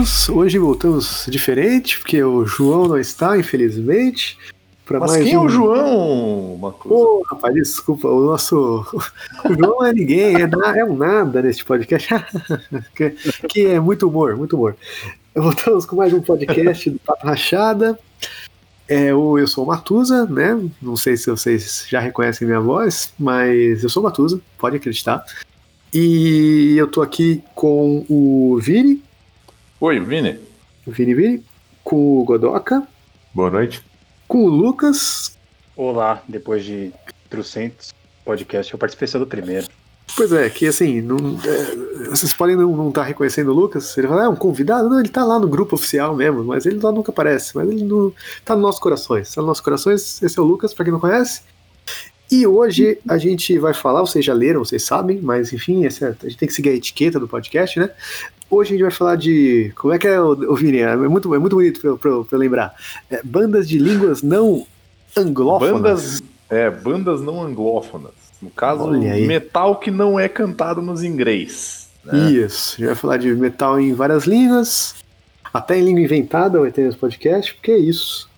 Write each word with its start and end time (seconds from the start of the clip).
voltamos. 0.00 0.28
Hoje 0.28 0.58
voltamos 0.58 1.26
diferente, 1.28 1.98
porque 1.98 2.22
o 2.22 2.44
João 2.46 2.88
não 2.88 2.98
está, 2.98 3.38
infelizmente. 3.38 4.38
Mas 4.88 5.16
quem 5.18 5.36
um... 5.36 5.42
é 5.42 5.44
o 5.44 5.48
João, 5.48 6.58
Macusa? 6.60 6.94
Ô, 6.94 7.22
rapaz, 7.22 7.54
desculpa, 7.54 8.08
o 8.08 8.24
nosso. 8.24 8.84
O 9.48 9.54
João 9.54 9.84
é 9.84 9.92
ninguém, 9.92 10.36
é, 10.36 10.78
é 10.78 10.84
um 10.84 10.96
nada 10.96 11.40
neste 11.42 11.64
podcast. 11.64 12.08
que, 12.94 13.10
que 13.48 13.66
é 13.66 13.78
muito 13.78 14.08
humor, 14.08 14.36
muito 14.36 14.56
humor. 14.56 14.76
Voltamos 15.34 15.86
com 15.86 15.96
mais 15.96 16.12
um 16.12 16.20
podcast 16.20 16.90
do 16.90 16.98
Papo 16.98 17.26
Rachada. 17.26 17.98
É, 18.88 19.10
eu 19.10 19.46
sou 19.46 19.62
o 19.62 19.66
Matusa, 19.66 20.26
né? 20.26 20.60
Não 20.82 20.96
sei 20.96 21.16
se 21.16 21.30
vocês 21.30 21.86
já 21.88 22.00
reconhecem 22.00 22.46
minha 22.46 22.60
voz, 22.60 23.12
mas 23.16 23.84
eu 23.84 23.88
sou 23.88 24.02
o 24.02 24.04
Matusa, 24.04 24.40
pode 24.58 24.76
acreditar. 24.76 25.24
E 25.94 26.74
eu 26.76 26.88
tô 26.88 27.00
aqui 27.00 27.42
com 27.54 28.04
o 28.08 28.58
Vini. 28.60 29.00
Oi, 29.82 29.98
Vini. 29.98 30.38
Vini 30.86 31.14
Vini. 31.14 31.44
Com 31.82 32.20
o 32.20 32.24
Godoka. 32.24 32.86
Boa 33.32 33.50
noite. 33.50 33.82
Com 34.28 34.44
o 34.44 34.46
Lucas. 34.46 35.38
Olá, 35.74 36.22
depois 36.28 36.62
de 36.66 36.92
300 37.30 37.94
podcasts, 38.22 38.70
eu 38.70 38.78
participei 38.78 39.08
só 39.08 39.18
do 39.18 39.26
primeiro. 39.26 39.66
Pois 40.14 40.30
é, 40.32 40.50
que 40.50 40.66
assim, 40.66 41.00
não, 41.00 41.16
é, 41.16 42.10
vocês 42.10 42.34
podem 42.34 42.56
não 42.56 42.90
estar 42.90 43.00
tá 43.00 43.06
reconhecendo 43.06 43.52
o 43.52 43.54
Lucas, 43.54 43.96
ele 43.96 44.06
fala, 44.06 44.24
é 44.24 44.28
um 44.28 44.36
convidado? 44.36 44.90
Não, 44.90 45.00
ele 45.00 45.08
tá 45.08 45.24
lá 45.24 45.38
no 45.38 45.48
grupo 45.48 45.76
oficial 45.76 46.14
mesmo, 46.14 46.44
mas 46.44 46.66
ele 46.66 46.78
lá 46.78 46.92
nunca 46.92 47.10
aparece, 47.10 47.56
mas 47.56 47.66
ele 47.66 47.82
não, 47.82 48.12
tá 48.44 48.54
nos 48.54 48.62
nossos 48.62 48.80
corações, 48.82 49.34
tá 49.34 49.40
nos 49.40 49.48
nossos 49.48 49.64
corações, 49.64 50.22
esse 50.22 50.38
é 50.38 50.42
o 50.42 50.44
Lucas, 50.44 50.74
pra 50.74 50.84
quem 50.84 50.92
não 50.92 51.00
conhece. 51.00 51.40
E 52.30 52.46
hoje 52.46 52.98
a 53.08 53.18
gente 53.18 53.58
vai 53.58 53.74
falar, 53.74 54.00
vocês 54.02 54.24
já 54.24 54.32
leram, 54.32 54.64
vocês 54.64 54.84
sabem, 54.84 55.18
mas 55.20 55.52
enfim, 55.52 55.84
essa, 55.84 56.16
a 56.22 56.28
gente 56.28 56.38
tem 56.38 56.48
que 56.48 56.54
seguir 56.54 56.70
a 56.70 56.74
etiqueta 56.74 57.18
do 57.18 57.26
podcast, 57.26 57.78
né? 57.78 57.90
Hoje 58.48 58.70
a 58.70 58.72
gente 58.74 58.82
vai 58.82 58.90
falar 58.90 59.16
de. 59.16 59.72
Como 59.76 59.92
é 59.92 59.98
que 59.98 60.06
é, 60.06 60.20
o 60.20 60.54
Vini? 60.54 60.78
É 60.78 60.96
muito, 60.96 61.34
é 61.34 61.38
muito 61.38 61.56
bonito 61.56 61.80
pra, 61.80 61.96
pra, 61.96 62.24
pra 62.24 62.36
eu 62.36 62.38
lembrar. 62.38 62.74
É, 63.10 63.20
bandas 63.22 63.68
de 63.68 63.78
línguas 63.78 64.22
não 64.22 64.66
anglófonas. 65.16 65.72
Bandas, 65.72 66.22
é, 66.48 66.70
bandas 66.70 67.20
não 67.20 67.42
anglófonas. 67.42 68.12
No 68.40 68.50
caso, 68.50 68.88
metal 68.90 69.76
que 69.76 69.90
não 69.90 70.18
é 70.18 70.28
cantado 70.28 70.80
nos 70.80 71.02
inglês. 71.02 71.88
Né? 72.04 72.30
Isso, 72.30 72.74
a 72.74 72.76
gente 72.78 72.86
vai 72.86 72.94
falar 72.94 73.16
de 73.18 73.34
metal 73.34 73.78
em 73.78 73.92
várias 73.92 74.24
línguas, 74.24 74.94
até 75.52 75.78
em 75.78 75.84
língua 75.84 76.00
inventada 76.00 76.58
vai 76.58 76.70
ter 76.70 76.82
nesse 76.82 76.96
podcast, 76.96 77.54
porque 77.54 77.72
é 77.72 77.78
isso. 77.78 78.29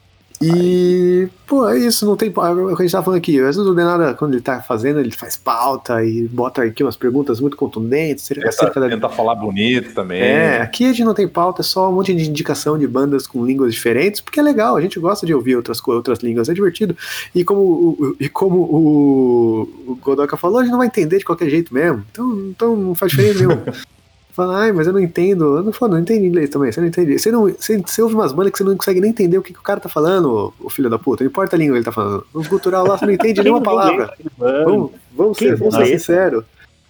E, 0.42 1.28
pô, 1.46 1.68
é 1.68 1.78
isso, 1.78 2.04
não 2.04 2.16
tem. 2.16 2.28
É 2.28 2.30
o 2.30 2.74
que 2.74 2.82
a 2.82 2.84
gente 2.84 2.92
tava 2.92 3.04
falando 3.04 3.18
aqui. 3.18 3.38
Às 3.38 3.56
vezes 3.56 3.58
o 3.58 3.74
Denada, 3.74 4.14
quando 4.14 4.34
ele 4.34 4.42
tá 4.42 4.60
fazendo, 4.60 4.98
ele 4.98 5.10
faz 5.10 5.36
pauta 5.36 6.04
e 6.04 6.26
bota 6.28 6.62
aqui 6.62 6.82
umas 6.82 6.96
perguntas 6.96 7.40
muito 7.40 7.56
contundentes. 7.56 8.26
Tenta, 8.28 8.48
acerca 8.48 8.80
da... 8.80 8.88
tenta 8.88 9.08
falar 9.08 9.34
bonito 9.34 9.94
também. 9.94 10.20
É, 10.20 10.60
aqui 10.60 10.84
a 10.84 10.88
gente 10.88 11.04
não 11.04 11.14
tem 11.14 11.28
pauta, 11.28 11.62
é 11.62 11.64
só 11.64 11.88
um 11.88 11.92
monte 11.94 12.14
de 12.14 12.28
indicação 12.28 12.78
de 12.78 12.86
bandas 12.86 13.26
com 13.26 13.44
línguas 13.44 13.72
diferentes, 13.72 14.20
porque 14.20 14.40
é 14.40 14.42
legal, 14.42 14.76
a 14.76 14.80
gente 14.80 14.98
gosta 14.98 15.24
de 15.24 15.34
ouvir 15.34 15.56
outras, 15.56 15.80
outras 15.86 16.18
línguas, 16.20 16.48
é 16.48 16.54
divertido. 16.54 16.96
E 17.34 17.44
como, 17.44 18.16
e 18.18 18.28
como 18.28 18.58
o, 18.60 19.62
o 19.86 19.96
Godoka 19.96 20.36
falou, 20.36 20.58
a 20.58 20.62
gente 20.62 20.72
não 20.72 20.78
vai 20.78 20.88
entender 20.88 21.18
de 21.18 21.24
qualquer 21.24 21.48
jeito 21.48 21.72
mesmo. 21.72 22.04
Então, 22.10 22.38
então 22.50 22.76
não 22.76 22.94
faz 22.94 23.12
diferença 23.12 23.38
nenhuma. 23.38 23.62
Fala, 24.32 24.60
ai, 24.60 24.72
mas 24.72 24.86
eu 24.86 24.92
não 24.92 25.00
entendo. 25.00 25.58
Eu 25.58 25.62
não 25.62 25.72
falo, 25.72 25.92
não 25.92 26.00
entendo 26.00 26.24
inglês 26.24 26.48
também, 26.48 26.72
você 26.72 26.80
não 26.80 26.88
entende. 26.88 27.18
Você, 27.18 27.30
não, 27.30 27.42
você, 27.42 27.76
você 27.78 28.02
ouve 28.02 28.14
umas 28.14 28.32
bandas 28.32 28.52
que 28.52 28.58
você 28.58 28.64
não 28.64 28.76
consegue 28.76 29.00
nem 29.00 29.10
entender 29.10 29.36
o 29.36 29.42
que, 29.42 29.52
que 29.52 29.58
o 29.58 29.62
cara 29.62 29.78
tá 29.78 29.88
falando, 29.88 30.52
o 30.58 30.70
filho 30.70 30.88
da 30.88 30.98
puta. 30.98 31.22
Não 31.22 31.30
importa 31.30 31.54
a 31.54 31.58
língua 31.58 31.74
que 31.74 31.78
ele 31.78 31.84
tá 31.84 31.92
falando. 31.92 32.26
No 32.34 32.48
cultural 32.48 32.86
lá 32.86 32.96
você 32.96 33.04
não 33.04 33.12
entende 33.12 33.40
nenhuma 33.44 33.60
palavra. 33.60 34.12
Vamos, 34.38 34.92
vamos 35.14 35.38
ser, 35.38 35.56
vamos 35.56 35.74
ser 35.74 35.86
sinceros. 35.86 36.44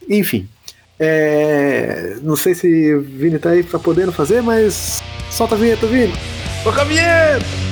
Enfim. 0.09 0.49
É, 1.01 2.17
não 2.23 2.37
sei 2.37 2.55
se 2.55 2.95
o 2.95 3.01
Vini 3.01 3.39
tá 3.39 3.51
aí 3.51 3.65
pra 3.65 3.79
podendo 3.79 4.13
fazer, 4.13 4.41
mas 4.41 5.03
solta 5.31 5.57
a 5.57 5.59
vinheta, 5.59 5.85
Vini. 5.87 6.13
Toca 6.63 6.83
a 6.83 6.85
vinheta! 6.85 7.72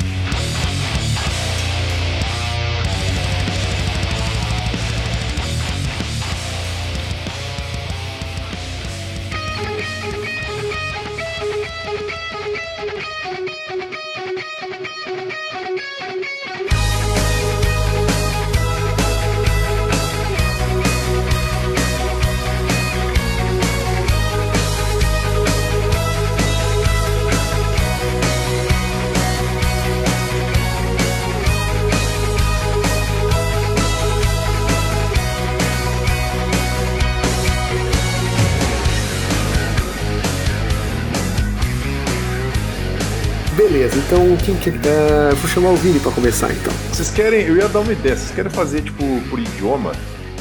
Que. 44.60 44.70
Uh, 44.70 45.34
vou 45.36 45.48
chamar 45.48 45.70
o 45.70 45.76
Vini 45.76 45.98
pra 45.98 46.12
começar 46.12 46.52
então. 46.52 46.72
Vocês 46.92 47.10
querem. 47.10 47.46
Eu 47.46 47.56
ia 47.56 47.68
dar 47.68 47.80
uma 47.80 47.92
ideia, 47.92 48.16
vocês 48.16 48.30
querem 48.30 48.50
fazer, 48.50 48.82
tipo, 48.82 49.02
por 49.28 49.38
idioma? 49.38 49.92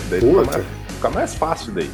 Daí 0.09 0.19
fica 0.19 0.43
mais, 0.43 0.65
fica 0.87 1.09
mais, 1.09 1.35
fácil 1.35 1.71
daí. 1.71 1.89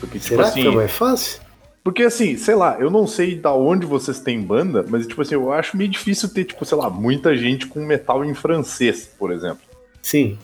Porque, 0.00 0.18
tipo 0.18 0.34
Será 0.34 0.48
assim. 0.48 0.62
Que 0.62 0.70
mais 0.70 0.90
fácil? 0.90 1.40
Porque 1.82 2.02
assim, 2.02 2.36
sei 2.36 2.54
lá, 2.54 2.76
eu 2.78 2.90
não 2.90 3.06
sei 3.06 3.36
da 3.36 3.54
onde 3.54 3.86
vocês 3.86 4.20
têm 4.20 4.42
banda, 4.42 4.84
mas 4.86 5.06
tipo 5.06 5.22
assim, 5.22 5.34
eu 5.34 5.50
acho 5.50 5.76
meio 5.76 5.88
difícil 5.88 6.28
ter, 6.28 6.44
tipo, 6.44 6.62
sei 6.64 6.76
lá, 6.76 6.90
muita 6.90 7.34
gente 7.34 7.66
com 7.66 7.80
metal 7.80 8.22
em 8.24 8.34
francês, 8.34 9.08
por 9.18 9.32
exemplo. 9.32 9.62
Sim. 10.02 10.38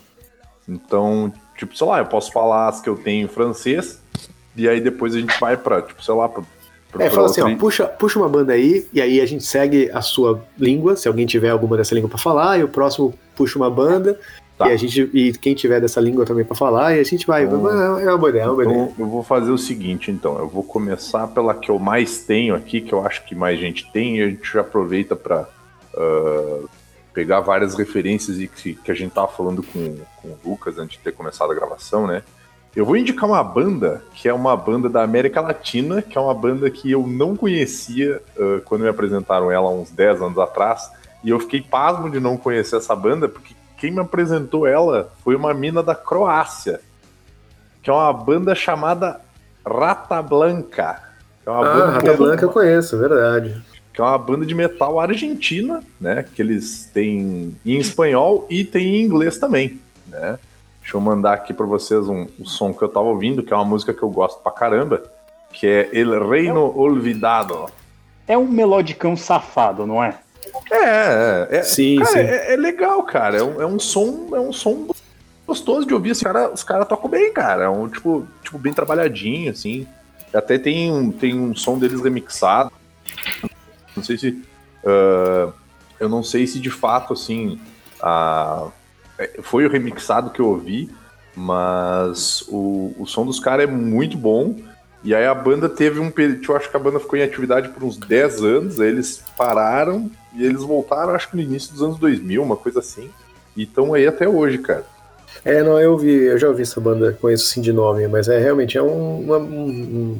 Então, 0.66 1.30
tipo, 1.56 1.76
sei 1.76 1.86
lá, 1.86 1.98
eu 1.98 2.06
posso 2.06 2.32
falar 2.32 2.68
as 2.68 2.80
que 2.80 2.88
eu 2.88 2.96
tenho 2.96 3.26
em 3.26 3.28
francês, 3.28 4.00
e 4.56 4.66
aí 4.66 4.80
depois 4.80 5.14
a 5.14 5.20
gente 5.20 5.38
vai 5.38 5.58
pra, 5.58 5.82
tipo, 5.82 6.02
sei 6.02 6.14
lá, 6.14 6.26
pra 6.26 6.42
é, 7.00 7.10
fala 7.10 7.26
assim, 7.26 7.40
ó, 7.40 7.56
puxa, 7.56 7.86
puxa 7.86 8.18
uma 8.18 8.28
banda 8.28 8.52
aí, 8.52 8.86
e 8.92 9.00
aí 9.00 9.20
a 9.20 9.26
gente 9.26 9.44
segue 9.44 9.90
a 9.92 10.00
sua 10.00 10.42
língua, 10.58 10.96
se 10.96 11.08
alguém 11.08 11.26
tiver 11.26 11.50
alguma 11.50 11.76
dessa 11.76 11.94
língua 11.94 12.08
para 12.08 12.18
falar, 12.18 12.58
e 12.58 12.64
o 12.64 12.68
próximo 12.68 13.14
puxa 13.34 13.58
uma 13.58 13.70
banda, 13.70 14.18
tá. 14.56 14.68
e 14.68 14.72
a 14.72 14.76
gente 14.76 15.10
e 15.12 15.32
quem 15.32 15.54
tiver 15.54 15.80
dessa 15.80 16.00
língua 16.00 16.24
também 16.24 16.44
para 16.44 16.56
falar, 16.56 16.96
e 16.96 17.00
a 17.00 17.04
gente 17.04 17.26
vai. 17.26 17.44
Então, 17.44 17.68
é 17.98 18.08
uma 18.08 18.18
boa 18.18 18.30
ideia, 18.30 18.44
é 18.44 18.46
uma 18.46 18.54
boa 18.54 18.64
então, 18.64 18.82
ideia. 18.82 18.94
Eu 18.98 19.06
vou 19.06 19.22
fazer 19.22 19.50
o 19.50 19.58
seguinte, 19.58 20.10
então, 20.10 20.38
eu 20.38 20.48
vou 20.48 20.62
começar 20.62 21.26
pela 21.28 21.54
que 21.54 21.70
eu 21.70 21.78
mais 21.78 22.20
tenho 22.20 22.54
aqui, 22.54 22.80
que 22.80 22.92
eu 22.92 23.04
acho 23.04 23.24
que 23.24 23.34
mais 23.34 23.58
gente 23.58 23.90
tem, 23.92 24.18
e 24.18 24.22
a 24.22 24.28
gente 24.28 24.52
já 24.52 24.60
aproveita 24.60 25.16
para 25.16 25.42
uh, 25.94 26.64
ah, 26.64 26.68
pegar 27.12 27.40
várias 27.40 27.74
referências 27.74 28.38
e 28.38 28.46
que, 28.46 28.74
que 28.74 28.90
a 28.90 28.94
gente 28.94 29.12
tava 29.12 29.28
falando 29.28 29.62
com, 29.62 29.96
com 30.16 30.28
o 30.28 30.38
Lucas 30.44 30.78
antes 30.78 30.98
de 30.98 31.02
ter 31.02 31.12
começado 31.12 31.50
a 31.50 31.54
gravação, 31.54 32.06
né? 32.06 32.22
Eu 32.76 32.84
vou 32.84 32.94
indicar 32.94 33.26
uma 33.26 33.42
banda 33.42 34.02
que 34.12 34.28
é 34.28 34.34
uma 34.34 34.54
banda 34.54 34.86
da 34.86 35.02
América 35.02 35.40
Latina, 35.40 36.02
que 36.02 36.18
é 36.18 36.20
uma 36.20 36.34
banda 36.34 36.68
que 36.68 36.92
eu 36.92 37.06
não 37.06 37.34
conhecia 37.34 38.20
uh, 38.36 38.60
quando 38.66 38.82
me 38.82 38.88
apresentaram 38.88 39.50
ela 39.50 39.70
uns 39.70 39.90
10 39.90 40.20
anos 40.20 40.38
atrás. 40.38 40.90
E 41.24 41.30
eu 41.30 41.40
fiquei 41.40 41.62
pasmo 41.62 42.10
de 42.10 42.20
não 42.20 42.36
conhecer 42.36 42.76
essa 42.76 42.94
banda, 42.94 43.30
porque 43.30 43.54
quem 43.78 43.90
me 43.90 44.00
apresentou 44.00 44.66
ela 44.66 45.10
foi 45.24 45.34
uma 45.34 45.54
mina 45.54 45.82
da 45.82 45.94
Croácia, 45.94 46.82
que 47.82 47.88
é 47.88 47.92
uma 47.94 48.12
banda 48.12 48.54
chamada 48.54 49.22
Rata 49.66 50.20
Blanca. 50.20 51.02
É 51.46 51.50
uma 51.50 51.66
ah, 51.66 51.90
Rata 51.92 52.12
Blanca 52.12 52.44
eu 52.44 52.50
conheço, 52.50 52.98
verdade. 52.98 53.56
Que 53.90 54.02
é 54.02 54.04
uma 54.04 54.18
banda 54.18 54.44
de 54.44 54.54
metal 54.54 55.00
argentina, 55.00 55.82
né? 55.98 56.26
Que 56.34 56.42
eles 56.42 56.90
têm 56.92 57.56
em 57.64 57.78
espanhol 57.78 58.46
e 58.50 58.66
tem 58.66 58.96
em 58.96 59.02
inglês 59.02 59.38
também, 59.38 59.80
né? 60.06 60.38
Deixa 60.86 60.96
eu 60.96 61.00
mandar 61.00 61.32
aqui 61.32 61.52
para 61.52 61.66
vocês 61.66 62.08
um, 62.08 62.28
um, 62.38 62.44
som 62.44 62.72
que 62.72 62.80
eu 62.80 62.88
tava 62.88 63.06
ouvindo, 63.06 63.42
que 63.42 63.52
é 63.52 63.56
uma 63.56 63.64
música 63.64 63.92
que 63.92 64.04
eu 64.04 64.08
gosto 64.08 64.40
pra 64.40 64.52
caramba, 64.52 65.02
que 65.52 65.66
é 65.66 65.90
El 65.92 66.28
Reino 66.28 66.60
é 66.60 66.62
um, 66.62 66.78
Olvidado. 66.78 67.66
É 68.28 68.38
um 68.38 68.46
melodicão 68.46 69.16
safado, 69.16 69.84
não 69.84 70.02
é? 70.02 70.16
É, 70.70 71.48
é, 71.50 71.56
é 71.56 71.62
sim, 71.64 71.96
cara, 71.96 72.10
sim. 72.12 72.18
É, 72.20 72.52
é, 72.52 72.56
legal, 72.56 73.02
cara. 73.02 73.36
É 73.36 73.42
um, 73.42 73.60
é 73.60 73.66
um 73.66 73.80
som, 73.80 74.28
é 74.32 74.38
um 74.38 74.52
som 74.52 74.86
gostoso 75.44 75.88
de 75.88 75.92
ouvir. 75.92 76.12
Os 76.12 76.22
caras 76.22 76.54
os 76.54 76.62
cara 76.62 76.84
tocam 76.84 77.10
bem, 77.10 77.32
cara. 77.32 77.64
É 77.64 77.68
um 77.68 77.88
tipo, 77.88 78.24
tipo 78.40 78.56
bem 78.56 78.72
trabalhadinho, 78.72 79.50
assim. 79.50 79.88
Até 80.32 80.56
tem 80.56 80.92
um, 80.92 81.10
tem 81.10 81.36
um 81.36 81.52
som 81.56 81.80
deles 81.80 82.00
remixado. 82.00 82.70
Não 83.96 84.04
sei 84.04 84.16
se. 84.16 84.28
Uh, 84.84 85.52
eu 85.98 86.08
não 86.08 86.22
sei 86.22 86.46
se 86.46 86.60
de 86.60 86.70
fato, 86.70 87.12
assim. 87.12 87.60
A, 88.00 88.68
foi 89.42 89.66
o 89.66 89.70
remixado 89.70 90.30
que 90.30 90.40
eu 90.40 90.48
ouvi, 90.48 90.90
mas 91.34 92.42
o, 92.48 92.94
o 92.98 93.06
som 93.06 93.24
dos 93.24 93.40
caras 93.40 93.68
é 93.68 93.72
muito 93.72 94.16
bom. 94.16 94.56
E 95.04 95.14
aí 95.14 95.26
a 95.26 95.34
banda 95.34 95.68
teve 95.68 96.00
um 96.00 96.10
período, 96.10 96.42
eu 96.48 96.56
acho 96.56 96.70
que 96.70 96.76
a 96.76 96.80
banda 96.80 96.98
ficou 96.98 97.18
em 97.18 97.22
atividade 97.22 97.68
por 97.68 97.84
uns 97.84 97.96
10 97.96 98.42
anos, 98.42 98.80
aí 98.80 98.88
eles 98.88 99.22
pararam 99.36 100.10
e 100.34 100.44
eles 100.44 100.62
voltaram, 100.62 101.14
acho 101.14 101.30
que 101.30 101.36
no 101.36 101.42
início 101.42 101.72
dos 101.72 101.82
anos 101.82 101.98
2000, 101.98 102.42
uma 102.42 102.56
coisa 102.56 102.80
assim. 102.80 103.08
E 103.56 103.62
estão 103.62 103.94
aí 103.94 104.06
até 104.06 104.28
hoje, 104.28 104.58
cara. 104.58 104.84
É, 105.44 105.62
não, 105.62 105.78
eu 105.80 105.96
vi, 105.96 106.10
eu 106.10 106.38
já 106.38 106.48
ouvi 106.48 106.62
essa 106.62 106.80
banda, 106.80 107.16
conheço 107.20 107.46
sim 107.46 107.60
de 107.60 107.72
nome, 107.72 108.08
mas 108.08 108.28
é 108.28 108.38
realmente 108.38 108.76
é 108.76 108.82
um, 108.82 109.20
uma, 109.20 109.38
um 109.38 110.18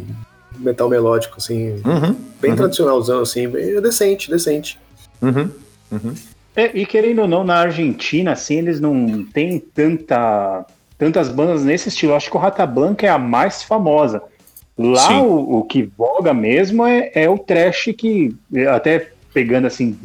metal 0.59 0.89
melódico, 0.89 1.37
assim, 1.39 1.83
Uhum. 1.85 2.17
bem 2.41 2.53
uhum. 2.53 2.57
tradicionalzão, 2.57 3.21
assim, 3.23 3.49
bem 3.49 3.81
decente, 3.81 4.31
decente. 4.31 4.79
Uhum. 5.21 5.51
Uhum. 5.91 6.15
É, 6.57 6.71
e 6.75 6.87
querendo 6.87 7.21
ou 7.21 7.29
não, 7.29 7.45
na 7.45 7.59
Argentina, 7.61 8.33
assim, 8.33 8.57
eles 8.57 8.81
não 8.81 9.25
têm 9.25 9.59
tanta, 9.59 10.65
tantas 10.97 11.29
bandas 11.29 11.63
nesse 11.65 11.91
estilo. 11.91 12.15
Acho 12.15 12.31
que 12.31 12.37
o 12.37 12.41
Rata 12.41 12.67
Blanca 12.67 13.07
é 13.07 13.11
a 13.11 13.19
mais 13.19 13.63
famosa. 13.63 14.23
Lá 14.79 15.23
o, 15.23 15.59
o 15.59 15.65
que 15.65 15.83
voga 15.83 16.33
mesmo 16.35 16.87
é, 16.87 17.11
é 17.15 17.29
o 17.29 17.39
trash 17.39 17.95
que, 17.97 18.35
até 18.71 19.11
pegando 19.33 19.67
assim 19.67 19.99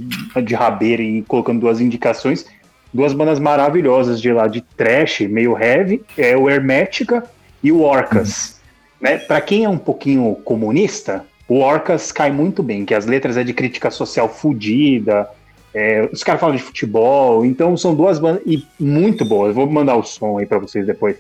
de 0.44 0.54
rabeira 0.54 1.02
e 1.02 1.22
colocando 1.22 1.62
duas 1.62 1.80
indicações, 1.80 2.46
duas 2.94 3.14
bandas 3.14 3.40
maravilhosas 3.40 4.22
de 4.22 4.32
lá 4.32 4.48
de 4.48 4.60
trash, 4.62 5.22
meio 5.22 5.58
heavy, 5.58 6.04
é 6.18 6.36
o 6.36 6.50
Hermética 6.50 7.24
e 7.64 7.72
o 7.72 7.82
Orcas. 7.82 8.60
Né? 9.00 9.18
Para 9.18 9.42
quem 9.42 9.64
é 9.64 9.70
um 9.70 9.78
pouquinho 9.78 10.36
comunista, 10.44 11.26
o 11.48 11.60
Orcas 11.60 12.12
cai 12.12 12.32
muito 12.32 12.62
bem, 12.62 12.86
que 12.86 12.94
as 12.94 13.06
letras 13.06 13.36
é 13.36 13.44
de 13.44 13.54
crítica 13.54 13.90
social 13.90 14.30
fodida, 14.30 15.30
é, 15.74 16.10
os 16.12 16.24
caras 16.24 16.42
falam 16.42 16.56
de 16.56 16.62
futebol, 16.62 17.46
então 17.46 17.76
são 17.78 17.96
duas 17.96 18.20
bandas 18.20 18.42
e 18.46 18.66
muito 18.80 19.24
boas. 19.26 19.56
Vou 19.56 19.70
mandar 19.70 19.96
o 19.96 20.04
som 20.04 20.38
aí 20.38 20.46
para 20.46 20.60
vocês 20.60 20.86
depois. 20.86 21.18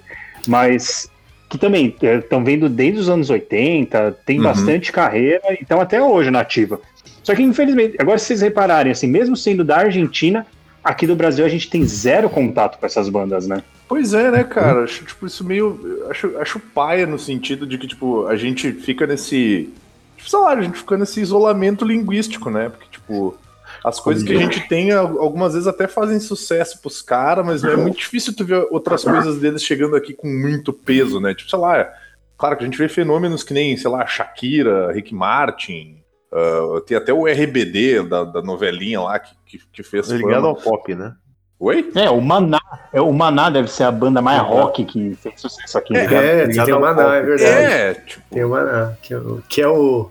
Mas 0.47 1.09
que 1.49 1.57
também 1.57 1.93
estão 2.01 2.43
vendo 2.43 2.69
desde 2.69 2.99
os 3.01 3.09
anos 3.09 3.29
80, 3.29 4.17
tem 4.25 4.37
Uhum. 4.37 4.43
bastante 4.43 4.91
carreira, 4.91 5.41
então 5.61 5.81
até 5.81 6.01
hoje 6.01 6.31
na 6.31 6.39
ativa. 6.39 6.79
Só 7.23 7.35
que 7.35 7.43
infelizmente, 7.43 7.97
agora 7.99 8.17
se 8.17 8.25
vocês 8.27 8.41
repararem, 8.41 8.91
assim, 8.91 9.07
mesmo 9.07 9.35
sendo 9.35 9.63
da 9.63 9.77
Argentina, 9.77 10.47
aqui 10.83 11.05
no 11.05 11.15
Brasil 11.15 11.45
a 11.45 11.49
gente 11.49 11.69
tem 11.69 11.85
zero 11.85 12.29
contato 12.29 12.79
com 12.79 12.85
essas 12.85 13.09
bandas, 13.09 13.47
né? 13.47 13.61
Pois 13.87 14.13
é, 14.13 14.31
né, 14.31 14.43
cara? 14.45 14.85
Acho, 14.85 15.03
tipo, 15.03 15.27
isso 15.27 15.43
meio. 15.43 16.05
Acho, 16.09 16.37
acho 16.37 16.59
paia 16.59 17.05
no 17.05 17.19
sentido 17.19 17.67
de 17.67 17.77
que, 17.77 17.85
tipo, 17.87 18.25
a 18.25 18.37
gente 18.37 18.71
fica 18.71 19.05
nesse. 19.05 19.69
Tipo, 20.15 20.29
sei 20.29 20.39
lá, 20.39 20.53
a 20.53 20.61
gente 20.61 20.77
fica 20.77 20.97
nesse 20.97 21.19
isolamento 21.19 21.83
linguístico, 21.83 22.49
né? 22.49 22.69
Porque, 22.69 22.85
tipo, 22.89 23.35
as 23.83 23.99
coisas 23.99 24.23
que 24.23 24.33
a 24.35 24.39
gente 24.39 24.67
tem, 24.67 24.91
al- 24.91 25.19
algumas 25.19 25.53
vezes 25.53 25.67
até 25.67 25.87
fazem 25.87 26.19
sucesso 26.19 26.79
pros 26.81 27.01
caras, 27.01 27.45
mas 27.45 27.63
é 27.63 27.75
muito 27.75 27.97
difícil 27.97 28.35
tu 28.35 28.45
ver 28.45 28.67
outras 28.71 29.03
coisas 29.03 29.39
deles 29.39 29.63
chegando 29.63 29.95
aqui 29.95 30.13
com 30.13 30.27
muito 30.27 30.71
peso, 30.71 31.19
né? 31.19 31.33
Tipo, 31.33 31.49
sei 31.49 31.59
lá, 31.59 31.89
claro 32.37 32.55
que 32.57 32.63
a 32.63 32.65
gente 32.67 32.77
vê 32.77 32.87
fenômenos 32.87 33.43
que 33.43 33.53
nem, 33.53 33.75
sei 33.77 33.89
lá, 33.89 34.05
Shakira, 34.05 34.91
Rick 34.91 35.13
Martin. 35.15 35.97
ah, 36.31 36.81
tem 36.85 36.95
até 36.97 37.11
o 37.13 37.25
RBD 37.25 38.03
da, 38.03 38.23
da 38.23 38.41
novelinha 38.41 39.01
lá 39.01 39.17
que, 39.19 39.35
que, 39.45 39.59
que 39.71 39.83
fez. 39.83 40.09
Ligado 40.09 40.45
ao 40.47 40.55
pop, 40.55 40.93
né? 40.95 41.13
Oi? 41.59 41.91
É, 41.93 42.09
o 42.09 42.19
Maná, 42.19 42.59
é, 42.91 42.99
o 42.99 43.13
Maná 43.13 43.47
deve 43.51 43.67
ser 43.69 43.83
a 43.83 43.91
banda 43.91 44.19
mais 44.19 44.41
rock 44.41 44.83
que 44.83 45.13
fez 45.15 45.39
sucesso 45.39 45.77
aqui. 45.77 45.95
É, 45.95 46.01
ligado? 46.07 46.21
tem, 46.23 46.45
ligado 46.47 46.65
tem 46.65 46.73
o 46.75 46.79
Maná, 46.79 47.03
pop. 47.03 47.15
é 47.15 47.21
verdade. 47.21 47.51
É, 47.73 47.93
tipo. 47.93 48.23
Tem 48.31 48.43
o 48.43 48.49
Maná, 48.49 48.93
que 49.01 49.13
é 49.13 49.17
o. 49.17 49.43
Que 49.47 49.61
é, 49.61 49.67
o, 49.67 50.09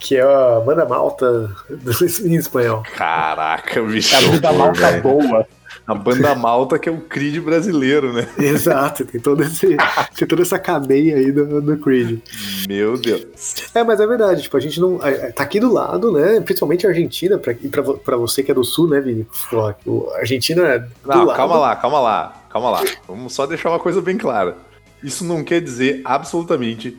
que 0.00 0.16
é 0.16 0.22
a 0.22 0.58
banda 0.64 0.84
malta 0.86 1.54
do, 1.68 1.92
em 2.26 2.34
espanhol. 2.34 2.82
Caraca, 2.96 3.82
bicho. 3.82 4.16
A 4.16 4.20
banda 4.30 4.52
malta 4.52 4.80
velho. 4.90 5.02
boa. 5.02 5.46
A 5.86 5.94
banda 5.94 6.34
malta 6.34 6.78
que 6.78 6.88
é 6.88 6.92
o 6.92 7.00
Creed 7.00 7.38
brasileiro, 7.42 8.12
né? 8.12 8.26
Exato, 8.38 9.04
tem, 9.04 9.20
todo 9.20 9.42
esse, 9.42 9.76
tem 10.16 10.26
toda 10.28 10.42
essa 10.42 10.58
cadeia 10.58 11.16
aí 11.16 11.30
do, 11.32 11.60
do 11.60 11.76
Creed. 11.78 12.20
Meu 12.68 12.96
Deus. 12.96 13.54
É, 13.74 13.82
mas 13.84 14.00
é 14.00 14.06
verdade, 14.06 14.42
tipo, 14.42 14.56
a 14.56 14.60
gente 14.60 14.80
não. 14.80 15.04
é, 15.04 15.10
é, 15.10 15.32
Tá 15.32 15.42
aqui 15.42 15.58
do 15.60 15.72
lado, 15.72 16.10
né? 16.12 16.40
Principalmente 16.40 16.86
a 16.86 16.90
Argentina, 16.90 17.38
pra, 17.38 17.54
pra, 17.54 17.82
pra 17.94 18.16
você 18.16 18.42
que 18.42 18.50
é 18.50 18.54
do 18.54 18.64
sul, 18.64 18.88
né, 18.88 19.00
Vini? 19.00 19.26
A 19.52 20.18
Argentina 20.18 20.62
é 20.62 20.78
do 20.78 20.88
Não, 21.06 21.24
lado. 21.24 21.36
calma 21.36 21.58
lá, 21.58 21.76
calma 21.76 22.00
lá, 22.00 22.42
calma 22.50 22.70
lá. 22.70 22.84
Vamos 23.06 23.32
só 23.34 23.46
deixar 23.46 23.70
uma 23.70 23.80
coisa 23.80 24.00
bem 24.00 24.16
clara. 24.16 24.56
Isso 25.02 25.24
não 25.24 25.42
quer 25.42 25.60
dizer 25.60 26.02
absolutamente 26.04 26.96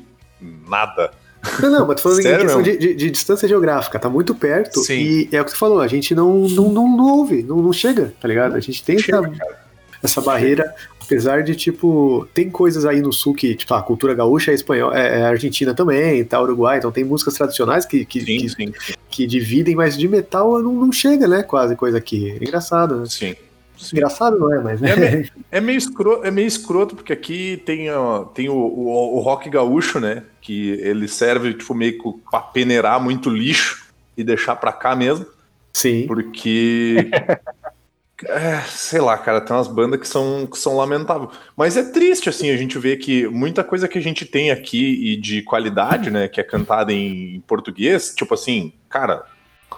nada. 0.68 1.12
Não, 1.62 1.70
não, 1.72 1.88
mas 1.88 1.96
tô 1.98 2.04
falando 2.10 2.20
em 2.20 2.24
questão 2.38 2.62
de, 2.62 2.78
de- 2.78 2.94
de 2.96 3.12
distância 3.12 3.48
geográfica, 3.48 3.98
tá 4.00 4.10
muito 4.10 4.36
perto. 4.36 4.80
Sim. 4.82 4.94
E 5.00 5.30
é 5.32 5.42
o 5.42 5.46
que 5.46 5.52
você 5.52 5.58
falou, 5.58 5.80
a 5.80 5.88
gente 5.88 6.14
não, 6.14 6.48
não, 6.48 6.72
não, 6.72 6.98
não 6.98 7.18
ouve, 7.18 7.42
não, 7.44 7.58
não 7.58 7.74
chega, 7.74 8.14
tá 8.22 8.28
ligado? 8.28 8.56
A 8.56 8.60
gente 8.60 8.84
tem 8.84 9.00
Chega, 9.00 9.18
essa, 9.18 9.58
essa 10.04 10.22
barreira, 10.22 10.74
apesar 11.02 11.42
de, 11.44 11.56
tipo, 11.56 12.28
tem 12.34 12.50
coisas 12.50 12.86
aí 12.86 13.02
no 13.02 13.12
sul 13.12 13.34
que, 13.34 13.56
tipo, 13.56 13.74
a 13.74 13.82
cultura 13.82 14.14
gaúcha 14.14 14.52
é 14.52 14.54
espanhol, 14.54 14.94
é, 14.94 15.20
é 15.20 15.24
argentina 15.24 15.74
também, 15.74 16.24
tá, 16.24 16.42
Uruguai, 16.42 16.78
então 16.78 16.92
tem 16.92 17.04
músicas 17.04 17.34
tradicionais 17.34 17.86
que, 17.86 18.06
que, 18.06 18.20
Sim, 18.22 18.38
que, 18.38 18.50
sim, 18.50 18.74
que 19.10 19.26
dividem, 19.28 19.76
mas 19.76 19.98
de 19.98 20.08
metal 20.08 20.62
não, 20.62 20.74
não 20.74 20.92
chega, 20.92 21.28
né? 21.28 21.42
Quase 21.44 21.76
coisa 21.76 21.98
aqui. 21.98 22.32
É 22.32 22.44
engraçado, 22.44 22.98
né? 22.98 23.06
sim. 23.08 23.36
Sim. 23.84 23.96
Engraçado 23.96 24.38
não 24.38 24.54
é, 24.54 24.60
mas? 24.60 24.82
É, 24.82 24.96
me- 24.96 25.32
é 25.52 25.62
meio 25.62 25.78
escroto, 25.78 26.26
é 26.26 26.32
meio 26.32 26.48
escroto, 26.48 26.96
porque 26.96 27.14
aqui 27.14 27.62
tem, 27.66 27.92
ó, 27.92 28.24
tem 28.26 28.50
o, 28.50 28.56
o, 28.56 29.18
o 29.18 29.20
rock 29.20 29.50
gaúcho, 29.50 30.00
né? 30.00 30.24
Que 30.42 30.72
ele 30.82 31.08
serve, 31.08 31.54
tipo, 31.54 31.74
meio 31.74 31.98
pra 32.30 32.40
peneirar 32.40 33.02
muito 33.02 33.30
lixo 33.30 33.92
e 34.16 34.24
deixar 34.24 34.56
pra 34.56 34.72
cá 34.72 34.96
mesmo. 34.96 35.26
Sim. 35.74 36.06
Porque. 36.08 37.10
é, 38.28 38.62
sei 38.68 39.00
lá, 39.02 39.18
cara, 39.18 39.42
tem 39.42 39.56
umas 39.56 39.68
bandas 39.68 40.00
que 40.00 40.08
são, 40.08 40.46
que 40.46 40.58
são 40.58 40.76
lamentáveis. 40.78 41.32
Mas 41.56 41.78
é 41.78 41.84
triste, 41.84 42.30
assim, 42.30 42.52
a 42.52 42.58
gente 42.58 42.78
ver 42.78 42.98
que 42.98 43.28
muita 43.28 43.64
coisa 43.64 43.88
que 43.88 43.98
a 43.98 44.02
gente 44.02 44.26
tem 44.26 44.52
aqui 44.52 45.12
e 45.14 45.18
de 45.18 45.42
qualidade, 45.42 46.12
né, 46.12 46.28
que 46.28 46.40
é 46.40 46.44
cantada 46.44 46.94
em, 46.94 47.36
em 47.36 47.42
português, 47.42 48.14
tipo 48.16 48.34
assim, 48.34 48.74
cara, 48.90 49.24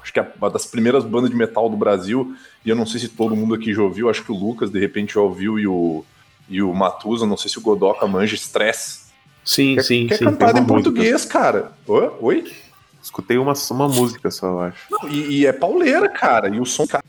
acho 0.01 0.13
que 0.13 0.19
é 0.19 0.31
uma 0.37 0.49
das 0.49 0.65
primeiras 0.65 1.03
bandas 1.03 1.29
de 1.29 1.35
metal 1.35 1.69
do 1.69 1.77
Brasil, 1.77 2.35
e 2.65 2.69
eu 2.69 2.75
não 2.75 2.85
sei 2.85 2.99
se 2.99 3.09
todo 3.09 3.35
mundo 3.35 3.53
aqui 3.53 3.73
já 3.73 3.81
ouviu, 3.81 4.09
acho 4.09 4.23
que 4.23 4.31
o 4.31 4.35
Lucas, 4.35 4.69
de 4.69 4.79
repente, 4.79 5.13
já 5.15 5.21
ouviu, 5.21 5.59
e 5.59 5.67
o, 5.67 6.03
e 6.49 6.61
o 6.61 6.73
Matusa, 6.73 7.25
não 7.25 7.37
sei 7.37 7.49
se 7.49 7.57
o 7.57 7.61
Godoka 7.61 8.05
manja 8.07 8.35
Stress. 8.35 9.03
Sim, 9.45 9.75
Que, 9.75 9.83
sim, 9.83 10.07
que 10.07 10.13
é 10.13 10.17
sim. 10.17 10.25
cantada 10.25 10.57
em 10.59 10.61
uma 10.61 10.73
música. 10.73 10.89
português, 10.91 11.25
cara. 11.25 11.73
Oi? 11.85 12.11
Oi? 12.21 12.53
Escutei 13.01 13.37
uma, 13.37 13.53
uma 13.71 13.89
música 13.89 14.31
só, 14.31 14.47
eu 14.47 14.59
acho. 14.61 14.77
Não, 14.89 15.09
e, 15.09 15.39
e 15.39 15.45
é 15.45 15.51
pauleira, 15.51 16.07
cara. 16.07 16.47
E 16.47 16.59
o 16.61 16.65
som, 16.65 16.87
cara, 16.87 17.03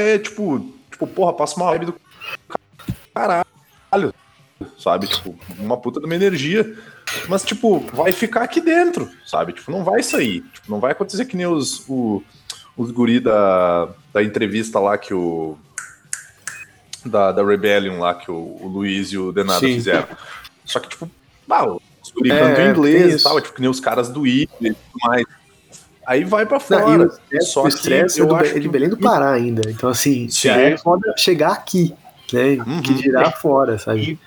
é 0.00 0.18
tipo, 0.18 0.72
tipo, 0.90 1.06
porra, 1.06 1.32
passa 1.32 1.54
uma 1.56 1.66
vibe 1.66 1.86
do 1.86 1.94
caralho, 3.14 4.12
sabe? 4.78 5.06
Tipo, 5.06 5.38
uma 5.58 5.76
puta 5.76 6.00
de 6.00 6.06
uma 6.06 6.14
energia. 6.16 6.76
Mas, 7.28 7.42
tipo, 7.44 7.80
vai 7.92 8.12
ficar 8.12 8.42
aqui 8.42 8.60
dentro, 8.60 9.10
sabe? 9.26 9.52
Tipo, 9.52 9.70
não 9.70 9.84
vai 9.84 10.02
sair. 10.02 10.42
Tipo, 10.52 10.70
não 10.70 10.80
vai 10.80 10.92
acontecer 10.92 11.24
que 11.24 11.36
nem 11.36 11.46
os, 11.46 11.84
o, 11.88 12.22
os 12.76 12.90
guri 12.90 13.20
da, 13.20 13.88
da 14.12 14.22
entrevista 14.22 14.78
lá 14.78 14.96
que 14.96 15.14
o. 15.14 15.56
Da, 17.04 17.32
da 17.32 17.44
Rebellion 17.44 17.98
lá 18.00 18.14
que 18.14 18.30
o, 18.30 18.34
o 18.34 18.66
Luiz 18.66 19.08
e 19.12 19.18
o 19.18 19.32
Denado 19.32 19.60
Sim. 19.60 19.74
fizeram. 19.74 20.08
Só 20.64 20.80
que, 20.80 20.88
tipo, 20.88 21.10
ah, 21.48 21.66
os 21.66 22.10
guri 22.14 22.30
É, 22.30 22.38
cantam 22.38 22.70
inglês 22.70 23.20
e 23.20 23.22
tal, 23.22 23.40
tipo, 23.40 23.54
que 23.54 23.60
nem 23.60 23.70
os 23.70 23.80
caras 23.80 24.08
do 24.08 24.26
I 24.26 24.48
e 24.60 24.68
tudo 24.72 24.76
mais. 25.04 25.24
Aí 26.06 26.24
vai 26.24 26.46
pra 26.46 26.56
Não, 26.56 26.62
fora. 26.80 27.10
e 27.30 27.36
o 27.36 27.42
Só 27.42 27.64
o 27.64 27.68
estresse 27.68 28.18
é, 28.18 28.22
eu 28.22 28.26
do, 28.26 28.36
é 28.36 28.58
de 28.58 28.68
Belém 28.68 28.88
do 28.88 28.96
Pará 28.96 29.30
ainda. 29.32 29.70
Então, 29.70 29.90
assim, 29.90 30.28
Sim. 30.28 30.48
já 30.48 30.56
é 30.56 30.76
foda 30.78 31.12
chegar 31.18 31.52
aqui, 31.52 31.94
né? 32.32 32.56
Uhum. 32.66 32.80
Que 32.80 32.94
dirá 32.94 33.30
fora, 33.30 33.78
sabe? 33.78 34.12
E 34.12 34.18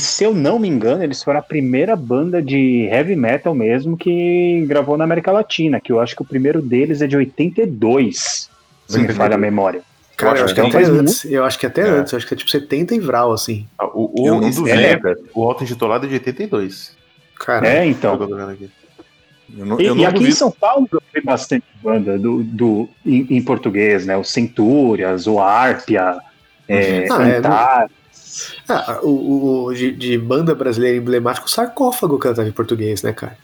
se 0.00 0.24
eu 0.24 0.34
não 0.34 0.58
me 0.58 0.68
engano, 0.68 1.02
eles 1.02 1.22
foram 1.22 1.38
a 1.38 1.42
primeira 1.42 1.96
banda 1.96 2.42
de 2.42 2.84
heavy 2.90 3.16
metal 3.16 3.54
mesmo 3.54 3.96
que 3.96 4.64
gravou 4.66 4.96
na 4.96 5.04
América 5.04 5.32
Latina, 5.32 5.80
que 5.80 5.92
eu 5.92 6.00
acho 6.00 6.14
que 6.16 6.22
o 6.22 6.26
primeiro 6.26 6.60
deles 6.60 7.00
é 7.00 7.06
de 7.06 7.16
82, 7.16 8.50
se 8.86 8.98
me 8.98 9.12
falha 9.12 9.36
a 9.36 9.38
memória. 9.38 9.82
Cara, 10.16 10.40
eu 10.40 10.44
acho 10.46 10.72
faz 10.72 10.88
antes. 10.90 11.24
Eu 11.24 11.44
acho 11.44 11.58
que 11.58 11.66
até 11.66 11.82
É. 11.82 11.90
antes. 11.90 12.12
Eu 12.12 12.16
acho 12.16 12.26
que 12.26 12.34
é 12.34 12.36
tipo 12.36 12.50
70 12.50 12.92
e 12.94 12.98
Vral, 12.98 13.32
assim. 13.32 13.66
Ah, 13.78 13.86
O, 13.86 14.12
Eu 14.26 14.34
o, 14.34 14.40
não 14.40 14.50
duvido, 14.50 14.76
é, 14.76 14.96
cara. 14.96 15.16
o 15.32 15.44
Alto 15.44 15.62
Intitulado 15.62 16.06
é 16.06 16.08
de 16.08 16.14
82. 16.14 16.96
Cara, 17.38 17.66
É, 17.68 17.86
Eu 17.86 17.90
então. 17.90 18.18
Eu 18.20 19.64
não, 19.64 19.80
E, 19.80 19.86
eu 19.86 19.96
e 19.96 20.04
aqui 20.04 20.24
em. 20.24 20.32
São 20.32 20.50
Paulo 20.50 20.88
tem 21.12 21.22
bastante 21.22 21.64
banda 21.80 22.18
do, 22.18 22.42
do, 22.42 22.88
em, 23.06 23.26
em 23.30 23.42
português, 23.42 24.04
né? 24.04 24.16
O 24.16 24.24
Centúrias, 24.24 25.26
o 25.28 25.38
Árpia, 25.38 26.18
é, 26.68 27.06
Ah, 27.10 27.28
é, 27.28 27.36
Antar. 27.36 27.90
Ah, 28.68 29.00
o, 29.02 29.08
o- 29.08 29.64
o 29.66 29.74
de, 29.74 29.92
de 29.92 30.18
banda 30.18 30.54
brasileira 30.54 30.96
emblemática, 30.96 31.46
o 31.46 31.50
sarcófago 31.50 32.18
cantava 32.18 32.48
em 32.48 32.52
português, 32.52 33.02
né, 33.02 33.12
cara? 33.12 33.36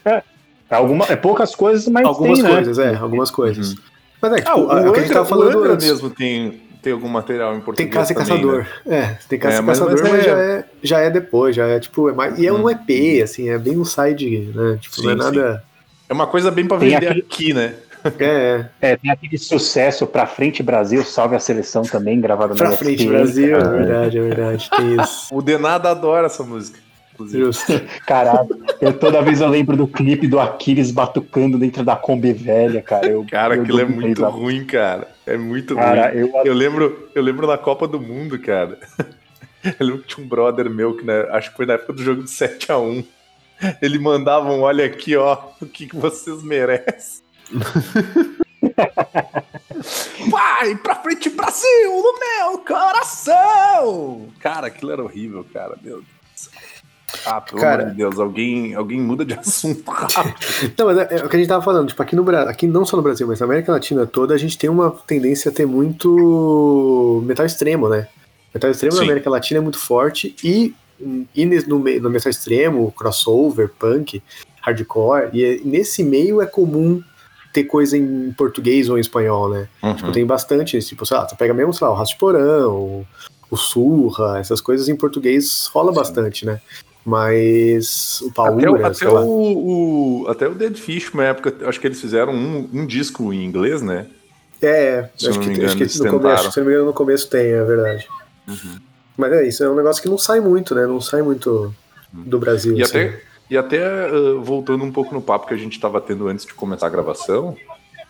Alguma, 0.71 1.05
é 1.09 1.17
poucas 1.17 1.55
coisas, 1.55 1.87
mas 1.89 2.05
algumas 2.07 2.39
tem, 2.41 2.49
né? 2.49 2.55
coisas, 2.55 2.79
é, 2.79 2.95
algumas 2.97 3.31
coisas. 3.31 3.75
Mas 4.21 4.33
é, 4.33 4.37
tipo, 4.37 4.51
Ah, 4.51 4.57
o, 4.59 4.71
a- 4.71 4.79
a 4.79 4.83
que 4.83 4.89
a 4.89 4.89
gente 4.89 4.99
Angra, 5.03 5.15
tava 5.15 5.27
o 5.27 5.29
falando 5.29 5.59
Angra 5.59 5.73
antes. 5.75 5.87
mesmo 5.87 6.11
tem, 6.11 6.61
tem 6.83 6.93
algum 6.93 7.09
material 7.09 7.55
em 7.55 7.61
português. 7.61 7.89
Tem 7.89 7.89
Caça 8.01 8.13
e 8.13 8.17
também, 8.17 8.31
Caçador. 8.31 8.67
né? 8.87 8.97
É, 8.99 9.19
tem 9.29 9.39
Caça 9.39 9.57
É, 9.57 9.59
e 9.59 9.63
mas- 9.63 9.79
Caçador, 9.79 10.01
mas 10.03 10.11
mas, 10.11 10.21
é- 10.21 10.25
já, 10.25 10.39
é, 10.39 10.65
já 10.83 10.99
é 11.01 11.11
depois, 11.11 11.55
já 11.55 11.67
é 11.67 11.79
tipo. 11.79 12.09
É 12.09 12.13
mais, 12.13 12.39
e 12.39 12.47
é 12.47 12.53
um 12.53 12.63
Uhum. 12.63 12.71
EP, 12.71 13.23
assim, 13.23 13.49
é 13.51 13.59
bem 13.59 13.79
um 13.79 13.85
side, 13.85 14.51
né? 14.55 14.79
Tipo, 14.81 15.03
não 15.03 15.11
é 15.11 15.13
Sim, 15.13 15.19
nada. 15.19 15.65
É 16.09 16.13
uma 16.13 16.27
coisa 16.27 16.51
bem 16.51 16.67
pra 16.67 16.77
vender 16.77 16.97
aquele- 16.97 17.21
aqui, 17.21 17.55
né? 17.55 17.75
É, 18.19 18.67
é. 18.81 18.91
É, 18.93 18.97
tem 18.97 19.11
aquele 19.11 19.39
sucesso 19.39 20.07
pra 20.07 20.27
frente 20.27 20.63
Brasil, 20.63 21.03
salve 21.05 21.37
a 21.37 21.41
seleção 21.41 21.83
também, 21.83 22.21
gravado 22.21 22.55
Pra 22.55 22.71
na 22.71 22.77
frente, 22.77 23.01
ESPN, 23.03 23.11
Brasil, 23.11 23.57
é 23.57 23.61
cara. 23.61 23.71
verdade, 23.77 24.19
é 24.19 24.21
verdade. 24.21 24.71
Tem 24.77 24.97
isso. 25.01 25.35
O 25.35 25.41
Denado 25.43 25.89
adora 25.89 26.27
essa 26.27 26.43
música. 26.43 26.79
Justo. 27.31 27.73
Caralho, 28.07 28.49
eu 28.81 28.93
toda 28.93 29.23
vez 29.23 29.41
eu 29.41 29.47
lembro 29.49 29.77
do 29.77 29.87
clipe 29.87 30.27
do 30.27 30.41
Aquiles 30.41 30.91
batucando 30.91 31.57
dentro 31.57 31.85
da 31.85 31.95
Kombi 31.95 32.33
velha, 32.33 32.83
cara. 32.83 33.07
Eu, 33.07 33.25
Cara, 33.31 33.55
eu 33.55 33.63
aquilo 33.63 33.81
é 33.81 33.85
muito 33.85 34.07
risada. 34.09 34.33
ruim, 34.33 34.65
cara. 34.65 35.09
É 35.25 35.37
muito 35.37 35.77
Cara, 35.77 36.11
ruim. 36.11 36.19
eu, 36.19 36.43
Eu 36.45 36.53
lembro, 36.55 37.09
eu 37.15 37.23
lembro 37.23 37.47
na 37.47 37.57
Copa 37.57 37.87
do 37.87 38.01
Mundo, 38.01 38.39
cara. 38.39 38.79
Eu 39.81 39.87
lembro 39.87 40.03
que 40.03 40.09
tinha 40.15 40.27
um 40.27 40.29
brother 40.29 40.69
meu 40.69 40.95
que 40.95 41.07
né, 41.07 41.27
acho 41.31 41.51
que 41.51 41.57
foi 41.57 41.65
na 41.65 41.73
época 41.73 41.95
do 41.95 42.03
jogo 42.03 42.23
de 42.23 42.29
7x1. 42.29 43.03
Ele 43.81 43.99
mandava 43.99 44.53
um, 44.53 44.61
olha 44.61 44.85
aqui, 44.85 45.17
ó, 45.17 45.39
o 45.59 45.65
que, 45.65 45.87
que 45.87 45.97
vocês 45.97 46.43
merecem. 46.43 47.24
Vai 50.31 50.77
pra 50.77 50.97
frente, 50.97 51.29
Brasil, 51.31 51.91
no 51.91 52.15
meu 52.19 52.59
coração! 52.59 54.29
Cara, 54.41 54.69
aquilo 54.69 54.93
era 54.93 55.03
horrível, 55.03 55.45
cara, 55.53 55.77
meu 55.83 55.97
Deus. 55.97 56.51
Ah, 57.27 57.41
pelo 57.41 57.61
Cara- 57.61 57.83
amor 57.83 57.93
de 57.93 57.97
Deus, 57.99 58.19
alguém, 58.19 58.75
alguém 58.75 59.01
muda 59.01 59.25
de 59.25 59.35
assunto 59.35 59.89
rápido. 59.89 60.35
Não, 60.77 60.87
mas 60.87 60.99
é, 60.99 61.09
é 61.21 61.25
o 61.25 61.29
que 61.29 61.37
a 61.37 61.39
gente 61.39 61.49
tava 61.49 61.63
falando, 61.65 61.89
tipo, 61.89 62.03
aqui 62.03 62.17
no 62.17 62.25
Brasil, 62.25 62.49
aqui 62.51 62.67
não 62.67 62.85
só 62.85 62.97
no 62.97 63.03
Brasil, 63.03 63.27
mas 63.27 63.39
na 63.41 63.47
América 63.47 63.71
Latina 63.73 64.05
toda, 64.07 64.35
a 64.35 64.39
gente 64.39 64.59
tem 64.59 64.69
uma 64.69 64.91
tendência 64.91 65.51
a 65.51 65.55
ter 65.55 65.65
muito 65.67 67.23
metal 67.25 67.47
extremo, 67.47 67.89
né? 67.89 68.09
Metal 68.53 68.71
extremo 68.71 68.95
na 68.97 69.03
Sim. 69.03 69.07
América 69.07 69.31
Latina 69.31 69.59
é 69.59 69.63
muito 69.63 69.79
forte 69.79 70.35
e, 70.43 70.75
e 71.35 71.47
no, 71.69 71.79
no 71.79 72.11
metal 72.11 72.31
extremo, 72.31 72.91
crossover, 72.93 73.71
punk, 73.79 74.21
hardcore, 74.61 75.31
e 75.33 75.45
é- 75.45 75.61
nesse 75.65 76.03
meio 76.03 76.43
é 76.43 76.47
comum 76.47 77.01
ter 77.55 77.65
coisa 77.65 77.97
em 77.97 78.33
português 78.37 78.91
ou 78.91 78.99
em 78.99 79.01
espanhol, 79.01 79.49
né? 79.49 79.69
Tipo, 79.95 80.11
tem 80.13 80.27
bastante, 80.27 80.79
tipo, 80.81 81.07
sei 81.07 81.17
lá, 81.17 81.27
você 81.29 81.37
pega 81.37 81.55
mesmo, 81.55 81.73
sei 81.73 81.87
lá, 81.87 81.93
o 81.93 81.97
Rato 81.97 82.11
de 82.11 82.17
Porão, 82.19 82.73
o, 82.73 83.07
o 83.51 83.57
Surra, 83.57 84.39
essas 84.41 84.61
coisas 84.61 84.89
em 84.89 84.97
português 84.97 85.71
rola 85.73 85.93
bastante, 85.93 86.45
né? 86.45 86.61
Mas 87.07 88.21
o 88.23 88.29
Até, 88.41 88.69
o, 88.71 88.95
sei 88.95 89.09
até, 89.09 89.09
o, 89.09 90.23
o- 90.23 90.27
até 90.29 90.49
o 90.49 90.55
Dead 90.55 90.75
Fish, 90.77 91.11
uma 91.15 91.25
época, 91.25 91.55
acho 91.69 91.81
que 91.81 91.87
eles 91.87 92.01
fizeram 92.01 92.33
um, 92.35 92.69
um 92.73 92.87
disco 92.87 93.33
em 93.33 93.45
inglês, 93.45 93.81
né? 93.83 94.07
É, 94.61 95.09
Se 95.17 95.29
acho 95.29 95.39
não 95.39 95.43
que, 95.43 95.49
me 95.49 95.55
engano, 95.55 95.67
acho 95.69 95.77
que 95.77 95.83
eles 95.85 96.01
no 96.01 96.11
começo, 96.11 96.51
se 96.51 96.59
não 96.59 96.67
me 96.67 96.73
engano, 96.73 96.87
no 96.87 96.93
começo 96.93 97.29
tem, 97.29 97.47
é 97.53 97.63
verdade. 97.65 98.09
Uhum. 98.49 98.79
Mas 99.17 99.33
é 99.33 99.47
isso, 99.47 99.63
é 99.63 99.69
um 99.71 99.77
negócio 99.77 100.03
que 100.03 100.09
não 100.09 100.19
sai 100.19 100.41
muito, 100.41 100.75
né? 100.75 100.87
Não 100.87 101.01
sai 101.01 101.23
muito 101.23 101.73
do 102.13 102.39
Brasil. 102.39 102.77
E 102.77 102.83
assim. 102.83 102.99
até, 102.99 103.23
e 103.51 103.57
até 103.57 104.11
uh, 104.11 104.41
voltando 104.43 104.85
um 104.85 104.93
pouco 104.93 105.15
no 105.15 105.21
papo 105.23 105.47
que 105.47 105.55
a 105.55 105.57
gente 105.57 105.73
estava 105.75 106.01
tendo 106.01 106.29
antes 106.29 106.45
de 106.47 106.55
começar 106.55 106.87
a 106.87 106.91
gravação, 106.91 107.57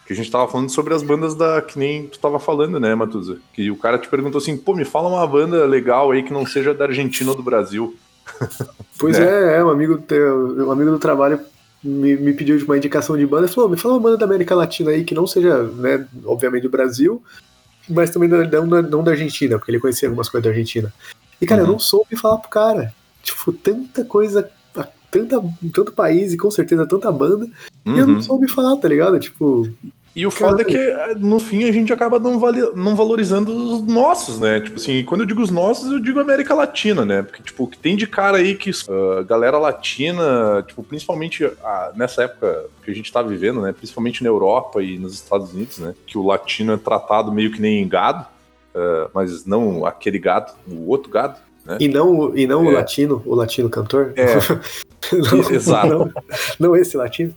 que 0.07 0.13
a 0.13 0.17
gente 0.17 0.31
tava 0.31 0.47
falando 0.49 0.71
sobre 0.71 0.93
as 0.95 1.03
bandas 1.03 1.35
da. 1.35 1.61
que 1.63 1.79
nem 1.79 2.07
tu 2.07 2.19
tava 2.19 2.39
falando, 2.39 2.79
né, 2.79 2.95
Matuza? 2.95 3.39
Que 3.53 3.71
o 3.71 3.77
cara 3.77 3.99
te 3.99 4.09
perguntou 4.09 4.39
assim, 4.39 4.57
pô, 4.57 4.75
me 4.75 4.85
fala 4.85 5.09
uma 5.09 5.27
banda 5.27 5.65
legal 5.67 6.11
aí 6.11 6.23
que 6.23 6.33
não 6.33 6.47
seja 6.47 6.75
da 6.75 6.85
Argentina 6.85 7.31
ou 7.31 7.37
do 7.37 7.43
Brasil. 7.43 7.97
Pois 8.99 9.19
né? 9.19 9.27
é, 9.27 9.57
é, 9.59 9.65
um 9.65 9.71
amigo, 9.71 9.99
teu- 9.99 10.67
um 10.67 10.71
amigo 10.71 10.91
do 10.93 10.99
trabalho 10.99 11.41
me, 11.83 12.17
me 12.17 12.33
pediu 12.33 12.57
uma 12.65 12.77
indicação 12.77 13.17
de 13.19 13.27
banda 13.27 13.47
e 13.47 13.51
falou: 13.51 13.69
me 13.69 13.77
fala 13.77 13.95
uma 13.95 14.01
banda 14.01 14.17
da 14.19 14.25
América 14.25 14.55
Latina 14.55 14.91
aí 14.93 15.05
que 15.05 15.15
não 15.15 15.27
seja, 15.27 15.63
né, 15.65 16.07
obviamente 16.25 16.63
do 16.63 16.71
Brasil, 16.71 17.23
mas 17.89 18.11
também 18.11 18.29
não, 18.29 18.47
da- 18.69 18.83
não 18.83 19.03
da 19.03 19.11
Argentina, 19.11 19.59
porque 19.59 19.71
ele 19.73 19.81
conhecia 19.81 20.09
algumas 20.09 20.29
coisas 20.29 20.45
da 20.45 20.51
Argentina. 20.51 20.95
E, 21.41 21.45
cara, 21.47 21.63
eu 21.63 21.67
Uhum. 21.67 21.73
não 21.73 21.79
soube 21.79 22.17
falar 22.17 22.39
pro 22.39 22.49
cara. 22.49 22.95
Tipo, 23.23 23.53
tanta 23.53 24.05
coisa, 24.05 24.49
tanta, 25.19 25.43
tanto 25.73 25.93
país 25.93 26.33
e 26.33 26.37
com 26.37 26.51
certeza 26.51 26.87
tanta 26.87 27.11
banda, 27.13 27.47
e 27.87 27.99
eu 27.99 28.05
Uhum. 28.07 28.13
não 28.15 28.23
soube 28.23 28.49
falar, 28.49 28.77
tá 28.77 28.89
ligado? 28.89 29.19
Tipo, 29.21 29.69
E 30.17 30.25
o 30.27 30.31
foda 30.31 30.63
é 30.63 30.65
que 30.65 30.77
uh, 30.77 31.19
no 31.19 31.41
fim 31.41 31.65
a 31.65 31.73
gente 31.73 31.93
acaba 31.93 32.21
não, 32.21 32.39
vali- 32.39 32.71
não 32.77 32.95
valorizando 32.95 33.51
os 33.53 33.83
nossos, 33.83 34.39
né? 34.39 34.61
Tipo 34.61 34.77
assim, 34.77 35.05
quando 35.05 35.23
eu 35.23 35.27
digo 35.27 35.43
os 35.43 35.51
nossos, 35.51 35.91
eu 35.91 35.99
digo 35.99 36.21
América 36.21 36.55
Latina, 36.55 37.05
né? 37.05 37.23
Porque, 37.23 37.43
tipo, 37.43 37.67
que 37.67 37.77
tem 37.77 37.97
de 37.97 38.07
cara 38.07 38.37
aí 38.39 38.55
que 38.55 38.71
uh, 38.71 39.25
galera 39.27 39.59
latina, 39.59 40.63
tipo, 40.67 40.83
principalmente 40.85 41.45
ah, 41.65 41.93
nessa 41.97 42.23
época 42.25 42.67
que 42.85 42.91
a 42.91 42.95
gente 42.95 43.13
tá 43.13 43.23
vivendo, 43.23 43.61
né? 43.61 43.73
Principalmente 43.73 44.23
na 44.23 44.29
Europa 44.29 44.81
e 44.83 44.99
nos 44.99 45.15
Estados 45.15 45.53
Unidos, 45.53 45.79
né? 45.79 45.95
Que 46.07 46.17
o 46.17 46.25
latino 46.25 46.73
é 46.73 46.77
tratado 46.77 47.33
meio 47.33 47.51
que 47.51 47.61
nem 47.61 47.87
gado, 47.89 48.25
uh, 48.75 49.11
mas 49.13 49.45
não 49.45 49.85
aquele 49.85 50.19
gado, 50.19 50.53
o 50.69 50.89
outro 50.89 51.11
gado. 51.11 51.39
Né? 51.65 51.79
E 51.81 51.89
não, 51.89 52.19
o- 52.19 52.39
e 52.39 52.47
não 52.47 52.65
o 52.65 52.71
É. 52.71 52.75
latino, 52.75 53.23
o 53.25 53.35
latino 53.35 53.69
cantor? 53.71 54.13
É. 54.17 54.25
Não, 55.13 55.51
Exato. 55.51 55.87
Não, 55.89 56.11
não 56.59 56.77
esse 56.77 56.97
latino. 56.97 57.35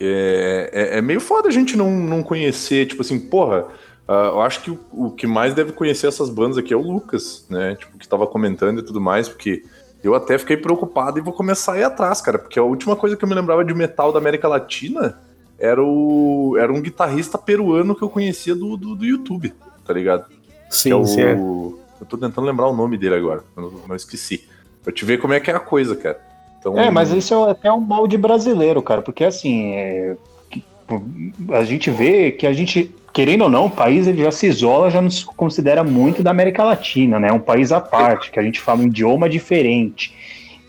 É, 0.00 0.70
é, 0.72 0.98
é 0.98 1.02
meio 1.02 1.20
foda 1.20 1.48
a 1.48 1.52
gente 1.52 1.76
não, 1.76 1.90
não 1.90 2.22
conhecer, 2.22 2.86
tipo 2.86 3.02
assim, 3.02 3.18
porra, 3.20 3.66
ah, 4.08 4.30
eu 4.32 4.40
acho 4.40 4.62
que 4.62 4.70
o, 4.70 4.78
o 4.90 5.10
que 5.10 5.26
mais 5.26 5.52
deve 5.52 5.72
conhecer 5.72 6.06
essas 6.06 6.30
bandas 6.30 6.56
aqui 6.56 6.72
é 6.72 6.76
o 6.76 6.80
Lucas, 6.80 7.44
né? 7.50 7.76
Tipo, 7.78 7.98
que 7.98 8.08
tava 8.08 8.26
comentando 8.26 8.78
e 8.80 8.82
tudo 8.82 8.98
mais, 9.00 9.28
porque 9.28 9.62
eu 10.02 10.14
até 10.14 10.38
fiquei 10.38 10.56
preocupado 10.56 11.18
e 11.18 11.22
vou 11.22 11.34
começar 11.34 11.74
a 11.74 11.78
ir 11.78 11.82
atrás, 11.84 12.22
cara, 12.22 12.38
porque 12.38 12.58
a 12.58 12.62
última 12.62 12.96
coisa 12.96 13.14
que 13.14 13.22
eu 13.22 13.28
me 13.28 13.34
lembrava 13.34 13.62
de 13.62 13.74
metal 13.74 14.10
da 14.10 14.18
América 14.18 14.48
Latina 14.48 15.18
era, 15.58 15.82
o, 15.84 16.56
era 16.58 16.72
um 16.72 16.80
guitarrista 16.80 17.36
peruano 17.36 17.94
que 17.94 18.02
eu 18.02 18.08
conhecia 18.08 18.54
do, 18.54 18.74
do, 18.78 18.94
do 18.96 19.04
YouTube, 19.04 19.52
tá 19.84 19.92
ligado? 19.92 20.24
Sim, 20.70 20.88
que 20.88 20.92
é 20.92 20.96
o, 20.96 21.04
sim. 21.04 21.20
Eu 22.00 22.06
tô 22.06 22.16
tentando 22.16 22.46
lembrar 22.46 22.68
o 22.68 22.74
nome 22.76 22.96
dele 22.96 23.14
agora, 23.16 23.42
não, 23.56 23.70
não 23.88 23.96
esqueci. 23.96 24.44
Pra 24.82 24.92
te 24.92 25.04
ver 25.04 25.18
como 25.18 25.34
é 25.34 25.40
que 25.40 25.50
é 25.50 25.54
a 25.54 25.60
coisa, 25.60 25.94
cara. 25.94 26.18
Então, 26.58 26.78
É, 26.78 26.90
mas 26.90 27.10
isso 27.10 27.34
é 27.34 27.50
até 27.50 27.70
um 27.72 27.80
mal 27.80 28.06
de 28.06 28.16
brasileiro, 28.16 28.82
cara, 28.82 29.02
porque 29.02 29.24
assim, 29.24 29.72
é, 29.74 30.16
a 31.52 31.64
gente 31.64 31.90
vê 31.90 32.30
que 32.32 32.46
a 32.46 32.52
gente, 32.52 32.94
querendo 33.12 33.42
ou 33.44 33.50
não, 33.50 33.66
o 33.66 33.70
país 33.70 34.06
ele 34.06 34.22
já 34.22 34.30
se 34.30 34.46
isola, 34.46 34.90
já 34.90 35.00
nos 35.00 35.24
considera 35.24 35.84
muito 35.84 36.22
da 36.22 36.30
América 36.30 36.64
Latina, 36.64 37.18
né? 37.18 37.32
Um 37.32 37.38
país 37.38 37.72
à 37.72 37.80
parte, 37.80 38.30
que 38.30 38.38
a 38.38 38.42
gente 38.42 38.60
fala 38.60 38.80
um 38.80 38.86
idioma 38.86 39.28
diferente. 39.28 40.14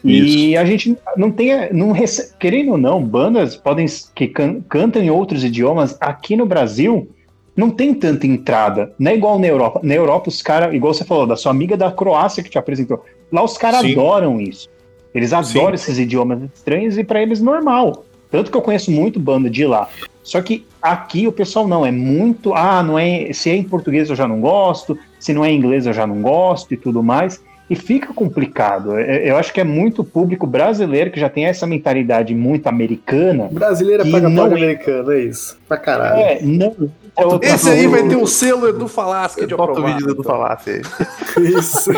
E 0.04 0.58
a 0.58 0.66
gente 0.66 0.98
não 1.16 1.30
tem, 1.30 1.52
não 1.74 1.94
querendo 2.40 2.72
ou 2.72 2.78
não, 2.78 3.04
bandas 3.04 3.56
podem 3.56 3.86
que 4.16 4.28
can- 4.28 4.60
cantam 4.68 5.02
em 5.02 5.12
outros 5.12 5.44
idiomas 5.44 5.96
aqui 6.02 6.36
no 6.36 6.46
Brasil 6.46 7.08
não 7.56 7.70
tem 7.70 7.94
tanta 7.94 8.26
entrada, 8.26 8.94
não 8.98 9.12
é 9.12 9.16
igual 9.16 9.38
na 9.38 9.48
Europa. 9.48 9.80
Na 9.84 9.94
Europa 9.94 10.30
os 10.30 10.42
caras, 10.42 10.74
igual 10.74 10.94
você 10.94 11.04
falou, 11.04 11.28
da 11.28 11.36
sua 11.36 11.52
amiga 11.52 11.76
da 11.76 11.92
Croácia 11.92 12.44
que 12.44 12.50
te 12.50 12.58
apresentou, 12.58 13.04
lá 13.32 13.44
os 13.44 13.58
caras 13.58 13.82
Sim. 13.82 13.94
adoram 13.94 14.40
isso. 14.40 14.70
Eles 15.14 15.34
adoram 15.34 15.74
esses 15.74 16.00
idiomas 16.00 16.42
estranhos 16.56 16.98
e 16.98 17.04
pra 17.04 17.22
eles 17.22 17.42
normal. 17.42 18.06
Tanto 18.30 18.50
que 18.50 18.56
eu 18.56 18.62
conheço 18.62 18.90
muito 18.90 19.20
banda 19.20 19.50
de 19.50 19.66
lá. 19.66 19.90
Só 20.24 20.42
que 20.42 20.66
aqui 20.82 21.28
o 21.28 21.32
pessoal 21.32 21.68
não, 21.68 21.86
é 21.86 21.92
muito, 21.92 22.54
ah, 22.54 22.82
não 22.82 22.98
é, 22.98 23.34
se 23.34 23.50
é 23.50 23.56
em 23.56 23.64
português 23.64 24.10
eu 24.10 24.16
já 24.16 24.28
não 24.28 24.40
gosto, 24.40 24.98
se 25.20 25.34
não 25.34 25.44
é 25.44 25.52
em 25.52 25.58
inglês 25.58 25.86
eu 25.86 25.94
já 25.94 26.08
não 26.08 26.22
gosto 26.22 26.74
e 26.74 26.78
tudo 26.78 27.04
mais. 27.04 27.44
E 27.72 27.76
fica 27.76 28.14
complicado. 28.14 28.98
É- 29.00 29.30
Eu 29.30 29.38
acho 29.38 29.54
que 29.54 29.62
é 29.62 29.64
muito 29.64 30.04
público 30.04 30.46
brasileiro 30.46 31.10
que 31.10 31.18
já 31.20 31.30
tem 31.30 31.46
essa 31.46 31.66
mentalidade 31.66 32.36
muito 32.36 32.68
americana. 32.68 33.48
Brasileira 33.50 34.06
E 34.06 34.12
paga 34.12 34.28
não 34.28 34.36
pau 34.36 34.52
é- 34.52 34.56
americano, 34.60 35.12
é 35.14 35.20
isso. 35.22 35.58
Pra 35.70 35.78
caralho. 35.78 36.20
É, 36.22 36.42
não. 36.42 36.76
é 37.16 37.54
Esse 37.54 37.70
aí 37.70 37.88
vai 37.88 38.06
ter 38.08 38.18
o 38.18 38.28
selo 38.28 38.68
Edu 38.68 38.90
Falasque 38.90 39.46
de 39.46 39.56
Bota 39.56 39.70
o 39.70 39.76
aprovado. 39.76 39.98
vídeo 40.00 40.14
do 40.16 40.22
Falácia 40.22 40.74
aí. 40.74 40.82
Isso. 41.48 41.92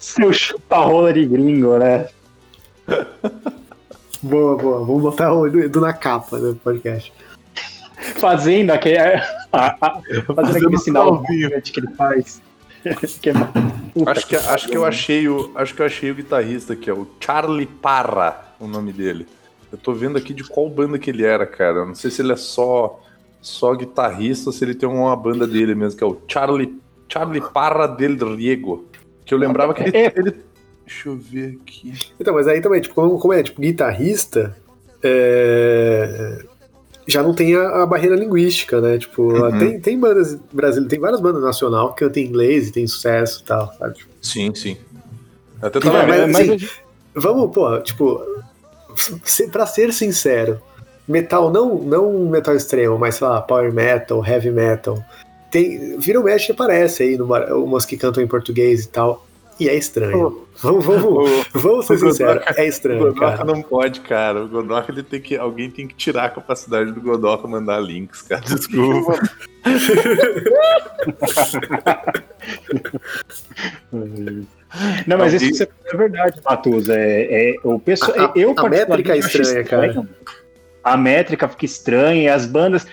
Seu 0.00 0.32
chupa-rola 0.32 1.12
de 1.12 1.24
gringo, 1.26 1.78
né? 1.78 2.06
boa, 4.22 4.56
boa. 4.56 4.78
Vamos 4.84 5.02
botar 5.02 5.32
o 5.32 5.46
Edu, 5.46 5.60
Edu 5.60 5.80
na 5.80 5.92
capa 5.92 6.38
do 6.38 6.56
podcast. 6.56 7.12
Fazendo 8.16 8.70
aquele, 8.70 8.98
a- 8.98 9.22
a- 9.52 9.76
fazendo 10.34 10.56
aquele 10.66 10.78
sinal 10.78 11.22
que 11.22 11.78
ele 11.78 11.88
faz. 11.96 12.42
Que 13.20 13.30
é- 13.30 13.32
Acho 14.06 14.26
que, 14.26 14.36
acho 14.36 14.68
que 14.68 14.76
eu 14.76 14.84
achei 14.84 15.28
o, 15.28 15.50
acho 15.54 15.74
que 15.74 15.82
eu 15.82 15.86
achei 15.86 16.10
o 16.10 16.14
guitarrista 16.14 16.72
aqui, 16.74 16.88
é 16.88 16.92
o 16.94 17.06
Charlie 17.18 17.66
Parra, 17.66 18.54
o 18.60 18.66
nome 18.68 18.92
dele. 18.92 19.26
Eu 19.72 19.76
tô 19.78 19.92
vendo 19.92 20.16
aqui 20.16 20.32
de 20.32 20.44
qual 20.44 20.68
banda 20.70 20.98
que 20.98 21.10
ele 21.10 21.24
era, 21.24 21.44
cara. 21.46 21.78
Eu 21.78 21.86
Não 21.86 21.94
sei 21.94 22.10
se 22.10 22.22
ele 22.22 22.32
é 22.32 22.36
só 22.36 23.00
só 23.42 23.74
guitarrista 23.74 24.48
ou 24.50 24.52
se 24.52 24.64
ele 24.64 24.74
tem 24.74 24.88
uma 24.88 25.14
banda 25.16 25.46
dele 25.46 25.74
mesmo, 25.74 25.98
que 25.98 26.04
é 26.04 26.06
o 26.06 26.20
Charlie 26.28 26.78
Charlie 27.08 27.40
Parra 27.52 27.86
del 27.88 28.36
Riego. 28.36 28.84
Que 29.24 29.34
eu 29.34 29.38
lembrava 29.38 29.74
que 29.74 29.82
ele, 29.82 29.96
É. 29.96 30.12
ele- 30.16 30.36
deixa 30.86 31.08
eu 31.08 31.16
ver 31.16 31.58
aqui. 31.62 31.92
Então, 32.20 32.34
mas 32.34 32.46
aí 32.46 32.60
também, 32.60 32.80
tipo, 32.80 32.94
como, 32.94 33.18
como 33.18 33.32
é, 33.32 33.42
tipo, 33.42 33.60
guitarrista, 33.60 34.56
é, 35.02 36.38
já 37.06 37.22
não 37.22 37.34
tem 37.34 37.54
a, 37.56 37.82
a 37.82 37.86
barreira 37.86 38.14
linguística, 38.16 38.80
né? 38.80 38.98
Tipo, 38.98 39.22
Uhum. 39.32 39.58
tem, 39.58 39.80
tem 39.80 39.98
bandas 39.98 40.36
brasileiras, 40.52 40.90
tem 40.90 41.00
várias 41.00 41.20
bandas 41.20 41.42
nacional 41.42 41.92
que 41.92 42.04
cantam 42.04 42.22
em 42.22 42.26
inglês 42.26 42.68
e 42.68 42.72
tem 42.72 42.86
sucesso 42.86 43.40
e 43.42 43.44
tal, 43.44 43.72
sabe? 43.78 43.94
Tipo, 43.94 44.10
Sim, 44.22 44.54
sim. 44.54 44.76
Até 45.60 45.80
tava 45.80 46.06
mas- 46.06 46.16
vendo. 46.20 46.36
assim, 46.36 46.58
gente- 46.58 46.70
Vamos, 47.14 47.52
pô, 47.52 47.80
tipo, 47.80 48.22
pra 49.50 49.66
ser 49.66 49.92
sincero, 49.92 50.60
metal, 51.08 51.50
não, 51.50 51.74
não 51.76 52.12
metal 52.28 52.54
extremo, 52.54 52.96
mas 52.98 53.16
sei 53.16 53.26
lá, 53.26 53.40
power 53.42 53.72
metal, 53.72 54.24
heavy 54.24 54.50
metal, 54.50 55.02
tem, 55.50 55.98
vira 55.98 56.20
o 56.20 56.24
mexe 56.24 56.52
aparece 56.52 57.02
aí, 57.02 57.16
numa, 57.16 57.44
umas 57.54 57.84
que 57.84 57.96
cantam 57.96 58.22
em 58.22 58.26
português 58.28 58.84
e 58.84 58.88
tal, 58.88 59.26
e 59.60 59.68
é 59.68 59.74
estranho. 59.76 60.46
Vamos, 60.62 60.84
vamos, 60.84 61.46
vamos 61.52 61.86
ser 61.86 61.94
o 61.94 61.98
sinceros, 61.98 62.42
é 62.56 62.62
O 62.62 62.68
estranho, 62.68 62.98
Godoka 63.00 63.20
cara. 63.32 63.44
não 63.44 63.62
pode, 63.62 64.00
cara. 64.00 64.44
O 64.44 64.48
Godoka 64.48 64.90
ele 64.92 65.02
tem 65.02 65.20
que. 65.20 65.36
Alguém 65.36 65.70
tem 65.70 65.86
que 65.86 65.94
tirar 65.94 66.24
a 66.24 66.30
capacidade 66.30 66.92
do 66.92 67.00
Godoka 67.00 67.46
mandar 67.48 67.80
links, 67.80 68.22
cara. 68.22 68.42
Desculpa. 68.42 69.18
Não, 75.06 75.18
mas 75.18 75.34
isso 75.34 75.44
Alguém- 75.44 75.50
que 75.50 75.56
você 75.58 75.66
falou 75.66 75.92
é 75.92 75.96
verdade, 76.08 76.40
Matheus. 76.44 76.88
É, 76.88 77.50
é, 77.50 77.54
o 77.64 77.78
pessoal, 77.78 78.12
A- 78.18 78.32
eu 78.36 78.54
a 78.56 78.68
métrica 78.68 79.14
é 79.14 79.18
estranha, 79.18 79.64
cara. 79.64 80.06
A 80.82 80.96
métrica 80.96 81.48
fica 81.48 81.64
estranha 81.64 82.22
e 82.22 82.28
as 82.28 82.46
bandas. 82.46 82.86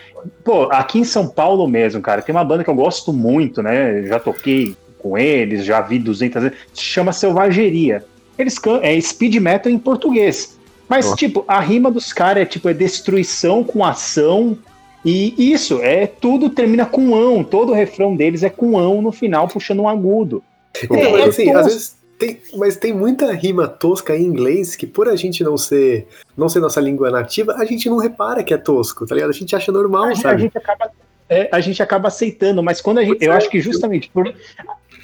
Pô, 0.44 0.64
aqui 0.72 1.00
em 1.00 1.04
São 1.06 1.28
Paulo 1.28 1.68
mesmo, 1.68 2.02
cara, 2.02 2.22
tem 2.22 2.36
uma 2.36 2.44
banda 2.44 2.64
que 2.64 2.70
eu 2.70 2.76
gosto 2.76 3.14
muito, 3.14 3.62
né? 3.62 4.04
Já 4.04 4.20
toquei 4.20 4.76
com 5.08 5.18
eles, 5.18 5.64
já 5.64 5.80
vi 5.82 6.00
200 6.00 6.44
vezes. 6.44 6.58
Se 6.74 6.82
chama 6.82 7.14
Selvageria. 7.14 8.04
Eles 8.38 8.60
can... 8.60 8.80
é 8.84 9.00
speed 9.00 9.36
metal 9.36 9.72
em 9.72 9.80
português. 9.80 10.58
Mas, 10.90 11.12
tipo, 11.14 11.44
a 11.48 11.60
rima 11.60 11.92
dos 11.92 12.14
caras 12.14 12.44
é 12.44 12.46
tipo, 12.46 12.70
é 12.70 12.74
destruição 12.74 13.64
com 13.64 13.84
ação. 13.84 14.58
E 15.04 15.34
isso, 15.54 15.82
é 15.82 16.08
tudo 16.08 16.50
termina 16.50 16.86
com 16.86 17.16
ão. 17.16 17.44
Todo 17.44 17.72
o 17.72 17.76
refrão 17.76 18.16
deles 18.16 18.44
é 18.44 18.50
com 18.50 18.78
ão 18.78 19.02
no 19.02 19.12
final, 19.12 19.48
puxando 19.48 19.82
um 19.82 19.88
agudo. 19.88 20.44
É, 20.92 21.12
mas, 21.12 21.30
assim, 21.30 21.52
às 21.52 21.66
vezes 21.66 21.98
tem, 22.20 22.40
mas 22.56 22.78
tem 22.78 22.94
muita 22.94 23.32
rima 23.32 23.68
tosca 23.68 24.16
em 24.16 24.24
inglês 24.24 24.76
que 24.76 24.88
por 24.88 25.08
a 25.08 25.16
gente 25.16 25.44
não 25.44 25.58
ser 25.58 26.08
não 26.36 26.50
ser 26.50 26.60
nossa 26.60 26.82
língua 26.82 27.12
nativa, 27.12 27.56
a 27.58 27.66
gente 27.66 27.90
não 27.90 27.98
repara 27.98 28.44
que 28.44 28.54
é 28.54 28.58
tosco, 28.58 29.06
tá 29.06 29.16
ligado? 29.16 29.30
A 29.30 29.34
gente 29.34 29.56
acha 29.56 29.72
normal, 29.72 30.06
a, 30.06 30.14
gente- 30.14 30.26
a 30.26 30.30
sabe? 30.30 30.42
gente 30.44 30.58
acaba, 30.58 30.92
é, 31.30 31.50
a 31.52 31.60
gente 31.60 31.84
acaba 31.84 32.08
aceitando, 32.08 32.64
mas 32.64 32.82
quando 32.82 33.00
a 33.00 33.04
gente. 33.04 33.18
Pois 33.18 33.28
Eu 33.28 33.34
é. 33.34 33.38
acho 33.38 33.50
que 33.50 33.60
justamente 33.62 34.10
por. 34.10 34.34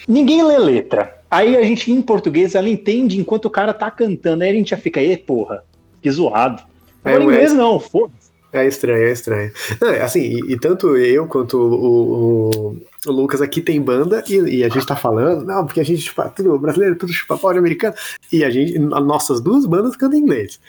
Ninguém 0.08 0.44
lê 0.44 0.58
letra. 0.58 1.20
Aí 1.30 1.58
a 1.58 1.64
gente, 1.64 1.92
em 1.92 2.02
português, 2.02 2.56
ela 2.56 2.70
entende 2.70 3.20
enquanto 3.20 3.46
o 3.46 3.50
cara 3.50 3.74
tá 3.74 3.90
cantando. 3.90 4.44
Aí 4.44 4.50
a 4.52 4.54
gente 4.54 4.70
já 4.72 4.78
fica, 4.78 5.02
e 5.02 5.18
porra, 5.18 5.64
que 6.02 6.10
zoado. 6.12 6.62
É, 7.04 7.10
Agora, 7.10 7.24
em 7.24 7.26
mas- 7.28 7.36
inglês, 7.36 7.54
não, 7.54 7.80
foda-se. 7.80 8.24
É 8.52 8.68
estranho, 8.68 9.04
é 9.08 9.12
estranho. 9.12 9.52
Não, 9.82 9.90
é 9.90 10.02
assim, 10.04 10.20
e, 10.22 10.54
e 10.54 10.60
tanto 10.60 10.96
eu 10.96 11.26
quanto 11.26 11.58
o, 11.58 12.50
o- 12.72 12.78
o 13.08 13.12
Lucas 13.12 13.42
aqui 13.42 13.62
tem 13.62 13.82
banda 13.82 14.24
e, 14.30 14.58
e 14.58 14.64
a 14.64 14.70
gente 14.70 14.86
tá 14.86 14.96
falando, 14.96 15.44
não, 15.44 15.66
porque 15.66 15.80
a 15.80 15.84
gente 15.84 16.04
chupa 16.04 16.30
tudo 16.30 16.58
brasileiro, 16.60 16.96
tudo 16.96 17.12
chupa 17.12 17.36
pau 17.36 17.52
de 17.52 17.58
americano, 17.58 17.96
e 18.32 18.44
a 18.44 18.50
gente, 18.52 18.78
as 18.78 19.04
nossas 19.06 19.42
duas 19.42 19.66
bandas 19.66 19.96
cantam 19.96 20.20
em 20.20 20.22
inglês. 20.22 20.60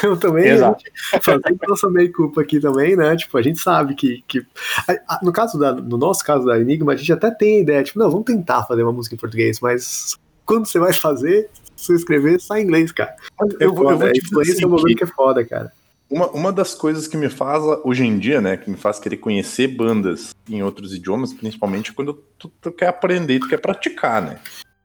Então 0.00 0.16
também 0.16 0.46
Exato. 0.48 0.82
a 1.12 1.16
gente 1.16 1.22
fazendo 1.24 1.58
nossa 1.68 1.90
meio-culpa 1.90 2.40
aqui 2.40 2.58
também, 2.58 2.96
né? 2.96 3.14
Tipo, 3.16 3.36
a 3.38 3.42
gente 3.42 3.60
sabe 3.60 3.94
que. 3.94 4.24
que 4.26 4.44
a- 4.88 5.14
a- 5.16 5.20
no, 5.22 5.30
caso 5.32 5.58
da, 5.58 5.72
no 5.74 5.96
nosso 5.98 6.24
caso 6.24 6.46
da 6.46 6.58
Enigma, 6.58 6.92
a 6.92 6.96
gente 6.96 7.12
até 7.12 7.30
tem 7.30 7.58
a 7.58 7.60
ideia, 7.60 7.82
tipo, 7.82 7.98
não, 7.98 8.10
vamos 8.10 8.24
tentar 8.24 8.64
fazer 8.64 8.82
uma 8.82 8.92
música 8.92 9.14
em 9.14 9.18
português, 9.18 9.60
mas 9.60 10.16
quando 10.46 10.66
você 10.66 10.78
vai 10.78 10.92
fazer, 10.92 11.48
se 11.76 11.86
você 11.86 11.94
escrever, 11.96 12.40
sai 12.40 12.60
em 12.62 12.64
inglês, 12.64 12.90
cara. 12.92 13.14
É 13.60 13.64
Eu, 13.66 13.74
vou- 13.74 13.84
eu 13.90 13.98
foda, 13.98 14.04
vou 14.06 14.12
te 14.12 14.20
dizer 14.20 14.52
assim, 14.52 14.64
é 14.64 14.66
um 14.66 14.70
bagulho 14.70 14.96
que 14.96 15.04
é 15.04 15.06
foda, 15.06 15.44
cara. 15.44 15.72
uma, 16.10 16.28
uma 16.30 16.52
das 16.52 16.74
coisas 16.74 17.06
que 17.06 17.16
me 17.16 17.28
faz, 17.28 17.62
hoje 17.84 18.04
em 18.04 18.18
dia, 18.18 18.40
né, 18.40 18.56
que 18.56 18.68
me 18.70 18.76
faz 18.76 18.98
querer 18.98 19.18
conhecer 19.18 19.68
bandas 19.68 20.34
em 20.48 20.62
outros 20.62 20.94
idiomas, 20.94 21.32
principalmente 21.34 21.92
quando 21.92 22.14
tu, 22.38 22.50
tu 22.60 22.72
quer 22.72 22.88
aprender 22.88 23.34
e 23.34 23.40
tu 23.40 23.48
quer 23.48 23.58
praticar, 23.58 24.20
né? 24.22 24.38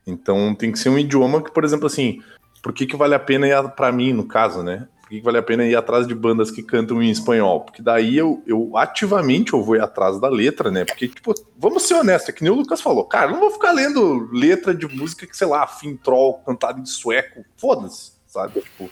Então 0.05 0.53
tem 0.53 0.71
que 0.71 0.77
ser 0.77 0.89
um 0.89 0.99
idioma 0.99 1.41
que, 1.41 1.51
por 1.51 1.63
exemplo, 1.63 1.87
assim, 1.87 2.21
por 2.61 2.73
que, 2.73 2.85
que 2.85 2.95
vale 2.95 3.15
a 3.15 3.19
pena 3.19 3.47
ir, 3.47 3.53
a- 3.53 3.63
pra 3.67 3.91
mim, 3.91 4.13
no 4.13 4.25
caso, 4.25 4.61
né? 4.61 4.87
Por 5.05 5.09
que, 5.09 5.21
vale 5.21 5.37
a 5.37 5.43
pena 5.43 5.63
ir 5.63 5.75
atrás 5.75 6.07
de 6.07 6.15
bandas 6.15 6.49
que 6.49 6.63
cantam 6.63 7.01
em 7.01 7.11
espanhol? 7.11 7.61
Porque 7.61 7.79
daí 7.79 8.17
eu, 8.17 8.41
eu 8.47 8.75
ativamente 8.75 9.53
eu 9.53 9.61
vou 9.61 9.75
ir 9.75 9.81
atrás 9.81 10.19
da 10.19 10.27
letra, 10.27 10.71
né? 10.71 10.83
Porque, 10.83 11.07
tipo, 11.07 11.31
vamos 11.55 11.83
ser 11.83 11.93
honestos, 11.93 12.29
é 12.29 12.31
que 12.31 12.43
nem 12.43 12.51
o 12.51 12.55
Lucas 12.55 12.81
falou, 12.81 13.05
cara, 13.05 13.29
não 13.31 13.39
vou 13.39 13.51
ficar 13.51 13.71
lendo 13.71 14.27
letra 14.33 14.73
de 14.73 14.87
música 14.87 15.27
que, 15.27 15.37
sei 15.37 15.45
lá, 15.45 15.67
fim 15.67 15.95
troll, 15.95 16.41
cantada 16.43 16.79
em 16.79 16.85
sueco, 16.87 17.45
foda-se, 17.55 18.13
sabe? 18.25 18.61
Tipo, 18.61 18.89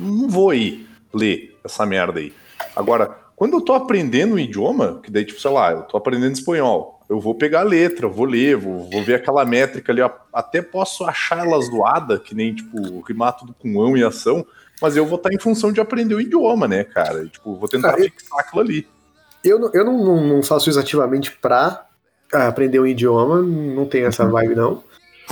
não 0.00 0.28
vou 0.28 0.52
ir 0.52 0.88
ler 1.14 1.56
essa 1.62 1.86
merda 1.86 2.18
aí. 2.18 2.34
Agora, 2.74 3.16
quando 3.36 3.54
eu 3.54 3.60
tô 3.60 3.72
aprendendo 3.72 4.34
um 4.34 4.38
idioma, 4.40 5.00
que 5.00 5.12
daí, 5.12 5.24
tipo, 5.24 5.40
sei 5.40 5.52
lá, 5.52 5.70
eu 5.70 5.82
tô 5.82 5.96
aprendendo 5.96 6.32
espanhol, 6.32 7.04
eu 7.08 7.20
vou 7.20 7.36
pegar 7.36 7.60
a 7.60 7.64
letra, 7.64 8.08
vou 8.08 8.24
ler, 8.24 8.56
vou, 8.56 8.90
vou 8.90 9.04
ver 9.04 9.14
aquela 9.14 9.44
métrica 9.44 9.92
ali, 9.92 10.00
até 10.32 10.60
posso 10.60 11.04
achar 11.04 11.46
ela 11.46 11.60
zoada, 11.60 12.18
que 12.18 12.34
nem, 12.34 12.52
tipo, 12.52 13.00
rimar 13.02 13.36
tudo 13.36 13.54
com 13.54 13.80
ão 13.80 13.96
e 13.96 14.02
ação, 14.02 14.44
mas 14.82 14.96
eu 14.96 15.06
vou 15.06 15.16
estar 15.16 15.32
em 15.32 15.38
função 15.38 15.72
de 15.72 15.80
aprender 15.80 16.14
o 16.14 16.20
idioma, 16.20 16.66
né, 16.68 16.84
cara? 16.84 17.24
Tipo, 17.26 17.54
vou 17.56 17.68
tentar 17.68 17.94
Ah, 17.94 17.98
eu- 17.98 18.04
fixar 18.04 18.40
aquilo 18.40 18.60
ali. 18.60 18.86
Eu, 19.44 19.58
não, 19.58 19.70
eu 19.72 19.84
não, 19.84 20.04
não, 20.04 20.26
não 20.36 20.42
faço 20.42 20.68
isso 20.68 20.78
ativamente 20.78 21.32
pra 21.32 21.86
ah, 22.32 22.48
aprender 22.48 22.78
um 22.80 22.86
idioma, 22.86 23.40
não 23.42 23.86
tenho 23.86 24.06
essa 24.06 24.24
vibe, 24.26 24.54
não. 24.54 24.82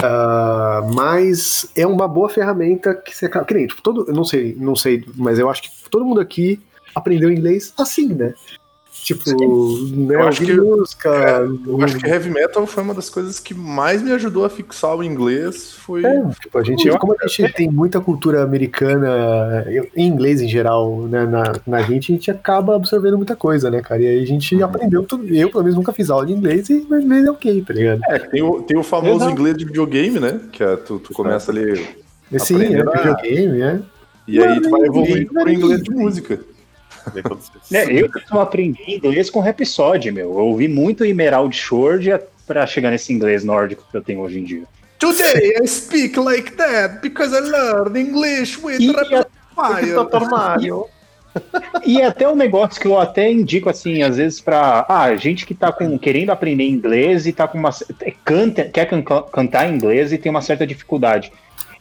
Ah, 0.03 0.83
mas 0.95 1.71
é 1.77 1.87
uma 1.87 2.09
boa 2.09 2.29
ferramenta 2.29 2.95
que 2.95 3.15
você 3.15 3.27
acaba. 3.27 3.45
Que 3.45 3.55
nem, 3.55 3.67
tipo, 3.67 3.83
todo. 3.83 4.05
Eu 4.09 4.15
não 4.15 4.25
sei, 4.25 4.57
não 4.59 4.75
sei, 4.77 5.05
mas 5.17 5.39
eu 5.39 5.51
acho 5.51 5.63
que 5.63 5.69
todo 5.91 6.05
mundo 6.05 6.21
aqui 6.21 6.61
aprendeu 6.95 7.31
inglês 7.31 7.73
assim, 7.79 8.09
né? 8.09 8.35
Tipo, 9.03 9.31
né, 9.97 10.15
Eu 10.15 10.23
acho 10.29 10.45
que- 10.45 10.53
música. 10.55 11.09
Eu 11.67 11.83
acho 11.83 11.97
que 11.97 12.07
heavy 12.07 12.29
metal 12.31 12.67
foi 12.67 12.83
uma 12.83 12.93
das 12.93 13.09
coisas 13.09 13.41
que 13.41 13.55
mais 13.55 14.03
me 14.03 14.13
ajudou 14.13 14.45
a 14.45 14.51
fixar 14.51 14.95
o 14.95 15.03
inglês. 15.03 15.73
Foi. 15.73 16.05
É, 16.05 16.23
tipo, 16.41 16.59
a 16.59 16.63
gente, 16.63 16.89
como 16.99 17.17
a 17.21 17.27
gente 17.27 17.53
tem 17.55 17.71
muita 17.71 17.99
cultura 18.01 18.43
americana, 18.43 19.65
em 19.97 20.07
inglês 20.07 20.41
em 20.43 20.49
geral, 20.49 21.03
né, 21.09 21.25
na, 21.25 21.53
na 21.67 21.83
gente, 21.83 22.13
a 22.13 22.15
gente 22.15 22.31
acaba 22.31 22.77
absorvendo 22.77 23.17
muita 23.17 23.35
coisa, 23.35 23.71
né, 23.71 23.81
cara? 23.81 24.03
E 24.03 24.07
aí 24.07 24.23
a 24.23 24.27
gente 24.27 24.55
Uhum. 24.55 24.65
aprendeu 24.65 25.03
tudo. 25.03 25.27
Eu, 25.35 25.51
pelo 25.51 25.63
menos, 25.65 25.77
nunca 25.77 25.93
fiz 25.93 26.11
aula 26.11 26.27
de 26.27 26.33
inglês 26.33 26.69
e 26.69 26.87
meu 26.89 27.01
inglês 27.01 27.25
é 27.27 27.31
ok, 27.31 27.65
tá 27.67 27.73
ligado? 27.75 28.01
É, 28.09 28.19
tem 28.19 28.43
o, 28.43 28.63
tem 28.63 28.77
o 28.77 28.83
famoso 28.83 29.17
Exato. 29.25 29.31
inglês 29.33 29.57
de 29.57 29.65
videogame, 29.65 30.21
né? 30.21 30.41
Que 30.53 30.63
é, 30.63 30.77
tu, 30.77 30.99
tu 30.99 31.13
começa 31.15 31.51
ali. 31.51 31.87
Sim, 32.39 32.63
é 32.63 32.85
videogame, 32.85 33.59
né? 33.59 33.81
E 34.29 34.41
aí 34.41 34.61
tu 34.61 34.71
vai 34.71 34.83
evoluindo 34.83 35.33
pro 35.33 35.51
inglês 35.51 35.83
de 35.83 35.91
música. 35.91 36.39
É, 37.73 37.85
eu 37.93 38.41
aprendi 38.41 38.97
inglês 38.97 39.31
com 39.31 39.41
Rhapsody, 39.41 40.11
meu. 40.11 40.31
Eu 40.31 40.47
ouvi 40.47 40.69
muito 40.69 41.05
Emerald 41.05 41.57
Sword 41.57 42.19
pra 42.47 42.67
chegar 42.67 42.91
nesse 42.91 43.13
inglês 43.13 43.45
nórdico 43.45 43.85
que 43.91 43.97
eu 43.97 44.03
tenho 44.03 44.21
hoje 44.21 44.39
em 44.39 44.45
dia. 44.45 44.65
Today 44.99 45.57
I 45.63 45.67
speak 45.67 46.19
like 46.19 46.53
that 46.53 47.01
because 47.01 47.35
I 47.35 47.41
learned 47.41 47.99
English 47.99 48.61
with 48.63 48.81
E, 48.81 48.93
Fire. 48.93 49.27
Mario. 50.31 50.87
e 51.87 52.03
até 52.03 52.29
um 52.29 52.35
negócio 52.35 52.81
que 52.81 52.87
eu 52.87 52.99
até 52.99 53.31
indico, 53.31 53.71
assim, 53.71 54.03
às 54.03 54.17
vezes 54.17 54.41
pra 54.41 54.85
ah, 54.89 55.15
gente 55.15 55.47
que 55.47 55.55
tá 55.55 55.71
com, 55.71 55.99
querendo 55.99 56.31
aprender 56.31 56.65
inglês 56.65 57.27
e 57.27 57.33
tá 57.33 57.47
com 57.47 57.59
uma. 57.59 57.71
Canta, 58.25 58.65
quer 58.65 58.87
can- 58.87 59.03
cantar 59.03 59.73
inglês 59.73 60.13
e 60.13 60.19
tem 60.19 60.31
uma 60.31 60.43
certa 60.43 60.67
dificuldade. 60.67 61.33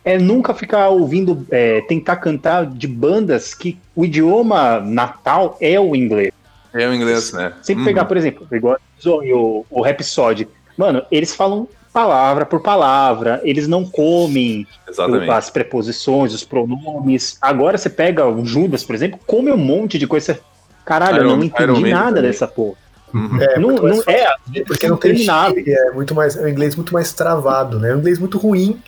É 0.03 0.17
nunca 0.17 0.53
ficar 0.53 0.89
ouvindo, 0.89 1.45
é, 1.51 1.81
tentar 1.81 2.15
cantar 2.17 2.65
de 2.65 2.87
bandas 2.87 3.53
que 3.53 3.77
o 3.95 4.05
idioma 4.05 4.79
natal 4.79 5.57
é 5.59 5.79
o 5.79 5.95
inglês. 5.95 6.31
É 6.73 6.87
o 6.87 6.93
inglês, 6.93 7.33
né? 7.33 7.53
Sempre 7.61 7.83
pegar, 7.83 8.05
por 8.05 8.15
exemplo, 8.17 8.47
igual 8.51 8.77
o, 9.05 9.65
o 9.69 9.81
Rhapsody. 9.81 10.47
Mano, 10.77 11.03
eles 11.11 11.35
falam 11.35 11.67
palavra 11.91 12.45
por 12.45 12.61
palavra, 12.61 13.41
eles 13.43 13.67
não 13.67 13.83
comem 13.83 14.65
Exatamente. 14.87 15.29
as 15.31 15.49
preposições, 15.49 16.33
os 16.33 16.43
pronomes. 16.43 17.37
Agora 17.41 17.77
você 17.77 17.89
pega 17.89 18.27
o 18.27 18.45
Judas, 18.45 18.83
por 18.83 18.95
exemplo, 18.95 19.19
come 19.25 19.51
um 19.51 19.57
monte 19.57 19.97
de 19.97 20.07
coisa. 20.07 20.39
Caralho, 20.85 21.17
eu 21.17 21.21
Iron- 21.23 21.37
não 21.37 21.43
Iron 21.43 21.45
entendi 21.73 21.81
Man 21.81 21.89
nada 21.89 22.07
também. 22.15 22.21
dessa 22.23 22.47
porra. 22.47 22.77
Uhum. 23.13 23.41
É, 23.41 23.59
não, 23.59 23.71
não, 23.71 24.03
é, 24.07 24.33
vezes 24.47 24.67
porque 24.67 24.87
não 24.87 24.97
tem 24.97 25.25
nada. 25.25 25.55
é 25.59 25.91
muito 25.91 26.13
mais, 26.13 26.37
é 26.37 26.43
um 26.43 26.47
inglês 26.47 26.75
muito 26.75 26.93
mais 26.93 27.11
travado, 27.11 27.79
né? 27.79 27.89
É 27.89 27.95
um 27.95 27.99
inglês 27.99 28.19
muito 28.19 28.37
ruim, 28.37 28.79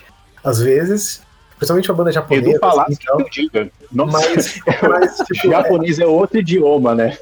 às 0.44 0.60
vezes, 0.60 1.22
principalmente 1.58 1.90
uma 1.92 1.98
banda 1.98 2.12
japonesa. 2.12 2.50
Edu 2.50 2.60
falar 2.60 2.84
assim, 2.84 2.96
que 2.96 3.06
tal. 3.06 3.20
eu 3.20 3.30
diga. 3.30 3.70
Nossa, 3.92 4.12
mas, 4.30 4.60
mas, 4.90 5.18
tipo, 5.28 5.48
é, 5.48 5.52
japonês 5.52 6.00
é 6.00 6.06
outro 6.06 6.40
idioma, 6.40 6.96
né? 6.96 7.18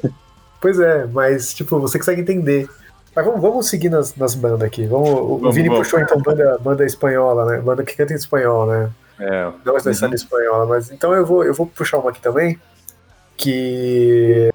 pois 0.62 0.80
é, 0.80 1.06
mas 1.08 1.54
tipo, 1.54 1.80
você 1.80 1.98
consegue 1.98 2.22
entender. 2.22 2.70
Mas 3.16 3.26
vamos, 3.26 3.42
vamos 3.42 3.68
seguir 3.68 3.90
nas, 3.90 4.16
nas 4.16 4.36
bandas 4.36 4.62
aqui. 4.64 4.86
Vamos, 4.86 5.10
o- 5.10 5.14
o 5.34 5.38
Vamos, 5.40 5.56
Vini 5.56 5.68
vamos. 5.70 5.86
puxou 5.88 6.00
então 6.00 6.22
banda, 6.22 6.58
banda 6.62 6.86
espanhola, 6.86 7.46
né? 7.46 7.60
Banda 7.62 7.84
que 7.84 7.96
canta 7.96 8.14
em 8.14 8.16
espanhol, 8.16 8.66
né? 8.68 8.90
É. 9.20 9.52
Não 9.66 9.74
necessariamente 9.74 10.24
espanhola, 10.24 10.66
mas 10.66 10.92
então 10.92 11.14
eu 11.14 11.26
vou, 11.26 11.44
eu 11.44 11.54
vou 11.54 11.66
puxar 11.66 11.98
uma 11.98 12.10
aqui 12.12 12.22
também, 12.22 12.58
que 13.36 14.50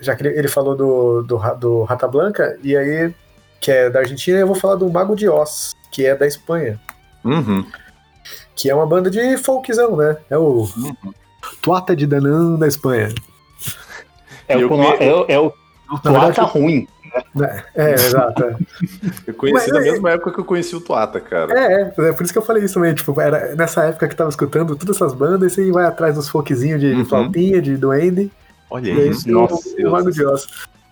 já 0.00 0.16
que 0.16 0.22
ele, 0.26 0.38
ele 0.38 0.48
falou 0.48 0.74
do, 0.74 1.22
do, 1.22 1.38
do 1.58 1.82
Rata 1.84 2.08
Blanca, 2.08 2.58
e 2.62 2.76
aí, 2.76 3.14
que 3.60 3.70
é 3.70 3.90
da 3.90 4.00
Argentina, 4.00 4.38
eu 4.38 4.46
vou 4.46 4.56
falar 4.56 4.74
do 4.76 4.88
Mago 4.90 5.14
de 5.14 5.28
Oz, 5.28 5.74
que 5.92 6.04
é 6.06 6.14
da 6.14 6.26
Espanha, 6.26 6.80
Uhum. 7.22 7.64
Que 8.60 8.68
é 8.70 8.74
uma 8.74 8.86
banda 8.86 9.10
de 9.10 9.36
folkzão, 9.38 9.96
né? 9.96 10.16
É 10.28 10.36
o 10.36 10.68
Tuata 11.62 11.94
de 11.96 12.06
Danã 12.06 12.56
da 12.56 12.66
Espanha. 12.66 13.08
É, 14.48 14.56
o, 14.56 14.60
é, 15.00 15.14
o- 15.14 15.24
é 15.28 15.38
o 15.38 15.52
Na 16.04 16.10
verdade, 16.12 16.34
Tuata 16.34 16.42
ruim. 16.52 16.86
É, 17.74 17.92
exato. 17.94 18.44
é. 18.44 18.56
Eu 19.26 19.34
conheci 19.34 19.72
Mas, 19.72 19.72
na 19.72 19.80
é- 19.80 19.90
mesma 19.92 20.10
época 20.10 20.32
que 20.32 20.40
eu 20.40 20.44
conheci 20.44 20.76
o 20.76 20.80
Tuata, 20.80 21.18
cara. 21.20 21.52
É, 21.58 21.82
é, 21.98 22.08
é 22.08 22.12
por 22.12 22.22
isso 22.22 22.32
que 22.32 22.38
eu 22.38 22.42
falei 22.42 22.62
isso 22.64 22.74
também. 22.74 22.94
Tipo, 22.94 23.20
era 23.20 23.54
nessa 23.56 23.84
época 23.84 24.06
que 24.08 24.14
tava 24.14 24.30
escutando 24.30 24.76
todas 24.76 24.96
essas 24.96 25.12
bandas, 25.14 25.52
e 25.52 25.54
você 25.66 25.72
vai 25.72 25.86
atrás 25.86 26.14
dos 26.14 26.28
folkzinhos 26.28 26.80
de 26.80 26.92
Uhum. 26.92 27.04
flautinha, 27.04 27.60
de 27.60 27.76
duende, 27.76 28.30
Olha 28.72 28.88
e 28.88 28.90
aí 28.92 29.22
tem 29.24 29.32
Nossa, 29.32 29.54
o, 29.82 29.88
o 29.88 29.90
Mago 29.90 30.12
de 30.12 30.24
Oz. 30.24 30.46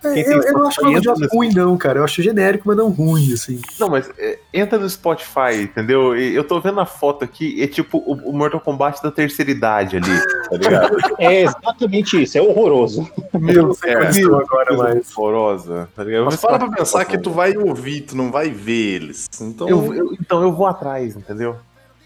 É, 0.04 0.32
eu, 0.32 0.42
eu 0.42 0.52
não 0.52 0.68
acho 0.68 0.80
o 0.80 0.84
Mago 0.84 1.00
de 1.00 1.08
Oz 1.08 1.18
Spotify 1.18 1.36
ruim, 1.36 1.52
não, 1.54 1.76
cara. 1.76 1.98
Eu 1.98 2.04
acho 2.04 2.22
genérico, 2.22 2.64
mas 2.66 2.76
não 2.76 2.88
ruim, 2.90 3.32
assim. 3.32 3.60
Não, 3.80 3.88
mas 3.88 4.08
é, 4.18 4.38
entra 4.54 4.78
no 4.78 4.88
Spotify, 4.88 5.62
entendeu? 5.62 6.16
E 6.16 6.34
Eu 6.34 6.44
tô 6.44 6.60
vendo 6.60 6.78
a 6.80 6.86
foto 6.86 7.24
aqui, 7.24 7.60
é 7.62 7.66
tipo 7.66 7.98
o, 7.98 8.12
o 8.30 8.32
Mortal 8.32 8.60
Kombat 8.60 9.02
da 9.02 9.10
terceira 9.10 9.50
idade 9.50 9.96
ali, 9.96 10.20
tá 10.48 10.56
ligado? 10.56 10.96
É 11.18 11.42
exatamente 11.42 12.22
isso, 12.22 12.38
é 12.38 12.40
horroroso. 12.42 13.10
Eu 13.34 13.66
não 13.66 13.74
sei 13.74 13.92
É, 13.92 14.08
estão 14.10 14.38
agora, 14.38 14.76
mas. 14.76 15.16
horrorosa, 15.16 15.88
tá 15.96 16.04
ligado? 16.04 16.24
Mas 16.26 16.34
Mas 16.34 16.40
para 16.42 16.58
pra 16.58 16.76
pensar 16.78 17.04
que 17.04 17.18
tu 17.18 17.30
vai 17.30 17.56
ouvir, 17.56 18.02
tu 18.02 18.16
não 18.16 18.30
vai 18.30 18.50
ver 18.50 18.94
eles. 19.02 19.28
Então, 19.40 19.68
Eu, 19.68 19.94
eu- 19.94 20.12
então 20.20 20.42
eu 20.42 20.52
vou 20.52 20.66
atrás, 20.66 21.16
entendeu? 21.16 21.56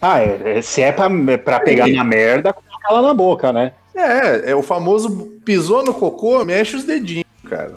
Ah, 0.00 0.20
é, 0.20 0.59
é- 0.59 0.62
se 0.62 0.81
é 0.81 0.90
pra, 0.90 1.09
pra 1.44 1.61
pegar 1.61 1.87
na 1.88 2.02
merda, 2.05 2.52
coloca 2.52 2.88
ela 2.90 3.02
na 3.02 3.14
boca, 3.14 3.52
né? 3.52 3.72
é, 3.94 4.50
é 4.52 4.57
o 4.57 4.62
famoso 4.62 5.11
pisou 5.44 5.85
no 5.85 5.92
cocô, 5.92 6.42
mexe 6.46 6.74
os 6.74 6.85
dedinhos, 6.85 7.26
cara. 7.56 7.74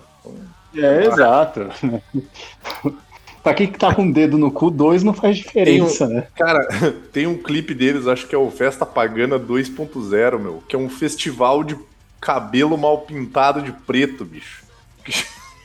É, 0.75 1.05
exato. 1.05 1.69
Pra 3.43 3.53
quem 3.53 3.71
que 3.71 3.77
tá 3.77 3.93
com 3.93 4.07
o 4.09 4.13
dedo 4.13 4.39
no 4.39 4.51
cu, 4.51 4.71
dois 4.71 5.03
não 5.03 5.13
faz 5.13 5.37
diferença, 5.37 6.07
né? 6.07 6.27
Cara, 6.35 6.67
tem 7.13 7.27
um 7.27 7.37
clipe 7.37 7.75
deles, 7.75 8.07
acho 8.07 8.27
que 8.27 8.33
é 8.33 8.37
o 8.37 8.49
Festa 8.49 8.85
Pagana 8.87 9.39
2.0, 9.39 10.39
meu, 10.39 10.63
que 10.67 10.75
é 10.75 10.79
um 10.79 10.89
festival 10.89 11.63
de 11.63 11.77
cabelo 12.19 12.75
mal 12.75 13.01
pintado 13.01 13.61
de 13.61 13.71
preto, 13.71 14.25
bicho. 14.25 14.63
Que 15.03 15.13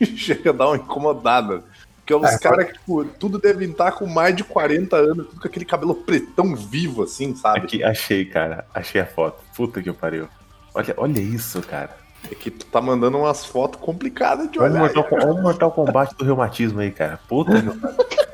chega 0.14 0.51
a 0.51 0.53
dar 0.53 0.66
uma 0.68 0.77
incomodada. 0.77 1.64
Porque 1.96 2.14
os 2.14 2.31
É, 2.31 2.38
caras 2.38 2.66
que, 2.66 2.73
tipo, 2.75 3.05
tudo 3.18 3.38
devem 3.38 3.70
estar 3.70 3.92
com 3.92 4.05
mais 4.07 4.37
de 4.37 4.44
40 4.44 4.96
anos, 4.96 5.27
tudo 5.29 5.40
com 5.40 5.49
aquele 5.49 5.64
cabelo 5.64 5.94
pretão 5.94 6.55
vivo, 6.55 7.05
assim, 7.05 7.35
sabe? 7.35 7.61
Aqui, 7.61 7.83
achei, 7.83 8.27
cara. 8.27 8.66
Achei 8.75 9.01
a 9.01 9.07
foto. 9.07 9.42
Puta 9.57 9.81
que 9.83 9.90
pariu. 9.92 10.29
Olha, 10.75 10.94
olha 10.99 11.20
isso, 11.20 11.62
cara. 11.62 11.96
É 12.31 12.35
que 12.35 12.51
tu 12.51 12.67
tá 12.67 12.81
mandando 12.81 13.19
umas 13.19 13.45
fotos 13.45 13.81
complicadas 13.81 14.51
de 14.51 14.59
olhar. 14.59 14.79
Mortal, 14.79 15.07
olha 15.13 15.33
o 15.33 15.43
Mortal 15.43 15.71
Kombat 15.71 16.15
do 16.17 16.25
reumatismo 16.25 16.81
aí, 16.81 16.91
cara. 16.91 17.21
Puta 17.29 17.53
que 17.53 18.27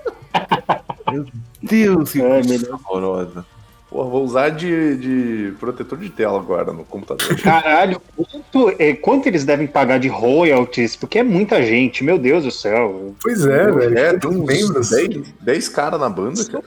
pariu. 0.62 0.86
Meu 1.12 1.26
Deus, 1.62 2.12
que 2.12 2.22
Ai, 2.22 2.42
coisa 2.42 2.66
meu 2.66 2.74
horrorosa. 2.74 3.44
Pô, 3.88 4.04
vou 4.04 4.24
usar 4.24 4.50
de, 4.50 4.96
de 4.96 5.52
protetor 5.58 5.96
de 5.98 6.10
tela 6.10 6.38
agora 6.38 6.72
no 6.72 6.84
computador. 6.84 7.34
Caralho, 7.40 8.00
quanto, 8.16 8.74
é, 8.78 8.92
quanto 8.94 9.26
eles 9.28 9.44
devem 9.44 9.66
pagar 9.66 9.98
de 9.98 10.08
royalties? 10.08 10.96
Porque 10.96 11.20
é 11.20 11.22
muita 11.22 11.62
gente, 11.62 12.02
meu 12.02 12.18
Deus 12.18 12.44
do 12.44 12.50
céu. 12.50 13.14
Pois 13.22 13.46
é, 13.46 13.70
velho. 13.70 13.98
É, 13.98 14.18
tem 14.18 14.28
uns 14.28 14.44
membros. 14.44 14.90
10, 14.90 15.34
10 15.40 15.68
caras 15.68 16.00
na 16.00 16.08
banda, 16.08 16.44
cara. 16.44 16.64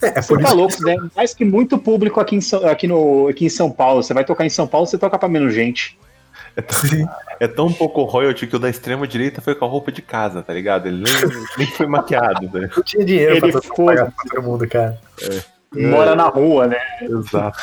É, 0.00 0.18
é 0.18 0.22
Você 0.22 0.38
tá 0.38 0.52
louco, 0.52 0.82
né? 0.82 0.96
Mais 1.14 1.34
que 1.34 1.44
muito 1.44 1.76
público 1.76 2.18
aqui 2.18 2.36
em, 2.36 2.40
São, 2.40 2.66
aqui, 2.66 2.86
no, 2.86 3.28
aqui 3.28 3.44
em 3.44 3.50
São 3.50 3.70
Paulo. 3.70 4.02
Você 4.02 4.14
vai 4.14 4.24
tocar 4.24 4.46
em 4.46 4.50
São 4.50 4.66
Paulo, 4.66 4.86
você 4.86 4.96
toca 4.96 5.18
pra 5.18 5.28
menos 5.28 5.52
gente. 5.52 5.98
Sim. 6.68 7.06
É 7.40 7.46
tão 7.46 7.72
pouco 7.72 8.02
royalty 8.04 8.46
que 8.46 8.56
o 8.56 8.58
da 8.58 8.68
extrema 8.68 9.06
direita 9.06 9.40
foi 9.40 9.54
com 9.54 9.64
a 9.64 9.68
roupa 9.68 9.92
de 9.92 10.02
casa, 10.02 10.42
tá 10.42 10.52
ligado? 10.52 10.86
Ele 10.88 11.02
nem, 11.02 11.14
nem 11.58 11.66
foi 11.68 11.86
maquiado, 11.86 12.50
né? 12.52 12.68
não 12.76 12.82
tinha 12.82 13.04
dinheiro 13.04 13.36
Ele 13.36 13.52
pra 13.52 13.62
foi- 13.62 13.86
pagar 13.86 14.06
pra 14.12 14.14
todo 14.30 14.42
mundo, 14.42 14.68
cara. 14.68 14.98
Mora 15.72 16.16
na 16.16 16.28
rua, 16.28 16.66
né? 16.66 16.80
Exato. 17.02 17.58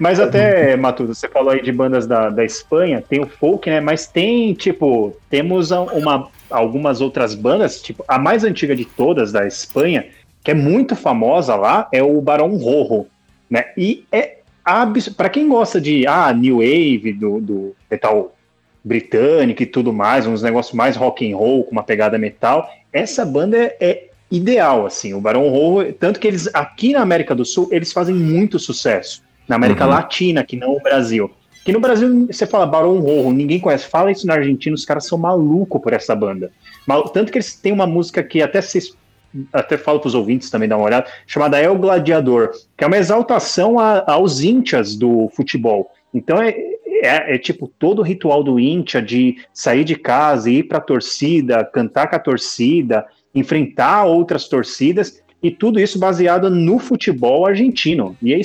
Mas 0.00 0.18
até, 0.18 0.74
Matuto, 0.76 1.14
você 1.14 1.28
falou 1.28 1.50
aí 1.50 1.60
de 1.62 1.70
bandas 1.70 2.06
da, 2.06 2.30
da 2.30 2.44
Espanha, 2.44 3.02
tem 3.06 3.20
o 3.22 3.26
folk, 3.28 3.68
né? 3.68 3.80
Mas 3.80 4.06
tem, 4.06 4.54
tipo, 4.54 5.14
temos 5.28 5.70
uma, 5.70 6.28
algumas 6.50 7.00
outras 7.00 7.34
bandas, 7.34 7.82
tipo, 7.82 8.02
a 8.08 8.18
mais 8.18 8.44
antiga 8.44 8.74
de 8.74 8.84
todas 8.86 9.30
da 9.30 9.46
Espanha, 9.46 10.06
que 10.42 10.50
é 10.50 10.54
muito 10.54 10.96
famosa 10.96 11.54
lá, 11.54 11.86
é 11.92 12.02
o 12.02 12.20
Barão 12.20 12.56
Rojo, 12.56 13.06
né? 13.50 13.66
E 13.76 14.06
é 14.10 14.38
para 15.16 15.28
quem 15.28 15.48
gosta 15.48 15.80
de 15.80 16.06
ah, 16.06 16.32
New 16.32 16.56
Wave, 16.58 17.12
do, 17.12 17.40
do 17.40 17.76
metal 17.90 18.34
britânico 18.84 19.62
e 19.62 19.66
tudo 19.66 19.92
mais, 19.92 20.26
uns 20.26 20.42
negócios 20.42 20.74
mais 20.74 20.96
rock 20.96 21.30
and 21.30 21.36
roll, 21.36 21.64
com 21.64 21.72
uma 21.72 21.82
pegada 21.84 22.18
metal, 22.18 22.68
essa 22.92 23.24
banda 23.24 23.56
é, 23.56 23.76
é 23.80 24.08
ideal, 24.30 24.86
assim, 24.86 25.14
o 25.14 25.20
Barão 25.20 25.48
Rojo, 25.48 25.92
tanto 25.92 26.18
que 26.18 26.26
eles, 26.26 26.48
aqui 26.54 26.92
na 26.92 27.00
América 27.00 27.34
do 27.34 27.44
Sul, 27.44 27.68
eles 27.70 27.92
fazem 27.92 28.14
muito 28.14 28.58
sucesso 28.58 29.22
na 29.46 29.56
América 29.56 29.84
Uhum. 29.84 29.90
Latina, 29.90 30.42
que 30.44 30.56
não 30.56 30.72
o 30.76 30.80
Brasil. 30.82 31.30
Que 31.64 31.70
no 31.72 31.78
Brasil 31.78 32.26
você 32.26 32.44
fala 32.46 32.66
Barão 32.66 32.98
Rojo, 32.98 33.30
ninguém 33.30 33.60
conhece. 33.60 33.86
Fala 33.86 34.10
isso 34.10 34.26
na 34.26 34.34
Argentina, 34.34 34.74
os 34.74 34.84
caras 34.84 35.06
são 35.06 35.16
malucos 35.16 35.80
por 35.80 35.92
essa 35.92 36.14
banda. 36.16 36.50
Mal- 36.86 37.08
Tanto 37.10 37.30
que 37.30 37.38
eles 37.38 37.54
têm 37.54 37.72
uma 37.72 37.86
música 37.86 38.20
que 38.22 38.42
até 38.42 38.60
vocês 38.60 38.96
até 39.52 39.76
falo 39.76 40.00
para 40.00 40.08
os 40.08 40.14
ouvintes 40.14 40.50
também 40.50 40.68
dar 40.68 40.76
uma 40.76 40.86
olhada, 40.86 41.06
chamada 41.26 41.60
El 41.60 41.76
Gladiador, 41.76 42.50
que 42.76 42.84
é 42.84 42.86
uma 42.86 42.98
exaltação 42.98 43.78
a- 43.78 44.04
aos 44.06 44.40
íntias 44.42 44.96
do 44.96 45.28
futebol. 45.34 45.90
Então 46.12 46.40
é, 46.40 46.50
é, 47.02 47.34
é 47.34 47.38
tipo 47.38 47.66
todo 47.78 48.00
o 48.00 48.02
ritual 48.02 48.44
do 48.44 48.60
íntia 48.60 49.00
de 49.00 49.38
sair 49.52 49.84
de 49.84 49.96
casa, 49.96 50.50
ir 50.50 50.64
para 50.64 50.78
a 50.78 50.82
torcida, 50.82 51.64
cantar 51.64 52.08
com 52.08 52.16
a 52.16 52.18
torcida, 52.18 53.06
enfrentar 53.34 54.04
outras 54.04 54.46
torcidas 54.48 55.22
e 55.42 55.50
tudo 55.50 55.80
isso 55.80 55.98
baseado 55.98 56.48
no 56.50 56.78
futebol 56.78 57.46
argentino. 57.46 58.16
E 58.22 58.32
é, 58.32 58.40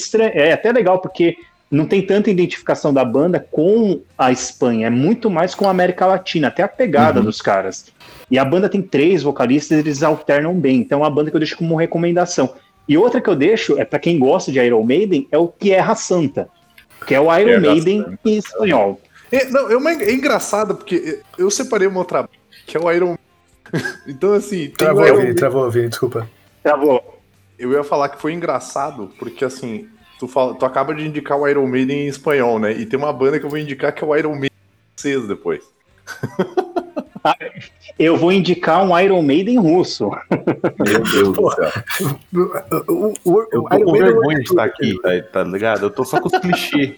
é 0.50 0.54
até 0.54 0.72
legal 0.72 1.00
porque 1.00 1.36
não 1.70 1.86
tem 1.86 2.02
tanta 2.02 2.30
identificação 2.30 2.94
da 2.94 3.04
banda 3.04 3.40
com 3.40 4.02
a 4.18 4.32
Espanha, 4.32 4.88
é 4.88 4.90
muito 4.90 5.30
mais 5.30 5.54
com 5.54 5.68
a 5.68 5.72
América 5.72 6.06
Latina, 6.06 6.48
até 6.48 6.64
a 6.64 6.68
pegada 6.68 7.20
Uhum. 7.20 7.26
dos 7.26 7.42
caras. 7.42 7.88
E 8.32 8.38
a 8.40 8.46
banda 8.46 8.70
tem 8.70 8.82
três 8.82 9.24
vocalistas, 9.24 9.78
eles 9.80 10.02
alternam 10.04 10.54
bem, 10.54 10.78
então 10.78 11.00
é 11.00 11.02
uma 11.04 11.10
banda 11.10 11.30
que 11.30 11.36
eu 11.36 11.40
deixo 11.40 11.58
como 11.58 11.76
recomendação. 11.76 12.54
E 12.88 12.98
outra 12.98 13.20
que 13.20 13.30
eu 13.30 13.36
deixo, 13.36 13.78
é 13.78 13.84
para 13.84 14.00
quem 14.00 14.18
gosta 14.18 14.50
de 14.52 14.60
Iron 14.60 14.84
Maiden, 14.84 15.28
é 15.30 15.38
o 15.38 15.48
Tierra 15.60 15.94
Santa, 15.96 16.48
que 17.06 17.14
é 17.14 17.20
o 17.20 17.26
Iron 17.38 17.46
Tierra 17.60 17.60
Maiden 17.62 18.04
Santa. 18.04 18.20
em 18.26 18.38
espanhol. 18.38 19.02
É, 19.30 19.46
não, 19.50 19.70
é, 19.70 19.76
uma- 19.76 19.92
é 19.92 20.14
engraçado, 20.14 20.74
porque 20.76 21.20
eu 21.38 21.52
separei 21.52 21.86
uma 21.88 22.00
outra 22.00 22.30
que 22.66 22.78
é 22.78 22.80
o 22.80 22.90
Iron 22.90 23.18
Então, 24.08 24.32
assim, 24.34 24.70
Travou, 24.70 25.06
Iron 25.06 25.18
Vini, 25.18 25.34
travou, 25.36 25.70
Vini, 25.70 25.90
desculpa. 25.90 26.30
Travou. 26.64 27.20
Eu 27.60 27.74
ia 27.74 27.84
falar 27.84 28.08
que 28.10 28.22
foi 28.22 28.32
engraçado, 28.34 29.12
porque 29.20 29.44
assim, 29.44 29.88
tu, 30.20 30.28
fala, 30.28 30.56
tu 30.56 30.66
acaba 30.66 30.94
de 30.94 31.06
indicar 31.06 31.38
o 31.38 31.48
Iron 31.48 31.68
Maiden 31.68 32.06
em 32.06 32.08
espanhol, 32.08 32.60
né? 32.60 32.72
E 32.72 32.86
tem 32.86 32.98
uma 32.98 33.14
banda 33.14 33.40
que 33.40 33.46
eu 33.46 33.50
vou 33.50 33.60
indicar 33.60 33.94
que 33.94 34.04
é 34.04 34.08
o 34.08 34.16
Iron 34.16 34.32
Maiden 34.34 34.52
em 34.52 35.00
francês 35.00 35.28
depois. 35.28 35.64
Eu 38.00 38.16
vou 38.16 38.32
indicar 38.32 38.84
um 38.84 38.98
Iron 38.98 39.22
Maiden 39.22 39.60
russo. 39.60 40.10
Meu 40.86 41.00
Deus 41.04 41.34
do 41.34 41.52
céu. 41.52 41.72
O, 42.88 42.94
o, 42.94 43.14
o, 43.26 43.42
Eu 43.52 43.64
tô 43.64 43.76
Iron 43.76 43.86
com 43.86 43.92
Maiden 43.92 44.12
vergonha 44.14 44.38
é 44.38 44.42
de 44.42 44.50
estar 44.50 44.64
aqui, 44.64 45.02
tá, 45.02 45.10
tá 45.34 45.44
ligado? 45.44 45.86
Eu 45.88 45.90
tô 45.90 46.06
só 46.06 46.20
com 46.22 46.28
os 46.28 46.40
clichês. 46.40 46.96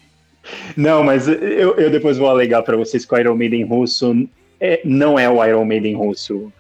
Não, 0.76 1.04
mas 1.04 1.28
eu, 1.28 1.76
eu 1.76 1.90
depois 1.90 2.18
vou 2.18 2.28
alegar 2.30 2.64
para 2.64 2.78
vocês 2.78 3.06
que 3.06 3.14
o 3.14 3.18
Iron 3.18 3.36
Maiden 3.36 3.64
russo 3.66 4.28
é- 4.60 4.82
não 4.84 5.18
é 5.18 5.30
o 5.30 5.44
Iron 5.44 5.66
Maiden 5.66 5.96
russo. 5.96 6.52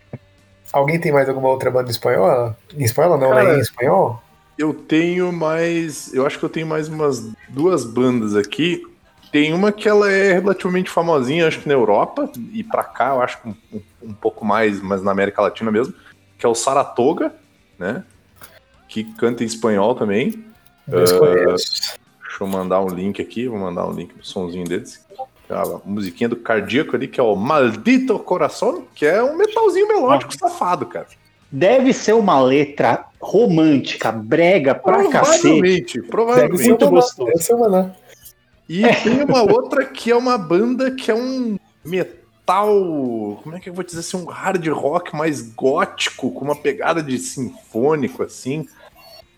Alguém 0.71 0.99
tem 0.99 1.11
mais 1.11 1.27
alguma 1.27 1.49
outra 1.49 1.69
banda 1.71 1.89
espanhola? 1.89 2.57
Em 2.77 2.83
espanhola 2.83 3.17
não, 3.17 3.29
Cara, 3.29 3.43
né? 3.53 3.57
Em 3.57 3.61
espanhol? 3.61 4.21
Eu 4.59 4.73
tenho 4.73 5.31
mais. 5.31 6.13
Eu 6.13 6.25
acho 6.27 6.37
que 6.37 6.43
eu 6.43 6.49
tenho 6.49 6.67
mais 6.67 6.89
umas 6.89 7.31
duas 7.47 7.85
bandas 7.85 8.35
aqui. 8.35 8.85
Tem 9.31 9.53
uma 9.53 9.71
que 9.71 9.87
ela 9.87 10.11
é 10.11 10.33
relativamente 10.33 10.89
famosinha, 10.89 11.47
acho 11.47 11.61
que 11.61 11.67
na 11.67 11.75
Europa, 11.75 12.29
e 12.51 12.61
pra 12.63 12.83
cá 12.83 13.13
eu 13.15 13.21
acho 13.21 13.41
que 13.41 13.47
um, 13.47 13.55
um- 13.71 13.81
um 14.09 14.13
pouco 14.13 14.43
mais, 14.43 14.81
mas 14.81 15.01
na 15.01 15.11
América 15.11 15.41
Latina 15.41 15.71
mesmo, 15.71 15.93
que 16.37 16.45
é 16.45 16.49
o 16.49 16.55
Saratoga, 16.55 17.33
né? 17.77 18.03
Que 18.89 19.03
canta 19.03 19.43
em 19.43 19.47
espanhol 19.47 19.95
também. 19.95 20.43
Desconheço. 20.87 21.97
Deixa 22.23 22.43
eu 22.43 22.47
mandar 22.47 22.81
um 22.81 22.87
link 22.89 23.21
aqui, 23.21 23.47
vou 23.47 23.59
mandar 23.59 23.87
um 23.87 23.93
link 23.93 24.13
do 24.13 24.25
sonzinho 24.25 24.67
deles. 24.67 25.05
A 25.49 25.79
musiquinha 25.85 26.27
do 26.27 26.35
cardíaco 26.35 26.95
ali, 26.95 27.07
que 27.07 27.19
é 27.19 27.23
o 27.23 27.35
Maldito 27.35 28.19
Coração, 28.19 28.83
que 28.93 29.05
é 29.05 29.21
um 29.23 29.37
metalzinho 29.37 29.87
melódico 29.87 30.35
safado, 30.37 30.85
cara. 30.85 31.07
Deve 31.51 31.93
ser 31.93 32.13
uma 32.13 32.39
letra 32.41 33.05
romântica, 33.19 34.11
brega 34.11 34.75
pra 34.75 35.09
cacete. 35.09 35.41
Provavelmente, 35.41 35.97
Deve 35.99 36.07
provavelmente. 36.09 36.57
ser 36.61 36.69
muito 36.69 36.89
gostoso. 36.89 37.31
deve 37.31 37.43
ser 37.43 37.53
uma, 37.55 37.69
né? 37.69 37.91
E 38.67 38.83
tem 39.03 39.23
uma 39.23 39.41
outra 39.41 39.83
que 39.85 40.11
é 40.11 40.15
uma 40.15 40.37
banda 40.37 40.91
que 40.91 41.09
é 41.09 41.15
um 41.15 41.57
metal. 41.83 43.39
Como 43.43 43.55
é 43.55 43.59
que 43.59 43.69
eu 43.69 43.73
vou 43.73 43.83
dizer 43.83 43.99
assim? 43.99 44.17
Um 44.17 44.25
hard 44.25 44.67
rock 44.67 45.15
mais 45.15 45.41
gótico, 45.41 46.31
com 46.31 46.45
uma 46.45 46.55
pegada 46.55 47.01
de 47.01 47.17
sinfônico, 47.17 48.21
assim. 48.21 48.67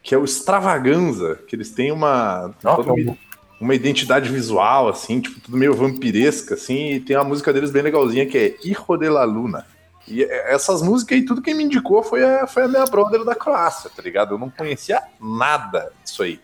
Que 0.04 0.14
é 0.14 0.18
o 0.18 0.26
Extravaganza. 0.26 1.40
Que 1.48 1.56
eles 1.56 1.72
têm 1.72 1.94
uma. 1.94 2.54
Nossa, 2.62 2.92
uma, 2.92 3.18
uma 3.60 3.76
identidade 3.76 4.30
visual, 4.30 4.90
assim, 4.90 5.22
tipo, 5.22 5.40
tudo 5.40 5.56
meio 5.56 5.74
vampiresca, 5.74 6.56
assim. 6.56 6.94
E 6.94 7.00
tem 7.00 7.16
uma 7.16 7.24
música 7.24 7.54
deles 7.54 7.72
bem 7.72 7.84
legalzinha 7.84 8.26
que 8.26 8.38
é 8.38 8.56
Hijo 8.68 8.98
de 8.98 9.08
la 9.08 9.24
Luna. 9.24 9.66
E 10.08 10.24
é- 10.24 10.54
essas 10.54 10.82
músicas 10.82 11.18
aí, 11.18 11.26
tudo 11.26 11.42
quem 11.42 11.54
me 11.54 11.64
indicou 11.64 12.02
foi 12.04 12.24
a, 12.24 12.48
foi 12.48 12.64
a 12.64 12.68
minha 12.68 12.86
brother 12.86 13.24
da 13.24 13.36
Croácia, 13.36 13.90
tá 13.96 14.02
ligado? 14.02 14.36
Eu 14.36 14.40
não 14.40 14.50
conhecia 14.50 15.02
nada 15.20 15.92
disso 16.04 16.24
aí. 16.24 16.40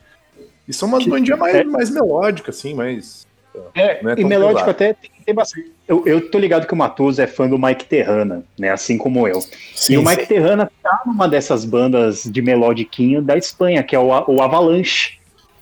E 0.67 0.73
são 0.73 0.87
umas 0.87 1.03
Que- 1.03 1.09
bandinhas 1.09 1.39
mais, 1.39 1.55
é- 1.55 1.63
mais 1.63 1.89
melódicas, 1.89 2.57
assim, 2.57 2.73
mais. 2.73 3.25
É, 3.73 4.05
é 4.05 4.15
e 4.17 4.23
melódico 4.23 4.59
pesado. 4.65 4.69
até 4.71 4.93
tem, 4.93 5.09
tem 5.25 5.33
bastante. 5.33 5.71
Eu, 5.87 6.03
eu 6.05 6.29
tô 6.29 6.37
ligado 6.37 6.67
que 6.67 6.73
o 6.73 6.77
Matuso 6.77 7.19
é 7.21 7.25
fã 7.25 7.49
do 7.49 7.57
Mike 7.57 7.85
Terrana, 7.85 8.43
né? 8.59 8.69
Assim 8.69 8.97
como 8.99 9.27
eu. 9.27 9.41
Sim, 9.73 9.93
e 9.93 9.97
o 9.97 10.03
Mike 10.05 10.21
sim. 10.23 10.27
Terrana 10.27 10.71
tá 10.83 11.01
numa 11.05 11.27
dessas 11.27 11.65
bandas 11.65 12.23
de 12.23 12.41
melodiquinho 12.41 13.19
da 13.21 13.35
Espanha, 13.35 13.81
que 13.81 13.95
é 13.95 13.99
o, 13.99 14.09
o 14.27 14.41
Avalanche. 14.43 15.16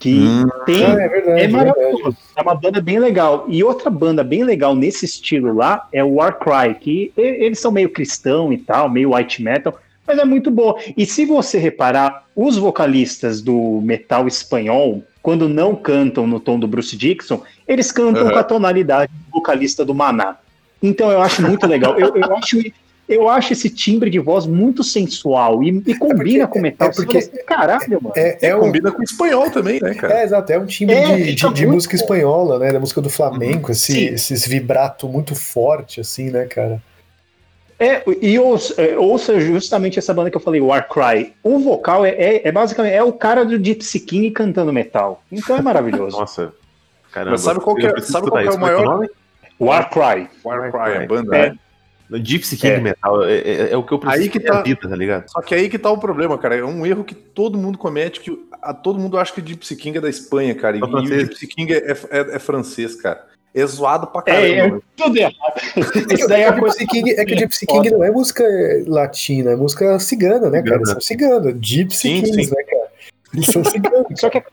Que 0.05 0.19
Hum. 0.19 0.47
tem. 0.67 0.85
Ah, 0.85 1.01
é 1.01 1.07
verdade. 1.07 1.29
É 1.41 1.47
verdade. 1.47 1.51
maravilhoso. 1.51 2.17
É 2.35 2.41
uma 2.43 2.53
banda 2.53 2.79
bem 2.79 2.99
legal. 2.99 3.45
E 3.49 3.63
outra 3.63 3.89
banda 3.89 4.23
bem 4.23 4.43
legal 4.43 4.75
nesse 4.75 5.03
estilo 5.05 5.51
lá 5.51 5.87
é 5.91 6.03
o 6.03 6.13
Warcry, 6.15 6.75
que 6.79 7.11
eles 7.17 7.59
são 7.59 7.71
meio 7.71 7.89
cristão 7.89 8.53
e 8.53 8.57
tal, 8.59 8.87
meio 8.87 9.15
white 9.15 9.41
metal, 9.41 9.75
mas 10.05 10.19
é 10.19 10.23
muito 10.23 10.51
boa. 10.51 10.75
E 10.95 11.07
se 11.07 11.25
você 11.25 11.57
reparar, 11.57 12.23
os 12.35 12.55
vocalistas 12.55 13.41
do 13.41 13.81
metal 13.83 14.27
espanhol, 14.27 15.01
quando 15.23 15.49
não 15.49 15.75
cantam 15.75 16.27
no 16.27 16.39
tom 16.39 16.59
do 16.59 16.67
Bruce 16.67 16.95
Dixon, 16.95 17.41
eles 17.67 17.91
cantam 17.91 18.25
Uhum. 18.25 18.31
com 18.31 18.37
a 18.37 18.43
tonalidade 18.43 19.11
do 19.11 19.31
vocalista 19.39 19.83
do 19.83 19.95
Maná. 19.95 20.35
Então 20.83 21.09
eu 21.11 21.19
acho 21.19 21.41
muito 21.41 21.65
legal. 21.65 21.97
Eu, 21.99 22.15
eu 22.15 22.35
acho. 22.37 22.61
Eu 23.07 23.29
acho 23.29 23.53
esse 23.53 23.69
timbre 23.69 24.09
de 24.09 24.17
voz 24.17 24.47
muito 24.47 24.83
sensual 24.83 25.61
e, 25.61 25.69
e 25.85 25.95
combina 25.95 26.47
com 26.47 26.59
metal. 26.59 26.89
é 26.89 26.91
porque- 26.91 27.21
Você 27.21 27.27
fala 27.29 27.37
assim, 27.37 27.45
Caralho, 27.45 27.99
mano. 28.01 28.13
É, 28.17 28.47
é, 28.47 28.55
um, 28.55 28.61
Combina 28.61 28.91
com 28.91 29.03
espanhol 29.03 29.51
também, 29.51 29.79
né, 29.79 29.93
cara? 29.93 30.21
é, 30.21 30.23
exato, 30.23 30.51
é 30.51 30.57
um 30.59 30.65
timbre 30.65 30.95
É, 30.95 31.15
de, 31.17 31.35
de, 31.35 31.53
de 31.53 31.67
música 31.67 31.95
bom. 31.95 32.01
espanhola, 32.03 32.57
né? 32.59 32.71
Da 32.73 32.79
música 32.79 33.01
do 33.01 33.09
flamenco, 33.09 33.71
esse, 33.71 33.93
Sim. 33.93 34.05
esses 34.07 34.47
vibrato 34.47 35.07
muito 35.07 35.35
forte, 35.35 36.01
assim, 36.01 36.31
né, 36.31 36.45
cara? 36.45 36.81
É, 37.77 38.01
e 38.21 38.39
ouça, 38.39 38.81
é, 38.81 38.97
ouça 38.97 39.39
justamente 39.39 39.99
essa 39.99 40.13
banda 40.13 40.31
que 40.31 40.37
eu 40.37 40.41
falei, 40.41 40.61
Warcry. 40.61 41.33
O 41.43 41.59
vocal 41.59 42.05
é, 42.05 42.09
é, 42.11 42.47
é 42.47 42.51
basicamente 42.51 42.93
é 42.93 43.03
o 43.03 43.11
cara 43.13 43.43
do 43.45 43.63
Gypsy 43.63 43.99
King 43.99 44.31
cantando 44.31 44.71
metal. 44.73 45.21
Então 45.31 45.55
é 45.57 45.61
maravilhoso. 45.61 46.17
Nossa. 46.17 46.53
Caramba. 47.11 47.31
Mas 47.31 47.41
sabe 47.41 47.59
qual 47.59 47.75
que 47.75 47.85
é, 47.85 48.01
sabe 48.01 48.29
qual 48.29 48.41
é 48.41 48.49
o 48.49 48.59
maior? 48.59 48.83
nome? 48.83 49.09
Warcry. 49.59 50.27
Warcry, 50.43 51.03
a 51.03 51.05
banda, 51.07 51.37
É. 51.37 51.53
Gypsy 52.11 52.57
King 52.57 52.73
É. 52.73 52.79
Metal. 52.79 53.23
É, 53.23 53.37
é- 53.37 53.71
é 53.71 53.77
o 53.77 53.83
que 53.83 53.91
eu 53.93 53.99
preciso 53.99 54.21
Aí 54.23 54.29
que 54.29 54.39
tá- 54.39 54.61
vida, 54.61 54.87
tá 54.87 54.95
ligado? 54.95 55.27
Só 55.29 55.41
que 55.41 55.55
aí 55.55 55.69
que 55.69 55.79
tá 55.79 55.89
o 55.89 55.97
problema, 55.97 56.37
cara. 56.37 56.55
É 56.55 56.63
um 56.63 56.85
erro 56.85 57.03
que 57.03 57.15
todo 57.15 57.57
mundo 57.57 57.77
comete, 57.77 58.19
que 58.19 58.37
a, 58.61 58.73
todo 58.73 58.99
mundo 58.99 59.17
acha 59.17 59.33
que 59.33 59.41
o 59.41 59.45
Gypsy 59.47 59.75
King 59.75 59.97
é 59.97 60.01
da 60.01 60.09
Espanha, 60.09 60.53
cara. 60.55 60.77
E, 60.77 60.79
É 60.79 60.83
e 60.83 60.87
o 60.87 60.91
francês. 60.91 61.21
Gypsy 61.29 61.47
King 61.47 61.73
é, 61.73 61.77
é- 62.11 62.35
é 62.35 62.39
francês, 62.39 62.95
cara. 62.95 63.25
É 63.53 63.65
zoado 63.65 64.07
pra 64.07 64.21
É, 64.27 64.55
caramba. 64.57 64.77
é 64.77 64.81
tudo 65.01 65.17
errado. 65.17 65.35
Isso 66.13 66.27
daí 66.27 66.41
é 66.41 66.45
É 66.45 66.47
a 66.49 66.51
o 66.55 66.59
coisa. 66.59 66.77
Gypsy 66.77 66.87
King, 66.87 67.11
é 67.11 67.25
que 67.25 67.33
o 67.33 67.37
Gypsy 67.37 67.65
King 67.65 67.89
não 67.91 68.03
é 68.03 68.11
música 68.11 68.43
latina, 68.85 69.51
é 69.51 69.55
música 69.55 69.97
cigana, 69.99 70.49
né, 70.49 70.61
cara? 70.61 70.77
Cigana. 70.79 70.85
São 70.85 70.99
ciganos, 71.01 71.53
Gypsy 71.61 71.97
Sim, 71.97 72.21
Kings, 72.21 72.43
sim. 72.49 72.55
né, 72.55 72.63
cara? 72.63 72.87
Eles 73.33 73.45
são 73.47 73.63
ciganos. 73.65 74.19
Só 74.19 74.29
que 74.29 74.39
é- 74.39 74.43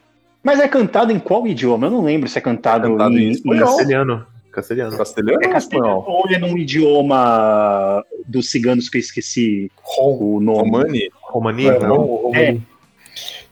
Mas 0.45 0.59
é 0.61 0.69
cantado 0.69 1.13
em 1.13 1.19
qual 1.19 1.47
idioma? 1.47 1.87
Eu 1.87 1.91
não 1.91 2.03
lembro 2.05 2.29
se 2.29 2.39
é 2.39 2.41
cantado, 2.41 2.89
Cantado 2.91 3.19
em 3.19 3.29
em, 3.29 3.31
espanhol. 3.33 3.67
Castelhano. 3.77 4.27
Castelhano. 4.53 4.97
Castelhano 4.97 5.39
É 5.43 5.47
ou 5.47 5.53
castelhano 5.53 5.87
espanhol? 5.99 6.05
ou 6.07 6.31
é 6.31 6.39
num 6.39 6.57
idioma 6.59 8.05
dos 8.27 8.51
ciganos 8.51 8.89
que 8.89 8.99
eu 8.99 9.01
esqueci 9.01 9.71
Rom. 9.83 10.19
o 10.37 10.41
nome? 10.41 10.71
Romani? 10.71 11.11
Romani? 11.23 11.67
É, 11.67 11.79
Não. 11.81 11.97
Rom, 11.97 12.05
Rom. 12.29 12.35
É. 12.37 12.57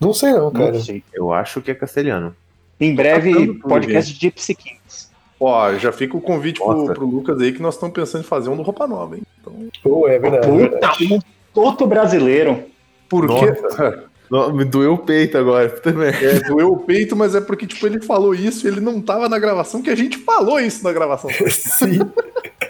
Não 0.00 0.14
sei 0.14 0.32
não, 0.32 0.50
cara. 0.50 0.72
Não 0.72 0.80
sei. 0.80 1.02
Eu 1.12 1.32
acho 1.32 1.60
que 1.60 1.70
é 1.70 1.74
castelhano. 1.74 2.34
Em 2.78 2.94
breve, 2.94 3.54
podcast 3.60 4.12
de 4.14 4.20
Gypsy 4.20 4.54
Kings. 4.54 5.10
Ó, 5.38 5.74
já 5.74 5.90
fica 5.92 6.16
o 6.16 6.20
convite 6.20 6.58
pro, 6.60 6.72
Nossa. 6.74 6.92
pro 6.94 7.06
Lucas 7.06 7.40
aí 7.40 7.52
que 7.52 7.60
nós 7.62 7.74
estamos 7.74 7.94
pensando 7.94 8.22
em 8.22 8.26
fazer 8.26 8.50
um 8.50 8.56
do 8.56 8.62
Roupa 8.62 8.86
Nova, 8.86 9.16
hein? 9.16 9.22
Então, 9.40 9.54
Pô, 9.82 10.06
é 10.08 10.18
verdade. 10.18 10.46
é 10.48 10.52
verdade. 10.56 11.08
Puta, 11.08 11.14
um 11.14 11.20
toto 11.54 11.86
brasileiro. 11.86 12.62
por 13.08 13.26
Nossa. 13.26 13.52
quê? 13.52 14.02
Me 14.52 14.64
doeu 14.64 14.94
o 14.94 14.98
peito 14.98 15.36
agora 15.36 15.68
também. 15.68 16.10
É, 16.10 16.40
doeu 16.48 16.72
o 16.72 16.78
peito, 16.78 17.16
mas 17.16 17.34
é 17.34 17.40
porque, 17.40 17.66
tipo, 17.66 17.84
ele 17.86 18.00
falou 18.00 18.32
isso 18.34 18.66
e 18.66 18.70
ele 18.70 18.80
não 18.80 19.00
tava 19.00 19.28
na 19.28 19.38
gravação, 19.38 19.82
que 19.82 19.90
a 19.90 19.96
gente 19.96 20.18
falou 20.18 20.60
isso 20.60 20.84
na 20.84 20.92
gravação. 20.92 21.30
Sim, 21.50 21.98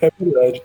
é 0.01 0.11
verdade. 0.19 0.63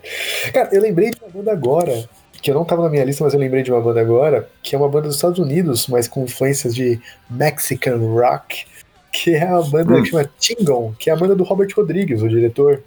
Cara, 0.53 0.69
eu 0.71 0.81
lembrei 0.81 1.11
de 1.11 1.17
uma 1.21 1.29
banda 1.29 1.51
agora, 1.51 2.07
que 2.41 2.49
eu 2.49 2.55
não 2.55 2.63
tava 2.63 2.83
na 2.83 2.89
minha 2.89 3.03
lista, 3.03 3.25
mas 3.25 3.33
eu 3.33 3.39
lembrei 3.39 3.61
de 3.61 3.71
uma 3.71 3.81
banda 3.81 3.99
agora, 3.99 4.47
que 4.63 4.73
é 4.73 4.77
uma 4.77 4.87
banda 4.87 5.07
dos 5.07 5.15
Estados 5.17 5.37
Unidos, 5.39 5.87
mas 5.87 6.07
com 6.07 6.23
influências 6.23 6.73
de 6.73 6.99
Mexican 7.29 7.97
rock, 7.97 8.65
que 9.11 9.35
é 9.35 9.43
a 9.47 9.61
banda 9.61 9.95
Hum. 9.95 10.03
que 10.03 10.09
chama 10.09 10.29
Tingon, 10.39 10.93
que 10.97 11.09
é 11.09 11.13
a 11.13 11.15
banda 11.17 11.35
do 11.35 11.43
Robert 11.43 11.69
Rodrigues, 11.75 12.21
o 12.21 12.29
diretor. 12.29 12.81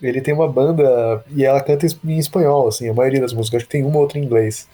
Ele 0.00 0.20
tem 0.20 0.32
uma 0.32 0.48
banda 0.48 1.22
e 1.34 1.44
ela 1.44 1.60
canta 1.60 1.86
em 2.04 2.18
espanhol, 2.18 2.68
assim, 2.68 2.88
a 2.88 2.94
maioria 2.94 3.20
das 3.20 3.32
músicas, 3.34 3.58
acho 3.58 3.66
que 3.66 3.72
tem 3.72 3.84
uma 3.84 3.96
ou 3.96 4.02
outra 4.02 4.18
em 4.18 4.22
inglês. 4.24 4.68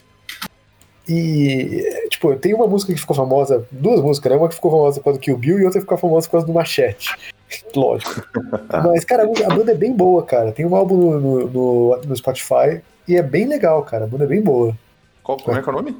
E, 1.09 2.09
tipo, 2.11 2.35
tem 2.37 2.55
uma 2.55 2.67
música 2.67 2.93
que 2.95 3.01
ficou 3.01 3.15
famosa, 3.15 3.67
duas 3.71 4.01
músicas, 4.01 4.33
né? 4.33 4.39
Uma 4.39 4.49
que 4.49 4.55
ficou 4.55 4.71
famosa 4.71 5.01
por 5.01 5.05
causa 5.05 5.19
do 5.19 5.23
Kill 5.23 5.37
Bill 5.37 5.59
e 5.61 5.65
outra 5.65 5.79
que 5.81 5.85
ficou 5.85 5.99
famosa 5.99 6.27
por 6.27 6.33
causa 6.33 6.47
do 6.47 6.53
Machete. 6.53 7.11
Lógico. 7.77 8.23
Mas, 8.85 9.05
cara, 9.05 9.25
a 9.25 9.55
banda 9.55 9.73
é 9.73 9.75
bem 9.75 9.93
boa, 9.93 10.23
cara. 10.25 10.51
Tem 10.53 10.65
um 10.65 10.75
álbum 10.75 10.97
no, 10.97 11.21
no, 11.21 11.47
no- 11.51 11.97
no 12.07 12.17
Spotify 12.17 12.81
e 13.07 13.17
é 13.17 13.23
bem 13.23 13.47
legal, 13.47 13.83
cara. 13.83 14.05
A 14.05 14.09
banda 14.09 14.25
é 14.25 14.27
bem 14.29 14.41
boa. 14.41 14.75
Qual, 15.23 15.39
como 15.39 15.57
é 15.59 15.63
que 15.63 15.69
é 15.69 15.73
o 15.73 15.77
nome? 15.77 15.97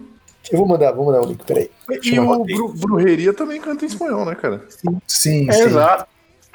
Eu 0.51 0.59
vou 0.59 0.67
mandar, 0.69 0.93
vou 0.93 1.07
mandar 1.07 1.23
o 1.23 1.27
link, 1.27 1.43
peraí. 1.45 1.71
E 2.03 2.19
o 2.21 2.45
Bru, 2.45 2.69
Brujeria 2.75 3.33
também 3.33 3.61
canta 3.61 3.85
em 3.85 3.89
espanhol, 3.89 4.25
né, 4.27 4.35
cara? 4.35 4.63
Sim, 5.07 5.49
É, 5.49 5.53
sim. 5.53 5.63
exato. 5.65 6.07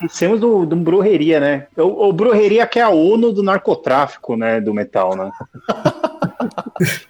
Esquecemos 0.01 0.39
do, 0.39 0.65
do 0.65 0.75
Brujeria, 0.75 1.39
né? 1.39 1.67
O, 1.75 2.07
o 2.09 2.13
Brujeria 2.13 2.65
que 2.67 2.77
é 2.79 2.83
a 2.83 2.89
ONU 2.89 3.31
do 3.33 3.41
narcotráfico, 3.43 4.35
né? 4.35 4.61
Do 4.61 4.73
metal, 4.73 5.15
né? 5.15 5.31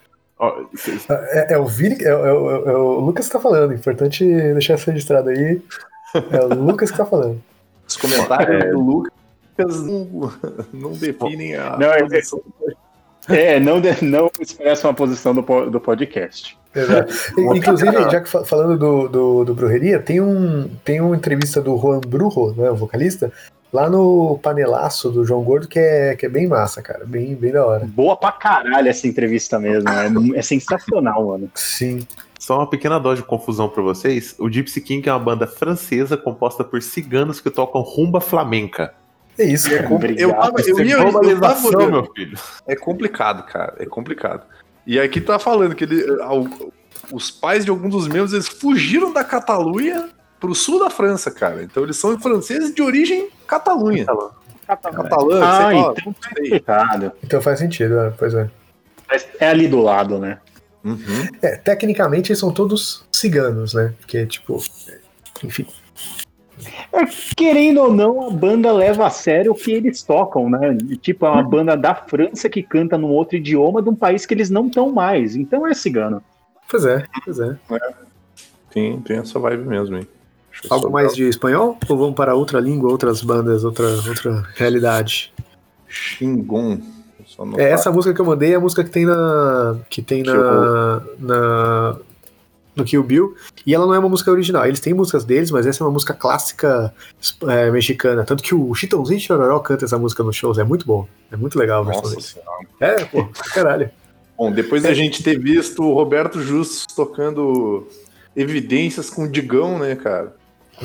É, 1.09 1.53
é 1.53 1.57
o 1.57 1.65
Vini, 1.65 1.97
é, 2.03 2.07
é 2.09 2.13
o- 2.13 2.69
é 2.69 2.73
o 2.77 2.99
Lucas 2.99 3.27
que 3.27 3.33
tá 3.33 3.39
falando. 3.39 3.73
Importante 3.73 4.23
deixar 4.25 4.75
isso 4.75 4.89
registrado 4.89 5.29
aí. 5.29 5.61
É 6.31 6.39
o 6.41 6.47
Lucas 6.55 6.91
que 6.91 6.97
tá 6.97 7.05
falando. 7.05 7.41
Os 7.87 7.97
comentários 7.97 8.71
do 8.71 8.79
Lucas 8.79 9.11
não, 9.85 10.31
não 10.73 10.91
definem 10.93 11.55
a 11.55 11.77
Não, 11.77 11.87
é- 11.91 12.01
posição. 12.03 12.41
É, 13.27 13.59
não, 13.59 13.79
de- 13.81 14.03
não 14.03 14.31
expressa 14.39 14.87
uma 14.87 14.93
posição 14.93 15.35
do, 15.35 15.41
do 15.69 15.79
podcast. 15.79 16.57
Exato. 16.73 17.13
Inclusive, 17.37 17.91
já 18.09 18.21
que 18.21 18.29
fa- 18.29 18.45
falando 18.45 18.77
do, 18.77 19.07
do, 19.07 19.45
do 19.45 19.53
Brujeria, 19.55 19.99
tem 19.99 20.21
um 20.21 20.69
tem 20.85 21.01
uma 21.01 21.15
entrevista 21.15 21.61
do 21.61 21.77
Juan 21.77 21.99
Brujo, 21.99 22.53
né, 22.55 22.69
o 22.71 22.75
vocalista, 22.75 23.31
lá 23.71 23.89
no 23.89 24.39
panelaço 24.41 25.09
do 25.09 25.23
João 25.25 25.43
Gordo, 25.43 25.67
que 25.67 25.79
é, 25.79 26.15
que 26.15 26.25
é 26.25 26.29
bem 26.29 26.47
massa, 26.47 26.81
cara. 26.81 27.05
Bem, 27.05 27.35
bem 27.35 27.51
da 27.51 27.65
hora. 27.65 27.85
Boa 27.85 28.15
pra 28.17 28.31
caralho 28.31 28.87
essa 28.87 29.07
entrevista 29.07 29.59
mesmo. 29.59 29.87
É, 29.89 30.39
é 30.39 30.41
sensacional, 30.41 31.27
mano. 31.27 31.49
Sim. 31.55 32.05
Só 32.39 32.57
uma 32.57 32.69
pequena 32.69 32.99
dose 32.99 33.21
de 33.21 33.27
confusão 33.27 33.67
pra 33.69 33.83
vocês. 33.83 34.33
O 34.39 34.49
Gypsy 34.49 34.81
King 34.81 35.07
é 35.07 35.11
uma 35.13 35.19
banda 35.19 35.45
francesa 35.45 36.15
composta 36.15 36.63
por 36.63 36.81
ciganos 36.81 37.41
que 37.41 37.49
tocam 37.49 37.81
rumba 37.81 38.21
flamenca. 38.21 38.93
É 39.37 39.43
isso, 39.43 39.69
cara. 39.69 39.93
Obrigado. 39.93 40.19
Eu, 40.19 40.33
tava, 40.33 40.61
eu 40.61 40.79
é 40.79 40.83
ia 40.83 40.95
eu 40.97 41.39
tava 41.39 41.87
meu 41.87 42.11
filho. 42.13 42.37
É 42.67 42.75
complicado, 42.75 43.45
cara. 43.45 43.75
É 43.77 43.85
complicado. 43.85 44.45
E 44.87 44.99
aqui 44.99 45.21
tá 45.21 45.37
falando 45.37 45.75
que 45.75 45.83
ele, 45.83 46.21
ao- 46.21 46.47
os 47.11 47.29
pais 47.29 47.63
de 47.63 47.71
alguns 47.71 47.91
dos 47.91 48.07
membros 48.07 48.33
eles 48.33 48.47
fugiram 48.47 49.13
da 49.13 49.23
Catalunha 49.23 50.09
pro 50.39 50.55
sul 50.55 50.79
da 50.79 50.89
França, 50.89 51.29
cara. 51.31 51.63
Então 51.63 51.83
eles 51.83 51.97
são 51.97 52.19
franceses 52.19 52.73
de 52.73 52.81
origem 52.81 53.29
Catalunha. 53.47 54.05
Catalã, 54.67 55.39
Ah, 55.43 55.57
sei 55.67 55.81
lá. 55.81 55.93
então 55.97 56.15
sei. 56.21 56.33
complicado. 56.49 57.11
Então 57.23 57.41
faz 57.41 57.59
sentido, 57.59 57.99
é, 57.99 58.09
pois 58.11 58.33
é. 58.33 58.49
Mas 59.09 59.27
É 59.39 59.47
ali 59.49 59.67
do 59.67 59.81
lado, 59.81 60.19
né? 60.19 60.37
Uhum. 60.83 60.97
É, 61.41 61.57
tecnicamente 61.57 62.31
eles 62.31 62.39
são 62.39 62.51
todos 62.53 63.03
ciganos, 63.11 63.73
né? 63.73 63.93
Porque, 63.99 64.25
tipo, 64.27 64.61
enfim. 65.43 65.65
Querendo 67.35 67.81
ou 67.81 67.93
não, 67.93 68.27
a 68.27 68.31
banda 68.31 68.71
leva 68.71 69.07
a 69.07 69.09
sério 69.09 69.51
o 69.51 69.55
que 69.55 69.71
eles 69.71 70.03
tocam, 70.03 70.49
né? 70.49 70.77
Tipo, 71.01 71.25
é 71.25 71.29
uma 71.31 71.43
banda 71.43 71.75
da 71.75 71.95
França 71.95 72.49
que 72.49 72.61
canta 72.61 72.97
num 72.97 73.09
outro 73.09 73.37
idioma 73.37 73.81
de 73.81 73.89
um 73.89 73.95
país 73.95 74.25
que 74.25 74.33
eles 74.33 74.49
não 74.49 74.67
estão 74.67 74.91
mais. 74.91 75.35
Então 75.35 75.65
é 75.65 75.73
cigano. 75.73 76.21
Pois 76.69 76.85
é, 76.85 77.03
pois 77.25 77.39
é. 77.39 77.57
Tem, 78.69 78.99
tem 79.01 79.17
essa 79.17 79.39
vibe 79.39 79.67
mesmo, 79.67 79.97
hein? 79.97 80.07
Algo 80.69 80.91
mais 80.91 81.15
de 81.15 81.27
espanhol? 81.27 81.77
Ou 81.87 81.97
vamos 81.97 82.15
para 82.15 82.35
outra 82.35 82.59
língua, 82.59 82.91
outras 82.91 83.21
bandas, 83.21 83.63
outra, 83.63 83.87
outra 84.07 84.43
realidade? 84.55 85.31
Xingon. 85.87 86.79
É, 87.57 87.69
essa 87.69 87.91
música 87.91 88.13
que 88.13 88.19
eu 88.19 88.25
mandei 88.25 88.53
é 88.53 88.55
a 88.55 88.59
música 88.59 88.83
que 88.83 88.89
tem 88.89 89.05
na. 89.05 89.77
que 89.89 90.01
tem 90.01 90.23
na. 90.23 91.01
na 91.19 91.97
no 92.75 92.85
Kill 92.85 93.03
Bill. 93.03 93.35
E 93.65 93.75
ela 93.75 93.85
não 93.85 93.93
é 93.93 93.99
uma 93.99 94.09
música 94.09 94.31
original. 94.31 94.65
Eles 94.65 94.79
têm 94.79 94.93
músicas 94.93 95.25
deles, 95.25 95.51
mas 95.51 95.67
essa 95.67 95.83
é 95.83 95.85
uma 95.85 95.91
música 95.91 96.13
clássica 96.13 96.93
é, 97.47 97.69
mexicana. 97.69 98.23
Tanto 98.23 98.41
que 98.41 98.55
o 98.55 98.73
Chitãozinho 98.73 99.19
Chororó 99.19 99.59
canta 99.59 99.85
essa 99.85 99.97
música 99.97 100.23
nos 100.23 100.35
shows. 100.35 100.57
É 100.57 100.63
muito 100.63 100.85
bom. 100.85 101.07
É 101.31 101.35
muito 101.35 101.59
legal 101.59 101.81
a 101.81 101.85
versão 101.85 102.03
Nossa 102.03 102.15
deles. 102.15 102.37
senhora. 102.79 103.01
É, 103.01 103.05
pô, 103.05 103.27
caralho. 103.53 103.91
Bom, 104.37 104.51
depois 104.51 104.83
da 104.83 104.93
gente 104.93 105.21
ter 105.21 105.37
visto 105.37 105.83
o 105.83 105.93
Roberto 105.93 106.41
Justus 106.41 106.85
tocando 106.95 107.85
evidências 108.35 109.09
com 109.09 109.23
o 109.23 109.27
Digão, 109.27 109.77
né, 109.77 109.95
cara? 109.95 110.33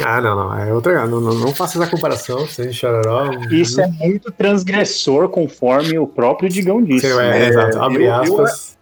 Ah, 0.02 0.20
não, 0.20 0.34
não. 0.36 0.58
É 0.58 0.72
outra. 0.72 1.06
Não, 1.06 1.20
não, 1.20 1.34
não 1.34 1.54
faça 1.54 1.78
essa 1.82 1.90
comparação. 1.90 2.46
Chitãozinho 2.46 2.74
Chororó. 2.74 3.30
Isso 3.50 3.80
é 3.80 3.86
muito 3.86 4.32
transgressor, 4.32 5.28
conforme 5.28 5.98
o 5.98 6.06
próprio 6.06 6.48
Digão 6.48 6.82
disse. 6.82 7.06
É, 7.06 7.14
né? 7.16 7.48
exato. 7.48 7.82
Abre 7.82 8.04
eu- 8.04 8.08
eu- 8.08 8.14
aspas. 8.14 8.74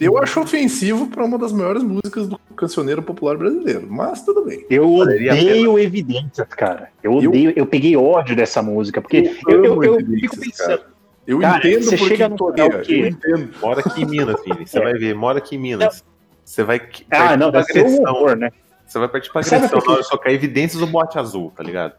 Eu 0.00 0.18
acho 0.18 0.40
ofensivo 0.40 1.06
pra 1.08 1.24
uma 1.24 1.38
das 1.38 1.52
maiores 1.52 1.82
músicas 1.82 2.28
do 2.28 2.38
cancioneiro 2.56 3.02
popular 3.02 3.36
brasileiro, 3.36 3.86
mas 3.88 4.22
tudo 4.22 4.44
bem. 4.44 4.64
Eu 4.70 4.90
odeio 4.94 5.78
Evidências, 5.78 6.46
cara. 6.50 6.88
Eu 7.02 7.20
Eu- 7.20 7.30
odeio, 7.30 7.52
eu 7.56 7.66
peguei 7.66 7.96
ódio 7.96 8.36
dessa 8.36 8.62
música, 8.62 9.00
porque 9.00 9.30
eu, 9.48 9.64
eu, 9.64 9.82
eu 9.84 9.96
fico 10.06 10.38
pensando, 10.38 10.68
cara. 10.78 10.94
Eu 11.26 11.38
Cara, 11.40 11.56
entendo 11.66 11.82
você 11.84 11.96
porque 11.96 12.16
chega 12.16 12.28
no 12.28 12.36
karaokê. 12.36 12.94
Eu 12.94 13.06
entendo. 13.06 13.50
Mora 13.60 13.80
aqui 13.80 14.02
em 14.02 14.06
Minas, 14.06 14.36
Vini. 14.44 14.66
Você 14.66 14.78
É. 14.78 14.82
vai 14.82 14.92
ver, 14.94 15.14
mora 15.14 15.38
aqui 15.38 15.56
em 15.56 15.58
Minas. 15.58 16.04
Você 16.44 16.62
vai. 16.62 16.76
ah, 17.10 17.16
partir 17.18 17.38
não, 17.38 17.50
deve 17.50 17.64
ser 17.64 17.78
um 17.78 17.86
agressão. 17.86 18.14
horror, 18.14 18.36
né? 18.36 18.50
Você 18.94 18.98
vai 19.00 19.08
partir 19.08 19.32
pra 19.32 19.40
agressão 19.40 19.80
na 19.84 19.92
hora 19.92 20.02
de 20.04 20.08
tocar 20.08 20.32
evidências 20.32 20.78
do 20.80 20.86
bote 20.86 21.18
azul, 21.18 21.52
tá 21.56 21.64
ligado? 21.64 21.94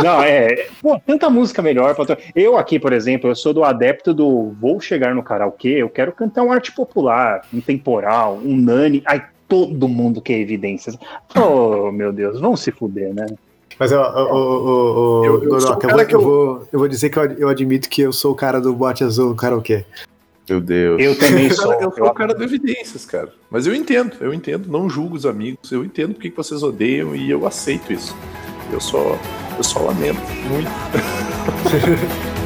Não, 0.00 0.22
é. 0.22 0.68
Pô, 0.80 1.00
tanta 1.04 1.28
música 1.28 1.60
melhor. 1.60 1.96
pra 1.96 2.16
Eu 2.32 2.56
aqui, 2.56 2.78
por 2.78 2.92
exemplo, 2.92 3.28
eu 3.28 3.34
sou 3.34 3.52
do 3.52 3.64
adepto 3.64 4.14
do 4.14 4.52
vou 4.60 4.80
chegar 4.80 5.12
no 5.16 5.22
karaokê, 5.24 5.70
eu 5.70 5.88
quero 5.88 6.12
cantar 6.12 6.44
um 6.44 6.52
arte 6.52 6.70
popular, 6.70 7.40
um 7.52 7.60
temporal, 7.60 8.38
um 8.44 8.56
nani. 8.56 9.02
Ai, 9.04 9.24
todo 9.48 9.88
mundo 9.88 10.22
quer 10.22 10.38
evidências. 10.38 10.96
Oh, 11.36 11.90
meu 11.90 12.12
Deus, 12.12 12.40
vão 12.40 12.56
se 12.56 12.70
fuder, 12.70 13.12
né? 13.12 13.26
Mas, 13.76 13.90
ó, 13.90 15.24
Eu- 15.24 15.42
eu 15.42 15.60
sou 15.60 15.72
o 15.72 15.74
Godoka, 15.74 15.86
eu, 16.02 16.06
que 16.06 16.14
eu, 16.14 16.20
eu- 16.20 16.24
vou, 16.24 16.68
eu 16.72 16.78
vou 16.78 16.86
dizer 16.86 17.10
que 17.10 17.18
eu, 17.18 17.24
eu 17.32 17.48
admito 17.48 17.90
que 17.90 18.00
eu 18.00 18.12
sou 18.12 18.30
o 18.30 18.36
cara 18.36 18.60
do 18.60 18.72
bote 18.72 19.02
azul 19.02 19.30
no 19.30 19.34
karaokê. 19.34 19.84
Meu 20.48 20.60
Deus. 20.60 21.02
Eu 21.02 21.18
também 21.18 21.50
sou. 21.50 21.72
Eu 21.74 21.92
sou 21.92 22.06
o 22.06 22.14
cara 22.14 22.34
do 22.34 22.42
evidências, 22.42 23.04
cara. 23.04 23.32
Mas 23.50 23.66
eu 23.66 23.74
entendo, 23.74 24.16
eu 24.20 24.32
entendo. 24.32 24.68
Não 24.68 24.88
julgo 24.88 25.16
os 25.16 25.26
amigos. 25.26 25.72
Eu 25.72 25.84
entendo 25.84 26.14
porque 26.14 26.30
que 26.30 26.36
vocês 26.36 26.62
odeiam 26.62 27.14
e 27.14 27.30
eu 27.30 27.46
aceito 27.46 27.92
isso. 27.92 28.16
Eu 28.72 28.80
só, 28.80 29.18
eu 29.56 29.64
só 29.64 29.80
lamento 29.80 30.20
muito. 30.48 30.70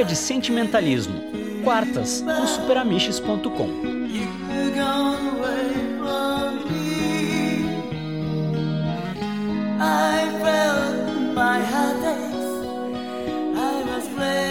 Chega 0.00 0.08
de 0.08 0.16
sentimentalismo. 0.16 1.20
Quartas 1.62 2.22
no 2.22 2.46
superamiches.com. 2.46 3.68
I 9.78 10.38
felt 10.40 11.34
my. 11.34 11.60
I 13.54 13.82
was 13.84 14.08
glad 14.14 14.49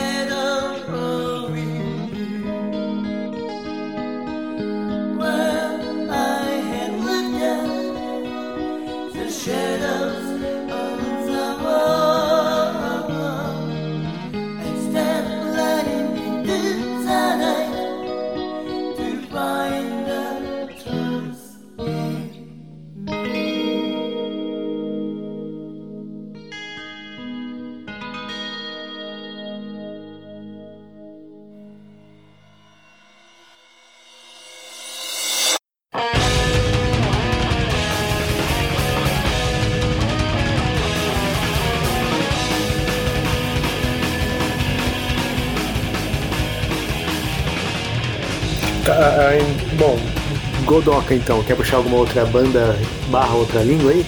Godoka 50.79 51.13
então, 51.13 51.43
quer 51.43 51.57
puxar 51.57 51.75
alguma 51.75 51.97
outra 51.97 52.25
banda 52.25 52.73
barra 53.11 53.35
outra 53.35 53.61
língua 53.61 53.91
aí? 53.91 54.05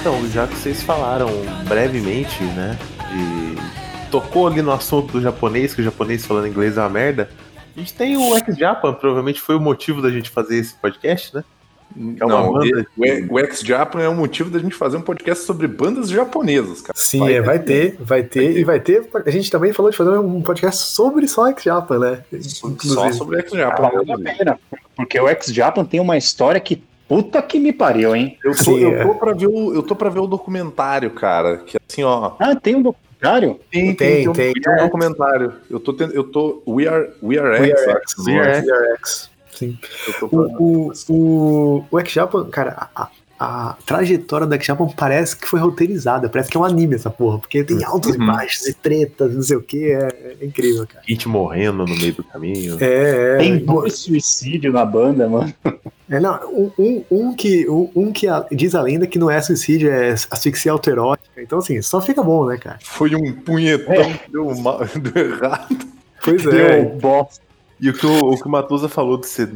Então, 0.00 0.26
já 0.30 0.46
que 0.46 0.54
vocês 0.54 0.82
falaram 0.82 1.28
brevemente, 1.68 2.42
né? 2.42 2.78
E 3.12 4.10
tocou 4.10 4.46
ali 4.46 4.62
no 4.62 4.72
assunto 4.72 5.12
do 5.12 5.20
japonês, 5.20 5.74
que 5.74 5.82
o 5.82 5.84
japonês 5.84 6.24
falando 6.24 6.48
inglês 6.48 6.78
é 6.78 6.80
uma 6.80 6.88
merda. 6.88 7.28
A 7.76 7.78
gente 7.78 7.92
tem 7.92 8.16
o 8.16 8.34
X-Japan, 8.34 8.94
provavelmente 8.94 9.42
foi 9.42 9.56
o 9.56 9.60
motivo 9.60 10.00
da 10.00 10.08
gente 10.08 10.30
fazer 10.30 10.56
esse 10.56 10.72
podcast, 10.76 11.36
né? 11.36 11.44
É 12.18 12.24
uma 12.24 12.42
Não, 12.42 12.52
banda 12.52 12.86
o, 12.96 13.34
o 13.34 13.38
X-Japan 13.38 14.00
é 14.02 14.08
o 14.08 14.14
motivo 14.14 14.50
da 14.50 14.58
gente 14.58 14.74
fazer 14.74 14.96
um 14.96 15.02
podcast 15.02 15.44
sobre 15.44 15.66
bandas 15.66 16.08
japonesas, 16.10 16.82
cara. 16.82 16.98
Sim, 16.98 17.20
vai, 17.20 17.34
é, 17.34 17.40
vai 17.40 17.58
ter, 17.58 17.96
vai 18.00 18.22
ter, 18.22 18.58
e 18.58 18.64
vai 18.64 18.80
ter. 18.80 19.08
A 19.24 19.30
gente 19.30 19.50
também 19.50 19.72
falou 19.72 19.90
de 19.90 19.96
fazer 19.96 20.10
um 20.18 20.42
podcast 20.42 20.82
sobre 20.92 21.26
só 21.26 21.46
X-Japan, 21.48 21.98
né? 21.98 22.24
Só 22.82 23.10
sobre 23.12 23.36
o 23.36 23.40
X-Japan. 23.40 23.86
Ah, 23.86 24.02
vale 24.04 24.12
a 24.12 24.18
pena, 24.36 24.60
porque 24.96 25.18
o 25.18 25.28
X-Japan 25.28 25.84
tem 25.84 26.00
uma 26.00 26.16
história 26.18 26.60
que 26.60 26.82
puta 27.08 27.40
que 27.40 27.58
me 27.58 27.72
pariu, 27.72 28.14
hein? 28.14 28.36
Eu 28.44 28.54
tô, 28.56 28.62
Sim, 28.64 28.80
eu, 28.80 28.94
é. 28.96 29.02
tô 29.04 29.14
pra 29.14 29.32
ver 29.32 29.46
o, 29.46 29.74
eu 29.74 29.82
tô 29.82 29.94
pra 29.96 30.10
ver 30.10 30.20
o 30.20 30.26
documentário, 30.26 31.10
cara. 31.10 31.58
Que 31.58 31.78
assim, 31.88 32.02
ó. 32.02 32.32
Ah, 32.38 32.54
tem 32.56 32.74
um 32.76 32.82
documentário? 32.82 33.58
Tem, 33.70 33.94
Tem, 33.94 34.28
um- 34.28 34.32
tem. 34.32 34.52
um 34.68 34.76
documentário. 34.84 35.54
Eu 35.70 35.80
tô, 35.80 35.92
tendo, 35.94 36.12
eu 36.12 36.24
tô. 36.24 36.62
We 36.68 36.86
Are, 36.86 37.08
we 37.22 37.38
are 37.38 37.60
We 37.60 37.70
X, 37.70 37.82
Are 37.88 37.92
acho, 37.92 38.24
We 38.24 38.32
não 38.34 38.40
é? 38.42 38.56
Are, 38.58 38.66
We 38.66 38.72
Are 38.72 38.92
X. 38.98 39.30
Sim. 39.56 39.78
O, 40.22 40.36
o, 40.62 40.92
o, 41.08 41.84
o 41.90 41.98
X-Japan, 42.00 42.44
cara, 42.50 42.88
a, 42.94 43.08
a 43.38 43.76
trajetória 43.84 44.46
do 44.46 44.54
X-Japan 44.54 44.86
parece 44.96 45.36
que 45.36 45.46
foi 45.46 45.60
roteirizada, 45.60 46.28
parece 46.28 46.48
que 46.50 46.56
é 46.56 46.60
um 46.60 46.64
anime 46.64 46.94
essa 46.94 47.10
porra, 47.10 47.38
porque 47.38 47.62
tem 47.64 47.82
altos 47.84 48.14
e 48.14 48.18
Uhum. 48.18 48.26
baixos 48.26 48.66
e 48.66 48.72
tretas, 48.74 49.34
não 49.34 49.42
sei 49.42 49.56
o 49.56 49.62
que, 49.62 49.90
é, 49.92 50.36
é 50.40 50.44
incrível, 50.44 50.86
cara. 50.86 51.02
gente 51.06 51.28
morrendo 51.28 51.84
no 51.86 51.96
meio 51.96 52.14
do 52.14 52.24
caminho. 52.24 52.76
É, 52.80 53.34
é. 53.34 53.36
Tem 53.38 53.58
dois 53.58 53.98
suicídios 53.98 54.72
na 54.72 54.84
banda, 54.84 55.28
mano. 55.28 55.52
É, 56.08 56.20
não, 56.20 56.38
um, 56.50 56.70
um, 56.78 57.04
um 57.10 57.34
que, 57.34 57.68
um, 57.68 57.90
um 57.96 58.12
que 58.12 58.28
a- 58.28 58.46
diz 58.52 58.74
a 58.74 58.80
lenda 58.82 59.06
que 59.06 59.18
não 59.18 59.30
é 59.30 59.40
suicídio, 59.42 59.90
é 59.90 60.14
asfixia 60.30 60.70
autoerótica. 60.72 61.42
Então, 61.42 61.58
assim, 61.58 61.82
só 61.82 62.00
fica 62.00 62.22
bom, 62.22 62.46
né, 62.46 62.56
cara? 62.58 62.78
Foi 62.82 63.14
um 63.16 63.32
punhetão 63.32 64.12
que 64.14 64.30
deu, 64.30 64.54
mal, 64.56 64.80
deu 64.96 65.30
errado. 65.34 65.76
Pois 66.24 66.42
Deu 66.42 66.66
é. 66.66 66.82
bosta. 66.84 67.44
E 67.80 67.90
o 67.90 67.92
que 67.92 68.06
o, 68.06 68.30
o, 68.32 68.36
que 68.40 68.46
o 68.46 68.50
Matusa 68.50 68.88
falou 68.88 69.18
de 69.18 69.26
ser 69.26 69.48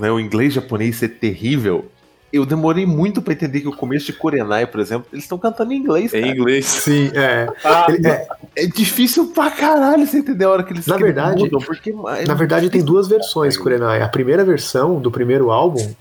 né, 0.00 0.10
o 0.10 0.18
inglês 0.18 0.54
japonês 0.54 0.96
ser 0.96 1.08
terrível, 1.08 1.84
eu 2.32 2.44
demorei 2.46 2.84
muito 2.86 3.20
pra 3.22 3.32
entender 3.32 3.60
que 3.60 3.68
o 3.68 3.72
começo 3.76 4.06
de 4.06 4.12
Kurenai, 4.14 4.66
por 4.66 4.80
exemplo, 4.80 5.06
eles 5.12 5.24
estão 5.24 5.38
cantando 5.38 5.72
em 5.72 5.76
inglês, 5.76 6.12
Em 6.14 6.20
cara. 6.22 6.32
inglês. 6.34 6.66
Sim, 6.66 7.10
é. 7.14 7.48
Ah, 7.64 7.86
Ele- 7.88 8.06
é, 8.06 8.26
É 8.56 8.66
difícil 8.66 9.28
pra 9.28 9.50
caralho 9.50 10.06
você 10.06 10.18
entender 10.18 10.44
a 10.44 10.50
hora 10.50 10.62
que 10.62 10.72
eles, 10.72 10.86
Na 10.86 10.96
verdade- 10.96 11.42
mudam, 11.42 11.60
porque 11.60 11.90
é 11.90 12.24
Na 12.26 12.34
verdade, 12.34 12.68
tem 12.70 12.82
duas 12.82 13.06
versões, 13.08 13.56
Kurenai. 13.56 14.02
A 14.02 14.08
primeira 14.08 14.44
versão 14.44 14.98
do 15.00 15.10
primeiro 15.10 15.50
álbum 15.50 15.94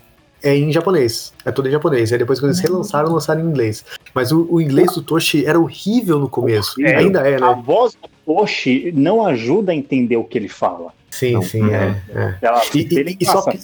é 0.43 0.55
em 0.55 0.72
japonês. 0.72 1.32
É 1.45 1.51
todo 1.51 1.68
em 1.68 1.72
japonês. 1.72 2.11
Aí 2.11 2.18
depois, 2.18 2.39
quando 2.39 2.51
eles 2.51 2.61
relançaram, 2.61 3.11
lançaram 3.11 3.41
em 3.41 3.45
inglês. 3.49 3.86
Mas 4.13 4.32
o, 4.32 4.47
o 4.49 4.59
inglês 4.61 4.91
do 4.93 5.01
Toshi 5.01 5.45
era 5.45 5.59
horrível 5.59 6.18
no 6.20 6.28
começo. 6.30 6.82
É, 6.82 6.95
Ainda 6.95 7.22
é, 7.28 7.36
a 7.36 7.55
né? 7.55 7.61
voz 7.65 7.93
do 7.93 8.09
Toshi 8.28 8.91
não 8.93 9.25
ajuda 9.25 9.71
a 9.71 9.75
entender 9.75 10.17
o 10.17 10.23
que 10.25 10.38
ele 10.38 10.49
fala. 10.49 10.91
Sim, 11.09 11.32
Não, 11.34 11.41
sim, 11.41 11.73
é. 11.73 11.95
é. 12.13 12.36
Ela, 12.41 12.61
E, 12.75 12.80
ele 12.95 13.17
e 13.19 13.25
só 13.25 13.41
pi- 13.41 13.59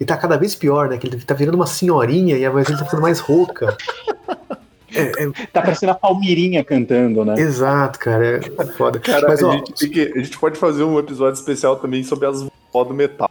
e 0.00 0.04
tá 0.04 0.16
cada 0.16 0.36
vez 0.38 0.54
pior, 0.54 0.88
né? 0.88 0.96
Que 0.96 1.08
ele 1.08 1.16
tá 1.20 1.34
virando 1.34 1.56
uma 1.56 1.66
senhorinha 1.66 2.36
e 2.38 2.46
a 2.46 2.50
voz 2.50 2.64
dele 2.66 2.78
tá 2.78 2.84
ficando 2.84 3.02
mais 3.02 3.18
rouca. 3.18 3.76
É, 4.94 5.24
é- 5.24 5.30
tá 5.52 5.60
parecendo 5.60 5.90
a 5.92 5.94
Palmirinha 5.96 6.62
cantando, 6.62 7.24
né? 7.24 7.34
exato, 7.40 7.98
cara. 7.98 8.36
É 8.38 8.64
foda. 8.76 9.00
Cara, 9.00 9.26
Mas, 9.28 9.42
a, 9.42 9.48
ó, 9.48 9.52
gente 9.52 9.72
tem 9.74 9.90
que- 9.90 10.12
a 10.16 10.22
gente 10.22 10.38
pode 10.38 10.56
fazer 10.56 10.84
um 10.84 10.98
episódio 10.98 11.34
especial 11.38 11.76
também 11.76 12.04
sobre 12.04 12.26
as 12.28 12.42
vozes 12.72 12.88
do 12.88 12.94
metal. 12.94 13.28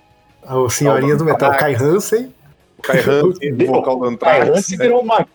o 0.50 0.70
Senhorinhas 0.70 1.18
do 1.18 1.24
Metal, 1.26 1.52
Kai 1.58 1.74
Hansen. 1.76 2.34
O 2.78 2.82
Kai 2.82 3.00
Hansen, 3.00 3.54
o 3.54 3.66
vocal 3.66 3.96
do 3.98 4.08
O 4.10 4.18
Kai 4.18 4.42
Anthrax. 4.42 4.58
Hansen 4.60 4.78
virou 4.78 5.02
uma. 5.02 5.26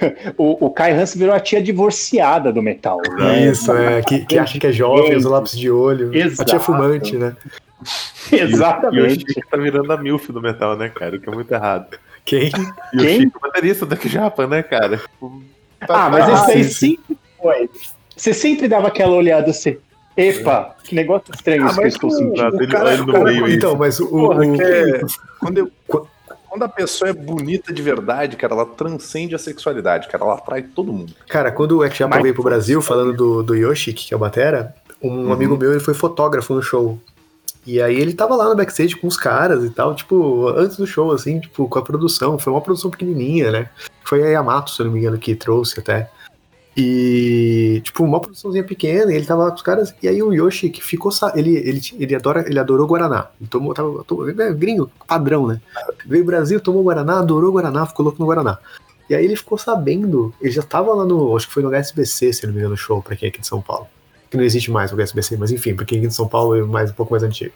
O, 0.36 0.66
o 0.66 0.70
Kai 0.70 0.92
Hansen 0.92 1.18
virou 1.18 1.34
a 1.34 1.40
tia 1.40 1.62
divorciada 1.62 2.52
do 2.52 2.62
metal. 2.62 3.00
né? 3.18 3.46
Isso, 3.46 3.72
é. 3.72 4.02
Que, 4.02 4.24
que 4.24 4.38
acha 4.38 4.58
que 4.58 4.66
é 4.66 4.72
jovem, 4.72 5.16
usa 5.16 5.28
lápis 5.28 5.56
de 5.58 5.70
olho. 5.70 6.08
A 6.08 6.12
tia 6.12 6.24
Exato. 6.26 6.60
fumante, 6.60 7.16
né? 7.16 7.36
E 8.32 8.34
o 8.36 8.38
Exatamente. 8.42 9.24
Chico 9.32 9.48
tá 9.48 9.56
virando 9.56 9.92
a 9.92 9.96
MILF 9.96 10.32
do 10.32 10.42
metal, 10.42 10.76
né, 10.76 10.88
cara? 10.88 11.16
O 11.16 11.20
que 11.20 11.28
é 11.28 11.32
muito 11.32 11.50
errado. 11.52 11.96
Quem? 12.24 12.50
E 12.92 12.96
o 12.96 13.00
Quem? 13.00 13.20
Chico 13.20 13.38
é 13.38 13.46
baterista 13.48 13.86
do 13.86 14.08
Japan, 14.08 14.48
né, 14.48 14.62
cara? 14.64 15.00
Ah, 15.88 16.10
mas 16.10 16.28
Ah, 16.28 16.32
esse 16.34 16.50
aí 16.50 16.64
sim, 16.64 16.70
sim. 16.70 16.98
sempre 17.06 17.16
foi. 17.40 17.70
Você 18.16 18.34
sempre 18.34 18.66
dava 18.68 18.88
aquela 18.88 19.14
olhada, 19.14 19.52
você. 19.52 19.78
Epa, 20.16 20.74
que 20.82 20.92
negócio 20.96 21.32
estranho 21.32 21.62
Ah, 21.64 21.66
isso 21.68 21.74
que 21.76 21.80
eu 21.80 21.84
mas 21.84 21.94
estou 21.94 22.10
o- 22.10 22.12
sentindo. 22.12 22.34
Exato, 22.34 22.56
ele 22.56 22.66
cara- 22.72 23.02
o 23.02 23.06
cara- 23.06 23.24
meio 23.24 23.44
aí. 23.44 23.54
Então, 23.54 23.76
mas 23.76 24.00
o. 24.00 24.08
Porra, 24.08 24.44
o- 24.44 24.52
que 24.56 24.62
é- 24.62 25.00
quando, 25.38 25.58
eu- 25.58 25.70
quando 25.86 26.08
a 26.64 26.68
pessoa 26.68 27.10
é 27.10 27.12
bonita 27.12 27.72
de 27.72 27.82
verdade, 27.82 28.36
cara, 28.36 28.54
ela 28.54 28.66
transcende 28.66 29.34
a 29.34 29.38
sexualidade, 29.38 30.08
cara, 30.08 30.24
ela 30.24 30.34
atrai 30.34 30.62
todo 30.62 30.92
mundo. 30.92 31.12
Cara, 31.28 31.50
quando 31.52 31.78
o 31.78 31.84
Mas- 32.16 32.22
veio 32.22 32.34
pro 32.34 32.42
Brasil, 32.42 32.80
falando 32.82 33.12
do, 33.12 33.42
do 33.42 33.54
Yoshi, 33.54 33.92
que 33.92 34.12
é 34.12 34.16
o 34.16 34.20
Batera, 34.20 34.74
um 35.02 35.26
Uhum. 35.26 35.32
amigo 35.32 35.56
meu 35.56 35.70
ele 35.72 35.80
foi 35.80 35.94
fotógrafo 35.94 36.54
no 36.54 36.62
show. 36.62 36.98
E 37.66 37.82
aí 37.82 38.00
ele 38.00 38.14
tava 38.14 38.34
lá 38.34 38.48
no 38.48 38.56
backstage 38.56 38.96
com 38.96 39.06
os 39.06 39.16
caras 39.16 39.62
e 39.62 39.68
tal, 39.70 39.94
tipo, 39.94 40.48
antes 40.56 40.76
do 40.78 40.86
show, 40.86 41.12
assim, 41.12 41.38
tipo, 41.38 41.68
com 41.68 41.78
a 41.78 41.82
produção. 41.82 42.38
Foi 42.38 42.50
uma 42.52 42.62
produção 42.62 42.90
pequenininha, 42.90 43.50
né? 43.52 43.68
Foi 44.04 44.22
a 44.22 44.26
Yamato, 44.28 44.70
se 44.70 44.80
eu 44.80 44.86
não 44.86 44.92
me 44.94 45.00
engano, 45.00 45.18
que 45.18 45.34
trouxe 45.34 45.78
até. 45.78 46.08
E, 46.80 47.80
tipo, 47.80 48.04
uma 48.04 48.20
produçãozinha 48.20 48.62
pequena, 48.62 49.12
e 49.12 49.16
ele 49.16 49.26
tava 49.26 49.42
lá 49.42 49.50
com 49.50 49.56
os 49.56 49.62
caras, 49.62 49.92
e 50.00 50.06
aí 50.06 50.22
o 50.22 50.32
Yoshi, 50.32 50.70
que 50.70 50.80
ficou, 50.80 51.10
ele, 51.34 51.56
ele, 51.56 51.80
ele, 51.98 52.14
adora, 52.14 52.44
ele 52.48 52.56
adorou 52.56 52.86
Guaraná, 52.86 53.26
ele 53.40 53.50
tomou, 53.50 53.74
tava, 53.74 54.04
tomou- 54.04 54.30
é 54.30 54.52
gringo, 54.52 54.88
padrão, 55.04 55.48
né? 55.48 55.60
Veio 56.06 56.24
Brasil, 56.24 56.60
tomou 56.60 56.84
Guaraná, 56.84 57.18
adorou 57.18 57.50
Guaraná, 57.50 57.84
ficou 57.84 58.04
louco 58.04 58.20
no 58.20 58.26
Guaraná. 58.26 58.58
E 59.10 59.14
aí 59.16 59.24
ele 59.24 59.34
ficou 59.34 59.58
sabendo, 59.58 60.32
ele 60.40 60.52
já 60.52 60.62
tava 60.62 60.94
lá 60.94 61.04
no, 61.04 61.36
acho 61.36 61.48
que 61.48 61.54
foi 61.54 61.64
no 61.64 61.70
HSBC, 61.70 62.32
se 62.32 62.46
não 62.46 62.52
me 62.52 62.60
engano, 62.60 62.74
no 62.74 62.76
show, 62.76 63.02
pra 63.02 63.16
quem 63.16 63.26
é 63.26 63.30
aqui 63.30 63.40
de 63.40 63.46
São 63.48 63.60
Paulo. 63.60 63.88
Que 64.30 64.36
não 64.36 64.44
existe 64.44 64.70
mais 64.70 64.92
o 64.92 64.96
HSBC, 64.96 65.36
mas 65.36 65.50
enfim, 65.50 65.74
pra 65.74 65.84
quem 65.84 65.98
é 65.98 66.00
aqui 66.02 66.08
de 66.08 66.14
São 66.14 66.28
Paulo 66.28 66.54
é 66.54 66.62
mais, 66.62 66.92
um 66.92 66.94
pouco 66.94 67.10
mais 67.12 67.24
antigo. 67.24 67.54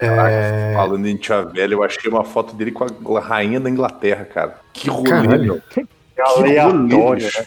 É... 0.00 0.72
Falando 0.74 1.06
em 1.06 1.16
tia 1.16 1.42
velha, 1.42 1.74
eu 1.74 1.82
achei 1.84 2.10
uma 2.10 2.24
foto 2.24 2.56
dele 2.56 2.72
com 2.72 3.16
a 3.16 3.20
rainha 3.20 3.60
da 3.60 3.70
Inglaterra, 3.70 4.24
cara. 4.24 4.58
Que 4.72 4.90
rolê, 4.90 5.38
meu. 5.38 5.60
Aleatório, 6.18 7.26
né? 7.26 7.46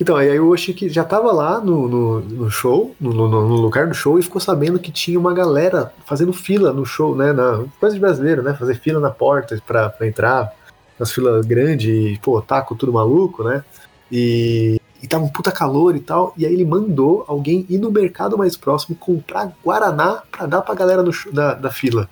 Então, 0.00 0.16
aí 0.16 0.38
o 0.40 0.48
Oshiki 0.48 0.88
já 0.88 1.04
tava 1.04 1.30
lá 1.32 1.60
no, 1.60 1.88
no, 1.88 2.20
no 2.20 2.50
show, 2.50 2.94
no, 3.00 3.12
no, 3.12 3.28
no 3.28 3.54
lugar 3.54 3.86
do 3.86 3.94
show, 3.94 4.18
e 4.18 4.22
ficou 4.22 4.40
sabendo 4.40 4.78
que 4.78 4.90
tinha 4.90 5.18
uma 5.18 5.32
galera 5.32 5.92
fazendo 6.04 6.32
fila 6.32 6.72
no 6.72 6.84
show, 6.84 7.14
né? 7.14 7.32
Na, 7.32 7.64
coisa 7.78 7.94
de 7.94 8.00
brasileiro, 8.00 8.42
né? 8.42 8.54
Fazer 8.54 8.74
fila 8.74 8.98
na 8.98 9.10
porta 9.10 9.60
pra, 9.64 9.88
pra 9.88 10.06
entrar, 10.06 10.52
nas 10.98 11.12
filas 11.12 11.46
grandes, 11.46 12.18
pô, 12.18 12.40
taco 12.42 12.74
tudo 12.74 12.92
maluco, 12.92 13.44
né? 13.44 13.64
E, 14.10 14.80
e 15.02 15.06
tava 15.06 15.24
um 15.24 15.28
puta 15.28 15.52
calor 15.52 15.94
e 15.94 16.00
tal. 16.00 16.34
E 16.36 16.44
aí 16.44 16.52
ele 16.52 16.64
mandou 16.64 17.24
alguém 17.28 17.64
ir 17.68 17.78
no 17.78 17.90
mercado 17.90 18.36
mais 18.36 18.56
próximo 18.56 18.96
comprar 18.96 19.52
Guaraná 19.64 20.22
pra 20.30 20.46
dar 20.46 20.62
pra 20.62 20.74
galera 20.74 21.02
no, 21.02 21.12
da, 21.32 21.54
da 21.54 21.70
fila. 21.70 22.08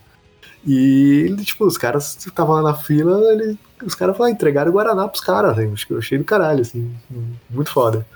E, 0.66 1.24
ele, 1.26 1.44
tipo, 1.44 1.64
os 1.66 1.76
caras 1.76 2.16
estavam 2.24 2.54
lá 2.56 2.62
na 2.62 2.74
fila, 2.74 3.20
ele- 3.32 3.58
os 3.84 3.94
caras 3.94 4.16
falaram, 4.16 4.34
entregaram 4.34 4.70
o 4.70 4.74
Guaraná 4.74 5.08
pros 5.08 5.20
caras, 5.20 5.58
assim, 5.58 5.72
eu 5.90 5.98
achei 5.98 6.18
do 6.18 6.24
caralho, 6.24 6.60
assim, 6.60 6.94
muito 7.50 7.72
foda. 7.72 8.06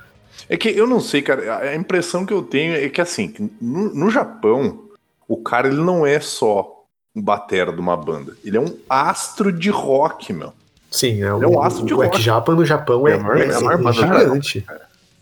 É 0.47 0.55
que 0.55 0.69
eu 0.69 0.87
não 0.87 0.99
sei, 1.01 1.21
cara. 1.21 1.57
A 1.69 1.75
impressão 1.75 2.25
que 2.25 2.31
eu 2.33 2.41
tenho 2.41 2.73
é 2.73 2.87
que, 2.89 3.01
assim, 3.01 3.33
no, 3.59 3.93
no 3.93 4.09
Japão, 4.09 4.83
o 5.27 5.35
cara 5.37 5.67
ele 5.67 5.81
não 5.81 6.05
é 6.05 6.19
só 6.21 6.85
um 7.15 7.21
batera 7.21 7.73
de 7.73 7.79
uma 7.81 7.97
banda. 7.97 8.33
Ele 8.45 8.55
é 8.55 8.61
um 8.61 8.77
astro 8.89 9.51
de 9.51 9.69
rock, 9.69 10.31
meu. 10.31 10.53
Sim, 10.89 11.21
é, 11.23 11.27
Ele 11.35 11.43
é 11.43 11.47
um 11.47 11.61
astro 11.61 11.85
de 11.85 11.93
o 11.93 11.97
rock. 11.97 12.15
X-Japa 12.15 12.53
no 12.55 12.63
Japão 12.65 13.05
é, 13.07 13.11
É 13.11 13.15
a 13.15 13.19
maior- 13.19 13.37
é, 13.37 13.47
é 13.47 13.55
a 13.55 13.59
maior 13.59 13.89
é 13.89 13.93
gigante. 13.93 14.65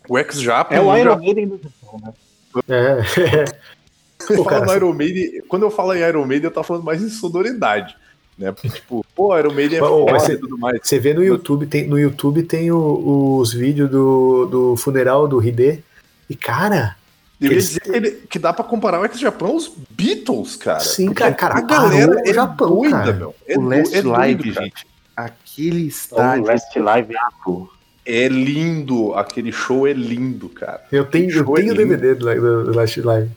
O 0.08 0.16
ex-Japa. 0.18 0.74
É 0.74 0.80
o 0.80 0.96
Iron 0.96 1.10
Japão, 1.10 1.24
Maiden 1.24 1.48
do 1.48 1.60
Japão, 1.62 2.00
né? 2.04 2.12
É, 2.68 3.44
eu 4.34 4.44
falo 4.44 4.74
Iron 4.74 4.92
Maiden, 4.92 5.42
quando 5.48 5.62
eu 5.62 5.70
falo 5.70 5.94
em 5.94 6.00
Iron 6.00 6.24
Maiden, 6.26 6.46
eu 6.46 6.50
tô 6.54 6.62
falando 6.62 6.84
mais 6.84 7.02
em 7.02 7.08
sonoridade. 7.08 7.96
Né? 8.38 8.52
Porque, 8.52 8.68
tipo, 8.68 9.04
pô, 9.14 9.36
Iron 9.38 9.52
Maiden 9.54 9.78
é 9.78 9.82
Ô, 9.82 10.06
foda 10.08 10.32
e 10.32 10.36
tudo 10.36 10.58
mais. 10.58 10.78
Você 10.82 10.98
vê 10.98 11.14
no 11.14 11.24
YouTube, 11.24 11.66
tem, 11.66 11.86
no 11.86 11.98
YouTube 11.98 12.42
tem 12.42 12.70
o- 12.70 13.38
os 13.38 13.52
vídeos 13.52 13.90
do, 13.90 14.44
do 14.46 14.76
funeral 14.76 15.26
do 15.26 15.42
Hide. 15.42 15.82
E, 16.28 16.36
cara, 16.36 16.96
Eu 17.40 17.52
ia 17.52 17.58
dizer 17.58 17.80
que, 17.80 17.90
ele- 17.90 18.10
que 18.28 18.38
dá 18.38 18.52
pra 18.52 18.64
comparar 18.64 19.00
o 19.00 19.04
ex-Japão 19.06 19.48
aos 19.52 19.72
Beatles, 19.90 20.56
cara. 20.56 20.80
Sim, 20.80 21.12
cara, 21.14 21.32
cara, 21.34 21.58
a 21.58 21.60
galera 21.62 22.12
o 22.16 22.28
é 22.28 22.32
Japão, 22.34 22.68
doida, 22.68 22.96
cara. 22.98 23.12
meu. 23.14 23.34
É, 23.46 23.56
o 23.56 23.60
do- 23.62 23.68
Last 23.68 23.94
é 23.94 24.02
doido, 24.02 24.08
Live, 24.18 24.52
cara. 24.52 24.64
gente. 24.66 24.86
Aquele 25.16 25.84
O 25.84 25.88
estádio. 25.88 26.44
Last 26.46 26.78
Live. 26.78 27.14
É 28.04 28.28
lindo, 28.28 29.14
aquele 29.14 29.50
show 29.50 29.86
é 29.86 29.92
lindo, 29.92 30.48
cara. 30.50 30.84
eu 30.92 31.04
tenho, 31.06 31.30
eu 31.30 31.40
é 31.40 31.44
tenho 31.44 31.72
o 31.72 31.76
lindo. 31.76 31.96
DVD 31.96 32.14
do, 32.14 32.26
do, 32.40 32.64
do 32.70 32.76
Last 32.76 33.00
Live. 33.00 33.30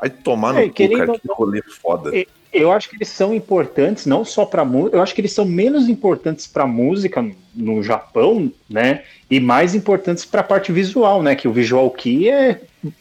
Vai 0.00 0.10
tomar 0.10 0.54
no 0.54 0.60
É, 0.60 0.68
cu, 0.68 0.74
querendo 0.74 1.06
cara, 1.06 1.18
que 1.18 1.28
rolê 1.28 1.62
foda. 1.62 2.16
É, 2.16 2.26
Eu 2.52 2.72
acho 2.72 2.88
que 2.90 2.96
eles 2.96 3.08
são 3.08 3.32
importantes 3.32 4.06
não 4.06 4.24
só 4.24 4.44
para 4.44 4.64
música, 4.64 4.96
eu 4.96 5.02
acho 5.02 5.14
que 5.14 5.20
eles 5.20 5.32
são 5.32 5.44
menos 5.44 5.88
importantes 5.88 6.48
para 6.48 6.66
música 6.66 7.22
no- 7.22 7.36
no 7.54 7.80
Japão, 7.80 8.50
né? 8.68 9.04
E 9.30 9.38
mais 9.38 9.72
importantes 9.72 10.24
para 10.24 10.40
a 10.40 10.44
parte 10.44 10.72
visual, 10.72 11.22
né? 11.22 11.36
Que 11.36 11.46
o 11.46 11.52
visual 11.52 11.88
key 11.92 12.28
é 12.28 12.60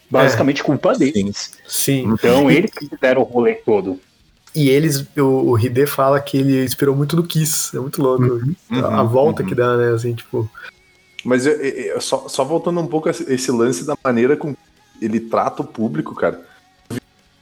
basicamente 0.10 0.64
culpa 0.64 0.94
deles. 0.94 1.54
Sim. 1.68 2.14
Então 2.14 2.52
eles 2.52 2.70
que 2.72 2.88
deram 3.02 3.22
o 3.22 3.26
rolê 3.26 3.56
todo. 3.56 4.00
E 4.54 4.70
eles, 4.70 5.06
o, 5.18 5.24
o 5.52 5.58
Hide 5.60 5.88
fala 5.88 6.20
que 6.20 6.38
ele 6.38 6.64
inspirou 6.64 6.96
muito 6.96 7.16
no 7.16 7.24
Kiss. 7.24 7.76
É 7.76 7.80
muito 7.80 8.02
louco. 8.02 8.24
a 8.72 9.02
uhum, 9.02 9.08
volta 9.08 9.42
uhum. 9.42 9.48
que 9.50 9.56
dá, 9.56 9.78
né? 9.78 9.94
Assim, 9.94 10.14
tipo. 10.14 10.48
Mas 11.24 11.46
eu- 11.48 11.54
eu- 11.54 12.02
só, 12.02 12.28
só 12.28 12.44
voltando 12.44 12.80
um 12.80 12.88
pouco 12.88 13.08
a 13.08 13.12
esse 13.12 13.24
esse 13.34 13.52
lance 13.52 13.84
da 13.84 13.98
maneira 14.04 14.38
com 14.38 14.54
que 14.54 14.60
ele 15.02 15.20
trata 15.20 15.62
o 15.64 15.66
público, 15.66 16.14
cara. 16.14 16.48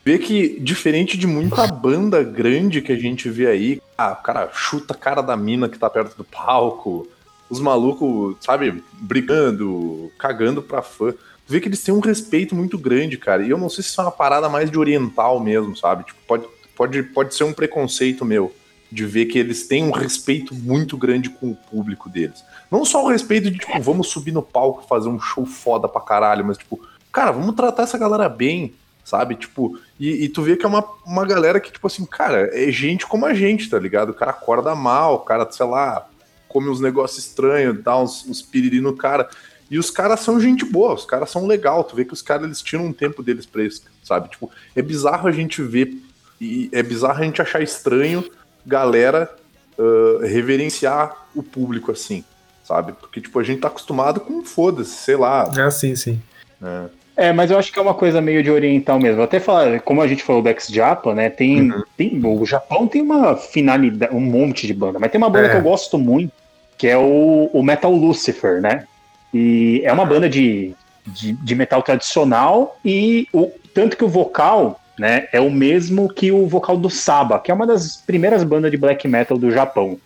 Vê 0.07 0.17
que, 0.17 0.57
diferente 0.61 1.17
de 1.17 1.27
muita 1.27 1.67
banda 1.67 2.23
grande 2.23 2.81
que 2.81 2.93
a 2.93 2.95
gente 2.95 3.29
vê 3.29 3.45
aí, 3.45 3.81
ah, 3.97 4.13
o 4.13 4.23
cara 4.23 4.49
chuta 4.53 4.93
a 4.93 4.97
cara 4.97 5.21
da 5.21 5.35
mina 5.35 5.67
que 5.67 5.77
tá 5.77 5.89
perto 5.89 6.15
do 6.15 6.23
palco, 6.23 7.05
os 7.49 7.59
malucos, 7.59 8.37
sabe, 8.39 8.81
brigando, 8.93 10.09
cagando 10.17 10.61
pra 10.61 10.81
fã. 10.81 11.11
Tu 11.11 11.51
vê 11.51 11.59
que 11.59 11.67
eles 11.67 11.83
têm 11.83 11.93
um 11.93 11.99
respeito 11.99 12.55
muito 12.55 12.77
grande, 12.77 13.17
cara. 13.17 13.43
E 13.43 13.49
eu 13.49 13.57
não 13.57 13.69
sei 13.69 13.83
se 13.83 13.89
isso 13.89 13.99
é 13.99 14.05
uma 14.05 14.11
parada 14.11 14.47
mais 14.47 14.71
de 14.71 14.79
oriental 14.79 15.41
mesmo, 15.41 15.75
sabe? 15.75 16.05
Tipo, 16.05 16.19
pode, 16.25 16.45
pode, 16.73 17.03
pode 17.03 17.35
ser 17.35 17.43
um 17.43 17.51
preconceito 17.51 18.23
meu 18.23 18.55
de 18.89 19.05
ver 19.05 19.25
que 19.25 19.37
eles 19.37 19.67
têm 19.67 19.83
um 19.83 19.91
respeito 19.91 20.55
muito 20.55 20.95
grande 20.95 21.29
com 21.29 21.51
o 21.51 21.55
público 21.69 22.07
deles. 22.07 22.45
Não 22.71 22.85
só 22.85 23.03
o 23.03 23.09
respeito 23.09 23.51
de, 23.51 23.57
tipo, 23.57 23.81
vamos 23.81 24.07
subir 24.07 24.31
no 24.31 24.41
palco 24.41 24.87
fazer 24.87 25.09
um 25.09 25.19
show 25.19 25.45
foda 25.45 25.85
pra 25.85 25.99
caralho, 25.99 26.45
mas, 26.45 26.57
tipo, 26.57 26.79
cara, 27.11 27.33
vamos 27.33 27.53
tratar 27.55 27.83
essa 27.83 27.97
galera 27.97 28.29
bem, 28.29 28.73
sabe? 29.03 29.35
Tipo, 29.35 29.77
e, 29.99 30.25
e 30.25 30.29
tu 30.29 30.43
vê 30.43 30.55
que 30.55 30.65
é 30.65 30.69
uma, 30.69 30.83
uma 31.05 31.25
galera 31.25 31.59
que, 31.59 31.71
tipo 31.71 31.87
assim, 31.87 32.05
cara, 32.05 32.49
é 32.53 32.71
gente 32.71 33.05
como 33.05 33.25
a 33.25 33.33
gente, 33.33 33.69
tá 33.69 33.79
ligado? 33.79 34.09
O 34.09 34.13
cara 34.13 34.31
acorda 34.31 34.75
mal, 34.75 35.15
o 35.15 35.19
cara, 35.19 35.47
sei 35.51 35.65
lá, 35.65 36.07
come 36.47 36.69
uns 36.69 36.79
negócios 36.79 37.25
estranhos, 37.25 37.81
dá 37.81 37.97
uns, 37.97 38.25
uns 38.25 38.41
piriri 38.41 38.79
no 38.79 38.95
cara. 38.95 39.27
E 39.69 39.77
os 39.77 39.89
caras 39.89 40.19
são 40.21 40.39
gente 40.39 40.63
boa, 40.63 40.93
os 40.93 41.05
caras 41.05 41.29
são 41.29 41.45
legal. 41.45 41.83
Tu 41.83 41.95
vê 41.95 42.05
que 42.05 42.13
os 42.13 42.21
caras 42.21 42.45
eles 42.45 42.61
tiram 42.61 42.85
um 42.85 42.93
tempo 42.93 43.23
deles 43.23 43.45
pra 43.45 43.63
isso, 43.63 43.83
sabe? 44.03 44.29
Tipo, 44.29 44.51
é 44.75 44.81
bizarro 44.81 45.27
a 45.27 45.31
gente 45.31 45.61
ver 45.61 45.93
e 46.39 46.69
é 46.71 46.83
bizarro 46.83 47.21
a 47.21 47.25
gente 47.25 47.41
achar 47.41 47.61
estranho 47.61 48.23
galera 48.65 49.29
ah, 49.77 50.25
reverenciar 50.25 51.27
o 51.35 51.43
público 51.43 51.91
assim, 51.91 52.23
sabe? 52.63 52.93
Porque, 52.93 53.21
tipo, 53.21 53.39
a 53.39 53.43
gente 53.43 53.61
tá 53.61 53.67
acostumado 53.67 54.19
com 54.19 54.43
foda-se, 54.43 54.91
sei 54.91 55.15
lá. 55.15 55.51
Ah, 55.57 55.71
sim, 55.71 55.95
sim. 55.95 56.21
né? 56.59 56.89
É, 57.17 57.33
mas 57.33 57.49
eu 57.49 57.57
acho 57.57 57.73
que 57.73 57.79
é 57.79 57.81
uma 57.81 57.95
coisa 57.95 58.21
meio 58.21 58.43
de 58.43 58.51
oriental 58.51 58.99
mesmo. 58.99 59.23
Até 59.23 59.39
falar, 59.39 59.79
como 59.81 60.03
a 60.03 60.07
gente 60.07 60.23
falou 60.23 60.43
do 60.43 60.49
ex-Japa, 60.49 61.15
né? 61.15 61.31
Tem, 61.31 61.73
tem. 61.97 62.21
O 62.23 62.45
Japão 62.45 62.87
tem 62.87 63.01
uma 63.01 63.35
finalidade, 63.35 64.15
um 64.15 64.19
monte 64.19 64.67
de 64.67 64.73
banda, 64.73 64.99
mas 64.99 65.11
tem 65.11 65.17
uma 65.17 65.29
banda 65.29 65.47
É. 65.47 65.49
que 65.49 65.57
eu 65.57 65.63
gosto 65.63 65.97
muito, 65.97 66.31
que 66.77 66.85
é 66.87 66.95
o, 66.95 67.49
o 67.51 67.63
Metal 67.63 67.91
Lucifer, 67.91 68.61
né? 68.61 68.85
E 69.33 69.81
é 69.83 69.91
uma 69.91 70.05
banda 70.05 70.29
de, 70.29 70.75
de, 71.07 71.33
de 71.33 71.55
metal 71.55 71.81
tradicional, 71.81 72.77
e 72.85 73.27
o, 73.33 73.51
tanto 73.73 73.97
que 73.97 74.03
o 74.03 74.07
vocal 74.07 74.79
né, 74.97 75.27
é 75.31 75.39
o 75.39 75.49
mesmo 75.49 76.07
que 76.09 76.31
o 76.31 76.45
vocal 76.47 76.77
do 76.77 76.89
Saba, 76.89 77.39
que 77.39 77.49
é 77.49 77.53
uma 77.53 77.65
das 77.65 77.97
primeiras 77.97 78.43
bandas 78.43 78.69
de 78.69 78.77
black 78.77 79.07
metal 79.07 79.37
do 79.39 79.49
Japão. 79.51 79.99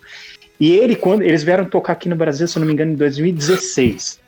E 0.58 0.72
ele, 0.72 0.96
quando 0.96 1.22
eles 1.22 1.42
vieram 1.42 1.64
tocar 1.66 1.92
aqui 1.92 2.08
no 2.08 2.16
Brasil, 2.16 2.48
se 2.48 2.56
eu 2.56 2.60
não 2.60 2.66
me 2.66 2.72
engano, 2.72 2.92
em 2.92 2.96
2016. 2.96 4.20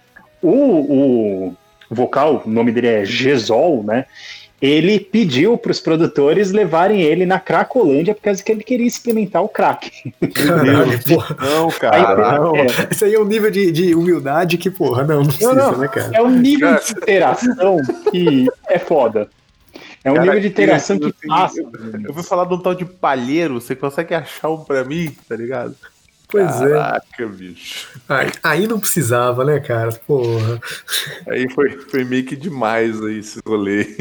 O, 0.42 0.50
o 0.50 1.56
vocal, 1.90 2.42
o 2.44 2.50
nome 2.50 2.72
dele 2.72 2.88
é 2.88 3.04
Gesol, 3.04 3.82
né? 3.82 4.06
Ele 4.62 4.98
pediu 4.98 5.58
para 5.58 5.72
os 5.72 5.80
produtores 5.80 6.50
levarem 6.50 7.02
ele 7.02 7.26
na 7.26 7.38
Cracolândia 7.38 8.14
porque 8.14 8.42
que 8.42 8.52
ele 8.52 8.62
queria 8.62 8.86
experimentar 8.86 9.42
o 9.42 9.48
crack. 9.48 9.90
Caralho, 10.32 11.04
porra. 11.04 11.36
Não, 11.38 11.66
Aí, 11.68 11.72
cara. 11.78 12.38
não. 12.38 12.56
é, 12.56 12.66
Isso 12.90 13.04
aí 13.04 13.14
é 13.14 13.20
um 13.20 13.26
nível 13.26 13.50
de, 13.50 13.70
de 13.70 13.94
humildade 13.94 14.56
que, 14.56 14.70
porra, 14.70 15.04
não, 15.04 15.18
não 15.18 15.26
precisa, 15.26 15.52
não. 15.52 15.76
né, 15.76 15.88
cara? 15.88 16.10
é 16.14 16.22
um 16.22 16.30
nível 16.30 16.74
de 16.76 16.92
interação 16.92 17.76
que 18.10 18.46
é 18.68 18.78
foda. 18.78 19.28
É 20.02 20.10
um 20.10 20.14
Cara, 20.14 20.26
nível 20.26 20.40
de 20.40 20.48
interação 20.48 20.98
que 20.98 21.06
assim, 21.06 21.28
passa. 21.28 21.60
Eu 22.04 22.12
vou 22.12 22.22
falar 22.22 22.44
de 22.44 22.54
um 22.54 22.58
tal 22.58 22.74
de 22.74 22.84
palheiro, 22.84 23.60
você 23.60 23.74
consegue 23.74 24.14
achar 24.14 24.50
um 24.50 24.62
pra 24.62 24.84
mim, 24.84 25.14
tá 25.28 25.34
ligado? 25.34 25.74
Pois 26.34 26.62
é. 26.62 26.68
Caraca, 26.74 27.26
bicho. 27.28 27.88
Aí, 28.08 28.30
aí 28.42 28.66
não 28.66 28.80
precisava, 28.80 29.44
né, 29.44 29.60
cara? 29.60 29.92
Porra. 30.06 30.60
Aí 31.28 31.48
foi, 31.52 31.70
foi 31.90 32.04
meio 32.04 32.24
que 32.24 32.34
demais 32.34 33.00
aí 33.02 33.18
esse 33.20 33.40
rolê. 33.46 33.96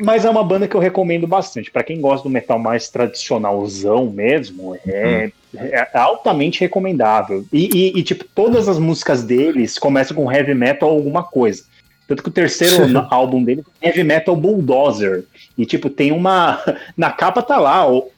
Mas 0.00 0.24
é 0.24 0.30
uma 0.30 0.44
banda 0.44 0.68
que 0.68 0.74
eu 0.76 0.80
recomendo 0.80 1.26
bastante. 1.26 1.70
Pra 1.70 1.82
quem 1.82 2.00
gosta 2.00 2.28
do 2.28 2.32
metal 2.32 2.58
mais 2.58 2.88
tradicionalzão 2.88 4.06
mesmo, 4.10 4.78
é, 4.86 5.30
é 5.54 5.88
altamente 5.98 6.60
recomendável. 6.60 7.44
E, 7.52 7.68
e- 7.74 7.98
e, 7.98 8.02
tipo, 8.02 8.24
todas 8.24 8.68
as 8.68 8.78
músicas 8.78 9.22
deles 9.24 9.76
começam 9.78 10.16
com 10.16 10.30
heavy 10.32 10.54
metal 10.54 10.88
alguma 10.88 11.22
coisa. 11.24 11.64
Tanto 12.08 12.22
que 12.22 12.28
o 12.30 12.32
terceiro 12.32 12.74
álbum 13.10 13.44
dele 13.44 13.62
é 13.80 13.88
Heavy 13.88 14.02
Metal 14.02 14.34
Bulldozer. 14.34 15.24
E, 15.56 15.64
tipo, 15.66 15.88
tem 15.90 16.10
uma. 16.10 16.58
Na 16.96 17.12
capa 17.12 17.42
tá 17.42 17.58
lá, 17.58 17.86
um, 17.88 18.08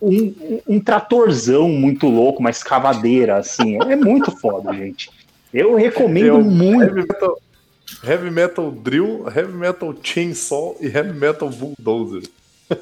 um- 0.66 0.80
tratorzão 0.80 1.68
muito 1.68 2.06
louco, 2.08 2.38
uma 2.40 2.50
escavadeira, 2.50 3.36
assim. 3.36 3.76
É 3.82 3.96
muito 3.96 4.30
foda, 4.38 4.72
gente. 4.72 5.10
Eu 5.52 5.74
recomendo 5.74 6.36
um 6.38 6.42
muito. 6.44 6.82
Heavy 6.84 6.94
metal, 7.08 7.38
heavy 8.06 8.30
metal 8.30 8.70
drill, 8.70 9.24
heavy 9.34 9.52
metal 9.52 9.94
chainsaw 10.00 10.76
e 10.80 10.86
heavy 10.86 11.12
metal 11.12 11.50
bulldozer. 11.50 12.22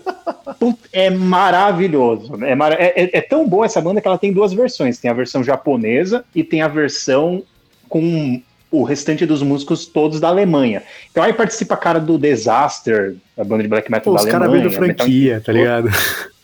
É 0.93 1.09
maravilhoso. 1.11 2.43
É, 2.45 2.55
mara- 2.55 2.75
é- 2.75 2.93
é- 3.05 3.19
é 3.19 3.21
tão 3.21 3.49
boa 3.49 3.65
essa 3.67 3.81
banda 3.81 4.01
que 4.01 4.09
ela 4.09 4.19
tem 4.19 4.33
duas 4.33 4.53
versões. 4.53 4.99
Tem 4.99 5.11
a 5.11 5.15
versão 5.15 5.43
japonesa 5.45 6.25
e 6.35 6.43
tem 6.43 6.63
a 6.63 6.69
versão 6.69 7.43
com 7.89 8.43
o 8.71 8.83
restante 8.83 9.25
dos 9.25 9.43
músicos 9.43 9.87
todos 9.87 10.21
da 10.21 10.29
Alemanha. 10.29 10.83
Então 11.11 11.23
aí 11.23 11.33
participa 11.33 11.75
a 11.75 11.79
cara 11.79 11.99
do 11.99 12.19
Disaster, 12.19 13.15
a 13.37 13.45
banda 13.45 13.63
de 13.63 13.69
black 13.69 13.91
metal 13.91 14.13
Pô, 14.13 14.19
da 14.19 14.25
os 14.25 14.31
caras 14.31 14.49
Alemanha. 14.49 14.67
abrindo 14.67 14.81
Metal 14.81 15.07
franquia, 15.07 15.43
tá 15.45 15.53
ligado? 15.53 15.89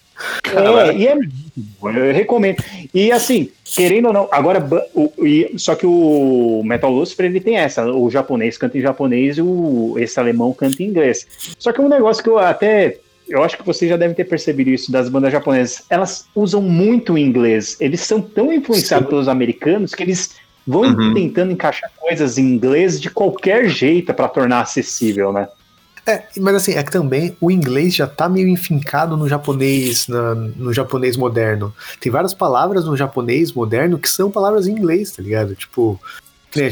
É, 0.54 0.94
e 0.96 1.06
é 1.08 1.16
eu 1.16 2.12
recomendo. 2.12 2.62
E 2.94 3.10
assim, 3.10 3.50
querendo 3.64 4.06
ou 4.06 4.12
não, 4.12 4.28
agora, 4.30 4.64
o- 4.94 5.10
e- 5.26 5.52
só 5.58 5.74
que 5.74 5.84
o 5.84 6.62
Metal 6.64 6.90
Lucifer 6.90 7.26
ele 7.26 7.40
tem 7.40 7.56
essa, 7.56 7.84
o 7.90 8.08
japonês 8.10 8.56
canta 8.56 8.78
em 8.78 8.80
japonês 8.80 9.36
e 9.38 9.42
o, 9.42 9.96
esse 9.98 10.18
alemão 10.18 10.52
canta 10.52 10.82
em 10.82 10.86
inglês. 10.86 11.26
Só 11.58 11.72
que 11.72 11.80
é 11.80 11.84
um 11.84 11.88
negócio 11.88 12.22
que 12.22 12.28
eu 12.28 12.38
até, 12.38 12.98
eu 13.28 13.42
acho 13.42 13.56
que 13.58 13.66
vocês 13.66 13.88
já 13.90 13.96
devem 13.96 14.14
ter 14.14 14.24
percebido 14.24 14.70
isso 14.70 14.92
das 14.92 15.08
bandas 15.08 15.32
japonesas, 15.32 15.82
elas 15.90 16.26
usam 16.34 16.62
muito 16.62 17.14
o 17.14 17.18
inglês, 17.18 17.76
eles 17.80 18.00
são 18.00 18.20
tão 18.22 18.52
influenciados 18.52 19.08
pelos 19.08 19.28
americanos 19.28 19.94
que 19.94 20.02
eles 20.04 20.36
vão 20.66 20.82
Uhum. 20.82 21.14
tentando 21.14 21.52
encaixar 21.52 21.90
coisas 21.98 22.38
em 22.38 22.42
inglês 22.42 23.00
de 23.00 23.10
qualquer 23.10 23.68
jeito 23.68 24.12
para 24.14 24.28
tornar 24.28 24.60
acessível, 24.60 25.32
né? 25.32 25.48
É, 26.06 26.22
mas 26.38 26.54
assim, 26.56 26.72
é 26.74 26.82
que 26.82 26.92
também 26.92 27.34
o 27.40 27.50
inglês 27.50 27.94
já 27.94 28.06
tá 28.06 28.28
meio 28.28 28.46
enfincado 28.46 29.16
no 29.16 29.26
japonês, 29.26 30.06
na- 30.06 30.34
no 30.34 30.70
japonês 30.72 31.16
moderno. 31.16 31.74
Tem 31.98 32.12
várias 32.12 32.34
palavras 32.34 32.84
no 32.84 32.94
japonês 32.94 33.52
moderno 33.52 33.98
que 33.98 34.08
são 34.10 34.30
palavras 34.30 34.66
em 34.66 34.72
inglês, 34.72 35.12
tá 35.12 35.22
ligado? 35.22 35.54
Tipo, 35.54 35.98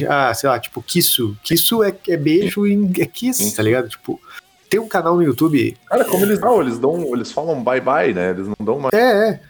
ah, 0.08 0.32
sei 0.34 0.48
lá, 0.50 0.58
tipo, 0.58 0.82
kisu. 0.82 1.34
Kisu 1.42 1.82
é, 1.82 1.94
é 2.08 2.16
beijo 2.16 2.66
em 2.66 2.92
é 2.98 3.06
kiss, 3.06 3.52
tá 3.54 3.62
ligado? 3.62 3.88
Tipo, 3.88 4.20
tem 4.68 4.78
um 4.78 4.86
canal 4.88 5.16
no 5.16 5.22
YouTube. 5.22 5.76
Cara, 5.86 6.04
como 6.04 6.24
eles 6.26 6.38
não, 6.38 6.60
eles 6.60 6.78
dão, 6.78 7.14
eles 7.14 7.32
falam 7.32 7.62
bye 7.64 7.80
bye, 7.80 8.12
né? 8.12 8.30
Eles 8.30 8.46
não 8.46 8.56
dão 8.64 8.78
mais. 8.78 8.92
É, 8.92 9.28
é. 9.30 9.40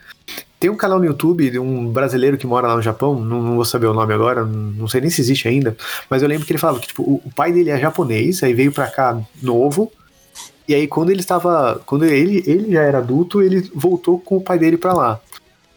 Tem 0.63 0.69
um 0.69 0.77
canal 0.77 0.97
no 0.97 1.03
YouTube 1.03 1.49
de 1.49 1.59
um 1.59 1.91
brasileiro 1.91 2.37
que 2.37 2.47
mora 2.47 2.69
lá 2.69 2.77
no 2.77 2.81
Japão, 2.81 3.19
não, 3.19 3.41
não 3.41 3.55
vou 3.55 3.65
saber 3.65 3.87
o 3.87 3.93
nome 3.93 4.13
agora, 4.13 4.45
não 4.45 4.87
sei 4.87 5.01
nem 5.01 5.09
se 5.09 5.19
existe 5.19 5.45
ainda, 5.45 5.75
mas 6.09 6.21
eu 6.21 6.29
lembro 6.29 6.47
que 6.47 6.53
ele 6.53 6.57
falava 6.57 6.79
que 6.79 6.87
tipo, 6.87 7.03
o, 7.03 7.29
pai 7.35 7.51
dele 7.51 7.69
é 7.69 7.77
japonês, 7.77 8.41
aí 8.41 8.53
veio 8.53 8.71
pra 8.71 8.87
cá 8.87 9.19
novo, 9.41 9.91
e 10.65 10.73
aí 10.73 10.87
quando 10.87 11.09
ele 11.09 11.19
estava, 11.19 11.81
quando 11.85 12.05
ele, 12.05 12.45
ele 12.47 12.71
já 12.71 12.81
era 12.81 12.99
adulto, 12.99 13.41
ele 13.41 13.69
voltou 13.75 14.17
com 14.17 14.37
o 14.37 14.41
pai 14.41 14.57
dele 14.57 14.77
pra 14.77 14.93
lá. 14.93 15.19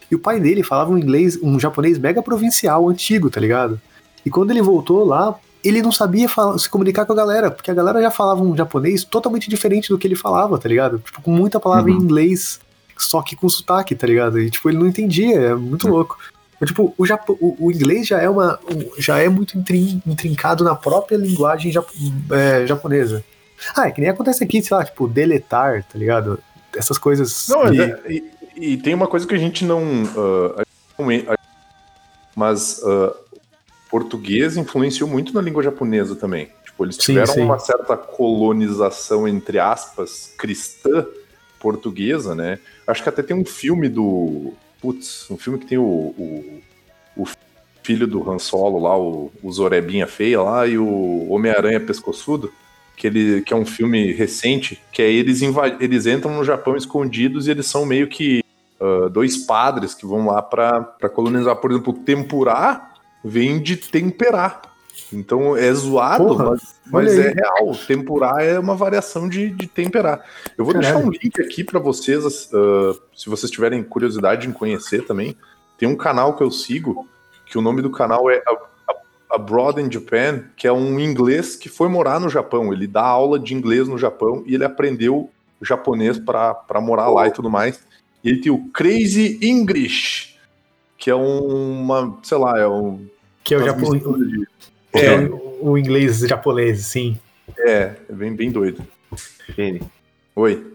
E 0.09 0.15
o 0.15 0.19
pai 0.19 0.39
dele 0.39 0.63
falava 0.63 0.89
um 0.89 0.97
inglês, 0.97 1.37
um 1.43 1.59
japonês 1.59 1.97
mega 1.97 2.23
provincial, 2.23 2.87
antigo, 2.87 3.29
tá 3.29 3.41
ligado? 3.41 3.81
E 4.25 4.29
quando 4.29 4.51
ele 4.51 4.61
voltou 4.61 5.03
lá, 5.03 5.37
ele 5.65 5.81
não 5.81 5.91
sabia 5.91 6.29
falar- 6.29 6.57
se 6.57 6.69
comunicar 6.69 7.05
com 7.05 7.11
a 7.11 7.15
galera, 7.17 7.51
porque 7.51 7.69
a 7.69 7.73
galera 7.73 8.01
já 8.01 8.09
falava 8.09 8.41
um 8.41 8.55
japonês 8.55 9.03
totalmente 9.03 9.49
diferente 9.49 9.89
do 9.89 9.97
que 9.97 10.07
ele 10.07 10.15
falava, 10.15 10.57
tá 10.57 10.69
ligado? 10.69 10.99
Tipo, 10.99 11.21
com 11.21 11.31
muita 11.31 11.59
palavra 11.59 11.91
em 11.91 11.95
inglês, 12.05 12.61
só 12.97 13.21
que 13.21 13.35
com 13.35 13.47
sotaque, 13.49 13.95
tá 13.95 14.05
ligado? 14.07 14.39
E 14.39 14.49
tipo, 14.49 14.69
ele 14.69 14.77
não 14.77 14.87
entendia, 14.87 15.35
é 15.39 15.55
muito 15.55 15.87
louco. 15.87 16.17
Mas, 16.59 16.69
tipo, 16.69 16.93
o, 16.97 17.05
Japo- 17.05 17.37
o, 17.39 17.67
o 17.67 17.71
inglês 17.71 18.07
já 18.07 18.19
é 18.19 18.27
uma. 18.29 18.59
um- 18.69 18.99
já 19.01 19.19
é 19.19 19.29
muito 19.29 19.57
intrin- 19.57 20.01
intrincado 20.07 20.63
na 20.63 20.73
própria 20.75 21.15
linguagem 21.17 21.71
japo- 21.71 21.93
é, 22.31 22.65
japonesa. 22.65 23.23
Ah, 23.75 23.87
é 23.87 23.91
que 23.91 24.01
nem 24.01 24.09
acontece 24.09 24.43
aqui, 24.43 24.61
sei 24.63 24.75
lá, 24.75 24.83
tipo, 24.83 25.07
deletar, 25.07 25.83
tá 25.83 25.97
ligado? 25.99 26.39
Essas 26.75 26.97
coisas. 26.97 27.47
Não, 27.47 27.69
que- 27.71 27.81
é- 27.81 28.01
e, 28.11 28.23
e 28.73 28.77
tem 28.77 28.93
uma 28.95 29.07
coisa 29.07 29.27
que 29.27 29.35
a 29.35 29.37
gente 29.37 29.63
não. 29.65 29.81
a- 30.57 31.37
mas 32.35 32.81
ah, 32.83 33.13
português 33.89 34.57
influenciou 34.57 35.09
muito 35.09 35.33
na 35.33 35.41
língua 35.41 35.63
japonesa 35.63 36.15
também. 36.15 36.49
Tipo, 36.65 36.85
eles 36.85 36.95
Sim, 36.95 37.01
tiveram 37.13 37.33
sim. 37.33 37.41
uma 37.41 37.59
certa 37.59 37.95
colonização, 37.97 39.27
entre 39.27 39.59
aspas, 39.59 40.33
cristã 40.37 41.05
portuguesa, 41.59 42.35
né? 42.35 42.59
Acho 42.85 43.03
que 43.03 43.09
até 43.09 43.21
tem 43.21 43.35
um 43.35 43.45
filme 43.45 43.89
do. 43.89 44.53
Putz, 44.81 45.29
um 45.29 45.37
filme 45.37 45.59
que 45.59 45.65
tem 45.65 45.77
o, 45.77 45.83
o, 45.83 46.61
o 47.15 47.25
filho 47.83 48.05
do 48.05 48.29
Han 48.29 48.39
Solo 48.39 48.79
lá, 48.79 48.97
o, 48.97 49.31
o 49.41 49.51
Zorebinha 49.51 50.07
Feia 50.07 50.41
lá, 50.41 50.67
e 50.67 50.77
o 50.77 51.27
Homem-Aranha 51.29 51.79
Pescoçudo 51.79 52.51
que, 52.95 53.05
ele, 53.05 53.41
que 53.41 53.53
é 53.53 53.55
um 53.55 53.65
filme 53.65 54.11
recente, 54.11 54.81
que 54.91 55.01
é 55.01 55.11
eles, 55.11 55.41
eles 55.79 56.05
entram 56.07 56.35
no 56.35 56.43
Japão 56.43 56.75
escondidos 56.75 57.47
e 57.47 57.51
eles 57.51 57.67
são 57.67 57.85
meio 57.85 58.07
que 58.07 58.43
ah, 58.79 59.09
dois 59.09 59.37
padres 59.37 59.93
que 59.93 60.05
vão 60.05 60.25
lá 60.25 60.41
pra 60.41 60.83
colonizar. 61.13 61.55
Por 61.55 61.71
exemplo, 61.71 61.93
tempurá 61.93 62.93
vem 63.23 63.61
de 63.61 63.75
temperar. 63.77 64.61
Então 65.13 65.55
é 65.55 65.73
zoado, 65.73 66.25
Porra, 66.27 66.45
mas, 66.51 66.75
mas 66.91 67.17
é 67.17 67.31
real. 67.31 67.71
Tempurar 67.87 68.43
é 68.43 68.59
uma 68.59 68.75
variação 68.75 69.29
de, 69.29 69.49
de 69.49 69.65
temperar. 69.67 70.23
Eu 70.57 70.65
vou 70.65 70.73
deixar 70.73 70.93
Caralho. 70.93 71.07
um 71.07 71.11
link 71.11 71.39
aqui 71.41 71.63
pra 71.63 71.79
vocês, 71.79 72.49
ah, 72.53 72.93
se 73.15 73.29
vocês 73.29 73.49
tiverem 73.51 73.81
curiosidade 73.83 74.47
em 74.47 74.51
conhecer 74.51 75.05
também. 75.05 75.35
Tem 75.77 75.87
um 75.87 75.95
canal 75.95 76.35
que 76.35 76.43
eu 76.43 76.51
sigo, 76.51 77.07
que 77.45 77.57
o 77.57 77.61
nome 77.61 77.81
do 77.81 77.89
canal 77.89 78.29
é 78.29 78.41
Abroad 79.29 79.79
in 79.81 79.91
Japan, 79.91 80.43
que 80.55 80.67
é 80.67 80.71
um 80.73 80.99
inglês 80.99 81.55
que 81.55 81.69
foi 81.69 81.87
morar 81.89 82.19
no 82.19 82.29
Japão. 82.29 82.73
Ele 82.73 82.87
dá 82.87 83.03
aula 83.03 83.37
de 83.39 83.53
inglês 83.53 83.87
no 83.87 83.97
Japão 83.97 84.43
e 84.45 84.55
ele 84.55 84.63
aprendeu 84.65 85.29
japonês 85.61 86.17
pra 86.19 86.53
pra 86.53 86.79
morar 86.81 87.09
lá 87.09 87.27
e 87.27 87.31
tudo 87.31 87.49
mais. 87.49 87.79
E 88.23 88.29
ele 88.29 88.41
tem 88.41 88.51
o 88.51 88.69
Crazy 88.69 89.39
English, 89.41 90.35
que 90.97 91.09
é 91.09 91.15
um- 91.15 91.81
uma, 91.81 92.17
sei 92.23 92.37
lá, 92.37 92.57
é 92.59 92.67
um. 92.67 93.05
que 93.43 93.53
é 93.53 93.57
o, 93.57 93.61
de- 93.61 94.45
que 94.56 94.56
É. 94.93 95.05
é 95.05 95.19
o, 95.19 95.71
o 95.71 95.77
inglês 95.77 96.19
japonês, 96.19 96.85
sim. 96.85 97.17
É, 97.59 97.93
é 98.09 98.13
bem, 98.13 98.33
bem 98.35 98.51
doido. 98.51 98.83
Gene, 99.55 99.81
Oi. 100.35 100.65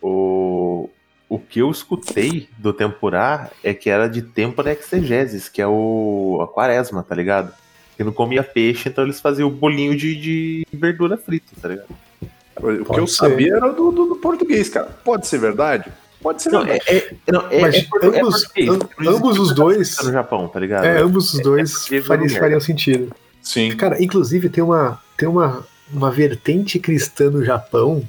o, 0.00 0.88
o 1.28 1.38
que 1.38 1.60
eu 1.60 1.70
escutei 1.70 2.48
do 2.58 2.72
Tempurá 2.72 3.50
é 3.62 3.72
que 3.74 3.90
era 3.90 4.08
de 4.08 4.22
Tempora 4.22 4.72
Exegesis, 4.72 5.48
que 5.48 5.60
é 5.62 5.66
o 5.66 6.40
a 6.42 6.46
quaresma, 6.48 7.02
tá 7.02 7.14
ligado? 7.14 7.52
Que 7.96 8.02
não 8.04 8.12
comia 8.12 8.42
peixe, 8.42 8.88
então 8.88 9.04
eles 9.04 9.20
faziam 9.20 9.48
o 9.48 9.52
bolinho 9.52 9.94
de, 9.96 10.16
de 10.16 10.66
verdura 10.72 11.16
frita, 11.16 11.52
tá 11.60 11.68
ligado? 11.68 11.88
O 12.56 12.84
que 12.84 13.00
eu 13.00 13.06
ser. 13.06 13.14
sabia 13.16 13.56
era 13.56 13.70
do, 13.72 13.90
do- 13.92 14.06
do 14.06 14.16
português, 14.16 14.68
cara. 14.68 14.86
Pode 15.04 15.26
ser 15.26 15.38
verdade? 15.38 15.90
Pode 16.22 16.42
ser 16.42 16.50
Não, 16.50 16.64
verdade. 16.64 16.84
é, 16.88 16.96
é, 16.96 17.32
não, 17.32 17.48
é, 17.50 17.60
Mas 17.60 17.86
ambos- 19.04 19.38
os 19.38 19.54
dois- 19.54 19.98
no 20.02 20.12
Japão, 20.12 20.48
tá 20.48 20.60
ligado? 20.60 20.84
É, 20.84 20.98
ambos 21.00 21.34
os 21.34 21.40
dois 21.42 21.86
fariam, 22.06 22.28
fariam 22.38 22.60
sentido. 22.60 23.12
Sim. 23.42 23.76
Cara, 23.76 24.02
inclusive 24.02 24.48
tem 24.48 24.62
uma, 24.62 25.00
tem 25.18 25.28
uma, 25.28 25.66
uma 25.92 26.10
vertente 26.10 26.78
cristã 26.78 27.28
no 27.30 27.44
Japão 27.44 28.02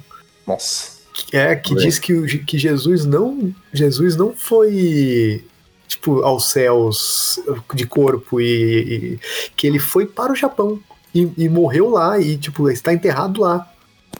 Nossa. 0.46 0.92
que 1.12 1.36
é 1.36 1.54
que 1.56 1.74
É. 1.74 1.76
diz 1.76 1.98
que, 1.98 2.12
o- 2.14 2.26
que 2.26 2.56
Jesus 2.58 3.04
não 3.04 3.52
Jesus 3.72 4.16
não 4.16 4.32
foi 4.32 5.44
tipo 5.88 6.22
aos 6.22 6.50
céus 6.50 7.38
de 7.74 7.86
corpo 7.86 8.40
e, 8.40 8.46
e- 8.46 9.18
que 9.56 9.66
ele 9.66 9.78
foi 9.78 10.06
para 10.06 10.32
o 10.32 10.36
Japão 10.36 10.80
e, 11.14 11.28
e 11.36 11.48
morreu 11.48 11.90
lá 11.90 12.18
e 12.18 12.36
tipo 12.36 12.70
está 12.70 12.92
enterrado 12.92 13.40
lá. 13.40 13.68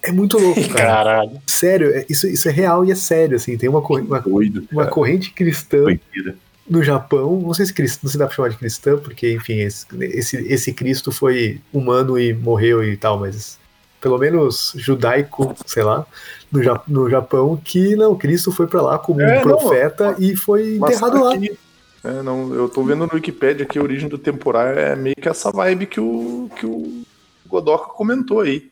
É 0.02 0.12
muito 0.12 0.36
louco, 0.38 0.60
cara. 0.74 0.86
Caralho. 1.04 1.42
Sério, 1.46 1.90
é- 1.94 2.04
isso, 2.08 2.26
isso 2.26 2.48
é 2.48 2.52
real 2.52 2.84
e 2.84 2.90
é 2.90 2.94
sério 2.94 3.36
assim. 3.36 3.56
Tem 3.56 3.68
uma, 3.68 3.80
Doido. 4.20 4.68
uma 4.70 4.86
corrente 4.86 5.30
cristã 5.32 5.78
Doideira. 5.84 6.36
No 6.68 6.82
Japão, 6.82 7.40
não 7.40 7.52
sei 7.54 7.66
se 7.66 7.74
crist- 7.74 8.02
não 8.02 8.10
se 8.10 8.16
dá 8.18 8.26
pra 8.26 8.34
chamar 8.34 8.48
de 8.48 8.56
cristã, 8.56 8.96
porque, 8.98 9.32
enfim, 9.32 9.60
esse, 9.60 9.86
esse, 10.00 10.36
esse 10.52 10.72
Cristo 10.72 11.12
foi 11.12 11.60
humano 11.72 12.18
e 12.18 12.32
morreu 12.32 12.82
e 12.82 12.96
tal, 12.96 13.18
mas 13.18 13.58
pelo 14.00 14.18
menos 14.18 14.72
judaico, 14.76 15.54
sei 15.66 15.82
lá, 15.82 16.06
no, 16.50 16.62
Ja- 16.62 16.82
no 16.86 17.08
Japão, 17.08 17.56
que 17.62 17.94
não, 17.96 18.16
Cristo 18.16 18.50
foi 18.52 18.66
pra 18.66 18.80
lá 18.82 18.98
como 18.98 19.20
É, 19.20 19.26
um 19.26 19.34
não, 19.36 19.42
profeta 19.42 20.14
e 20.18 20.36
foi 20.36 20.76
enterrado 20.76 21.22
lá. 21.22 21.34
aqui- 21.34 21.58
É, 22.02 22.22
não, 22.22 22.54
eu 22.54 22.68
tô 22.68 22.82
vendo 22.84 23.06
no 23.06 23.14
Wikipedia 23.14 23.64
que 23.64 23.78
a 23.78 23.82
origem 23.82 24.08
do 24.08 24.18
temporário 24.18 24.78
é 24.78 24.94
meio 24.94 25.16
que 25.16 25.28
essa 25.28 25.50
vibe 25.50 25.86
que 25.86 25.98
o, 26.00 26.50
que 26.56 26.66
o 26.66 27.02
Godoka 27.46 27.86
comentou 27.94 28.40
aí. 28.40 28.70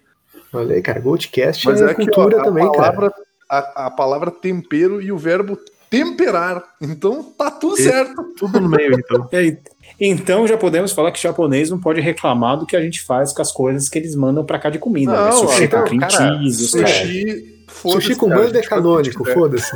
Olha 0.52 0.74
aí, 0.74 0.82
cara, 0.82 1.00
Goldcast 1.00 1.66
Mas 1.66 1.80
é, 1.80 1.86
é, 1.90 1.94
que 1.94 2.02
ó, 2.02 2.04
cultura 2.04 2.40
a, 2.40 2.44
também, 2.44 2.70
cara. 2.72 2.92
palavra, 2.92 3.14
a, 3.48 3.86
a 3.86 3.90
palavra 3.90 4.30
tempero 4.30 5.00
e 5.00 5.10
o 5.10 5.16
verbo 5.16 5.58
temperar. 5.92 6.64
Então 6.80 7.22
tá 7.22 7.50
tudo 7.50 7.76
certo. 7.76 8.14
Tudo 8.36 8.58
no 8.60 8.68
meio, 8.68 8.94
então. 8.94 9.28
É, 9.32 9.56
Então 10.00 10.46
já 10.48 10.56
podemos 10.56 10.90
falar 10.92 11.12
que 11.12 11.20
japonês 11.22 11.68
não 11.70 11.78
pode 11.78 12.00
reclamar 12.00 12.56
do 12.58 12.66
que 12.66 12.74
a 12.74 12.80
gente 12.80 13.02
faz 13.02 13.32
com 13.32 13.42
as 13.42 13.52
coisas 13.52 13.88
que 13.88 13.98
eles 13.98 14.16
mandam 14.16 14.44
pra 14.44 14.58
cá 14.58 14.70
de 14.70 14.78
comida. 14.78 15.12
né? 15.12 15.30
Não, 15.30 15.32
Sushi 15.46 15.64
então, 15.64 15.80
com 15.82 15.86
cream 15.86 16.00
cara, 16.00 16.10
cheese. 16.38 16.68
Sushi, 16.68 17.64
foda-se, 17.68 18.06
Sushi 18.06 18.14
com 18.18 18.28
manga 18.28 18.58
é 18.58 18.62
o 18.62 18.68
canônico, 18.68 19.24
foda-se. 19.32 19.70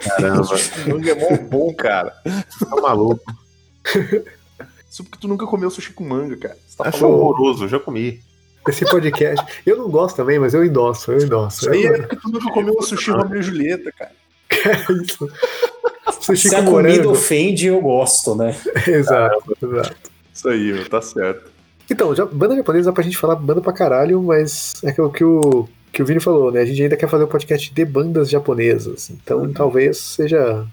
Caramba, 0.00 0.44
Sushi 0.44 0.70
com 0.82 0.90
manga 0.90 1.10
é 1.12 1.14
mó 1.14 1.36
bom, 1.48 1.72
cara. 1.74 2.12
tá 2.68 2.80
maluco. 2.82 3.22
Isso 4.90 5.04
porque 5.04 5.18
tu 5.20 5.28
nunca 5.28 5.46
comeu 5.46 5.70
sushi 5.70 5.92
com 5.92 6.04
manga, 6.04 6.36
cara. 6.36 6.56
Você 6.66 6.76
tá 6.76 6.88
Acho 6.88 6.98
falando 6.98 7.18
horroroso, 7.18 7.64
eu 7.64 7.68
já 7.68 7.78
comi. 7.78 8.20
Esse 8.68 8.84
podcast. 8.84 9.62
Eu 9.64 9.78
não 9.78 9.88
gosto 9.88 10.16
também, 10.16 10.38
mas 10.38 10.52
eu 10.52 10.62
endosso, 10.64 11.12
eu 11.12 11.18
endosso. 11.22 11.60
Isso 11.60 11.70
aí 11.70 11.84
Eu- 11.84 11.94
é 11.94 11.98
porque 12.02 12.16
tu 12.16 12.28
nunca 12.28 12.50
comeu 12.52 12.82
sushi 12.82 13.10
Romeo 13.12 13.38
e 13.40 13.42
Julieta, 13.42 13.90
cara. 13.96 14.10
Isso. 15.02 15.28
Sushi 16.20 16.48
Se 16.48 16.54
a 16.56 16.62
com 16.62 16.70
comida 16.72 16.90
morango. 16.96 17.10
ofende, 17.12 17.66
eu 17.66 17.80
gosto, 17.80 18.34
né? 18.34 18.54
Exato, 18.86 19.56
exato. 19.62 19.96
Isso 20.34 20.48
aí, 20.48 20.72
meu, 20.72 20.88
tá 20.88 21.00
certo. 21.02 21.50
Então, 21.90 22.14
já, 22.14 22.24
banda 22.26 22.54
japonesa 22.56 22.86
dá 22.90 22.92
pra 22.92 23.02
gente 23.02 23.16
falar 23.16 23.34
banda 23.36 23.60
pra 23.60 23.72
caralho, 23.72 24.22
mas 24.22 24.74
é 24.84 24.92
que 24.92 25.00
o 25.00 25.10
que 25.10 25.24
o, 25.24 25.68
que 25.92 26.02
o 26.02 26.06
Vini 26.06 26.20
falou, 26.20 26.52
né? 26.52 26.60
A 26.60 26.64
gente 26.66 26.82
ainda 26.82 26.96
quer 26.96 27.08
fazer 27.08 27.24
um 27.24 27.28
podcast 27.28 27.72
de 27.72 27.84
bandas 27.84 28.28
japonesas. 28.30 29.10
Então 29.10 29.50
talvez 29.52 29.98
seja. 29.98 30.66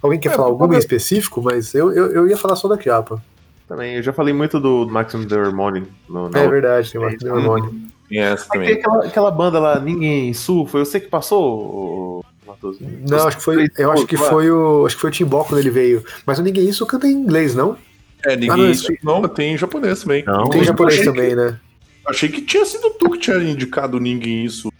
Alguém 0.00 0.18
quer 0.18 0.30
É, 0.30 0.32
falar 0.32 0.48
alguma 0.48 0.74
em 0.74 0.78
específico, 0.78 1.40
mas 1.40 1.74
eu, 1.74 1.92
eu, 1.92 2.10
eu 2.12 2.28
ia 2.28 2.36
falar 2.36 2.56
só 2.56 2.66
da 2.68 2.76
Japa. 2.80 3.22
Também, 3.68 3.94
eu 3.96 4.02
já 4.02 4.12
falei 4.12 4.34
muito 4.34 4.58
do 4.58 4.86
Maximum 4.88 5.26
The 5.26 5.36
Harmony. 5.36 5.86
No, 6.08 6.20
É 6.20 6.22
outra- 6.24 6.48
verdade, 6.48 6.90
tem 6.90 7.00
uma 7.00 7.16
tem 7.16 7.30
um 7.30 7.34
hormônio. 7.36 7.74
Tem 8.08 8.18
essa 8.18 8.44
Aí 8.44 8.48
também. 8.58 8.72
aquela, 8.74 9.06
aquela 9.06 9.30
banda 9.30 9.60
lá, 9.60 9.78
Ninguém 9.78 10.32
Sul, 10.34 10.66
foi 10.66 10.84
você 10.84 10.98
que 10.98 11.06
passou, 11.08 12.24
Matheus? 12.52 12.78
Não, 12.80 13.26
acho 13.26 13.36
que 13.38 13.42
foi. 13.42 13.70
Eu 13.76 13.92
acho 13.92 14.06
que 14.06 14.16
foi 14.16 14.50
o. 14.50 14.86
Acho 14.86 14.94
que 14.96 15.00
foi 15.00 15.10
o 15.10 15.12
Timbó 15.12 15.44
quando 15.44 15.60
ele 15.60 15.70
veio. 15.70 16.04
Mas 16.24 16.38
o 16.38 16.42
Ninguém 16.42 16.68
Isso 16.68 16.86
canta 16.86 17.06
em 17.06 17.12
inglês, 17.12 17.54
não? 17.54 17.76
É, 18.24 18.34
Ah, 18.34 18.36
ninguém. 18.36 18.56
não, 18.56 18.70
isso, 18.70 18.92
não, 19.02 19.22
tem 19.28 19.54
em 19.54 19.58
japonês 19.58 20.02
também. 20.02 20.24
Não, 20.24 20.48
Tem 20.48 20.60
Eu 20.60 20.66
japonês 20.66 21.04
também, 21.04 21.34
né? 21.34 21.58
Que, 22.04 22.10
achei 22.10 22.28
que 22.28 22.42
tinha 22.42 22.64
sido 22.64 22.90
tu 22.90 23.10
que 23.10 23.18
tinha 23.18 23.36
indicado 23.38 23.98
ninguém 23.98 24.44
isso. 24.44 24.72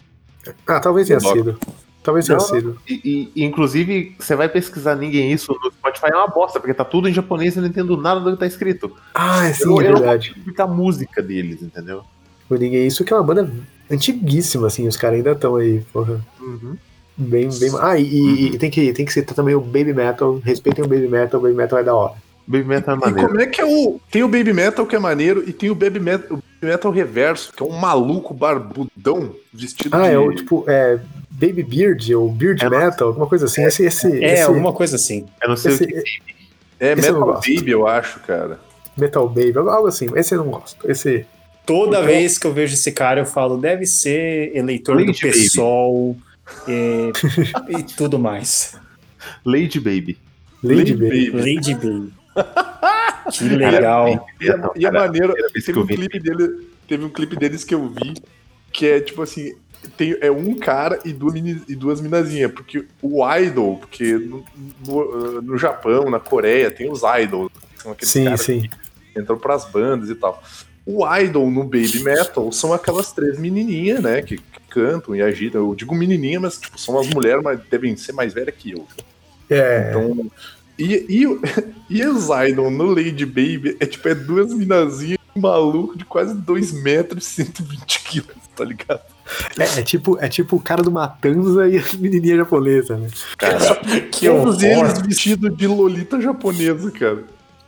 Ah, 0.65 0.79
talvez 0.79 1.07
tenha 1.07 1.19
sido. 1.19 1.57
Talvez 2.03 2.25
tenha 2.27 2.39
sido. 2.39 2.77
E, 2.87 3.31
e, 3.33 3.43
inclusive, 3.45 4.13
você 4.19 4.35
vai 4.35 4.49
pesquisar 4.49 4.95
Ninguém 4.95 5.31
Isso 5.31 5.57
no 5.63 5.71
Spotify 5.71 6.07
é 6.11 6.15
uma 6.17 6.27
bosta, 6.27 6.59
porque 6.59 6.73
tá 6.73 6.83
tudo 6.83 7.07
em 7.07 7.13
japonês 7.13 7.55
e 7.55 7.59
eu 7.59 7.61
não 7.61 7.69
entendo 7.69 7.95
nada 7.95 8.19
do 8.19 8.31
que 8.33 8.39
tá 8.39 8.45
escrito. 8.45 8.93
Ah, 9.13 9.51
sim, 9.53 9.63
eu, 9.63 9.81
é 9.81 9.87
eu 9.87 9.93
verdade. 9.93 10.33
explicar 10.37 10.65
a 10.65 10.67
música 10.67 11.21
deles, 11.21 11.61
entendeu? 11.61 12.03
O 12.49 12.55
Ninguém 12.55 12.85
Isso 12.85 13.05
que 13.05 13.13
é 13.13 13.15
uma 13.15 13.23
banda 13.23 13.49
antiguíssima, 13.89 14.67
assim, 14.67 14.85
os 14.87 14.97
caras 14.97 15.17
ainda 15.17 15.31
estão 15.31 15.55
aí, 15.55 15.81
porra. 15.93 16.21
Uhum. 16.41 16.75
Bem, 17.17 17.47
bem. 17.59 17.69
Ah, 17.79 17.97
e, 17.97 18.03
e- 18.03 18.45
e 18.55 18.57
tem, 18.57 18.69
que, 18.71 18.91
tem 18.93 19.05
que 19.05 19.13
citar 19.13 19.35
também 19.35 19.53
o 19.55 19.61
Baby 19.61 19.93
Metal. 19.93 20.39
Respeitem 20.43 20.83
o 20.83 20.87
Baby 20.87 21.07
Metal, 21.07 21.39
o 21.39 21.43
Baby 21.43 21.55
Metal 21.55 21.79
é 21.79 21.83
da 21.83 21.93
hora. 21.95 22.13
Baby 22.45 22.65
Metal 22.65 22.95
é 22.95 22.97
E 22.97 22.99
maneiro. 23.01 23.29
como 23.29 23.41
é 23.41 23.45
que 23.45 23.61
é 23.61 23.65
o. 23.65 23.99
Tem 24.11 24.23
o 24.23 24.27
Baby 24.27 24.51
Metal 24.51 24.85
que 24.85 24.95
é 24.95 24.99
maneiro 24.99 25.43
e 25.47 25.53
tem 25.53 25.69
o 25.69 25.75
Baby 25.75 25.99
Metal, 25.99 26.27
o 26.31 26.35
Baby 26.35 26.73
Metal 26.73 26.91
reverso, 26.91 27.53
que 27.55 27.61
é 27.63 27.65
um 27.65 27.69
maluco 27.77 28.33
barbudão 28.33 29.33
vestido 29.53 29.95
Ah, 29.95 30.07
de. 30.09 30.13
é 30.15 30.17
o 30.19 30.33
tipo, 30.33 30.65
é 30.67 30.99
Baby 31.31 31.63
Beard 31.63 32.09
ou 32.15 32.29
Beard 32.29 32.61
É, 32.63 32.69
Metal, 32.69 33.07
alguma 33.09 33.27
coisa 33.27 33.45
assim. 33.45 33.63
Esse, 33.63 33.85
esse, 33.85 34.23
É, 34.23 34.33
esse 34.33 34.43
alguma 34.43 34.73
coisa 34.73 34.95
assim. 34.95 35.25
Eu 35.41 35.49
não 35.49 35.55
sei 35.55 35.71
esse- 35.73 35.83
o 35.83 35.87
que. 35.87 36.03
É 36.79 36.91
eu 36.93 36.97
Metal 36.97 37.19
gosto. 37.21 37.53
Baby, 37.55 37.71
eu 37.71 37.87
acho, 37.87 38.19
cara. 38.21 38.59
Metal 38.97 39.27
Baby, 39.29 39.53
algo 39.57 39.87
assim. 39.87 40.07
Esse 40.15 40.35
eu 40.35 40.39
não 40.43 40.51
gosto. 40.51 40.89
Esse. 40.89 41.25
Toda 41.65 41.97
Então- 41.99 42.05
vez 42.05 42.37
que 42.37 42.45
eu 42.45 42.51
vejo 42.51 42.73
esse 42.73 42.91
cara, 42.91 43.21
eu 43.21 43.25
falo, 43.25 43.57
deve 43.57 43.85
ser 43.85 44.51
eleitor 44.53 44.97
do 44.97 45.05
Lady 45.05 45.21
Baby. 45.21 45.33
E, 46.67 47.11
e 47.79 47.83
tudo 47.83 48.19
mais. 48.19 48.77
Lady 49.45 49.79
Baby. 49.79 50.17
Lady, 50.63 50.77
Lady 50.77 50.93
Baby. 50.93 51.31
Baby. 51.31 51.55
Lady 51.55 51.75
Baby. 51.75 52.13
Que 53.31 53.43
legal. 53.45 54.27
E 54.39 54.49
é, 54.49 54.55
e 54.75 54.85
é 54.85 54.91
maneiro, 54.91 55.33
teve 55.53 55.79
um 55.79 55.87
clipe 55.87 56.19
dele, 56.19 56.67
teve 56.87 57.05
um 57.05 57.09
clipe 57.09 57.35
deles 57.35 57.63
que 57.63 57.73
eu 57.73 57.87
vi, 57.87 58.15
que 58.71 58.85
é 58.85 58.99
tipo 58.99 59.21
assim, 59.21 59.55
tem, 59.95 60.17
é 60.19 60.31
um 60.31 60.55
cara 60.55 60.99
e 61.05 61.13
duas, 61.13 61.35
e 61.35 61.75
duas 61.75 62.01
minazinhas, 62.01 62.51
porque 62.51 62.85
o 63.01 63.25
idol, 63.37 63.77
porque 63.77 64.13
no, 64.13 64.43
no, 64.85 65.41
no 65.41 65.57
Japão, 65.57 66.09
na 66.09 66.19
Coreia, 66.19 66.71
tem 66.71 66.91
os 66.91 67.01
idols, 67.21 67.51
que 67.75 67.81
são 67.81 67.91
aqueles 67.91 68.11
Sim, 68.11 68.25
caras 68.25 68.41
sim. 68.41 68.69
que 69.13 69.19
entram 69.19 69.37
pras 69.37 69.65
bandas 69.65 70.09
e 70.09 70.15
tal. 70.15 70.41
O 70.85 71.07
idol 71.15 71.49
no 71.49 71.63
baby 71.63 72.03
metal 72.03 72.51
são 72.51 72.73
aquelas 72.73 73.11
três 73.13 73.39
menininhas, 73.39 74.01
né, 74.01 74.21
que 74.21 74.37
cantam 74.73 75.15
e 75.15 75.21
agitam. 75.21 75.61
Eu 75.67 75.75
digo 75.75 75.93
menininha, 75.95 76.39
mas 76.39 76.57
tipo, 76.57 76.79
são 76.79 76.97
as 76.99 77.07
mulheres, 77.07 77.43
mas 77.43 77.59
devem 77.69 77.95
ser 77.95 78.13
mais 78.13 78.33
velhas 78.33 78.55
que 78.57 78.71
eu. 78.71 78.85
É. 79.49 79.89
Então, 79.89 80.31
e, 80.79 81.05
e, 81.07 81.27
o- 81.27 81.41
e 81.89 82.05
os 82.05 82.27
Idol 82.49 82.71
no 82.71 82.85
Lady 82.93 83.25
Baby 83.25 83.77
é 83.79 83.85
tipo, 83.85 84.07
é 84.09 84.15
duas 84.15 84.53
minazinhas 84.53 85.17
um 85.35 85.41
maluco 85.41 85.97
de 85.97 86.05
quase 86.05 86.33
2 86.35 86.71
metros 86.83 87.25
e 87.39 87.43
120 87.45 87.99
quilos, 88.03 88.35
tá 88.55 88.63
ligado? 88.63 89.01
É, 89.57 89.79
é 89.79 89.81
tipo, 89.81 90.15
é 90.19 90.29
tipo 90.29 90.55
o 90.57 90.59
cara 90.59 90.83
do 90.83 90.91
Matanza 90.91 91.67
e 91.67 91.79
a 91.79 91.83
menininha 91.97 92.37
japonesa, 92.37 92.95
né? 92.97 93.07
Que 94.11 94.27
Todos 94.27 94.61
eles 94.61 94.99
vestidos 95.01 95.57
de 95.57 95.65
Lolita 95.65 96.21
japonesa, 96.21 96.91
cara. 96.91 97.23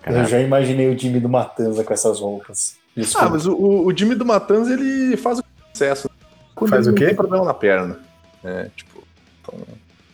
Eu 0.05 0.25
já 0.25 0.39
imaginei 0.39 0.87
o 0.91 0.95
time 0.95 1.19
do 1.19 1.27
Matanza 1.27 1.83
com 1.83 1.91
essas 1.91 2.19
roupas. 2.19 2.75
Desculpa. 2.95 3.25
Ah, 3.25 3.29
mas 3.31 3.47
o, 3.47 3.53
o, 3.53 3.87
o 3.87 3.97
Jimmy 3.97 4.13
do 4.13 4.23
Matanza, 4.25 4.71
ele 4.71 5.17
faz 5.17 5.39
o 5.39 5.43
sucesso. 5.73 6.07
Quando 6.55 6.69
Faz 6.69 6.87
o 6.87 6.91
não 6.91 6.97
quê? 6.97 7.07
tem 7.07 7.15
problema 7.15 7.43
na 7.45 7.53
perna. 7.53 7.99
É, 8.43 8.69
tipo, 8.75 9.03
então, 9.41 9.59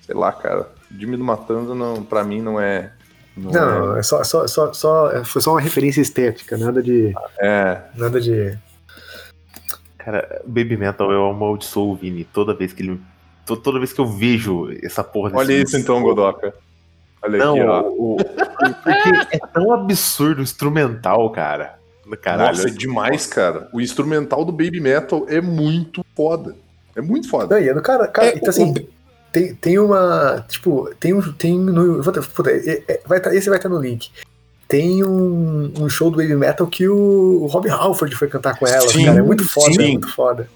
sei 0.01 0.15
lá, 0.15 0.31
cara. 0.31 0.67
O 0.91 0.99
Jimmy 0.99 1.15
do 1.17 1.23
Matanza, 1.23 1.75
não, 1.75 2.03
pra 2.03 2.23
mim, 2.23 2.41
não 2.41 2.59
é... 2.59 2.91
Não, 3.37 3.51
Não, 3.51 3.97
é 3.97 4.03
só, 4.03 4.23
só, 4.25 4.45
só, 4.47 4.73
só, 4.73 5.23
foi 5.23 5.41
só 5.41 5.51
uma 5.51 5.61
referência 5.61 6.01
estética, 6.01 6.57
nada 6.57 6.81
de. 6.83 7.13
é... 7.39 7.81
Nada 7.95 8.19
de. 8.19 8.57
Cara, 9.97 10.41
Baby 10.45 10.75
Metal 10.75 11.09
eu 11.11 11.29
amaldiçoo 11.29 11.91
o 11.91 11.95
Vini 11.95 12.25
toda 12.25 12.53
vez 12.53 12.73
que 12.73 12.81
ele. 12.83 12.99
to- 13.45 13.55
Toda 13.55 13.79
vez 13.79 13.93
que 13.93 14.01
eu 14.01 14.05
vejo 14.05 14.67
essa 14.83 15.01
porra 15.03 15.29
desse 15.29 15.39
Olha 15.43 15.53
isso 15.53 15.77
então, 15.77 16.01
Godoka. 16.01 16.53
Olha 17.21 17.37
Não, 17.37 17.53
aqui, 17.55 17.63
ó. 17.63 17.81
o, 17.83 18.13
o- 18.15 18.17
porque 18.17 19.35
é 19.37 19.39
tão 19.53 19.73
absurdo 19.73 20.39
o 20.39 20.43
instrumental, 20.43 21.29
cara. 21.29 21.79
Caralho. 22.17 22.57
Nossa, 22.57 22.67
é 22.67 22.71
demais, 22.71 23.25
cara. 23.27 23.67
O 23.73 23.79
instrumental 23.81 24.43
do 24.45 24.51
Baby 24.51 24.79
Metal 24.79 25.25
é 25.29 25.39
muito 25.41 26.03
foda. 26.15 26.55
É 26.95 27.01
muito 27.01 27.29
foda. 27.29 27.55
Não, 27.55 27.63
e 27.63 27.69
é 27.69 27.73
do 27.73 27.81
cara. 27.81 28.07
cara 28.07 28.27
É, 28.29 28.35
então, 28.35 28.49
assim, 28.49 28.71
o- 28.71 28.87
tem, 29.31 29.55
tem 29.55 29.79
uma. 29.79 30.45
Tipo, 30.47 30.93
tem 30.99 31.13
um. 31.13 31.21
Tem 31.33 31.57
no, 31.57 32.01
vou 32.03 32.11
ter- 32.13 32.25
puta, 32.27 32.51
é- 32.51 32.83
é- 32.87 33.01
vai 33.05 33.19
tá, 33.19 33.33
esse 33.33 33.49
vai 33.49 33.57
estar 33.57 33.69
no 33.69 33.79
link. 33.79 34.09
Tem 34.67 35.03
um, 35.03 35.71
um 35.79 35.89
show 35.89 36.09
do 36.09 36.17
Baby 36.17 36.35
Metal 36.35 36.65
que 36.67 36.87
o, 36.87 37.43
o 37.43 37.47
Rob 37.47 37.69
Halford 37.69 38.15
foi 38.15 38.27
cantar 38.29 38.57
com 38.57 38.65
ela, 38.67 38.87
Sim, 38.87 39.05
cara. 39.05 39.19
É 39.19 39.21
muito 39.21 39.47
foda, 39.47 39.73
sim. 39.73 39.81
é 39.83 39.87
muito 39.91 40.09
foda. 40.13 40.49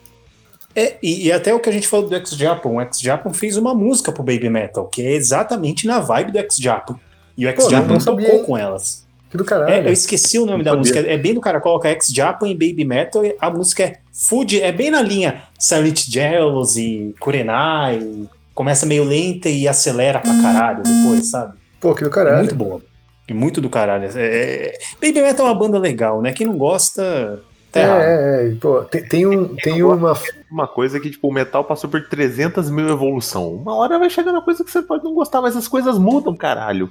É, 0.74 0.98
e, 1.02 1.28
e 1.28 1.32
até 1.32 1.54
o 1.54 1.60
que 1.60 1.70
a 1.70 1.72
gente 1.72 1.88
falou 1.88 2.10
do 2.10 2.16
X-Japan. 2.16 2.70
O 2.70 2.82
X-Japan 2.82 3.34
fez 3.34 3.56
uma 3.56 3.74
música 3.74 4.12
pro 4.12 4.24
Baby 4.24 4.50
Metal, 4.50 4.86
que 4.88 5.02
é 5.02 5.14
exatamente 5.14 5.88
na 5.88 6.00
vibe 6.02 6.34
do 6.34 6.38
X-Japan. 6.40 7.00
E 7.38 7.46
o 7.46 7.50
X-Japan 7.50 7.98
tocou 7.98 8.20
hein? 8.22 8.44
com 8.46 8.58
elas. 8.58 9.05
Que 9.36 9.44
do 9.44 9.46
caralho. 9.46 9.72
É, 9.74 9.88
eu 9.88 9.92
esqueci 9.94 10.38
o 10.40 10.46
nome 10.46 10.60
Não 10.60 10.64
da 10.64 10.72
sabia. 10.72 10.80
música. 10.80 11.00
É 11.00 11.18
bem 11.18 11.34
do 11.34 11.42
cara, 11.42 11.60
coloca 11.60 11.90
X-Japan 11.90 12.48
e 12.48 12.54
Baby 12.54 12.86
Metal. 12.86 13.26
e 13.26 13.36
A 13.40 13.50
música 13.50 13.84
é 13.84 13.94
Food, 14.14 14.62
é 14.62 14.72
bem 14.72 14.90
na 14.90 15.02
linha 15.02 15.44
Silent 15.60 16.06
Jealousy, 16.08 17.14
Kurenai. 17.20 18.28
Começa 18.54 18.86
meio 18.86 19.04
lenta 19.04 19.50
e 19.50 19.68
acelera 19.68 20.20
pra 20.20 20.32
caralho 20.42 20.82
depois, 20.84 21.30
sabe? 21.30 21.54
Pô, 21.80 21.94
que 21.94 22.02
do 22.04 22.10
É 22.10 22.14
caralho. 22.14 22.38
muito 22.40 22.56
boa. 22.56 22.82
E 23.28 23.34
muito 23.34 23.60
do 23.60 23.70
caralho. 23.70 24.06
É, 24.16 24.22
é- 24.26 24.78
Baby 25.02 25.22
Metal 25.22 25.46
é 25.46 25.50
uma 25.50 25.56
banda 25.60 25.78
legal, 25.78 26.22
né? 26.22 26.32
Quem 26.32 26.48
não 26.48 26.58
gosta, 26.58 27.42
tá 27.72 27.80
É, 27.82 27.84
é, 27.84 28.48
é. 28.52 28.56
Pô, 28.62 28.82
tem, 28.84 29.04
tem, 29.04 29.26
um, 29.28 29.56
tem 29.56 29.84
uma. 29.84 30.14
Uma 30.50 30.68
coisa 30.68 31.00
que, 31.00 31.10
tipo, 31.10 31.28
o 31.28 31.34
metal 31.34 31.66
passou 31.66 31.90
por 31.90 32.08
300 32.08 32.70
mil 32.70 32.88
evolução. 32.88 33.50
Uma 33.56 33.76
hora 33.76 34.00
vai 34.00 34.10
chegar 34.10 34.32
na 34.32 34.42
coisa 34.42 34.64
que 34.64 34.72
você 34.72 34.82
pode 34.82 35.04
não 35.04 35.14
gostar, 35.14 35.42
mas 35.42 35.58
as 35.58 35.68
coisas 35.68 35.98
mudam, 35.98 36.34
caralho. 36.36 36.90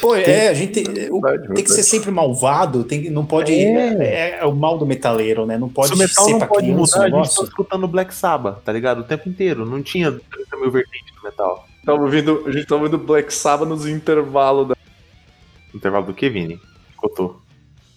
Pô, 0.00 0.14
é, 0.14 0.48
a 0.48 0.54
gente 0.54 0.72
tem, 0.82 0.84
Verdade, 0.94 1.54
tem 1.54 1.64
que 1.64 1.70
ser 1.72 1.82
sempre 1.82 2.10
malvado, 2.10 2.84
tem, 2.84 3.08
não 3.08 3.24
pode. 3.24 3.52
É. 3.54 4.38
é 4.40 4.44
o 4.44 4.54
mal 4.54 4.76
do 4.76 4.84
metaleiro, 4.84 5.46
né? 5.46 5.56
Não 5.56 5.70
pode 5.70 5.88
Se 5.88 5.94
o 5.94 5.98
metal 5.98 6.24
ser 6.26 6.32
não 6.32 6.40
pode 6.40 6.66
criança 6.66 6.76
mudar, 6.76 6.98
o 6.98 7.00
a 7.00 7.04
gente 7.06 7.10
tá 7.12 7.16
negócio. 7.16 7.44
escutando 7.44 7.88
Black 7.88 8.14
Sabbath, 8.14 8.58
tá 8.62 8.72
ligado? 8.72 9.00
O 9.00 9.04
tempo 9.04 9.28
inteiro. 9.28 9.64
Não 9.64 9.82
tinha 9.82 10.12
30 10.12 10.56
mil 10.58 10.70
vertentes 10.70 11.14
do 11.14 11.22
metal. 11.22 11.66
Tava 11.84 12.02
ouvindo, 12.02 12.44
a 12.46 12.50
gente 12.52 12.66
tava 12.66 12.82
ouvindo 12.82 12.98
Black 12.98 13.32
Sabbath 13.32 13.66
nos 13.68 13.86
intervalos 13.86 14.68
da- 14.68 14.76
intervalo 15.74 16.04
do 16.06 16.12
que, 16.14 16.28
Vini? 16.28 16.60
Cotou. 16.96 17.40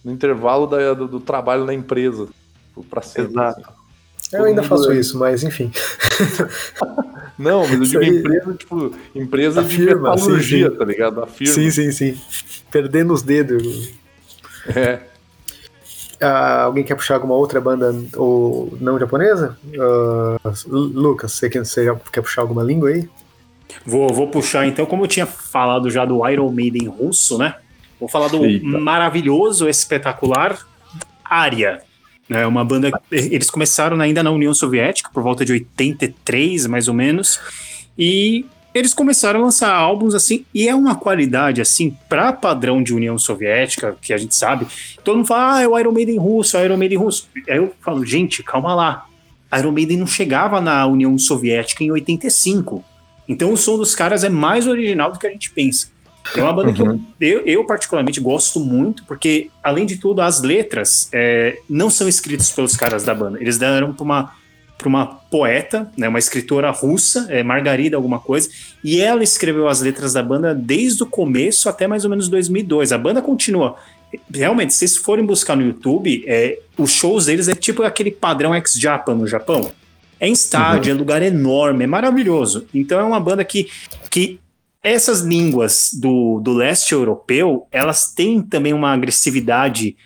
no 0.02 0.10
intervalo 0.12 0.66
da- 0.66 0.94
do, 0.94 1.06
do 1.08 1.20
trabalho 1.20 1.64
na 1.64 1.74
empresa. 1.74 2.28
Pra 2.90 3.02
sempre. 3.02 3.30
Exato. 3.32 3.60
assim. 3.60 3.83
Eu 4.34 4.44
ainda 4.44 4.62
faço 4.62 4.90
é- 4.92 4.96
isso, 4.96 5.18
mas 5.18 5.42
enfim. 5.42 5.70
Não, 7.38 7.62
mas 7.66 7.72
eu 7.72 7.80
digo 7.80 7.98
aí. 8.00 8.08
empresa, 8.18 8.54
tipo, 8.54 8.94
empresa 9.14 9.60
A 9.60 9.64
de 9.64 9.76
firma, 9.76 10.10
metalurgia, 10.14 10.66
sim, 10.66 10.72
sim. 10.72 10.78
tá 10.78 10.84
ligado? 10.84 11.22
A 11.22 11.26
firma. 11.26 11.52
Sim, 11.54 11.70
sim, 11.70 11.90
sim. 11.90 12.18
Perdendo 12.70 13.12
os 13.12 13.22
dedos. 13.22 13.90
É. 14.74 15.00
Ah, 16.20 16.62
alguém 16.62 16.84
quer 16.84 16.94
puxar 16.94 17.14
alguma 17.16 17.34
outra 17.34 17.60
banda 17.60 17.92
ou 18.16 18.76
não 18.80 18.98
japonesa? 18.98 19.58
Lu- 20.66 20.84
Lucas, 20.86 21.32
você 21.32 21.50
quer, 21.50 21.64
você 21.64 21.84
já 21.84 21.94
quer 22.12 22.22
puxar 22.22 22.42
alguma 22.42 22.62
língua 22.62 22.88
aí? 22.90 23.08
Vou, 23.84 24.08
vou 24.12 24.28
puxar 24.28 24.66
então, 24.66 24.86
como 24.86 25.02
eu 25.04 25.08
tinha 25.08 25.26
falado 25.26 25.90
já 25.90 26.04
do 26.04 26.26
Iron 26.28 26.50
Maiden 26.52 26.86
russo, 26.88 27.36
né? 27.36 27.56
Vou 27.98 28.08
falar 28.08 28.28
do 28.28 28.44
Eita. 28.44 28.64
maravilhoso, 28.66 29.68
espetacular 29.68 30.56
Aria. 31.24 31.82
É 32.28 32.46
uma 32.46 32.64
banda. 32.64 32.90
Eles 33.10 33.50
começaram 33.50 34.00
ainda 34.00 34.22
na 34.22 34.30
União 34.30 34.54
Soviética, 34.54 35.10
por 35.12 35.22
volta 35.22 35.44
de 35.44 35.52
83, 35.52 36.66
mais 36.66 36.88
ou 36.88 36.94
menos. 36.94 37.38
E 37.98 38.46
eles 38.74 38.92
começaram 38.92 39.40
a 39.40 39.44
lançar 39.44 39.72
álbuns 39.72 40.14
assim, 40.14 40.44
e 40.52 40.68
é 40.68 40.74
uma 40.74 40.96
qualidade 40.96 41.60
assim, 41.60 41.96
para 42.08 42.32
padrão 42.32 42.82
de 42.82 42.92
União 42.92 43.16
Soviética, 43.16 43.96
que 44.02 44.12
a 44.12 44.18
gente 44.18 44.34
sabe. 44.34 44.66
Todo 45.04 45.16
mundo 45.16 45.26
fala, 45.26 45.58
ah, 45.58 45.62
é 45.62 45.68
o 45.68 45.78
Iron 45.78 45.92
Maiden 45.92 46.18
russo, 46.18 46.56
é 46.56 46.62
o 46.62 46.64
Iron 46.64 46.76
Maiden 46.76 46.98
russo. 46.98 47.28
Aí 47.48 47.56
eu 47.56 47.72
falo, 47.80 48.04
gente, 48.04 48.42
calma 48.42 48.74
lá. 48.74 49.06
Iron 49.56 49.70
Maiden 49.70 49.98
não 49.98 50.06
chegava 50.08 50.60
na 50.60 50.84
União 50.86 51.16
Soviética 51.16 51.84
em 51.84 51.92
85. 51.92 52.84
Então 53.28 53.52
o 53.52 53.56
som 53.56 53.76
dos 53.76 53.94
caras 53.94 54.24
é 54.24 54.28
mais 54.28 54.66
original 54.66 55.12
do 55.12 55.20
que 55.20 55.26
a 55.26 55.30
gente 55.30 55.50
pensa. 55.50 55.93
É 56.36 56.42
uma 56.42 56.52
banda 56.52 56.72
que 56.72 56.82
eu, 57.20 57.42
eu, 57.44 57.64
particularmente 57.64 58.18
gosto 58.20 58.58
muito, 58.58 59.04
porque, 59.04 59.50
além 59.62 59.84
de 59.84 59.96
tudo, 59.96 60.22
as 60.22 60.40
letras 60.42 61.08
é, 61.12 61.58
não 61.68 61.90
são 61.90 62.08
escritas 62.08 62.50
pelos 62.50 62.76
caras 62.76 63.04
da 63.04 63.14
banda. 63.14 63.38
Eles 63.40 63.58
deram 63.58 63.92
pra 63.92 64.02
uma, 64.02 64.32
para 64.78 64.88
uma 64.88 65.06
poeta, 65.06 65.90
né, 65.96 66.08
uma 66.08 66.18
escritora 66.18 66.70
russa, 66.70 67.26
é, 67.28 67.42
Margarida 67.42 67.96
alguma 67.96 68.18
coisa, 68.18 68.48
e 68.82 69.00
ela 69.00 69.22
escreveu 69.22 69.68
as 69.68 69.82
letras 69.82 70.14
da 70.14 70.22
banda 70.22 70.54
desde 70.54 71.02
o 71.02 71.06
começo 71.06 71.68
até 71.68 71.86
mais 71.86 72.04
ou 72.04 72.10
menos 72.10 72.28
2002. 72.28 72.92
A 72.92 72.98
banda 72.98 73.20
continua. 73.20 73.76
Realmente, 74.32 74.72
se 74.72 74.78
vocês 74.78 74.96
forem 74.96 75.26
buscar 75.26 75.56
no 75.56 75.62
YouTube, 75.62 76.24
é, 76.26 76.58
os 76.78 76.92
shows 76.92 77.26
deles 77.26 77.48
é 77.48 77.54
tipo 77.54 77.82
aquele 77.82 78.10
padrão 78.10 78.54
ex-Japan 78.54 79.14
no 79.14 79.26
Japão. 79.26 79.70
É 80.18 80.28
em 80.28 80.32
estádio, 80.32 80.90
é 80.90 80.94
lugar 80.94 81.20
enorme, 81.22 81.84
é 81.84 81.86
maravilhoso. 81.86 82.66
Então 82.72 82.98
é 82.98 83.02
uma 83.02 83.20
banda 83.20 83.44
que, 83.44 83.68
que 84.10 84.38
essas 84.84 85.22
línguas 85.22 85.88
do, 85.94 86.38
do 86.40 86.52
leste 86.52 86.92
europeu, 86.92 87.66
elas 87.72 88.12
têm 88.12 88.42
também 88.42 88.74
uma 88.74 88.92
agressividade 88.92 89.96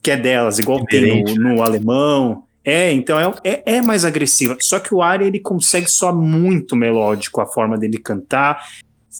que 0.00 0.10
é 0.10 0.16
delas, 0.16 0.58
igual 0.60 0.84
tem 0.86 1.02
Inerente, 1.02 1.38
no, 1.38 1.56
no 1.56 1.62
alemão. 1.62 2.44
É, 2.64 2.92
então 2.92 3.18
é, 3.18 3.32
é, 3.44 3.76
é 3.76 3.82
mais 3.82 4.04
agressiva. 4.04 4.56
Só 4.60 4.78
que 4.78 4.94
o 4.94 5.02
Ari, 5.02 5.26
ele 5.26 5.40
consegue 5.40 5.88
soar 5.90 6.14
muito 6.14 6.76
melódico 6.76 7.40
a 7.40 7.46
forma 7.46 7.76
dele 7.76 7.98
cantar. 7.98 8.64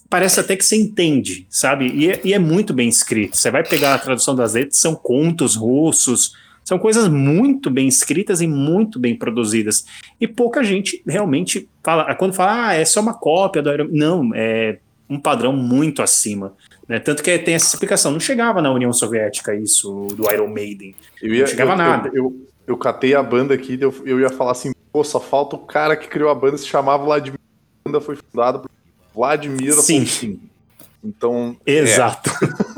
Parece 0.09 0.38
até 0.38 0.57
que 0.57 0.64
você 0.64 0.76
entende, 0.76 1.47
sabe? 1.51 1.88
E 1.88 2.11
é, 2.11 2.20
e 2.24 2.32
é 2.32 2.38
muito 2.38 2.72
bem 2.72 2.88
escrito. 2.88 3.36
Você 3.36 3.51
vai 3.51 3.64
pegar 3.64 3.94
a 3.94 3.99
tradução 3.99 4.34
das 4.34 4.55
letras, 4.55 4.80
são 4.80 4.94
contos 4.94 5.57
russos, 5.57 6.32
são 6.67 6.81
coisas 6.81 7.07
muito 7.07 7.71
bem 7.71 7.87
escritas 7.87 8.41
e 8.41 8.47
muito 8.47 8.99
bem 8.99 9.14
produzidas. 9.14 9.87
E 10.21 10.27
pouca 10.27 10.64
gente 10.64 11.01
realmente 11.07 11.69
fala. 11.81 12.12
Quando 12.17 12.35
fala, 12.35 12.67
ah, 12.67 12.75
é 12.75 12.85
só 12.85 13.01
uma 13.01 13.14
cópia 13.14 13.62
do 13.62 13.73
Iron 13.73 13.89
Não, 13.93 14.31
é 14.35 14.79
um 15.09 15.17
padrão 15.21 15.53
muito 15.53 16.03
acima. 16.03 16.55
Né? 16.89 16.99
Tanto 16.99 17.23
que 17.23 17.39
tem 17.39 17.55
essa 17.55 17.73
explicação. 17.73 18.11
Não 18.11 18.19
chegava 18.19 18.61
na 18.61 18.73
União 18.73 18.93
Soviética 18.93 19.55
isso 19.55 20.09
do 20.17 20.29
Iron 20.33 20.49
Maiden. 20.49 20.97
Eu 21.23 21.33
ia, 21.33 21.43
Não 21.43 21.47
chegava 21.47 21.71
eu, 21.71 21.77
nada. 21.77 22.09
Eu, 22.09 22.14
eu, 22.14 22.47
eu 22.67 22.77
catei 22.77 23.14
a 23.14 23.23
banda 23.23 23.55
aqui, 23.55 23.79
eu, 23.81 23.95
eu 24.05 24.19
ia 24.19 24.31
falar 24.31 24.51
assim, 24.51 24.73
pô, 24.93 25.05
só 25.05 25.21
falta 25.21 25.55
o 25.55 25.61
cara 25.61 25.97
que 25.97 26.09
criou 26.09 26.31
a 26.31 26.35
banda, 26.35 26.59
se 26.59 26.67
chamava 26.67 27.05
Vladimir. 27.05 27.39
A 27.85 27.89
banda 27.89 28.01
foi 28.01 28.17
fundada 28.17 28.59
por 28.59 28.71
Vladimir 29.14 29.73
Sim. 29.75 30.01
Putin. 30.01 30.41
Então, 31.05 31.57
Exato. 31.64 32.29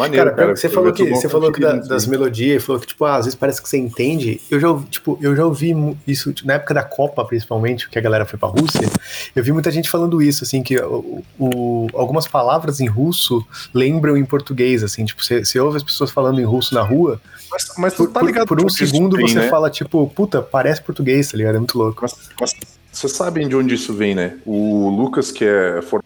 maneiro, 0.00 0.24
Cara, 0.26 0.36
cara. 0.36 0.56
você 0.56 0.68
falou 0.68 0.92
que, 0.92 1.04
você 1.08 1.28
falou 1.28 1.52
que 1.52 1.60
da- 1.60 1.76
das 1.76 2.06
melodias, 2.06 2.64
falou 2.64 2.80
que, 2.80 2.86
tipo, 2.88 3.04
ah, 3.04 3.16
às 3.16 3.24
vezes 3.26 3.38
parece 3.38 3.62
que 3.62 3.68
você 3.68 3.78
entende. 3.78 4.40
Eu 4.50 4.58
já 4.60 4.68
ouvi, 4.68 4.86
tipo, 4.88 5.18
eu 5.22 5.34
já 5.36 5.44
ouvi 5.44 5.74
isso 6.06 6.32
tipo, 6.32 6.46
na 6.48 6.54
época 6.54 6.74
da 6.74 6.82
Copa, 6.82 7.24
principalmente, 7.24 7.88
que 7.88 7.98
a 7.98 8.02
galera 8.02 8.24
foi 8.26 8.38
pra 8.38 8.48
Rússia. 8.48 8.88
Eu 9.34 9.44
vi 9.44 9.52
muita 9.52 9.70
gente 9.70 9.88
falando 9.88 10.20
isso, 10.20 10.44
assim, 10.44 10.62
que 10.62 10.76
o, 10.78 11.22
o- 11.38 11.86
algumas 11.94 12.26
palavras 12.26 12.80
em 12.80 12.86
russo 12.86 13.44
lembram 13.72 14.16
em 14.16 14.24
português, 14.24 14.82
assim, 14.82 15.04
tipo, 15.04 15.22
você, 15.24 15.44
você 15.44 15.58
ouve 15.60 15.76
as 15.76 15.82
pessoas 15.82 16.10
falando 16.10 16.40
em 16.40 16.44
russo 16.44 16.74
na 16.74 16.82
rua, 16.82 17.20
Mas, 17.50 17.66
mas 17.78 17.94
por, 17.94 18.08
tá 18.08 18.20
por- 18.20 18.26
ligado 18.26 18.46
por 18.48 18.58
um 18.60 18.64
onde 18.64 18.72
isso 18.72 18.86
segundo 18.86 19.16
vem, 19.16 19.28
você 19.28 19.40
né? 19.40 19.48
fala, 19.48 19.68
tipo, 19.70 20.06
puta, 20.14 20.40
parece 20.40 20.80
português, 20.82 21.30
tá 21.30 21.36
ligado? 21.36 21.56
É 21.56 21.58
muito 21.58 21.76
louco. 21.78 22.00
Mas, 22.02 22.14
mas 22.40 22.54
vocês 22.92 23.12
sabem 23.12 23.48
de 23.48 23.54
onde 23.56 23.74
isso 23.74 23.92
vem, 23.94 24.14
né? 24.14 24.38
O 24.46 24.88
Lucas, 24.90 25.30
que 25.30 25.44
é 25.44 25.80
formado, 25.82 26.04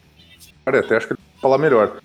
até 0.67 0.97
acho 0.97 1.07
que 1.07 1.13
ele 1.13 1.21
vai 1.35 1.41
falar 1.43 1.59
melhor. 1.59 1.97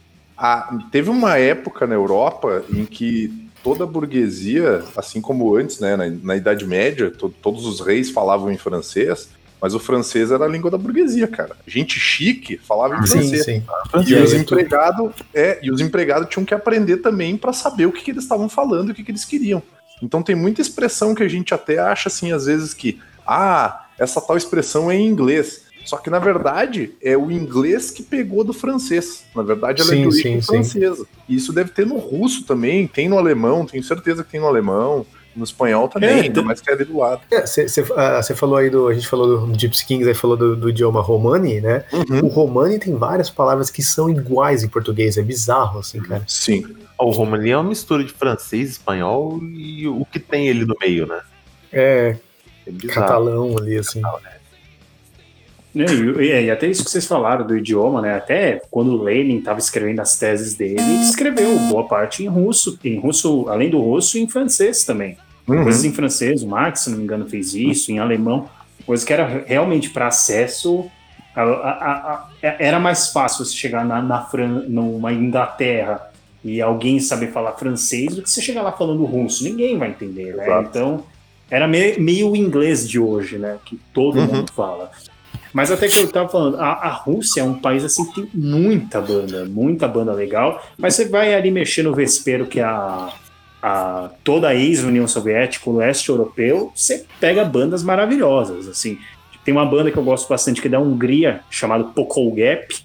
Ah, 0.41 0.69
teve 0.91 1.09
uma 1.09 1.37
época 1.37 1.85
na 1.85 1.95
Europa 1.95 2.63
em 2.69 2.85
que 2.85 3.49
toda 3.61 3.83
a 3.83 3.87
burguesia, 3.87 4.83
assim 4.95 5.19
como 5.19 5.53
antes, 5.53 5.79
né, 5.79 5.97
na, 5.97 6.07
na 6.09 6.35
Idade 6.37 6.65
Média, 6.65 7.11
to- 7.11 7.33
todos 7.41 7.65
os 7.65 7.81
reis 7.81 8.09
falavam 8.09 8.49
em 8.49 8.57
francês, 8.57 9.29
mas 9.61 9.75
o 9.75 9.79
francês 9.79 10.31
era 10.31 10.45
a 10.45 10.47
língua 10.47 10.71
da 10.71 10.77
burguesia, 10.77 11.27
cara. 11.27 11.57
Gente 11.67 11.99
chique 11.99 12.57
falava 12.57 12.95
em 12.95 13.05
Sim, 13.05 13.19
francês. 13.19 13.43
sim. 13.43 13.63
E, 14.07 14.15
os 14.15 14.31
tu- 14.31 14.37
empregados, 14.37 15.11
é, 15.33 15.59
e 15.61 15.69
os 15.69 15.81
empregados 15.81 16.29
tinham 16.29 16.45
que 16.45 16.53
aprender 16.53 16.97
também 16.97 17.35
para 17.35 17.51
saber 17.51 17.85
o 17.85 17.91
que, 17.91 18.01
que 18.01 18.11
eles 18.11 18.23
estavam 18.23 18.47
falando 18.47 18.87
e 18.89 18.91
o 18.93 18.95
que, 18.95 19.03
que 19.03 19.11
eles 19.11 19.25
queriam. 19.25 19.61
Então 20.01 20.23
tem 20.23 20.35
muita 20.35 20.61
expressão 20.61 21.13
que 21.13 21.21
a 21.21 21.27
gente 21.27 21.53
até 21.53 21.77
acha 21.79 22.07
assim, 22.07 22.31
às 22.31 22.45
vezes, 22.45 22.73
que 22.73 23.01
ah, 23.27 23.87
essa 23.99 24.21
tal 24.21 24.37
expressão 24.37 24.89
é 24.89 24.95
em 24.95 25.05
inglês. 25.05 25.63
Só 25.85 25.97
que, 25.97 26.09
na 26.09 26.19
verdade, 26.19 26.91
é 27.01 27.17
o 27.17 27.31
inglês 27.31 27.89
que 27.91 28.03
pegou 28.03 28.43
do 28.43 28.53
francês. 28.53 29.23
Na 29.35 29.41
verdade, 29.43 29.81
ela 29.81 29.89
Sim, 29.91 29.97
é 29.97 30.01
de 30.01 30.07
origem 30.07 30.33
sim, 30.35 30.41
sim. 30.41 30.47
francesa. 30.47 31.05
E 31.27 31.35
isso 31.35 31.51
deve 31.51 31.71
ter 31.71 31.85
no 31.85 31.97
russo 31.97 32.43
também, 32.45 32.85
tem 32.87 33.09
no 33.09 33.17
alemão, 33.17 33.65
tenho 33.65 33.83
certeza 33.83 34.23
que 34.23 34.31
tem 34.31 34.39
no 34.39 34.47
alemão, 34.47 35.05
no 35.35 35.43
espanhol 35.43 35.87
também, 35.87 36.09
É, 36.09 36.13
ainda 36.21 36.33
tem- 36.35 36.43
mais 36.43 36.59
que 36.61 36.69
é 36.69 36.73
ali 36.73 36.83
do 36.85 36.97
lado. 36.97 37.21
Você 37.45 38.35
falou 38.35 38.57
aí 38.57 38.69
do. 38.69 38.87
A 38.87 38.93
gente 38.93 39.07
falou 39.07 39.47
do 39.47 39.59
Gypsy 39.59 39.85
Kings, 39.85 40.07
aí 40.07 40.13
falou 40.13 40.35
do, 40.35 40.55
do 40.55 40.69
idioma 40.69 41.01
romani, 41.01 41.61
né? 41.61 41.85
Uhum. 41.93 42.25
O 42.25 42.27
romani 42.27 42.77
tem 42.77 42.95
várias 42.95 43.29
palavras 43.29 43.69
que 43.69 43.81
são 43.81 44.09
iguais 44.09 44.63
em 44.63 44.67
português, 44.67 45.17
é 45.17 45.21
bizarro, 45.21 45.79
assim, 45.79 45.99
cara. 46.01 46.23
Sim. 46.27 46.65
O 46.99 47.11
romani 47.11 47.51
é 47.51 47.57
uma 47.57 47.69
mistura 47.69 48.03
de 48.03 48.11
francês, 48.11 48.71
espanhol 48.71 49.39
e 49.43 49.87
o 49.87 50.05
que 50.05 50.19
tem 50.19 50.47
ele 50.49 50.65
no 50.65 50.75
meio, 50.81 51.07
né? 51.07 51.21
É, 51.71 52.17
É 52.67 52.71
bizarro. 52.71 52.99
catalão 52.99 53.55
ali, 53.57 53.77
assim. 53.77 54.01
Né, 54.01 54.09
E, 55.75 55.81
e- 55.81 56.45
e 56.45 56.51
até 56.51 56.67
isso 56.67 56.83
que 56.83 56.89
vocês 56.89 57.05
falaram 57.05 57.45
do 57.45 57.55
idioma, 57.57 58.01
né? 58.01 58.15
Até 58.15 58.61
quando 58.71 59.01
Lenin 59.01 59.37
estava 59.37 59.59
escrevendo 59.59 59.99
as 59.99 60.17
teses 60.17 60.55
dele, 60.55 60.79
ele 60.79 61.01
escreveu 61.03 61.57
boa 61.69 61.87
parte 61.87 62.23
em 62.23 62.27
russo, 62.27 62.79
em 62.83 62.99
russo, 62.99 63.45
além 63.49 63.69
do 63.69 63.79
russo, 63.79 64.17
em 64.17 64.27
francês 64.27 64.83
também. 64.83 65.17
Uhum. 65.47 65.63
Coisas 65.63 65.83
em 65.85 65.91
francês, 65.91 66.43
o 66.43 66.47
Marx, 66.47 66.81
se 66.81 66.89
não 66.89 66.97
me 66.97 67.03
engano, 67.03 67.27
fez 67.29 67.53
isso, 67.53 67.91
em 67.91 67.99
alemão, 67.99 68.47
coisa 68.85 69.05
que 69.05 69.13
era 69.13 69.43
realmente 69.45 69.89
para 69.89 70.07
acesso. 70.07 70.85
a- 71.35 71.41
a- 71.43 71.69
a- 71.69 72.13
a- 72.13 72.55
era 72.59 72.79
mais 72.79 73.13
fácil 73.13 73.45
você 73.45 73.55
chegar 73.55 73.85
na, 73.85 74.01
na 74.01 74.21
Fran, 74.25 74.63
numa 74.67 75.13
Inglaterra 75.13 76.01
e 76.43 76.59
alguém 76.61 76.99
saber 76.99 77.27
falar 77.31 77.53
francês 77.53 78.15
do 78.15 78.21
que 78.23 78.29
você 78.29 78.41
chegar 78.41 78.61
lá 78.61 78.71
falando 78.73 79.05
russo. 79.05 79.43
Ninguém 79.43 79.77
vai 79.77 79.89
entender, 79.89 80.35
né? 80.35 80.43
Exato. 80.45 80.67
Então, 80.69 81.03
era 81.49 81.65
meio, 81.67 82.01
meio 82.01 82.35
inglês 82.35 82.89
de 82.89 82.99
hoje, 82.99 83.37
né? 83.37 83.57
Que 83.63 83.79
todo 83.93 84.19
Uhum. 84.19 84.25
mundo 84.25 84.51
fala. 84.51 84.91
Mas 85.53 85.71
até 85.71 85.87
que 85.87 85.99
eu 85.99 86.07
tava 86.07 86.29
falando, 86.29 86.59
a, 86.59 86.71
a 86.71 86.89
Rússia 86.89 87.41
é 87.41 87.43
um 87.43 87.55
país 87.55 87.83
assim 87.83 88.05
que 88.05 88.21
tem 88.21 88.29
muita 88.33 89.01
banda, 89.01 89.45
muita 89.45 89.87
banda 89.87 90.13
legal, 90.13 90.63
mas 90.77 90.95
você 90.95 91.05
vai 91.05 91.33
ali 91.33 91.49
mexer 91.49 91.83
no 91.83 91.93
vespeiro 91.93 92.45
que 92.45 92.59
a, 92.59 93.11
a 93.61 94.09
toda 94.23 94.49
a 94.49 94.55
ex-União 94.55 95.07
Soviética, 95.07 95.69
o 95.69 95.77
leste 95.77 96.09
europeu, 96.09 96.71
você 96.75 97.05
pega 97.19 97.43
bandas 97.43 97.83
maravilhosas, 97.83 98.67
assim. 98.67 98.97
Tem 99.43 99.53
uma 99.53 99.65
banda 99.65 99.89
que 99.89 99.97
eu 99.97 100.03
gosto 100.03 100.27
bastante 100.29 100.61
que 100.61 100.67
é 100.67 100.71
da 100.71 100.79
Hungria, 100.79 101.41
chamada 101.49 101.83
Pokol 101.85 102.31
Gap, 102.31 102.75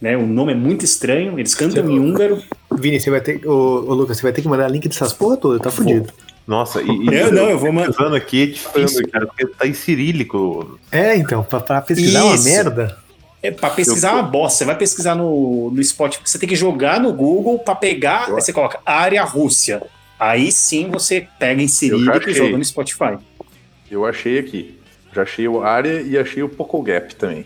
né? 0.00 0.16
O 0.16 0.26
nome 0.26 0.52
é 0.52 0.56
muito 0.56 0.84
estranho, 0.84 1.38
eles 1.38 1.54
cantam 1.54 1.90
em 1.90 1.98
húngaro. 1.98 2.42
Vini, 2.72 3.00
você 3.00 3.10
vai 3.10 3.20
ter. 3.20 3.46
Ô, 3.46 3.84
ô, 3.86 3.94
Lucas, 3.94 4.16
você 4.16 4.22
vai 4.22 4.32
ter 4.32 4.42
que 4.42 4.48
mandar 4.48 4.68
link 4.68 4.88
dessas 4.88 5.12
porra 5.12 5.36
toda, 5.36 5.58
tá 5.58 5.70
fudido. 5.70 6.12
Nossa, 6.46 6.82
e, 6.82 6.86
e 6.86 7.14
Eu 7.14 7.32
não, 7.32 7.48
eu 7.48 7.58
vou 7.58 7.72
mandar. 7.72 7.88
pesquisando 7.88 8.16
aqui 8.16 8.42
é 8.42 8.46
difícil, 8.46 9.08
cara, 9.08 9.26
porque 9.26 9.46
tá 9.46 9.66
em 9.66 9.74
cirílico. 9.74 10.78
É, 10.90 11.16
então, 11.16 11.42
pra, 11.42 11.60
pra 11.60 11.80
pesquisar 11.80 12.24
uma 12.24 12.34
Isso. 12.34 12.44
merda. 12.44 12.98
É, 13.42 13.50
pra 13.50 13.70
pesquisar 13.70 14.10
é 14.10 14.12
uma 14.12 14.22
bosta. 14.22 14.58
Você 14.58 14.64
vai 14.64 14.76
pesquisar 14.76 15.14
no, 15.14 15.70
no 15.70 15.82
Spotify, 15.82 16.22
você 16.24 16.38
tem 16.38 16.48
que 16.48 16.56
jogar 16.56 17.00
no 17.00 17.12
Google 17.12 17.58
pra 17.58 17.74
pegar, 17.74 18.26
aí 18.26 18.32
você 18.32 18.52
coloca 18.52 18.78
área 18.86 19.22
Rússia. 19.24 19.82
Aí 20.18 20.52
sim 20.52 20.88
você 20.88 21.26
pega 21.38 21.60
em 21.60 21.64
Eu 21.64 21.68
cirílico 21.68 22.30
e 22.30 22.34
joga 22.34 22.56
no 22.56 22.64
Spotify. 22.64 23.18
Eu 23.90 24.06
achei 24.06 24.38
aqui. 24.38 24.78
Já 25.12 25.22
achei 25.22 25.46
o 25.48 25.62
área 25.62 26.00
e 26.00 26.16
achei 26.16 26.42
o 26.42 26.48
Poco 26.48 26.80
Gap 26.82 27.14
também. 27.16 27.44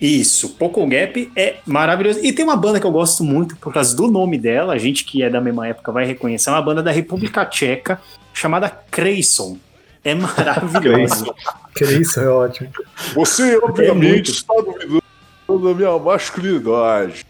Isso, 0.00 0.50
Poco 0.50 0.84
Gap 0.86 1.30
é 1.36 1.56
maravilhoso. 1.66 2.20
E 2.22 2.32
tem 2.32 2.44
uma 2.44 2.56
banda 2.56 2.80
que 2.80 2.86
eu 2.86 2.90
gosto 2.90 3.22
muito 3.22 3.56
por 3.56 3.72
causa 3.72 3.94
do 3.94 4.10
nome 4.10 4.38
dela, 4.38 4.72
a 4.72 4.78
gente 4.78 5.04
que 5.04 5.22
é 5.22 5.30
da 5.30 5.40
mesma 5.40 5.68
época 5.68 5.92
vai 5.92 6.04
reconhecer, 6.04 6.48
é 6.50 6.52
uma 6.52 6.62
banda 6.62 6.82
da 6.82 6.90
República 6.90 7.44
Tcheca 7.44 8.00
chamada 8.34 8.68
Creyson. 8.90 9.56
É 10.04 10.14
maravilhoso. 10.14 11.34
Isso, 11.80 12.20
é 12.20 12.28
ótimo. 12.28 12.68
Você, 13.14 13.56
obviamente, 13.56 14.06
muito. 14.06 14.30
está 14.32 14.52
duvidando 14.54 15.68
da 15.68 15.74
minha 15.74 15.98
masculinidade. 15.98 17.24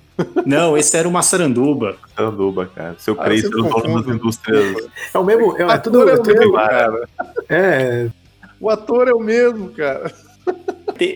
Não, 0.46 0.76
esse 0.76 0.96
era 0.96 1.08
uma 1.08 1.22
saranduba. 1.22 1.96
Sanduba, 2.16 2.66
cara. 2.74 2.96
Seu 2.98 3.14
Ah, 3.18 3.24
Creice 3.24 3.44
eu 3.46 3.50
é 3.52 3.60
o 3.60 3.64
sempre 3.64 3.82
dono 3.82 4.02
das 4.02 4.14
indústrias. 4.14 4.88
É 5.12 5.18
o 5.18 5.24
mesmo. 5.24 5.56
É, 5.56 5.62
é 5.62 5.66
O 5.66 5.78
tudo. 5.80 6.08
é 6.08 6.12
É, 6.12 6.14
o 6.16 6.22
mesmo, 6.24 6.34
tudo, 6.42 6.52
cara. 6.52 7.08
é, 7.48 8.08
O 8.60 8.70
ator 8.70 9.08
é 9.08 9.12
o 9.12 9.20
mesmo, 9.20 9.68
cara. 9.70 10.12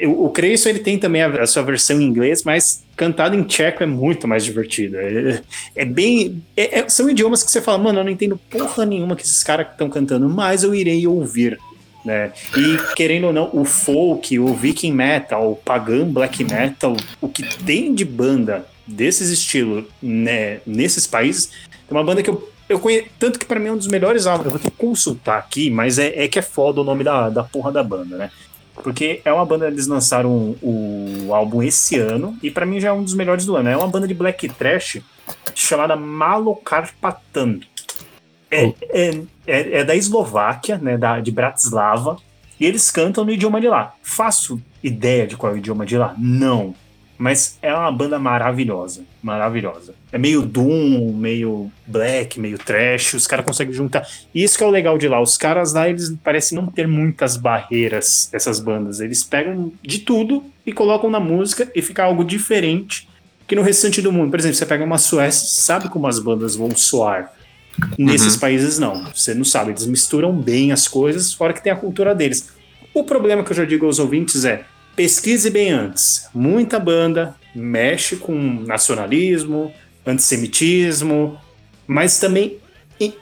O 0.07 0.27
o 0.27 0.31
Creyson 0.31 0.71
ele 0.71 0.79
tem 0.81 0.99
também 0.99 1.23
a, 1.23 1.47
sua 1.47 1.63
versão 1.63 2.01
em 2.01 2.05
inglês, 2.05 2.43
mas 2.43 2.83
cantado 2.97 3.37
em 3.37 3.43
tcheco 3.43 3.83
é 3.83 3.87
muito 3.87 4.27
mais 4.27 4.45
divertido. 4.45 4.97
É, 4.97 5.43
é 5.77 5.85
bem. 5.85 6.43
é- 6.57 6.81
é- 6.81 6.89
são 6.89 7.09
idiomas 7.09 7.43
que 7.43 7.51
você 7.51 7.61
fala, 7.61 7.79
mano, 7.79 8.01
eu 8.01 8.05
não 8.05 8.11
entendo 8.11 8.39
porra 8.51 8.85
nenhuma 8.87 9.15
que 9.15 9.23
esses 9.23 9.43
caras 9.43 9.67
estão 9.71 9.89
cantando, 9.89 10.29
mas 10.29 10.63
eu 10.63 10.75
irei 10.75 11.07
ouvir. 11.07 11.59
Né? 12.05 12.33
E 12.57 12.95
querendo 12.95 13.25
ou 13.27 13.33
não, 13.33 13.51
o 13.53 13.65
folk, 13.65 14.39
o 14.39 14.55
viking 14.55 14.93
metal, 14.93 15.53
o 15.53 15.57
pagan 15.57 16.07
black 16.07 16.43
metal, 16.45 16.97
o 17.21 17.29
que 17.29 17.43
tem 17.43 17.95
de 17.95 18.05
banda 18.05 18.65
desses 18.87 19.29
estilos 19.29 19.85
né, 20.03 20.61
nesses 20.67 21.07
países, 21.07 21.47
tem 21.69 21.91
uma 21.91 22.03
banda 22.05 22.23
que 22.23 22.31
eu, 22.31 22.49
eu 22.69 22.79
conheço, 22.79 23.09
tanto 23.19 23.39
que 23.39 23.45
pra 23.45 23.61
mim 23.61 23.69
é 23.69 23.73
um 23.73 23.77
dos 23.77 23.89
melhores 23.89 24.27
álbuns. 24.27 24.47
Eu 24.47 24.51
vou 24.53 24.61
ter 24.61 24.71
que 24.71 24.77
consultar 24.77 25.39
aqui, 25.39 25.69
mas 25.71 25.99
é, 25.99 26.25
é 26.25 26.29
que 26.29 26.39
é 26.39 26.43
foda 26.43 26.81
o 26.81 26.85
nome 26.85 27.05
da, 27.05 27.29
da 27.29 27.43
porra 27.43 27.71
da 27.71 27.83
banda, 27.83 28.17
né? 28.17 28.31
Porque 28.83 29.21
é 29.25 29.33
uma 29.33 29.45
banda, 29.45 29.67
eles 29.67 29.87
lançaram 29.87 30.57
o 30.63 31.35
álbum 31.35 31.63
esse 31.63 31.99
ano, 31.99 32.37
e 32.43 32.51
pra 32.51 32.67
mim 32.67 32.81
já 32.81 32.89
é 32.89 32.93
um 32.93 33.03
dos 33.03 33.15
melhores 33.15 33.45
do 33.45 33.57
ano. 33.57 33.69
É 33.69 33.77
uma 33.77 33.89
banda 33.89 34.07
de 34.07 34.15
black 34.15 34.49
trash 34.49 35.01
chamada 35.55 35.97
Malokarpatan. 35.97 37.61
É, 38.51 38.73
é, 38.91 39.21
é, 39.47 39.79
é 39.81 39.85
da 39.85 39.95
Eslováquia, 39.95 40.79
né, 40.79 40.97
da, 40.97 41.21
de 41.21 41.31
Bratislava, 41.31 42.17
e 42.59 42.65
eles 42.65 42.91
cantam 42.91 43.25
no 43.25 43.31
idioma 43.31 43.61
de 43.61 43.69
lá. 43.69 43.95
Faço 44.03 44.61
ideia 44.83 45.27
de 45.27 45.37
qual 45.37 45.53
é 45.53 45.55
o 45.57 45.59
idioma 45.59 45.85
de 45.85 45.97
lá? 45.97 46.15
Não. 46.17 46.75
Mas 47.19 47.59
é 47.61 47.75
uma 47.75 47.91
banda 47.91 48.17
maravilhosa, 48.17 49.03
maravilhosa. 49.21 49.93
É 50.13 50.17
meio 50.17 50.41
doom, 50.43 51.13
meio 51.13 51.71
black, 51.85 52.39
meio 52.39 52.57
trash, 52.57 53.15
os 53.15 53.27
caras 53.27 53.45
conseguem 53.45 53.75
juntar. 53.75 54.07
E 54.33 54.45
isso 54.45 54.57
que 54.57 54.63
é 54.63 54.67
o 54.67 54.71
legal 54.71 54.97
de 54.97 55.09
lá, 55.09 55.21
os 55.21 55.37
caras 55.37 55.73
lá, 55.73 55.89
eles 55.89 56.15
parecem 56.23 56.57
não 56.57 56.69
ter 56.69 56.87
muitas 56.87 57.37
barreiras, 57.37 58.31
essas 58.33 58.61
bandas. 58.61 59.01
Eles 59.01 59.25
pegam 59.25 59.73
de 59.83 59.99
tudo 59.99 60.45
e 60.65 60.73
colocam 60.73 61.11
na 61.11 61.19
música 61.19 61.69
e 61.75 61.83
fica 61.83 62.05
algo 62.05 62.25
diferente 62.25 63.09
que 63.49 63.57
no 63.57 63.63
restante 63.63 64.01
do 64.01 64.13
mundo. 64.13 64.31
Por 64.31 64.39
exemplo, 64.39 64.57
você 64.57 64.67
pega 64.67 64.85
uma 64.85 64.99
Suécia, 64.99 65.49
sabe 65.49 65.89
como 65.89 66.07
as 66.07 66.21
bandas 66.21 66.55
vão 66.55 66.71
soar. 66.77 67.33
Nesses 67.97 68.37
países 68.37 68.79
não, 68.79 69.05
você 69.07 69.35
não 69.35 69.45
sabe, 69.45 69.71
eles 69.71 69.87
misturam 69.87 70.33
bem 70.33 70.73
as 70.73 70.87
coisas, 70.87 71.33
fora 71.33 71.53
que 71.53 71.63
tem 71.63 71.73
a 71.73 71.77
cultura 71.77 72.15
deles. 72.15 72.51
O 72.93 73.05
problema 73.05 73.45
que 73.45 73.53
eu 73.53 73.57
já 73.57 73.65
digo 73.65 73.87
aos 73.87 73.99
ouvintes 73.99 74.45
é, 74.45 74.65
pesquise 74.99 75.49
bem 75.49 75.71
antes. 75.71 76.29
Muita 76.35 76.81
banda 76.81 77.37
mexe 77.55 78.17
com 78.17 78.35
nacionalismo, 78.67 79.73
antissemitismo, 80.05 81.39
mas 81.87 82.19
também 82.19 82.59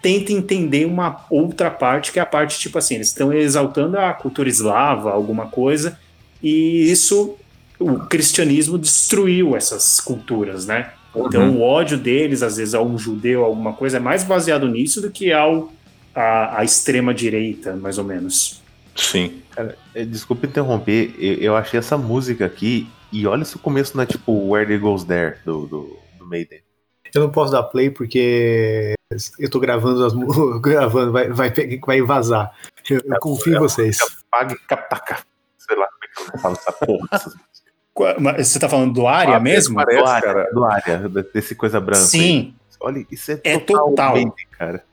tenta 0.01 0.33
entender 0.33 0.87
uma 0.87 1.27
outra 1.29 1.71
parte, 1.71 2.13
que 2.13 2.19
é 2.19 2.23
a 2.23 2.27
parte 2.27 2.59
tipo 2.59 2.79
assim, 2.79 2.95
eles 2.95 3.09
estão 3.09 3.31
exaltando 3.31 3.99
a 3.99 4.15
cultura 4.15 4.49
eslava, 4.49 5.13
alguma 5.13 5.49
coisa, 5.49 5.99
e 6.43 6.91
isso 6.91 7.37
o 7.79 7.99
cristianismo 7.99 8.79
destruiu 8.79 9.55
essas 9.55 10.01
culturas, 10.01 10.67
né? 10.67 10.93
Então 11.15 11.51
o 11.51 11.61
ódio 11.61 11.99
deles, 11.99 12.43
às 12.43 12.57
vezes, 12.57 12.75
a 12.75 12.81
um 12.81 12.97
judeu, 12.97 13.45
alguma 13.45 13.75
coisa, 13.75 13.99
é 13.99 14.01
mais 14.01 14.25
baseado 14.25 14.67
nisso 14.67 15.03
do 15.03 15.11
que 15.11 15.31
ao 15.31 15.71
a, 16.15 16.61
a 16.61 16.65
extrema 16.65 17.13
direita, 17.13 17.77
mais 17.77 17.99
ou 17.99 18.05
menos. 18.05 18.63
Sim. 18.95 19.43
É, 19.95 20.05
Desculpa 20.05 20.47
interromper, 20.47 21.15
eu, 21.19 21.35
eu 21.35 21.57
achei 21.57 21.79
essa 21.79 21.97
música 21.97 22.45
aqui, 22.47 22.89
e 23.13 23.27
olha 23.27 23.45
se 23.45 23.57
o 23.57 23.61
começo 23.61 23.97
não 23.97 24.03
é 24.05 24.07
tipo 24.07 24.51
Where 24.51 24.67
They 24.67 24.79
Goes 24.79 25.05
There, 25.05 25.37
do, 25.45 25.67
do, 25.67 25.99
do 26.19 26.27
Maiden. 26.27 26.61
Eu 27.15 27.23
não 27.23 27.31
posso 27.31 27.53
dar 27.53 27.63
play 27.63 27.89
porque 27.89 28.95
eu 29.39 29.49
tô 29.49 29.59
gravando 29.61 30.05
as 30.05 30.13
gravando, 30.61 31.13
vai, 31.13 31.29
vai, 31.31 31.51
vai 31.85 32.03
vazar. 32.03 32.53
Eu, 32.91 33.01
eu 33.05 33.19
confio 33.21 33.57
em 33.57 33.59
vocês. 33.59 33.97
Pague 34.31 34.57
captaca. 34.69 35.19
Sei 35.57 35.77
lá 35.77 35.87
como 35.87 36.05
é 36.05 36.09
que 36.09 36.37
eu 36.37 36.41
falo 36.41 36.55
essa 36.57 36.73
porra. 36.73 37.09
mas 38.21 38.49
Você 38.49 38.59
tá 38.59 38.69
falando 38.69 38.93
do 38.93 39.07
área 39.07 39.37
Ah, 39.37 39.41
mesmo? 39.41 39.77
parece, 39.77 39.99
do 40.03 40.07
área, 40.07 40.27
cara. 40.35 40.51
do 40.53 40.65
área, 40.65 41.09
desse 41.33 41.55
coisa 41.55 41.81
branca. 41.81 42.01
aí. 42.03 42.07
Sim. 42.07 42.55
Olha, 42.81 43.07
isso 43.11 43.33
é, 43.33 43.41
É 43.43 43.59
total, 43.59 43.89
total. 43.91 44.13
Maiden, 44.15 44.35
cara. 44.51 44.85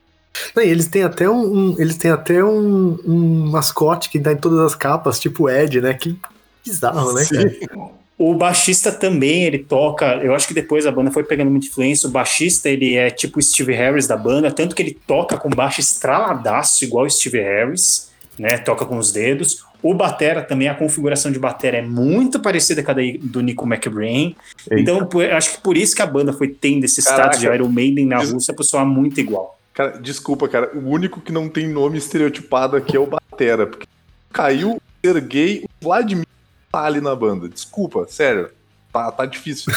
Não, 0.55 0.63
eles 0.63 0.87
têm 0.87 1.03
até 1.03 1.29
um, 1.29 1.41
um- 1.71 1.75
eles 1.79 1.95
têm 1.97 2.11
até 2.11 2.43
um, 2.43 2.97
um 3.05 3.49
mascote 3.51 4.09
que 4.09 4.17
dá 4.19 4.31
em 4.33 4.37
todas 4.37 4.59
as 4.59 4.75
capas, 4.75 5.19
tipo 5.19 5.49
Ed, 5.49 5.79
né? 5.81 5.93
Que 5.93 6.17
bizarro, 6.65 7.13
né, 7.13 7.23
cara? 7.25 7.89
O 8.17 8.35
baixista 8.35 8.91
também, 8.91 9.43
ele 9.43 9.59
toca. 9.59 10.05
Eu 10.17 10.33
acho 10.35 10.47
que 10.47 10.53
depois 10.53 10.85
a 10.85 10.91
banda 10.91 11.11
foi 11.11 11.23
pegando 11.23 11.49
muita 11.51 11.67
influência. 11.67 12.07
O 12.07 12.11
baixista, 12.11 12.69
ele 12.69 12.95
é 12.95 13.09
tipo 13.09 13.39
o 13.39 13.41
Steve 13.41 13.73
Harris 13.73 14.07
da 14.07 14.15
banda, 14.15 14.51
tanto 14.51 14.75
que 14.75 14.81
ele 14.81 14.97
toca 15.07 15.35
com 15.37 15.49
baixo 15.49 15.81
estraladaço, 15.81 16.83
igual 16.85 17.05
o 17.05 17.09
Steve 17.09 17.39
Harris, 17.39 18.09
né? 18.37 18.57
Toca 18.59 18.85
com 18.85 18.97
os 18.97 19.11
dedos. 19.11 19.63
O 19.81 19.93
Batera 19.93 20.41
também, 20.41 20.69
a 20.69 20.75
configuração 20.75 21.31
de 21.31 21.37
Batera 21.39 21.77
é 21.77 21.81
muito 21.81 22.39
parecida 22.39 22.81
com 22.81 22.91
a 22.91 22.95
do 23.21 23.41
Nico 23.41 23.65
McBrain. 23.67 24.35
Então, 24.71 25.05
por- 25.05 25.25
eu 25.25 25.35
acho 25.35 25.53
que 25.55 25.61
por 25.61 25.75
isso 25.75 25.93
que 25.95 26.01
a 26.01 26.05
banda 26.07 26.31
foi 26.31 26.47
tendo 26.47 26.85
esse 26.85 27.01
status 27.01 27.39
de 27.39 27.45
Caraca. 27.47 27.61
Iron 27.63 27.69
Maiden 27.71 28.05
na 28.05 28.19
Rússia, 28.19 28.53
por 28.53 28.63
soar 28.63 28.85
muito 28.85 29.19
igual. 29.19 29.59
Cara, 29.73 29.97
desculpa, 29.99 30.47
cara. 30.47 30.71
O 30.75 30.89
único 30.89 31.19
que 31.19 31.31
não 31.31 31.49
tem 31.49 31.67
nome 31.67 31.97
estereotipado 31.97 32.75
aqui 32.75 32.95
é 32.95 32.99
o 32.99 33.07
Batera. 33.07 33.65
Porque 33.67 33.87
caiu 34.31 34.81
gay, 35.27 35.65
o 35.65 35.85
Vladimir 35.85 36.25
tá 36.71 36.83
ali 36.83 37.01
na 37.01 37.15
banda. 37.15 37.49
Desculpa, 37.49 38.05
sério. 38.07 38.49
Tá, 38.91 39.11
tá 39.11 39.25
difícil. 39.25 39.73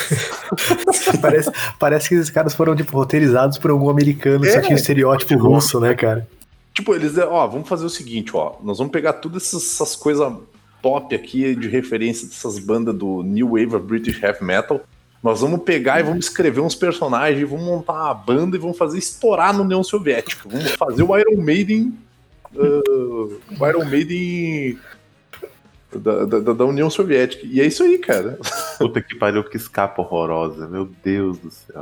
Parece, 1.22 1.50
parece 1.78 2.08
que 2.08 2.14
esses 2.14 2.30
caras 2.30 2.54
foram, 2.54 2.76
tipo, 2.76 2.94
roteirizados 2.96 3.56
por 3.56 3.70
algum 3.70 3.88
americano 3.88 4.42
que 4.42 4.52
só 4.52 4.58
É, 4.58 4.60
tinha 4.60 4.74
o 4.74 4.78
estereótipo 4.78 5.34
tipo, 5.34 5.42
russo, 5.42 5.80
né, 5.80 5.94
cara? 5.94 6.28
tipo, 6.74 6.94
eles, 6.94 7.16
ó, 7.16 7.46
vamos 7.46 7.66
fazer 7.66 7.86
o 7.86 7.90
seguinte, 7.90 8.32
ó. 8.34 8.56
Nós 8.62 8.76
vamos 8.78 8.92
pegar 8.92 9.14
todas 9.14 9.44
essas, 9.44 9.62
essas 9.62 9.96
coisas 9.96 10.32
pop 10.82 11.14
aqui 11.14 11.56
de 11.56 11.68
referência 11.68 12.28
dessas 12.28 12.58
bandas 12.58 12.94
do 12.94 13.22
New 13.22 13.48
Wave 13.52 13.74
of 13.74 13.86
British 13.86 14.22
Heavy 14.22 14.44
Metal. 14.44 14.80
Nós 15.22 15.40
vamos 15.40 15.62
pegar 15.62 15.98
e 16.00 16.02
vamos 16.04 16.26
escrever 16.26 16.60
uns 16.60 16.74
personagens, 16.74 17.48
vamos 17.48 17.64
montar 17.64 17.94
uma 17.94 18.14
banda 18.14 18.56
e 18.56 18.60
vamos 18.60 18.78
fazer 18.78 18.98
estourar 18.98 19.52
na 19.54 19.62
União 19.62 19.82
Soviética. 19.82 20.48
Vamos 20.48 20.70
fazer 20.72 21.02
o 21.02 21.16
Iron 21.18 21.40
Maiden. 21.42 21.98
uh, 22.54 23.40
o 23.58 23.66
Iron 23.66 23.84
Maiden 23.86 24.78
da, 25.94 26.24
da, 26.24 26.52
da 26.52 26.64
União 26.64 26.88
Soviética. 26.90 27.44
E 27.46 27.60
é 27.60 27.64
isso 27.66 27.82
aí, 27.82 27.98
cara. 27.98 28.38
Puta 28.78 29.00
que 29.00 29.14
pariu, 29.16 29.42
que 29.44 29.56
escapa 29.56 30.00
horrorosa. 30.02 30.66
Meu 30.68 30.88
Deus 31.02 31.38
do 31.38 31.50
céu. 31.50 31.80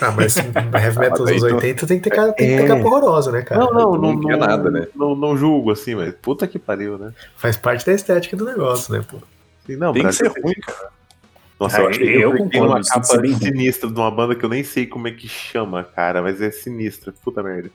Ah, 0.00 0.10
mas 0.10 0.36
heavy 0.74 0.98
metal 0.98 1.18
dos 1.24 1.30
anos 1.30 1.42
tu- 1.42 1.54
80 1.54 1.86
tem 1.86 1.98
que 2.00 2.10
ter, 2.10 2.16
cara- 2.16 2.32
tem 2.32 2.48
que 2.50 2.56
ter 2.56 2.64
É. 2.64 2.66
capa 2.66 2.84
horrorosa, 2.86 3.32
né, 3.32 3.42
cara? 3.42 3.60
Não, 3.60 3.72
não, 3.72 3.92
não, 3.96 4.12
não 4.14 4.20
quer 4.20 4.36
nada, 4.36 4.70
né? 4.70 4.88
Não, 4.94 5.14
não 5.14 5.36
julgo 5.38 5.70
assim, 5.70 5.94
mas 5.94 6.12
puta 6.20 6.46
que 6.46 6.58
pariu, 6.58 6.98
né? 6.98 7.12
Faz 7.36 7.56
parte 7.56 7.86
da 7.86 7.92
estética 7.94 8.36
do 8.36 8.44
negócio, 8.44 8.92
né, 8.92 9.02
pô? 9.08 9.18
Não, 9.68 9.92
Tem 9.92 10.06
que 10.06 10.12
ser 10.12 10.28
ruim, 10.28 10.54
cara. 10.54 10.90
Nossa, 11.58 11.80
eu, 11.80 11.88
achei- 11.88 12.16
eu 12.16 12.20
eu 12.32 12.36
concordo, 12.36 12.82
que 12.84 12.88
capa 12.90 13.18
bem 13.18 13.34
sinistra 13.36 13.90
de 13.90 13.98
uma 13.98 14.10
banda 14.10 14.34
que 14.34 14.44
eu 14.44 14.48
nem 14.48 14.62
sei 14.62 14.86
como 14.86 15.08
é 15.08 15.10
que 15.10 15.26
chama, 15.28 15.82
cara, 15.84 16.20
mas 16.22 16.40
é 16.42 16.50
sinistra. 16.50 17.14
Puta 17.24 17.42
merda. 17.42 17.70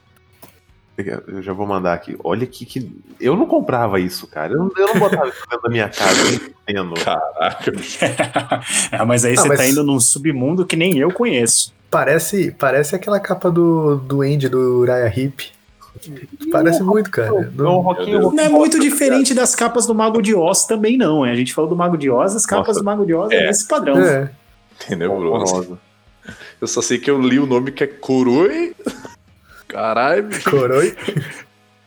Eu 1.27 1.41
já 1.41 1.51
vou 1.51 1.65
mandar 1.65 1.93
aqui. 1.93 2.15
Olha 2.23 2.45
que, 2.45 2.63
que. 2.63 2.91
Eu 3.19 3.35
não 3.35 3.47
comprava 3.47 3.99
isso, 3.99 4.27
cara. 4.27 4.53
Eu 4.53 4.59
não, 4.59 4.71
eu 4.77 4.87
não 4.93 4.99
botava 4.99 5.27
isso 5.29 5.41
dentro 5.49 5.61
da 5.63 5.69
minha 5.69 5.89
casa, 5.89 6.23
nem 6.25 6.37
fudendo. 6.39 6.93
Caraca. 7.03 7.71
Ah, 8.91 9.05
mas 9.05 9.25
aí 9.25 9.33
Ah, 9.33 9.41
você 9.41 9.47
mas- 9.47 9.57
tá 9.57 9.67
indo 9.67 9.83
num 9.83 9.99
submundo 9.99 10.63
que 10.65 10.75
nem 10.75 10.99
eu 10.99 11.11
conheço. 11.11 11.73
Parece, 11.89 12.51
parece 12.51 12.95
aquela 12.95 13.19
capa 13.19 13.49
do, 13.49 13.95
do 13.97 14.21
Andy 14.21 14.47
do 14.47 14.79
Uriah 14.79 15.07
Heep. 15.07 15.49
Parece 16.51 16.81
muito, 16.83 17.09
cara. 17.11 17.29
Não, 17.31 17.63
Não- 17.65 17.79
Roquinho, 17.81 18.31
Não 18.31 18.39
é 18.43 18.49
muito 18.49 18.79
diferente 18.79 19.33
das 19.33 19.53
capas 19.55 19.85
do 19.85 19.93
Mago 19.93 20.21
de 20.21 20.33
Oz 20.33 20.65
também, 20.65 20.97
não. 20.97 21.25
hein? 21.25 21.31
A 21.31 21.35
gente 21.35 21.53
falou 21.53 21.69
do 21.69 21.75
Mago 21.75 21.97
de 21.97 22.09
Oz, 22.09 22.35
as 22.35 22.45
capas 22.45 22.69
Nossa. 22.69 22.79
do 22.79 22.85
Mago 22.85 23.05
de 23.05 23.13
Oz 23.13 23.31
é, 23.31 23.35
É. 23.43 23.47
nesse 23.47 23.67
padrão. 23.67 23.99
É. 23.99 24.31
Tenebroso. 24.87 25.77
Eu 26.59 26.67
só 26.67 26.81
sei 26.81 26.97
que 26.97 27.09
eu 27.09 27.19
li 27.21 27.39
o 27.39 27.45
nome 27.45 27.71
que 27.71 27.83
é 27.83 27.87
Koroi. 27.87 28.75
Caralho. 29.67 30.29
Coroi. 30.49 30.95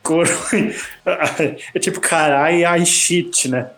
Coro- 0.03 0.29
É 1.73 1.79
tipo 1.79 1.99
carai 1.99 2.63
ai 2.63 2.85
shit, 2.85 3.47
né? 3.49 3.69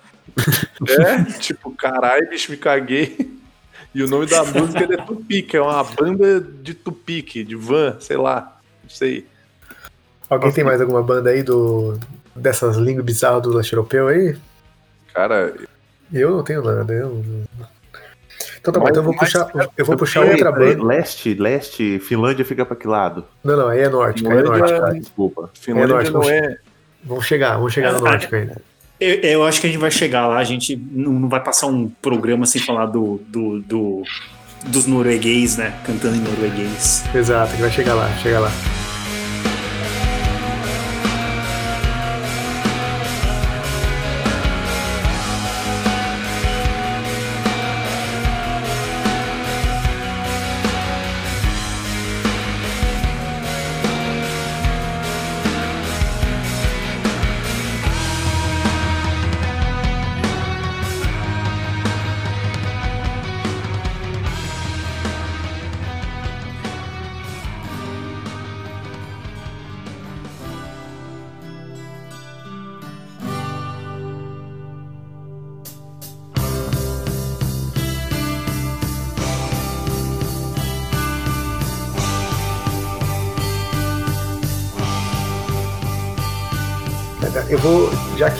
É, 0.88 1.23
tipo, 1.39 1.71
caralho, 1.71 2.30
bicho, 2.30 2.51
me 2.51 2.57
caguei. 2.57 3.32
E 3.95 4.03
o 4.03 4.07
nome 4.07 4.28
da 4.28 4.43
música 4.43 4.84
é 4.93 4.97
Tupic, 4.97 5.53
é 5.55 5.61
uma 5.61 5.84
banda 5.84 6.39
de 6.39 6.73
Tupic, 6.75 7.43
de 7.43 7.55
van, 7.55 7.95
sei 7.99 8.17
lá. 8.17 8.55
Não 8.84 8.89
sei. 8.89 9.25
Alguém 10.30 10.51
tem 10.51 10.63
mais 10.63 10.82
alguma 10.82 11.01
banda 11.01 11.30
aí 11.30 11.41
do 11.43 11.97
dessas 12.36 12.75
línguas 12.78 13.05
bizarras 13.05 13.41
do 13.41 13.53
leste 13.55 13.73
europeu 13.73 14.07
aí? 14.07 14.36
Cara, 15.13 15.53
Eu 16.13 16.32
não 16.38 16.43
tenho 16.43 16.61
nada. 16.63 16.93
Eu... 16.93 17.23
Então 18.59 18.73
tá 18.73 18.80
bom, 18.80 18.88
então 18.89 19.01
eu 19.01 19.05
vou 19.05 19.15
puxar, 19.15 19.49
eu 19.78 19.86
vou 19.86 19.95
puxar 19.97 20.21
outra 20.25 20.51
banda. 20.51 20.84
Leste, 20.84 21.34
leste, 21.34 21.99
Finlândia 21.99 22.43
fica 22.45 22.65
pra 22.65 22.75
que 22.75 22.88
lado? 22.88 23.23
Não, 23.43 23.55
não, 23.55 23.67
aí 23.69 23.80
é 23.80 23.89
nórdico, 23.89 24.30
aí 24.30 24.38
é 24.38 24.41
Finlândia- 24.41 24.59
nórdico. 24.67 24.86
Ah, 24.86 24.99
desculpa. 24.99 25.49
Finlândia 25.53 25.88
norte, 25.95 26.11
não 26.11 26.21
vamos- 26.21 26.30
é. 26.36 26.57
Vamos 27.03 27.25
chegar, 27.25 27.55
vamos 27.55 27.73
chegar 27.73 27.93
no 27.93 28.01
nórdico 28.01 28.36
ainda. 28.36 28.61
Eu, 28.99 29.15
eu 29.21 29.43
acho 29.45 29.61
que 29.61 29.67
a 29.67 29.69
gente 29.69 29.80
vai 29.80 29.91
chegar 29.91 30.28
lá, 30.28 30.38
a 30.38 30.43
gente 30.43 30.75
não, 30.75 31.13
não 31.13 31.30
vai 31.30 31.41
passar 31.41 31.67
um 31.67 31.88
programa 32.01 32.45
sem 32.45 32.61
falar 32.61 32.88
do, 32.88 33.21
do, 33.28 33.61
do- 33.61 34.03
dos 34.65 34.86
norueguês, 34.86 35.55
né? 35.57 35.73
Cantando 35.86 36.17
em 36.17 36.19
norueguês. 36.19 37.03
Exato, 37.15 37.55
que 37.55 37.61
vai 37.61 37.71
chegar 37.71 37.93
lá, 37.93 38.09
chega 38.17 38.39
lá. 38.39 38.51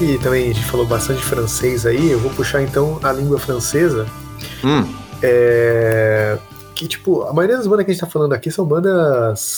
Que 0.08 0.18
também 0.20 0.44
a 0.50 0.54
gente 0.54 0.64
falou 0.64 0.86
bastante 0.86 1.22
francês 1.22 1.86
aí, 1.86 2.12
eu 2.12 2.20
vou 2.20 2.32
puxar 2.32 2.62
então 2.64 2.98
a 3.04 3.12
língua 3.12 3.38
francesa. 3.38 4.08
Hum. 4.64 4.88
É, 5.22 6.38
que, 6.74 6.88
tipo, 6.88 7.24
a 7.24 7.34
maioria 7.34 7.58
das 7.58 7.68
bandas 7.68 7.84
que 7.84 7.92
a 7.92 7.94
gente 7.94 8.02
tá 8.02 8.08
falando 8.08 8.32
aqui 8.32 8.50
são 8.50 8.66
bandas 8.66 9.58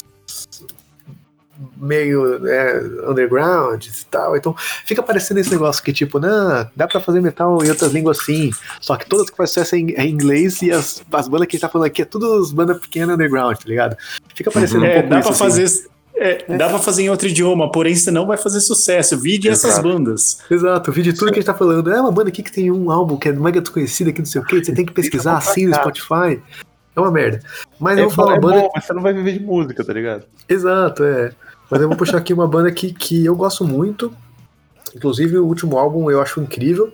meio 1.77 2.47
é, 2.47 2.81
underground 3.07 3.85
e 3.85 4.05
tal. 4.09 4.35
Então 4.35 4.55
fica 4.85 5.03
parecendo 5.03 5.39
esse 5.39 5.51
negócio 5.51 5.83
que, 5.83 5.93
tipo, 5.93 6.19
não, 6.19 6.67
dá 6.75 6.87
pra 6.87 6.99
fazer 6.99 7.21
metal 7.21 7.63
em 7.63 7.69
outras 7.69 7.91
línguas 7.91 8.17
sim. 8.25 8.49
Só 8.81 8.95
que 8.95 9.07
todas 9.07 9.29
que 9.29 9.37
faz 9.37 9.51
sucesso 9.51 9.75
é 9.75 9.77
em, 9.77 9.93
é 9.95 10.07
inglês 10.07 10.63
e 10.63 10.71
as, 10.71 11.03
as 11.13 11.27
bandas 11.27 11.47
que 11.47 11.57
a 11.57 11.57
gente 11.57 11.61
tá 11.61 11.69
falando 11.69 11.85
aqui 11.85 12.01
é 12.01 12.05
tudo 12.05 12.41
as 12.41 12.51
bandas 12.51 12.79
pequenas 12.79 13.13
underground, 13.13 13.55
tá 13.55 13.65
ligado? 13.67 13.95
Fica 14.33 14.49
parecendo 14.49 14.83
um 14.83 14.87
É, 14.87 14.93
pouco 14.95 15.09
dá 15.09 15.19
isso, 15.19 15.27
pra 15.27 15.47
assim. 15.47 15.61
fazer. 15.61 15.89
É, 16.19 16.57
Dá 16.57 16.67
pra 16.69 16.79
fazer 16.79 17.03
em 17.03 17.09
outro 17.09 17.27
idioma, 17.27 17.71
porém 17.71 17.95
você 17.95 18.11
não 18.11 18.27
vai 18.27 18.37
fazer 18.37 18.59
sucesso. 18.61 19.17
Vide 19.17 19.47
essas 19.49 19.71
Exato. 19.71 19.87
bandas. 19.87 20.39
Exato, 20.49 20.91
o 20.91 20.93
vídeo 20.93 21.13
de 21.13 21.19
tudo 21.19 21.29
que 21.31 21.39
a 21.39 21.41
gente 21.41 21.45
tá 21.45 21.53
falando. 21.53 21.91
É 21.91 21.99
uma 22.01 22.11
banda 22.11 22.29
aqui 22.29 22.43
que 22.43 22.51
tem 22.51 22.69
um 22.71 22.91
álbum 22.91 23.17
que 23.17 23.29
é 23.29 23.31
mega 23.33 23.61
desconhecido 23.61 24.09
aqui, 24.09 24.19
não 24.19 24.25
sei 24.25 24.41
o 24.41 24.45
que, 24.45 24.63
você 24.63 24.73
tem 24.73 24.85
que 24.85 24.93
pesquisar 24.93 25.37
assim 25.37 25.65
no 25.65 25.75
Spotify. 25.75 26.41
É 26.95 26.99
uma 26.99 27.11
merda. 27.11 27.39
Mas 27.79 27.97
É, 27.97 28.01
eu 28.01 28.07
vou 28.07 28.15
falar 28.15 28.31
uma 28.33 28.37
é 28.37 28.39
banda. 28.41 28.61
bom, 28.61 28.71
mas 28.75 28.85
você 28.85 28.93
não 28.93 29.01
vai 29.01 29.13
viver 29.13 29.33
de 29.37 29.39
música, 29.43 29.83
tá 29.83 29.93
ligado? 29.93 30.25
Exato, 30.47 31.03
é. 31.03 31.31
Mas 31.71 31.81
eu 31.81 31.87
vou 31.87 31.95
puxar 31.97 32.17
aqui 32.17 32.33
uma 32.33 32.47
banda 32.47 32.71
que, 32.71 32.91
que 32.91 33.23
eu 33.25 33.35
gosto 33.35 33.63
muito. 33.63 34.11
Inclusive, 34.95 35.37
o 35.37 35.45
último 35.45 35.77
álbum 35.77 36.09
eu 36.11 36.19
acho 36.21 36.41
incrível. 36.41 36.91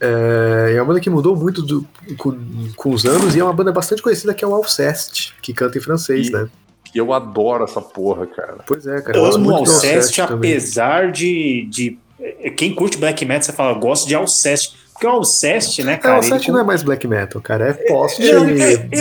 É, 0.00 0.74
é 0.76 0.80
uma 0.80 0.84
banda 0.88 1.00
que 1.00 1.10
mudou 1.10 1.34
muito 1.34 1.60
do- 1.62 1.84
com, 2.18 2.38
com 2.76 2.90
os 2.90 3.04
anos 3.04 3.34
e 3.34 3.40
é 3.40 3.44
uma 3.44 3.52
banda 3.52 3.72
bastante 3.72 4.00
conhecida 4.00 4.32
que 4.32 4.44
é 4.44 4.46
o 4.46 4.54
Alcest, 4.54 5.32
que 5.42 5.52
canta 5.52 5.76
em 5.78 5.80
francês, 5.80 6.28
E- 6.28 6.32
né? 6.32 6.48
E 6.94 6.98
eu 6.98 7.12
adoro 7.12 7.64
essa 7.64 7.80
porra, 7.80 8.26
cara. 8.26 8.56
Pois 8.66 8.86
é, 8.86 9.00
cara. 9.00 9.16
Eu 9.18 9.24
Amo 9.26 9.38
muito 9.38 9.64
do 9.64 9.70
Alcest, 9.70 10.16
também. 10.16 10.50
apesar 10.52 11.12
de, 11.12 11.66
de. 11.70 11.98
Quem 12.56 12.74
curte 12.74 12.96
black 12.98 13.24
metal, 13.24 13.42
você 13.42 13.52
fala, 13.52 13.78
gosto 13.78 14.06
de 14.08 14.14
Alcest. 14.14 14.74
Porque 14.92 15.06
o 15.06 15.10
Alcest, 15.10 15.78
né, 15.84 15.92
É, 15.92 15.96
o 15.96 16.00
cara? 16.00 16.14
Alcest 16.16 16.44
ele- 16.46 16.52
não 16.52 16.60
é 16.60 16.64
mais 16.64 16.82
black 16.82 17.06
metal, 17.06 17.40
cara. 17.40 17.68
É 17.68 17.72
post 17.72 18.20
é- 18.20 18.32
eu 18.34 18.44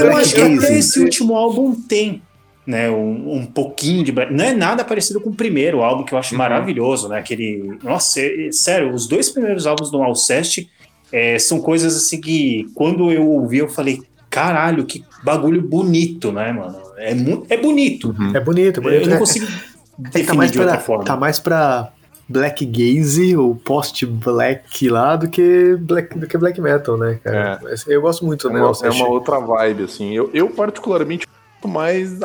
black 0.06 0.20
acho 0.22 0.36
que 0.36 0.42
até 0.42 0.78
esse 0.78 1.00
último 1.00 1.36
álbum 1.36 1.74
tem, 1.74 2.22
né, 2.68 2.88
um, 2.92 3.34
um 3.38 3.46
pouquinho 3.48 4.04
de 4.04 4.12
black. 4.12 4.32
Não 4.32 4.46
é 4.46 4.54
nada 4.54 4.86
parecido 4.86 5.20
com 5.20 5.32
o 5.32 5.36
primeiro 5.36 5.82
álbum 5.82 6.04
que 6.04 6.14
eu 6.14 6.18
acho 6.20 6.34
Uhum. 6.36 6.38
maravilhoso, 6.38 7.10
né? 7.10 7.18
Aquele, 7.18 7.80
nossa, 7.84 8.20
é- 8.20 8.48
é- 8.48 8.52
sério, 8.52 8.94
os 8.94 9.08
dois 9.08 9.30
primeiros 9.30 9.66
álbuns 9.66 9.90
do 9.90 10.02
Alcest 10.04 10.68
é, 11.12 11.40
são 11.40 11.60
coisas 11.62 11.96
assim 11.96 12.22
que 12.22 12.68
quando 12.76 13.12
eu 13.12 13.28
ouvi 13.28 13.58
eu 13.60 13.70
falei, 13.70 14.02
caralho, 14.30 14.86
que 14.86 15.04
bagulho 15.28 15.62
bonito, 15.62 16.32
né, 16.32 16.52
mano? 16.52 16.78
É, 16.98 17.12
é 17.12 17.58
bonito. 17.58 18.16
É 18.34 18.40
bonito, 18.40 18.80
é 18.80 18.84
bonito. 18.84 19.02
Eu 19.04 19.08
não 19.08 19.16
É- 19.16 19.20
consigo 19.20 19.46
é 19.46 19.50
que 19.50 20.02
definir 20.12 20.26
tá 20.28 20.34
mais 20.34 20.52
de 20.52 20.60
outra 20.60 20.74
pra, 20.76 20.82
forma. 20.84 21.04
tá 21.04 21.16
mais 21.18 21.40
pra 21.40 21.92
black 22.30 22.66
gaze 22.66 23.38
ou 23.38 23.56
post-black 23.56 24.90
lá 24.90 25.16
do 25.16 25.30
que 25.30 25.76
black, 25.80 26.18
do 26.18 26.28
que 26.28 26.38
black 26.38 26.60
metal, 26.60 26.98
né, 26.98 27.20
cara? 27.24 27.60
Mas 27.64 27.88
Eu 27.88 28.02
gosto 28.02 28.26
muito 28.26 28.48
É 28.48 28.52
do 28.52 28.58
uma, 28.58 28.72
é 28.84 28.90
uma 28.90 29.08
outra 29.08 29.40
vibe, 29.40 29.84
assim. 29.84 30.14
Eu, 30.14 30.30
eu 30.34 30.50
particularmente, 30.50 31.26
gosto 31.62 31.68
mais 31.74 32.18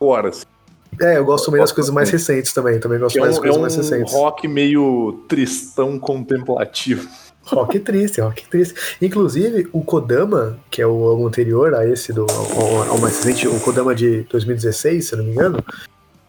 agora, 0.00 0.28
assim. 0.28 0.44
É, 1.00 1.16
eu 1.16 1.24
gosto 1.24 1.46
também 1.46 1.60
das 1.60 1.72
coisas 1.72 1.92
mais 1.92 2.10
bastante. 2.10 2.32
recentes 2.36 2.52
também. 2.52 2.78
Também 2.78 2.98
gosto 2.98 3.16
é 3.16 3.20
mais 3.20 3.32
das 3.36 3.38
um, 3.40 3.44
é 3.44 3.50
coisas 3.50 3.60
mais 3.62 3.74
um 3.74 3.80
recentes. 3.94 4.12
rock 4.12 4.46
meio 4.48 5.24
tristão 5.28 5.98
contemplativo. 5.98 7.08
Rock 7.50 7.78
triste, 7.80 8.20
rock 8.20 8.48
triste. 8.48 8.74
Inclusive, 9.02 9.68
o 9.72 9.82
Kodama, 9.82 10.56
que 10.70 10.80
é 10.80 10.86
o 10.86 11.08
álbum 11.08 11.26
anterior 11.26 11.74
a 11.74 11.86
esse 11.86 12.12
do 12.12 12.26
ao, 12.30 12.90
ao 12.90 12.98
mais 12.98 13.16
recente, 13.22 13.46
o 13.48 13.58
Kodama 13.60 13.94
de 13.94 14.22
2016, 14.30 15.04
se 15.06 15.12
eu 15.14 15.18
não 15.18 15.24
me 15.24 15.32
engano, 15.32 15.62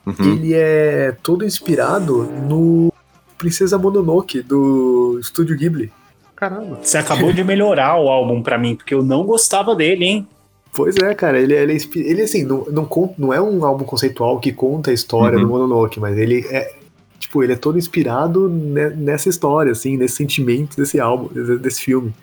Uhum. 0.05 0.15
ele 0.33 0.53
é 0.55 1.15
todo 1.21 1.45
inspirado 1.45 2.23
no 2.23 2.91
Princesa 3.37 3.77
Mononoke 3.77 4.41
do 4.41 5.19
Estúdio 5.21 5.55
Ghibli. 5.55 5.91
Caramba. 6.35 6.79
Você 6.81 6.97
acabou 6.97 7.31
de 7.31 7.43
melhorar 7.43 7.99
o 8.01 8.09
álbum 8.09 8.41
pra 8.41 8.57
mim, 8.57 8.75
porque 8.75 8.95
eu 8.95 9.03
não 9.03 9.23
gostava 9.23 9.75
dele, 9.75 10.05
hein? 10.05 10.27
Pois 10.73 10.95
é, 10.97 11.13
cara, 11.13 11.39
ele, 11.39 11.53
ele, 11.53 11.73
é 11.77 11.99
ele 11.99 12.21
assim, 12.23 12.43
não, 12.43 12.65
não, 12.71 13.13
não 13.17 13.31
é 13.33 13.39
um 13.39 13.63
álbum 13.63 13.83
conceitual 13.83 14.39
que 14.39 14.51
conta 14.51 14.89
a 14.89 14.93
história 14.93 15.37
Uhum. 15.37 15.43
do 15.43 15.49
Mononoke, 15.51 15.99
mas 15.99 16.17
ele 16.17 16.47
é, 16.49 16.73
tipo, 17.31 17.43
ele 17.43 17.53
é 17.53 17.55
todo 17.55 17.77
inspirado 17.77 18.49
ne- 18.49 18.89
nessa 18.89 19.29
história, 19.29 19.71
assim, 19.71 19.95
nesse 19.95 20.15
sentimento 20.17 20.75
desse 20.75 20.99
álbum, 20.99 21.27
desse, 21.33 21.57
desse 21.57 21.81
filme. 21.81 22.13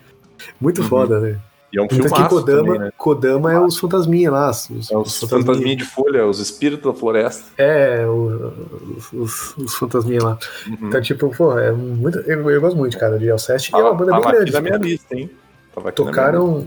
Muito 0.60 0.82
Uhum. 0.82 0.88
foda, 0.88 1.18
né? 1.18 1.38
E 1.72 1.78
é 1.78 1.82
um 1.82 1.86
Tanto 1.86 2.02
que 2.14 2.28
Kodama, 2.28 2.62
também, 2.64 2.78
né? 2.78 2.90
Kodama 2.96 3.52
é 3.52 3.60
os 3.60 3.78
fantasminha 3.78 4.30
lá. 4.30 4.50
Os, 4.50 4.90
É 4.90 4.96
os 4.96 5.18
fantasminhas 5.20 5.76
de 5.78 5.84
folha, 5.84 6.26
os 6.26 6.38
espíritos 6.40 6.90
da 6.92 6.98
floresta. 6.98 7.44
É, 7.58 8.06
o- 8.06 8.52
os, 8.96 9.12
os, 9.12 9.56
os 9.56 9.74
fantasminha 9.74 10.22
lá. 10.22 10.38
Uhum. 10.66 10.88
Então, 10.88 11.00
tipo, 11.02 11.28
pô, 11.36 11.58
é 11.58 11.72
muito. 11.72 12.18
Eu, 12.20 12.48
eu 12.50 12.60
gosto 12.60 12.76
muito, 12.76 12.98
cara, 12.98 13.18
de 13.18 13.30
Alcest. 13.30 13.70
E 13.70 13.74
é 13.74 13.78
uma 13.78 13.92
banda 13.94 14.12
bem 14.12 14.20
tava 14.20 14.28
aqui 14.30 14.36
grande. 14.50 14.52
na 14.52 14.60
minha 14.60 14.76
lista, 14.76 15.14
hein? 15.14 15.30
Tava 15.74 15.88
aqui 15.90 16.00
na 16.00 16.04
minha 16.10 16.14
Tocaram, 16.14 16.66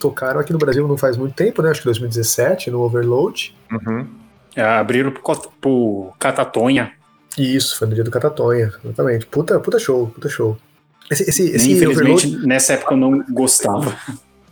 tocaram 0.00 0.40
aqui 0.40 0.52
no 0.52 0.58
Brasil 0.58 0.86
não 0.88 0.96
faz 0.96 1.16
muito 1.16 1.34
tempo, 1.34 1.62
né? 1.62 1.70
Acho 1.70 1.80
que 1.80 1.86
2017, 1.86 2.70
no 2.72 2.80
Overload. 2.80 3.54
Uhum. 3.70 4.06
É, 4.56 4.62
abriram 4.64 5.12
pro, 5.12 5.22
pro 5.60 6.10
Catatonha. 6.18 6.92
Isso, 7.38 7.78
foi 7.78 7.88
no 7.88 7.94
dia 7.94 8.04
do 8.04 8.10
Catatonha, 8.10 8.72
exatamente. 8.84 9.26
Puta, 9.26 9.58
puta 9.60 9.78
show, 9.78 10.08
puta 10.08 10.28
show. 10.28 10.56
Esse, 11.10 11.28
esse, 11.28 11.50
esse 11.50 11.72
Infelizmente, 11.72 12.26
Overload, 12.26 12.46
nessa 12.46 12.74
época 12.74 12.94
eu 12.94 12.98
não 12.98 13.24
gostava. 13.30 13.96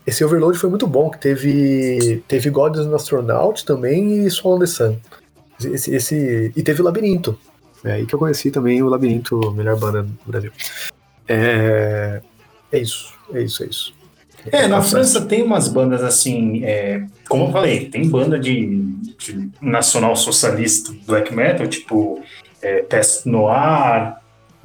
esse 0.07 0.25
Overload 0.25 0.59
foi 0.59 0.71
muito 0.71 0.87
bom, 0.87 1.11
que 1.11 1.19
teve, 1.19 2.23
teve 2.27 2.51
Gods 2.51 2.81
and 2.81 2.95
Astronaut 2.95 3.65
também 3.65 4.27
e 4.27 4.31
Swallow 4.31 4.61
the 4.61 4.67
Sun. 4.67 4.97
Esse, 5.65 5.95
esse, 5.95 6.53
e 6.55 6.63
teve 6.63 6.81
o 6.81 6.85
Labirinto. 6.85 7.39
É 7.85 7.93
aí 7.93 8.07
que 8.07 8.15
eu 8.15 8.19
conheci 8.19 8.51
também 8.51 8.83
o 8.83 8.89
Labirinto, 8.89 9.53
melhor 9.53 9.79
banda 9.79 10.03
do 10.03 10.19
Brasil. 10.27 10.51
É, 11.29 12.21
é 12.73 12.79
isso, 12.79 13.13
é 13.33 13.43
isso, 13.43 13.63
é 13.63 13.67
isso. 13.67 13.95
É, 14.47 14.63
na 14.63 14.77
Bastante. 14.77 14.91
França 14.91 15.21
tem 15.27 15.43
umas 15.43 15.69
bandas 15.69 16.03
assim, 16.03 16.65
é, 16.65 17.05
como 17.29 17.47
eu 17.47 17.53
falei, 17.53 17.89
tem 17.89 18.09
banda 18.09 18.39
de, 18.39 18.83
de 19.19 19.51
nacional 19.61 20.15
socialista 20.17 20.93
black 21.07 21.35
metal, 21.35 21.67
tipo 21.67 22.23
é, 22.63 22.83
Peste 22.83 23.29
Noir 23.29 24.15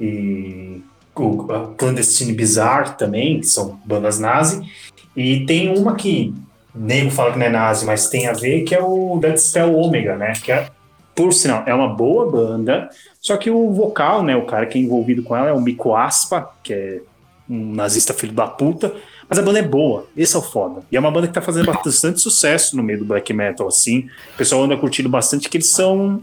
e 0.00 0.82
o 1.14 1.46
Clandestine 1.76 2.32
Bizarre 2.32 2.96
também, 2.96 3.40
que 3.40 3.46
são 3.46 3.78
bandas 3.84 4.18
nazi. 4.18 4.62
E 5.16 5.44
tem 5.46 5.76
uma 5.76 5.94
que 5.94 6.34
nego 6.74 7.10
fala 7.10 7.32
que 7.32 7.38
não 7.38 7.46
é 7.46 7.50
nazi, 7.50 7.86
mas 7.86 8.08
tem 8.08 8.26
a 8.26 8.32
ver, 8.32 8.62
que 8.62 8.74
é 8.74 8.82
o 8.82 9.18
Dead 9.20 9.36
Spell 9.36 9.76
Omega, 9.76 10.16
né? 10.16 10.32
Que 10.32 10.50
é, 10.50 10.68
por 11.14 11.32
sinal, 11.32 11.62
é 11.66 11.72
uma 11.74 11.88
boa 11.88 12.30
banda, 12.30 12.90
só 13.20 13.36
que 13.36 13.48
o 13.50 13.72
vocal, 13.72 14.22
né, 14.24 14.34
o 14.34 14.44
cara 14.44 14.66
que 14.66 14.76
é 14.78 14.82
envolvido 14.82 15.22
com 15.22 15.36
ela 15.36 15.48
é 15.48 15.52
o 15.52 15.60
Mico 15.60 15.94
Aspa, 15.94 16.50
que 16.62 16.74
é 16.74 17.00
um 17.48 17.72
nazista 17.72 18.12
filho 18.12 18.32
da 18.32 18.46
puta. 18.46 18.92
Mas 19.28 19.38
a 19.38 19.42
banda 19.42 19.58
é 19.60 19.62
boa, 19.62 20.06
esse 20.16 20.36
é 20.36 20.38
o 20.38 20.42
foda. 20.42 20.82
E 20.90 20.96
é 20.96 21.00
uma 21.00 21.10
banda 21.10 21.26
que 21.26 21.32
tá 21.32 21.40
fazendo 21.40 21.72
bastante 21.72 22.20
sucesso 22.20 22.76
no 22.76 22.82
meio 22.82 22.98
do 22.98 23.04
black 23.04 23.32
metal, 23.32 23.68
assim. 23.68 24.08
O 24.34 24.36
pessoal 24.36 24.64
anda 24.64 24.76
curtindo 24.76 25.08
bastante, 25.08 25.48
que 25.48 25.56
eles 25.56 25.70
são. 25.70 26.22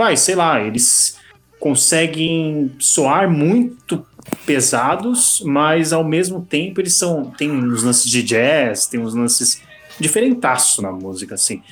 Vai, 0.00 0.16
sei 0.16 0.34
lá, 0.34 0.58
eles 0.62 1.18
conseguem 1.58 2.72
soar 2.78 3.30
muito 3.30 4.02
pesados, 4.46 5.42
mas 5.44 5.92
ao 5.92 6.02
mesmo 6.02 6.40
tempo 6.40 6.80
eles 6.80 6.94
são. 6.94 7.24
Tem 7.36 7.50
uns 7.50 7.82
lances 7.82 8.10
de 8.10 8.22
jazz, 8.22 8.86
tem 8.86 8.98
uns 8.98 9.14
lances 9.14 9.60
diferentaço 9.98 10.80
na 10.80 10.90
música, 10.90 11.34
assim. 11.34 11.62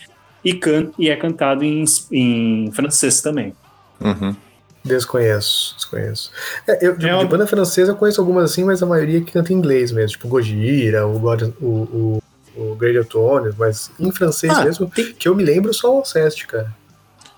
E, 0.44 0.52
can, 0.52 0.90
e 0.98 1.08
é 1.08 1.16
cantado 1.16 1.64
em, 1.64 1.82
em 2.12 2.70
francês 2.72 3.22
também. 3.22 3.54
Uhum. 3.98 4.36
Desconheço, 4.84 5.74
desconheço. 5.76 6.30
É, 6.66 6.86
eu, 6.86 6.94
de, 6.98 7.08
É 7.08 7.14
uma- 7.14 7.24
de 7.24 7.30
banda 7.30 7.46
francesa 7.46 7.92
eu 7.92 7.96
conheço 7.96 8.20
algumas 8.20 8.50
assim, 8.50 8.62
mas 8.62 8.82
a 8.82 8.86
maioria 8.86 9.22
que 9.22 9.32
canta 9.32 9.54
em 9.54 9.56
inglês 9.56 9.90
mesmo, 9.90 10.10
tipo 10.10 10.28
Gojira, 10.28 11.06
o, 11.06 11.18
God, 11.18 11.44
o, 11.62 11.66
o, 11.66 12.22
o 12.54 12.74
Grey 12.74 12.98
Otone, 12.98 13.54
mas 13.58 13.90
em 13.98 14.12
francês 14.12 14.52
Ah, 14.52 14.64
mesmo, 14.66 14.86
tem- 14.86 15.14
que 15.14 15.26
eu 15.28 15.34
me 15.34 15.42
lembro 15.42 15.72
só 15.72 15.94
o 15.94 15.98
Alceste, 16.00 16.46
cara. 16.46 16.76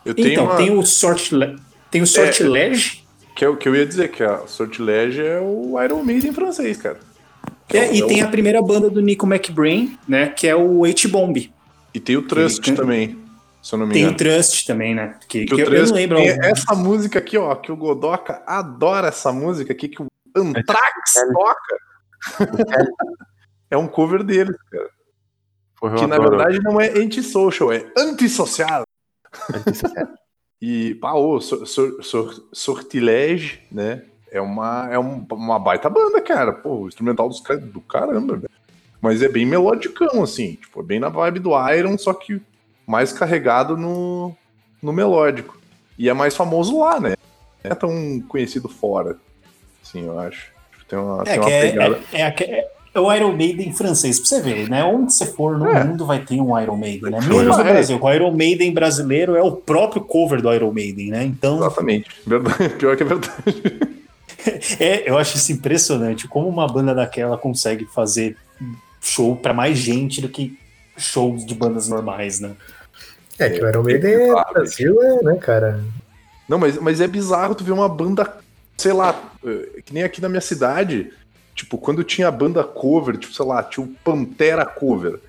Eu 0.05 0.15
tenho 0.15 0.33
Então, 0.33 0.45
uma, 0.45 0.57
tem 0.57 0.71
o 0.77 0.85
Sortilege. 0.85 1.57
Tem 1.91 2.03
o 2.03 2.07
Sortilege. 2.07 3.05
que, 3.37 3.45
é 3.45 3.49
o 3.49 3.57
que 3.57 3.69
eu 3.69 3.75
ia 3.77 3.85
dizer, 3.87 4.09
que 4.11 4.23
a 4.23 4.47
Sortilege 4.47 5.21
é 5.25 5.41
o 5.41 5.81
Iron 5.83 6.03
Maiden 6.03 6.31
em 6.31 6.33
francês, 6.35 6.77
cara. 6.77 6.99
É, 7.73 7.95
e 7.95 8.01
É 8.01 8.05
o- 8.05 8.09
tem 8.09 8.23
a 8.23 8.29
primeira 8.29 8.61
banda 8.63 8.89
do 8.91 9.01
Nico 9.01 9.27
McBrain, 9.27 9.97
né? 10.09 10.29
Que 10.29 10.47
é 10.49 10.57
o 10.57 10.85
H-Bomb. 10.85 11.53
E 11.95 12.01
tem 12.01 12.17
o 12.17 12.23
Trust 12.23 12.61
Tem- 12.63 12.75
também, 12.75 13.19
se 13.63 13.75
eu 13.75 13.79
não 13.79 13.87
me 13.87 13.93
Tem 13.93 14.03
o 14.03 14.11
engano. 14.11 14.17
Trust 14.19 14.67
também, 14.67 14.95
né? 14.95 15.17
Que, 15.29 15.45
Que 15.45 15.47
que 15.47 15.55
o 15.55 15.59
eu, 15.61 15.65
eu 15.67 15.71
Trust 15.71 15.91
não 15.91 15.97
lembro. 15.97 16.19
essa 16.19 16.75
música 16.75 17.19
aqui, 17.19 17.37
ó, 17.39 17.55
que 17.55 17.71
o 17.71 17.77
Godoka 17.77 18.43
adora 18.47 19.09
essa 19.09 19.31
música 19.33 19.73
aqui, 19.73 19.89
que 19.89 20.03
o 20.03 20.07
Anthrax 20.37 21.13
toca. 21.33 21.79
É 23.71 23.77
um 23.77 23.87
cover 23.87 24.25
dele, 24.25 24.53
cara. 24.71 24.91
Porra, 25.81 25.95
eu 25.95 25.99
que 26.01 26.07
na 26.09 26.17
adoro. 26.17 26.31
verdade 26.37 26.61
não 26.63 26.81
é 26.81 26.89
anti-social, 26.89 27.73
é 27.73 27.87
antissocial. 27.97 28.83
E, 30.63 30.95
pá, 30.97 31.15
ô, 31.15 31.41
Sor- 31.41 31.67
Sor- 31.67 32.03
Sor- 32.05 32.49
Sortilege, 32.53 33.61
né? 33.73 34.03
É 34.31 34.41
uma, 34.41 34.89
é 34.93 34.99
um- 34.99 35.27
uma 35.33 35.59
baita 35.59 35.89
banda, 35.89 36.21
cara. 36.21 36.53
Pô, 36.53 36.81
o 36.83 36.89
instrumental 36.89 37.29
dos 37.29 37.41
caras 37.41 37.63
é 37.63 37.67
do 37.67 37.81
caramba, 37.81 38.37
velho. 38.37 38.51
Mas 39.01 39.23
é 39.23 39.29
bem 39.29 39.47
melodicão, 39.47 40.23
assim. 40.23 40.55
Tipo, 40.57 40.81
é 40.81 40.85
bem 40.85 41.01
na 41.01 41.09
vibe 41.09 41.41
do 41.41 41.51
Iron, 41.73 41.97
só 41.97 42.13
que 42.13 42.41
mais 42.87 43.13
carregado 43.13 43.77
no, 43.77 44.37
no 44.83 44.93
melódico. 44.93 45.59
E 45.99 46.09
é 46.09 46.13
mais 46.13 46.37
famoso 46.37 46.79
lá, 46.81 47.01
né? 47.01 47.15
é 47.63 47.75
tão 47.75 48.21
conhecido 48.29 48.69
fora. 48.69 49.19
Sim, 49.83 50.07
eu 50.07 50.19
acho. 50.19 50.51
Tem 50.89 50.99
uma, 50.99 51.25
tem 51.25 51.35
É, 51.35 51.37
uma 51.39 51.45
que 51.47 51.53
é, 51.53 51.61
pegada. 51.61 52.01
é, 52.13 52.21
é, 52.21 52.27
aque- 52.27 52.65
é 52.93 52.99
o 53.01 53.13
Iron 53.13 53.33
Maiden 53.37 53.73
francês, 53.73 54.19
pra 54.19 54.29
você 54.29 54.41
ver, 54.41 54.69
né? 54.69 54.83
Onde 54.85 55.13
você 55.13 55.27
for 55.27 55.57
no 55.57 55.69
É. 55.69 55.85
mundo 55.85 56.05
vai 56.05 56.21
ter 56.21 56.41
um 56.41 56.59
Iron 56.59 56.77
Maiden, 56.77 57.11
né? 57.11 57.21
Menos 57.21 57.57
no 57.57 57.63
é. 57.63 57.73
Brasil. 57.73 57.99
O 58.01 58.13
Iron 58.13 58.33
Maiden 58.33 58.73
brasileiro 58.73 59.37
é 59.37 59.43
o 59.43 59.53
próprio 59.53 60.03
cover 60.03 60.43
do 60.43 60.53
Iron 60.53 60.73
Maiden, 60.73 61.11
né? 61.11 61.25
Então, 61.25 61.59
Exatamente. 61.59 62.11
Verdade. 62.27 62.69
Pior 62.79 62.97
que 62.97 63.03
é 63.03 63.07
verdade. 63.07 63.35
é, 64.81 65.09
eu 65.09 65.17
acho 65.17 65.37
isso 65.37 65.53
impressionante. 65.53 66.27
Como 66.27 66.49
uma 66.49 66.67
banda 66.67 66.95
daquela 66.95 67.39
consegue 67.39 67.85
fazer 67.87 68.37
show 69.01 69.37
pra 69.37 69.55
mais 69.55 69.79
gente 69.79 70.21
do 70.21 70.29
que 70.29 70.59
shows 70.97 71.47
de 71.47 71.55
bandas 71.55 71.89
normais, 71.89 72.41
né? 72.41 72.53
É 73.39 73.49
que 73.49 73.63
o 73.63 73.69
Iron 73.69 73.83
Maiden 73.83 74.11
é 74.13 74.29
é 74.29 74.45
Brasil, 74.53 75.03
é, 75.03 75.23
né, 75.23 75.37
cara? 75.37 75.83
Não, 76.49 76.59
mas, 76.59 76.77
mas 76.79 77.01
é 77.01 77.07
bizarro 77.07 77.55
tu 77.55 77.63
ver 77.63 77.71
uma 77.73 77.89
banda, 77.89 78.37
sei 78.77 78.93
lá, 78.93 79.19
eh, 79.47 79.81
que 79.85 79.95
nem 79.95 80.03
aqui 80.03 80.21
na 80.21 80.29
minha 80.29 80.41
cidade. 80.41 81.13
Tipo, 81.55 81.77
quando 81.79 82.05
tinha 82.05 82.31
banda 82.31 82.65
cover, 82.65 83.17
tipo, 83.19 83.35
sei 83.35 83.45
lá, 83.45 83.63
tinha 83.63 83.85
o 83.85 83.89
Pantera 84.05 84.65
Cover. 84.65 85.21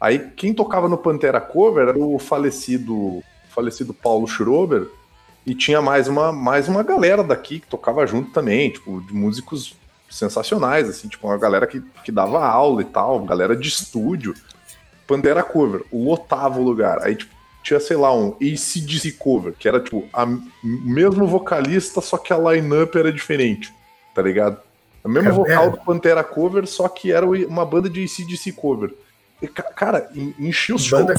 Aí 0.00 0.18
quem 0.36 0.52
tocava 0.52 0.88
no 0.88 0.98
Pantera 0.98 1.40
Cover 1.40 1.88
era 1.88 1.98
o 1.98 2.18
falecido, 2.18 3.22
falecido 3.48 3.94
Paulo 3.94 4.26
Schrober. 4.26 4.86
E 5.46 5.54
tinha 5.54 5.80
mais 5.80 6.08
uma, 6.08 6.30
mais 6.30 6.68
uma 6.68 6.82
galera 6.82 7.24
daqui 7.24 7.58
que 7.58 7.66
tocava 7.66 8.06
junto 8.06 8.30
também, 8.32 8.70
tipo, 8.70 9.00
de 9.00 9.14
músicos 9.14 9.74
sensacionais, 10.10 10.88
assim, 10.88 11.08
tipo, 11.08 11.26
uma 11.26 11.38
galera 11.38 11.66
que, 11.66 11.80
que 12.04 12.12
dava 12.12 12.44
aula 12.44 12.82
e 12.82 12.84
tal, 12.84 13.20
galera 13.20 13.56
de 13.56 13.68
estúdio. 13.68 14.34
Pantera 15.06 15.42
Cover, 15.42 15.84
lotava 15.90 16.60
o 16.60 16.62
lugar. 16.62 17.02
Aí, 17.02 17.16
tipo, 17.16 17.34
tinha, 17.62 17.80
sei 17.80 17.96
lá, 17.96 18.14
um 18.14 18.36
ACDC 18.40 19.12
Cover, 19.12 19.54
que 19.58 19.66
era, 19.66 19.80
tipo, 19.80 20.06
o 20.12 20.26
mesmo 20.64 21.26
vocalista, 21.26 22.00
só 22.00 22.18
que 22.18 22.32
a 22.32 22.38
line-up 22.38 22.96
era 22.96 23.12
diferente, 23.12 23.72
tá 24.14 24.22
ligado? 24.22 24.67
O 25.08 25.12
mesmo 25.12 25.32
vocal 25.32 25.66
é. 25.66 25.70
do 25.70 25.78
Pantera 25.78 26.22
Cover, 26.22 26.66
só 26.66 26.88
que 26.88 27.10
era 27.12 27.24
uma 27.26 27.64
banda 27.64 27.88
de 27.88 28.04
ACDC 28.04 28.52
Cover. 28.52 28.94
E, 29.40 29.48
ca- 29.48 29.62
cara, 29.72 30.10
en- 30.14 30.34
enchia 30.38 30.74
o 30.74 30.78
show. 30.78 30.98
Banda, 31.04 31.14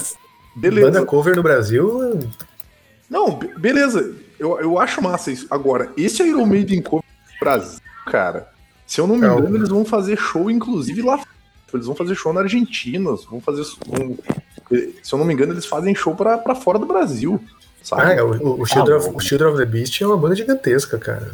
Beleza. 0.55 0.87
banda 0.91 1.05
cover 1.05 1.35
no 1.35 1.43
Brasil, 1.43 2.19
Não, 3.09 3.35
be- 3.37 3.53
beleza. 3.57 4.13
Eu, 4.37 4.59
eu 4.59 4.79
acho 4.79 5.01
massa 5.01 5.31
isso. 5.31 5.47
Agora, 5.49 5.91
esse 5.97 6.21
Iron 6.23 6.45
Maiden 6.45 6.81
Cover 6.81 7.03
no 7.33 7.39
Brasil, 7.39 7.79
cara, 8.05 8.49
se 8.85 8.99
eu 9.01 9.07
não 9.07 9.15
me 9.17 9.25
É 9.25 9.31
engano, 9.31 9.55
eles 9.57 9.69
vão 9.69 9.83
fazer 9.85 10.17
show, 10.17 10.49
inclusive, 10.51 11.01
lá 11.01 11.17
fora. 11.17 11.29
Eles 11.73 11.85
vão 11.85 11.95
fazer 11.95 12.15
show 12.15 12.33
na 12.33 12.41
Argentina, 12.41 13.11
vão 13.29 13.39
fazer. 13.41 13.61
um- 13.87 14.17
se 15.01 15.13
eu 15.13 15.17
não 15.19 15.25
me 15.25 15.33
engano, 15.33 15.53
eles 15.53 15.65
fazem 15.65 15.95
show 15.95 16.15
pra, 16.15 16.37
pra 16.37 16.53
fora 16.55 16.77
do 16.77 16.85
Brasil. 16.85 17.41
Sabe? 17.83 18.19
ah, 18.19 18.23
o, 18.25 18.31
o, 18.57 18.61
o, 18.61 18.65
Children 18.65 18.97
of, 18.97 19.09
o 19.15 19.19
Children 19.19 19.49
of 19.51 19.57
the 19.59 19.65
Beast 19.65 20.01
é 20.01 20.05
uma 20.05 20.17
banda 20.17 20.35
gigantesca, 20.35 20.97
cara. 20.99 21.33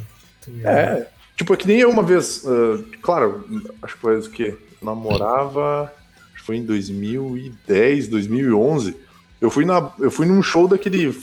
É. 0.63 1.07
Tipo, 1.35 1.53
é 1.53 1.57
que 1.57 1.67
nem 1.67 1.79
eu 1.79 1.89
uma 1.89 2.03
vez. 2.03 2.43
ah, 2.45 2.83
claro, 3.01 3.45
acho 3.81 3.95
que 3.95 4.01
foi 4.01 4.19
o 4.19 4.29
quê? 4.29 4.57
Eu 4.81 4.85
namorava. 4.85 5.91
Acho 6.33 6.41
que 6.41 6.45
foi 6.45 6.57
em 6.57 6.65
2010, 6.65 8.07
2011. 8.07 8.95
Eu 9.41 9.49
fui, 9.49 9.65
na, 9.65 9.91
eu 9.99 10.09
fui 10.09 10.25
num 10.25 10.41
show 10.41 10.67
daquele 10.67 11.15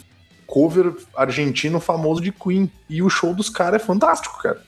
cover 0.47 0.93
argentino 1.17 1.81
famoso 1.81 2.21
de 2.21 2.31
Queen. 2.31 2.71
E 2.89 3.03
o 3.03 3.09
show 3.09 3.35
dos 3.35 3.49
caras 3.49 3.83
é 3.83 3.85
fantástico, 3.85 4.41
cara. 4.43 4.61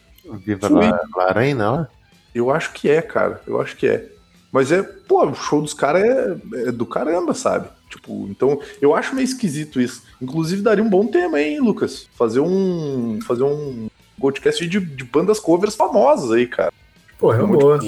Viva 0.44 0.68
Fui. 0.68 0.80
La, 0.80 1.00
La 1.16 1.32
Reina, 1.32 1.72
ó. 1.72 1.86
Eu 2.34 2.50
acho 2.50 2.72
que 2.72 2.88
é, 2.88 3.02
cara. 3.02 3.42
Eu 3.46 3.60
acho 3.60 3.76
que 3.76 3.86
é. 3.86 4.10
Mas 4.50 4.72
é, 4.72 4.82
pô, 4.82 5.26
o 5.26 5.34
show 5.34 5.60
dos 5.60 5.74
caras 5.74 6.02
é, 6.02 6.68
é 6.68 6.72
do 6.72 6.86
caramba, 6.86 7.34
sabe? 7.34 7.68
Tipo, 7.90 8.26
então, 8.30 8.60
eu 8.80 8.94
acho 8.94 9.14
meio 9.14 9.24
esquisito 9.24 9.80
isso. 9.80 10.02
Inclusive, 10.20 10.62
daria 10.62 10.82
um 10.82 10.88
bom 10.88 11.06
tema, 11.06 11.40
hein, 11.40 11.60
Lucas? 11.60 12.08
Fazer 12.14 12.40
um. 12.40 13.20
Fazer 13.22 13.42
um 13.42 13.88
podcast 14.24 14.66
de, 14.66 14.80
de 14.80 15.04
bandas 15.04 15.38
covers 15.38 15.74
famosas 15.74 16.30
aí, 16.30 16.46
cara. 16.46 16.72
Pô, 17.18 17.32
é 17.32 17.42
uma 17.42 17.58
boa. 17.58 17.76
É, 17.76 17.78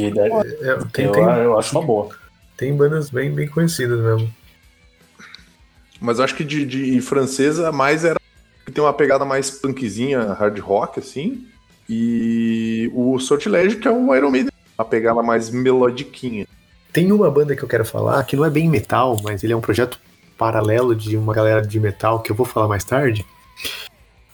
tem, 0.92 1.06
eu, 1.06 1.12
tem, 1.12 1.22
eu 1.22 1.58
acho 1.58 1.76
uma 1.76 1.86
boa. 1.86 2.10
tem 2.56 2.76
bandas 2.76 3.08
bem, 3.08 3.30
bem 3.32 3.48
conhecidas 3.48 3.98
mesmo. 3.98 4.32
Mas 5.98 6.18
eu 6.18 6.24
acho 6.24 6.34
que 6.34 6.44
de, 6.44 6.66
de 6.66 7.00
francesa, 7.00 7.72
mais 7.72 8.04
era 8.04 8.20
que 8.66 8.72
tem 8.72 8.84
uma 8.84 8.92
pegada 8.92 9.24
mais 9.24 9.50
punkzinha, 9.50 10.34
hard 10.34 10.58
rock, 10.58 11.00
assim. 11.00 11.46
E 11.88 12.90
o 12.92 13.18
Sortilégio, 13.18 13.80
que 13.80 13.88
é 13.88 13.90
o 13.90 14.14
Iron 14.14 14.30
Maiden, 14.30 14.52
uma 14.78 14.84
pegada 14.84 15.22
mais 15.22 15.48
melodiquinha. 15.48 16.46
Tem 16.92 17.10
uma 17.12 17.30
banda 17.30 17.56
que 17.56 17.62
eu 17.62 17.68
quero 17.68 17.84
falar, 17.84 18.24
que 18.24 18.36
não 18.36 18.44
é 18.44 18.50
bem 18.50 18.68
metal, 18.68 19.16
mas 19.22 19.42
ele 19.42 19.54
é 19.54 19.56
um 19.56 19.60
projeto 19.60 19.98
paralelo 20.36 20.94
de 20.94 21.16
uma 21.16 21.32
galera 21.32 21.62
de 21.62 21.80
metal 21.80 22.20
que 22.20 22.30
eu 22.30 22.36
vou 22.36 22.44
falar 22.44 22.68
mais 22.68 22.84
tarde. 22.84 23.24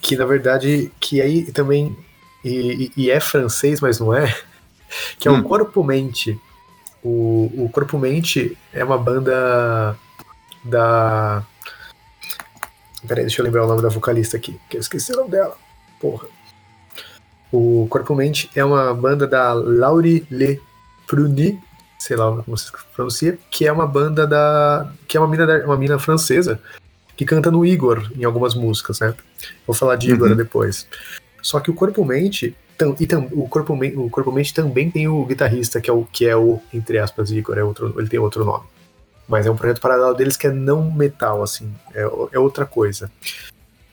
Que 0.03 0.17
na 0.17 0.27
verdade, 0.27 0.93
que 1.01 1.21
aí 1.23 1.51
também. 1.53 1.97
E, 2.45 2.91
e- 2.97 3.11
é 3.11 3.21
francês, 3.21 3.81
mas 3.81 3.99
não 4.01 4.13
é. 4.15 4.37
Que 5.19 5.27
é 5.27 5.31
o 5.31 5.37
Hum. 5.37 5.43
Corpo 5.43 5.83
Mente. 5.83 6.39
O, 7.03 7.51
o 7.65 7.71
Corpo 7.73 7.99
Mente 7.99 8.59
é 8.75 8.85
uma 8.85 8.99
banda 8.99 9.97
da. 10.63 11.43
Peraí, 13.09 13.25
deixa 13.25 13.41
eu 13.41 13.45
lembrar 13.47 13.65
o 13.65 13.69
nome 13.69 13.81
da 13.83 13.89
vocalista 13.89 14.37
aqui, 14.37 14.61
que 14.69 14.77
eu 14.77 14.81
esqueci 14.81 15.13
o 15.13 15.17
nome 15.17 15.31
dela. 15.31 15.57
Porra. 15.99 16.27
O 17.51 17.87
Corpo 17.89 18.15
Mente 18.15 18.51
é 18.55 18.65
uma 18.65 18.93
banda 18.95 19.27
da 19.27 19.53
Laurie 19.55 20.27
Le 20.31 20.61
Pruni, 21.07 21.59
sei 21.99 22.17
lá 22.17 22.43
como 22.43 22.57
se 22.57 22.71
pronuncia, 22.95 23.39
que 23.51 23.67
é 23.67 23.73
uma 23.73 23.87
banda 23.87 24.27
da. 24.27 24.93
que 25.09 25.17
é 25.17 25.21
uma 25.21 25.29
mina, 25.29 25.47
da- 25.47 25.65
uma 25.65 25.77
mina 25.77 25.99
francesa 25.99 26.61
que 27.23 27.25
canta 27.25 27.51
no 27.51 27.65
Igor 27.65 28.11
em 28.17 28.25
algumas 28.25 28.55
músicas, 28.55 28.99
né? 29.01 29.15
Vou 29.67 29.75
falar 29.75 29.97
de 29.97 30.11
Igor 30.11 30.31
Uhum. 30.31 30.37
depois. 30.37 30.87
Só 31.41 31.61
que 31.61 31.71
o 31.71 31.75
Corpo 31.75 32.05
Mente. 32.05 32.55
tam- 32.79 32.97
E 32.99 33.07
tam, 33.07 33.29
o, 33.33 33.47
Corpo, 33.49 33.75
o 33.75 34.11
Corpo 34.11 34.33
Mente 34.33 34.53
também 34.53 34.91
tem 34.91 35.07
o 35.07 35.25
guitarrista, 35.25 35.81
que 35.81 35.89
é 35.89 35.93
o, 35.93 36.05
que 36.11 36.27
é 36.27 36.35
o 36.37 36.61
entre 36.75 36.99
aspas, 36.99 37.31
Igor, 37.31 37.57
é 37.57 37.63
outro, 37.63 37.95
ele 37.97 38.09
tem 38.09 38.19
outro 38.19 38.45
nome. 38.45 38.65
Mas 39.29 39.47
é 39.47 39.51
um 39.51 39.57
projeto 39.57 39.81
paralelo 39.81 40.15
deles 40.15 40.37
que 40.37 40.49
é 40.49 40.51
não 40.51 40.91
metal, 40.91 41.43
assim, 41.45 41.71
é, 41.95 42.01
é 42.33 42.39
outra 42.41 42.67
coisa. 42.67 43.11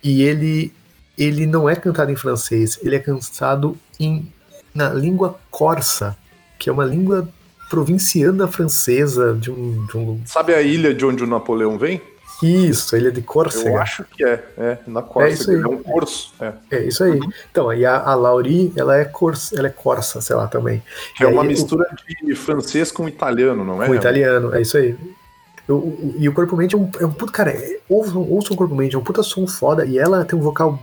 E 0.04 0.24
ele, 0.24 0.74
ele 1.18 1.46
não 1.46 1.70
é 1.70 1.76
cantado 1.76 2.12
em 2.12 2.16
francês, 2.16 2.80
ele 2.82 2.96
é 2.96 3.00
cantado 3.00 3.78
em, 4.00 4.32
na 4.74 4.90
língua 4.90 5.38
corsa, 5.52 6.18
que 6.58 6.68
é 6.70 6.74
uma 6.74 6.86
língua 6.86 7.28
provinciana 7.70 8.48
francesa 8.48 9.34
de 9.40 9.52
um, 9.52 9.86
de 9.86 9.98
um- 9.98 10.22
Sabe 10.26 10.56
a 10.56 10.62
ilha 10.62 10.94
de 10.96 11.06
onde 11.06 11.24
o 11.24 11.28
Napoleão 11.28 11.78
vem? 11.78 12.02
Isso, 12.42 12.96
ele 12.96 13.08
é 13.10 13.12
de 13.12 13.22
Córcega. 13.22 13.70
Eu 13.70 13.78
acho 13.82 14.04
que 14.06 14.24
é. 14.24 14.44
É, 14.58 14.78
na 14.88 15.02
Córcega. 15.02 15.34
isso 15.34 15.52
aí. 15.52 15.62
É, 15.62 15.68
um 15.68 15.84
curso. 15.84 16.34
É. 16.40 16.54
É 16.72 16.84
isso 16.84 17.04
aí. 17.04 17.20
Então, 17.52 17.74
e 17.74 17.86
a, 17.86 17.98
a 18.00 18.16
Lauri, 18.16 18.72
ela 18.76 18.98
é, 18.98 19.06
corsa, 19.06 19.58
ela 19.58 19.68
é 19.68 19.72
corsa, 19.72 20.22
sei 20.22 20.36
lá, 20.36 20.48
também. 20.48 20.82
Que 21.18 21.24
é 21.24 21.28
E 21.28 21.32
uma 21.34 21.42
aí, 21.42 21.48
o- 21.48 21.52
mistura 21.52 21.86
de 22.24 22.36
francês 22.36 22.92
com 22.92 23.08
italiano, 23.08 23.64
não 23.66 23.82
é? 23.84 23.88
com 23.88 23.96
italiano, 23.96 24.56
é 24.56 24.62
isso 24.62 24.78
aí. 24.78 24.96
O- 25.68 25.74
o- 25.74 26.16
e 26.18 26.28
o 26.28 26.34
Corpo 26.34 26.56
Mente 26.56 26.74
é 26.76 26.78
um, 26.78 26.90
é 27.00 27.06
um 27.06 27.12
puto, 27.12 27.32
cara, 27.32 27.52
é, 27.52 27.78
ouçam, 27.88 28.22
ouçam 28.30 28.54
o 28.56 28.58
Corpo 28.58 28.74
Mente, 28.74 28.96
é 28.96 28.98
um 29.00 29.04
puta 29.04 29.22
som 29.22 29.46
foda, 29.46 29.86
e 29.86 30.00
ela 30.00 30.24
tem 30.26 30.38
um 30.38 30.42
vocal 30.42 30.80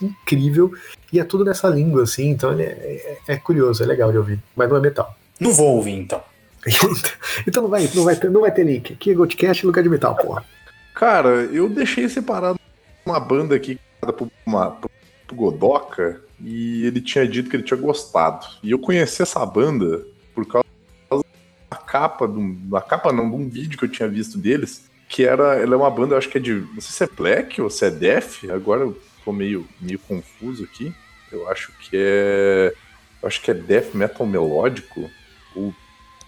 incrível, 0.00 0.72
e 1.12 1.20
é 1.20 1.24
tudo 1.24 1.44
nessa 1.44 1.68
língua, 1.68 2.04
assim, 2.04 2.30
então 2.30 2.52
ele 2.52 2.62
é, 2.62 3.18
é- 3.28 3.32
é 3.34 3.36
curioso, 3.36 3.82
é 3.82 3.86
legal 3.86 4.10
de 4.10 4.18
ouvir, 4.18 4.38
mas 4.56 4.68
não 4.68 4.76
é 4.76 4.80
metal. 4.80 5.14
Não 5.40 5.52
vou 5.52 5.76
ouvir, 5.76 5.92
então. 5.92 6.22
então 7.46 7.62
não 7.64 7.68
vai, 7.70 7.90
não, 7.94 8.04
vai 8.04 8.16
ter, 8.16 8.30
não 8.30 8.40
vai 8.42 8.50
ter 8.52 8.64
link. 8.64 8.92
Aqui 8.92 9.10
é 9.10 9.14
Goldcast 9.14 9.66
lugar 9.66 9.82
de 9.82 9.88
metal, 9.88 10.14
porra. 10.14 10.44
Cara, 10.94 11.28
eu 11.52 11.68
deixei 11.68 12.08
separado 12.08 12.58
uma 13.04 13.18
banda 13.18 13.54
aqui 13.54 13.78
pro, 14.00 14.30
uma, 14.46 14.70
pro, 14.70 14.90
pro 15.26 15.36
Godoka 15.36 16.20
e 16.40 16.84
ele 16.84 17.00
tinha 17.00 17.26
dito 17.26 17.48
que 17.48 17.56
ele 17.56 17.62
tinha 17.62 17.78
gostado. 17.78 18.46
E 18.62 18.70
eu 18.70 18.78
conheci 18.78 19.22
essa 19.22 19.44
banda 19.44 20.04
por 20.34 20.46
causa 20.46 21.24
da 21.70 21.76
capa, 21.76 22.28
da 22.28 22.80
capa 22.80 23.12
não, 23.12 23.28
de 23.28 23.36
um 23.36 23.48
vídeo 23.48 23.78
que 23.78 23.84
eu 23.84 23.90
tinha 23.90 24.08
visto 24.08 24.38
deles, 24.38 24.90
que 25.08 25.24
era, 25.24 25.56
ela 25.56 25.74
é 25.74 25.76
uma 25.76 25.90
banda, 25.90 26.14
eu 26.14 26.18
acho 26.18 26.28
que 26.28 26.38
é 26.38 26.40
de, 26.40 26.54
não 26.54 26.80
sei 26.80 26.92
se 26.92 27.04
é 27.04 27.16
Black 27.16 27.60
ou 27.60 27.68
se 27.68 27.84
é 27.84 27.90
Def, 27.90 28.44
agora 28.50 28.82
eu 28.82 29.00
tô 29.24 29.32
meio, 29.32 29.66
meio 29.80 29.98
confuso 29.98 30.64
aqui. 30.64 30.94
Eu 31.30 31.48
acho 31.48 31.72
que 31.80 31.90
é, 31.94 32.74
acho 33.22 33.40
que 33.40 33.50
é 33.50 33.54
Death 33.54 33.94
Metal 33.94 34.26
melódico, 34.26 35.10
ou 35.54 35.74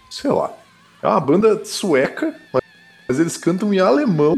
sei 0.09 0.31
lá. 0.31 0.51
É 1.01 1.07
uma 1.07 1.19
banda 1.19 1.63
sueca, 1.63 2.35
mas 3.07 3.19
eles 3.19 3.37
cantam 3.37 3.71
em 3.73 3.79
alemão, 3.79 4.35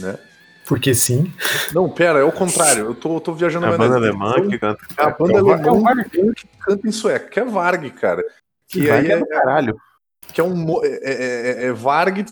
né? 0.00 0.18
Porque 0.66 0.94
sim. 0.94 1.32
Não, 1.74 1.88
pera, 1.90 2.20
é 2.20 2.22
o 2.22 2.30
contrário. 2.30 2.84
Eu 2.86 2.94
tô, 2.94 3.20
tô 3.20 3.32
viajando 3.34 3.66
A 3.66 3.70
na 3.70 3.78
banda 3.78 3.96
alemã 3.96 4.34
que 4.48 4.58
canta. 4.58 4.80
É 4.96 5.02
a 5.02 5.10
banda 5.10 5.38
É 5.38 5.42
o 5.42 5.46
Varg- 5.46 5.66
é 5.66 5.70
o 5.70 5.74
alemã 5.74 5.94
Varg. 5.94 6.10
que 6.10 6.46
canta 6.60 6.88
em 6.88 6.92
sueco, 6.92 7.28
que 7.30 7.40
é 7.40 7.44
Varg, 7.44 7.90
cara. 7.90 8.22
Que 8.68 8.88
aí 8.90 9.08
é 9.08 9.12
é, 9.14 9.18
do 9.18 9.26
caralho. 9.26 9.76
que 10.32 10.40
é 10.40 10.44
um 10.44 10.84
é, 10.84 10.88
é- 11.02 11.64
é- 11.64 11.64
é 11.66 11.72
Varg 11.72 12.24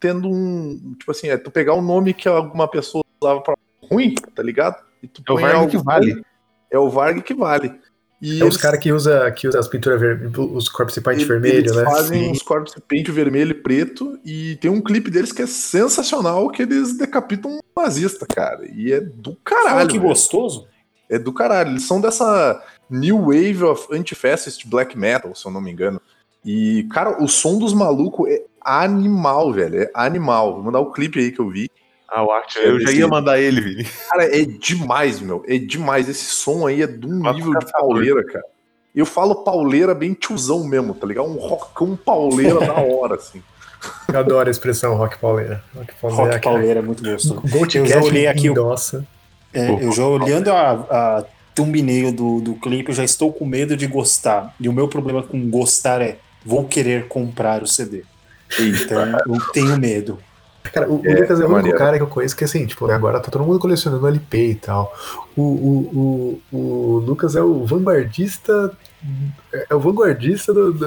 tendo 0.00 0.28
um. 0.28 0.94
Tipo 0.98 1.10
assim, 1.10 1.28
é 1.28 1.36
tu 1.36 1.50
pegar 1.50 1.74
um 1.74 1.82
nome 1.82 2.14
que 2.14 2.26
alguma 2.28 2.66
pessoa 2.66 3.04
usava 3.20 3.40
pra 3.42 3.54
ruim, 3.90 4.14
tá 4.34 4.42
ligado? 4.42 4.82
E 5.02 5.06
tu 5.08 5.22
É 5.28 5.32
o 5.32 5.36
Varg 5.38 5.54
algo 5.56 5.70
que 5.70 5.78
vale. 5.78 6.22
É 6.70 6.78
o 6.78 6.88
Varg 6.88 7.20
que 7.20 7.34
vale. 7.34 7.78
E 8.22 8.34
É 8.34 8.34
os 8.36 8.40
eles- 8.52 8.56
caras 8.56 8.78
que 8.78 8.92
usa, 8.92 9.28
que 9.32 9.48
usa 9.48 9.58
as 9.58 9.66
pinturas 9.66 10.00
ver, 10.00 10.30
os 10.38 10.68
corpos 10.68 10.94
de 10.94 11.00
paint 11.00 11.16
eles- 11.18 11.26
vermelho, 11.28 11.56
eles 11.58 11.74
né? 11.74 11.82
fazem 11.84 12.32
Sim. 12.34 12.44
corpos 12.44 12.72
de 12.72 12.80
pente 12.80 13.10
vermelho 13.10 13.50
e 13.50 13.54
preto 13.54 14.16
e 14.24 14.54
tem 14.60 14.70
um 14.70 14.80
clipe 14.80 15.10
deles 15.10 15.32
que 15.32 15.42
é 15.42 15.46
sensacional 15.46 16.48
que 16.48 16.62
eles 16.62 16.96
decapitam 16.96 17.50
um 17.50 17.60
nazista, 17.82 18.24
cara. 18.24 18.60
E 18.72 18.92
é 18.92 19.00
do 19.00 19.36
Fala 19.48 19.64
caralho. 19.64 19.88
que 19.88 19.96
velho. 19.98 20.08
gostoso. 20.08 20.68
É 21.10 21.18
do 21.18 21.32
caralho. 21.32 21.70
Eles 21.70 21.82
são 21.82 22.00
dessa 22.00 22.62
New 22.88 23.22
Wave 23.26 23.64
of 23.64 23.88
Anti-Fascist 23.92 24.66
Black 24.68 24.96
Metal, 24.96 25.34
se 25.34 25.44
eu 25.44 25.50
não 25.50 25.60
me 25.60 25.72
engano. 25.72 26.00
E, 26.44 26.84
cara, 26.92 27.22
o 27.22 27.28
som 27.28 27.58
dos 27.58 27.74
malucos 27.74 28.30
é 28.30 28.42
animal, 28.60 29.52
velho. 29.52 29.82
É 29.82 29.90
animal. 29.94 30.54
Vou 30.54 30.62
mandar 30.62 30.78
o 30.80 30.92
clipe 30.92 31.18
aí 31.18 31.32
que 31.32 31.40
eu 31.40 31.50
vi. 31.50 31.68
Ah, 32.14 32.22
o 32.24 32.30
Art, 32.30 32.56
eu 32.56 32.78
já 32.80 32.90
ia 32.92 33.08
mandar 33.08 33.40
ele, 33.40 33.60
Vini. 33.60 33.84
Cara, 34.10 34.24
é 34.24 34.44
demais, 34.44 35.18
meu. 35.20 35.42
É 35.48 35.56
demais. 35.56 36.08
Esse 36.08 36.26
som 36.26 36.66
aí 36.66 36.82
é 36.82 36.86
de 36.86 37.06
um 37.06 37.20
Mas 37.20 37.36
nível 37.36 37.52
de 37.52 37.64
caçador. 37.64 37.80
pauleira, 37.88 38.24
cara. 38.24 38.44
Eu 38.94 39.06
falo 39.06 39.36
pauleira 39.36 39.94
bem 39.94 40.12
tiozão 40.12 40.64
mesmo, 40.64 40.92
tá 40.94 41.06
ligado? 41.06 41.26
Um 41.26 41.38
rockão 41.38 41.96
pauleira 41.96 42.60
da 42.66 42.74
hora, 42.74 43.14
assim. 43.14 43.42
Eu 44.12 44.18
adoro 44.20 44.46
a 44.48 44.50
expressão 44.50 44.94
rock 44.94 45.18
pauleira. 45.18 45.64
Rock 45.74 45.92
pauleira. 46.00 46.24
Rock 46.24 46.36
é 46.36 46.40
Pauleira 46.40 46.78
é 46.80 46.82
muito 46.82 47.02
gostoso. 47.02 47.40
Gold 47.48 47.78
Eu 47.78 47.86
já 47.86 48.00
olhei 48.02 48.26
aqui 48.26 48.48
o- 48.48 48.52
endossa. 48.52 49.06
É, 49.54 49.70
eu 49.84 49.90
já 49.92 50.06
olhando 50.06 50.50
a, 50.50 50.70
a 51.18 51.24
thumbnail 51.54 52.12
do, 52.12 52.40
do 52.40 52.54
clipe, 52.54 52.90
eu 52.90 52.94
já 52.94 53.04
estou 53.04 53.32
com 53.32 53.44
medo 53.46 53.76
de 53.76 53.86
gostar. 53.86 54.54
E 54.60 54.68
o 54.68 54.72
meu 54.72 54.86
problema 54.88 55.22
com 55.22 55.48
gostar 55.50 56.00
é 56.02 56.18
vou 56.44 56.64
querer 56.66 57.08
comprar 57.08 57.62
o 57.62 57.66
CD. 57.66 58.02
Então 58.58 58.98
eu 59.26 59.40
tenho 59.52 59.78
medo. 59.78 60.18
Cara, 60.62 60.88
o, 60.88 61.00
o 61.00 61.06
É, 61.06 61.20
Lucas 61.20 61.40
é 61.40 61.44
o 61.44 61.48
único 61.48 61.52
maneiro. 61.52 61.78
cara 61.78 61.96
que 61.96 62.02
eu 62.02 62.06
conheço 62.08 62.36
que 62.36 62.44
assim, 62.44 62.66
tipo, 62.66 62.90
agora 62.90 63.20
tá 63.20 63.30
todo 63.30 63.44
mundo 63.44 63.58
colecionando 63.58 64.06
LP 64.06 64.50
e 64.50 64.54
tal. 64.54 64.92
O, 65.36 65.42
o, 65.42 66.40
o, 66.52 66.56
o 66.56 66.98
Lucas 66.98 67.34
é 67.36 67.42
o 67.42 67.64
vanguardista. 67.66 68.76
É 69.68 69.74
o 69.74 69.80
vanguardista 69.80 70.52
do. 70.54 70.72
do 70.72 70.86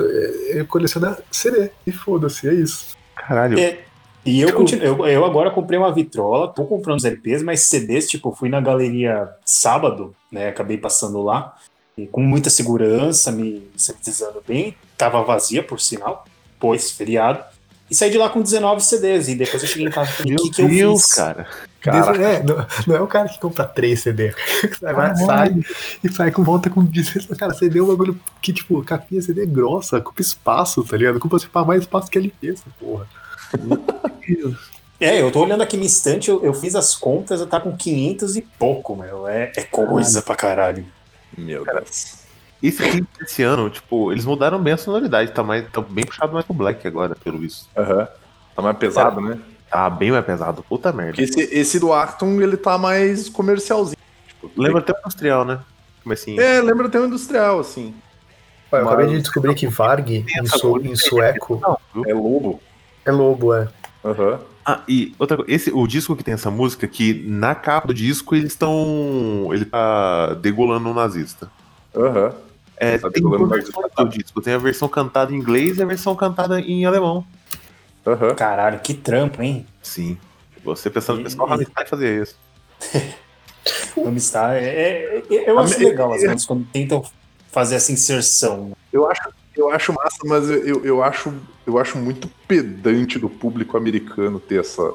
é, 0.52 0.64
coleciona 0.64 1.18
CD. 1.30 1.70
E 1.86 1.92
foda-se, 1.92 2.48
é 2.48 2.54
isso. 2.54 2.96
Caralho. 3.16 3.60
É, 3.60 3.80
E 4.26 4.40
eu, 4.42 4.54
continuo, 4.54 4.84
eu, 4.84 5.06
eu 5.08 5.26
agora 5.26 5.52
comprei 5.52 5.78
uma 5.78 5.94
vitrola, 5.94 6.48
tô 6.48 6.66
comprando 6.66 6.98
os 6.98 7.06
LPs, 7.06 7.44
mas 7.44 7.62
CDs, 7.62 8.08
tipo, 8.08 8.32
fui 8.34 8.50
na 8.50 8.60
galeria 8.62 9.30
sábado, 9.46 10.16
né? 10.32 10.48
Acabei 10.50 10.78
passando 10.78 11.22
lá, 11.22 11.56
e 11.98 12.08
com 12.08 12.22
muita 12.22 12.50
segurança, 12.50 13.32
me 13.32 13.70
sanitizando 13.78 14.42
bem, 14.48 14.76
tava 14.98 15.22
vazia, 15.24 15.62
por 15.62 15.80
sinal, 15.80 16.26
pois 16.60 16.92
feriado. 16.92 17.44
E 17.90 17.94
saí 17.96 18.10
de 18.10 18.18
lá 18.18 18.30
com 18.30 18.42
19 18.42 18.82
CDs, 18.82 19.28
e 19.28 19.36
depois 19.36 19.62
eu 19.62 19.70
cheguei 19.70 19.88
em 19.88 19.92
casa 19.92 20.10
e 20.10 20.14
falei, 20.14 20.34
o 20.34 20.38
que, 20.38 20.50
que 20.50 20.62
eu 20.62 20.68
Deus, 20.68 21.04
fiz? 21.04 21.14
cara. 21.14 21.48
Cara, 21.82 22.18
É, 22.24 22.42
não, 22.42 22.68
não 22.88 22.96
é 22.96 23.02
o 23.02 23.06
cara 23.06 23.30
que 23.30 23.40
compra 23.40 23.64
três 23.64 24.02
CD. 24.02 24.34
Sai, 24.80 24.94
vai, 24.96 25.16
sai 25.16 25.56
e 26.04 26.12
sai 26.12 26.32
com 26.32 26.44
volta 26.44 26.68
com 26.68 26.84
16. 26.84 27.28
Cara, 27.38 27.54
CD 27.54 27.78
é 27.78 27.84
um 27.84 27.88
bagulho 27.88 28.20
que, 28.42 28.52
tipo, 28.52 28.84
capinha 28.84 29.22
CD 29.22 29.44
é 29.44 29.46
grossa, 29.46 29.98
ocupa 29.98 30.20
espaço, 30.20 30.84
tá 30.84 30.98
ligado? 30.98 31.18
Ocupa 31.18 31.38
você 31.38 31.48
mais 31.54 31.82
espaço 31.82 32.10
que 32.10 32.18
LP, 32.18 32.50
essa 32.54 32.66
porra. 32.80 33.08
É, 35.00 35.22
eu 35.22 35.30
tô 35.30 35.42
olhando 35.42 35.62
aqui 35.62 35.76
minha 35.76 35.88
estante, 35.88 36.30
eu, 36.30 36.44
eu 36.44 36.54
fiz 36.54 36.74
as 36.74 36.96
contas, 36.96 37.42
eu 37.42 37.48
tá 37.48 37.60
com 37.60 37.76
500 37.76 38.38
e 38.38 38.42
pouco, 38.42 38.96
meu. 38.96 39.28
É, 39.28 39.52
é 39.56 39.62
coisa 39.64 40.22
pra 40.22 40.36
caralho. 40.36 40.86
meu 41.38 41.66
Deus. 41.66 42.25
Esse 42.64 42.82
clipe 42.90 43.08
desse 43.20 43.44
ano, 43.44 43.70
tipo, 43.70 44.12
eles 44.12 44.26
mudaram 44.26 44.60
bem 44.62 44.74
a 44.74 44.78
sonoridade, 44.78 45.32
tá, 45.32 45.44
mais, 45.44 45.70
tá 45.72 45.82
bem 45.82 46.06
puxado 46.06 46.34
mais 46.34 46.46
pro 46.46 46.54
Black 46.56 46.88
agora, 46.88 47.16
pelo 47.16 47.38
visto. 47.40 47.68
Aham. 47.78 48.08
Tá 48.56 48.62
mais 48.62 48.78
pesado, 48.78 49.22
né? 49.22 49.38
Tá 49.70 49.90
bem 49.90 50.12
mais 50.12 50.26
pesado, 50.26 50.64
puta 50.68 50.92
merda. 50.94 51.12
Porque 51.14 51.24
esse, 51.24 51.54
esse 51.54 51.80
do 51.80 51.92
Acton, 51.94 52.42
ele 52.42 52.56
tá 52.58 52.78
mais 52.78 53.28
comercialzinho. 53.30 53.98
Tipo, 54.28 54.50
Lembra 54.56 54.80
até 54.80 54.94
o 54.94 54.98
industrial, 55.00 55.44
né? 55.46 55.60
Assim, 56.10 56.40
É, 56.40 56.62
lembra 56.62 56.88
até 56.88 57.00
um 57.00 57.06
industrial, 57.08 57.60
assim. 57.60 57.94
Olha, 58.72 58.82
eu 58.82 58.88
acabei 58.88 59.08
de 59.08 59.20
descobrir 59.20 59.54
que 59.56 59.68
Varg, 59.68 60.10
em, 60.12 60.46
su- 60.46 60.78
em 60.84 60.96
sueco, 60.96 61.60
não, 61.62 61.78
viu? 61.94 62.04
É 62.10 62.14
lobo. 62.14 62.62
é 63.06 63.12
lobo, 63.12 63.54
é. 63.54 63.68
Aham. 64.04 64.40
Ah, 64.66 64.82
e 64.88 65.14
outra 65.20 65.38
coisa, 65.38 65.52
esse, 65.52 65.72
o 65.72 65.86
disco 65.86 66.16
que 66.16 66.24
tem 66.24 66.34
essa 66.34 66.50
música, 66.50 66.88
que 66.88 67.24
na 67.28 67.54
capa 67.54 67.88
do 67.88 67.94
disco 67.94 68.36
eles 68.36 68.52
estão. 68.54 69.50
Ele 69.52 69.66
tá 69.66 70.34
degolando 70.36 70.90
um 70.90 70.94
nazista. 70.94 71.50
Aham. 71.96 72.34
É, 72.78 72.98
tem 72.98 73.10
degolando 73.12 73.48
duas 73.48 73.60
nazista. 73.60 73.82
versões 73.82 74.10
do 74.10 74.18
disco. 74.18 74.42
Tem 74.42 74.54
a 74.54 74.58
versão 74.58 74.88
cantada 74.88 75.32
em 75.34 75.36
inglês 75.38 75.78
e 75.78 75.82
a 75.84 75.86
versão 75.86 76.16
cantada 76.16 76.60
em 76.60 76.86
alemão. 76.86 77.26
Aham. 78.06 78.36
Caralho, 78.36 78.80
que 78.80 78.94
trampo, 78.94 79.42
hein? 79.42 79.66
Sim. 79.82 80.18
Você 80.64 80.90
pensando 80.90 81.24
que 81.24 81.34
E- 81.34 81.40
o 81.40 81.46
Rammstein 81.46 81.86
fazia 81.88 82.22
isso. 82.22 82.36
Estar. 84.16 84.56
É, 84.56 84.66
é- 84.66 85.24
é- 85.32 85.50
eu 85.50 85.58
acho 85.60 85.80
legal, 85.80 86.14
às 86.14 86.22
vezes, 86.22 86.46
quando 86.46 86.66
tentam 86.72 87.04
fazer 87.52 87.76
essa 87.76 87.92
inserção. 87.92 88.74
Eu 88.92 89.10
acho, 89.10 89.30
eu 89.56 89.70
acho 89.72 89.94
massa, 89.94 90.18
mas 90.26 90.50
eu, 90.50 90.84
eu, 90.86 91.04
acho, 91.04 91.34
eu 91.66 91.78
acho 91.80 91.98
muito 91.98 92.30
pedante 92.48 93.18
do 93.18 93.30
público 93.30 93.78
americano 93.78 94.40
ter 94.40 94.60
essa. 94.60 94.94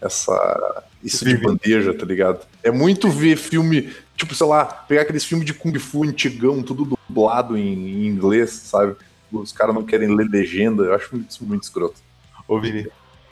essa 0.00 0.84
isso 1.02 1.24
de 1.24 1.36
bandeja, 1.36 1.92
tá 1.94 2.04
ligado? 2.06 2.46
É 2.62 2.70
muito 2.70 3.08
ver 3.10 3.36
filme, 3.36 3.90
tipo, 4.20 4.34
sei 4.34 4.46
lá, 4.46 4.64
pegar 4.64 5.02
aqueles 5.02 5.24
filmes 5.24 5.46
de 5.46 5.52
Kung 5.54 5.76
Fu 5.78 6.04
antigão, 6.04 6.62
tudo 6.62 6.96
dublado 7.08 7.56
em, 7.56 7.72
em 7.72 8.06
inglês, 8.06 8.50
sabe? 8.50 8.94
Os 9.32 9.52
caras 9.52 9.74
não 9.74 9.82
querem 9.82 10.14
ler 10.14 10.28
legenda, 10.28 10.84
eu 10.84 10.94
acho 10.94 11.16
isso 11.28 11.44
muito 11.44 11.62
escroto. 11.64 11.94
Ô, 12.46 12.60
Vini. 12.60 12.86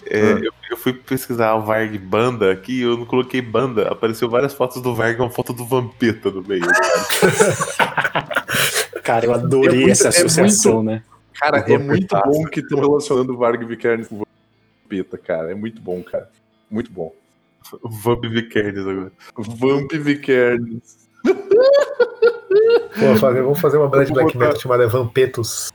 é, 0.07 0.21
Ah. 0.21 0.39
eu, 0.43 0.53
eu 0.71 0.77
fui 0.77 0.93
pesquisar 0.93 1.55
o 1.57 1.63
Varg 1.65 1.99
banda 1.99 2.51
aqui, 2.53 2.81
eu 2.81 2.97
não 2.97 3.05
coloquei 3.05 3.43
banda. 3.43 3.89
Apareceu 3.89 4.29
várias 4.31 4.55
fotos 4.55 4.81
do 4.81 4.95
Varg, 4.95 5.21
uma 5.21 5.31
foto 5.31 5.53
do 5.53 5.65
Vampeta 5.67 6.31
no 6.31 6.43
meio. 6.43 6.63
Cara, 9.03 9.27
eu 9.27 9.35
adorei 9.35 9.69
É 9.69 9.73
muito- 9.87 9.91
essa 9.91 10.07
é 10.07 10.09
associação, 10.09 10.83
né? 10.83 11.03
Cara, 11.35 11.59
é 11.59 11.79
muito 11.79 12.17
bom 12.25 12.45
que 12.47 12.61
estão 12.61 12.81
relacionando 12.81 13.33
o 13.33 13.37
Varg 13.37 13.65
Vikernes 13.65 14.09
com 14.09 14.17
o 14.21 14.25
Vampeta, 14.85 15.19
cara. 15.19 15.51
É 15.53 15.55
muito 15.55 15.81
bom, 15.81 16.03
cara. 16.03 16.29
Muito 16.71 16.91
bom. 16.91 17.13
Vamp 18.03 18.23
Vikernes 18.25 18.87
agora. 18.87 19.13
Vamp 19.37 19.93
Vikernes. 19.93 20.99
Pô, 22.99 23.17
fazer, 23.19 23.43
vamos 23.43 23.61
fazer 23.61 23.77
uma 23.77 23.89
banda 23.89 24.05
de 24.07 24.13
black 24.13 24.37
metal 24.37 24.59
chamada 24.59 24.87
Vampetos. 24.89 25.71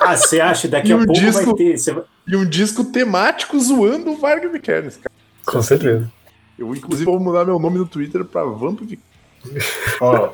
Ah, 0.00 0.16
você 0.16 0.40
acha? 0.40 0.68
Daqui 0.68 0.88
E 0.90 0.92
a 0.92 0.96
o 0.96 1.06
pouco 1.06 1.12
disco- 1.20 1.44
vai 1.44 1.54
ter. 1.54 1.92
vai- 1.92 2.04
E 2.26 2.36
um 2.36 2.44
disco 2.48 2.84
temático 2.84 3.58
zoando 3.58 4.10
o 4.12 4.16
Varg 4.16 4.46
Vikernes, 4.48 4.96
cara. 4.96 5.12
Com 5.46 5.62
certeza. 5.62 6.10
Eu, 6.58 6.74
inclusive, 6.74 7.04
vou 7.04 7.18
mudar 7.20 7.44
meu 7.44 7.58
nome 7.58 7.78
no 7.78 7.86
Twitter 7.86 8.24
pra 8.24 8.44
Vamp 8.44 8.80
Vikernes. 8.80 9.04
Ó, 10.00 10.30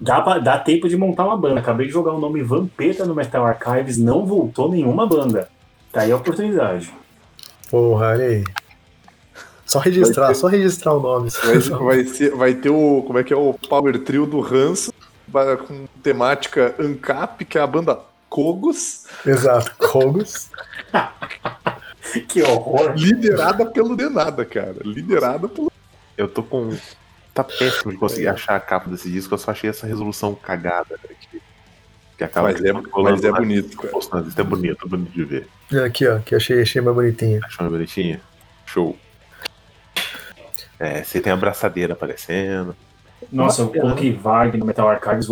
dá, 0.00 0.20
pra- 0.20 0.38
dá 0.38 0.58
tempo 0.58 0.88
de 0.88 0.96
montar 0.96 1.24
uma 1.24 1.36
banda. 1.36 1.60
Acabei 1.60 1.86
de 1.86 1.92
jogar 1.92 2.12
o 2.12 2.20
nome 2.20 2.42
Vampeta 2.42 3.04
no 3.04 3.14
Metal 3.14 3.44
Archives, 3.44 3.96
não 3.96 4.26
voltou 4.26 4.70
nenhuma 4.70 5.06
banda. 5.06 5.48
Tá 5.92 6.02
aí 6.02 6.12
a 6.12 6.16
oportunidade. 6.16 6.92
Porra, 7.70 8.08
olha 8.10 8.24
aí. 8.24 8.44
Só 9.70 9.78
registrar, 9.78 10.34
só 10.34 10.48
registrar 10.48 10.94
o 10.94 11.00
nome. 11.00 11.30
Vai, 11.44 11.58
vai, 11.60 12.04
ser, 12.04 12.30
vai 12.34 12.54
ter 12.54 12.70
o. 12.70 13.04
Como 13.06 13.18
é 13.20 13.22
que 13.22 13.32
é? 13.32 13.36
O 13.36 13.54
Power 13.54 13.96
Trio 14.02 14.26
do 14.26 14.40
Ranço, 14.40 14.92
vai- 15.28 15.56
com 15.56 15.86
temática 16.02 16.74
ANCAP, 16.76 17.44
que 17.44 17.56
é 17.56 17.60
a 17.60 17.66
banda 17.68 18.00
Kogos, 18.28 19.06
Exato, 19.24 19.72
Kogos. 19.78 20.50
Que 22.28 22.42
horror. 22.42 22.94
liderada 22.96 23.64
pelo 23.66 23.94
Denada, 23.94 24.44
cara. 24.44 24.76
Liderada 24.82 25.46
pelo. 25.48 25.70
Eu 26.18 26.26
tô 26.26 26.42
com. 26.42 26.76
Tá 27.32 27.44
péssimo 27.44 27.92
de 27.92 27.98
conseguir 27.98 28.26
achar 28.26 28.56
a 28.56 28.60
capa 28.60 28.90
desse 28.90 29.08
disco, 29.08 29.32
eu 29.34 29.38
só 29.38 29.52
achei 29.52 29.70
essa 29.70 29.86
resolução 29.86 30.34
cagada. 30.34 30.98
né, 31.08 31.14
que, 31.30 31.40
que 32.18 32.24
acaba 32.24 32.48
Mas 32.50 32.64
é, 32.64 32.72
mas 32.72 33.22
é 33.22 33.30
bonito, 33.30 33.76
cara. 33.76 33.88
Posto 33.90 34.16
nazista 34.16 34.40
é 34.40 34.44
bonito, 34.44 34.88
bonito 34.88 35.12
de 35.12 35.24
ver. 35.24 35.46
Aqui, 35.86 36.08
ó, 36.08 36.18
que 36.18 36.34
eu 36.34 36.38
achei, 36.38 36.60
achei 36.60 36.82
mais 36.82 36.96
bonitinha. 36.96 37.38
Achou 37.44 37.64
uma 37.64 37.70
bonitinha? 37.70 38.20
Show. 38.66 38.98
É, 40.80 41.04
você 41.04 41.20
tem 41.20 41.30
a 41.30 41.34
abraçadeira 41.34 41.92
aparecendo. 41.92 42.74
Nossa, 43.30 43.60
eu 43.60 43.68
coloquei 43.68 44.14
Varg 44.14 44.56
no 44.56 44.64
Metal 44.64 44.88
Archives, 44.88 45.26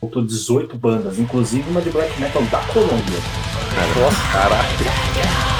voltou 0.00 0.24
18 0.24 0.74
bandas, 0.78 1.18
inclusive 1.18 1.68
uma 1.68 1.82
de 1.82 1.90
black 1.90 2.18
metal 2.18 2.42
da 2.44 2.60
Colômbia. 2.72 3.20
Tem 4.78 5.55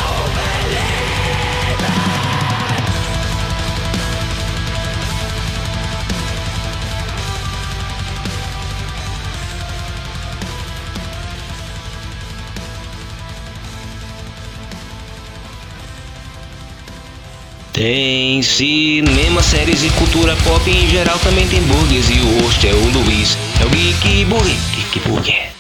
cinema, 18.57 19.43
séries 19.43 19.85
e 19.85 19.91
cultura 19.91 20.35
pop 20.37 20.71
em 20.71 20.89
geral 20.89 21.19
também 21.19 21.47
tem 21.47 21.61
burgers 21.65 22.09
e 22.09 22.15
o 22.21 22.43
host 22.43 22.67
é 22.67 22.73
o 22.73 22.89
Luiz. 22.91 23.37
É 23.61 23.67
o 23.67 23.69
Geek 23.69 24.25
Burger. 24.25 24.57
Geek 24.75 25.01
Burger. 25.07 25.53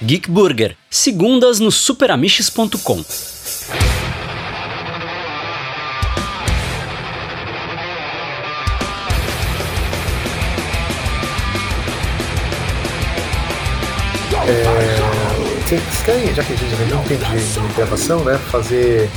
Geek 0.00 0.30
Burger, 0.30 0.76
segundas 0.88 1.58
no 1.58 1.72
superamiches.com. 1.72 3.04
Vocês 15.64 15.82
querem, 16.04 16.32
já 16.32 16.44
que 16.44 16.52
a 16.52 16.56
gente 16.56 16.90
não 16.92 17.02
tem 17.02 17.18
de, 17.18 17.24
de 17.24 17.74
gravação, 17.74 18.22
né? 18.22 18.38
Fazer 18.52 19.10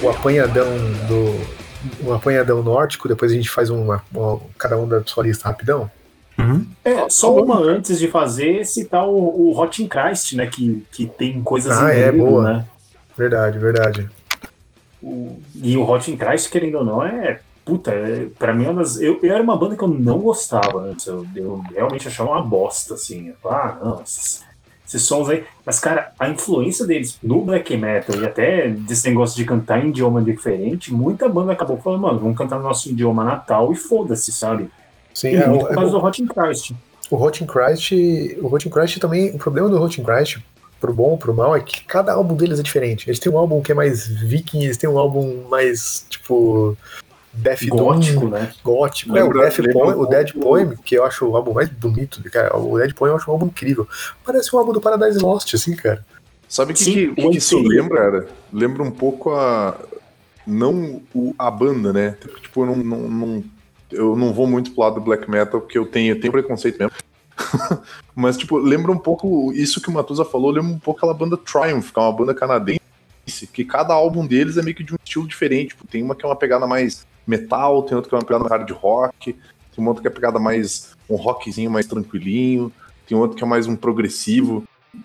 o 0.00 0.10
apanhadão 0.10 0.68
do, 1.08 1.57
um 2.02 2.12
apanhadão 2.12 2.62
nórdico, 2.62 3.08
depois 3.08 3.30
a 3.32 3.34
gente 3.34 3.50
faz 3.50 3.70
uma, 3.70 4.02
uma- 4.12 4.40
cada 4.58 4.76
um 4.78 4.86
da 4.88 5.02
sua 5.04 5.24
lista 5.24 5.48
rapidão? 5.48 5.90
É, 6.84 7.08
só 7.10 7.36
uma 7.36 7.58
antes 7.58 7.98
de 7.98 8.06
fazer, 8.08 8.64
citar 8.64 9.06
o, 9.06 9.12
o 9.50 9.58
Hot 9.60 9.82
in 9.82 9.88
Christ, 9.88 10.34
né? 10.34 10.46
Que, 10.46 10.86
que 10.92 11.06
tem 11.06 11.42
coisas 11.42 11.76
Ah, 11.76 11.92
é, 11.92 12.10
grego, 12.10 12.24
boa. 12.26 12.42
né? 12.52 12.64
Verdade, 13.16 13.58
verdade. 13.58 14.08
O- 15.02 15.40
e 15.56 15.76
o 15.76 15.88
Hot 15.88 16.10
in 16.10 16.16
Christ, 16.16 16.48
querendo 16.50 16.78
ou 16.78 16.84
não, 16.84 17.02
é. 17.02 17.40
Puta, 17.64 17.90
é, 17.90 18.28
pra 18.38 18.54
mim, 18.54 18.64
é 18.66 18.70
eu, 19.04 19.18
eu 19.22 19.34
era 19.34 19.42
uma 19.42 19.56
banda 19.56 19.76
que 19.76 19.82
eu 19.82 19.88
não 19.88 20.20
gostava 20.20 20.78
antes. 20.80 21.06
Eu, 21.06 21.26
eu 21.34 21.62
realmente 21.74 22.06
achava 22.08 22.30
uma 22.30 22.42
bosta, 22.42 22.94
assim. 22.94 23.28
Eu 23.42 23.50
ah, 23.50 23.76
não, 23.82 24.02
esses 24.88 25.02
sons 25.02 25.28
aí. 25.28 25.44
Mas, 25.64 25.78
cara, 25.78 26.12
a 26.18 26.28
influência 26.28 26.86
deles 26.86 27.18
no 27.22 27.42
black 27.42 27.76
metal 27.76 28.16
e 28.20 28.24
até 28.24 28.68
desse 28.68 29.08
negócio 29.08 29.36
de 29.36 29.44
cantar 29.44 29.84
em 29.84 29.90
idioma 29.90 30.22
diferente, 30.22 30.92
muita 30.92 31.28
banda 31.28 31.52
acabou 31.52 31.76
falando, 31.78 32.00
mano, 32.00 32.18
vamos 32.18 32.36
cantar 32.36 32.56
no 32.56 32.64
nosso 32.64 32.88
idioma 32.88 33.22
natal 33.22 33.70
e 33.72 33.76
foda-se, 33.76 34.32
sabe? 34.32 34.68
Sim, 35.14 35.32
E 35.32 35.36
é, 35.36 35.46
muito 35.46 35.64
o, 35.64 35.68
por 35.68 35.74
causa 35.74 35.90
do 35.92 36.04
Hot 36.04 36.22
in 36.22 36.26
Christ. 36.26 36.72
o 37.10 37.16
Hot 37.16 37.44
in 37.44 37.46
Christ, 37.46 37.92
o 38.40 38.46
Hot 38.52 38.66
in 38.66 38.70
Christ 38.70 38.98
também, 38.98 39.30
o 39.34 39.38
problema 39.38 39.68
do 39.68 39.80
Hot 39.80 40.00
in 40.00 40.04
Christ, 40.04 40.38
pro 40.80 40.92
bom, 40.94 41.16
pro 41.16 41.34
mal, 41.34 41.54
é 41.56 41.60
que 41.60 41.84
cada 41.84 42.12
álbum 42.14 42.34
deles 42.34 42.58
é 42.58 42.62
diferente. 42.62 43.08
Eles 43.08 43.18
têm 43.18 43.32
um 43.32 43.38
álbum 43.38 43.60
que 43.60 43.72
é 43.72 43.74
mais 43.74 44.06
viking, 44.06 44.64
eles 44.64 44.76
têm 44.76 44.88
um 44.88 44.98
álbum 44.98 45.48
mais, 45.48 46.06
tipo, 46.08 46.76
Death 47.38 47.62
Doom, 47.66 47.76
Gótico, 47.76 48.28
né? 48.28 48.52
gótico. 48.64 49.16
É, 49.16 49.24
o, 49.24 49.32
Death 49.32 49.58
lembra 49.58 49.72
Poem, 49.72 49.96
o 49.96 50.06
Dead 50.06 50.32
Poem, 50.34 50.76
que 50.84 50.94
eu 50.96 51.04
acho 51.04 51.26
o 51.26 51.36
álbum 51.36 51.52
mais 51.54 51.68
bonito, 51.68 52.22
cara, 52.30 52.56
o 52.56 52.78
Dead 52.78 52.92
Poem 52.94 53.10
eu 53.10 53.16
acho 53.16 53.30
um 53.30 53.34
álbum 53.34 53.46
incrível. 53.46 53.86
Parece 54.24 54.54
um 54.54 54.58
álbum 54.58 54.72
do 54.72 54.80
Paradise 54.80 55.18
Lost, 55.18 55.54
assim, 55.54 55.74
cara. 55.76 56.04
Sabe 56.48 56.72
o 56.72 56.74
que, 56.74 56.82
Sim, 56.82 56.92
que, 56.92 57.14
que 57.14 57.26
o 57.26 57.30
isso 57.32 57.58
lembra, 57.60 57.98
cara? 57.98 58.28
Lembra 58.52 58.82
um 58.82 58.90
pouco 58.90 59.30
a. 59.34 59.78
Não 60.46 61.02
o- 61.14 61.34
a 61.38 61.50
banda, 61.50 61.92
né? 61.92 62.16
Tipo, 62.40 62.62
eu 62.62 62.66
não, 62.66 62.76
não, 62.76 62.98
não- 63.08 63.44
eu 63.92 64.16
não 64.16 64.32
vou 64.32 64.46
muito 64.46 64.70
pro 64.72 64.82
lado 64.82 64.94
do 64.94 65.00
black 65.02 65.30
metal, 65.30 65.60
porque 65.60 65.76
eu 65.78 65.84
tenho, 65.86 66.14
eu 66.14 66.20
tenho 66.20 66.32
preconceito 66.32 66.78
mesmo. 66.78 66.92
Mas, 68.14 68.36
tipo, 68.36 68.56
lembra 68.58 68.90
um 68.90 68.98
pouco 68.98 69.52
isso 69.52 69.80
que 69.80 69.88
o 69.88 69.92
Matusa 69.92 70.24
falou, 70.24 70.50
lembra 70.50 70.70
um 70.72 70.78
pouco 70.78 70.98
aquela 70.98 71.14
banda 71.14 71.36
Triumph, 71.36 71.92
que 71.92 71.98
é 71.98 72.02
uma 72.02 72.12
banda 72.12 72.34
canadense, 72.34 72.80
que 73.52 73.64
cada 73.64 73.92
álbum 73.94 74.26
deles 74.26 74.56
é 74.56 74.62
meio 74.62 74.74
que 74.76 74.82
de 74.82 74.92
um 74.94 74.98
estilo 75.04 75.26
diferente. 75.28 75.68
Tipo, 75.68 75.86
tem 75.86 76.02
uma 76.02 76.14
que 76.14 76.24
é 76.24 76.28
uma 76.28 76.36
pegada 76.36 76.66
mais 76.66 77.06
metal, 77.30 77.82
tem 77.82 77.96
outra 77.96 78.08
que 78.08 78.14
é 78.14 78.18
uma 78.18 78.24
pegada 78.24 78.44
mais 78.44 78.52
hard 78.60 78.70
rock, 78.72 79.32
tem 79.32 79.38
uma 79.78 79.90
outra 79.90 80.02
que 80.02 80.08
é 80.08 80.10
pegada 80.10 80.38
mais 80.38 80.96
um 81.08 81.16
rockzinho 81.16 81.70
mais 81.70 81.86
tranquilinho, 81.86 82.72
tem 83.06 83.16
outro 83.16 83.36
que 83.36 83.44
é 83.44 83.46
mais 83.46 83.66
um 83.66 83.76
progressivo. 83.76 84.64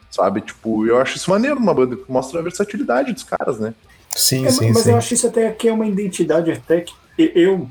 Sabe? 0.10 0.42
Tipo, 0.42 0.88
eu 0.88 0.98
acho 0.98 1.18
isso 1.18 1.30
maneiro 1.30 1.60
numa 1.60 1.74
banda 1.74 1.96
que 1.98 2.10
mostra 2.12 2.40
a 2.40 2.44
versatilidade 2.44 3.12
dos 3.14 3.24
caras, 3.24 3.60
né? 3.60 3.74
Sim, 4.10 4.46
É, 4.46 4.50
sim, 4.50 4.72
mas 4.72 4.84
sim. 4.84 4.92
eu 4.92 4.98
acho 4.98 5.14
isso 5.14 5.28
até 5.28 5.52
que 5.52 5.68
é 5.68 5.74
uma 5.74 5.86
identidade 5.86 6.52
até 6.52 6.82
que 6.82 6.94
eu, 7.18 7.68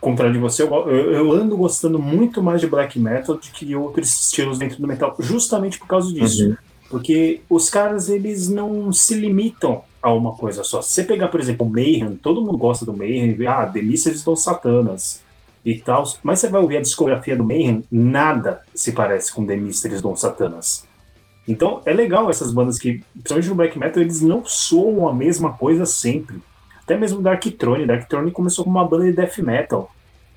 contrário 0.00 0.34
de 0.34 0.38
você, 0.38 0.62
eu, 0.62 0.68
eu- 0.88 1.12
eu 1.12 1.32
ando 1.32 1.56
gostando 1.56 1.98
muito 1.98 2.42
mais 2.42 2.60
de 2.60 2.66
black 2.66 2.98
metal 2.98 3.36
do 3.36 3.40
que 3.40 3.74
outros 3.74 4.08
estilos 4.26 4.58
dentro 4.58 4.80
do 4.80 4.86
metal, 4.86 5.16
justamente 5.18 5.78
por 5.78 5.86
causa 5.88 6.12
disso. 6.12 6.48
Uhum. 6.50 6.56
Porque 6.90 7.40
os 7.48 7.70
caras, 7.70 8.08
eles 8.10 8.48
não 8.48 8.92
se 8.92 9.14
limitam 9.14 9.82
a 10.04 10.12
uma 10.12 10.32
coisa 10.34 10.62
só. 10.62 10.82
Se 10.82 10.92
você 10.92 11.04
pegar, 11.04 11.28
por 11.28 11.40
exemplo, 11.40 11.66
o 11.66 11.70
Mayhem, 11.70 12.16
todo 12.16 12.40
mundo 12.42 12.58
gosta 12.58 12.84
do 12.84 12.92
Mayhem, 12.96 13.32
vê, 13.32 13.46
ah, 13.46 13.64
Delícias 13.64 14.16
estão 14.16 14.36
Satanas 14.36 15.22
e 15.64 15.74
tal, 15.76 16.04
mas 16.22 16.38
você 16.40 16.48
vai 16.48 16.60
ouvir 16.60 16.76
a 16.76 16.82
discografia 16.82 17.34
do 17.36 17.42
Mayhem, 17.44 17.82
nada 17.90 18.60
se 18.74 18.92
parece 18.92 19.32
com 19.32 19.46
The 19.46 19.56
Mysteries 19.56 20.02
Don 20.02 20.14
Satanas. 20.14 20.84
Então 21.48 21.80
é 21.84 21.92
legal 21.92 22.28
essas 22.30 22.52
bandas 22.52 22.78
que, 22.78 23.02
principalmente 23.14 23.48
no 23.48 23.54
black 23.54 23.78
metal, 23.78 24.02
eles 24.02 24.20
não 24.20 24.44
soam 24.44 25.08
a 25.08 25.12
mesma 25.14 25.52
coisa 25.54 25.84
sempre. 25.86 26.36
Até 26.82 26.96
mesmo 26.96 27.22
Darkthrone. 27.22 27.86
Darkthrone 27.86 28.30
começou 28.30 28.64
como 28.64 28.78
uma 28.78 28.86
banda 28.86 29.04
de 29.04 29.12
death 29.12 29.38
metal. 29.38 29.90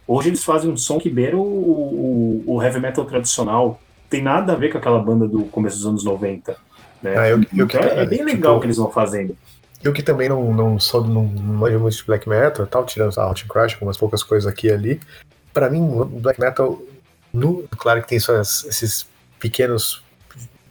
Hoje 0.08 0.30
eles 0.30 0.44
fazem 0.44 0.72
um 0.72 0.78
som 0.78 0.98
que 0.98 1.10
beira 1.10 1.36
o, 1.38 1.42
o, 1.42 2.44
o 2.56 2.64
heavy 2.64 2.80
metal 2.80 3.04
tradicional. 3.06 3.80
Tem 4.10 4.22
nada 4.22 4.54
a 4.54 4.56
ver 4.56 4.72
com 4.72 4.78
aquela 4.78 5.00
banda 5.00 5.28
do 5.28 5.44
começo 5.46 5.76
dos 5.78 5.86
anos 5.86 6.04
90. 6.06 6.56
Né? 7.02 7.18
Ah, 7.18 7.30
eu- 7.30 7.42
eu 7.54 7.66
então 7.66 7.82
é, 7.82 8.04
é 8.04 8.06
bem 8.06 8.20
tipo, 8.20 8.30
legal 8.30 8.58
o 8.58 8.60
que 8.60 8.66
eles 8.66 8.78
vão 8.78 8.90
fazendo. 8.90 9.36
Eu 9.88 9.94
que 9.94 10.04
também 10.04 10.28
não, 10.28 10.54
não 10.54 10.78
sou 10.78 11.02
não, 11.02 11.24
não 11.24 11.54
manjo 11.54 11.80
muito 11.80 11.96
de 11.96 12.04
black 12.04 12.28
metal 12.28 12.66
e 12.66 12.68
tal, 12.68 12.86
tirando 12.86 13.18
a 13.18 13.30
Hot 13.30 13.46
in 13.46 13.48
Crash, 13.48 13.74
algumas 13.76 13.96
poucas 13.96 14.22
coisas 14.22 14.46
aqui 14.52 14.68
e 14.68 14.72
ali. 14.72 15.00
Pra 15.54 15.70
mim, 15.70 15.82
black 16.22 16.38
metal, 16.42 16.78
no, 17.34 17.64
claro 17.78 18.02
que 18.02 18.10
tem 18.10 18.20
suas, 18.20 18.66
esses 18.66 19.08
pequenos 19.40 20.04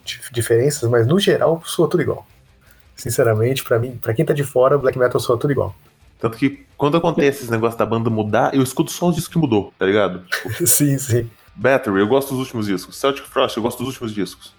dif- 0.05 0.31
diferenças, 0.31 0.87
mas 0.87 1.07
no 1.07 1.19
geral 1.19 1.63
soa 1.65 1.89
tudo 1.89 2.03
igual. 2.03 2.27
Sinceramente, 2.95 3.63
pra 3.63 3.79
mim, 3.79 3.97
para 3.99 4.13
quem 4.13 4.23
tá 4.23 4.33
de 4.35 4.43
fora, 4.43 4.77
black 4.77 4.99
metal 4.99 5.19
soa 5.19 5.35
tudo 5.35 5.49
igual. 5.51 5.75
Tanto 6.19 6.37
que 6.37 6.63
quando 6.77 6.95
acontece 6.97 7.41
esse 7.43 7.51
negócio 7.51 7.77
da 7.79 7.85
banda 7.87 8.09
mudar, 8.11 8.53
eu 8.53 8.61
escuto 8.61 8.91
só 8.91 9.07
os 9.09 9.15
discos 9.15 9.33
que 9.33 9.39
mudou, 9.39 9.73
tá 9.79 9.85
ligado? 9.87 10.25
Tipo, 10.27 10.51
sim, 10.67 10.95
sim. 10.99 11.27
Battery, 11.55 12.01
eu 12.01 12.07
gosto 12.07 12.29
dos 12.29 12.39
últimos 12.41 12.67
discos. 12.67 12.95
Celtic 12.97 13.25
Frost, 13.25 13.57
eu 13.57 13.63
gosto 13.63 13.79
dos 13.79 13.87
últimos 13.87 14.13
discos. 14.13 14.53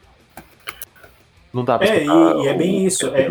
Não 1.54 1.64
dá 1.64 1.78
pra 1.78 1.86
É, 1.86 2.04
e, 2.04 2.08
e 2.08 2.48
é 2.48 2.54
bem 2.54 2.84
isso. 2.84 3.06
É, 3.14 3.28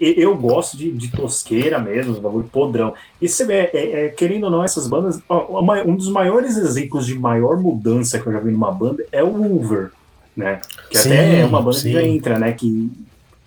eu 0.00 0.34
gosto 0.36 0.76
de, 0.76 0.90
de 0.90 1.08
tosqueira 1.10 1.78
mesmo, 1.78 2.14
de 2.14 2.20
bagulho 2.20 2.48
podrão. 2.50 2.94
E 3.20 3.28
você 3.28 3.44
vê, 3.44 3.70
é, 3.74 4.04
é, 4.06 4.08
querendo 4.08 4.44
ou 4.44 4.50
não, 4.50 4.64
essas 4.64 4.86
bandas. 4.86 5.20
ó, 5.28 5.62
um 5.84 5.94
dos 5.94 6.08
maiores 6.08 6.56
exemplos 6.56 7.06
de 7.06 7.18
maior 7.18 7.58
mudança 7.58 8.18
que 8.18 8.26
eu 8.26 8.32
já 8.32 8.40
vi 8.40 8.50
numa 8.50 8.72
banda 8.72 9.04
é 9.12 9.22
o 9.22 9.30
Wolver, 9.32 9.90
né? 10.36 10.60
Que 10.90 10.98
Sim, 10.98 11.08
até 11.12 11.40
é 11.40 11.44
uma 11.44 11.60
banda 11.60 11.76
sim. 11.76 11.88
que 11.88 11.92
já 11.92 12.02
entra, 12.02 12.38
né? 12.38 12.52
Que 12.52 12.90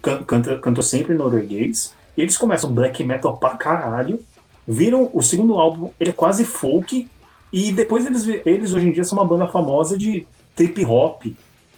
can- 0.02 0.24
canta, 0.24 0.58
cantou 0.60 0.84
sempre 0.84 1.14
em 1.14 1.18
norueguês. 1.18 1.94
E 2.16 2.22
eles 2.22 2.38
começam 2.38 2.72
black 2.72 3.04
metal 3.04 3.36
pra 3.38 3.52
caralho. 3.52 4.20
Viram 4.68 5.10
o 5.14 5.22
segundo 5.22 5.56
álbum, 5.56 5.90
ele 6.00 6.12
é 6.12 6.14
quase 6.14 6.46
folk. 6.46 7.08
E 7.52 7.72
depois 7.72 8.06
eles, 8.06 8.28
eles 8.46 8.74
hoje 8.74 8.88
em 8.88 8.92
dia 8.92 9.04
são 9.04 9.18
uma 9.18 9.26
banda 9.26 9.48
famosa 9.48 9.98
de 9.98 10.26
trip 10.56 10.86
hop, 10.86 11.26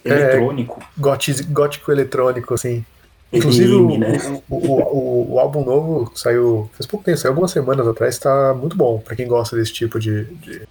É, 0.04 0.10
eletrônico. 0.10 0.82
Gótico, 0.96 1.42
gótico 1.50 1.90
eletrônico, 1.90 2.54
assim. 2.54 2.84
Inclusive, 3.32 3.74
o, 3.74 3.98
né? 3.98 4.18
o, 4.48 4.56
o, 4.56 5.32
o- 5.34 5.38
álbum 5.40 5.64
novo 5.64 6.12
saiu 6.14 6.70
faz 6.72 6.86
pouco 6.86 7.04
tempo, 7.04 7.18
saiu 7.18 7.32
algumas 7.32 7.50
semanas 7.50 7.86
atrás, 7.86 8.18
tá 8.18 8.54
muito 8.54 8.76
bom, 8.76 8.98
pra 8.98 9.16
quem 9.16 9.26
gosta 9.26 9.56
desse 9.56 9.72
tipo 9.72 9.98
de, 9.98 10.24
de 10.36 10.62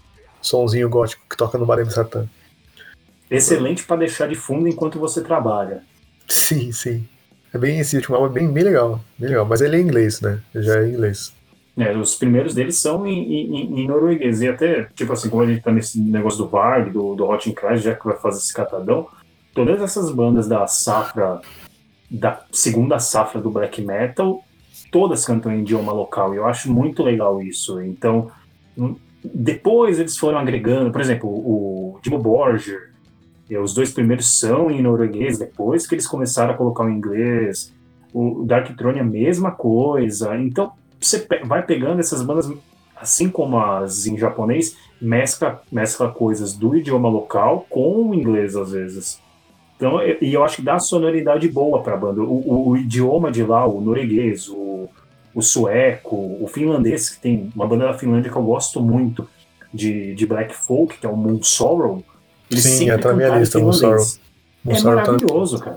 sonzinho 0.42 0.90
gótico 0.90 1.22
que 1.30 1.36
toca 1.38 1.58
no 1.58 1.66
Barem 1.66 1.90
Satã. 1.90 2.26
Excelente 3.30 3.84
para 3.84 3.98
deixar 3.98 4.28
de 4.28 4.36
fundo 4.36 4.68
enquanto 4.68 5.00
você 5.00 5.22
trabalha. 5.22 5.84
Sim, 6.28 6.72
sim. 6.72 7.06
É 7.54 7.58
bem 7.58 7.80
esse 7.80 7.96
último 7.96 8.16
álbum, 8.16 8.28
é 8.28 8.32
bem, 8.40 8.52
bem 8.52 8.64
legal, 8.64 9.00
bem 9.18 9.30
legal. 9.30 9.46
Mas 9.46 9.62
ele 9.62 9.76
é 9.78 9.80
em 9.80 9.84
inglês, 9.84 10.22
né? 10.22 10.40
Ele 10.54 10.64
já 10.64 10.80
é 10.80 10.88
em 10.88 10.92
inglês. 10.94 11.34
É, 11.78 11.96
os 11.98 12.16
primeiros 12.16 12.54
deles 12.54 12.78
são 12.80 13.06
em, 13.06 13.20
em- 13.34 13.82
em 13.82 13.88
norueguês. 13.88 14.42
E 14.42 14.48
até, 14.48 14.88
tipo 14.96 15.12
assim, 15.12 15.30
como 15.30 15.44
a 15.44 15.48
gente 15.48 15.62
tá 15.62 15.72
nesse 15.72 16.00
negócio 16.00 16.40
do 16.44 16.48
Varg, 16.50 16.90
do, 16.92 17.16
do 17.16 17.26
Hot 17.26 17.52
Christ, 17.52 17.84
já 17.84 17.96
que 17.96 18.06
vai 18.06 18.18
fazer 18.18 18.38
esse 18.40 18.54
catadão, 18.54 19.08
todas 19.54 19.82
essas 19.82 20.12
bandas 20.12 20.48
da 20.48 20.66
safra, 20.68 21.42
da 22.10 22.42
segunda 22.52 23.00
safra 23.00 23.42
do 23.42 23.50
black 23.50 23.82
metal, 23.82 24.44
todas 24.92 25.26
cantam 25.26 25.52
em 25.52 25.62
idioma 25.62 25.92
local. 25.92 26.34
E 26.34 26.38
eu 26.38 26.46
acho 26.46 26.72
muito 26.72 27.04
legal 27.04 27.42
isso. 27.42 27.82
Então, 27.82 28.32
hum, 28.78 28.96
depois 29.24 30.00
eles 30.00 30.18
foram 30.18 30.38
agregando, 30.38 30.92
por 30.92 31.02
exemplo, 31.02 31.30
o 31.30 32.00
Timo 32.02 32.20
Borger, 32.20 32.92
e 33.50 33.58
os 33.58 33.74
dois 33.74 33.92
primeiros 33.92 34.40
são 34.40 34.72
em 34.72 34.82
norueguês, 34.82 35.38
depois 35.38 35.86
que 35.86 35.96
eles 35.96 36.08
começaram 36.08 36.54
a 36.54 36.58
colocar 36.58 36.84
o 36.84 36.90
inglês. 36.90 37.72
O 38.14 38.44
Dark 38.44 38.76
Throne 38.76 39.00
é 39.00 39.02
a 39.02 39.06
mesma 39.06 39.52
coisa. 39.52 40.36
Então, 40.38 40.72
você 41.00 41.28
vai 41.44 41.64
pegando 41.64 42.00
essas 42.00 42.24
bandas, 42.24 42.52
assim 42.96 43.30
como 43.30 43.60
as 43.60 44.08
em 44.08 44.18
japonês, 44.18 44.76
mescla, 45.00 45.62
mescla 45.72 46.12
coisas 46.12 46.54
do 46.54 46.76
idioma 46.76 47.10
local 47.10 47.68
com 47.70 48.10
o 48.10 48.16
inglês, 48.16 48.56
às 48.56 48.72
vezes. 48.72 49.22
Então, 49.78 50.00
e 50.22 50.34
eu 50.34 50.44
acho 50.44 50.58
que 50.58 50.62
dá 50.62 50.80
sonoridade 50.80 51.48
boa 51.50 51.82
para 51.84 51.94
a 51.96 51.98
banda. 51.98 52.22
O, 52.22 52.26
o- 52.26 52.70
o 52.70 52.78
idioma 52.78 53.32
de 53.32 53.44
lá, 53.44 53.66
o 53.68 53.82
norueguês, 53.82 54.48
o, 54.48 54.88
o 55.34 55.42
sueco, 55.42 56.16
o 56.42 56.48
finlandês, 56.48 57.10
que 57.10 57.20
tem 57.22 57.52
uma 57.56 57.68
banda 57.68 57.86
da 57.88 57.94
Finlândia 57.94 58.32
que 58.32 58.38
eu 58.38 58.44
gosto 58.44 58.82
muito, 58.82 59.28
de, 59.74 60.16
de 60.16 60.26
black 60.26 60.56
folk, 60.56 60.98
que 60.98 61.06
é 61.06 61.10
o 61.10 61.18
Moon 61.18 61.44
Sorrow. 61.44 62.02
eles 62.50 62.64
Sim, 62.64 62.90
é, 62.90 62.98
tá 62.98 63.14
minha 63.14 63.38
lista, 63.38 63.60
Moon 63.60 63.74
finlandês. 63.74 64.20
Moon 64.64 64.74
É 64.74 64.78
Sorrow 64.78 64.96
tá- 65.04 65.12
maravilhoso, 65.12 65.60
cara 65.60 65.76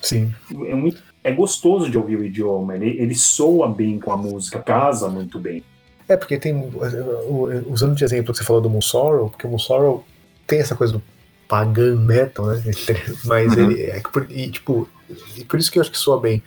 Sim. 0.00 0.32
é, 0.66 0.74
muito, 0.74 1.02
é 1.24 1.32
gostoso 1.32 1.90
de 1.90 1.98
ouvir 1.98 2.16
o 2.16 2.24
idioma, 2.24 2.76
ele, 2.76 3.02
ele 3.02 3.14
soa 3.16 3.68
bem 3.68 3.98
com 3.98 4.12
a 4.12 4.16
música, 4.16 4.60
casa 4.60 5.08
muito 5.08 5.38
bem. 5.40 5.62
É, 6.08 6.16
porque 6.16 6.38
tem. 6.38 6.70
Usando 7.68 7.94
de 7.94 8.04
exemplo 8.04 8.32
que 8.32 8.38
você 8.38 8.44
falou 8.44 8.62
do 8.62 8.70
Moon 8.70 8.80
Sorrow, 8.80 9.28
porque 9.30 9.46
o 9.46 9.50
Moon 9.50 9.58
Sorrow 9.58 10.04
tem 10.46 10.58
essa 10.60 10.74
coisa 10.74 10.92
do 10.94 11.02
pagan 11.50 11.96
metal, 11.96 12.46
né? 12.46 12.62
Mas 13.26 13.52
Uhum. 13.54 13.70
ele. 13.72 13.82
É, 13.82 13.98
que 14.00 14.10
por- 14.12 14.26
e, 14.30 14.48
tipo, 14.50 14.88
e 15.36 15.44
por 15.44 15.58
isso 15.58 15.70
que 15.70 15.78
eu 15.78 15.82
acho 15.82 15.90
que 15.90 15.98
soa 15.98 16.20
bem. 16.20 16.40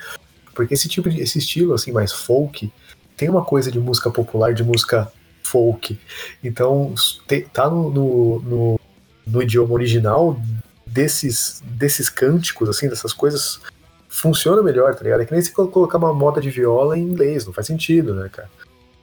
Porque 0.55 0.73
esse 0.73 0.88
tipo 0.88 1.09
de. 1.09 1.19
Esse 1.19 1.38
estilo, 1.39 1.73
assim, 1.73 1.91
mais 1.91 2.13
folk, 2.13 2.71
tem 3.17 3.30
uma 3.30 3.43
coisa 3.43 3.69
de 3.69 3.80
música 3.80 4.09
popular, 4.09 4.53
de 4.53 4.63
música 4.63 5.11
folk. 5.43 5.99
Então, 6.41 6.95
te- 7.27 7.47
tá 7.53 7.69
no, 7.69 7.89
no, 7.91 8.39
no, 8.39 8.80
no 9.27 9.43
idioma 9.43 9.73
original 9.73 10.39
desses, 10.88 11.61
desses 11.65 12.07
cânticos, 12.07 12.69
assim, 12.69 12.88
dessas 12.88 13.11
coisas, 13.11 13.59
funciona 14.07 14.61
melhor, 14.63 14.95
tá 14.95 15.03
ligado? 15.03 15.21
É 15.21 15.25
que 15.25 15.34
nem 15.34 15.41
se 15.41 15.51
colo- 15.51 15.67
colocar 15.69 15.97
uma 15.97 16.13
moda 16.13 16.39
de 16.39 16.49
viola 16.49 16.97
em 16.97 17.01
inglês, 17.01 17.45
não 17.45 17.51
faz 17.51 17.67
sentido, 17.67 18.13
né, 18.15 18.30
cara? 18.31 18.49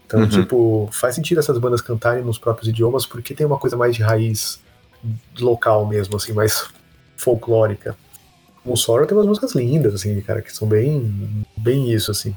Então, 0.06 0.20
Uhum. 0.20 0.28
tipo, 0.28 0.89
faz 0.93 1.14
sentido 1.14 1.39
essas 1.40 1.59
bandas 1.59 1.81
cantarem 1.81 2.24
nos 2.24 2.39
próprios 2.39 2.68
idiomas, 2.68 3.05
porque 3.06 3.35
tem 3.35 3.44
uma 3.47 3.59
coisa 3.59 3.77
mais 3.77 3.94
de 3.94 4.02
raiz 4.02 4.60
local 5.39 5.86
mesmo, 5.86 6.16
assim, 6.16 6.32
mais 6.32 6.68
folclórica. 7.16 7.97
O 8.64 8.77
Sorrow 8.77 9.06
tem 9.06 9.16
umas 9.16 9.27
músicas 9.27 9.55
lindas, 9.55 9.94
assim, 9.94 10.20
cara, 10.20 10.43
que 10.43 10.55
são 10.55 10.68
bem, 10.68 11.44
bem 11.56 11.90
isso, 11.93 12.10
assim. 12.10 12.36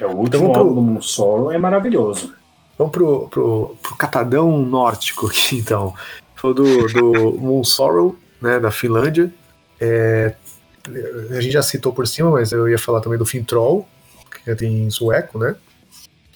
É, 0.00 0.06
o 0.06 0.10
Então 0.10 0.18
último 0.20 0.42
vamos 0.42 0.52
pro- 0.58 0.68
álbum 0.68 0.94
do 0.94 1.02
solo 1.02 1.50
é 1.52 1.58
maravilhoso. 1.58 2.34
Vamos 2.78 2.92
pro, 2.92 3.28
pro, 3.28 3.76
pro 3.82 3.96
catadão 3.96 4.58
nórdico 4.62 5.26
aqui, 5.26 5.56
então. 5.60 5.94
Foi 6.34 6.54
do, 6.54 6.86
do 6.88 7.36
Moon 7.40 7.64
Sorrow, 7.64 8.16
né, 8.40 8.60
da 8.60 8.70
Finlândia. 8.70 9.32
É, 9.80 10.34
a 11.30 11.40
gente 11.40 11.52
já 11.52 11.62
citou 11.62 11.92
por 11.92 12.06
cima, 12.06 12.30
mas 12.30 12.52
eu 12.52 12.68
ia 12.68 12.78
falar 12.78 13.00
também 13.00 13.18
do 13.18 13.26
Fintroll, 13.26 13.86
que 14.44 14.54
tem 14.54 14.84
em 14.84 14.90
sueco, 14.90 15.38
né? 15.38 15.56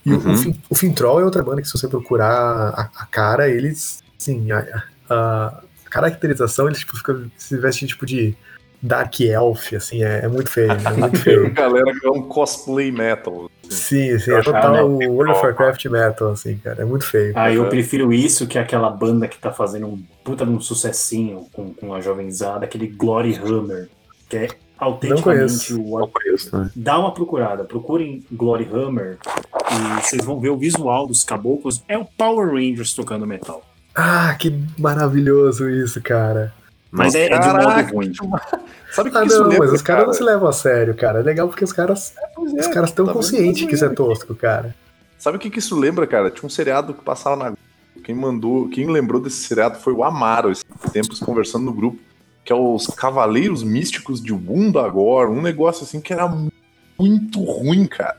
E 0.05 0.13
o- 0.13 0.17
Uhum. 0.19 0.35
o, 0.35 0.55
o 0.71 0.75
Fintroll 0.75 1.21
é 1.21 1.25
outra 1.25 1.43
banda 1.43 1.63
que 1.63 1.69
se 1.69 1.79
você 1.79 1.87
procurar 1.89 2.29
a, 2.71 2.91
a 2.97 3.07
cara, 3.07 3.49
eles, 3.49 4.03
sim, 4.19 4.51
a, 4.51 4.83
a 5.09 5.63
caracterização, 5.91 6.67
eles 6.67 6.79
tipo, 6.81 6.97
ficam, 6.97 7.31
se 7.37 7.57
vestem 7.59 7.87
tipo 7.89 8.07
de 8.07 8.35
Dark 8.83 9.21
Elf, 9.21 9.73
assim, 9.75 10.03
é, 10.03 10.25
é 10.25 10.29
muito 10.29 10.51
feio, 10.51 10.71
é 10.73 10.93
muito 10.95 11.19
feio. 11.21 11.53
Galera 11.53 11.93
que 11.99 12.07
é 12.07 12.11
um 12.11 12.23
cosplay 12.23 12.91
metal. 12.91 13.51
Sim, 13.71 14.19
sim, 14.19 14.31
Eu 14.31 14.39
é 14.39 14.43
total 14.43 14.73
né, 14.73 15.07
World 15.07 15.33
of 15.33 15.47
Warcraft 15.47 15.85
metal, 15.87 16.31
assim, 16.33 16.57
cara, 16.59 16.83
é 16.83 16.85
muito 16.85 17.05
feio. 17.07 17.33
Ah, 17.37 17.51
eu 17.53 17.63
Uhum. 17.63 17.69
prefiro 17.69 18.13
isso 18.13 18.47
que 18.47 18.59
aquela 18.59 18.91
banda 18.91 19.29
que 19.29 19.39
tá 19.39 19.53
fazendo 19.53 19.87
um 19.87 20.03
puta 20.25 20.45
de 20.45 20.51
um 20.51 20.61
sucessinho 20.61 21.47
com, 21.53 21.73
com 21.73 21.95
a 21.95 22.01
jovenzada, 22.01 22.65
aquele 22.65 22.87
Glory 22.89 23.39
Hammer, 23.43 23.89
que 24.29 24.37
é 24.37 24.49
autenticamente 24.79 25.73
o 25.75 25.99
Não 26.01 26.09
conheço, 26.09 26.57
né? 26.59 26.71
Dá 26.75 26.99
uma 26.99 27.15
procurada, 27.15 27.65
procurem 27.65 28.25
Glory 28.33 28.69
Hammer 28.73 29.17
e 29.71 30.03
vocês 30.03 30.25
vão 30.25 30.41
ver 30.41 30.51
o 30.51 30.57
visual 30.57 31.07
dos 31.07 31.23
caboclos. 31.23 31.83
É 31.89 31.97
o 31.97 32.05
Power 32.05 32.49
Rangers 32.51 32.93
tocando 32.93 33.27
metal. 33.27 33.63
Ah, 33.95 34.35
que 34.39 34.59
maravilhoso 34.79 35.69
isso, 35.69 36.01
cara. 36.01 36.53
Mas 36.91 37.15
é, 37.15 37.27
é 37.27 37.39
de 37.39 37.47
modo 37.47 37.59
Caraca, 37.59 37.93
ruim. 37.95 38.13
Sabe 38.93 39.09
o 39.09 39.13
que 39.13 39.19
Ah, 39.19 39.25
isso 39.25 39.39
não, 39.41 39.49
lembra, 39.49 39.59
mas 39.67 39.73
os 39.73 39.83
caras 39.83 40.07
não 40.07 40.13
se 40.13 40.23
levam 40.23 40.49
a 40.49 40.53
sério, 40.53 40.95
cara. 40.95 41.21
É 41.21 41.23
legal 41.23 41.49
porque 41.49 41.65
os 41.65 41.73
caras 41.73 42.15
Pois 42.35 42.53
é, 42.55 42.61
os 42.61 42.67
caras 42.69 42.91
estão 42.91 43.07
tá 43.07 43.13
conscientes 43.13 43.67
que 43.67 43.75
isso 43.75 43.85
é 43.85 43.89
tosco, 43.89 44.35
cara. 44.35 44.75
Sabe 45.19 45.37
o 45.37 45.41
que, 45.41 45.49
que 45.51 45.59
isso 45.59 45.79
lembra, 45.79 46.07
cara? 46.07 46.31
Tinha 46.31 46.47
um 46.47 46.51
seriado 46.51 46.93
que 46.93 47.03
passava 47.03 47.37
na. 47.37 47.53
Quem 48.05 48.15
mandou, 48.15 48.69
quem 48.69 48.91
lembrou 48.91 49.21
desse 49.21 49.45
seriado 49.45 49.79
foi 49.79 49.93
o 49.93 50.03
Amaro, 50.03 50.51
esses 50.51 50.65
tempos 50.93 51.21
conversando 51.21 51.65
no 51.65 51.73
grupo, 51.73 51.99
que 52.45 52.53
é 52.53 52.57
os 52.57 52.87
Cavaleiros 52.89 53.63
Místicos 53.63 54.21
de 54.23 54.33
Wundagor, 54.33 55.31
um 55.31 55.41
negócio 55.41 55.85
assim 55.85 56.01
que 56.01 56.13
era 56.13 56.29
muito 56.99 57.41
ruim, 57.43 57.87
cara. 57.87 58.17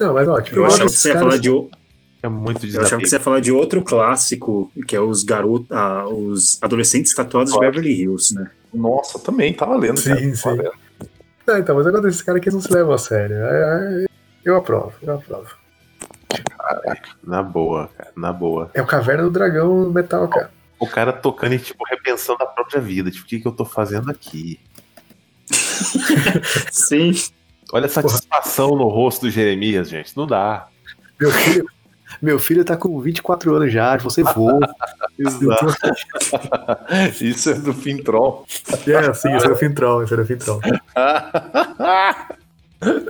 Não, 0.00 0.14
mas 0.14 0.26
ó, 0.26 0.40
tipo, 0.40 0.56
Eu 0.56 0.64
achava 0.64 0.84
gosto 0.84 0.94
que 0.94 1.00
você 1.00 1.08
ia 1.08 1.14
caras. 1.14 1.28
falar 1.28 1.40
de, 1.40 1.50
o- 1.50 1.68
É 2.22 2.28
muito 2.28 2.66
eu 2.66 2.82
achava 2.82 3.00
que 3.00 3.08
você 3.08 3.16
ia 3.16 3.20
falar 3.20 3.40
de 3.40 3.52
outro 3.52 3.82
clássico, 3.82 4.72
que 4.86 4.96
é 4.96 5.00
os 5.00 5.22
garotos, 5.22 5.70
ah, 5.70 6.06
os 6.08 6.60
adolescentes 6.60 7.14
tatuados 7.14 7.52
de 7.52 7.58
Beverly 7.58 7.92
Hills, 7.92 8.34
né? 8.34 8.50
Nossa, 8.74 9.18
também, 9.18 9.54
tava 9.54 9.76
lendo, 9.76 10.02
cara. 10.02 10.18
Sim, 10.18 10.32
tava 10.32 10.56
sim. 10.56 10.62
lendo. 10.62 10.72
Não, 11.46 11.58
então, 11.58 11.76
mas 11.76 11.86
eu 11.86 11.92
gosto 11.92 12.04
desses 12.04 12.22
caras 12.22 12.40
que 12.42 12.50
não 12.50 12.60
se 12.60 12.72
levam 12.72 12.92
a 12.92 12.98
sério. 12.98 13.36
É, 13.36 14.04
é, 14.04 14.06
eu 14.44 14.56
aprovo, 14.56 14.92
eu 15.00 15.14
aprovo. 15.14 15.48
Na 17.24 17.42
boa, 17.42 17.88
cara, 17.96 18.12
na 18.16 18.32
boa. 18.32 18.70
É 18.74 18.82
o 18.82 18.86
Caverna 18.86 19.22
do 19.22 19.30
Dragão 19.30 19.90
metal, 19.90 20.28
cara. 20.28 20.50
O 20.78 20.86
cara 20.86 21.12
tocando 21.12 21.54
e, 21.54 21.58
tipo, 21.58 21.82
repensando 21.88 22.42
a 22.42 22.46
própria 22.46 22.80
vida. 22.80 23.10
Tipo, 23.10 23.24
o 23.24 23.28
que, 23.28 23.40
que 23.40 23.48
eu 23.48 23.52
tô 23.52 23.64
fazendo 23.64 24.10
aqui? 24.10 24.60
Sim. 26.70 27.12
Olha 27.72 27.86
a 27.86 27.88
satisfação 27.88 28.76
no 28.76 28.88
rosto 28.88 29.22
do 29.22 29.30
Jeremias, 29.30 29.88
gente. 29.88 30.16
Não 30.16 30.26
dá. 30.26 30.68
Meu 31.18 31.30
filho, 31.30 31.68
meu 32.20 32.38
filho 32.38 32.64
tá 32.64 32.76
com 32.76 32.98
24 33.00 33.54
anos 33.54 33.72
já, 33.72 33.96
você 33.98 34.22
voa. 34.22 34.60
Isso 37.20 37.50
é 37.50 37.54
do 37.54 37.72
Fintroll. 37.72 38.44
É, 38.86 39.12
sim, 39.12 39.34
esse 39.34 39.44
era 39.44 39.52
o 39.52 39.56
Fintroll, 39.56 40.02
esse 40.02 40.12
era 40.12 40.22
o 40.22 40.26
Fintroll. 40.26 40.60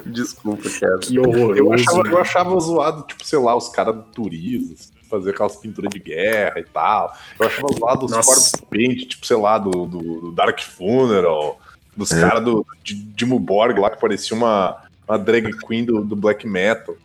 Desculpa, 0.07 0.69
cara. 0.81 0.99
Que 0.99 1.19
horroroso. 1.19 1.59
Eu 1.59 1.73
achava, 1.73 2.03
né? 2.03 2.13
eu 2.13 2.19
achava 2.19 2.61
zoado, 2.61 3.03
tipo, 3.03 3.25
sei 3.25 3.39
lá, 3.39 3.55
os 3.55 3.69
caras 3.69 3.95
do 3.95 4.03
turismo, 4.03 4.75
assim, 4.75 4.89
fazer 5.11 5.31
aquelas 5.31 5.57
pinturas 5.57 5.91
de 5.91 5.99
guerra 5.99 6.59
e 6.59 6.65
tal. 6.65 7.13
Eu 7.39 7.47
achava 7.47 7.69
zoado 7.79 8.07
os 8.07 8.13
corpos 8.13 8.53
paint, 8.71 9.07
tipo, 9.09 9.27
sei 9.27 9.37
lá, 9.37 9.59
do, 9.59 9.87
do, 9.87 10.21
do 10.21 10.33
Dark 10.33 10.59
Funeral, 10.61 11.61
dos 11.97 12.13
É. 12.13 12.21
caras 12.21 12.45
do 12.45 12.65
de 12.83 12.95
Dimmu 12.95 13.39
Borg 13.39 13.79
lá, 13.79 13.91
que 13.91 14.01
parecia 14.01 14.37
uma, 14.37 14.77
uma 15.07 15.19
drag 15.19 15.51
queen 15.67 15.85
do, 15.85 16.03
do 16.03 16.17
black 16.17 16.47
metal. 16.47 16.97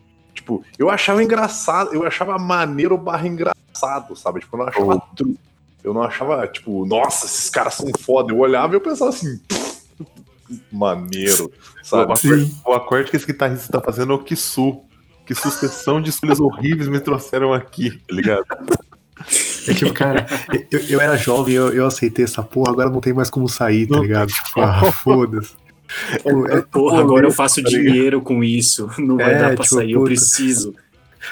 Tipo, 0.44 0.62
eu 0.78 0.90
achava 0.90 1.24
engraçado, 1.24 1.94
eu 1.94 2.06
achava 2.06 2.38
maneiro 2.38 2.98
barra 2.98 3.26
engraçado, 3.26 4.14
sabe? 4.14 4.42
Tipo, 4.42 4.58
eu 4.58 4.60
não 4.60 4.68
achava 4.68 5.02
tru. 5.16 5.36
Eu 5.82 5.94
não 5.94 6.04
achava, 6.04 6.46
tipo, 6.48 6.86
nossa, 6.86 7.26
esses 7.26 7.50
caras 7.50 7.76
são 7.76 7.90
foda. 8.00 8.34
Eu 8.34 8.40
olhava 8.40 8.74
e 8.74 8.76
eu 8.76 8.82
pensava 8.82 9.10
assim, 9.10 9.40
maneiro, 10.70 11.46
O 11.46 11.86
sabe? 11.86 12.04
acorde, 12.14 12.56
o 12.66 12.74
acorde 12.74 13.10
que 13.10 13.16
esse 13.16 13.26
guitarrista 13.26 13.72
tá 13.72 13.82
fazendo 13.82 14.12
é 14.12 14.16
o 14.16 14.20
Kisu. 14.20 14.82
Que 15.26 15.34
sucessão 15.34 16.02
de 16.02 16.10
escolhas 16.10 16.42
horríveis 16.42 16.90
me 16.90 17.00
trouxeram 17.00 17.54
aqui, 17.54 17.92
tá 17.92 18.14
ligado? 18.14 18.46
É 19.66 19.74
tipo, 19.74 19.94
cara, 19.94 20.26
eu, 20.70 20.80
eu 20.90 21.00
era 21.00 21.16
jovem, 21.16 21.56
eu, 21.56 21.70
eu 21.74 21.86
aceitei 21.86 22.26
essa 22.26 22.44
porra, 22.44 22.74
agora 22.74 22.90
não 22.90 23.00
tem 23.00 23.14
mais 23.14 23.30
como 23.30 23.48
sair, 23.48 23.88
tá 23.88 23.98
ligado? 24.00 24.28
Tipo, 24.28 24.60
ah, 24.60 24.92
foda-se. 24.92 25.54
Tipo, 26.12 26.48
é- 26.50 26.62
Porra, 26.62 27.00
agora 27.02 27.26
eu 27.28 27.32
faço 27.32 27.62
dinheiro 27.64 28.22
com 28.22 28.44
isso. 28.44 28.90
Não 28.98 29.18
vai 29.18 29.34
É, 29.34 29.40
dar 29.40 29.56
pra 29.56 29.64
tipo, 29.64 29.76
sair, 29.76 29.92
eu 29.92 30.00
puta. 30.00 30.10
preciso. 30.10 30.74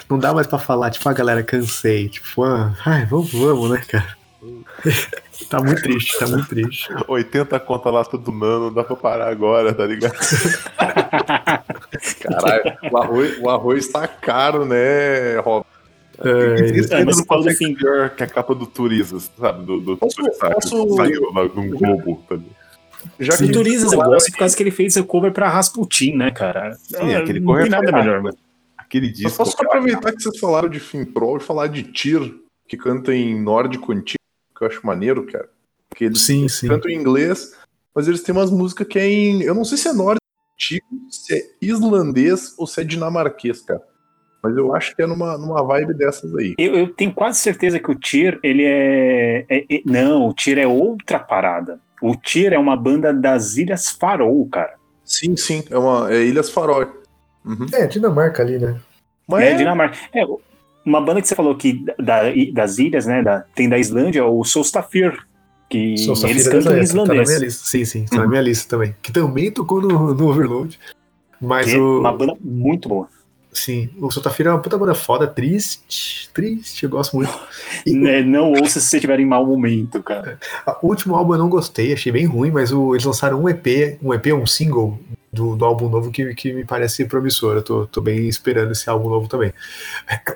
não 0.10 0.18
dá 0.20 0.34
mais 0.34 0.48
pra 0.48 0.60
falar, 0.60 0.90
tipo, 0.90 1.08
ah, 1.10 1.14
galera, 1.14 1.44
cansei. 1.44 2.10
Tipo, 2.10 2.44
ah, 2.44 2.74
ai, 2.86 3.06
vamos, 3.06 3.32
vamos, 3.34 3.70
né, 3.72 3.82
cara? 3.88 4.16
tá 5.50 5.60
muito 5.62 5.82
triste, 5.82 6.18
tá 6.18 6.28
muito 6.28 6.48
triste. 6.48 6.88
80 7.08 7.60
conta 7.60 7.90
lá 7.90 8.04
todo 8.06 8.32
nano, 8.32 8.66
não 8.66 8.74
dá 8.74 8.84
pra 8.84 8.96
parar 8.96 9.30
agora, 9.30 9.74
tá 9.74 9.86
ligado? 9.86 10.14
Caralho, 12.22 12.78
o 12.92 12.98
arroz, 12.98 13.38
o 13.40 13.50
arroz 13.50 13.88
tá 13.90 14.08
caro, 14.08 14.66
né, 14.66 15.38
Rob? 15.40 15.66
É, 16.24 16.56
Esse 16.78 16.94
É, 16.94 16.98
ainda 16.98 17.12
mas 17.16 17.26
não 17.28 17.44
fim- 17.44 17.52
ser 17.54 17.76
pior 17.76 18.10
que 18.12 18.24
a 18.24 18.28
capa 18.28 18.54
do 18.54 18.68
Turismo, 18.68 19.20
sabe? 19.20 19.66
Do, 19.66 19.80
do 19.80 19.98
Posso- 19.98 20.22
sabe? 20.40 20.54
posso- 20.54 20.96
Saiu 20.96 21.32
lá 21.34 21.44
num 21.46 21.70
globo. 21.72 22.24
Tá 22.30 22.36
ligado? 22.36 22.61
Já 23.20 23.34
O 23.36 23.52
Turisas 23.52 23.92
eu 23.92 24.00
gosto 24.02 24.32
por 24.32 24.40
causa 24.40 24.56
que 24.56 24.64
ele 24.64 24.72
fez 24.72 24.96
a 24.98 25.04
cover 25.04 25.32
pra 25.32 25.50
Rasputin, 25.50 26.14
né, 26.16 26.32
cara? 26.32 26.74
Sim, 26.76 26.96
É, 27.12 27.16
aquele 27.18 27.40
não 27.40 27.48
cover 27.48 27.64
tem 27.64 27.72
nada 27.72 27.92
melhor, 27.92 28.22
mano. 28.22 28.38
Aquele 28.78 29.08
Eu 29.08 29.14
disco. 29.14 29.38
posso 29.38 29.52
só 29.58 29.64
aproveitar 29.64 30.12
que 30.12 30.22
vocês 30.22 30.38
falaram 30.40 30.70
de 30.70 30.80
Fintroll 30.80 31.38
e 31.38 31.42
falar 31.42 31.68
de 31.68 31.84
Tyr, 31.84 32.34
que 32.68 32.76
canta 32.78 33.14
em 33.14 33.42
nórdico 33.42 33.92
antigo, 33.92 34.20
que 34.58 34.64
eu 34.64 34.68
acho 34.68 34.86
maneiro, 34.86 35.26
cara. 35.28 35.50
Porque 35.90 36.06
eles 36.06 36.22
Sim, 36.22 36.48
sim. 36.48 36.68
cantam 36.68 36.90
em 36.92 36.96
inglês, 36.96 37.54
mas 37.94 38.08
eles 38.08 38.22
têm 38.24 38.34
umas 38.36 38.50
músicas 38.52 38.88
que 38.88 38.98
é 39.00 39.08
em. 39.08 39.42
Eu 39.44 39.54
não 39.56 39.64
sei 39.66 39.78
se 39.78 39.88
é 39.88 39.94
nórdico 39.94 40.22
antigo, 40.54 40.86
se 41.10 41.34
é 41.34 41.42
islandês 41.62 42.54
ou 42.58 42.66
se 42.68 42.82
é 42.82 42.84
dinamarquês, 42.84 43.62
cara. 43.62 43.82
Mas 44.44 44.58
eu 44.58 44.74
acho 44.76 44.96
que 44.96 45.02
é 45.04 45.08
numa, 45.08 45.38
numa 45.38 45.64
vibe 45.64 45.94
dessas 45.94 46.36
aí. 46.36 46.56
Eu, 46.58 46.76
eu 46.76 46.88
tenho 46.88 47.14
quase 47.14 47.40
certeza 47.40 47.80
que 47.80 47.92
o 47.92 47.96
Tyr, 47.96 48.40
ele 48.42 48.64
é, 48.66 49.46
é- 49.48 49.66
é- 49.70 49.82
Não, 49.86 50.28
o 50.28 50.34
Tyr 50.34 50.58
é 50.58 50.66
outra 50.68 51.20
parada. 51.20 51.80
O 52.02 52.16
Tyr 52.16 52.52
é 52.54 52.58
uma 52.58 52.76
banda 52.76 53.14
das 53.14 53.58
Ilhas 53.58 53.90
Faroe, 53.92 54.48
cara. 54.50 54.74
Sim, 55.06 55.36
sim, 55.38 55.64
é, 55.70 55.78
uma, 55.78 56.12
é 56.12 56.24
Ilhas 56.24 56.50
Faroe. 56.50 56.88
Uhum. 57.46 57.66
É, 57.74 57.86
Dinamarca 57.86 58.42
ali, 58.42 58.58
né? 58.58 58.80
Mas 59.28 59.44
É, 59.44 59.54
Dinamarca. 59.56 59.98
É, 60.14 60.24
uma 60.84 61.00
banda 61.00 61.22
que 61.22 61.28
você 61.28 61.36
falou 61.36 61.56
que 61.56 61.86
da- 62.00 62.24
das 62.54 62.80
ilhas, 62.80 63.06
né? 63.06 63.22
da- 63.22 63.46
tem 63.54 63.70
da 63.70 63.78
Islândia, 63.78 64.26
o 64.26 64.44
Solstafir. 64.44 65.18
Que 65.70 65.98
Sou 66.00 66.16
Safira 66.18 66.32
eles 66.38 66.48
cantam 66.50 66.58
em 66.58 66.64
época, 66.64 66.74
Tá 66.74 66.76
na 66.76 66.84
islandês. 66.84 67.28
minha 67.30 67.40
lista. 67.40 67.66
Sim, 67.66 67.86
sim, 67.86 68.06
tá 68.06 68.18
na 68.18 68.28
minha 68.28 68.42
lista 68.42 68.70
também. 68.76 68.94
Que 69.02 69.10
também 69.12 69.50
tocou 69.52 69.80
no, 69.82 70.14
no 70.14 70.28
Overload. 70.28 70.78
Mas 71.40 71.68
Que 71.68 71.76
é 71.76 71.80
o. 71.80 72.00
uma 72.02 72.12
banda 72.12 72.36
muito 72.42 72.90
boa. 72.90 73.08
Sim, 73.54 73.90
o 74.00 74.10
Sotafira 74.10 74.50
é 74.50 74.54
uma 74.54 74.62
puta 74.62 74.78
banda 74.78 74.96
foda, 74.96 75.28
triste, 75.28 76.30
triste, 76.34 76.84
eu 76.86 76.90
gosto 76.90 77.16
muito. 77.18 77.38
E 77.86 77.92
Né, 77.94 78.22
não 78.24 78.54
ouça 78.54 78.80
se 78.80 78.88
você 78.88 79.00
tiver 79.00 79.20
em 79.20 79.26
mau 79.26 79.46
momento, 79.46 80.02
cara. 80.02 80.40
o 80.82 80.88
último 80.88 81.16
álbum 81.16 81.34
eu 81.34 81.40
não 81.40 81.50
gostei, 81.50 81.92
achei 81.92 82.12
bem 82.14 82.26
ruim, 82.26 82.50
mas 82.50 82.72
o- 82.72 82.94
eles 82.96 83.04
lançaram 83.06 83.42
um 83.44 83.50
EP, 83.50 83.98
um 84.02 84.14
EP, 84.14 84.28
um 84.34 84.46
single 84.46 84.98
do, 85.34 85.56
do 85.58 85.66
álbum 85.66 85.90
novo 85.90 86.12
que, 86.12 86.34
que 86.34 86.54
me 86.54 86.64
parece 86.64 87.04
promissor. 87.06 87.56
Eu 87.58 87.62
tô, 87.64 87.86
tô 87.88 88.00
bem 88.00 88.28
esperando 88.30 88.72
esse 88.72 88.90
álbum 88.90 89.10
novo 89.10 89.28
também. 89.28 89.52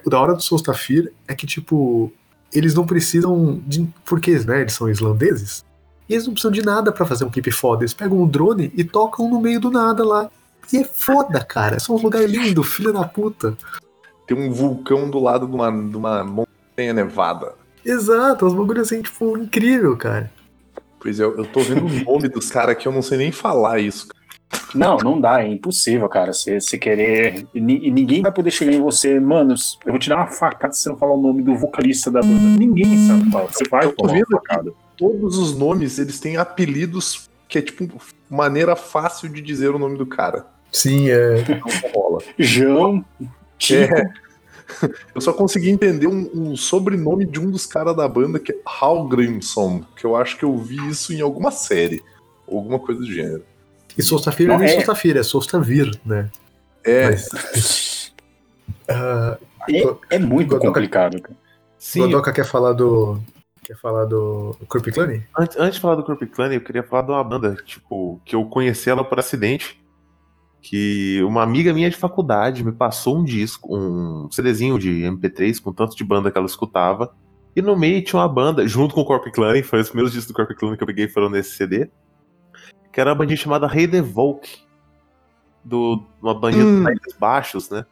O 0.05 0.09
da 0.09 0.19
hora 0.19 0.33
do 0.33 0.41
Solstafir 0.43 1.11
é 1.27 1.33
que, 1.33 1.47
tipo, 1.47 2.11
eles 2.53 2.73
não 2.73 2.85
precisam 2.85 3.61
de. 3.65 3.87
Porque, 4.05 4.31
né? 4.39 4.61
Eles 4.61 4.73
são 4.73 4.89
islandeses. 4.89 5.63
E 6.07 6.13
eles 6.13 6.25
não 6.25 6.33
precisam 6.33 6.51
de 6.51 6.61
nada 6.61 6.91
pra 6.91 7.05
fazer 7.05 7.23
um 7.25 7.29
clipe 7.29 7.51
foda. 7.51 7.83
Eles 7.83 7.93
pegam 7.93 8.21
um 8.21 8.27
drone 8.27 8.71
e 8.75 8.83
tocam 8.83 9.29
no 9.29 9.39
meio 9.41 9.59
do 9.59 9.71
nada 9.71 10.03
lá. 10.05 10.29
E 10.73 10.77
é 10.77 10.83
foda, 10.83 11.43
cara. 11.43 11.79
São 11.79 11.95
uns 11.95 12.01
lugares 12.03 12.29
lindos, 12.31 12.67
filha 12.73 12.91
da 12.91 13.03
puta. 13.03 13.57
tem 14.27 14.37
um 14.37 14.51
vulcão 14.51 15.09
do 15.09 15.19
lado 15.19 15.47
de 15.47 15.53
uma, 15.55 15.71
de 15.71 15.95
uma 15.97 16.23
montanha 16.23 16.93
nevada. 16.93 17.53
Exato, 17.85 18.45
uns 18.45 18.53
bagulhos 18.53 18.87
assim, 18.91 19.01
tipo, 19.01 19.37
incrível, 19.37 19.95
cara. 19.95 20.31
Pois 20.99 21.19
é, 21.19 21.23
eu, 21.23 21.37
eu 21.37 21.45
tô 21.45 21.59
vendo 21.59 21.85
o 21.85 22.03
nome 22.13 22.27
dos 22.29 22.49
caras 22.49 22.71
aqui, 22.71 22.87
eu 22.87 22.91
não 22.91 23.01
sei 23.03 23.17
nem 23.19 23.31
falar 23.31 23.79
isso. 23.79 24.07
Não, 24.73 24.97
não 24.97 25.19
dá, 25.21 25.41
é 25.43 25.47
impossível, 25.47 26.07
cara. 26.09 26.33
Você 26.33 26.59
você 26.59 26.77
querer. 26.77 27.45
E, 27.53 27.61
ni- 27.61 27.91
ninguém 27.91 28.21
vai 28.21 28.31
poder 28.31 28.51
chegar 28.51 28.71
em 28.73 28.81
você, 28.81 29.19
mano. 29.19 29.53
Eu 29.85 29.91
vou 29.91 29.99
te 29.99 30.09
dar 30.09 30.17
uma 30.17 30.27
facada 30.27 30.73
se 30.73 30.81
você 30.81 30.89
não 30.89 30.97
falar 30.97 31.13
o 31.13 31.21
nome 31.21 31.43
do 31.43 31.55
vocalista 31.55 32.09
da 32.09 32.21
banda. 32.21 32.33
Ninguém 32.57 33.05
sabe 33.07 33.29
falar. 33.31 33.45
Você 33.47 33.63
vai 33.69 33.85
Eu 33.85 33.93
tô 33.93 34.05
uma 34.07 34.25
facada. 34.31 34.71
Todos 34.97 35.37
os 35.37 35.55
nomes, 35.57 35.99
eles 35.99 36.19
têm 36.19 36.37
apelidos 36.37 37.29
que 37.47 37.57
é 37.59 37.61
tipo 37.61 37.87
maneira 38.29 38.75
fácil 38.75 39.29
de 39.29 39.41
dizer 39.41 39.69
o 39.69 39.79
nome 39.79 39.97
do 39.97 40.05
cara. 40.05 40.45
Sim, 40.75 41.09
é. 41.09 41.35
Não 41.47 41.91
rola. 41.93 42.21
João. 42.37 43.03
É. 43.71 44.09
Eu 45.13 45.21
só 45.21 45.31
consegui 45.31 45.69
entender 45.69 46.07
um, 46.07 46.29
um 46.33 46.55
sobrenome 46.57 47.25
de 47.25 47.39
um 47.39 47.49
dos 47.49 47.65
caras 47.65 47.95
da 47.95 48.07
banda, 48.07 48.39
que 48.39 48.51
é 48.51 48.55
Hallgrimson, 48.65 49.83
que 49.95 50.05
eu 50.05 50.15
acho 50.15 50.37
que 50.37 50.43
eu 50.43 50.57
vi 50.57 50.75
isso 50.89 51.13
em 51.13 51.21
alguma 51.21 51.51
série. 51.51 52.03
Ou 52.47 52.57
alguma 52.59 52.79
coisa 52.79 52.99
do 52.99 53.07
gênero. 53.11 53.43
E 53.97 54.03
Solstafir 54.03 54.47
Não, 54.47 54.57
não 54.57 54.63
é 54.63 54.67
é- 54.67 54.73
Solstafir, 54.73 55.15
é 55.17 55.23
Solstavir, 55.23 55.91
né? 56.05 56.29
É, 56.83 57.09
Mas, 57.09 58.13
ah, 58.89 59.37
É, 59.69 60.15
é 60.15 60.19
muito 60.19 60.49
Godoka- 60.49 60.67
complicado, 60.67 61.21
cara. 61.21 61.35
Sim, 61.79 62.01
Godoka 62.01 62.31
quer 62.33 62.45
falar 62.45 62.73
do. 62.73 63.19
Quer 63.63 63.77
falar 63.77 64.05
do 64.05 64.55
Corp 64.67 64.85
Clan? 64.93 65.21
Antes, 65.37 65.57
antes 65.57 65.75
de 65.75 65.81
falar 65.81 65.95
do 65.95 66.03
Corp 66.03 66.21
Clan, 66.31 66.53
eu 66.53 66.61
queria 66.61 66.83
falar 66.83 67.01
de 67.03 67.11
uma 67.11 67.23
banda, 67.23 67.55
tipo, 67.65 68.21
que 68.23 68.35
eu 68.35 68.45
conheci 68.45 68.89
ela 68.89 69.03
por 69.03 69.17
acidente. 69.19 69.79
Que 70.67 71.21
uma 71.21 71.43
amiga 71.43 71.71
minha 71.75 71.91
de 71.91 71.95
faculdade 71.95 72.63
me 72.65 72.71
passou 72.71 73.19
um 73.19 73.23
disco, 73.23 73.77
um 73.77 74.27
CDzinho 74.31 74.79
de 74.79 75.03
MP3 75.03 75.61
com 75.61 75.71
tanto 75.71 75.95
de 75.95 76.03
banda 76.03 76.31
que 76.31 76.37
ela 76.39 76.47
escutava. 76.47 77.13
E 77.55 77.61
no 77.61 77.77
meio 77.77 78.03
tinha 78.03 78.19
uma 78.19 78.27
banda, 78.27 78.67
junto 78.67 78.95
com 78.95 79.01
o 79.01 79.05
Corp 79.05 79.27
Clan, 79.31 79.61
foi 79.61 79.79
os 79.81 79.89
primeiros 79.89 80.11
discos 80.11 80.33
do 80.33 80.35
Corp 80.35 80.49
Clan 80.57 80.75
que 80.75 80.81
eu 80.81 80.87
peguei 80.87 81.07
foram 81.07 81.29
nesse 81.29 81.55
CD. 81.55 81.87
Que 82.91 82.99
era 82.99 83.11
uma 83.11 83.15
bandinha 83.15 83.37
chamada 83.37 83.67
Rei 83.67 83.87
The 83.87 84.01
Volk. 84.01 84.57
Do, 85.63 86.03
uma 86.19 86.33
bandinha 86.33 86.65
Hum. 86.65 86.75
dos 86.77 86.83
Países 86.83 87.19
Baixos, 87.19 87.69
né? 87.69 87.85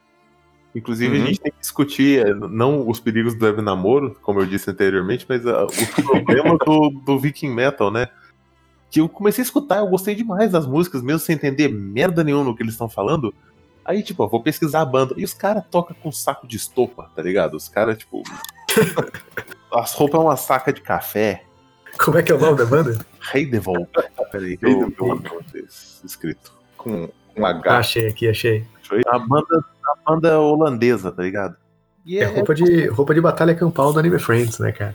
Inclusive, 0.74 1.16
Uhum. 1.16 1.22
a 1.22 1.26
gente 1.28 1.40
tem 1.40 1.52
que 1.52 1.60
discutir 1.60 2.26
eh, 2.26 2.34
não 2.34 2.88
os 2.88 2.98
perigos 2.98 3.36
do 3.36 3.44
web 3.44 3.62
namoro, 3.62 4.16
como 4.20 4.40
eu 4.40 4.46
disse 4.46 4.68
anteriormente, 4.68 5.24
mas 5.28 5.46
ah, 5.46 5.64
os 5.64 5.86
problemas 6.04 6.58
do, 6.66 6.90
do 7.06 7.18
Viking 7.20 7.50
Metal, 7.54 7.92
né? 7.92 8.08
Que 8.94 9.00
eu 9.00 9.08
comecei 9.08 9.42
a 9.42 9.44
escutar, 9.44 9.78
eu 9.78 9.88
gostei 9.88 10.14
demais 10.14 10.52
das 10.52 10.68
músicas, 10.68 11.02
mesmo 11.02 11.18
sem 11.18 11.34
entender 11.34 11.68
merda 11.68 12.22
nenhuma 12.22 12.44
no 12.44 12.54
que 12.54 12.62
eles 12.62 12.74
estão 12.74 12.88
falando. 12.88 13.34
Aí, 13.84 14.04
tipo, 14.04 14.22
eu 14.22 14.28
vou 14.28 14.40
pesquisar 14.40 14.82
a 14.82 14.84
banda. 14.84 15.14
E 15.16 15.24
os 15.24 15.34
caras 15.34 15.64
tocam 15.68 15.96
com 16.00 16.12
saco 16.12 16.46
de 16.46 16.56
estopa, 16.56 17.10
tá 17.12 17.20
ligado? 17.20 17.54
Os 17.56 17.68
caras, 17.68 17.98
tipo. 17.98 18.22
As 19.74 19.92
roupas 19.94 20.20
é 20.20 20.22
uma 20.22 20.36
saca 20.36 20.72
de 20.72 20.80
café. 20.80 21.42
Como 21.98 22.18
é 22.18 22.22
que 22.22 22.30
é 22.30 22.36
o 22.36 22.38
nome 22.38 22.56
da 22.56 22.64
banda? 22.66 23.04
Rei 23.18 23.44
de 23.44 23.58
Volta. 23.58 24.08
Peraí, 24.30 24.56
que 24.56 24.64
eu 24.64 24.92
eu 24.96 25.20
escrito. 26.04 26.52
com 26.76 27.10
um 27.36 27.44
Ah, 27.44 27.50
H. 27.50 27.78
achei 27.78 28.06
aqui, 28.06 28.28
achei. 28.28 28.64
A 29.08 29.18
banda, 29.18 29.64
a 29.84 30.08
banda 30.08 30.38
holandesa, 30.38 31.10
tá 31.10 31.20
ligado? 31.20 31.56
E 32.06 32.20
É 32.20 32.26
roupa 32.26 32.54
de, 32.54 32.86
roupa 32.86 33.12
de 33.12 33.20
batalha 33.20 33.56
campal 33.56 33.92
do 33.92 33.98
Anime 33.98 34.20
Friends, 34.20 34.60
né, 34.60 34.70
cara? 34.70 34.94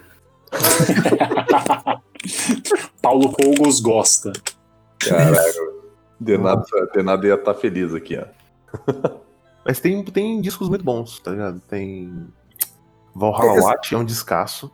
Paulo 3.01 3.31
Fogos 3.31 3.79
gosta. 3.79 4.33
Caralho. 4.99 5.79
Denado, 6.19 6.65
Denado 6.93 7.25
ia 7.25 7.35
estar 7.35 7.53
feliz 7.53 7.93
aqui, 7.93 8.17
ó. 8.17 8.25
Mas 9.65 9.79
tem, 9.79 10.03
tem 10.03 10.41
discos 10.41 10.67
muito 10.67 10.83
bons, 10.83 11.19
tá 11.19 11.31
ligado? 11.31 11.59
Tem. 11.61 12.27
Valhalla 13.15 13.57
É, 13.57 13.61
Watch 13.61 13.93
é 13.93 13.97
um 13.97 14.03
descasso. 14.03 14.71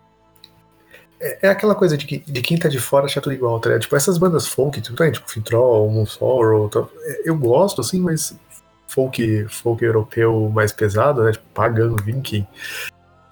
É, 1.19 1.47
é 1.47 1.49
aquela 1.49 1.75
coisa 1.75 1.97
de 1.97 2.05
que 2.05 2.19
de 2.19 2.41
quem 2.41 2.57
tá 2.57 2.67
de 2.67 2.79
fora 2.79 3.05
acha 3.05 3.21
tudo 3.21 3.33
igual, 3.33 3.59
tá 3.59 3.69
ligado? 3.69 3.83
Tipo, 3.83 3.95
essas 3.95 4.17
bandas 4.17 4.47
folk, 4.47 4.79
tipo, 4.81 4.95
tá, 4.95 5.09
tipo 5.11 5.29
Fintroll, 5.29 5.89
Moon 5.89 6.05
Sorrow, 6.05 6.69
tá, 6.69 6.85
é, 7.03 7.29
eu 7.29 7.37
gosto, 7.37 7.81
assim, 7.81 7.99
mas 7.99 8.37
folk, 8.87 9.47
folk 9.49 9.83
europeu 9.83 10.49
mais 10.53 10.71
pesado, 10.71 11.23
né? 11.23 11.31
Tipo, 11.31 11.45
Pagan, 11.53 11.95
Viking. 12.03 12.47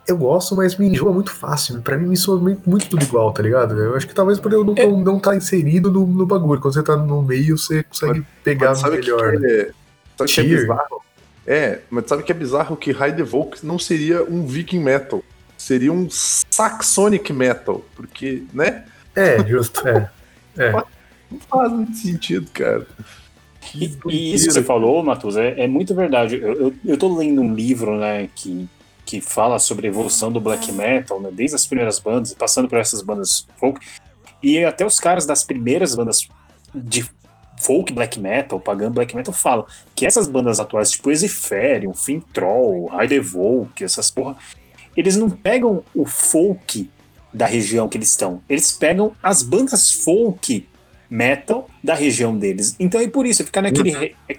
Eu 0.07 0.17
gosto, 0.17 0.55
mas 0.55 0.75
me 0.75 0.87
enjoa 0.87 1.13
muito 1.13 1.31
fácil. 1.31 1.81
Pra 1.81 1.97
mim, 1.97 2.07
me 2.07 2.17
soa 2.17 2.37
muito, 2.37 2.69
muito 2.69 2.89
tudo 2.89 3.03
igual, 3.03 3.31
tá 3.31 3.41
ligado? 3.41 3.79
Eu 3.79 3.95
acho 3.95 4.07
que 4.07 4.13
talvez 4.13 4.39
por 4.39 4.51
eu 4.51 4.63
não, 4.63 4.73
não, 4.73 4.99
não 4.99 5.19
tá 5.19 5.35
inserido 5.35 5.89
no, 5.89 6.05
no 6.05 6.25
bagulho. 6.25 6.59
Quando 6.59 6.73
você 6.73 6.83
tá 6.83 6.97
no 6.97 7.21
meio, 7.21 7.57
você 7.57 7.83
consegue 7.83 8.25
pegar 8.43 8.69
Mas 8.69 8.79
sabe 8.79 8.97
o 8.97 9.01
que 9.01 9.11
melhor. 9.11 9.31
que 9.31 9.39
né? 9.39 9.47
é, 9.47 9.71
sabe 10.17 10.31
o 10.31 10.33
que 10.33 10.39
é 10.39 10.43
bizarro? 10.43 11.03
É, 11.45 11.79
mas 11.89 12.05
sabe 12.07 12.21
o 12.21 12.25
que 12.25 12.31
é 12.31 12.35
bizarro? 12.35 12.77
Que 12.77 12.91
Heidevolk 12.91 13.65
não 13.65 13.79
seria 13.79 14.23
um 14.23 14.45
Viking 14.45 14.79
Metal. 14.79 15.23
Seria 15.57 15.91
um 15.91 16.07
Saxonic 16.09 17.31
Metal. 17.31 17.83
Porque, 17.95 18.43
né? 18.53 18.83
É, 19.15 19.45
justo, 19.45 19.87
é. 19.87 20.09
É. 20.57 20.71
Não 20.71 21.39
faz 21.49 21.71
muito 21.71 21.95
sentido, 21.97 22.49
cara. 22.51 22.85
E, 23.73 23.97
e 24.07 24.33
isso 24.33 24.47
que 24.47 24.53
você 24.53 24.63
falou, 24.63 25.01
Matheus, 25.03 25.37
é, 25.37 25.61
é 25.61 25.67
muito 25.67 25.95
verdade. 25.95 26.35
Eu, 26.35 26.53
eu, 26.53 26.73
eu 26.85 26.97
tô 26.97 27.15
lendo 27.17 27.41
um 27.41 27.53
livro, 27.53 27.97
né, 27.97 28.29
que, 28.35 28.67
que 29.05 29.19
fala 29.21 29.59
sobre 29.59 29.87
a 29.87 29.89
evolução 29.89 30.31
do 30.31 30.39
black 30.39 30.71
metal, 30.71 31.19
né, 31.19 31.29
desde 31.31 31.55
as 31.55 31.65
primeiras 31.65 31.99
bandas, 31.99 32.33
passando 32.33 32.67
por 32.69 32.77
essas 32.79 33.01
bandas 33.01 33.45
folk, 33.59 33.79
e 34.41 34.63
até 34.63 34.85
os 34.85 34.99
caras 34.99 35.25
das 35.25 35.43
primeiras 35.43 35.95
bandas 35.95 36.27
de 36.73 37.05
folk 37.61 37.93
black 37.93 38.19
metal, 38.19 38.59
pagan 38.59 38.91
black 38.91 39.15
metal, 39.15 39.33
falam 39.33 39.65
que 39.95 40.05
essas 40.05 40.27
bandas 40.27 40.59
atuais, 40.59 40.91
tipo 40.91 41.11
Exiferium, 41.11 41.93
Fintroll, 41.93 42.89
Heidevolk, 42.99 43.83
essas 43.83 44.09
porra, 44.09 44.35
eles 44.97 45.15
não 45.15 45.29
pegam 45.29 45.83
o 45.95 46.05
folk 46.05 46.89
da 47.33 47.45
região 47.45 47.87
que 47.89 47.97
eles 47.97 48.09
estão, 48.09 48.41
eles 48.49 48.71
pegam 48.71 49.13
as 49.21 49.41
bandas 49.43 49.91
folk 49.91 50.67
metal 51.09 51.69
da 51.83 51.93
região 51.93 52.37
deles. 52.37 52.75
Então 52.79 52.99
é 52.99 53.07
por 53.07 53.25
isso, 53.25 53.43
fica 53.43 53.61
naquele. 53.61 53.91
re- 53.91 54.15
é 54.27 54.35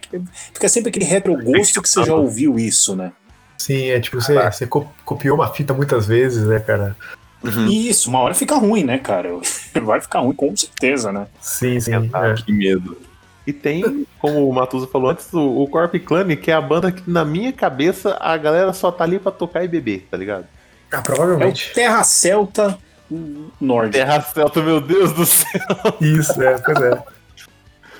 Fica 0.52 0.68
sempre 0.68 0.90
aquele 0.90 1.04
retrogosto 1.04 1.80
que 1.80 1.88
você 1.88 2.02
já 2.04 2.14
ouviu 2.14 2.58
isso, 2.58 2.96
né? 2.96 3.12
Sim, 3.58 3.88
é 3.90 4.00
tipo, 4.00 4.20
você, 4.20 4.34
você 4.50 4.66
co- 4.66 4.86
copiou 5.04 5.36
uma 5.36 5.48
fita 5.48 5.72
muitas 5.72 6.06
vezes, 6.06 6.44
né, 6.46 6.58
cara? 6.60 6.96
E 7.68 7.88
isso, 7.90 8.08
uma 8.08 8.20
hora 8.20 8.34
fica 8.34 8.54
ruim, 8.56 8.84
né, 8.84 8.98
cara? 8.98 9.30
Vai 9.82 10.00
ficar 10.00 10.20
ruim, 10.20 10.32
com 10.34 10.56
certeza, 10.56 11.12
né? 11.12 11.26
Sim, 11.40 11.78
sim. 11.78 11.92
é. 11.94 12.34
Que 12.42 12.52
medo. 12.52 12.96
E 13.46 13.52
tem, 13.52 14.06
como 14.18 14.48
o 14.48 14.52
Matusa 14.54 14.86
falou 14.86 15.10
antes, 15.10 15.30
o, 15.32 15.62
o 15.62 15.68
Corp 15.68 15.94
Clan, 15.96 16.34
que 16.36 16.50
é 16.50 16.54
a 16.54 16.60
banda 16.62 16.90
que, 16.90 17.02
na 17.08 17.24
minha 17.24 17.52
cabeça, 17.52 18.16
a 18.18 18.34
galera 18.38 18.72
só 18.72 18.90
tá 18.90 19.04
ali 19.04 19.18
pra 19.18 19.30
tocar 19.30 19.62
e 19.62 19.68
beber, 19.68 20.06
tá 20.10 20.16
ligado? 20.16 20.46
Ah, 20.90 20.96
É 20.96 21.00
o 21.00 21.02
provavelmente. 21.02 21.72
Terra 21.74 22.02
Celta 22.02 22.78
Nórdico. 23.60 23.92
Terra 23.98 24.20
Celta, 24.22 24.62
meu 24.62 24.80
Deus 24.80 25.12
do 25.12 25.26
céu. 25.26 25.60
Isso, 26.00 26.42
é, 26.42 26.56
pois 26.58 26.80
é. 26.80 27.02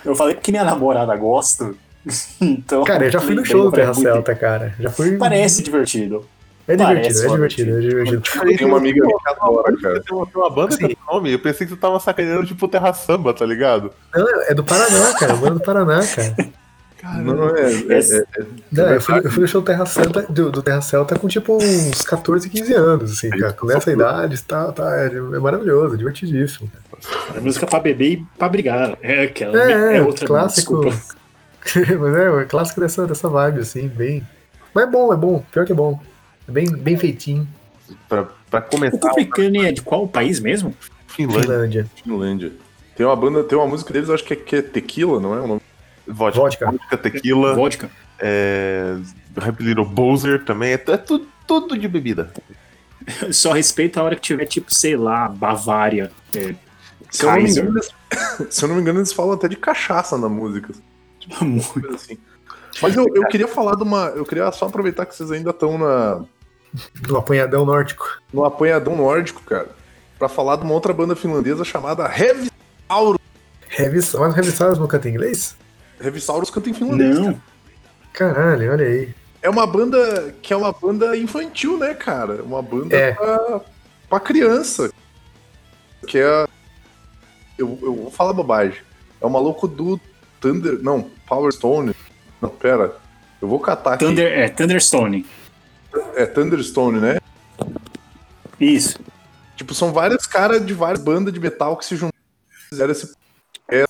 Eu 0.03 0.15
falei 0.17 0.35
porque 0.35 0.51
minha 0.51 0.65
namorada 0.65 1.15
gosta. 1.17 1.75
Então. 2.41 2.85
Cara, 2.85 3.07
eu 3.07 3.11
já 3.11 3.21
fui 3.21 3.35
no 3.35 3.45
show 3.45 3.65
do 3.65 3.73
Terra 3.73 3.93
muito- 3.93 4.03
Celta, 4.03 4.35
cara. 4.35 4.75
Já 4.79 4.91
fui. 4.91 5.17
Parece 5.17 5.63
divertido. 5.63 6.27
É 6.67 6.77
divertido, 6.77 7.05
parece 7.05 7.27
é 7.27 7.29
divertido, 7.29 7.77
é 7.77 7.81
divertido. 7.81 8.23
Eu 8.51 8.57
tenho 8.57 8.69
uma 8.71 8.79
amiga 8.79 9.07
que 9.07 9.29
adora, 9.29 9.77
cara. 9.77 10.01
Tem 10.03 10.17
uma, 10.17 10.27
tem 10.27 10.37
uma 10.41 10.51
banda 10.51 10.79
com 10.79 10.87
esse 10.87 10.97
nome, 11.07 11.33
eu 11.33 11.39
pensei 11.39 11.67
que 11.67 11.75
você 11.75 11.79
tava 11.79 12.01
sacaneando 12.01 12.47
tipo 12.47 12.67
Terra 12.69 12.93
Samba, 12.95 13.35
tá 13.35 13.45
ligado? 13.45 13.91
Não, 14.15 14.43
é 14.45 14.55
do 14.55 14.65
Paraná, 14.65 15.13
cara. 15.19 15.35
Banda 15.35 15.55
do 15.57 15.61
Paraná, 15.61 16.01
cara. 16.07 16.35
Não, 17.23 17.51
é, 17.55 17.61
é, 17.71 17.99
é- 17.99 18.17
é- 18.41 18.45
Não, 18.73 18.89
eu, 18.95 18.99
fui, 19.01 19.19
eu 19.19 19.31
fui 19.31 19.43
no 19.43 19.47
show 19.49 19.61
Terra 19.61 19.85
Celta, 19.85 20.23
do, 20.23 20.51
do 20.51 20.63
Terra 20.63 20.81
Celta 20.81 21.19
com 21.19 21.29
tipo 21.29 21.59
uns 21.63 22.01
14, 22.01 22.49
15 22.49 22.73
anos, 22.73 23.13
assim, 23.13 23.29
cara. 23.29 23.53
Com 23.53 23.71
essa 23.71 23.93
idade, 23.93 24.43
tá, 24.43 24.73
tá, 24.73 24.97
é, 25.03 25.09
é 25.09 25.39
maravilhoso, 25.39 25.95
é 25.97 25.99
divertidíssimo. 25.99 26.71
É 27.37 27.41
música 27.41 27.67
pra 27.67 27.79
beber 27.79 28.13
e 28.13 28.27
pra 28.39 28.49
brigar. 28.49 28.97
É 29.03 29.25
aquela. 29.25 29.61
É, 29.71 29.93
É, 29.93 29.97
é, 29.99 30.03
outra 30.03 30.27
clássico. 30.27 30.81
desculpa. 30.83 31.15
Mas 32.01 32.16
é, 32.16 32.43
é 32.43 32.45
clássico 32.45 32.81
dessa, 32.81 33.07
dessa 33.07 33.28
vibe, 33.28 33.61
assim, 33.61 33.89
bem. 33.89 34.27
Mas 34.74 34.85
é 34.85 34.91
bom, 34.91 35.12
é 35.12 35.16
bom, 35.16 35.45
pior 35.53 35.65
que 35.65 35.73
é 35.73 35.74
bom. 35.74 36.01
É 36.49 36.53
bem, 36.53 36.66
bem 36.66 36.97
feitinho. 36.97 37.47
Pra, 38.09 38.24
pra 38.51 38.61
O 38.61 38.62
começar, 38.62 38.99
Cupicane 38.99 39.66
é 39.66 39.73
de 39.73 39.82
qual 39.82 40.07
país 40.09 40.41
mesmo? 40.41 40.74
Finlândia, 41.07 41.86
Finlândia. 42.03 42.53
Tem 42.97 43.05
uma 43.07 43.16
banda, 43.16 43.43
tem 43.45 43.57
uma 43.57 43.66
música 43.66 43.93
deles, 43.93 44.11
acho 44.11 44.24
que 44.24 44.32
é, 44.32 44.36
que 44.36 44.57
é 44.57 44.62
Tequila, 44.62 45.20
não 45.20 45.35
é 45.35 45.41
o 45.41 45.47
nome? 45.47 45.61
vodka, 46.07 46.41
Vodka. 46.41 46.70
vodka, 46.70 46.97
tequila, 46.99 47.55
Vodka. 47.55 47.91
é, 48.19 48.97
Happy 49.36 49.62
Little 49.65 49.86
Bowser 49.86 50.45
também, 50.45 50.70
é, 50.73 50.74
é 50.74 50.97
tudo, 50.99 51.27
tudo 51.47 51.78
de 51.78 51.89
bebida. 51.89 52.31
Só 53.32 53.53
respeita 53.53 54.01
a 54.01 54.03
hora 54.03 54.15
que 54.16 54.23
tiver, 54.23 54.45
tipo, 54.47 54.73
sei 54.73 54.97
lá, 54.97 55.28
Bavária. 55.28 56.11
É, 56.36 56.55
Se 57.11 57.24
eu, 57.24 57.31
não 57.31 57.36
me 57.36 57.43
Kaiser. 57.45 57.65
engano, 57.65 57.81
se 58.51 58.65
eu 58.65 58.69
não 58.69 58.77
me 58.77 58.82
engano, 58.82 58.99
eles 59.01 59.12
falam 59.12 59.32
até 59.32 59.49
de 59.49 59.57
cachaça 59.57 60.19
na 60.19 60.28
música. 60.28 60.73
muito. 61.43 61.95
assim. 61.95 62.19
Mas 62.83 62.97
eu, 62.97 63.07
eu 63.15 63.27
queria 63.29 63.47
falar 63.49 63.77
de 63.77 63.83
uma. 63.83 64.07
Eu 64.09 64.25
queria 64.25 64.51
só 64.53 64.67
aproveitar 64.67 65.07
que 65.07 65.15
vocês 65.15 65.31
ainda 65.31 65.51
estão 65.51 65.79
na, 65.79 66.25
Do 67.03 67.17
apanhadão 67.17 67.65
nórdico. 67.65 68.05
no 68.33 68.45
apanhadão 68.45 68.97
nórdico, 68.97 69.41
cara. 69.43 69.69
Pra 70.19 70.29
falar 70.29 70.57
de 70.57 70.63
uma 70.65 70.75
outra 70.75 70.93
banda 70.93 71.15
finlandesa 71.15 71.65
chamada 71.65 72.05
Heavy 72.05 72.51
Revis, 73.69 74.15
mas 74.15 74.35
Revisados 74.35 74.79
não 74.79 74.87
canta 74.87 75.09
em 75.09 75.13
inglês? 75.13 75.57
Revisaurus 76.01 76.51
canta 76.51 76.71
em 76.71 76.75
finlandês. 76.75 77.19
Não. 77.19 77.41
Caralho, 78.13 78.71
olha 78.73 78.87
aí. 78.87 79.15
É 79.43 79.51
uma 79.51 79.67
banda 79.67 80.35
que 80.41 80.53
é 80.53 80.57
uma 80.57 80.73
banda 80.73 81.17
infantil, 81.17 81.79
né, 81.79 81.93
cara? 81.95 82.43
Uma 82.43 82.63
banda 82.63 82.97
É. 82.97 83.13
pra, 83.13 83.61
pra 84.09 84.21
criança. 84.21 84.91
Que 86.07 86.19
é. 86.19 86.47
Eu, 87.59 87.79
eu 87.83 87.95
vou 87.97 88.11
falar 88.11 88.33
bobagem. 88.33 88.81
É 89.21 89.27
o 89.27 89.31
maluco 89.31 89.67
do 89.67 90.01
Thunder. 90.41 90.79
Não, 90.83 91.11
Power 91.27 91.53
Stone. 91.53 91.95
Não, 92.41 92.49
pera. 92.51 92.97
Eu 93.41 93.49
vou 93.49 93.61
catar 93.61 93.95
aqui. 93.95 94.05
Thunder, 94.05 94.33
é, 94.39 94.49
Thunderstone. 94.49 95.27
É 96.17 96.27
Thunderstone, 96.27 97.01
né? 97.01 97.19
Isso. 98.59 98.99
Tipo, 99.57 99.75
são 99.75 99.93
vários 99.93 100.27
caras 100.27 100.65
de 100.65 100.73
várias 100.75 101.03
bandas 101.03 101.33
de 101.33 101.41
metal 101.41 101.77
que 101.77 101.85
se 101.85 101.95
juntaram 101.97 102.13
e 102.51 102.69
fizeram 102.69 102.93
esse. 102.93 103.15
É, 103.69 103.85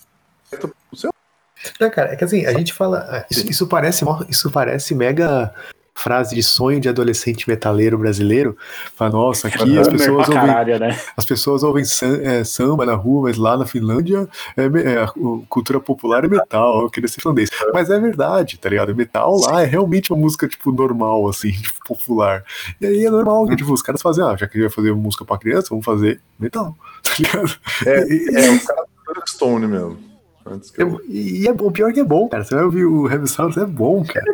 Não, 1.80 1.90
cara, 1.90 2.12
é 2.12 2.16
que 2.16 2.24
assim, 2.24 2.44
a 2.46 2.52
gente 2.52 2.72
fala. 2.72 3.06
ah, 3.10 3.24
Isso, 3.30 3.50
isso 3.50 3.66
parece, 3.66 4.04
isso 4.28 4.50
parece 4.50 4.94
mega 4.94 5.54
frase 5.94 6.34
de 6.34 6.42
sonho 6.42 6.80
de 6.80 6.88
adolescente 6.88 7.48
metaleiro 7.48 7.96
brasileiro. 7.96 8.56
Fala, 8.96 9.12
nossa, 9.12 9.48
aqui 9.48 9.78
as 9.78 9.88
pessoas 9.88 10.28
ouvem, 10.28 10.34
caralho, 10.34 10.78
né? 10.78 11.00
as 11.16 11.24
pessoas 11.24 11.62
ouvem 11.62 11.84
é, 12.22 12.44
samba 12.44 12.84
na 12.84 12.94
rua, 12.94 13.28
mas 13.28 13.36
lá 13.36 13.56
na 13.56 13.64
Finlândia 13.64 14.28
é, 14.56 14.64
é, 14.64 15.06
cultura 15.48 15.78
popular 15.78 16.24
é 16.24 16.28
metal, 16.28 16.82
eu 16.82 16.90
queria 16.90 17.08
ser 17.08 17.20
finlandês. 17.20 17.48
Mas 17.72 17.90
é 17.90 17.98
verdade, 17.98 18.58
tá 18.58 18.68
ligado? 18.68 18.94
Metal 18.94 19.36
lá 19.40 19.62
é 19.62 19.64
realmente 19.64 20.12
uma 20.12 20.20
música, 20.20 20.48
tipo, 20.48 20.72
normal, 20.72 21.28
assim, 21.28 21.52
tipo, 21.62 21.78
popular. 21.86 22.44
E 22.80 22.86
aí 22.86 23.06
é 23.06 23.10
normal, 23.10 23.46
que, 23.46 23.56
tipo, 23.56 23.72
os 23.72 23.82
caras 23.82 24.02
fazem, 24.02 24.24
ah, 24.24 24.36
já 24.36 24.48
que 24.48 24.58
a 24.58 24.60
gente 24.60 24.68
vai 24.68 24.70
fazer 24.70 24.94
música 24.94 25.24
pra 25.24 25.38
criança, 25.38 25.68
vamos 25.70 25.84
fazer 25.84 26.20
metal, 26.38 26.76
tá 27.02 27.10
ligado? 27.18 27.56
É, 27.86 28.46
é 28.46 28.50
o 28.50 28.60
cara 28.66 28.82
do 28.82 29.04
Thunderstone 29.06 29.66
mesmo. 29.66 30.13
Antes 30.46 30.70
que 30.70 30.82
eu... 30.82 31.00
E 31.08 31.46
é 31.48 31.52
bom, 31.52 31.70
pior 31.72 31.92
que 31.92 32.00
é 32.00 32.04
bom, 32.04 32.28
cara. 32.28 32.44
Você 32.44 32.54
vai 32.54 32.64
ouvir 32.64 32.84
o 32.84 33.08
Heavy 33.10 33.26
Sounds, 33.28 33.56
é 33.56 33.64
bom, 33.64 34.04
cara. 34.04 34.24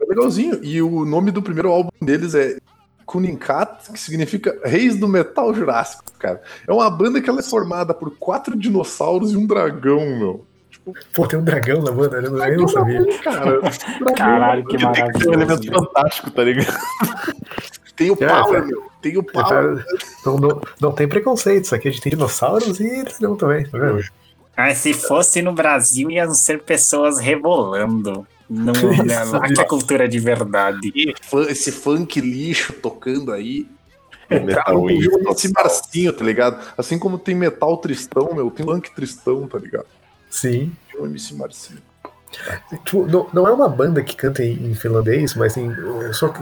É 0.00 0.04
legalzinho. 0.04 0.58
E 0.62 0.82
o 0.82 1.04
nome 1.04 1.30
do 1.30 1.40
primeiro 1.42 1.70
álbum 1.70 1.90
deles 2.02 2.34
é 2.34 2.58
Kuninkat, 3.06 3.92
que 3.92 3.98
significa 4.00 4.56
Reis 4.64 4.96
do 4.96 5.06
Metal 5.08 5.52
Jurássico, 5.54 6.04
cara. 6.18 6.42
É 6.66 6.72
uma 6.72 6.90
banda 6.90 7.20
que 7.20 7.28
ela 7.30 7.40
é 7.40 7.42
formada 7.42 7.92
por 7.94 8.10
quatro 8.18 8.56
dinossauros 8.56 9.32
e 9.32 9.36
um 9.36 9.46
dragão, 9.46 10.00
meu. 10.16 10.44
Pô, 11.14 11.26
tem 11.26 11.38
um 11.38 11.44
dragão 11.44 11.82
na 11.82 11.92
banda, 11.92 12.16
eu 12.16 12.30
não- 12.32 12.46
eu 12.46 12.60
não 12.62 12.68
sabia. 12.68 13.18
Cara, 13.22 13.60
Caralho, 14.16 14.64
que 14.66 14.76
É 14.76 15.28
um 15.28 15.32
elemento 15.34 15.72
fantástico, 15.72 16.30
tá 16.30 16.42
ligado? 16.42 16.76
tem 17.96 18.10
o 18.10 18.16
É, 18.20 18.26
Power, 18.26 18.62
é. 18.62 18.66
meu. 18.66 18.82
Tem 19.02 19.16
o 19.16 19.20
É, 19.20 19.22
Power. 19.24 19.48
cara, 19.48 19.84
Não, 20.26 20.36
não, 20.38 20.60
não 20.80 20.92
tem 20.92 21.06
preconceito, 21.08 21.64
isso 21.64 21.74
aqui 21.74 21.88
a 21.88 21.90
gente 21.90 22.02
tem 22.02 22.10
dinossauros 22.10 22.80
e 22.80 23.04
dragão 23.04 23.36
também, 23.36 23.64
tá 23.66 23.78
vendo? 23.78 24.02
Ah, 24.56 24.74
se 24.74 24.92
fosse 24.92 25.40
no 25.40 25.52
Brasil, 25.52 26.10
iam 26.10 26.34
ser 26.34 26.62
pessoas 26.62 27.18
rebolando. 27.18 28.26
Não, 28.48 28.72
olha 28.98 29.24
lá 29.24 29.48
que 29.48 29.60
é 29.60 29.64
cultura 29.64 30.08
de 30.08 30.18
verdade. 30.18 30.92
E 30.94 31.14
esse 31.48 31.70
funk 31.70 32.20
lixo 32.20 32.72
tocando 32.74 33.32
aí. 33.32 33.66
É 34.28 34.34
Cara, 34.38 34.44
metal 34.46 34.80
ouvi 34.80 35.08
esse 35.30 35.52
Marcinho, 35.52 36.12
tá 36.12 36.24
ligado? 36.24 36.60
Assim 36.76 36.98
como 36.98 37.18
tem 37.18 37.34
metal 37.34 37.76
tristão, 37.78 38.32
meu, 38.34 38.50
tem 38.50 38.64
funk 38.66 38.94
tristão, 38.94 39.46
tá 39.48 39.58
ligado? 39.58 39.86
Sim. 40.28 40.72
Tem 40.90 41.00
o 41.00 41.06
MC 41.06 41.34
Marcinho. 41.34 41.80
Tipo, 42.84 43.06
não, 43.06 43.28
não 43.32 43.48
é 43.48 43.52
uma 43.52 43.68
banda 43.68 44.02
que 44.04 44.14
canta 44.14 44.44
em, 44.44 44.70
em 44.70 44.74
finlandês, 44.74 45.34
mas 45.34 45.54
tem. 45.54 45.66
eu 45.70 46.14
Só, 46.14 46.32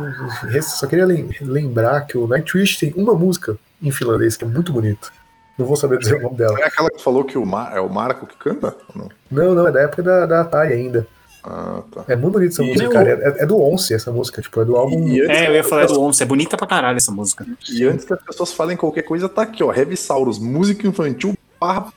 só 0.60 0.86
queria 0.86 1.06
lem- 1.06 1.30
lembrar 1.40 2.02
que 2.06 2.18
o 2.18 2.26
Nightwish 2.26 2.78
tem 2.78 2.92
uma 2.94 3.14
música 3.14 3.58
em 3.82 3.90
finlandês 3.90 4.36
que 4.36 4.44
é 4.44 4.48
muito 4.48 4.70
bonito. 4.72 5.10
Não 5.58 5.66
vou 5.66 5.76
saber 5.76 5.98
dizer 5.98 6.16
o 6.18 6.22
nome 6.22 6.36
dela. 6.36 6.58
É 6.60 6.64
aquela 6.66 6.88
que 6.90 7.02
falou 7.02 7.24
que 7.24 7.36
o 7.36 7.44
Mar... 7.44 7.76
é 7.76 7.80
o 7.80 7.88
Marco 7.88 8.26
que 8.26 8.36
canta? 8.36 8.76
Não. 8.94 9.08
Não, 9.30 9.54
não, 9.54 9.66
é 9.66 9.72
da 9.72 9.80
época 9.80 10.02
da, 10.02 10.24
da 10.26 10.40
Atari 10.42 10.72
ainda. 10.74 11.06
Ah, 11.42 11.82
tá. 11.92 12.04
É 12.08 12.14
muito 12.16 12.34
bonita 12.34 12.52
essa 12.54 12.62
E 12.62 12.66
música, 12.68 12.84
eu- 12.84 12.90
cara. 12.92 13.10
É, 13.10 13.42
é 13.42 13.46
do 13.46 13.58
Once 13.60 13.92
essa 13.92 14.12
música, 14.12 14.40
tipo, 14.42 14.60
é 14.60 14.64
do 14.64 14.76
álbum. 14.76 15.08
E 15.08 15.20
antes, 15.22 15.36
É, 15.36 15.48
eu 15.48 15.54
ia 15.54 15.64
falar 15.64 15.86
do 15.86 16.00
Once, 16.00 16.22
é 16.22 16.26
bonita 16.26 16.56
pra 16.56 16.66
caralho 16.66 16.96
essa 16.96 17.10
música. 17.10 17.46
e 17.72 17.84
antes 17.84 18.04
que 18.04 18.12
as 18.12 18.22
pessoas 18.22 18.52
falem 18.52 18.76
qualquer 18.76 19.02
coisa, 19.02 19.28
tá 19.28 19.42
aqui, 19.42 19.62
ó. 19.64 19.72
Heavy 19.72 19.96
Saurus, 19.96 20.38
música 20.38 20.86
infantil, 20.86 21.34
barra. 21.60 21.92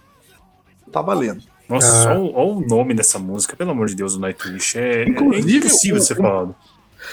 Tá 0.91 1.01
valendo. 1.01 1.41
Nossa, 1.69 1.87
Ah. 1.87 2.13
só, 2.15 2.19
o- 2.19 2.57
o 2.57 2.67
nome 2.67 2.93
dessa 2.93 3.17
música, 3.17 3.55
pelo 3.55 3.71
amor 3.71 3.87
de 3.87 3.95
Deus, 3.95 4.15
o 4.15 4.19
Nightwish. 4.19 4.77
É, 4.77 5.03
Inclusive, 5.07 5.53
é 5.53 5.57
impossível 5.59 5.97
de 5.99 6.05
ser 6.05 6.13
o- 6.13 6.17
falado. 6.17 6.55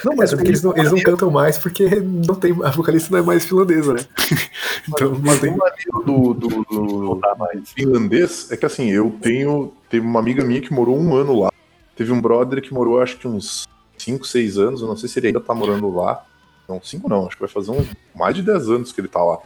Não, 0.04 0.14
Mas 0.16 0.32
é 0.32 0.36
porque 0.36 0.50
eles 0.50 0.62
não, 0.62 0.76
eles 0.76 0.92
não 0.92 1.00
cantam 1.02 1.30
mais 1.30 1.58
porque 1.58 1.88
não 1.96 2.34
tem, 2.34 2.52
a 2.62 2.70
vocalista 2.70 3.10
não 3.10 3.18
é 3.18 3.22
mais 3.22 3.44
finlandesa, 3.44 3.94
né? 3.94 4.00
então 4.88 5.18
Mas 5.22 5.40
tem. 5.40 5.52
o 5.52 5.56
maneiro 5.56 6.02
do, 6.04 6.34
do, 6.34 6.48
do 6.64 7.20
finlandês 7.64 8.50
é 8.50 8.56
que 8.56 8.66
assim, 8.66 8.90
eu 8.90 9.16
tenho. 9.20 9.72
Teve 9.88 10.06
uma 10.06 10.20
amiga 10.20 10.44
minha 10.44 10.60
que 10.60 10.72
morou 10.72 10.98
um 10.98 11.14
ano 11.14 11.40
lá. 11.40 11.52
Teve 11.96 12.12
um 12.12 12.20
brother 12.20 12.62
que 12.62 12.72
morou 12.72 13.00
acho 13.00 13.18
que 13.18 13.26
uns 13.26 13.66
5, 13.96 14.26
6 14.26 14.58
anos. 14.58 14.80
Eu 14.82 14.88
não 14.88 14.96
sei 14.96 15.08
se 15.08 15.18
ele 15.18 15.28
ainda 15.28 15.40
tá 15.40 15.54
morando 15.54 15.92
lá. 15.94 16.24
Não, 16.68 16.80
5 16.80 17.08
não, 17.08 17.26
acho 17.26 17.36
que 17.36 17.42
vai 17.42 17.48
fazer 17.48 17.70
uns 17.70 17.88
mais 18.14 18.34
de 18.34 18.42
10 18.42 18.68
anos 18.68 18.92
que 18.92 19.00
ele 19.00 19.08
tá 19.08 19.22
lá. 19.22 19.38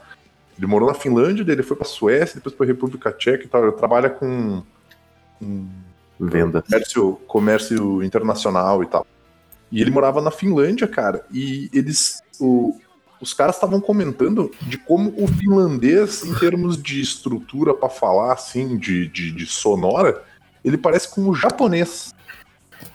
Ele 0.58 0.66
morou 0.66 0.88
na 0.88 0.94
Finlândia, 0.94 1.44
daí 1.44 1.54
ele 1.54 1.62
foi 1.62 1.76
pra 1.76 1.86
Suécia, 1.86 2.36
depois 2.36 2.54
pra 2.54 2.66
República 2.66 3.10
Tcheca 3.12 3.44
e 3.44 3.48
tal. 3.48 3.62
Ele 3.62 3.72
trabalha 3.72 4.10
com, 4.10 4.62
com 5.38 5.68
Venda. 6.20 6.62
comércio, 6.62 7.20
comércio 7.26 8.02
internacional 8.02 8.82
e 8.82 8.86
tal. 8.86 9.06
E 9.72 9.80
ele 9.80 9.90
morava 9.90 10.20
na 10.20 10.30
Finlândia, 10.30 10.86
cara. 10.86 11.24
E 11.32 11.68
eles. 11.72 12.22
o- 12.38 12.78
os 13.20 13.32
caras 13.32 13.54
estavam 13.54 13.80
comentando 13.80 14.50
de 14.62 14.76
como 14.76 15.14
o 15.16 15.28
finlandês, 15.28 16.24
em 16.24 16.34
termos 16.34 16.76
de 16.80 17.00
estrutura 17.00 17.72
pra 17.72 17.88
falar, 17.88 18.32
assim, 18.32 18.76
de, 18.76 19.06
de, 19.06 19.30
de 19.30 19.46
sonora, 19.46 20.24
ele 20.64 20.76
parece 20.76 21.08
com 21.08 21.28
o 21.28 21.34
japonês, 21.34 22.12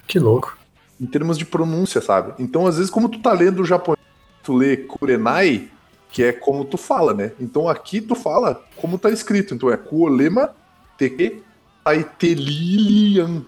Que 0.06 0.20
louco. 0.20 0.58
em 1.00 1.06
termos 1.06 1.38
de 1.38 1.46
pronúncia, 1.46 2.02
sabe? 2.02 2.34
Então, 2.40 2.68
às 2.68 2.76
vezes, 2.76 2.92
como 2.92 3.08
tu 3.08 3.20
tá 3.22 3.32
lendo 3.32 3.62
o 3.62 3.66
japonês, 3.66 4.04
tu 4.44 4.54
lê 4.54 4.76
kurenai, 4.76 5.70
que 6.10 6.22
é 6.24 6.34
como 6.34 6.66
tu 6.66 6.76
fala, 6.78 7.14
né? 7.14 7.32
Então 7.40 7.68
aqui 7.70 8.02
tu 8.02 8.14
fala 8.16 8.62
como 8.76 8.98
tá 9.00 9.10
escrito. 9.10 9.54
Então 9.56 9.70
é 9.72 9.78
kuolema 9.78 10.54
teke 10.98 11.42
taitelilian. 11.86 13.44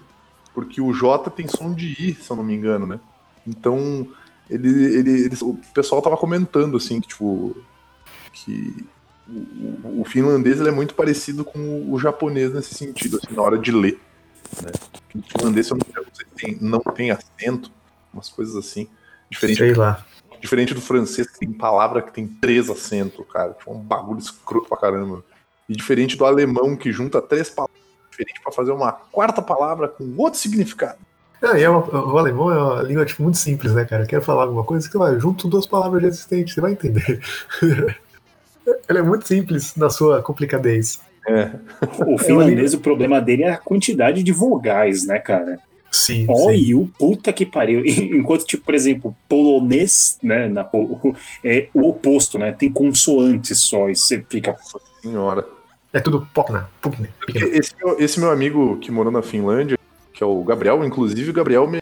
Porque 0.54 0.80
o 0.80 0.92
J 0.92 1.30
tem 1.30 1.46
som 1.46 1.72
de 1.74 1.88
I, 1.92 2.14
se 2.20 2.30
eu 2.30 2.36
não 2.36 2.44
me 2.44 2.54
engano, 2.54 2.86
né? 2.86 2.98
Então, 3.50 4.06
ele, 4.48 4.68
ele, 4.96 5.10
eles- 5.24 5.42
o 5.42 5.54
pessoal 5.74 6.00
tava 6.00 6.16
comentando, 6.16 6.76
assim, 6.76 7.00
que, 7.00 7.08
tipo, 7.08 7.56
que 8.32 8.86
o, 9.28 10.00
o- 10.00 10.04
finlandês 10.04 10.60
ele 10.60 10.68
é 10.68 10.72
muito 10.72 10.94
parecido 10.94 11.44
com 11.44 11.58
o, 11.92 11.98
japonês 11.98 12.52
nesse 12.52 12.74
sentido, 12.74 13.18
assim, 13.22 13.34
na 13.34 13.42
hora 13.42 13.58
de 13.58 13.72
ler. 13.72 14.00
Né? 14.62 14.70
O 15.14 15.38
finlandês, 15.38 15.66
se 15.66 15.72
eu 15.72 15.78
não 15.78 15.84
tem- 16.36 16.58
não 16.60 16.80
tem 16.80 17.10
acento, 17.10 17.70
umas 18.12 18.28
coisas 18.28 18.56
assim. 18.56 18.88
Diferente, 19.28 19.58
Sei 19.58 19.74
lá. 19.74 20.04
diferente 20.40 20.74
do 20.74 20.80
francês, 20.80 21.28
que 21.28 21.38
tem 21.40 21.52
palavra 21.52 22.02
que 22.02 22.12
tem 22.12 22.26
três 22.26 22.68
acentos, 22.70 23.24
cara. 23.32 23.52
Tipo, 23.52 23.72
um 23.74 23.78
bagulho 23.80 24.18
escroto 24.18 24.68
pra 24.68 24.78
caramba. 24.78 25.24
E 25.68 25.74
diferente 25.76 26.16
do 26.16 26.24
alemão, 26.24 26.76
que 26.76 26.90
junta 26.92 27.20
três 27.22 27.48
palavras 27.50 27.78
diferentes 28.10 28.42
pra 28.42 28.50
fazer 28.52 28.72
uma 28.72 28.90
quarta 28.90 29.40
palavra 29.40 29.86
com 29.86 30.12
outro 30.16 30.38
significado. 30.40 30.98
É 31.42 31.68
uma- 31.68 32.12
o 32.12 32.18
alemão 32.18 32.50
é 32.52 32.62
uma 32.62 32.82
língua 32.82 33.04
tipo, 33.06 33.22
muito 33.22 33.38
simples, 33.38 33.72
né, 33.74 33.84
cara? 33.84 34.02
Eu 34.04 34.06
quero 34.06 34.22
falar 34.22 34.42
alguma 34.42 34.64
coisa 34.64 34.88
que 34.90 34.98
vai 34.98 35.18
junto 35.18 35.48
duas 35.48 35.66
palavras 35.66 36.02
já 36.02 36.08
existentes, 36.08 36.54
você 36.54 36.60
vai 36.60 36.72
entender. 36.72 37.20
Ela 38.88 38.98
é 38.98 39.02
muito 39.02 39.26
simples 39.26 39.74
na 39.76 39.88
sua 39.90 40.22
complicadez. 40.22 41.00
É. 41.28 41.50
O 42.06 42.18
finlandês, 42.18 42.74
o 42.74 42.80
problema 42.80 43.20
dele 43.20 43.44
é 43.44 43.50
a 43.50 43.56
quantidade 43.56 44.22
de 44.22 44.32
vogais, 44.32 45.06
né, 45.06 45.18
cara? 45.18 45.58
Sim. 45.90 46.24
Ó, 46.28 46.50
e 46.52 46.74
o 46.74 46.86
puta 46.98 47.32
que 47.32 47.44
pariu. 47.44 47.84
Enquanto, 47.84 48.44
tipo, 48.44 48.64
por 48.64 48.74
exemplo, 48.74 49.14
polonês, 49.28 50.18
né, 50.22 50.48
na, 50.48 50.68
o- 50.72 51.14
é 51.44 51.68
o 51.74 51.88
oposto, 51.88 52.38
né? 52.38 52.52
Tem 52.52 52.70
consoantes 52.70 53.58
só, 53.58 53.88
e 53.90 53.96
você 53.96 54.24
fica. 54.28 54.56
Senhora. 55.02 55.44
É 55.92 55.98
tudo 55.98 56.24
pequeno. 57.26 57.48
Esse 57.52 57.74
esse 57.98 58.20
meu 58.20 58.30
amigo 58.30 58.76
que 58.78 58.92
morou 58.92 59.10
na 59.10 59.22
Finlândia, 59.22 59.76
que 60.20 60.24
é 60.24 60.26
o 60.26 60.44
Gabriel, 60.44 60.84
inclusive 60.84 61.30
o 61.30 61.32
Gabriel 61.32 61.66
me... 61.66 61.80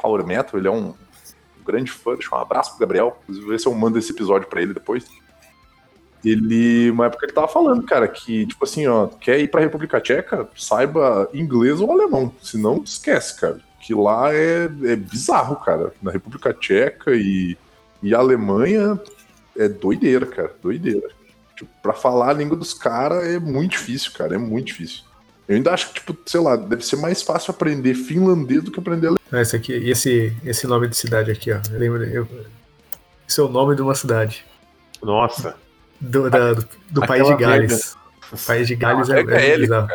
Power 0.00 0.24
Metal, 0.24 0.56
ele 0.56 0.68
é 0.68 0.70
um 0.70 0.94
grande 1.66 1.90
fã, 1.90 2.14
deixa 2.14 2.32
um 2.32 2.38
abraço 2.38 2.70
pro 2.70 2.78
Gabriel, 2.78 3.18
inclusive 3.24 3.48
ver 3.48 3.58
se 3.58 3.66
eu 3.66 3.74
mando 3.74 3.98
esse 3.98 4.12
episódio 4.12 4.46
pra 4.46 4.62
ele 4.62 4.72
depois. 4.72 5.04
Ele, 6.24 6.88
uma 6.92 7.06
época 7.06 7.26
ele 7.26 7.32
tava 7.32 7.48
falando, 7.48 7.82
cara, 7.82 8.06
que, 8.06 8.46
tipo 8.46 8.64
assim, 8.64 8.86
ó, 8.86 9.08
quer 9.08 9.40
ir 9.40 9.50
pra 9.50 9.60
República 9.60 10.00
Tcheca, 10.00 10.48
saiba 10.56 11.28
inglês 11.34 11.80
ou 11.80 11.90
alemão, 11.90 12.32
senão 12.40 12.84
esquece, 12.84 13.40
cara. 13.40 13.58
Que 13.80 13.92
lá 13.94 14.32
é, 14.32 14.66
é 14.84 14.94
bizarro, 14.94 15.56
cara. 15.56 15.92
Na 16.00 16.12
República 16.12 16.54
Tcheca 16.54 17.16
e, 17.16 17.58
e 18.00 18.14
Alemanha 18.14 18.96
é 19.56 19.68
doideira, 19.68 20.24
cara, 20.24 20.54
doideira. 20.62 21.08
Tipo, 21.56 21.70
pra 21.82 21.94
falar 21.94 22.30
a 22.30 22.34
língua 22.34 22.56
dos 22.56 22.72
caras 22.72 23.24
é 23.24 23.40
muito 23.40 23.72
difícil, 23.72 24.12
cara, 24.12 24.36
é 24.36 24.38
muito 24.38 24.68
difícil. 24.68 25.07
Eu 25.48 25.56
ainda 25.56 25.72
acho 25.72 25.88
que, 25.88 25.94
tipo, 25.94 26.16
sei 26.26 26.40
lá, 26.40 26.56
deve 26.56 26.84
ser 26.84 26.96
mais 26.96 27.22
fácil 27.22 27.50
aprender 27.52 27.94
finlandês 27.94 28.62
do 28.62 28.70
que 28.70 28.78
aprender 28.78 29.06
alemão. 29.06 29.18
Ah, 29.32 29.40
Esse 29.40 29.56
aqui, 29.56 29.72
e 29.76 29.90
esse, 29.90 30.36
esse 30.44 30.66
nome 30.66 30.88
de 30.88 30.96
cidade 30.96 31.30
aqui, 31.30 31.50
ó. 31.52 31.60
Eu 31.72 31.78
lembro, 31.78 32.04
eu, 32.04 32.28
esse 33.26 33.40
é 33.40 33.42
o 33.42 33.48
nome 33.48 33.74
de 33.74 33.80
uma 33.82 33.94
cidade. 33.94 34.44
Nossa. 35.02 35.56
Do, 36.00 36.28
da- 36.28 36.52
do, 36.52 36.68
do 36.90 37.00
país 37.06 37.26
de 37.26 37.34
Gales. 37.36 37.96
O 38.30 38.36
país 38.46 38.68
de 38.68 38.76
Gales 38.76 39.08
é, 39.08 39.16
é 39.16 39.20
é, 39.20 39.24
gaélico, 39.24 39.60
bizarro. 39.60 39.88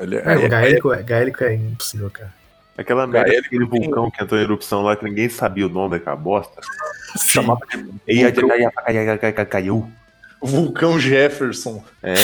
Ele 0.00 0.16
É, 0.16 0.38
o 0.38 0.48
gaélico, 0.48 0.92
é- 0.92 1.02
gaélico 1.02 1.44
é 1.44 1.54
impossível, 1.54 2.10
cara. 2.10 2.32
Aquela 2.78 3.06
merda 3.06 3.32
daquele 3.42 3.66
tem- 3.68 3.80
vulcão 3.82 4.10
que 4.10 4.22
entrou 4.22 4.40
em 4.40 4.44
erupção 4.44 4.82
lá, 4.82 4.96
que 4.96 5.04
ninguém 5.04 5.28
sabia 5.28 5.66
o 5.66 5.68
nome 5.68 5.90
daquela 5.98 6.16
bosta. 6.16 6.60
Sim. 7.16 7.28
Chamava 7.28 7.60
de. 7.70 7.84
Caiu. 9.48 9.90
Vulcão 10.44 10.98
Jefferson. 10.98 11.82
É. 12.02 12.14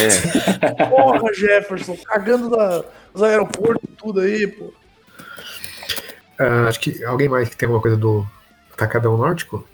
Porra, 0.89 1.33
Jefferson, 1.33 1.97
cagando 2.05 2.51
na, 2.51 2.85
nos 3.13 3.23
aeroportos 3.23 3.89
e 3.91 3.97
tudo 3.97 4.21
aí, 4.21 4.47
pô. 4.47 4.73
Ah, 6.39 6.67
acho 6.69 6.81
que 6.81 7.05
alguém 7.05 7.29
mais 7.29 7.49
que 7.49 7.57
tem 7.57 7.67
alguma 7.67 7.83
coisa 7.83 7.97
do 7.97 8.27
Atacadão 8.73 9.17
Nórdico? 9.17 9.67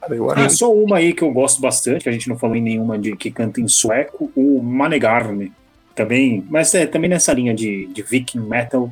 Cara, 0.00 0.14
eu 0.14 0.26
Tem 0.28 0.44
acho 0.44 0.56
só 0.56 0.72
uma 0.72 0.98
aí 0.98 1.12
que 1.12 1.22
eu 1.22 1.30
gosto 1.30 1.60
bastante, 1.60 2.08
a 2.08 2.12
gente 2.12 2.28
não 2.28 2.38
falou 2.38 2.56
em 2.56 2.62
nenhuma 2.62 2.98
de 2.98 3.16
que 3.16 3.30
canta 3.30 3.60
em 3.60 3.68
sueco, 3.68 4.30
o 4.34 4.62
Manegarne. 4.62 5.52
Também, 5.94 6.44
mas 6.48 6.74
é 6.74 6.86
também 6.86 7.10
nessa 7.10 7.32
linha 7.32 7.52
de, 7.52 7.86
de 7.86 8.02
viking 8.02 8.40
metal. 8.40 8.90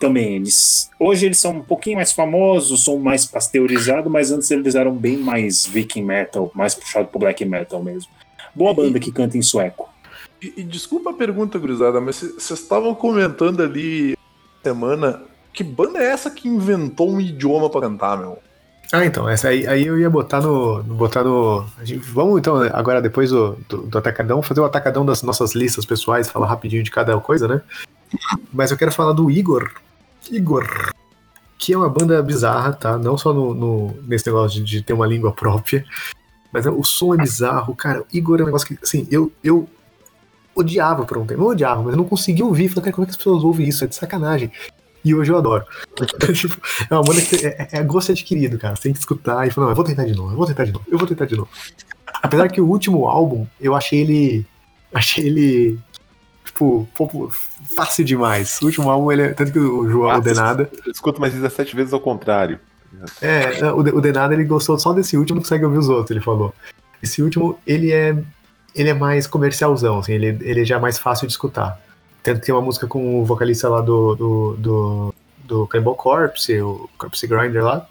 Também 0.00 0.34
eles. 0.36 0.90
Hoje 0.98 1.26
eles 1.26 1.38
são 1.38 1.52
um 1.52 1.62
pouquinho 1.62 1.96
mais 1.96 2.12
famosos, 2.12 2.84
são 2.84 2.98
mais 2.98 3.24
pasteurizados, 3.24 4.10
mas 4.10 4.30
antes 4.32 4.50
eles 4.50 4.74
eram 4.74 4.94
bem 4.94 5.16
mais 5.16 5.66
viking 5.66 6.02
metal, 6.02 6.50
mais 6.54 6.74
puxado 6.74 7.08
pro 7.08 7.20
black 7.20 7.44
metal 7.44 7.82
mesmo. 7.82 8.10
Boa 8.54 8.74
banda 8.74 8.98
que 8.98 9.12
canta 9.12 9.38
em 9.38 9.42
sueco. 9.42 9.88
E, 10.42 10.54
e 10.58 10.62
desculpa 10.62 11.10
a 11.10 11.14
pergunta, 11.14 11.58
gurizada, 11.58 12.00
mas 12.00 12.16
vocês 12.16 12.60
estavam 12.60 12.94
comentando 12.94 13.62
ali 13.62 14.16
semana 14.62 15.22
que 15.52 15.62
banda 15.62 16.00
é 16.00 16.06
essa 16.06 16.30
que 16.30 16.48
inventou 16.48 17.08
um 17.10 17.20
idioma 17.20 17.70
pra 17.70 17.82
cantar, 17.82 18.18
meu? 18.18 18.38
Ah, 18.92 19.04
então, 19.06 19.28
essa 19.28 19.48
aí, 19.48 19.66
aí 19.66 19.86
eu 19.86 19.98
ia 19.98 20.10
botar 20.10 20.40
no. 20.40 20.82
botar 20.82 21.24
no. 21.24 21.64
gente- 21.82 21.98
vamos 21.98 22.38
então, 22.38 22.60
agora 22.72 23.00
depois 23.00 23.30
do, 23.30 23.56
do, 23.68 23.78
do 23.82 23.98
Atacadão, 23.98 24.42
fazer 24.42 24.60
o 24.60 24.64
Atacadão 24.64 25.06
das 25.06 25.22
nossas 25.22 25.54
listas 25.54 25.84
pessoais, 25.84 26.28
falar 26.28 26.46
rapidinho 26.46 26.82
de 26.82 26.90
cada 26.90 27.18
coisa, 27.18 27.48
né? 27.48 27.62
Mas 28.52 28.70
eu 28.70 28.76
quero 28.76 28.92
falar 28.92 29.12
do 29.12 29.30
Igor. 29.30 29.70
Igor. 30.30 30.66
Que 31.58 31.72
é 31.72 31.76
uma 31.78 31.88
banda 31.88 32.22
bizarra, 32.22 32.72
tá? 32.72 32.98
Não 32.98 33.16
só 33.16 33.32
no, 33.32 33.54
no- 33.54 33.94
nesse 34.06 34.26
negócio 34.26 34.58
de, 34.62 34.64
de 34.78 34.82
ter 34.82 34.92
uma 34.92 35.06
língua 35.06 35.32
própria, 35.32 35.84
mas 36.52 36.66
é- 36.66 36.70
o 36.70 36.82
som 36.82 37.14
é 37.14 37.16
bizarro. 37.16 37.74
Cara, 37.74 38.00
o 38.02 38.06
Igor 38.12 38.38
é 38.40 38.42
um 38.42 38.46
negócio 38.46 38.66
que, 38.66 38.78
assim, 38.82 39.06
eu, 39.10 39.30
eu 39.42 39.68
odiava 40.54 41.04
por 41.04 41.18
um 41.18 41.26
tempo. 41.26 41.40
Não 41.40 41.48
odiava, 41.48 41.82
mas 41.82 41.92
eu 41.92 41.96
não 41.96 42.04
conseguia 42.04 42.44
ouvir. 42.44 42.68
Falei, 42.68 42.84
cara, 42.84 42.94
como 42.94 43.04
é 43.04 43.06
que 43.06 43.10
as 43.12 43.16
pessoas 43.16 43.42
ouvem 43.44 43.68
isso? 43.68 43.84
É 43.84 43.86
de 43.86 43.94
sacanagem. 43.94 44.50
E 45.04 45.14
hoje 45.14 45.30
eu 45.30 45.36
adoro. 45.36 45.64
Tipo, 46.34 46.56
é 46.90 46.94
uma 46.94 47.02
banda 47.02 47.20
que 47.20 47.46
é, 47.46 47.68
é 47.72 47.82
gosto 47.82 48.10
adquirido, 48.12 48.58
cara. 48.58 48.74
Você 48.74 48.82
tem 48.84 48.92
que 48.92 48.98
escutar 48.98 49.46
e 49.46 49.50
falar, 49.50 49.66
não, 49.66 49.72
eu 49.72 49.76
vou 49.76 49.84
tentar 49.84 50.04
de 50.04 50.14
novo, 50.14 50.32
eu 50.32 50.36
vou 50.36 50.46
tentar 50.46 50.64
de 50.64 50.72
novo, 50.72 50.84
eu 50.88 50.96
vou 50.98 51.06
tentar 51.06 51.26
de 51.26 51.36
novo. 51.36 51.48
Apesar 52.22 52.48
que 52.48 52.60
o 52.60 52.66
último 52.66 53.06
álbum, 53.06 53.46
eu 53.60 53.74
achei 53.74 54.00
ele. 54.00 54.46
Achei 54.94 55.26
ele. 55.26 55.78
Tipo, 56.54 56.88
fácil 57.74 58.04
demais. 58.04 58.60
O 58.62 58.66
último 58.66 58.88
álbum, 58.88 59.10
ele 59.10 59.22
é. 59.22 59.28
Tanto 59.34 59.52
que 59.52 59.58
o 59.58 59.90
João, 59.90 60.10
Ah, 60.10 60.18
o 60.18 60.20
Denada. 60.20 60.70
Eu 60.86 60.92
escuto 60.92 61.20
mais 61.20 61.34
17 61.34 61.74
vezes 61.74 61.92
ao 61.92 61.98
contrário. 61.98 62.60
É, 63.20 63.72
o, 63.72 63.78
o 63.80 64.00
Denada 64.00 64.34
ele 64.34 64.44
gostou 64.44 64.78
só 64.78 64.92
desse 64.92 65.16
último, 65.16 65.40
consegue 65.40 65.64
ouvir 65.64 65.78
os 65.78 65.88
outros, 65.88 66.12
ele 66.12 66.20
falou. 66.20 66.54
Esse 67.02 67.20
último, 67.20 67.58
ele 67.66 67.90
é. 67.90 68.16
Ele 68.72 68.88
é 68.88 68.94
mais 68.94 69.26
comercialzão, 69.26 69.98
assim, 69.98 70.12
ele, 70.12 70.36
ele 70.40 70.64
já 70.64 70.76
é 70.76 70.78
mais 70.80 70.98
fácil 70.98 71.26
de 71.26 71.32
escutar. 71.32 71.80
Tanto 72.22 72.40
que 72.40 72.46
tem 72.46 72.54
uma 72.54 72.62
música 72.62 72.86
com 72.86 73.20
o 73.20 73.24
vocalista 73.24 73.68
lá 73.68 73.80
do. 73.80 74.14
do, 74.14 74.56
do, 74.56 75.14
do 75.44 75.66
Cannibal 75.66 75.96
Corpse, 75.96 76.60
o 76.60 76.88
Corpse 76.96 77.26
Grinder 77.26 77.64
lá. 77.64 77.88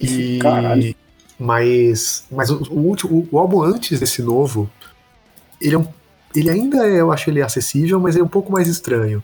E. 0.00 0.38
Caralho. 0.38 0.94
Mas. 1.36 2.24
Mas 2.30 2.48
o, 2.50 2.62
o 2.70 2.78
último. 2.78 3.28
O, 3.30 3.36
o 3.36 3.38
álbum 3.40 3.62
antes 3.62 3.98
desse 3.98 4.22
novo, 4.22 4.70
ele 5.60 5.74
é 5.74 5.78
um. 5.78 5.86
Ele 6.34 6.50
ainda 6.50 6.86
é, 6.86 7.00
eu 7.00 7.12
acho 7.12 7.30
ele 7.30 7.42
acessível, 7.42 8.00
mas 8.00 8.16
é 8.16 8.22
um 8.22 8.28
pouco 8.28 8.50
mais 8.52 8.68
estranho. 8.68 9.22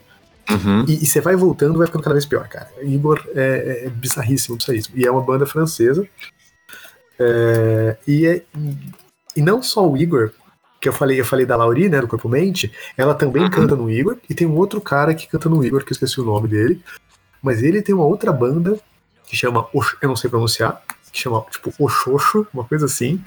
E, 0.88 1.02
e 1.02 1.06
você 1.06 1.20
vai 1.20 1.36
voltando, 1.36 1.78
vai 1.78 1.86
ficando 1.86 2.02
cada 2.02 2.14
vez 2.14 2.26
pior, 2.26 2.48
cara. 2.48 2.68
Igor 2.82 3.22
é, 3.34 3.84
é 3.86 3.90
bizarríssimo, 3.90 4.56
bizarríssimo. 4.56 4.98
E 4.98 5.06
é 5.06 5.10
uma 5.10 5.22
banda 5.22 5.46
francesa. 5.46 6.06
É, 7.18 7.96
e, 8.06 8.26
é- 8.26 8.42
e 9.36 9.42
não 9.42 9.62
só 9.62 9.88
o 9.88 9.96
Igor, 9.96 10.32
que 10.80 10.88
eu 10.88 10.92
falei, 10.92 11.20
eu 11.20 11.24
falei 11.24 11.44
da 11.44 11.56
Lauri, 11.56 11.88
né, 11.88 12.00
do 12.00 12.08
Corpo 12.08 12.28
Mente, 12.28 12.72
ela 12.96 13.14
também 13.14 13.48
canta 13.50 13.76
no 13.76 13.90
Igor, 13.90 14.16
e 14.28 14.34
tem 14.34 14.46
um 14.46 14.56
outro 14.56 14.80
cara 14.80 15.14
que 15.14 15.28
canta 15.28 15.48
no 15.48 15.64
Igor, 15.64 15.84
que 15.84 15.92
eu 15.92 15.94
esqueci 15.94 16.20
o 16.20 16.24
nome 16.24 16.48
dele. 16.48 16.82
Mas 17.42 17.62
ele 17.62 17.82
tem 17.82 17.94
uma 17.94 18.04
outra 18.04 18.32
banda 18.32 18.78
que 19.26 19.36
chama, 19.36 19.66
eu 20.02 20.08
não 20.08 20.16
sei 20.16 20.28
pronunciar, 20.28 20.82
que 21.12 21.20
chama, 21.20 21.44
tipo, 21.50 21.72
Oxoxo, 21.78 22.46
uma 22.52 22.64
coisa 22.64 22.86
assim. 22.86 23.22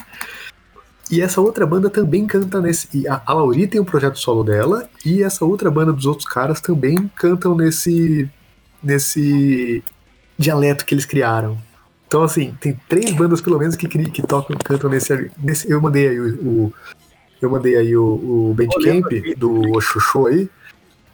E 1.13 1.21
essa 1.21 1.39
outra 1.41 1.65
banda 1.65 1.89
também 1.89 2.25
canta 2.25 2.59
nesse. 2.59 2.87
E 2.97 3.07
a, 3.07 3.21
a 3.25 3.33
Lauri 3.33 3.67
tem 3.67 3.79
um 3.79 3.85
projeto 3.85 4.17
solo 4.17 4.43
dela, 4.43 4.89
e 5.05 5.21
essa 5.21 5.45
outra 5.45 5.69
banda 5.69 5.93
dos 5.93 6.05
outros 6.05 6.27
caras 6.27 6.59
também 6.61 7.09
cantam 7.15 7.55
nesse. 7.55 8.29
nesse 8.81 9.83
dialeto 10.37 10.85
que 10.85 10.93
eles 10.95 11.05
criaram. 11.05 11.57
Então, 12.07 12.23
assim, 12.23 12.55
tem 12.59 12.79
três 12.87 13.11
bandas 13.11 13.41
pelo 13.41 13.57
menos 13.57 13.75
que, 13.75 13.87
que 13.87 14.21
tocam, 14.21 14.55
cantam 14.63 14.89
nesse. 14.89 15.31
nesse 15.41 15.69
eu 15.69 15.81
mandei 15.81 16.07
aí 16.09 16.19
o. 16.19 16.33
o- 16.35 16.73
eu 17.41 17.49
mandei 17.49 17.75
aí 17.75 17.97
o, 17.97 18.03
o 18.05 18.53
Bandcamp 18.55 19.11
do 19.37 19.75
Oxoxo 19.75 20.27
aí. 20.27 20.49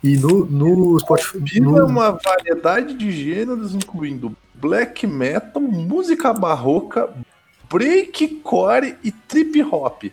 E 0.04 0.16
no, 0.16 0.46
no 0.46 1.00
Spotify. 1.00 1.60
No- 1.60 1.86
uma 1.88 2.12
variedade 2.12 2.94
de 2.94 3.12
gêneros, 3.12 3.74
incluindo 3.74 4.36
black 4.54 5.08
metal, 5.08 5.60
música 5.62 6.32
barroca, 6.32 7.10
breakcore 7.70 8.96
e 9.04 9.12
trip 9.12 9.62
hop. 9.64 10.04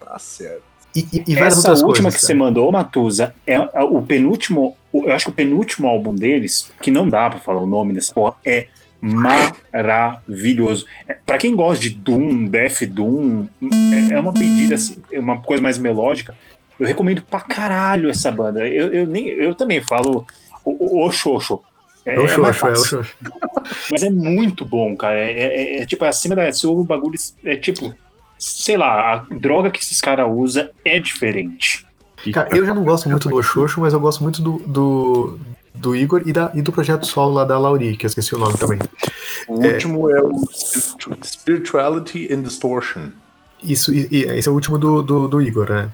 Tá 0.00 0.18
certo. 0.18 0.62
e, 0.94 1.00
e- 1.12 1.24
e 1.28 1.34
várias 1.34 1.58
Essa 1.58 1.68
outras 1.68 1.82
última 1.82 2.04
coisas, 2.04 2.14
que 2.20 2.26
cara. 2.26 2.26
você 2.26 2.34
mandou, 2.34 2.70
Matusa, 2.72 3.34
é 3.46 3.54
é 3.54 3.82
o 3.82 4.00
penúltimo. 4.02 4.76
Eu 4.94 5.12
acho 5.12 5.26
que 5.26 5.30
o 5.30 5.34
penúltimo 5.34 5.88
álbum 5.88 6.14
deles, 6.14 6.72
que 6.80 6.90
não 6.90 7.06
dá 7.08 7.28
pra 7.28 7.38
falar 7.40 7.60
o 7.60 7.66
nome 7.66 7.92
dessa 7.92 8.14
porra, 8.14 8.34
é 8.44 8.68
maravilhoso. 9.00 10.86
É, 11.06 11.14
Pra 11.26 11.36
quem 11.38 11.54
gosta 11.54 11.82
de 11.82 11.90
Doom, 11.90 12.46
Death 12.46 12.82
Doom, 12.84 13.46
é, 14.10 14.14
é 14.14 14.20
uma 14.20 14.32
pedida, 14.32 14.74
assim, 14.76 14.96
é 15.12 15.18
uma 15.20 15.38
coisa 15.40 15.62
mais 15.62 15.76
melódica. 15.78 16.34
Eu 16.78 16.86
recomendo 16.86 17.22
pra 17.22 17.40
caralho 17.40 18.08
essa 18.10 18.30
banda. 18.30 18.66
Eu, 18.66 18.92
eu, 18.92 19.06
nem, 19.06 19.28
eu 19.28 19.54
também 19.54 19.82
falo 19.82 20.26
o, 20.64 21.00
o, 21.02 21.06
o 21.06 21.12
Xoxo. 21.12 21.60
É, 22.06 22.14
É 22.14 22.18
o 22.20 22.26
é 22.26 22.36
mais 22.38 22.56
Xoxo, 22.56 22.66
é 22.66 22.70
o 22.70 22.76
fácil. 22.76 23.04
Xoxo. 23.04 23.16
Mas 23.90 24.02
é 24.02 24.10
muito 24.10 24.64
bom, 24.64 24.96
cara. 24.96 25.18
É, 25.18 25.32
é- 25.32 25.82
é 25.82 25.86
tipo, 25.86 26.04
acima 26.04 26.34
da. 26.36 26.50
Se 26.52 26.66
o 26.66 26.84
bagulho. 26.84 27.18
É 27.44 27.56
tipo. 27.56 27.92
Sei 28.38 28.76
lá, 28.76 29.14
a 29.14 29.34
droga 29.34 29.70
que 29.70 29.80
esses 29.82 30.00
caras 30.00 30.26
usam 30.30 30.68
é 30.84 30.98
diferente. 30.98 31.86
Cara, 32.32 32.54
eu 32.56 32.66
já 32.66 32.74
não 32.74 32.84
gosto 32.84 33.08
muito 33.08 33.28
do 33.28 33.36
Oxoxo, 33.36 33.80
mas 33.80 33.92
eu 33.94 34.00
gosto 34.00 34.22
muito 34.22 34.42
do, 34.42 34.58
do, 34.66 35.38
do 35.74 35.96
Igor 35.96 36.22
e, 36.26 36.32
da, 36.32 36.50
e 36.54 36.60
do 36.60 36.70
projeto 36.72 37.06
solo 37.06 37.32
lá 37.34 37.44
da 37.44 37.58
Lauri, 37.58 37.96
que 37.96 38.04
eu 38.04 38.08
esqueci 38.08 38.34
o 38.34 38.38
nome 38.38 38.58
também. 38.58 38.78
O 39.48 39.54
último 39.64 40.10
é 40.10 40.20
o 40.20 40.32
Spiritu- 40.52 41.18
Spirituality 41.24 42.28
and 42.32 42.42
Distortion. 42.42 43.08
Isso, 43.62 43.94
e, 43.94 44.06
e 44.10 44.22
esse 44.24 44.48
é 44.48 44.50
o 44.50 44.54
último 44.54 44.76
do, 44.76 45.02
do, 45.02 45.28
do 45.28 45.40
Igor, 45.40 45.70
né? 45.70 45.88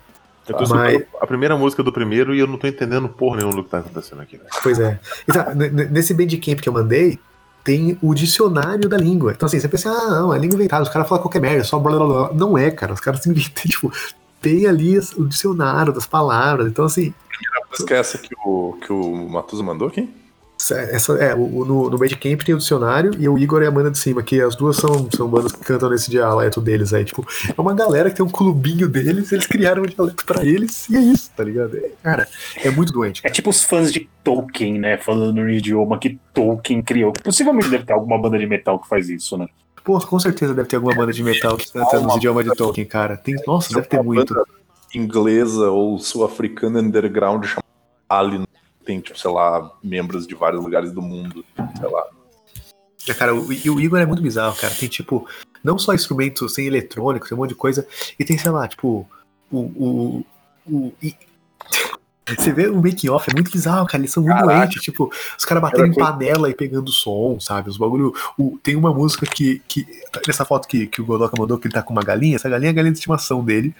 Eu 0.48 0.56
tô 0.56 0.74
Mas- 0.74 1.02
a 1.20 1.26
primeira 1.26 1.56
música 1.56 1.82
do 1.82 1.92
primeiro 1.92 2.34
e 2.34 2.40
eu 2.40 2.46
não 2.46 2.58
tô 2.58 2.66
entendendo 2.66 3.08
porra 3.08 3.36
nenhuma 3.36 3.54
do 3.54 3.64
que 3.64 3.70
tá 3.70 3.78
acontecendo 3.78 4.20
aqui. 4.22 4.36
velho. 4.36 4.48
Pois 4.62 4.78
é. 4.80 4.98
Então, 5.28 5.44
nesse 5.90 6.12
Bandcamp 6.12 6.60
que 6.60 6.68
eu 6.68 6.72
mandei, 6.72 7.18
tem 7.62 7.96
o 8.02 8.12
dicionário 8.12 8.88
da 8.88 8.96
língua. 8.96 9.32
Então, 9.32 9.46
assim, 9.46 9.60
você 9.60 9.68
pensa, 9.68 9.88
ah, 9.90 10.20
não, 10.20 10.34
é 10.34 10.38
língua 10.38 10.56
inventada, 10.56 10.82
os 10.82 10.88
caras 10.88 11.08
falam 11.08 11.22
qualquer 11.22 11.40
merda, 11.40 11.62
só 11.62 11.78
blá 11.78 11.96
blá 11.96 12.06
blá. 12.06 12.32
Não 12.34 12.58
é, 12.58 12.70
cara, 12.70 12.92
os 12.92 13.00
caras 13.00 13.24
inventam, 13.26 13.62
tipo, 13.70 13.92
tem 14.40 14.66
ali 14.66 14.98
o 15.16 15.24
dicionário 15.24 15.92
das 15.92 16.06
palavras. 16.06 16.66
Então, 16.66 16.84
assim, 16.84 17.14
Música 17.70 17.94
é 17.94 17.98
essa 17.98 18.18
que 18.18 18.34
o, 18.44 18.76
que 18.84 18.92
o 18.92 19.28
Matusa 19.28 19.62
mandou 19.62 19.88
aqui? 19.88 20.08
Essa, 20.70 21.14
é, 21.14 21.34
o, 21.34 21.64
no, 21.64 21.90
no 21.90 21.98
Bandcamp 21.98 22.42
tem 22.42 22.54
o 22.54 22.58
dicionário 22.58 23.12
e 23.18 23.28
o 23.28 23.38
Igor 23.38 23.62
é 23.62 23.66
a 23.66 23.70
banda 23.70 23.90
de 23.90 23.98
cima, 23.98 24.22
que 24.22 24.40
as 24.40 24.54
duas 24.54 24.76
são, 24.76 25.08
são 25.14 25.28
bandas 25.28 25.52
que 25.52 25.64
cantam 25.64 25.90
nesse 25.90 26.10
dialeto 26.10 26.60
deles 26.60 26.92
aí. 26.92 27.04
Tipo, 27.04 27.26
é 27.48 27.60
uma 27.60 27.74
galera 27.74 28.10
que 28.10 28.16
tem 28.16 28.24
um 28.24 28.30
clubinho 28.30 28.88
deles, 28.88 29.32
eles 29.32 29.46
criaram 29.46 29.82
um 29.82 29.86
dialeto 29.86 30.24
pra 30.24 30.44
eles 30.44 30.88
e 30.88 30.96
é 30.96 31.00
isso, 31.00 31.30
tá 31.36 31.42
ligado? 31.42 31.76
É, 31.76 31.90
cara, 32.02 32.28
é 32.56 32.70
muito 32.70 32.92
doente. 32.92 33.20
É 33.24 33.30
tipo 33.30 33.50
os 33.50 33.64
fãs 33.64 33.92
de 33.92 34.08
Tolkien, 34.22 34.78
né? 34.78 34.96
Falando 34.98 35.34
no 35.42 35.50
idioma 35.50 35.98
que 35.98 36.18
Tolkien 36.32 36.82
criou. 36.82 37.12
Possivelmente 37.12 37.68
deve 37.68 37.84
ter 37.84 37.92
alguma 37.92 38.18
banda 38.18 38.38
de 38.38 38.46
metal 38.46 38.78
que 38.78 38.88
faz 38.88 39.08
isso, 39.08 39.36
né? 39.36 39.48
Pô, 39.82 39.98
com 39.98 40.18
certeza 40.18 40.54
deve 40.54 40.68
ter 40.68 40.76
alguma 40.76 40.94
banda 40.94 41.12
de 41.12 41.24
metal 41.24 41.56
que 41.56 41.72
canta 41.72 41.98
nos 41.98 42.16
idiomas 42.16 42.44
de 42.44 42.52
Tolkien, 42.54 42.86
cara. 42.86 43.16
Tem, 43.16 43.34
nossa, 43.46 43.74
deve 43.74 43.88
ter 43.88 44.02
muito. 44.02 44.34
Inglesa 44.94 45.70
ou 45.70 45.98
sul-africana 45.98 46.80
underground 46.80 47.46
chamada 47.46 47.72
Ali. 48.12 48.44
Tem, 48.84 49.00
tipo, 49.00 49.18
sei 49.18 49.30
lá, 49.30 49.70
membros 49.82 50.26
de 50.26 50.34
vários 50.34 50.62
lugares 50.62 50.92
do 50.92 51.00
mundo. 51.02 51.44
Sei 51.78 51.88
lá. 51.88 52.04
É, 53.08 53.14
Cara, 53.14 53.34
o, 53.34 53.52
e 53.52 53.68
o 53.70 53.80
Igor 53.80 53.98
é 54.00 54.06
muito 54.06 54.22
bizarro, 54.22 54.56
cara. 54.56 54.74
Tem, 54.74 54.88
tipo, 54.88 55.26
não 55.62 55.78
só 55.78 55.92
instrumentos, 55.94 56.52
tem 56.54 56.66
eletrônicos, 56.66 57.28
tem 57.28 57.36
um 57.36 57.40
monte 57.40 57.50
de 57.50 57.56
coisa. 57.56 57.86
E 58.18 58.24
tem, 58.24 58.38
sei 58.38 58.50
lá, 58.50 58.66
tipo, 58.68 59.08
o. 59.50 59.58
o, 59.58 60.24
o 60.66 60.92
e- 61.02 61.14
Você 62.38 62.52
vê 62.52 62.68
o 62.68 62.76
making 62.80 63.08
off, 63.10 63.28
é 63.28 63.34
muito 63.34 63.50
bizarro, 63.50 63.84
cara. 63.84 64.00
Eles 64.00 64.12
são 64.12 64.22
muito 64.22 64.36
doentes. 64.60 64.80
Tipo, 64.80 65.10
os 65.36 65.44
caras 65.44 65.60
batendo 65.60 65.86
em 65.86 65.94
panela 65.94 66.48
e 66.48 66.54
pegando 66.54 66.90
som, 66.92 67.38
sabe? 67.40 67.68
Os 67.68 67.76
bagulho. 67.76 68.14
o- 68.38 68.56
tem 68.62 68.76
uma 68.76 68.94
música 68.94 69.26
que. 69.26 69.60
que 69.66 69.84
nessa 70.26 70.44
foto 70.44 70.68
que, 70.68 70.86
que 70.86 71.02
o 71.02 71.04
Godoka 71.04 71.34
mandou, 71.36 71.58
que 71.58 71.66
ele 71.66 71.74
tá 71.74 71.82
com 71.82 71.92
uma 71.92 72.02
galinha, 72.04 72.36
essa 72.36 72.48
galinha 72.48 72.70
é 72.70 72.72
a 72.72 72.74
galinha 72.74 72.92
de 72.92 72.98
estimação 72.98 73.44
dele. 73.44 73.74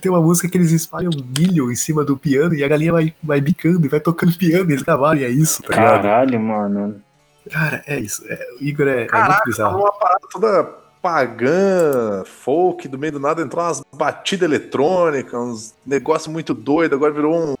Tem 0.00 0.10
uma 0.10 0.20
música 0.20 0.48
que 0.48 0.56
eles 0.58 0.70
espalham 0.72 1.10
milho 1.38 1.70
em 1.72 1.74
cima 1.76 2.04
do 2.04 2.16
piano 2.16 2.54
e 2.54 2.62
a 2.64 2.68
galinha 2.68 2.92
vai, 2.92 3.14
vai 3.22 3.40
bicando 3.40 3.84
e 3.86 3.88
vai 3.88 4.00
tocando 4.00 4.36
piano 4.36 4.68
e 4.70 4.72
eles 4.74 4.84
trabalham, 4.84 5.22
e 5.22 5.24
é 5.24 5.30
isso, 5.30 5.62
tá 5.62 5.74
ligado? 5.74 6.02
Caralho, 6.02 6.40
mano. 6.40 7.02
Cara, 7.50 7.82
é 7.86 7.98
isso. 7.98 8.22
É, 8.26 8.46
o 8.60 8.64
Igor 8.64 8.86
é, 8.86 8.92
é 8.92 8.98
muito 8.98 9.10
Caraca, 9.10 9.44
bizarro. 9.46 9.78
uma 9.80 9.92
parada 9.92 10.26
toda 10.30 10.64
pagã, 11.00 12.22
folk, 12.24 12.86
do 12.88 12.98
meio 12.98 13.12
do 13.12 13.20
nada 13.20 13.40
entrou 13.42 13.64
umas 13.64 13.82
batidas 13.92 14.48
eletrônicas, 14.48 15.34
uns 15.40 15.74
negócio 15.86 16.30
muito 16.30 16.52
doido, 16.52 16.94
agora 16.94 17.12
virou 17.12 17.34
um 17.52 17.54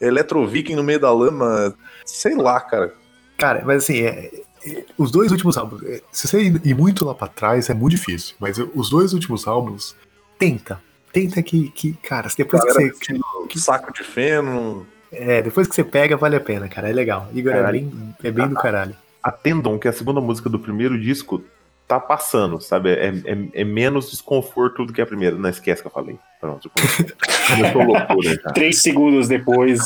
eletroviking 0.00 0.74
no 0.74 0.82
meio 0.82 1.00
da 1.00 1.12
lama, 1.12 1.74
sei 2.04 2.34
lá, 2.34 2.60
cara. 2.60 2.92
Cara, 3.36 3.62
mas 3.66 3.84
assim, 3.84 4.00
é- 4.00 4.30
é- 4.66 4.84
os 4.96 5.10
dois 5.10 5.30
últimos 5.32 5.56
álbuns, 5.58 5.82
é, 5.84 6.00
se 6.12 6.26
você 6.28 6.40
ir 6.40 6.60
ir 6.64 6.74
muito 6.74 7.04
lá 7.04 7.14
pra 7.14 7.26
trás, 7.26 7.68
é 7.68 7.74
muito 7.74 7.96
difícil. 7.96 8.36
Mas 8.38 8.56
os 8.74 8.88
dois 8.90 9.12
últimos 9.12 9.46
álbuns, 9.46 9.94
tenta. 10.38 10.80
Tenta 11.14 11.40
que, 11.44 11.68
que 11.70 11.92
cara, 12.02 12.28
depois 12.36 12.62
que 12.64 12.72
você. 12.72 12.88
vestindo 12.90 13.24
saco 13.56 13.92
de 13.92 14.02
feno, 14.02 14.84
É, 15.12 15.40
depois 15.40 15.68
que 15.68 15.74
você 15.74 15.84
pega, 15.84 16.16
vale 16.16 16.34
a 16.34 16.40
pena, 16.40 16.68
cara. 16.68 16.90
É 16.90 16.92
legal. 16.92 17.28
Igor 17.32 17.52
é 17.54 17.70
bem, 17.70 18.14
é 18.22 18.30
bem 18.32 18.48
do 18.48 18.56
caralho. 18.56 18.96
Atendam 19.22 19.78
que 19.78 19.86
a 19.86 19.92
segunda 19.92 20.20
música 20.20 20.50
do 20.50 20.58
primeiro 20.58 21.00
disco 21.00 21.42
tá 21.86 22.00
passando, 22.00 22.60
sabe? 22.60 22.90
É, 22.90 23.08
é, 23.24 23.60
é 23.60 23.64
menos 23.64 24.10
desconforto 24.10 24.84
do 24.84 24.92
que 24.92 25.00
a 25.00 25.06
primeira. 25.06 25.36
Não 25.36 25.48
esquece 25.48 25.82
que 25.82 25.86
eu 25.86 25.92
falei. 25.92 26.18
Pronto. 26.40 26.68
Começou 27.46 27.82
loucura, 27.86 28.36
cara. 28.38 28.54
Três 28.54 28.82
segundos 28.82 29.28
depois. 29.28 29.80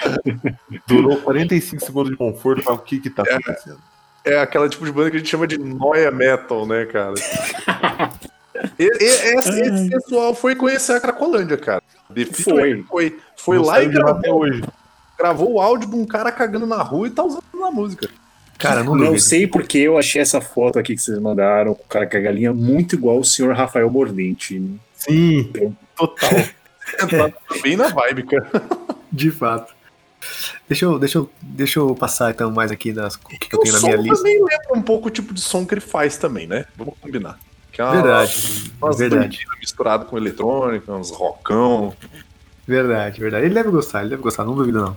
Durou 0.86 1.16
45 1.16 1.82
segundos 1.82 2.10
de 2.10 2.16
conforto. 2.18 2.62
Falo, 2.62 2.76
O 2.76 2.80
que 2.82 2.98
que 3.00 3.08
tá 3.08 3.22
acontecendo? 3.22 3.78
é 4.24 4.38
aquela 4.38 4.68
tipo 4.68 4.84
de 4.84 4.92
banda 4.92 5.10
que 5.10 5.16
a 5.16 5.18
gente 5.18 5.28
chama 5.28 5.46
de 5.46 5.58
noia 5.58 6.10
metal, 6.10 6.64
né, 6.66 6.86
cara? 6.86 7.14
E- 8.78 8.84
e- 8.84 9.04
esse, 9.38 9.60
esse 9.60 9.90
pessoal 9.90 10.34
foi 10.34 10.54
conhecer 10.54 10.92
a 10.92 11.00
Cracolândia, 11.00 11.56
cara. 11.56 11.82
Definitivamente 12.10 12.82
Foi, 12.88 13.18
foi 13.36 13.56
Não 13.56 13.64
lá 13.64 13.82
e 13.82 13.88
de 13.88 13.96
lá 13.98 14.10
até 14.10 14.20
gravou, 14.22 14.40
hoje. 14.42 14.62
gravou 15.18 15.52
o 15.54 15.60
áudio 15.60 15.88
de 15.88 15.96
um 15.96 16.04
cara 16.04 16.30
cagando 16.32 16.66
na 16.66 16.82
rua 16.82 17.06
e 17.06 17.10
tá 17.10 17.22
usando 17.24 17.42
na 17.54 17.70
música. 17.70 18.08
Cara, 18.58 18.84
não, 18.84 18.94
Não 18.94 19.18
sei 19.18 19.46
porque 19.46 19.78
eu 19.78 19.98
achei 19.98 20.20
essa 20.22 20.40
foto 20.40 20.78
aqui 20.78 20.94
que 20.94 21.02
vocês 21.02 21.18
mandaram 21.18 21.74
com 21.74 21.82
o 21.82 21.86
cara 21.88 22.06
com 22.06 22.16
a 22.16 22.20
galinha 22.20 22.52
muito 22.52 22.94
igual 22.94 23.18
o 23.18 23.24
senhor 23.24 23.54
Rafael 23.56 23.90
Mordente. 23.90 24.62
Sim, 24.94 25.50
total. 25.96 26.30
Tá 27.08 27.32
bem 27.62 27.76
na 27.76 27.88
vibe, 27.88 28.24
cara. 28.24 28.50
De 29.10 29.30
fato. 29.30 29.72
Deixa 30.68 30.84
eu, 30.84 30.98
deixa, 30.98 31.18
eu, 31.18 31.30
deixa 31.40 31.78
eu 31.78 31.94
passar 31.94 32.30
então 32.32 32.50
mais 32.50 32.70
aqui 32.70 32.92
das, 32.92 33.14
o 33.14 33.18
que, 33.20 33.38
que 33.38 33.54
eu 33.56 33.60
tenho 33.60 33.74
na 33.74 33.80
minha 33.80 33.96
lista. 33.96 34.16
também 34.18 34.34
lembra 34.38 34.76
um 34.78 34.82
pouco 34.82 35.08
o 35.08 35.10
tipo 35.10 35.32
de 35.32 35.40
som 35.40 35.64
que 35.64 35.74
ele 35.74 35.80
faz 35.80 36.16
também, 36.16 36.46
né? 36.46 36.66
Vamos 36.76 36.94
combinar. 37.00 37.38
Que 37.72 37.80
é 37.80 37.84
uma, 37.84 37.92
Verdade, 37.94 38.72
umas 38.80 38.98
verdade, 38.98 39.38
misturado 39.58 40.04
com 40.04 40.16
eletrônica, 40.18 40.92
uns 40.92 41.10
rockão. 41.10 41.94
verdade, 42.68 43.18
verdade. 43.18 43.46
Ele 43.46 43.54
deve 43.54 43.70
gostar, 43.70 44.00
ele 44.00 44.10
deve 44.10 44.22
gostar, 44.22 44.44
não 44.44 44.54
duvido 44.54 44.80
não. 44.82 44.94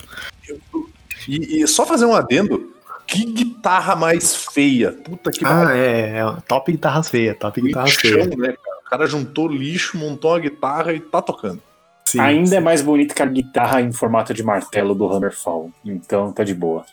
E, 1.27 1.61
e 1.63 1.67
só 1.67 1.85
fazer 1.85 2.05
um 2.05 2.13
adendo, 2.13 2.73
que 3.07 3.23
guitarra 3.25 3.95
mais 3.95 4.35
feia. 4.35 4.91
Puta 4.91 5.31
que 5.31 5.45
Ah, 5.45 5.75
é, 5.75 6.17
é 6.19 6.37
top 6.47 6.71
guitarras 6.71 7.09
feias, 7.09 7.37
top 7.37 7.61
guitarras 7.61 7.93
feias. 7.95 8.25
lixão, 8.25 8.37
né, 8.37 8.47
cara? 8.61 8.77
O 8.85 8.89
cara 8.89 9.07
juntou 9.07 9.47
lixo, 9.47 9.97
montou 9.97 10.35
a 10.35 10.39
guitarra 10.39 10.93
e 10.93 10.99
tá 10.99 11.21
tocando. 11.21 11.61
Sim, 12.03 12.19
Ainda 12.19 12.49
sim. 12.49 12.55
é 12.57 12.59
mais 12.59 12.81
bonito 12.83 13.15
que 13.15 13.21
a 13.23 13.25
guitarra 13.25 13.81
em 13.81 13.91
formato 13.91 14.33
de 14.33 14.43
martelo 14.43 14.93
do 14.93 15.11
Hammerfall. 15.11 15.71
Então 15.83 16.31
tá 16.31 16.43
de 16.43 16.53
boa. 16.53 16.85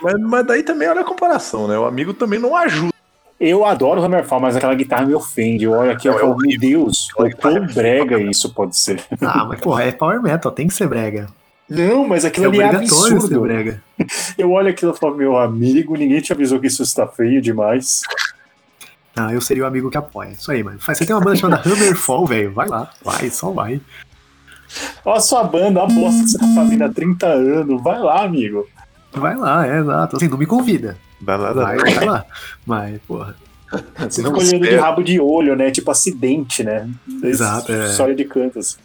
Mas, 0.00 0.14
mas 0.20 0.46
daí 0.46 0.62
também 0.62 0.88
olha 0.88 1.02
a 1.02 1.04
comparação, 1.04 1.68
né? 1.68 1.76
O 1.78 1.84
amigo 1.84 2.14
também 2.14 2.38
não 2.38 2.56
ajuda. 2.56 2.93
Eu 3.38 3.64
adoro 3.64 4.00
o 4.00 4.04
Hammerfall, 4.04 4.40
mas 4.40 4.56
aquela 4.56 4.74
guitarra 4.74 5.04
me 5.06 5.14
ofende. 5.14 5.64
Eu 5.64 5.72
olho 5.72 5.90
aqui 5.90 6.06
e 6.08 6.10
é 6.10 6.14
falo, 6.18 6.36
meu. 6.36 6.58
Deus, 6.58 7.08
o 7.18 7.28
quão 7.36 7.56
é 7.56 7.60
brega 7.60 8.18
isso 8.20 8.52
pode 8.54 8.76
ser. 8.78 9.02
Ah, 9.20 9.44
mas 9.44 9.60
porra, 9.60 9.84
é 9.84 9.92
power 9.92 10.22
metal, 10.22 10.52
tem 10.52 10.68
que 10.68 10.74
ser 10.74 10.86
brega. 10.88 11.26
Não, 11.68 12.06
mas 12.06 12.24
É 12.24 12.28
aquilo 12.28 12.48
ali 12.48 12.60
é 12.60 12.64
obrigatório 12.66 12.88
ser 13.08 13.14
absurdo. 13.14 13.40
brega. 13.40 13.82
Eu 14.38 14.50
olho 14.52 14.68
aquilo 14.68 14.92
e 14.94 14.98
falo, 14.98 15.16
meu 15.16 15.36
amigo, 15.36 15.96
ninguém 15.96 16.20
te 16.20 16.32
avisou 16.32 16.60
que 16.60 16.66
isso 16.68 16.82
está 16.82 17.06
feio 17.06 17.40
demais. 17.42 18.02
Ah, 19.16 19.32
eu 19.32 19.40
seria 19.40 19.62
o 19.62 19.66
amigo 19.66 19.88
que 19.90 19.96
apoia. 19.96 20.30
Isso 20.30 20.50
aí, 20.50 20.62
mano. 20.62 20.78
Faz- 20.80 20.98
Você 20.98 21.06
tem 21.06 21.14
uma 21.14 21.22
banda 21.22 21.36
chamada 21.36 21.62
Hammerfall, 21.68 22.26
velho. 22.26 22.52
Vai 22.52 22.68
lá, 22.68 22.90
vai, 23.02 23.30
só 23.30 23.50
vai. 23.50 23.80
Olha 25.04 25.16
a 25.18 25.20
sua 25.20 25.44
banda, 25.44 25.82
a 25.82 25.86
bosta 25.86 26.20
que 26.22 26.28
você 26.30 26.38
tá 26.38 26.46
fazendo 26.54 26.82
há 26.82 26.88
30 26.88 27.26
anos. 27.26 27.80
Vai 27.82 27.98
lá, 28.00 28.24
amigo. 28.24 28.66
Vai 29.12 29.36
lá, 29.36 29.66
é 29.66 29.78
exato. 29.78 30.16
Assim, 30.16 30.26
não 30.28 30.36
me 30.36 30.46
convida. 30.46 30.98
Dá 31.24 31.38
nada. 31.38 31.62
Vai, 31.62 31.76
vai 31.78 32.04
lá. 32.04 32.24
Mas, 32.66 33.00
porra. 33.06 33.34
Você 33.98 34.22
Não 34.22 34.30
fica 34.38 34.44
olhando 34.46 34.68
de 34.68 34.76
rabo 34.76 35.02
de 35.02 35.18
olho, 35.20 35.56
né? 35.56 35.70
Tipo 35.70 35.90
acidente, 35.90 36.62
né? 36.62 36.88
Exato, 37.22 37.72
é. 37.72 37.88
Só 37.88 38.04
olha 38.04 38.14
de 38.14 38.24
canto. 38.24 38.58
assim. 38.58 38.76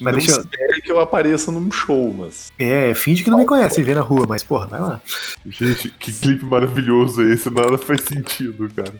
não 0.00 0.12
deixa 0.12 0.30
eu- 0.32 0.40
espere 0.40 0.80
que 0.80 0.92
eu 0.92 1.00
apareça 1.00 1.50
num 1.50 1.70
show, 1.70 2.14
mas. 2.16 2.52
É, 2.58 2.94
finge 2.94 3.24
que 3.24 3.30
não 3.30 3.38
me 3.38 3.44
conhece 3.44 3.80
e 3.80 3.84
vê 3.84 3.94
na 3.94 4.00
rua, 4.00 4.24
mas, 4.28 4.42
porra, 4.44 4.66
vai 4.68 4.80
lá. 4.80 5.00
Gente, 5.44 5.90
que 5.90 6.12
clipe 6.12 6.44
maravilhoso 6.44 7.20
é 7.22 7.32
esse? 7.34 7.50
Nada 7.50 7.76
faz 7.76 8.02
sentido, 8.02 8.70
cara. 8.74 8.94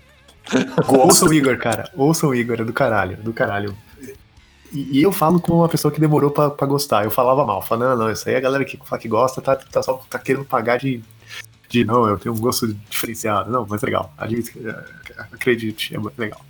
Ouça 0.88 1.24
o 1.24 1.32
Igor, 1.32 1.56
cara. 1.56 1.88
Ouça 1.96 2.26
o 2.26 2.34
Igor, 2.34 2.60
é 2.60 2.64
do 2.64 2.72
caralho, 2.72 3.16
do 3.18 3.32
caralho. 3.32 3.74
E, 4.72 4.98
e 4.98 5.02
eu 5.02 5.12
falo 5.12 5.38
como 5.40 5.59
uma 5.60 5.68
pessoa 5.68 5.92
que 5.92 6.00
demorou 6.00 6.30
pra, 6.30 6.50
pra 6.50 6.66
gostar. 6.66 7.04
Eu 7.04 7.10
falava 7.10 7.44
mal, 7.44 7.62
falando, 7.62 7.90
não, 7.96 8.06
não, 8.06 8.12
isso 8.12 8.28
aí 8.28 8.34
a 8.34 8.40
galera 8.40 8.64
que 8.64 8.76
fala 8.84 9.00
que 9.00 9.06
gosta 9.09 9.40
tá, 9.40 9.54
tá 9.54 9.82
só 9.82 10.02
tá 10.10 10.18
querendo 10.18 10.44
pagar 10.44 10.78
de, 10.78 11.00
de. 11.73 11.85
Não, 11.85 12.07
eu 12.07 12.19
tenho 12.19 12.35
um 12.35 12.39
gosto 12.39 12.73
diferenciado. 12.90 13.51
Não, 13.51 13.66
mas 13.69 13.82
legal. 13.82 14.12
É, 14.19 14.85
acredite, 15.32 15.97
é 15.97 16.20
legal. 16.20 16.40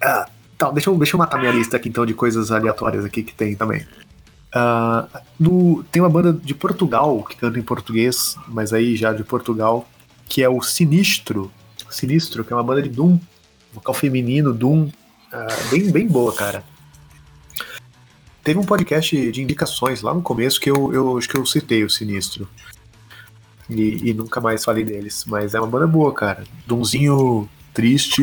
Ah, 0.00 0.28
tá, 0.58 0.70
deixa 0.70 0.90
eu, 0.90 0.98
deixa 0.98 1.14
eu 1.14 1.18
matar 1.18 1.38
minha 1.38 1.52
lista 1.52 1.76
aqui 1.76 1.88
então 1.88 2.04
de 2.04 2.12
coisas 2.12 2.50
aleatórias 2.50 3.04
aqui 3.04 3.22
que 3.22 3.32
tem 3.32 3.54
também. 3.54 3.86
Ah, 4.52 5.06
no, 5.38 5.84
tem 5.84 6.02
uma 6.02 6.10
banda 6.10 6.32
de 6.32 6.54
Portugal 6.54 7.22
que 7.22 7.36
canta 7.36 7.58
em 7.58 7.62
português, 7.62 8.36
mas 8.48 8.72
aí 8.72 8.96
já 8.96 9.12
de 9.12 9.22
Portugal, 9.22 9.88
que 10.28 10.42
é 10.42 10.48
o 10.48 10.60
Sinistro. 10.60 11.50
Sinistro, 11.88 12.44
que 12.44 12.52
é 12.52 12.56
uma 12.56 12.64
banda 12.64 12.82
de 12.82 12.88
Doom, 12.88 13.18
vocal 13.72 13.94
feminino, 13.94 14.52
Doom, 14.52 14.90
ah, 15.32 15.46
bem, 15.70 15.90
bem 15.90 16.06
boa, 16.06 16.34
cara. 16.34 16.64
Teve 18.42 18.58
um 18.58 18.64
podcast 18.64 19.30
de 19.30 19.40
indicações 19.40 20.02
lá 20.02 20.12
no 20.12 20.20
começo 20.20 20.60
que 20.60 20.68
eu, 20.68 20.92
eu 20.92 21.16
acho 21.16 21.28
que 21.28 21.36
eu 21.36 21.46
citei 21.46 21.84
o 21.84 21.90
Sinistro. 21.90 22.48
E, 23.72 24.10
e 24.10 24.14
nunca 24.14 24.40
mais 24.40 24.64
falei 24.64 24.84
deles. 24.84 25.24
Mas 25.26 25.54
é 25.54 25.60
uma 25.60 25.66
banda 25.66 25.86
boa, 25.86 26.12
cara. 26.12 26.44
Doomzinho 26.66 27.48
triste, 27.72 28.22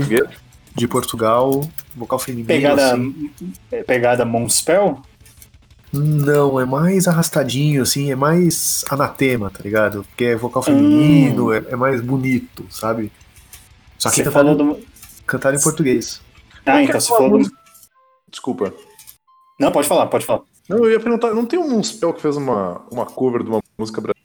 de 0.76 0.88
Portugal, 0.88 1.67
vocal 1.95 2.19
feminino. 2.19 2.47
Pegada, 2.47 2.93
assim. 2.93 3.31
é 3.71 3.84
pegada 3.84 4.26
Monspell? 4.26 5.01
Não, 5.91 6.59
é 6.59 6.65
mais 6.65 7.07
arrastadinho, 7.07 7.81
assim, 7.81 8.11
é 8.11 8.15
mais 8.15 8.85
anatema, 8.89 9.49
tá 9.49 9.59
ligado? 9.63 10.03
Porque 10.03 10.26
é 10.26 10.35
vocal 10.35 10.61
feminino, 10.61 11.51
é, 11.51 11.63
é 11.69 11.76
mais 11.76 11.99
bonito, 11.99 12.65
sabe? 12.69 13.11
Só 13.97 14.09
que 14.09 14.17
Você 14.17 14.23
cantado, 14.23 14.47
falou 14.47 14.55
do. 14.55 14.80
cantado 15.26 15.57
em 15.57 15.61
português. 15.61 16.21
Ah, 16.65 16.84
então 16.84 16.99
você 16.99 17.07
falou 17.07 17.39
do. 17.39 17.51
Desculpa. 18.30 18.73
Não, 19.59 19.71
pode 19.71 19.88
falar, 19.88 20.05
pode 20.05 20.26
falar. 20.26 20.41
Não, 20.69 20.77
eu 20.77 20.91
ia 20.91 20.99
perguntar, 20.99 21.34
não 21.34 21.45
tem 21.45 21.57
um 21.57 21.84
spell 21.84 22.13
que 22.13 22.21
fez 22.21 22.38
uma, 22.38 22.81
uma 22.91 23.05
cover 23.07 23.41
de 23.43 23.49
uma 23.49 23.59
música 23.77 23.99
brasileira? 23.99 24.19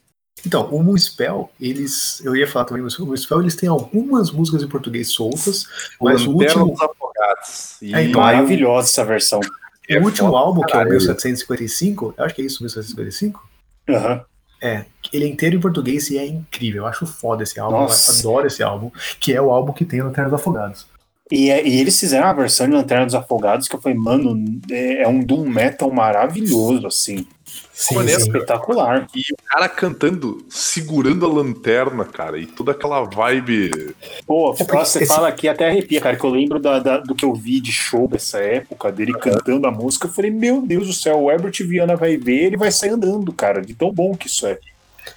Então, 0.46 0.68
o 0.70 0.82
Moonspell, 0.82 1.50
eles. 1.60 2.20
Eu 2.24 2.36
ia 2.36 2.46
falar 2.46 2.64
também, 2.66 2.82
o 2.82 3.06
Moonspell, 3.06 3.40
eles 3.40 3.56
têm 3.56 3.68
algumas 3.68 4.30
músicas 4.30 4.62
em 4.62 4.68
português 4.68 5.08
soltas, 5.12 5.66
mas 6.00 6.26
o 6.26 6.32
Lanterna 6.32 6.62
último, 6.62 6.72
dos 6.72 6.82
Afogados. 6.82 7.76
E 7.82 7.94
É, 7.94 8.02
então, 8.04 8.20
Maravilhosa 8.20 8.88
essa 8.88 9.04
versão. 9.04 9.40
é 9.88 9.98
o 9.98 10.04
último 10.04 10.28
foda 10.28 10.38
álbum, 10.38 10.60
que 10.62 10.66
é 10.72 10.76
o 10.76 10.78
caralho. 10.78 10.90
1755, 10.92 12.14
eu 12.16 12.24
acho 12.24 12.34
que 12.34 12.42
é 12.42 12.44
isso, 12.44 12.62
1755, 12.62 13.48
Aham. 13.88 14.24
é, 14.62 14.84
ele 15.12 15.24
é 15.24 15.28
inteiro 15.28 15.56
em 15.56 15.60
português 15.60 16.10
e 16.10 16.18
é 16.18 16.26
incrível. 16.26 16.82
Eu 16.82 16.86
acho 16.86 17.06
foda 17.06 17.42
esse 17.42 17.58
álbum, 17.60 17.78
Nossa. 17.80 18.12
eu 18.12 18.18
adoro 18.30 18.46
esse 18.46 18.62
álbum, 18.62 18.90
que 19.20 19.32
é 19.32 19.40
o 19.40 19.50
álbum 19.50 19.72
que 19.72 19.84
tem 19.84 20.02
Lanterna 20.02 20.30
dos 20.30 20.40
Afogados. 20.40 20.86
E, 21.32 21.48
é- 21.50 21.66
e 21.66 21.80
eles 21.80 21.98
fizeram 21.98 22.26
uma 22.26 22.34
versão 22.34 22.66
de 22.68 22.74
Lanterna 22.74 23.06
dos 23.06 23.14
Afogados 23.14 23.66
que 23.66 23.74
eu 23.74 23.80
falei, 23.80 23.96
mano, 23.96 24.60
é, 24.70 25.02
é 25.02 25.08
um 25.08 25.20
Doom 25.20 25.48
Metal 25.48 25.90
maravilhoso, 25.90 26.86
assim. 26.86 27.26
Sim, 27.76 27.96
Maneiro, 27.96 28.20
sim. 28.20 28.28
Espetacular. 28.28 29.08
E 29.16 29.20
o 29.32 29.36
cara 29.48 29.68
cantando, 29.68 30.44
segurando 30.48 31.26
a 31.26 31.28
lanterna, 31.28 32.04
cara, 32.04 32.38
e 32.38 32.46
toda 32.46 32.70
aquela 32.70 33.02
vibe. 33.04 33.94
Pô, 34.24 34.52
É 34.56 34.64
você 34.64 35.00
esse- 35.00 35.06
fala 35.06 35.26
aqui 35.26 35.48
até 35.48 35.68
arrepia, 35.68 36.00
cara, 36.00 36.16
que 36.16 36.22
eu 36.24 36.30
lembro 36.30 36.60
da- 36.60 36.78
da- 36.78 36.98
do 36.98 37.16
que 37.16 37.24
eu 37.24 37.34
vi 37.34 37.58
de 37.60 37.72
show 37.72 38.06
dessa 38.06 38.38
época, 38.38 38.92
dele 38.92 39.12
cantando 39.18 39.66
a 39.66 39.72
música. 39.72 40.06
Eu 40.06 40.12
falei, 40.12 40.30
meu 40.30 40.62
Deus 40.62 40.86
do 40.86 40.92
céu, 40.92 41.18
o 41.20 41.30
Herbert 41.30 41.52
Viana 41.66 41.96
vai 41.96 42.16
ver, 42.16 42.44
ele 42.44 42.56
vai 42.56 42.70
sair 42.70 42.90
andando, 42.90 43.32
cara, 43.32 43.60
de 43.60 43.74
tão 43.74 43.92
bom 43.92 44.14
que 44.14 44.28
isso 44.28 44.46
é. 44.46 44.56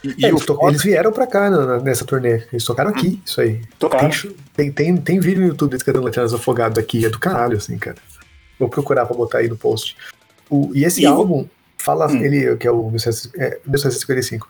E, 0.03 0.15
e 0.17 0.25
É, 0.25 0.29
o 0.29 0.31
eles, 0.31 0.45
to- 0.45 0.59
eles 0.67 0.81
vieram 0.81 1.11
pra 1.11 1.27
cá 1.27 1.49
na- 1.51 1.65
na- 1.65 1.79
nessa 1.79 2.03
turnê. 2.05 2.43
Eles 2.51 2.63
tocaram 2.65 2.89
aqui, 2.89 3.21
isso 3.23 3.39
aí. 3.39 3.61
Tocaram. 3.77 4.09
Tem, 4.55 4.71
tem, 4.71 4.97
tem, 4.97 5.19
vídeo 5.19 5.41
no 5.41 5.47
YouTube 5.49 5.69
deles 5.69 5.84
cantando 5.84 6.05
Lanternas 6.05 6.34
Afogados 6.34 6.77
aqui, 6.79 7.05
é 7.05 7.09
do 7.09 7.19
caralho, 7.19 7.55
assim, 7.55 7.77
cara. 7.77 7.97
Vou 8.59 8.67
procurar 8.67 9.05
pra 9.05 9.15
botar 9.15 9.38
aí 9.38 9.47
no 9.47 9.55
post. 9.55 9.95
O, 10.49 10.71
e 10.73 10.84
esse 10.84 11.03
E 11.03 11.05
álbum 11.05 11.45
fala, 11.88 12.07
Hum. 12.11 12.18
ele, 12.23 12.55
que 12.57 12.68
é 12.68 12.72
o 12.72 12.89
1700 12.89 13.31
é, 13.41 13.59
1755, 13.65 14.47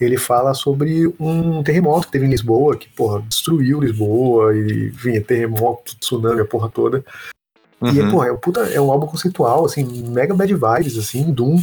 ele 0.00 0.16
fala 0.16 0.54
sobre 0.54 1.12
um 1.20 1.62
terremoto 1.62 2.06
que 2.06 2.12
teve 2.12 2.24
em 2.26 2.30
Lisboa, 2.30 2.76
que, 2.76 2.88
porra, 2.88 3.20
destruiu 3.28 3.80
Lisboa 3.80 4.56
e 4.56 4.88
vinha 4.90 5.20
terremoto, 5.20 5.96
tsunami, 5.98 6.40
a 6.40 6.44
porra 6.44 6.68
toda. 6.68 7.04
E, 7.82 8.00
Uhum. 8.00 8.10
porra, 8.10 8.28
é 8.28 8.32
um, 8.32 8.36
puta, 8.36 8.60
é 8.60 8.80
um 8.80 8.90
álbum 8.90 9.06
conceitual, 9.06 9.64
assim, 9.64 9.84
mega 10.08 10.34
bad 10.34 10.52
vibes, 10.52 10.96
assim, 10.98 11.30
Doom. 11.32 11.60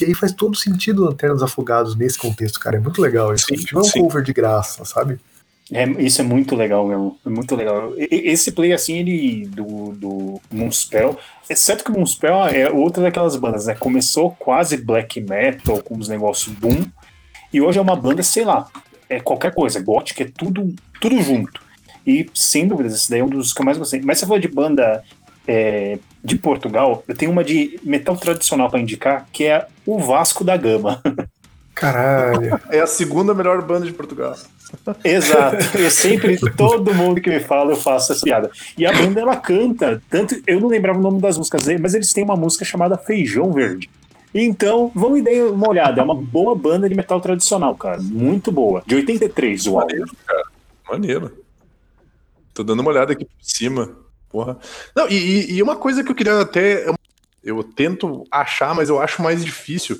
E 0.00 0.04
aí 0.04 0.14
faz 0.14 0.32
todo 0.32 0.56
sentido 0.56 1.04
Lanternas 1.04 1.42
Afogados 1.42 1.96
nesse 1.96 2.16
contexto, 2.18 2.60
cara. 2.60 2.76
É 2.76 2.80
muito 2.80 3.00
legal 3.02 3.34
isso. 3.34 3.46
Sim, 3.46 3.56
Tipo, 3.56 3.78
é 3.80 3.82
um 3.82 3.90
cover 4.02 4.22
de 4.22 4.32
graça, 4.32 4.84
sabe? 4.84 5.18
É, 5.72 5.84
isso 6.02 6.20
é 6.20 6.24
muito 6.24 6.56
legal 6.56 6.86
mesmo. 6.86 7.18
É 7.24 7.28
muito 7.28 7.54
legal. 7.54 7.92
Esse 7.96 8.52
play, 8.52 8.72
assim, 8.72 8.98
ele. 8.98 9.46
Do, 9.46 9.92
do 9.92 10.40
Moonspell. 10.50 11.18
Exceto 11.48 11.84
que 11.84 11.90
o 11.90 11.94
Moonspell 11.94 12.46
é 12.46 12.70
outra 12.70 13.02
daquelas 13.02 13.36
bandas, 13.36 13.66
né? 13.66 13.74
Começou 13.74 14.30
quase 14.38 14.78
black 14.78 15.20
metal, 15.20 15.82
com 15.82 15.96
os 15.96 16.08
negócios 16.08 16.54
boom. 16.54 16.84
E 17.52 17.60
hoje 17.60 17.78
é 17.78 17.82
uma 17.82 17.96
banda, 17.96 18.22
sei 18.22 18.44
lá, 18.44 18.68
é 19.08 19.20
qualquer 19.20 19.54
coisa. 19.54 19.80
Gothic 19.80 20.22
é 20.22 20.30
tudo, 20.34 20.74
tudo 21.00 21.20
junto. 21.22 21.60
E, 22.06 22.28
sem 22.34 22.66
dúvidas, 22.66 22.94
esse 22.94 23.10
daí 23.10 23.20
é 23.20 23.24
um 23.24 23.28
dos 23.28 23.52
que 23.52 23.60
eu 23.60 23.64
mais 23.64 23.76
gostei. 23.76 24.00
Mas 24.02 24.18
você 24.18 24.26
falou 24.26 24.40
de 24.40 24.48
banda 24.48 25.04
é, 25.46 25.98
de 26.22 26.36
Portugal, 26.36 27.02
eu 27.06 27.14
tenho 27.14 27.30
uma 27.30 27.44
de 27.44 27.78
metal 27.82 28.16
tradicional 28.16 28.70
pra 28.70 28.80
indicar, 28.80 29.26
que 29.32 29.44
é 29.44 29.66
o 29.86 29.98
Vasco 29.98 30.44
da 30.44 30.56
Gama. 30.56 31.02
Caralho. 31.78 32.60
É 32.70 32.80
a 32.80 32.86
segunda 32.86 33.32
melhor 33.34 33.62
banda 33.62 33.86
de 33.86 33.92
Portugal. 33.92 34.36
Exato. 35.04 35.56
Eu 35.78 35.90
sempre, 35.90 36.38
todo 36.56 36.94
mundo 36.94 37.20
que 37.20 37.30
me 37.30 37.40
fala, 37.40 37.72
eu 37.72 37.76
faço 37.76 38.12
essa 38.12 38.22
piada. 38.24 38.50
E 38.76 38.84
a 38.86 38.92
banda, 38.92 39.20
ela 39.20 39.36
canta, 39.36 40.02
tanto, 40.10 40.34
eu 40.46 40.60
não 40.60 40.68
lembrava 40.68 40.98
o 40.98 41.02
nome 41.02 41.20
das 41.20 41.38
músicas 41.38 41.64
dele, 41.64 41.80
mas 41.80 41.94
eles 41.94 42.12
têm 42.12 42.24
uma 42.24 42.36
música 42.36 42.64
chamada 42.64 42.98
Feijão 42.98 43.50
Verde. 43.52 43.88
Então, 44.34 44.92
vão 44.94 45.16
e 45.16 45.22
deem 45.22 45.44
uma 45.44 45.68
olhada. 45.68 46.00
É 46.00 46.04
uma 46.04 46.14
boa 46.14 46.54
banda 46.54 46.86
de 46.88 46.94
metal 46.94 47.18
tradicional, 47.20 47.74
cara. 47.74 47.98
Muito 48.02 48.52
boa. 48.52 48.82
De 48.86 48.94
83, 48.96 49.66
o 49.66 49.78
álbum. 49.78 49.86
Maneiro, 49.88 50.16
cara. 50.26 50.42
Maneiro. 50.90 51.32
Tô 52.52 52.62
dando 52.62 52.80
uma 52.80 52.90
olhada 52.90 53.12
aqui 53.14 53.24
por 53.24 53.32
cima. 53.40 53.96
Porra. 54.28 54.58
Não, 54.94 55.08
e, 55.08 55.54
e- 55.54 55.62
uma 55.62 55.76
coisa 55.76 56.04
que 56.04 56.10
eu 56.10 56.14
queria 56.14 56.40
até. 56.40 56.84
Eu 57.42 57.62
tento 57.64 58.24
achar, 58.30 58.74
mas 58.74 58.90
eu 58.90 59.00
acho 59.00 59.22
mais 59.22 59.42
difícil. 59.42 59.98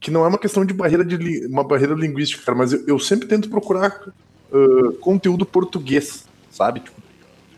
Que 0.00 0.10
não 0.10 0.24
é 0.24 0.28
uma 0.28 0.38
questão 0.38 0.64
de 0.64 0.74
barreira 0.74 1.04
de 1.04 1.46
uma 1.46 1.64
barreira 1.64 1.94
linguística, 1.94 2.42
cara, 2.44 2.56
mas 2.58 2.72
eu, 2.72 2.84
eu 2.86 2.98
sempre 2.98 3.26
tento 3.26 3.48
procurar 3.48 4.00
ah, 4.52 4.92
conteúdo 5.00 5.44
português, 5.46 6.24
sabe? 6.50 6.80
Tipo, 6.80 7.00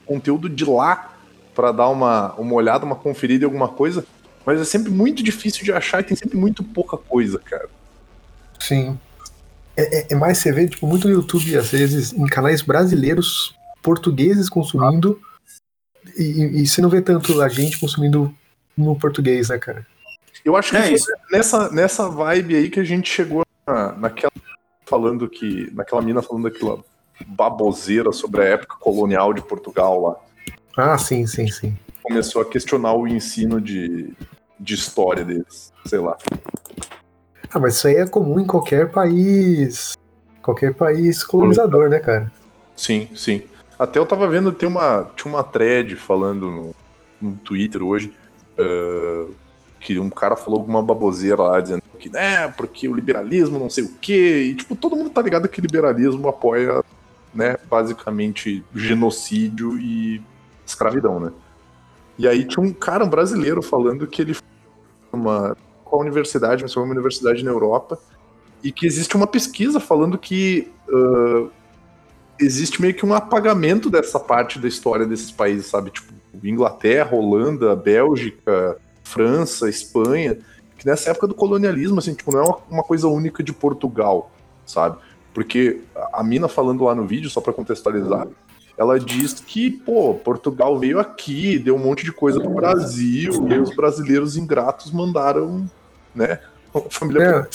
conteúdo 0.07 0.49
de 0.49 0.65
lá 0.65 1.15
pra 1.55 1.73
dar 1.73 1.89
uma, 1.89 2.33
uma 2.35 2.55
olhada, 2.55 2.85
uma 2.87 2.97
conferida 2.97 3.45
em 3.45 3.47
alguma 3.47 3.69
coisa. 3.69 4.05
Mas 4.47 4.61
é 4.61 4.65
sempre 4.65 4.91
muito 4.91 5.23
difícil 5.23 5.65
de 5.65 5.73
achar 5.73 6.01
e 6.01 6.05
tem 6.05 6.17
sempre 6.17 6.39
muito 6.39 6.63
pouca 6.65 6.97
coisa, 6.97 7.39
cara. 7.39 7.69
Sim. 8.59 8.99
É, 9.77 9.99
é- 10.01 10.07
é 10.11 10.15
mais 10.15 10.39
você 10.39 10.51
vê, 10.53 10.67
tipo, 10.67 10.87
muito 10.87 11.07
no 11.07 11.15
YouTube, 11.15 11.57
às 11.57 11.71
vezes, 11.71 12.13
em 12.13 12.27
canais 12.27 12.63
brasileiros, 12.63 13.55
portugueses 13.83 14.49
consumindo, 14.49 15.21
e, 16.17 16.63
e 16.63 16.67
você 16.67 16.81
não 16.81 16.89
vê 16.89 17.03
tanto 17.03 17.41
a 17.43 17.49
gente 17.49 17.79
consumindo 17.79 18.35
no 18.77 18.97
português, 18.99 19.51
né, 19.51 19.59
cara? 19.59 19.87
Eu 20.45 20.57
acho 20.57 20.71
que 20.71 20.77
É 20.77 20.97
nessa, 21.31 21.71
nessa 21.71 22.09
vibe 22.09 22.57
aí 22.57 22.71
que 22.71 22.81
a 22.81 22.85
gente 22.85 23.11
chegou 23.11 23.45
na, 23.67 23.93
naquela 23.93 24.33
falando 24.87 25.29
que. 25.29 25.71
Naquela 25.75 26.03
mina 26.03 26.23
falando 26.23 26.51
daquela 26.51 26.83
baboseira 27.27 28.13
sobre 28.13 28.43
a 28.43 28.45
época 28.45 28.77
colonial 28.79 29.35
de 29.35 29.43
Portugal 29.43 30.01
lá. 30.01 30.17
Ah, 30.77 30.97
sim, 30.97 31.27
sim, 31.27 31.49
sim. 31.49 31.77
Começou 32.03 32.41
a 32.41 32.45
questionar 32.45 32.95
o 32.95 33.07
ensino 33.07 33.61
de, 33.61 34.13
de 34.59 34.75
história 34.75 35.25
deles. 35.25 35.73
Sei 35.85 35.99
lá. 35.99 36.17
Ah, 37.51 37.59
mas 37.59 37.77
isso 37.77 37.89
aí 37.89 37.97
é 37.97 38.07
comum 38.07 38.41
em 38.41 38.47
qualquer 38.47 38.91
país. 38.91 39.97
Qualquer 40.43 40.75
país 40.75 41.23
colonizador, 41.25 41.89
né, 41.91 41.99
cara? 41.99 42.33
Sim, 42.77 43.09
sim. 43.15 43.43
Até 43.79 43.99
eu 43.99 44.07
tava 44.07 44.29
vendo, 44.29 44.53
tem 44.53 44.69
uma, 44.69 45.11
tinha 45.17 45.33
uma 45.33 45.45
thread 45.45 45.95
falando 45.97 46.51
no, 46.51 46.75
no 47.21 47.37
Twitter 47.37 47.83
hoje. 47.83 48.13
ah, 48.59 49.27
que 49.81 49.99
um 49.99 50.11
cara 50.11 50.37
falou 50.37 50.61
alguma 50.61 50.83
baboseira 50.83 51.43
lá, 51.43 51.61
dizendo 51.61 51.83
que, 51.99 52.09
né, 52.11 52.49
porque 52.49 52.89
o 52.89 52.95
liberalismo 52.95 53.59
não 53.59 53.71
sei 53.71 53.85
o 53.85 53.95
quê. 54.01 54.49
E, 54.51 54.55
tipo, 54.55 54.77
todo 54.77 54.97
mundo 54.97 55.11
tá 55.11 55.23
ligado 55.23 55.49
que 55.49 55.61
liberalismo 55.61 56.29
apoia, 56.29 56.85
né, 57.35 57.57
basicamente 57.69 58.65
genocídio 58.75 59.79
e 59.79 60.23
escravidão, 60.67 61.19
né? 61.21 61.33
E 62.19 62.27
aí 62.27 62.45
tinha 62.45 62.65
um 62.65 62.73
cara, 62.73 63.05
um 63.05 63.09
brasileiro, 63.09 63.63
falando 63.63 64.07
que 64.07 64.23
ele 64.23 64.37
uma 65.13 65.57
qual 65.85 66.03
universidade, 66.03 66.63
mas 66.63 66.75
foi 66.75 66.83
uma 66.83 66.93
universidade 66.93 67.43
na 67.43 67.51
Europa, 67.51 67.99
e 68.63 68.71
que 68.71 68.87
existe 68.87 69.17
uma 69.17 69.27
pesquisa 69.27 69.81
falando 69.81 70.19
que 70.19 70.71
ah, 70.93 71.49
existe 72.41 72.81
meio 72.81 72.95
que 72.95 73.07
um 73.07 73.15
apagamento 73.15 73.89
dessa 73.89 74.21
parte 74.21 74.59
da 74.59 74.69
história 74.69 75.07
desses 75.07 75.31
países, 75.31 75.67
sabe? 75.67 75.91
Tipo, 75.91 76.13
Inglaterra, 76.45 77.17
Holanda, 77.17 77.75
Bélgica, 77.75 78.79
França, 79.09 79.69
Espanha, 79.69 80.39
que 80.77 80.87
nessa 80.87 81.11
época 81.11 81.27
do 81.27 81.35
colonialismo, 81.35 81.99
assim, 81.99 82.15
tipo, 82.15 82.33
não 82.33 82.41
é 82.41 82.45
uma, 82.45 82.59
uma 82.71 82.83
coisa 82.83 83.09
única 83.09 83.43
de 83.43 83.53
Portugal, 83.53 84.31
sabe? 84.67 84.99
Porque 85.33 85.81
a 86.13 86.23
mina 86.23 86.49
falando 86.49 86.85
lá 86.85 86.95
no 86.95 87.07
vídeo, 87.07 87.31
só 87.31 87.41
pra 87.41 87.53
contextualizar, 87.53 88.29
ela 88.77 88.99
diz 89.01 89.35
que, 89.35 89.71
pô, 89.71 90.15
Portugal 90.15 90.79
veio 90.79 91.01
aqui, 91.01 91.59
deu 91.59 91.75
um 91.75 91.79
monte 91.79 92.05
de 92.05 92.13
coisa 92.13 92.41
pro 92.41 92.51
Brasil, 92.51 93.49
e 93.49 93.59
os 93.59 93.75
brasileiros 93.75 94.37
ingratos 94.37 94.93
mandaram, 94.93 95.69
né, 96.15 96.39
a 96.73 96.81
família 96.91 97.23
É. 97.23 97.47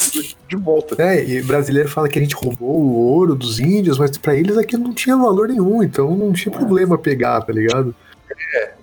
de 0.48 0.56
volta. 0.56 1.00
É, 1.02 1.24
e 1.24 1.42
brasileiro 1.42 1.88
fala 1.88 2.08
que 2.08 2.18
a 2.18 2.22
gente 2.22 2.34
roubou 2.34 2.78
o 2.78 2.94
ouro 2.94 3.34
dos 3.34 3.58
índios, 3.58 3.98
mas 3.98 4.18
pra 4.18 4.34
eles 4.34 4.58
aquilo 4.58 4.84
não 4.84 4.92
tinha 4.92 5.16
valor 5.16 5.48
nenhum, 5.48 5.82
então 5.82 6.14
não 6.14 6.32
tinha 6.32 6.52
problema 6.54 6.98
pegar, 6.98 7.40
tá 7.40 7.52
ligado? 7.52 7.94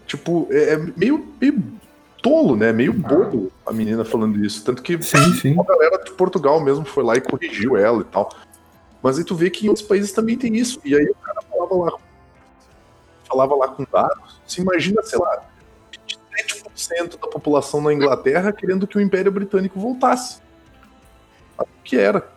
Tipo, 0.07 0.48
é, 0.49 0.73
é 0.73 0.77
meio, 0.98 1.26
meio 1.39 1.64
tolo, 2.22 2.56
né? 2.56 2.72
Meio 2.72 2.93
bobo 2.93 3.52
a 3.65 3.73
menina 3.73 4.06
falando 4.06 4.43
isso. 4.43 4.64
Tanto 4.64 4.81
que 4.81 5.02
Sim, 5.02 5.34
sim. 5.34 5.60
a 5.60 5.64
galera 5.64 6.03
de 6.03 6.11
Portugal 6.11 6.60
mesmo 6.61 6.85
foi 6.85 7.03
lá 7.03 7.15
e 7.15 7.22
corrigiu 7.22 7.76
ela 7.76 8.02
e 8.02 8.06
tal. 8.06 8.30
Mas 9.02 9.18
aí 9.18 9.23
tu 9.23 9.35
vê 9.35 9.49
que 9.49 9.65
em 9.65 9.69
outros 9.69 9.85
países 9.85 10.11
também 10.11 10.38
tem 10.38 10.56
isso. 10.56 10.80
E 10.85 10.95
aí 10.95 11.06
o 11.06 11.15
cara 11.15 11.41
falava 11.41 11.76
lá, 11.76 11.98
falava 13.27 13.56
lá 13.56 13.68
com 13.69 13.85
dados. 13.91 14.39
Se 14.45 14.61
imagina, 14.61 15.02
sei 15.02 15.19
lá, 15.19 15.43
27% 16.38 17.19
da 17.19 17.27
população 17.27 17.81
na 17.81 17.93
Inglaterra 17.93 18.52
querendo 18.52 18.85
que 18.85 18.98
o 18.98 19.02
Império 19.02 19.31
Britânico 19.31 19.80
voltasse. 19.80 20.39
O 21.57 21.65
que 21.84 21.98
era, 21.98 22.27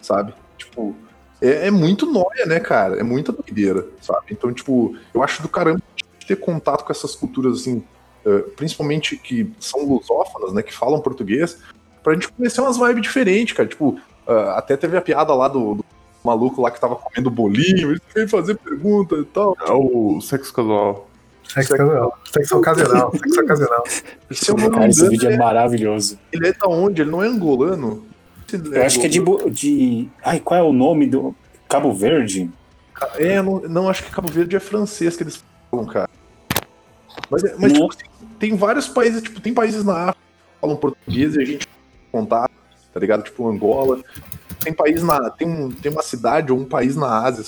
sabe? 0.00 0.34
Tipo, 0.56 0.94
é, 1.40 1.68
é 1.68 1.70
muito 1.70 2.06
nóia, 2.06 2.46
né, 2.46 2.60
cara? 2.60 2.98
É 2.98 3.02
muita 3.02 3.32
doideira, 3.32 3.86
sabe? 4.00 4.26
Então, 4.30 4.52
tipo, 4.52 4.96
eu 5.14 5.22
acho 5.22 5.42
do 5.42 5.48
caramba 5.48 5.82
ter 6.26 6.36
contato 6.36 6.84
com 6.84 6.92
essas 6.92 7.14
culturas, 7.14 7.60
assim, 7.60 7.82
principalmente 8.56 9.16
que 9.16 9.50
são 9.58 9.84
lusófonas, 9.84 10.52
né, 10.52 10.62
que 10.62 10.74
falam 10.74 11.00
português, 11.00 11.58
pra 12.02 12.14
gente 12.14 12.28
conhecer 12.32 12.60
umas 12.60 12.76
vibes 12.76 13.02
diferentes, 13.02 13.54
cara. 13.54 13.68
Tipo, 13.68 13.98
ah, 14.26 14.54
até 14.58 14.76
teve 14.76 14.96
a 14.96 15.00
piada 15.02 15.34
lá 15.34 15.48
do, 15.48 15.76
do 15.76 15.84
maluco 16.24 16.60
lá 16.60 16.70
que 16.70 16.80
tava 16.80 16.96
comendo 16.96 17.30
bolinho, 17.30 17.90
ele 17.92 18.00
veio 18.14 18.28
fazer 18.28 18.56
pergunta 18.56 19.16
e 19.16 19.24
tal. 19.24 19.56
É 19.66 19.72
o 19.72 20.20
sexo 20.20 20.52
casual. 20.52 21.08
Sexo 21.48 21.74
ocasional. 21.74 22.18
Sexo 22.30 22.58
ocasional. 22.58 23.12
Sexo 23.16 23.40
ocasional. 23.40 23.84
Se 24.30 24.54
me 24.54 24.70
Cara, 24.70 24.88
esse 24.88 25.08
vídeo 25.08 25.28
é 25.28 25.32
ele 25.32 25.40
é, 25.40 25.44
maravilhoso. 25.44 26.18
ele 26.30 26.48
é 26.48 26.52
da 26.52 26.68
onde? 26.68 27.02
Ele 27.02 27.10
não 27.10 27.22
é 27.22 27.26
angolano? 27.26 28.06
Eu 28.52 28.82
acho 28.82 29.00
que 29.00 29.06
é 29.06 29.08
de, 29.08 29.20
de. 29.50 30.08
Ai, 30.22 30.40
qual 30.40 30.60
é 30.60 30.62
o 30.62 30.72
nome 30.72 31.06
do. 31.06 31.34
Cabo 31.68 31.92
Verde? 31.92 32.50
É, 33.16 33.40
não, 33.40 33.60
não, 33.60 33.88
acho 33.88 34.02
que 34.04 34.10
Cabo 34.10 34.30
Verde 34.30 34.56
é 34.56 34.60
francês 34.60 35.16
que 35.16 35.22
eles 35.22 35.44
falam, 35.70 35.86
cara. 35.86 36.08
Mas, 37.30 37.44
é- 37.44 37.54
mas 37.58 37.72
tipo, 37.72 37.88
assim, 37.88 38.07
tem 38.38 38.56
vários 38.56 38.88
países, 38.88 39.22
tipo, 39.22 39.40
tem 39.40 39.52
países 39.54 39.84
na 39.84 39.94
África 40.10 40.18
que 40.20 40.60
falam 40.60 40.76
português 40.76 41.34
e 41.36 41.40
a 41.42 41.44
gente 41.44 41.66
tem 41.66 41.76
contato, 42.12 42.50
tá 42.92 43.00
ligado? 43.00 43.22
Tipo, 43.22 43.48
Angola. 43.48 44.02
Tem 44.60 44.72
país 44.72 45.02
na. 45.02 45.30
Tem, 45.30 45.46
um, 45.46 45.70
tem 45.70 45.90
uma 45.92 46.02
cidade 46.02 46.50
ou 46.52 46.58
um 46.58 46.64
país 46.64 46.96
na 46.96 47.22
Ásia, 47.24 47.44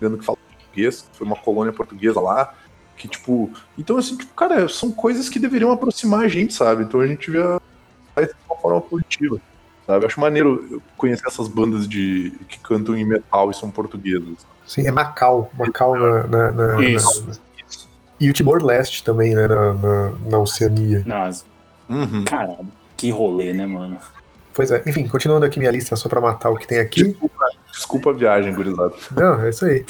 engano, 0.00 0.16
que 0.18 0.24
fala 0.24 0.38
português, 0.56 1.02
que 1.10 1.18
foi 1.18 1.26
uma 1.26 1.36
colônia 1.36 1.72
portuguesa 1.72 2.20
lá. 2.20 2.54
Que, 2.96 3.06
tipo. 3.08 3.50
Então, 3.76 3.96
assim, 3.98 4.16
tipo, 4.16 4.32
cara, 4.34 4.68
são 4.68 4.90
coisas 4.90 5.28
que 5.28 5.38
deveriam 5.38 5.70
aproximar 5.72 6.20
a 6.20 6.28
gente, 6.28 6.54
sabe? 6.54 6.84
Então 6.84 7.00
a 7.00 7.06
gente 7.06 7.30
vê 7.30 7.42
a- 7.42 7.60
faz 8.14 8.28
de 8.28 8.34
uma 8.48 8.56
forma 8.56 8.80
positiva. 8.80 9.40
Sabe? 9.86 10.04
Eu 10.04 10.08
acho 10.08 10.18
maneiro 10.20 10.80
conhecer 10.96 11.26
essas 11.26 11.48
bandas 11.48 11.86
de 11.86 12.32
que 12.48 12.58
cantam 12.60 12.96
em 12.96 13.04
metal 13.04 13.50
e 13.50 13.54
são 13.54 13.70
portuguesas. 13.70 14.46
Sim, 14.66 14.86
é 14.86 14.90
Macau. 14.90 15.50
Macau 15.58 15.94
na. 15.98 16.26
na, 16.26 16.50
na- 16.52 16.84
Isso. 16.84 17.26
na- 17.26 17.34
e 18.20 18.30
o 18.30 18.32
Timor-Leste 18.32 19.02
também, 19.04 19.34
né? 19.34 19.46
Na, 19.48 19.72
na, 19.74 20.12
na 20.30 20.38
Oceania. 20.38 21.02
Nossa, 21.06 21.44
Uhum. 21.88 22.24
caralho. 22.24 22.66
Que 22.96 23.10
rolê, 23.10 23.52
né, 23.52 23.66
mano? 23.66 23.98
Pois 24.54 24.70
é, 24.70 24.82
enfim, 24.86 25.06
continuando 25.08 25.44
aqui 25.44 25.58
minha 25.58 25.70
lista 25.70 25.96
só 25.96 26.08
pra 26.08 26.20
matar 26.20 26.48
o 26.50 26.56
que 26.56 26.66
tem 26.66 26.78
aqui. 26.78 27.02
Desculpa, 27.04 27.44
desculpa 27.72 28.10
a 28.10 28.12
viagem, 28.12 28.54
gurizada. 28.54 28.94
Não, 29.10 29.40
é 29.40 29.50
isso 29.50 29.64
aí. 29.64 29.84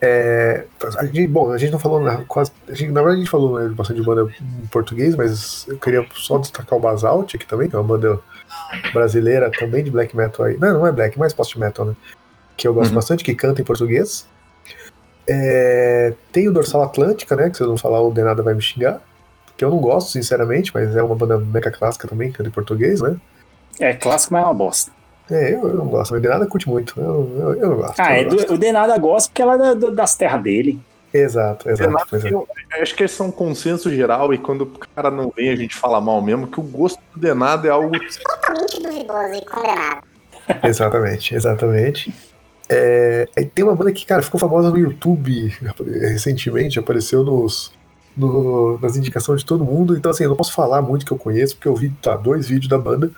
É, 0.00 0.64
a 0.96 1.04
gente, 1.04 1.26
bom, 1.26 1.50
a 1.52 1.58
gente 1.58 1.72
não 1.72 1.78
falou 1.78 2.00
na, 2.00 2.18
quase. 2.24 2.50
A 2.68 2.72
gente, 2.74 2.90
na 2.92 3.00
verdade, 3.00 3.16
a 3.16 3.18
gente 3.24 3.30
falou 3.30 3.58
né, 3.60 3.68
bastante 3.68 4.00
de 4.00 4.06
banda 4.06 4.32
em 4.62 4.66
português, 4.68 5.14
mas 5.14 5.66
eu 5.68 5.76
queria 5.78 6.06
só 6.14 6.38
destacar 6.38 6.78
o 6.78 6.80
Basalt 6.80 7.34
aqui 7.34 7.44
também, 7.46 7.68
que 7.68 7.74
é 7.76 7.78
uma 7.78 7.84
banda 7.84 8.18
brasileira 8.92 9.50
também 9.50 9.84
de 9.84 9.90
black 9.90 10.16
metal 10.16 10.46
aí. 10.46 10.56
Não, 10.56 10.72
não 10.74 10.86
é 10.86 10.92
black, 10.92 11.18
mais 11.18 11.32
post 11.32 11.58
metal, 11.58 11.84
né? 11.86 11.94
Que 12.56 12.66
eu 12.66 12.72
gosto 12.74 12.90
Uhum. 12.90 12.94
bastante, 12.96 13.22
que 13.24 13.34
canta 13.34 13.60
em 13.60 13.64
português. 13.64 14.26
É, 15.28 16.14
tem 16.32 16.48
o 16.48 16.52
Dorsal 16.52 16.82
Atlântica, 16.82 17.36
né? 17.36 17.50
Que 17.50 17.56
se 17.58 17.62
eu 17.62 17.68
não 17.68 17.76
falar, 17.76 18.00
o 18.00 18.10
Denada 18.10 18.42
vai 18.42 18.54
me 18.54 18.62
xingar. 18.62 19.00
Que 19.56 19.64
eu 19.64 19.70
não 19.70 19.78
gosto, 19.78 20.10
sinceramente, 20.12 20.70
mas 20.72 20.96
é 20.96 21.02
uma 21.02 21.14
banda 21.14 21.36
meca 21.38 21.70
clássica 21.70 22.08
também, 22.08 22.32
canta 22.32 22.48
em 22.48 22.52
português, 22.52 23.02
né? 23.02 23.16
É 23.78 23.92
clássico, 23.92 24.32
mas 24.32 24.42
é 24.42 24.46
uma 24.46 24.54
bosta. 24.54 24.90
É, 25.30 25.52
eu, 25.52 25.68
eu 25.68 25.74
não 25.74 25.86
gosto, 25.86 26.12
mas 26.12 26.22
Denada 26.22 26.46
curte 26.46 26.68
muito. 26.68 26.98
Eu, 26.98 27.30
eu, 27.38 27.54
eu 27.54 27.68
não 27.70 27.76
gosto. 27.76 28.00
Ah, 28.00 28.12
eu 28.14 28.20
é 28.20 28.22
não 28.22 28.30
do, 28.30 28.36
gosto. 28.36 28.54
o 28.54 28.58
Denada 28.58 28.96
gosta 28.98 29.28
porque 29.28 29.42
ela 29.42 29.68
é 29.70 29.74
do- 29.74 29.90
das 29.90 30.14
terras 30.16 30.42
dele. 30.42 30.80
Exato, 31.12 31.68
exato. 31.68 31.88
Denada 31.90 32.28
é. 32.28 32.32
eu, 32.32 32.48
eu 32.76 32.82
acho 32.82 32.94
que 32.94 33.04
esse 33.04 33.20
é 33.20 33.24
um 33.24 33.30
consenso 33.30 33.90
geral 33.90 34.32
e 34.32 34.38
quando 34.38 34.62
o 34.62 34.72
cara 34.94 35.10
não 35.10 35.30
vem 35.34 35.50
a 35.50 35.56
gente 35.56 35.74
fala 35.74 36.00
mal 36.00 36.22
mesmo, 36.22 36.46
que 36.46 36.60
o 36.60 36.62
gosto 36.62 36.98
do 37.14 37.20
Denado 37.20 37.66
é 37.66 37.70
algo 37.70 37.90
Totalmente 37.98 38.82
duvidoso 38.82 39.34
e 39.34 39.44
condenado. 39.44 40.02
Exatamente, 40.62 41.34
exatamente. 41.34 42.14
É, 42.70 43.26
tem 43.54 43.64
uma 43.64 43.74
banda 43.74 43.90
que, 43.92 44.04
cara, 44.04 44.22
ficou 44.22 44.38
famosa 44.38 44.70
no 44.70 44.78
YouTube 44.78 45.52
recentemente, 46.00 46.78
apareceu 46.78 47.22
nos, 47.24 47.72
no- 48.16 48.78
nas 48.80 48.96
indicações 48.96 49.40
de 49.40 49.46
todo 49.46 49.64
mundo, 49.64 49.96
então 49.96 50.10
assim, 50.10 50.24
eu 50.24 50.30
não 50.30 50.36
posso 50.36 50.52
falar 50.52 50.82
muito 50.82 51.06
que 51.06 51.12
eu 51.12 51.16
conheço, 51.18 51.56
porque 51.56 51.68
eu 51.68 51.74
vi 51.74 51.88
tá, 52.02 52.14
dois 52.16 52.46
vídeos 52.48 52.68
da 52.68 52.76
banda, 52.78 53.10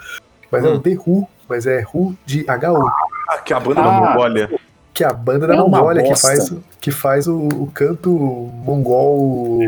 mas 0.53 0.65
é 0.65 0.69
o 0.69 0.75
Hum. 0.77 0.81
The 0.81 0.97
Who, 1.05 1.29
mas 1.49 1.67
é 1.67 1.85
Who 1.93 2.15
de 2.25 2.41
HU, 2.43 2.87
ah, 3.29 3.39
que 3.39 3.53
a 3.53 3.59
banda 3.61 3.81
Ah, 3.81 3.85
da 3.85 3.91
Mongólia. 3.93 4.51
Que 4.93 5.05
é 5.05 5.07
a 5.07 5.13
banda 5.13 5.47
da 5.47 5.55
É 5.55 5.57
Mongólia 5.57 6.03
que 6.03 6.15
faz, 6.21 6.53
que 6.81 6.91
faz 6.91 7.27
o, 7.27 7.37
o 7.47 7.71
canto 7.73 8.11
mongol 8.65 9.61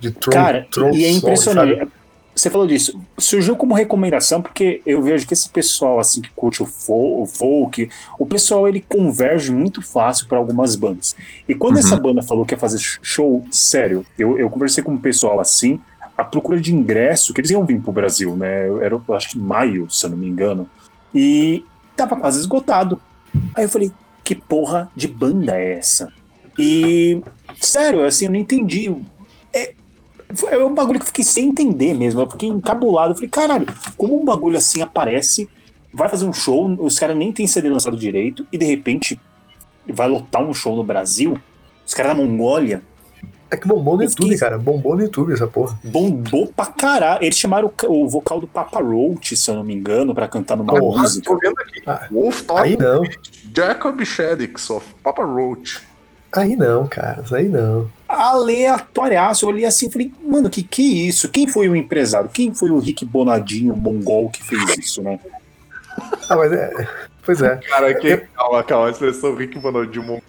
de 0.00 0.10
Tron. 0.10 0.32
Cara, 0.32 0.66
Tron 0.70 0.90
e 0.90 1.04
é 1.04 1.10
impressionante. 1.10 1.78
sabe? 1.78 1.90
Você 2.38 2.50
falou 2.50 2.66
disso. 2.68 3.00
Surgiu 3.18 3.56
como 3.56 3.74
recomendação 3.74 4.40
porque 4.40 4.80
eu 4.86 5.02
vejo 5.02 5.26
que 5.26 5.34
esse 5.34 5.48
pessoal 5.48 5.98
assim 5.98 6.20
que 6.20 6.30
curte 6.30 6.62
o 6.62 6.66
fo- 6.66 7.22
o 7.22 7.26
folk, 7.26 7.90
o 8.16 8.24
pessoal 8.24 8.68
ele 8.68 8.80
converge 8.88 9.50
muito 9.50 9.82
fácil 9.82 10.28
para 10.28 10.38
algumas 10.38 10.76
bandas. 10.76 11.16
E 11.48 11.54
quando 11.54 11.74
Uhum. 11.74 11.80
essa 11.80 11.96
banda 11.96 12.22
falou 12.22 12.46
que 12.46 12.54
ia 12.54 12.58
fazer 12.58 12.78
show, 12.78 13.44
sério, 13.50 14.06
eu, 14.16 14.38
eu 14.38 14.48
conversei 14.48 14.84
com 14.84 14.92
um 14.92 14.98
pessoal 14.98 15.40
assim, 15.40 15.80
a 16.16 16.22
procura 16.22 16.60
de 16.60 16.72
ingresso, 16.72 17.34
que 17.34 17.40
eles 17.40 17.50
iam 17.50 17.64
vir 17.66 17.80
pro 17.80 17.90
Brasil, 17.90 18.36
né? 18.36 18.66
Era, 18.84 18.94
eu 19.08 19.14
acho 19.14 19.30
que 19.30 19.38
maio, 19.38 19.90
se 19.90 20.06
eu 20.06 20.10
não 20.10 20.16
me 20.16 20.28
engano. 20.28 20.68
E 21.12 21.64
tava 21.96 22.14
quase 22.14 22.38
esgotado. 22.38 23.00
Aí 23.54 23.64
eu 23.64 23.68
falei, 23.68 23.90
que 24.22 24.36
porra 24.36 24.88
de 24.94 25.08
banda 25.08 25.56
é 25.56 25.72
essa? 25.74 26.12
E, 26.56 27.20
sério, 27.60 28.04
assim, 28.04 28.26
eu 28.26 28.30
não 28.30 28.38
entendi. 28.38 28.94
É, 30.28 30.34
foi- 30.34 30.62
um 30.64 30.74
bagulho 30.74 30.98
que 30.98 31.04
eu 31.04 31.06
fiquei 31.08 31.24
sem 31.24 31.48
entender 31.48 31.94
mesmo. 31.94 32.20
Eu 32.20 32.30
fiquei 32.30 32.48
encabulado. 32.48 33.12
Eu 33.12 33.14
falei, 33.14 33.30
caralho, 33.30 33.66
como 33.96 34.20
um 34.20 34.24
bagulho 34.24 34.56
assim 34.58 34.82
aparece, 34.82 35.48
vai 35.92 36.08
fazer 36.08 36.26
um 36.26 36.32
show, 36.32 36.66
os 36.80 36.98
caras 36.98 37.16
nem 37.16 37.32
têm 37.32 37.46
CD 37.46 37.68
lançado 37.68 37.96
direito, 37.96 38.46
e 38.52 38.58
de 38.58 38.64
repente 38.66 39.18
vai 39.86 40.08
lotar 40.08 40.42
um 40.42 40.52
show 40.52 40.76
no 40.76 40.84
Brasil? 40.84 41.38
Os 41.86 41.94
caras 41.94 42.14
da 42.16 42.22
Mongólia 42.22 42.82
É 43.50 43.56
que 43.56 43.66
bombou 43.66 43.96
no 43.96 44.02
YouTube, 44.02 44.24
fiquei- 44.24 44.38
cara, 44.38 44.58
bombou 44.58 44.94
no 44.94 45.00
YouTube 45.02 45.32
essa 45.32 45.46
porra. 45.46 45.78
bombou 45.82 46.48
pra 46.48 46.66
caralho. 46.66 47.24
Eles 47.24 47.38
chamaram 47.38 47.72
o, 47.88 48.04
o 48.04 48.06
vocal 48.06 48.38
do 48.38 48.46
Papa 48.46 48.78
Roach, 48.82 49.34
se 49.34 49.50
eu 49.50 49.54
não 49.54 49.64
me 49.64 49.74
engano, 49.74 50.14
pra 50.14 50.28
cantar 50.28 50.54
numa 50.54 50.74
Porra, 50.78 51.00
música. 51.00 51.24
Tô 51.30 51.38
vendo 51.38 51.58
aqui. 51.58 51.82
Ah, 51.86 52.06
Wolf 52.10 52.42
Aí 52.50 52.76
Talk, 52.76 52.76
não, 52.76 53.02
Jacob 53.56 54.04
Shaddix 54.04 54.68
of 54.68 54.84
Papa 55.02 55.24
Roach. 55.24 55.80
Aí 56.32 56.56
não, 56.56 56.86
cara, 56.86 57.22
isso 57.24 57.34
aí 57.34 57.48
não. 57.48 57.90
aleatóriaço. 58.08 59.44
Eu 59.44 59.50
olhei 59.50 59.64
assim 59.64 59.88
e 59.88 59.92
falei, 59.92 60.12
mano, 60.22 60.50
que 60.50 60.62
que 60.62 60.82
é 60.82 61.08
isso? 61.08 61.28
Quem 61.28 61.46
foi 61.46 61.68
o 61.68 61.76
empresário? 61.76 62.28
Quem 62.28 62.54
foi 62.54 62.70
o 62.70 62.78
Rick 62.78 63.04
Bonadinho, 63.04 63.76
mongol, 63.76 64.30
que 64.30 64.42
fez 64.44 64.78
isso, 64.78 65.02
né? 65.02 65.18
Ah, 66.28 66.36
mas 66.36 66.52
é. 66.52 66.88
Pois 67.24 67.42
é. 67.42 67.56
Cara, 67.56 67.94
que, 67.94 68.16
calma, 68.16 68.62
calma, 68.62 68.86
a 68.86 68.90
expressão 68.90 69.34
Rick 69.34 69.58
Bonadinho 69.58 70.22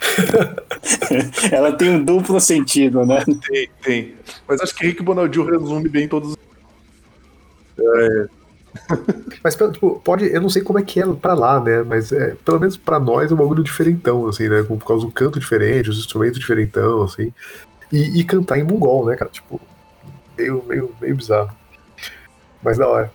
Ela 1.52 1.72
tem 1.72 1.90
um 1.90 2.04
duplo 2.04 2.40
sentido, 2.40 3.04
né? 3.04 3.24
tem, 3.46 3.68
tem. 3.82 4.14
Mas 4.46 4.60
acho 4.60 4.74
que 4.74 4.86
Rick 4.86 5.02
Bonadinho 5.02 5.44
resume 5.44 5.88
bem 5.88 6.08
todos 6.08 6.30
os. 6.30 6.38
Mas, 9.42 9.54
tipo, 9.54 10.00
pode. 10.00 10.26
Eu 10.26 10.40
não 10.40 10.50
sei 10.50 10.62
como 10.62 10.78
é 10.78 10.82
que 10.82 11.00
é 11.00 11.06
pra 11.06 11.34
lá, 11.34 11.60
né? 11.60 11.82
Mas 11.82 12.12
é, 12.12 12.34
pelo 12.44 12.60
menos 12.60 12.76
pra 12.76 12.98
nós 12.98 13.30
é 13.30 13.34
um 13.34 13.38
bagulho 13.38 13.62
diferentão, 13.62 14.26
assim, 14.26 14.48
né? 14.48 14.62
Por 14.62 14.78
causa 14.84 15.06
do 15.06 15.12
canto 15.12 15.38
diferente, 15.38 15.90
os 15.90 15.98
instrumentos 15.98 16.38
diferentão, 16.38 17.02
assim. 17.02 17.32
E, 17.92 18.20
e 18.20 18.24
cantar 18.24 18.58
em 18.58 18.64
mongol, 18.64 19.06
né, 19.06 19.16
cara? 19.16 19.30
Tipo, 19.30 19.60
meio, 20.36 20.64
meio, 20.66 20.94
meio 21.00 21.16
bizarro. 21.16 21.50
Mas 22.62 22.76
da 22.78 22.86
hora. 22.88 23.12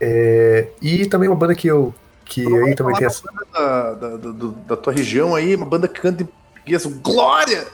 É, 0.00 0.68
e 0.80 1.06
também 1.06 1.28
uma 1.28 1.36
banda 1.36 1.54
que 1.54 1.68
eu. 1.68 1.94
Que 2.24 2.46
aí 2.64 2.74
também 2.74 2.94
tem 2.96 3.06
essa. 3.06 3.22
Da, 3.52 3.94
da, 3.94 4.16
da, 4.16 4.32
da 4.68 4.76
tua 4.76 4.92
região 4.92 5.34
aí, 5.34 5.54
uma 5.54 5.66
banda 5.66 5.86
que 5.86 6.00
canta 6.00 6.22
em 6.22 6.26
português. 6.26 6.86
Glória! 7.02 7.66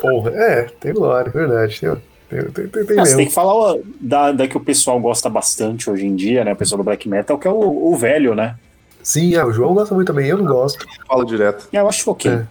Porra, 0.00 0.30
é, 0.30 0.62
tem 0.64 0.92
glória, 0.92 1.32
verdade. 1.32 1.80
Tem, 1.80 1.96
tem, 2.28 2.42
tem, 2.50 2.68
tem, 2.68 2.84
tem 2.86 2.98
Ah, 2.98 3.04
você 3.04 3.16
tem 3.16 3.26
que 3.26 3.32
falar 3.32 3.78
da, 4.00 4.32
da 4.32 4.48
que 4.48 4.56
o 4.56 4.60
pessoal 4.60 4.98
gosta 5.00 5.28
bastante 5.28 5.88
hoje 5.90 6.06
em 6.06 6.14
dia, 6.16 6.44
né? 6.44 6.52
O 6.52 6.56
pessoal 6.56 6.78
do 6.78 6.84
black 6.84 7.08
metal, 7.08 7.38
que 7.38 7.46
é 7.46 7.50
o, 7.50 7.92
o 7.92 7.96
velho, 7.96 8.34
né? 8.34 8.56
Sim, 9.02 9.36
ah, 9.36 9.46
o 9.46 9.52
João 9.52 9.74
gosta 9.74 9.94
muito 9.94 10.08
também, 10.08 10.26
eu 10.26 10.36
não 10.38 10.44
gosto. 10.46 10.84
Fala 11.06 11.24
direto. 11.24 11.68
Eu 11.72 11.88
acho 11.88 12.10
ok. 12.10 12.30
É. 12.30 12.46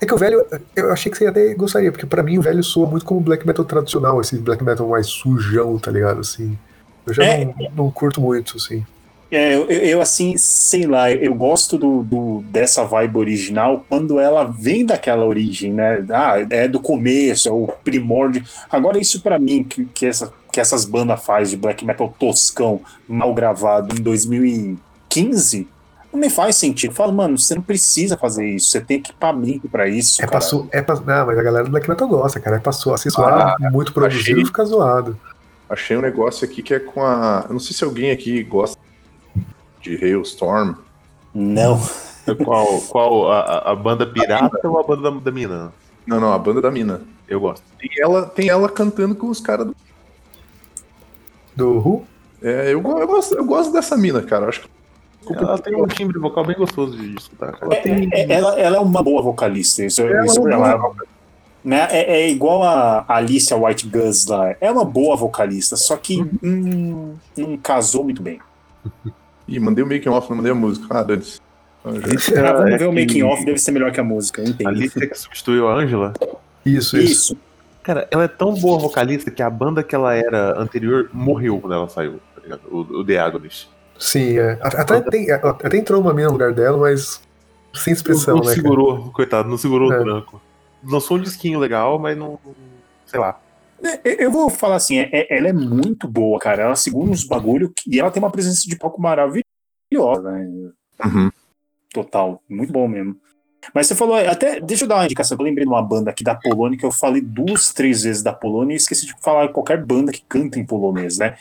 É 0.00 0.06
que 0.06 0.14
o 0.14 0.18
velho, 0.18 0.44
eu 0.76 0.92
achei 0.92 1.10
que 1.10 1.18
você 1.18 1.26
até 1.26 1.52
gostaria, 1.54 1.90
porque 1.90 2.06
pra 2.06 2.22
mim 2.22 2.38
o 2.38 2.42
velho 2.42 2.62
soa 2.62 2.86
muito 2.88 3.04
como 3.04 3.20
black 3.20 3.44
metal 3.46 3.64
tradicional, 3.64 4.20
esse 4.20 4.36
black 4.38 4.62
metal 4.62 4.88
mais 4.88 5.06
sujão, 5.08 5.78
tá 5.78 5.90
ligado? 5.90 6.20
Assim. 6.20 6.56
Eu 7.06 7.12
já 7.14 7.24
É. 7.24 7.44
não, 7.44 7.54
não 7.76 7.90
curto 7.90 8.20
muito, 8.20 8.56
assim. 8.56 8.84
É, 9.30 9.54
eu, 9.54 9.66
eu, 9.70 10.00
assim, 10.00 10.36
sei 10.36 10.86
lá, 10.86 11.10
eu 11.12 11.32
gosto 11.34 11.78
do, 11.78 12.02
do- 12.02 12.42
dessa 12.48 12.84
vibe 12.84 13.16
original 13.18 13.84
quando 13.88 14.18
ela 14.18 14.42
vem 14.44 14.84
daquela 14.84 15.24
origem, 15.24 15.72
né? 15.72 16.04
Ah, 16.10 16.34
é 16.50 16.66
do 16.66 16.80
começo, 16.80 17.48
é 17.48 17.52
o 17.52 17.68
primórdio. 17.84 18.42
Agora, 18.68 18.98
isso 18.98 19.20
pra 19.22 19.38
mim, 19.38 19.62
que, 19.62 19.84
que, 19.84 20.04
essa, 20.06 20.32
que 20.52 20.60
essas 20.60 20.84
bandas 20.84 21.24
faz 21.24 21.50
de 21.50 21.56
black 21.56 21.84
metal 21.84 22.12
toscão, 22.18 22.80
mal 23.08 23.32
gravado 23.32 23.94
em 23.96 24.02
2015, 24.02 25.68
não 26.12 26.18
me 26.20 26.28
faz 26.28 26.56
sentido. 26.56 26.90
Eu 26.90 26.94
falo, 26.96 27.12
mano, 27.12 27.38
você 27.38 27.54
não 27.54 27.62
precisa 27.62 28.16
fazer 28.16 28.48
isso, 28.48 28.68
você 28.70 28.80
tem 28.80 28.96
equipamento 28.96 29.68
pra 29.68 29.88
isso. 29.88 30.20
É 30.22 30.26
cara. 30.26 30.40
su- 30.40 30.68
é 30.72 30.82
pra, 30.82 30.96
não, 30.96 31.26
mas 31.26 31.38
a 31.38 31.42
galera 31.42 31.64
do 31.64 31.70
black 31.70 31.88
metal 31.88 32.08
gosta, 32.08 32.40
cara. 32.40 32.56
É 32.56 32.58
pra 32.58 32.72
su- 32.72 32.92
assim, 32.92 33.10
soar 33.10 33.56
muito 33.70 33.92
produzido 33.92 34.30
achei- 34.32 34.42
e 34.42 34.46
ficar 34.46 34.64
zoado. 34.64 35.16
Achei 35.68 35.96
um 35.96 36.00
negócio 36.00 36.44
aqui 36.44 36.62
que 36.64 36.74
é 36.74 36.80
com 36.80 37.00
a. 37.04 37.44
Eu 37.46 37.52
não 37.52 37.60
sei 37.60 37.76
se 37.76 37.84
alguém 37.84 38.10
aqui 38.10 38.42
gosta 38.42 38.76
de 39.80 39.96
Hailstorm. 39.96 40.74
Não. 41.34 41.80
Qual, 42.44 42.80
qual 42.82 43.32
a, 43.32 43.40
a- 43.40 43.72
a 43.72 43.74
banda 43.76 44.06
pirata 44.06 44.60
ou 44.68 44.78
a 44.78 44.82
banda 44.82 45.10
da, 45.10 45.18
da 45.18 45.30
mina? 45.32 45.72
Não, 46.06 46.20
não, 46.20 46.32
a 46.32 46.38
banda 46.38 46.60
da 46.60 46.70
mina. 46.70 47.02
Eu 47.28 47.40
gosto. 47.40 47.62
Tem 47.78 47.90
ela, 48.00 48.26
tem 48.26 48.48
ela 48.48 48.68
cantando 48.68 49.14
com 49.14 49.28
os 49.28 49.40
caras 49.40 49.66
do. 49.66 49.76
Do 51.56 51.78
Who? 51.78 52.04
É, 52.42 52.66
eu, 52.72 52.80
eu, 52.82 53.06
gosto, 53.06 53.34
eu 53.34 53.44
gosto 53.44 53.72
dessa 53.72 53.96
mina, 53.96 54.22
cara. 54.22 54.48
Acho 54.48 54.62
que 54.62 54.68
Ela 55.34 55.58
tem 55.58 55.74
um 55.80 55.86
timbre 55.86 56.18
vocal 56.18 56.44
bem 56.44 56.56
gostoso 56.56 56.96
de 56.96 57.14
escutar. 57.16 57.56
Ela 57.60 57.74
É- 57.74 57.80
tem. 57.80 58.08
é- 58.12 58.32
ela, 58.32 58.58
ela 58.58 58.76
é 58.76 58.80
uma 58.80 59.02
boa 59.02 59.22
vocalista. 59.22 59.84
Isso, 59.84 60.00
Ela 60.02 60.22
é 60.22 60.26
isso 60.26 60.40
uma 60.40 60.52
ela- 60.52 60.76
boa 60.78 60.94
né, 61.62 61.86
é, 61.90 62.22
é 62.22 62.30
igual 62.30 62.62
a 62.62 63.04
Alicia 63.06 63.54
White 63.56 63.86
Gus 63.88 64.24
lá. 64.26 64.54
É 64.60 64.70
uma 64.70 64.84
boa 64.84 65.14
vocalista, 65.16 65.76
só 65.76 65.94
que 65.96 66.22
hum, 66.42 67.14
não 67.36 67.56
casou 67.58 68.02
muito 68.04 68.22
bem. 68.22 68.40
Ih, 69.50 69.58
mandei 69.60 69.82
o 69.84 69.86
making 69.86 70.08
off, 70.08 70.28
não 70.30 70.36
mandei 70.36 70.52
a 70.52 70.54
música. 70.54 70.86
Ah, 70.90 71.02
dane-se. 71.02 71.40
Ah, 71.84 71.88
Ah, 71.90 72.52
vamos 72.52 72.72
é 72.72 72.78
ver 72.78 72.86
o 72.86 72.92
making 72.92 73.22
off, 73.22 73.44
deve 73.44 73.58
ser 73.58 73.72
melhor 73.72 73.90
que 73.90 74.00
a 74.00 74.04
música, 74.04 74.40
eu 74.40 74.46
A 74.46 74.50
entendo. 74.50 74.68
Alicia 74.68 75.06
que 75.08 75.18
substituiu 75.18 75.68
a 75.68 75.74
Angela. 75.74 76.12
Isso, 76.64 76.96
isso. 76.98 77.12
Isso. 77.12 77.36
Cara, 77.82 78.06
ela 78.10 78.24
é 78.24 78.28
tão 78.28 78.54
boa 78.54 78.78
vocalista 78.78 79.30
que 79.30 79.42
a 79.42 79.48
banda 79.50 79.82
que 79.82 79.94
ela 79.94 80.14
era 80.14 80.58
anterior 80.60 81.08
morreu 81.12 81.58
quando 81.58 81.72
ela 81.72 81.88
saiu, 81.88 82.20
tá 82.34 82.40
ligado? 82.42 82.60
O, 82.70 82.80
o 82.80 83.04
The 83.04 83.18
Agonist. 83.18 83.68
Sim, 83.98 84.38
é. 84.38 84.58
Até, 84.62 85.00
tem, 85.00 85.30
até 85.30 85.76
entrou 85.76 86.00
uma 86.00 86.12
mina 86.12 86.28
no 86.28 86.34
lugar 86.34 86.52
dela, 86.52 86.76
mas 86.78 87.20
sem 87.74 87.92
expressão, 87.92 88.34
não 88.36 88.42
né? 88.42 88.48
cara? 88.50 88.56
segurou, 88.62 89.10
coitado, 89.12 89.48
não 89.48 89.56
segurou 89.58 89.92
É. 89.92 89.98
o 89.98 90.02
tranco. 90.02 90.40
Lançou 90.86 91.16
um 91.16 91.20
disquinho 91.20 91.58
legal, 91.58 91.98
mas 91.98 92.16
não. 92.16 92.38
Sei 93.06 93.18
lá. 93.18 93.38
É, 93.82 94.24
Eu 94.24 94.30
vou 94.30 94.50
falar 94.50 94.76
assim, 94.76 94.98
é- 94.98 95.08
é- 95.12 95.38
ela 95.38 95.48
é 95.48 95.52
muito 95.52 96.06
boa, 96.08 96.38
cara. 96.38 96.62
Ela 96.64 96.76
segura 96.76 97.10
uns 97.10 97.24
bagulho 97.24 97.72
e 97.86 97.98
ela 97.98 98.10
tem 98.10 98.22
uma 98.22 98.30
presença 98.30 98.68
de 98.68 98.76
palco 98.76 99.00
maravilhosa, 99.00 100.30
né? 100.30 100.70
Uhum. 101.04 101.30
Total, 101.92 102.42
muito 102.48 102.72
bom 102.72 102.86
mesmo. 102.86 103.16
Mas 103.74 103.86
você 103.86 103.94
falou, 103.94 104.14
até, 104.16 104.60
deixa 104.60 104.84
eu 104.84 104.88
dar 104.88 104.96
uma 104.96 105.04
indicação, 105.04 105.36
eu 105.38 105.44
lembrei 105.44 105.64
de 105.66 105.70
uma 105.70 105.82
banda 105.82 106.10
aqui 106.10 106.24
da 106.24 106.34
Polônia, 106.34 106.78
que 106.78 106.84
eu 106.84 106.90
falei 106.90 107.20
duas, 107.20 107.72
três 107.72 108.02
vezes 108.04 108.22
da 108.22 108.32
Polônia 108.32 108.74
e 108.74 108.76
esqueci 108.76 109.06
de 109.06 109.14
falar 109.20 109.48
qualquer 109.48 109.84
banda 109.84 110.12
que 110.12 110.22
canta 110.26 110.58
em 110.58 110.64
polonês, 110.64 111.18
né? 111.18 111.36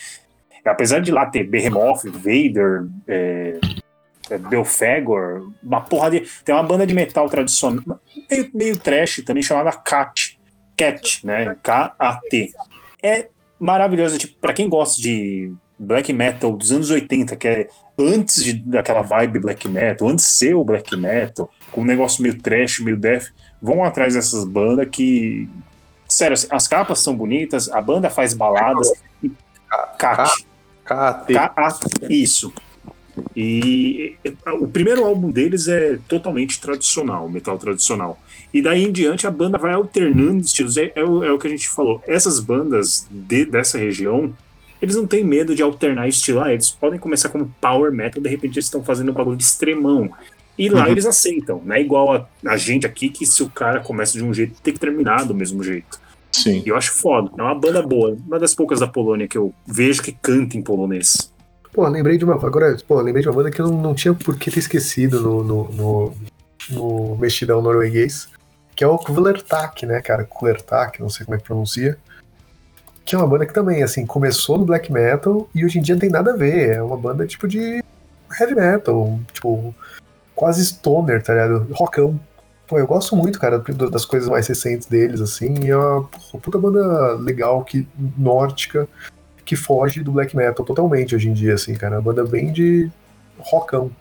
Apesar 0.65 0.99
de 0.99 1.11
lá 1.11 1.25
ter 1.25 1.43
Behemoth, 1.45 2.03
Vader, 2.03 2.87
é, 3.07 3.59
é, 4.29 4.37
Belfagor, 4.37 5.49
uma 5.63 5.81
porra 5.81 6.11
de... 6.11 6.21
Tem 6.43 6.53
uma 6.53 6.63
banda 6.63 6.85
de 6.85 6.93
metal 6.93 7.29
tradicional, 7.29 7.99
meio, 8.29 8.49
meio 8.53 8.77
trash 8.77 9.23
também, 9.25 9.41
chamada 9.41 9.71
Cat, 9.71 10.38
Cat, 10.79 11.25
né? 11.25 11.55
K-A-T. 11.61 12.53
É 13.03 13.27
maravilhosa, 13.59 14.17
tipo, 14.17 14.35
pra 14.39 14.53
quem 14.53 14.69
gosta 14.69 15.01
de 15.01 15.51
black 15.77 16.11
metal 16.13 16.55
dos 16.55 16.71
anos 16.71 16.89
80, 16.89 17.35
que 17.35 17.47
é 17.47 17.69
antes 17.97 18.43
de, 18.43 18.53
daquela 18.53 19.01
vibe 19.01 19.39
black 19.39 19.67
metal, 19.67 20.07
antes 20.07 20.25
de 20.25 20.31
ser 20.31 20.53
o 20.55 20.63
black 20.63 20.95
metal, 20.95 21.49
com 21.71 21.81
um 21.81 21.85
negócio 21.85 22.23
meio 22.23 22.41
trash, 22.41 22.79
meio 22.79 22.97
death, 22.97 23.27
vão 23.61 23.83
atrás 23.83 24.13
dessas 24.13 24.45
bandas 24.45 24.87
que. 24.89 25.49
Sério, 26.07 26.33
assim, 26.33 26.47
as 26.49 26.67
capas 26.67 26.99
são 26.99 27.15
bonitas, 27.15 27.69
a 27.69 27.81
banda 27.81 28.09
faz 28.09 28.33
baladas. 28.33 28.91
e- 29.23 29.31
Cat. 29.97 30.45
KT. 30.85 31.33
K-A- 31.33 31.79
Isso. 32.09 32.51
E, 33.35 34.15
o 34.59 34.67
primeiro 34.67 35.05
álbum 35.05 35.29
deles 35.29 35.67
é 35.67 35.99
totalmente 36.07 36.59
tradicional, 36.59 37.29
metal 37.29 37.57
tradicional. 37.57 38.17
E 38.53 38.61
daí 38.61 38.83
em 38.83 38.91
diante 38.91 39.27
a 39.27 39.31
banda 39.31 39.57
vai 39.57 39.73
alternando 39.73 40.41
estilos. 40.41 40.75
É, 40.77 40.91
é 40.95 41.03
o, 41.03 41.23
é 41.23 41.31
o 41.31 41.37
que 41.37 41.47
a 41.47 41.49
gente 41.49 41.69
falou. 41.69 42.01
Essas 42.07 42.39
bandas 42.39 43.07
de- 43.11 43.45
dessa 43.45 43.77
região, 43.77 44.33
eles 44.81 44.95
não 44.95 45.05
têm 45.05 45.23
medo 45.23 45.53
de 45.55 45.61
alternar 45.61 46.07
estilo. 46.07 46.41
Ah, 46.41 46.51
eles 46.51 46.71
podem 46.71 46.99
começar 46.99 47.29
como 47.29 47.53
power 47.61 47.91
metal, 47.91 48.21
de 48.21 48.29
repente 48.29 48.55
eles 48.55 48.65
estão 48.65 48.83
fazendo 48.83 49.11
um 49.11 49.13
bagulho 49.13 49.37
de 49.37 49.43
extremão. 49.43 50.09
E 50.57 50.67
lá 50.67 50.85
Uhum. 50.85 50.91
eles 50.91 51.05
aceitam. 51.05 51.61
Não 51.63 51.75
é 51.75 51.79
igual 51.81 52.13
a, 52.13 52.27
a 52.45 52.57
gente 52.57 52.85
aqui, 52.85 53.09
que 53.09 53.25
se 53.25 53.41
o 53.43 53.49
cara 53.49 53.79
começa 53.81 54.17
de 54.17 54.23
um 54.23 54.33
jeito, 54.33 54.59
tem 54.61 54.73
que 54.73 54.79
terminar 54.79 55.25
do 55.25 55.33
mesmo 55.33 55.63
jeito. 55.63 55.99
Sim. 56.31 56.61
E 56.65 56.69
eu 56.69 56.75
acho 56.75 56.91
foda. 56.93 57.29
É 57.37 57.41
uma 57.41 57.55
banda 57.55 57.81
boa. 57.81 58.17
Uma 58.27 58.37
das 58.39 58.53
poucas 58.53 58.79
da 58.79 58.87
Polônia 58.87 59.27
que 59.27 59.37
eu 59.37 59.53
vejo 59.65 60.01
que 60.01 60.11
canta 60.11 60.57
em 60.57 60.61
polonês. 60.61 61.31
Pô, 61.71 61.87
lembrei 61.87 62.17
de 62.17 62.25
uma. 62.25 62.33
Agora, 62.35 62.75
pô, 62.87 62.99
lembrei 63.01 63.21
de 63.23 63.29
uma 63.29 63.35
banda 63.35 63.51
que 63.51 63.61
eu 63.61 63.67
não, 63.67 63.81
não 63.81 63.95
tinha 63.95 64.13
por 64.13 64.37
que 64.37 64.51
ter 64.51 64.59
esquecido 64.59 65.21
no, 65.21 65.43
no, 65.43 65.69
no, 65.71 66.13
no 66.71 67.17
mexidão 67.17 67.61
norueguês, 67.61 68.27
que 68.79 68.83
é 68.85 68.87
o 68.87 68.97
Kvelertak, 68.97 69.85
né, 69.85 69.99
cara? 69.99 70.23
Kvelertak, 70.23 71.01
não 71.01 71.09
sei 71.09 71.25
como 71.25 71.35
é 71.35 71.37
que 71.37 71.43
pronuncia. 71.43 71.97
Que 73.03 73.13
é 73.13 73.17
uma 73.17 73.27
banda 73.27 73.45
que 73.45 73.53
também, 73.53 73.83
assim, 73.83 74.05
começou 74.05 74.57
no 74.57 74.63
black 74.63 74.89
metal 74.89 75.49
e 75.53 75.65
hoje 75.65 75.79
em 75.79 75.81
dia 75.81 75.95
não 75.95 75.99
tem 75.99 76.09
nada 76.09 76.31
a 76.31 76.37
ver. 76.37 76.77
É 76.77 76.81
uma 76.81 76.95
banda 76.95 77.27
tipo 77.27 77.45
de 77.45 77.83
heavy 78.39 78.55
metal, 78.55 79.19
tipo, 79.33 79.75
quase 80.33 80.65
stoner, 80.65 81.21
tá 81.21 81.33
ligado? 81.33 81.67
Rockão. 81.73 82.17
Pô, 82.65 82.79
eu 82.79 82.87
gosto 82.87 83.17
muito, 83.17 83.37
cara, 83.37 83.61
das 83.91 84.05
coisas 84.05 84.29
mais 84.29 84.47
recentes 84.47 84.87
deles, 84.87 85.19
assim. 85.19 85.55
E 85.61 85.71
é 85.71 85.75
uma 85.75 86.05
porra, 86.05 86.41
puta 86.41 86.57
banda 86.57 87.15
legal, 87.15 87.61
que, 87.65 87.85
nórdica, 88.17 88.87
que 89.43 89.57
foge 89.57 90.01
do 90.01 90.13
black 90.13 90.37
metal 90.37 90.65
totalmente 90.65 91.13
hoje 91.13 91.27
em 91.27 91.33
dia, 91.33 91.55
assim, 91.55 91.73
cara. 91.73 91.97
Uma 91.97 92.13
banda 92.13 92.23
bem 92.23 92.53
de 92.53 92.89
rockão. 93.39 93.91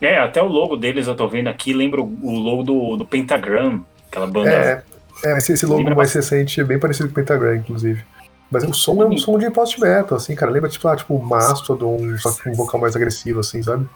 É, 0.00 0.16
até 0.16 0.40
o 0.40 0.46
logo 0.46 0.76
deles 0.76 1.08
eu 1.08 1.16
tô 1.16 1.26
vendo 1.26 1.48
aqui, 1.48 1.72
lembra 1.72 2.00
o 2.00 2.18
o 2.22 2.38
logo 2.38 2.62
do, 2.62 2.96
do 2.98 3.04
Pentagram, 3.04 3.82
aquela 4.10 4.26
banda. 4.26 4.50
É, 4.50 4.84
é 5.24 5.38
esse, 5.38 5.52
esse 5.52 5.66
logo 5.66 5.94
mais 5.94 6.12
recente 6.12 6.60
é 6.60 6.64
bem 6.64 6.78
parecido 6.78 7.08
com 7.08 7.12
o 7.12 7.14
Pentagram, 7.14 7.56
inclusive. 7.56 8.04
Mas 8.50 8.64
o 8.64 8.72
som 8.72 9.02
é 9.02 9.06
um 9.06 9.18
som 9.18 9.38
de 9.38 9.50
post-metal, 9.50 10.16
assim, 10.16 10.34
cara. 10.34 10.50
Lembra, 10.50 10.70
tipo, 10.70 10.88
ah, 10.88 10.96
tipo 10.96 11.18
Mastodon, 11.22 12.16
só 12.18 12.32
que 12.32 12.44
com 12.44 12.50
um 12.50 12.54
vocal 12.54 12.80
mais 12.80 12.96
agressivo, 12.96 13.40
assim, 13.40 13.62
sabe? 13.62 13.86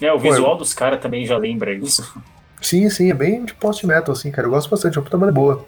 É, 0.00 0.10
o 0.12 0.18
visual 0.18 0.56
dos 0.56 0.72
caras 0.72 1.00
também 1.00 1.26
já 1.26 1.36
lembra 1.36 1.72
isso. 1.74 2.18
Sim, 2.62 2.88
sim, 2.88 3.10
é 3.10 3.14
bem 3.14 3.44
de 3.44 3.52
post-metal, 3.54 4.12
assim, 4.14 4.30
cara. 4.30 4.46
Eu 4.46 4.50
gosto 4.52 4.70
bastante, 4.70 4.96
é 4.96 4.98
uma 5.00 5.04
puta 5.04 5.18
banda 5.18 5.32
boa. 5.32 5.66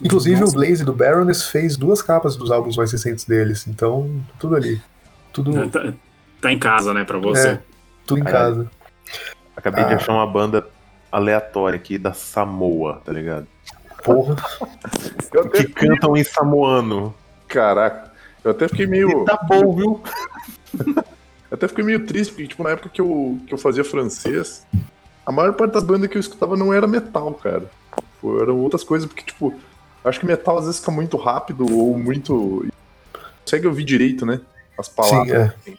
Inclusive, 0.00 0.40
Nossa. 0.40 0.52
o 0.52 0.54
Blaze 0.60 0.84
do 0.84 0.92
Baroness 0.92 1.44
fez 1.48 1.76
duas 1.76 2.02
capas 2.02 2.36
dos 2.36 2.50
álbuns 2.50 2.76
mais 2.76 2.90
recentes 2.90 3.24
deles, 3.24 3.66
então, 3.68 4.10
tudo 4.38 4.56
ali. 4.56 4.80
Tudo, 5.32 5.68
Tá, 5.70 5.92
tá 6.40 6.52
em 6.52 6.58
casa, 6.58 6.92
né, 6.92 7.04
pra 7.04 7.18
você. 7.18 7.48
é, 7.48 7.60
tudo 8.06 8.20
em 8.20 8.24
Caralho. 8.24 8.54
casa. 8.56 8.70
Acabei 9.56 9.84
de 9.84 9.92
Ah. 9.94 9.96
achar 9.96 10.12
uma 10.12 10.26
banda 10.26 10.66
aleatória 11.12 11.76
aqui 11.76 11.98
da 11.98 12.14
Samoa, 12.14 13.02
tá 13.04 13.12
ligado? 13.12 13.46
Porra. 14.02 14.36
Que 15.52 15.68
cantam 15.68 16.16
em 16.16 16.24
samoano. 16.24 17.14
Caraca. 17.46 18.10
Eu 18.42 18.50
até 18.50 18.66
fiquei 18.66 18.86
meio. 18.86 19.22
E 19.22 19.24
tá 19.24 19.36
bom, 19.36 19.74
viu? 19.74 20.02
Eu 21.50 21.56
até 21.56 21.68
fiquei 21.68 21.84
meio 21.84 22.06
triste, 22.06 22.32
porque, 22.32 22.48
tipo, 22.48 22.62
na 22.62 22.70
época 22.70 22.88
que 22.88 23.00
eu, 23.00 23.38
que 23.46 23.54
eu 23.54 23.58
fazia 23.58 23.84
francês, 23.84 24.66
a 25.24 25.30
maior 25.30 25.52
parte 25.52 25.72
das 25.72 25.84
bandas 25.84 26.08
que 26.08 26.16
eu 26.16 26.20
escutava 26.20 26.56
não 26.56 26.72
era 26.72 26.86
metal, 26.86 27.32
cara. 27.34 27.70
Tipo, 27.94 28.40
eram 28.40 28.58
outras 28.58 28.82
coisas, 28.82 29.06
porque, 29.06 29.22
tipo, 29.22 29.54
acho 30.04 30.18
que 30.18 30.26
metal 30.26 30.58
às 30.58 30.64
vezes 30.64 30.80
fica 30.80 30.90
muito 30.90 31.16
rápido 31.16 31.64
ou 31.64 31.96
muito. 31.96 32.66
Consegue 33.44 33.66
ouvir 33.66 33.84
direito, 33.84 34.24
né? 34.24 34.40
As 34.78 34.88
palavras. 34.88 35.28
Sim, 35.28 35.34
é. 35.34 35.42
assim. 35.42 35.78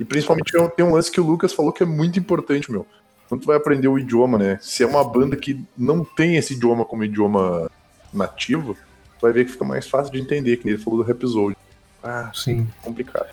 E 0.00 0.04
principalmente 0.04 0.52
tem 0.76 0.86
um 0.86 0.94
lance 0.94 1.10
que 1.10 1.20
o 1.20 1.24
Lucas 1.24 1.52
falou 1.52 1.72
que 1.72 1.82
é 1.82 1.86
muito 1.86 2.18
importante, 2.18 2.70
meu. 2.70 2.86
Quando 3.28 3.42
tu 3.42 3.46
vai 3.46 3.56
aprender 3.56 3.88
o 3.88 3.98
idioma, 3.98 4.38
né? 4.38 4.58
Se 4.62 4.82
é 4.82 4.86
uma 4.86 5.04
banda 5.04 5.36
que 5.36 5.62
não 5.76 6.02
tem 6.04 6.36
esse 6.36 6.54
idioma 6.54 6.84
como 6.84 7.04
idioma 7.04 7.70
nativo, 8.12 8.74
tu 8.74 9.22
vai 9.22 9.32
ver 9.32 9.44
que 9.44 9.52
fica 9.52 9.64
mais 9.64 9.86
fácil 9.88 10.12
de 10.12 10.20
entender, 10.20 10.56
que 10.56 10.64
nem 10.64 10.74
ele 10.74 10.82
falou 10.82 11.04
do 11.04 11.10
episódio. 11.10 11.56
Ah, 12.02 12.30
Sim. 12.34 12.66
complicado. 12.82 13.28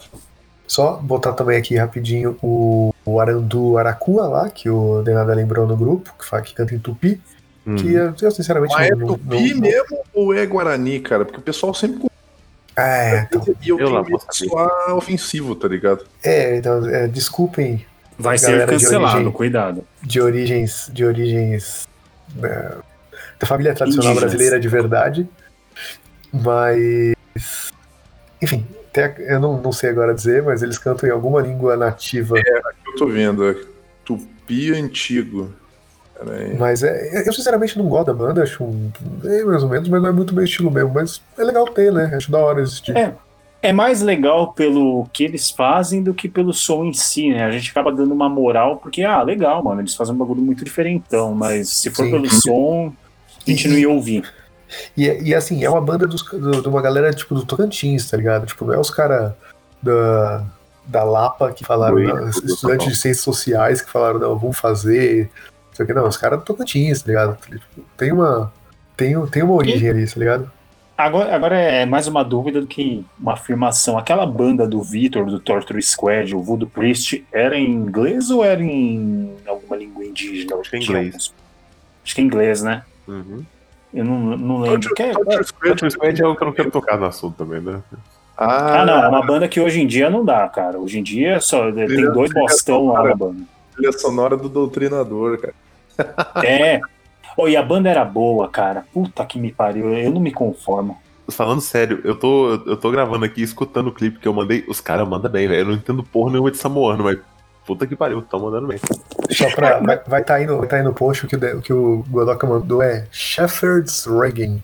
Só 0.68 0.98
botar 0.98 1.34
também 1.34 1.58
aqui 1.58 1.76
rapidinho 1.78 2.38
o, 2.42 2.94
o 3.06 3.20
Arandu 3.20 3.78
Aracua 3.78 4.28
lá, 4.28 4.50
que 4.50 4.70
o 4.70 5.02
Denada 5.04 5.34
lembrou 5.34 5.66
no 5.68 5.78
grupo, 5.78 6.12
que, 6.18 6.26
fala, 6.26 6.42
que 6.42 6.54
canta 6.56 6.74
em 6.74 6.80
tupi. 6.80 7.22
Hum. 7.68 7.76
Que 7.76 7.94
eu, 7.94 8.14
eu, 8.22 8.32
sinceramente 8.32 8.74
Mas 8.74 8.88
é 8.88 8.96
não, 8.96 9.08
não, 9.08 9.08
tupi 9.16 9.54
não- 9.54 9.62
mesmo 9.62 10.00
ou 10.14 10.34
é 10.34 10.46
Guarani, 10.46 11.00
cara? 11.00 11.24
Porque 11.24 11.40
o 11.40 11.44
pessoal 11.44 11.74
sempre. 11.74 12.06
É, 12.78 13.22
então, 13.22 13.42
E 13.64 13.70
eu, 13.70 13.80
Eu 13.80 13.88
tenho 13.88 14.04
medo 14.04 14.10
vou 14.10 14.28
de 14.30 14.38
soar 14.38 14.96
ofensivo, 14.96 15.56
tá 15.56 15.68
ligado? 15.68 16.06
é, 16.24 16.58
então, 16.58 16.86
é, 16.90 17.08
desculpem 17.08 17.86
Vai 18.18 18.38
ser 18.38 18.52
Galera 18.52 18.66
de 18.78 18.84
cancelado, 18.84 19.16
origem. 19.16 19.32
cuidado. 19.32 19.84
de 20.02 20.22
origens 20.22 20.90
de 20.94 21.04
origens 21.06 21.88
né, 22.36 22.72
da 23.40 23.46
família 23.48 23.74
tradicional 23.74 24.12
Indígenas. 24.12 24.32
brasileira 24.34 24.60
de 24.60 24.68
verdade, 24.70 25.30
mas 26.32 27.16
enfim, 28.42 28.66
até- 28.90 29.16
eu 29.34 29.40
não, 29.40 29.62
não 29.62 29.72
sei 29.72 29.90
agora 29.90 30.14
dizer, 30.14 30.44
mas 30.44 30.62
eles 30.62 30.78
cantam 30.78 31.08
em 31.10 31.12
alguma 31.12 31.42
língua 31.42 31.76
nativa. 31.76 32.38
Eu 32.38 32.96
tô 32.98 33.08
vendo, 33.08 33.50
é 33.50 33.56
tupi 34.04 34.72
antigo. 34.74 35.54
Mas 36.58 36.82
é, 36.82 37.28
eu 37.28 37.34
sinceramente 37.34 37.78
não 37.78 37.90
gosto 37.90 38.08
da 38.08 38.14
banda, 38.14 38.42
acho 38.44 38.64
um, 38.64 38.90
é 39.26 39.44
mais 39.44 39.62
ou 39.64 39.70
menos, 39.70 39.90
mas 39.90 40.02
não 40.02 40.10
é 40.10 40.14
muito 40.14 40.34
meu 40.34 40.46
estilo 40.46 40.72
mesmo. 40.72 40.92
Mas 40.94 41.22
é 41.38 41.44
legal 41.44 41.66
ter, 41.68 41.92
né? 41.92 42.10
Acho 42.16 42.32
da 42.32 42.38
hora 42.40 42.62
existir. 42.62 42.96
É. 42.96 43.14
É 43.66 43.74
mais 43.74 44.02
legal 44.02 44.54
pelo 44.54 45.08
que 45.12 45.24
eles 45.24 45.50
fazem 45.50 46.04
do 46.04 46.14
que 46.14 46.30
pelo 46.30 46.54
som 46.54 46.86
em 46.86 46.94
si, 46.94 47.30
né? 47.32 47.44
A 47.44 47.52
gente 47.52 47.72
acaba 47.72 47.92
dando 47.92 48.14
uma 48.14 48.30
moral, 48.30 48.78
porque, 48.78 49.04
ah, 49.04 49.22
legal, 49.24 49.64
mano, 49.64 49.82
eles 49.82 49.96
fazem 49.96 50.14
um 50.14 50.18
bagulho 50.18 50.42
muito 50.42 50.64
diferentão, 50.64 51.34
mas 51.34 51.70
se 51.70 51.90
for 51.90 52.06
Sim. 52.06 52.12
pelo 52.12 52.30
som, 52.30 52.94
a 53.46 53.50
gente 53.50 53.68
não 53.68 53.78
ia 53.78 53.90
ouvir. 53.90 54.24
E, 54.96 55.06
e 55.30 55.34
assim, 55.34 55.64
é 55.64 55.70
uma 55.70 55.82
banda 55.82 56.06
dos, 56.08 56.22
do- 56.24 56.62
de 56.62 56.68
uma 56.68 56.82
galera 56.82 57.12
tipo 57.14 57.34
do 57.34 57.46
Tocantins, 57.46 58.10
tá 58.10 58.18
ligado? 58.18 58.46
Tipo, 58.46 58.66
não 58.66 58.74
é 58.74 58.80
os 58.80 58.90
caras 58.90 59.34
da, 59.82 60.44
da 60.86 61.04
Lapa 61.04 61.52
que 61.52 61.64
falaram, 61.66 61.96
Oi, 61.96 62.06
não, 62.06 62.30
estudantes 62.30 62.88
de 62.88 62.96
ciências 62.96 63.24
sociais 63.24 63.82
que 63.82 63.92
falaram, 63.92 64.20
não, 64.20 64.38
vamos 64.38 64.58
fazer. 64.58 65.30
Não, 65.70 65.76
sei 65.76 65.84
o 65.84 65.88
que, 65.88 65.94
não 65.94 66.08
os 66.08 66.18
caras 66.18 66.40
do 66.40 66.46
Tocantins, 66.46 67.02
tá 67.02 67.08
ligado? 67.08 67.38
Tipo, 67.42 67.82
tem 67.98 68.12
uma. 68.12 68.52
Tem, 68.98 69.26
tem 69.28 69.44
uma 69.44 69.54
origem 69.56 69.90
ali, 69.90 70.06
tá 70.06 70.20
ligado? 70.20 70.52
Agora, 70.98 71.36
agora 71.36 71.58
é 71.58 71.86
mais 71.86 72.08
uma 72.08 72.24
dúvida 72.24 72.62
do 72.62 72.68
que 72.68 73.04
uma 73.20 73.34
afirmação. 73.34 73.98
Aquela 73.98 74.26
banda 74.26 74.66
do 74.66 74.82
Vitor, 74.82 75.26
do 75.26 75.40
Torture 75.42 75.82
Squad, 75.82 76.34
o 76.34 76.42
Voodoo 76.42 76.70
Priest, 76.70 77.26
era 77.34 77.58
em 77.58 77.70
inglês 77.70 78.30
ou 78.30 78.44
era 78.46 78.64
em 78.64 79.36
alguma 79.46 79.76
língua 79.76 80.06
indígena? 80.06 80.56
Acho 80.56 80.70
que 80.70 80.78
é 80.78 80.80
inglês. 80.80 81.06
alguns- 81.08 81.34
Acho 82.06 82.16
que 82.16 82.22
é 82.22 82.24
inglês, 82.24 82.62
né? 82.64 82.84
Uhum. 83.08 83.44
Eu 83.94 84.06
não, 84.06 84.20
não 84.38 84.60
lembro. 84.60 84.90
É- 84.98 85.12
Torture 85.12 85.44
Squad. 85.44 85.68
Torture 85.70 85.92
Squad 85.92 86.22
é 86.22 86.28
o 86.28 86.36
que 86.36 86.44
eu 86.44 86.46
não 86.48 86.54
quero 86.54 86.72
tocar 86.72 86.98
no 86.98 87.06
assunto 87.06 87.36
também, 87.36 87.60
né? 87.60 87.82
Ah, 88.38 88.82
Ah, 88.82 88.86
não, 88.86 89.04
é 89.04 89.08
uma 89.10 89.26
banda 89.26 89.48
que 89.50 89.60
hoje 89.60 89.82
em 89.82 89.88
dia 89.88 90.10
não 90.10 90.24
dá, 90.24 90.48
cara. 90.48 90.80
Hoje 90.80 91.00
em 91.00 91.04
dia 91.04 91.42
só 91.42 91.70
tem 91.72 91.88
dois 92.12 92.32
bostão 92.34 92.88
lá 92.88 93.04
na 93.04 93.16
banda. 93.16 93.44
trilha 93.76 93.92
sonora 93.92 94.38
do 94.38 94.48
Doutrinador, 94.48 95.40
cara. 95.40 95.54
É. 96.46 96.80
Oh, 97.38 97.48
e 97.48 97.56
a 97.56 97.64
banda 97.64 97.90
era 97.90 98.06
boa, 98.06 98.48
cara. 98.48 98.86
Puta 98.94 99.26
que 99.26 99.40
me 99.40 99.52
pariu. 99.52 99.94
Eu 99.94 100.12
não 100.12 100.22
me 100.22 100.32
conformo. 100.32 100.98
Falando 101.30 101.62
sério, 101.62 102.02
eu 102.04 102.16
tô, 102.16 102.52
eu 102.68 102.78
tô 102.78 102.92
gravando 102.92 103.26
aqui, 103.26 103.42
escutando 103.42 103.88
o 103.88 103.92
clipe 103.92 104.20
que 104.20 104.28
eu 104.28 104.34
mandei. 104.34 104.64
Os 104.68 104.80
caras 104.80 105.08
mandam 105.08 105.32
bem, 105.32 105.48
velho. 105.48 105.62
Eu 105.62 105.66
não 105.66 105.74
entendo 105.74 106.04
porra 106.04 106.32
nenhuma 106.32 106.52
de 106.52 106.58
samoano, 106.58 107.04
mas 107.04 107.18
puta 107.66 107.88
que 107.88 107.96
pariu, 107.96 108.22
tão 108.22 108.40
mandando 108.40 108.68
bem. 108.68 108.80
Só 109.32 109.50
pra. 109.50 109.80
Vai 109.80 110.00
vai 110.06 110.24
tá 110.24 110.36
aí, 110.36 110.46
no, 110.46 110.60
vai 110.60 110.68
tá 110.68 110.76
aí 110.76 110.84
no 110.84 110.94
post 110.94 111.26
o 111.26 111.28
que, 111.28 111.36
o 111.36 111.62
que 111.62 111.74
o 111.74 112.06
Godoka 112.10 112.46
mandou 112.46 112.82
é 112.82 113.08
Shepherd's 113.12 114.06
Regging. 114.06 114.62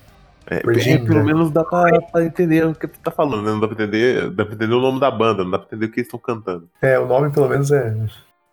É, 0.48 0.58
é, 0.58 0.98
pelo 0.98 1.24
menos 1.24 1.50
dá 1.50 1.64
pra, 1.64 2.02
pra 2.02 2.26
entender 2.26 2.66
o 2.66 2.76
que 2.76 2.88
tu 2.88 3.00
tá 3.00 3.10
falando, 3.10 3.44
né? 3.44 3.52
Não 3.52 3.60
dá 3.60 3.68
pra 3.68 3.74
entender, 3.74 4.30
dá 4.32 4.44
pra 4.44 4.54
entender 4.54 4.74
o 4.74 4.82
nome 4.82 5.00
da 5.00 5.10
banda, 5.10 5.44
não 5.44 5.52
dá 5.52 5.58
pra 5.58 5.68
entender 5.68 5.86
o 5.86 5.90
que 5.90 6.02
eles 6.02 6.08
estão 6.08 6.20
cantando. 6.20 6.68
É, 6.82 7.00
o 7.00 7.08
nome 7.08 7.32
pelo 7.32 7.48
menos 7.48 7.72
é. 7.72 7.96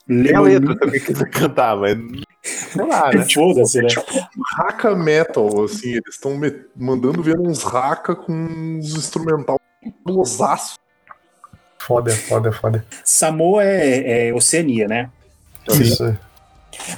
Tem 0.09 0.35
a 0.35 0.41
letra 0.41 0.75
também 0.75 1.01
que 1.01 1.13
cantar, 1.27 1.77
mas. 1.77 1.99
Sei 2.43 2.85
lá, 2.85 3.13
né? 3.13 3.27
Foda-se, 3.29 3.83
né? 3.83 3.89
Haka 4.57 4.97
metal, 4.97 5.65
assim, 5.65 5.91
eles 5.91 6.15
estão 6.15 6.41
mandando 6.75 7.23
ver 7.23 7.39
uns 7.39 7.63
haka 7.63 8.17
com 8.17 8.33
uns 8.33 8.97
instrumental 8.97 9.61
blosaço. 10.05 10.79
Foda, 11.79 12.11
foda, 12.11 12.51
foda. 12.51 12.87
Samoa 13.05 13.63
é, 13.65 14.29
é 14.29 14.35
Oceania, 14.35 14.89
né? 14.89 15.11
Isso. 15.79 16.05
é. 16.05 16.19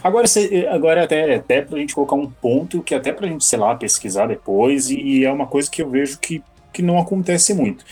Agora, 0.03 0.27
agora 0.71 1.05
até, 1.05 1.35
até 1.35 1.63
pra 1.63 1.79
gente 1.79 1.95
colocar 1.95 2.15
um 2.15 2.31
ponto 2.31 2.83
que 2.83 2.95
até 2.95 3.13
pra 3.13 3.27
gente, 3.27 3.45
sei 3.45 3.59
lá, 3.59 3.75
pesquisar 3.75 4.27
depois, 4.27 4.91
e 4.91 5.25
é 5.25 5.33
uma 5.33 5.47
coisa 5.47 5.71
que 5.71 5.83
eu 5.83 5.91
vejo 5.91 6.19
que, 6.19 6.43
que 6.73 6.83
não 6.83 6.99
acontece 6.99 7.55
muito. 7.55 7.85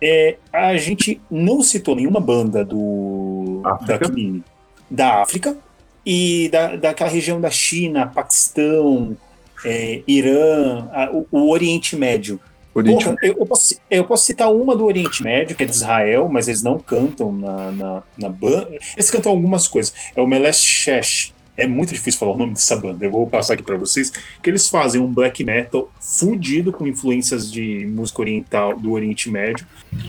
É, 0.00 0.36
a 0.52 0.76
gente 0.76 1.20
não 1.30 1.62
citou 1.62 1.96
nenhuma 1.96 2.20
banda 2.20 2.64
do 2.64 3.60
África? 3.64 3.98
daqui, 3.98 4.42
da 4.90 5.22
África 5.22 5.56
e 6.04 6.48
da, 6.50 6.76
daquela 6.76 7.10
região 7.10 7.40
da 7.40 7.50
China, 7.50 8.06
Paquistão, 8.06 9.16
é, 9.64 10.02
Irã, 10.06 10.88
a- 10.92 11.10
o, 11.12 11.26
o 11.30 11.50
Oriente 11.50 11.96
Médio. 11.96 12.38
Oriente 12.74 13.04
Porra, 13.04 13.16
eu, 13.22 13.36
eu 13.38 13.46
posso, 13.46 13.74
eu 13.90 14.04
posso 14.04 14.26
citar 14.26 14.52
uma 14.52 14.76
do 14.76 14.84
Oriente 14.84 15.22
Médio, 15.22 15.56
que 15.56 15.62
é 15.62 15.66
de 15.66 15.72
Israel, 15.72 16.28
mas 16.30 16.46
eles 16.46 16.62
não 16.62 16.78
cantam 16.78 17.32
na, 17.32 17.72
na, 17.72 18.02
na 18.18 18.28
banda. 18.28 18.68
Eles 18.94 19.10
cantam 19.10 19.32
algumas 19.32 19.66
coisas. 19.66 19.94
É 20.14 20.20
o 20.20 20.26
Melech 20.26 20.58
Shesh. 20.58 21.32
É 21.56 21.66
muito 21.66 21.94
difícil 21.94 22.20
falar 22.20 22.32
o 22.32 22.36
nome 22.36 22.52
dessa 22.52 22.76
banda. 22.76 23.02
Eu 23.02 23.10
vou 23.10 23.26
passar 23.26 23.54
aqui 23.54 23.62
pra 23.62 23.78
vocês. 23.78 24.12
Que 24.42 24.50
eles 24.50 24.68
fazem 24.68 25.00
um 25.00 25.06
black 25.10 25.42
metal 25.42 25.90
fudido 25.98 26.70
com 26.70 26.86
influências 26.86 27.50
de 27.50 27.86
música 27.86 28.20
oriental 28.20 28.78
do 28.78 28.92
Oriente 28.92 29.30
Médio. 29.30 29.66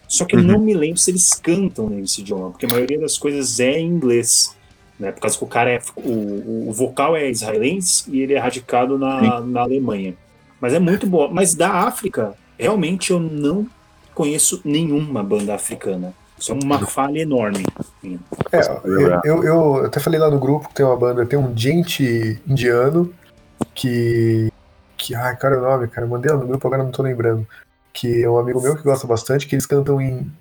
Só 0.09 0.25
que 0.25 0.35
eu 0.35 0.43
não 0.43 0.59
me 0.59 0.73
lembro 0.73 0.97
se 0.97 1.09
eles 1.09 1.31
cantam 1.35 1.89
nesse 1.89 2.19
idioma, 2.19 2.49
porque 2.51 2.65
a 2.65 2.69
maioria 2.69 2.99
das 2.99 3.17
coisas 3.17 3.61
é 3.61 3.79
em 3.79 3.87
inglês. 3.87 4.56
Né, 4.99 5.11
por 5.11 5.21
causa 5.21 5.37
que 5.37 5.43
o 5.43 5.47
cara 5.47 5.69
é. 5.71 5.79
O, 5.95 6.69
o, 6.69 6.73
vocal 6.73 7.15
é 7.15 7.29
israelense 7.29 8.09
e 8.09 8.21
ele 8.21 8.33
é 8.33 8.39
radicado 8.39 8.97
na, 8.97 9.41
na 9.41 9.61
Alemanha. 9.61 10.15
Mas 10.59 10.73
é 10.73 10.79
muito 10.79 11.05
boa. 11.05 11.29
Mas 11.31 11.53
da 11.53 11.71
África, 11.71 12.33
realmente 12.57 13.11
eu 13.11 13.19
não 13.19 13.67
conheço 14.15 14.59
nenhuma 14.65 15.21
banda 15.21 15.53
africana. 15.53 16.13
Isso 16.39 16.51
é 16.51 16.55
uma 16.55 16.79
falha 16.85 17.19
enorme. 17.19 17.63
É, 18.51 18.61
eu, 18.83 19.21
eu, 19.23 19.43
eu 19.43 19.85
até 19.85 19.99
falei 19.99 20.19
lá 20.19 20.29
no 20.29 20.39
grupo 20.39 20.69
que 20.69 20.75
tem 20.75 20.85
uma 20.85 20.97
banda, 20.97 21.25
tem 21.25 21.37
um 21.37 21.55
gente 21.55 22.41
indiano 22.47 23.13
que. 23.73 24.51
que 24.95 25.15
ai, 25.15 25.35
cara, 25.35 25.55
é 25.55 25.57
o 25.59 25.61
nome, 25.61 25.87
cara, 25.87 26.05
mandei 26.07 26.31
lá 26.31 26.39
no 26.39 26.47
grupo, 26.47 26.67
agora 26.67 26.83
não 26.83 26.91
tô 26.91 27.03
lembrando. 27.03 27.47
Que 27.93 28.23
é 28.23 28.29
um 28.29 28.37
amigo 28.37 28.61
meu 28.61 28.75
que 28.75 28.83
gosta 28.83 29.07
bastante, 29.07 29.47
que 29.47 29.55
eles 29.55 29.65
cantam 29.65 29.99
em, 29.99 30.31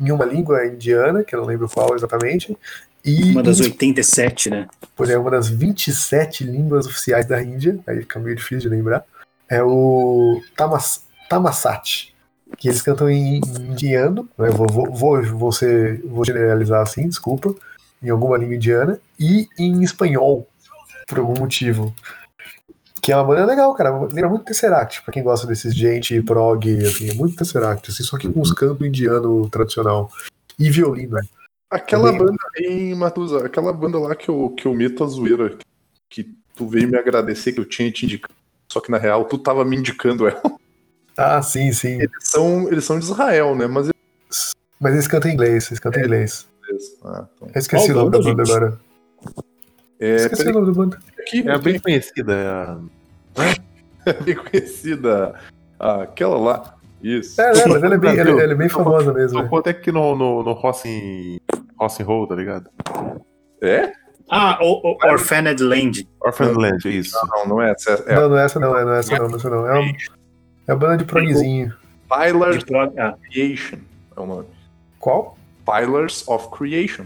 em 0.00 0.10
uma 0.10 0.24
língua 0.24 0.66
indiana, 0.66 1.24
que 1.24 1.34
eu 1.34 1.40
não 1.40 1.46
lembro 1.46 1.68
qual 1.68 1.94
exatamente. 1.94 2.56
E 3.04 3.32
Uma 3.32 3.42
das 3.42 3.60
em 3.60 3.64
87, 3.64 4.50
né? 4.50 4.68
Por 4.94 5.10
é 5.10 5.18
uma 5.18 5.30
das 5.30 5.48
27 5.48 6.44
línguas 6.44 6.86
oficiais 6.86 7.26
da 7.26 7.42
Índia, 7.42 7.78
aí 7.86 8.00
fica 8.00 8.20
meio 8.20 8.36
difícil 8.36 8.70
de 8.70 8.76
lembrar. 8.76 9.04
É 9.48 9.62
o 9.62 10.40
Tamas, 10.56 11.04
Tamasat, 11.28 12.14
que 12.56 12.68
eles 12.68 12.80
cantam 12.80 13.10
em 13.10 13.40
indiano, 13.60 14.28
né? 14.38 14.50
vou, 14.50 14.66
vou, 14.66 14.92
vou, 14.92 15.22
vou, 15.22 15.52
ser, 15.52 16.00
vou 16.04 16.24
generalizar 16.24 16.80
assim, 16.80 17.08
desculpa, 17.08 17.54
em 18.02 18.10
alguma 18.10 18.38
língua 18.38 18.54
indiana, 18.54 19.00
e 19.18 19.48
em 19.58 19.82
espanhol, 19.82 20.48
por 21.06 21.18
algum 21.18 21.38
motivo. 21.38 21.94
Que 23.02 23.10
é 23.10 23.16
uma 23.16 23.24
banda 23.24 23.44
legal, 23.44 23.74
cara. 23.74 23.90
Lembra 24.02 24.28
muito 24.28 24.44
Tesseract, 24.44 25.02
pra 25.02 25.12
quem 25.12 25.24
gosta 25.24 25.44
desses 25.46 25.74
gente 25.74 26.22
prog, 26.22 26.86
assim, 26.86 27.10
é 27.10 27.14
muito 27.14 27.36
Tesseract, 27.36 27.90
assim, 27.90 28.04
só 28.04 28.16
que 28.16 28.28
com 28.28 28.40
os 28.40 28.52
cantos 28.52 28.86
indiano 28.86 29.50
tradicional. 29.50 30.08
E 30.56 30.70
violino. 30.70 31.18
Aquela 31.68 32.12
Também. 32.12 32.26
banda 32.26 32.38
em 32.58 32.94
Matusa, 32.94 33.46
aquela 33.46 33.72
banda 33.72 33.98
lá 33.98 34.14
que 34.14 34.28
eu, 34.28 34.50
que 34.50 34.66
eu 34.66 34.74
meto 34.74 35.02
a 35.02 35.06
zoeira, 35.08 35.56
que 36.08 36.32
tu 36.54 36.68
veio 36.68 36.86
me 36.88 36.96
agradecer 36.96 37.52
que 37.52 37.58
eu 37.58 37.64
tinha 37.64 37.90
te 37.90 38.04
indicado, 38.04 38.34
só 38.70 38.78
que 38.78 38.90
na 38.90 38.98
real 38.98 39.24
tu 39.24 39.36
tava 39.38 39.64
me 39.64 39.76
indicando 39.76 40.28
ela. 40.28 40.42
Ah, 41.16 41.42
sim, 41.42 41.72
sim. 41.72 41.94
Eles 41.94 42.10
são, 42.20 42.68
eles 42.70 42.84
são 42.84 42.98
de 42.98 43.04
Israel, 43.06 43.54
né? 43.56 43.66
Mas 43.66 43.90
Mas 44.78 44.92
eles 44.92 45.08
cantam 45.08 45.30
em 45.30 45.34
inglês, 45.34 45.66
eles 45.68 45.80
cantam 45.80 46.02
em 46.02 46.04
inglês. 46.04 46.46
eles. 46.68 46.96
Ah, 47.04 47.26
então. 47.36 47.48
Eu 47.54 47.58
esqueci 47.58 47.92
Qual 47.92 47.96
o 47.96 47.98
nome 48.00 48.10
da 48.10 48.18
banda, 48.18 48.30
banda 48.30 48.44
gente? 48.44 48.56
agora. 48.56 48.80
É, 49.98 50.16
esqueci 50.16 50.44
peraí, 50.44 50.56
o 50.56 50.60
nome 50.60 50.66
da 50.72 50.78
banda. 50.78 50.98
Aqui, 51.40 51.48
É 51.48 51.58
bem 51.58 51.78
conhecida. 51.78 52.78
É 53.36 54.10
é 54.10 54.12
bem 54.12 54.34
conhecida. 54.34 55.34
Ah, 55.78 56.02
aquela 56.02 56.36
lá. 56.38 56.74
Isso. 57.02 57.40
É, 57.40 57.44
é, 57.44 57.66
mas 57.66 57.82
ela 57.82 57.94
é 57.94 57.98
bem, 57.98 58.18
ela, 58.18 58.30
ela 58.30 58.52
é 58.52 58.54
bem 58.54 58.68
famosa 58.68 59.12
mesmo. 59.12 59.38
né? 59.38 59.44
Tocou 59.44 59.58
até 59.58 59.70
aqui 59.70 59.90
no, 59.90 60.14
no, 60.14 60.42
no 60.42 60.52
Rossing, 60.52 61.40
Rossing 61.78 62.04
Roll, 62.04 62.26
tá 62.28 62.34
ligado? 62.34 62.70
É? 63.60 63.92
Ah, 64.30 64.58
o, 64.62 64.92
o 64.92 64.96
Orphaned 65.04 65.62
Land. 65.62 66.08
Orphan 66.20 66.52
Land, 66.56 66.88
isso. 66.88 67.16
Não, 67.28 67.46
não 67.46 67.62
é 67.62 67.72
essa. 67.72 68.02
É 68.06 68.14
Não, 68.14 68.28
não 68.28 68.38
é 68.38 68.44
essa 68.44 68.60
não, 68.60 68.76
é, 68.76 68.84
não 68.84 68.92
é 68.94 68.98
essa 69.00 69.18
não, 69.18 69.28
não 69.28 69.34
é 69.34 69.36
essa 69.36 69.50
não. 69.50 69.66
É 69.66 69.78
uma, 69.78 69.92
é 70.68 70.72
uma 70.72 70.78
banda 70.78 70.96
de 70.98 71.04
progzinho. 71.04 71.74
Prog- 72.08 72.98
ah. 72.98 73.10
of 73.10 73.30
Creation. 73.30 73.78
É 74.16 74.20
o 74.20 74.26
nome. 74.26 74.46
Qual? 74.98 75.36
Pillars 75.64 76.26
of 76.28 76.48
Creation. 76.50 77.04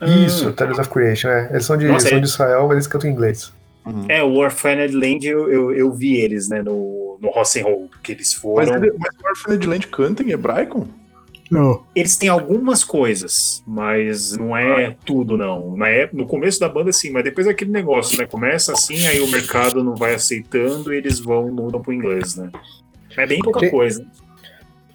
Isso, 0.00 0.52
Tales 0.52 0.78
of 0.78 0.88
Creation, 0.90 1.28
é. 1.28 1.50
Eles 1.50 1.64
são 1.64 1.76
de, 1.76 1.86
são 2.00 2.16
é- 2.16 2.20
de 2.20 2.26
Israel, 2.26 2.62
mas 2.68 2.72
eles 2.72 2.86
cantam 2.86 3.10
em 3.10 3.12
inglês. 3.12 3.52
É, 4.08 4.22
o 4.22 4.34
Orphaned 4.34 4.94
Land 4.94 5.26
eu, 5.26 5.50
eu, 5.50 5.74
eu 5.74 5.92
vi 5.92 6.16
eles, 6.16 6.48
né, 6.48 6.62
no, 6.62 7.18
no 7.20 7.30
Rock 7.30 7.60
and 7.60 7.64
Roll, 7.64 7.90
que 8.02 8.12
eles 8.12 8.32
Mas, 8.32 8.40
foram. 8.40 8.76
ele, 8.76 8.92
mas 8.98 9.14
o 9.14 9.28
Orphaned 9.28 9.66
Land 9.66 9.86
canta 9.88 10.22
em 10.22 10.30
hebraico? 10.30 10.88
Não. 11.50 11.82
Eles 11.94 12.16
têm 12.16 12.28
algumas 12.28 12.84
coisas, 12.84 13.62
mas 13.66 14.36
não 14.36 14.56
é 14.56 14.94
tudo, 15.04 15.36
não. 15.36 15.76
Na 15.76 15.88
é, 15.88 16.08
no 16.12 16.26
começo 16.26 16.60
da 16.60 16.68
banda, 16.68 16.92
sim, 16.92 17.10
mas 17.10 17.24
depois 17.24 17.46
é 17.46 17.50
aquele 17.50 17.70
negócio, 17.70 18.18
né? 18.18 18.26
Começa 18.26 18.72
assim, 18.72 19.06
aí 19.06 19.20
o 19.20 19.28
mercado 19.28 19.82
não 19.82 19.94
vai 19.94 20.14
aceitando 20.14 20.92
e 20.92 20.96
eles 20.96 21.18
vão 21.18 21.50
mudam 21.50 21.80
pro 21.80 21.92
inglês, 21.92 22.36
né? 22.36 22.50
É 23.16 23.26
bem 23.26 23.38
pouca 23.40 23.60
Gente, 23.60 23.70
coisa. 23.70 24.06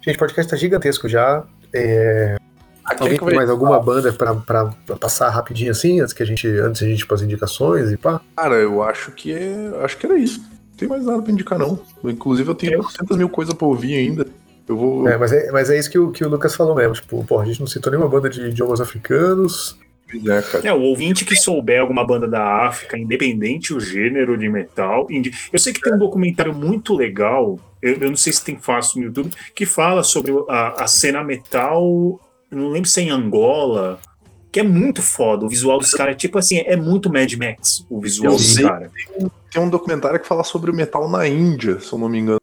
Gente, 0.00 0.16
o 0.16 0.18
podcast 0.18 0.50
tá 0.50 0.56
gigantesco 0.56 1.08
já. 1.08 1.44
É, 1.72 2.36
alguém 2.88 3.16
é 3.16 3.18
tem 3.18 3.34
mais 3.36 3.50
alguma 3.50 3.80
banda 3.80 4.12
pra, 4.12 4.34
pra, 4.34 4.66
pra 4.86 4.96
passar 4.96 5.28
rapidinho 5.30 5.70
assim, 5.70 6.00
antes 6.00 6.12
que 6.12 6.22
a 6.22 6.26
gente, 6.26 6.46
antes 6.46 6.82
a 6.82 6.86
gente 6.86 7.00
ir 7.00 7.06
pras 7.06 7.22
indicações 7.22 7.90
e 7.90 7.96
pá? 7.96 8.20
Cara, 8.36 8.56
eu 8.56 8.82
acho 8.82 9.10
que 9.12 9.32
é. 9.32 9.72
Acho 9.82 9.96
que 9.96 10.06
era 10.06 10.18
isso. 10.18 10.40
Não 10.40 10.76
tem 10.76 10.88
mais 10.88 11.04
nada 11.04 11.22
pra 11.22 11.32
indicar, 11.32 11.58
não. 11.58 11.78
Inclusive, 12.04 12.48
eu 12.50 12.54
tenho 12.54 12.72
Eu- 12.74 12.80
400 12.80 13.16
mil 13.16 13.28
coisas 13.28 13.54
pra 13.54 13.66
ouvir 13.66 13.94
ainda. 13.96 14.26
Eu 14.68 14.76
vou. 14.76 15.08
É, 15.08 15.16
mas 15.16 15.32
é, 15.32 15.50
mas 15.52 15.70
é 15.70 15.78
isso 15.78 15.90
que 15.90 15.98
o, 15.98 16.10
que 16.10 16.24
o 16.24 16.28
Lucas 16.28 16.54
falou 16.56 16.74
mesmo. 16.74 16.94
Tipo, 16.94 17.24
pô, 17.24 17.38
a 17.38 17.44
gente 17.44 17.60
não 17.60 17.66
citou 17.66 17.90
nenhuma 17.92 18.08
banda 18.08 18.28
de 18.30 18.40
idiomas 18.48 18.80
africanos. 18.80 19.78
É, 20.26 20.42
cara. 20.42 20.68
É, 20.68 20.72
o 20.72 20.80
ouvinte 20.82 21.24
que 21.24 21.34
souber 21.34 21.80
alguma 21.80 22.06
banda 22.06 22.28
da 22.28 22.66
África, 22.66 22.96
independente 22.96 23.74
o 23.74 23.80
gênero 23.80 24.36
de 24.38 24.48
metal. 24.48 25.06
indi- 25.10 25.32
Eu 25.52 25.58
sei 25.58 25.72
que 25.72 25.80
tem 25.80 25.94
um 25.94 25.98
documentário 25.98 26.54
muito 26.54 26.94
legal, 26.94 27.58
eu, 27.82 27.94
eu 27.94 28.08
não 28.10 28.16
sei 28.16 28.32
se 28.32 28.44
tem 28.44 28.56
fácil 28.56 29.00
no 29.00 29.06
YouTube, 29.06 29.30
que 29.54 29.66
fala 29.66 30.02
sobre 30.04 30.32
a, 30.48 30.84
a 30.84 30.86
cena 30.86 31.22
metal, 31.24 32.20
eu 32.54 32.60
não 32.60 32.70
lembro 32.70 32.88
se 32.88 33.00
é 33.00 33.04
em 33.04 33.10
Angola, 33.10 33.98
que 34.50 34.60
é 34.60 34.62
muito 34.62 35.02
foda. 35.02 35.44
O 35.44 35.48
visual 35.48 35.78
dos 35.78 35.90
caras, 35.90 36.16
tipo 36.16 36.38
assim, 36.38 36.58
é 36.58 36.76
muito 36.76 37.12
Mad 37.12 37.32
Max, 37.34 37.84
o 37.90 38.00
visual 38.00 38.36
dos 38.36 38.56
caras. 38.56 38.90
Tem 39.50 39.60
um 39.62 39.68
documentário 39.68 40.20
que 40.20 40.26
fala 40.26 40.44
sobre 40.44 40.70
o 40.70 40.74
metal 40.74 41.08
na 41.08 41.26
Índia, 41.26 41.80
se 41.80 41.92
eu 41.92 41.98
não 41.98 42.08
me 42.08 42.18
engano. 42.18 42.40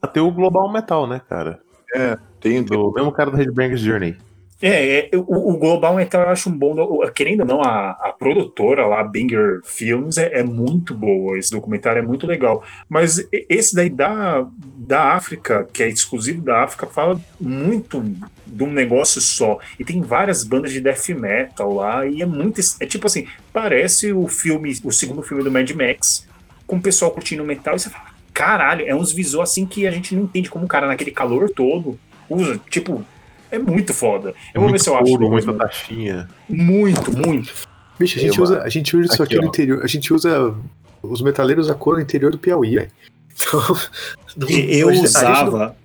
Até 0.00 0.20
o 0.20 0.30
Global 0.30 0.72
Metal, 0.72 1.06
né, 1.06 1.20
cara? 1.28 1.60
É, 1.94 2.16
tem. 2.40 2.62
tem 2.62 2.64
Do 2.64 2.92
mesmo 2.92 3.10
cara 3.10 3.30
do 3.30 3.36
Headbangers 3.36 3.80
Journey. 3.80 4.16
É, 4.60 5.08
é, 5.14 5.16
o, 5.16 5.52
o 5.52 5.56
Global 5.56 5.94
Metal 5.94 6.20
eu 6.22 6.30
acho 6.30 6.50
um 6.50 6.58
bom. 6.58 6.74
do- 6.74 7.12
Querendo 7.12 7.40
ou 7.42 7.46
não, 7.46 7.62
a, 7.62 7.90
a 7.90 8.12
produtora 8.18 8.86
lá, 8.86 9.04
Banger 9.04 9.60
Films, 9.64 10.18
é, 10.18 10.40
é 10.40 10.42
muito 10.42 10.92
boa. 10.94 11.38
Esse 11.38 11.52
documentário 11.52 12.00
é 12.00 12.02
muito 12.02 12.26
legal. 12.26 12.64
Mas 12.88 13.24
esse 13.48 13.74
daí 13.74 13.88
da, 13.88 14.44
da 14.76 15.12
África, 15.12 15.68
que 15.72 15.82
é 15.84 15.88
exclusivo 15.88 16.42
da 16.42 16.64
África, 16.64 16.86
fala 16.86 17.20
muito 17.40 18.02
de 18.44 18.64
um 18.64 18.72
negócio 18.72 19.20
só. 19.20 19.58
E 19.78 19.84
tem 19.84 20.00
várias 20.02 20.42
bandas 20.42 20.72
de 20.72 20.80
death 20.80 21.08
metal 21.10 21.72
lá. 21.74 22.04
E 22.04 22.20
é 22.20 22.26
muito. 22.26 22.60
É 22.80 22.86
tipo 22.86 23.06
assim, 23.06 23.28
parece 23.52 24.12
o 24.12 24.26
filme, 24.26 24.76
o 24.82 24.90
segundo 24.90 25.22
filme 25.22 25.44
do 25.44 25.52
Mad 25.52 25.70
Max, 25.70 26.26
com 26.66 26.76
o 26.76 26.82
pessoal 26.82 27.12
curtindo 27.12 27.44
metal. 27.44 27.76
E 27.76 27.78
você 27.78 27.90
fala, 27.90 28.06
caralho, 28.34 28.84
é 28.88 28.92
uns 28.94 29.12
visuais 29.12 29.50
assim 29.50 29.64
que 29.66 29.86
a 29.86 29.90
gente 29.92 30.16
não 30.16 30.24
entende 30.24 30.50
como 30.50 30.64
o 30.64 30.68
cara 30.68 30.88
naquele 30.88 31.12
calor 31.12 31.48
todo 31.48 31.96
usa. 32.28 32.60
Tipo. 32.68 33.04
É 33.50 33.58
muito 33.58 33.92
foda. 33.94 34.34
Eu 34.54 34.60
vou 34.60 34.64
ver 34.64 34.68
muito 34.70 34.82
se 34.84 34.90
eu 34.90 34.94
acho. 34.96 35.04
couro, 35.04 35.30
muita 35.30 35.52
taxinha. 35.54 36.28
Muito, 36.48 37.16
muito. 37.16 37.52
Bicho, 37.98 38.18
a 38.18 38.22
gente, 38.22 38.36
Eu, 38.38 38.44
usa, 38.44 38.62
a 38.62 38.68
gente 38.68 38.96
usa 38.96 39.12
isso 39.12 39.22
aqui, 39.22 39.34
aqui, 39.34 39.42
no 39.42 39.48
interior. 39.48 39.82
A 39.82 39.86
gente 39.86 40.12
usa 40.14 40.54
os 41.02 41.20
metaleiros 41.22 41.68
a 41.70 41.74
cor 41.74 41.96
no 41.96 42.02
interior 42.02 42.30
do 42.30 42.38
Piauí, 42.38 42.74
velho. 42.76 42.90
Então, 43.34 43.60
Eu 44.48 44.88
a 44.88 44.92
gente- 44.92 45.06
a 45.06 45.08
gente 45.08 45.14
não- 45.14 45.32
usava. 45.32 45.76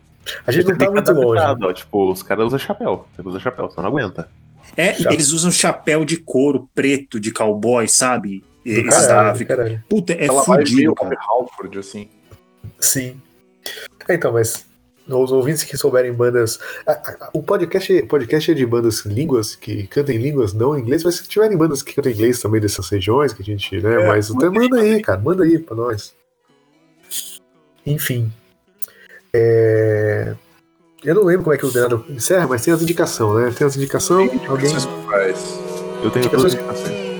A 0.47 0.51
gente 0.51 0.67
não 0.69 0.77
tá 0.77 0.89
muito 0.91 1.11
longe. 1.13 1.41
ó, 1.41 1.73
Tipo, 1.73 2.11
os 2.11 2.23
caras 2.23 2.45
usam 2.47 2.59
chapéu. 2.59 3.07
Caras 3.15 3.25
usam 3.31 3.39
chapéu, 3.41 3.69
você 3.69 3.81
não 3.81 3.87
aguenta. 3.89 4.29
É, 4.77 4.93
Chapéu. 4.93 5.11
eles 5.13 5.31
usam 5.31 5.51
chapéu 5.51 6.05
de 6.05 6.17
couro 6.17 6.69
preto 6.73 7.19
de 7.19 7.31
cowboy, 7.31 7.87
sabe? 7.87 8.43
Da 8.65 8.83
caralho, 8.89 9.29
África. 9.31 9.55
caralho. 9.57 9.83
Puta, 9.89 10.13
é 10.13 10.25
Ela 10.25 10.43
fudido, 10.43 10.95
cara. 10.95 11.17
Halford, 11.19 11.77
assim. 11.77 12.07
Sim. 12.79 13.19
É, 14.07 14.15
então, 14.15 14.31
mas 14.33 14.65
os 15.07 15.31
ouvintes 15.31 15.63
que 15.63 15.75
souberem 15.77 16.13
bandas. 16.13 16.59
O 17.33 17.43
podcast, 17.43 18.03
podcast 18.03 18.51
é 18.51 18.53
de 18.53 18.65
bandas 18.65 19.05
línguas, 19.05 19.55
que 19.55 19.85
cantam 19.87 20.15
em 20.15 20.17
línguas 20.17 20.53
não 20.53 20.77
em 20.77 20.81
inglês, 20.81 21.03
mas 21.03 21.15
se 21.15 21.27
tiverem 21.27 21.57
bandas 21.57 21.81
que 21.83 21.93
cantam 21.93 22.11
em 22.11 22.15
inglês 22.15 22.39
também 22.39 22.61
dessas 22.61 22.87
regiões 22.89 23.33
que 23.33 23.41
a 23.41 23.45
gente, 23.45 23.81
né? 23.81 24.01
É, 24.03 24.07
mas 24.07 24.31
até 24.31 24.49
manda 24.49 24.79
aí, 24.79 25.01
cara, 25.01 25.19
manda 25.19 25.43
aí 25.43 25.59
pra 25.59 25.75
nós. 25.75 26.13
Enfim. 27.85 28.31
É, 29.33 30.35
Eu 31.03 31.15
não 31.15 31.23
lembro 31.25 31.43
como 31.43 31.53
é 31.53 31.57
que 31.57 31.65
o 31.65 31.71
Denado 31.71 32.05
encerra, 32.09 32.47
mas 32.47 32.63
tem 32.63 32.73
as 32.73 32.81
indicações, 32.81 33.43
né? 33.45 33.53
Tem 33.57 33.67
as 33.67 33.75
indicações. 33.75 34.31
Alguém. 34.47 34.69
Vocês 34.69 34.85
faz. 35.05 35.59
Eu 36.01 36.09
tenho 36.11 36.25
Indicações- 36.25 36.29
todas 36.29 36.45
as 36.45 36.53
indicações. 36.53 37.12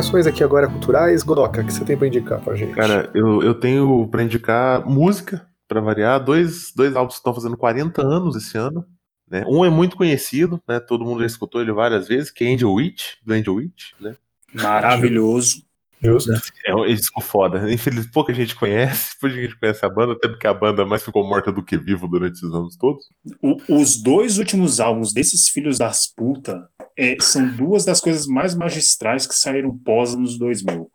Indicações 0.00 0.26
aqui 0.26 0.42
agora 0.42 0.66
culturais. 0.66 1.22
Godoka, 1.22 1.60
o 1.60 1.64
que 1.64 1.72
você 1.72 1.84
tem 1.84 1.96
pra 1.96 2.06
indicar 2.06 2.40
pra 2.40 2.56
gente? 2.56 2.72
Cara, 2.72 3.10
eu, 3.14 3.42
eu 3.42 3.54
tenho 3.54 4.08
pra 4.08 4.22
indicar 4.22 4.86
música, 4.86 5.46
pra 5.68 5.80
variar, 5.80 6.22
dois, 6.24 6.72
dois 6.74 6.96
álbuns 6.96 7.14
que 7.14 7.20
estão 7.20 7.34
fazendo 7.34 7.56
40 7.56 8.02
anos 8.02 8.34
esse 8.34 8.56
ano. 8.56 8.84
Né? 9.30 9.44
Um 9.46 9.64
é 9.64 9.70
muito 9.70 9.96
conhecido, 9.96 10.60
né? 10.66 10.80
Todo 10.80 11.04
mundo 11.04 11.20
já 11.20 11.26
escutou 11.26 11.60
ele 11.60 11.70
várias 11.70 12.08
vezes, 12.08 12.30
que 12.30 12.44
é 12.44 12.52
Angel 12.52 12.72
Witch, 12.72 13.14
do 13.24 13.32
Angel 13.32 13.54
Witch, 13.54 13.92
né? 14.00 14.16
Maravilhoso. 14.54 15.62
Justo. 16.02 16.30
É 16.66 16.74
um 16.74 16.86
disco 16.86 17.20
foda. 17.20 17.70
Infelizmente, 17.70 18.10
pouca 18.12 18.32
gente 18.32 18.54
conhece, 18.56 19.18
pouca 19.20 19.34
gente 19.36 19.58
conhece 19.58 19.84
a 19.84 19.88
banda, 19.88 20.14
até 20.14 20.28
porque 20.28 20.46
a 20.46 20.54
banda 20.54 20.86
mais 20.86 21.02
ficou 21.02 21.22
morta 21.28 21.52
do 21.52 21.62
que 21.62 21.76
viva 21.76 22.08
durante 22.08 22.34
esses 22.36 22.52
anos 22.54 22.76
todos. 22.76 23.04
O- 23.42 23.58
os 23.80 24.02
dois 24.02 24.38
últimos 24.38 24.80
álbuns 24.80 25.12
desses 25.12 25.48
filhos 25.48 25.76
das 25.78 26.06
puta 26.06 26.68
é, 26.96 27.16
são 27.20 27.46
duas 27.54 27.84
das 27.84 28.00
coisas 28.00 28.26
mais 28.26 28.54
magistrais 28.54 29.26
que 29.26 29.34
saíram 29.34 29.76
pós 29.76 30.14
anos 30.14 30.38
2000. 30.38 30.90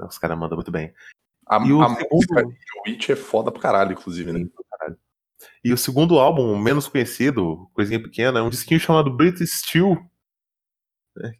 Os 0.00 0.18
caras 0.18 0.38
mandam 0.38 0.56
muito 0.56 0.70
bem. 0.70 0.92
A, 1.46 1.56
E 1.66 1.72
o 1.72 1.82
a 1.82 1.88
segundo- 1.88 2.08
música 2.12 2.42
de 2.44 2.56
Witch 2.86 3.08
é 3.10 3.16
foda 3.16 3.50
pra 3.50 3.60
caralho, 3.60 3.92
inclusive, 3.92 4.32
né? 4.32 4.46
E 5.64 5.72
o 5.72 5.78
segundo 5.78 6.18
álbum, 6.18 6.56
menos 6.58 6.86
conhecido, 6.88 7.68
coisinha 7.72 8.00
pequena, 8.02 8.38
é 8.38 8.42
um 8.42 8.50
disquinho 8.50 8.78
chamado 8.78 9.10
British 9.16 9.50
Steel, 9.60 9.96
né? 11.16 11.32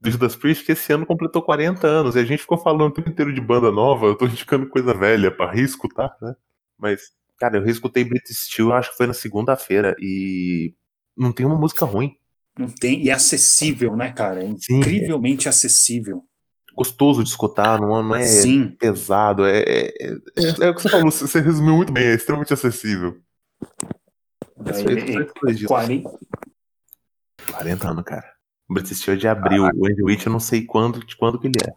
Do 0.00 0.10
Judas 0.10 0.36
Priest, 0.36 0.64
que 0.64 0.72
esse 0.72 0.92
ano 0.92 1.06
completou 1.06 1.42
40 1.42 1.86
anos. 1.86 2.14
E 2.14 2.20
a 2.20 2.24
gente 2.24 2.40
ficou 2.40 2.58
falando 2.58 2.90
o 2.90 2.90
tempo 2.90 3.10
inteiro 3.10 3.32
de 3.32 3.40
banda 3.40 3.70
nova, 3.70 4.06
eu 4.06 4.14
tô 4.14 4.26
indicando 4.26 4.68
coisa 4.68 4.94
velha 4.94 5.30
pra 5.30 5.50
reescutar, 5.50 6.16
né? 6.22 6.34
Mas, 6.78 7.12
cara, 7.38 7.58
eu 7.58 7.64
reescutei 7.64 8.04
British 8.04 8.44
Steel, 8.44 8.72
acho 8.72 8.90
que 8.90 8.96
foi 8.96 9.06
na 9.06 9.14
segunda-feira, 9.14 9.96
e 9.98 10.74
não 11.16 11.32
tem 11.32 11.44
uma 11.44 11.58
música 11.58 11.84
ruim. 11.84 12.14
Não 12.56 12.68
tem, 12.68 13.04
e 13.04 13.10
é 13.10 13.12
acessível, 13.12 13.96
né, 13.96 14.12
cara? 14.12 14.44
É 14.44 14.54
Sim. 14.58 14.78
incrivelmente 14.78 15.48
acessível. 15.48 16.24
Gostoso 16.74 17.24
de 17.24 17.30
escutar, 17.30 17.80
não, 17.80 18.02
não 18.02 18.14
é 18.14 18.22
Sim. 18.22 18.68
pesado, 18.68 19.44
é, 19.44 19.58
é, 19.60 19.88
é, 20.00 20.66
é 20.66 20.70
o 20.70 20.74
que 20.74 20.82
você 20.82 20.88
falou, 20.88 21.10
você 21.10 21.40
resumiu 21.40 21.74
muito 21.74 21.92
bem, 21.92 22.04
é 22.04 22.14
extremamente 22.14 22.52
acessível. 22.52 23.20
É 24.64 24.80
eu 24.80 25.54
digo. 25.54 25.68
40, 25.68 26.10
40 27.52 27.90
anos, 27.90 28.04
cara. 28.04 28.37
O 28.68 28.74
British 28.74 28.98
Steel 28.98 29.16
é 29.16 29.18
de 29.18 29.28
abril, 29.28 29.64
o 29.64 29.86
Andy 29.86 30.02
Witch 30.02 30.26
eu 30.26 30.32
não 30.32 30.40
sei 30.40 30.64
quando, 30.64 31.04
de 31.04 31.16
quando 31.16 31.38
que 31.38 31.46
ele 31.46 31.56
é. 31.66 31.72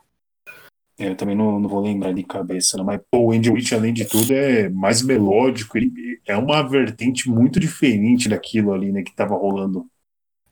É, 1.00 1.10
eu 1.10 1.16
também 1.16 1.36
não, 1.36 1.60
não 1.60 1.70
vou 1.70 1.82
lembrar 1.82 2.14
de 2.14 2.22
cabeça, 2.22 2.78
não, 2.78 2.84
mas 2.84 3.02
pô, 3.10 3.20
o 3.28 3.32
Andy 3.32 3.50
Witch, 3.50 3.72
além 3.72 3.94
de 3.94 4.06
tudo, 4.06 4.34
é 4.34 4.70
mais 4.70 5.02
melódico. 5.02 5.78
Ele 5.78 6.20
é 6.28 6.38
uma 6.38 6.62
vertente 6.62 7.30
muito 7.30 7.60
diferente 7.60 8.30
daquilo 8.30 8.74
ali, 8.74 8.92
né, 8.92 9.02
que 9.02 9.16
tava 9.16 9.36
rolando 9.36 9.88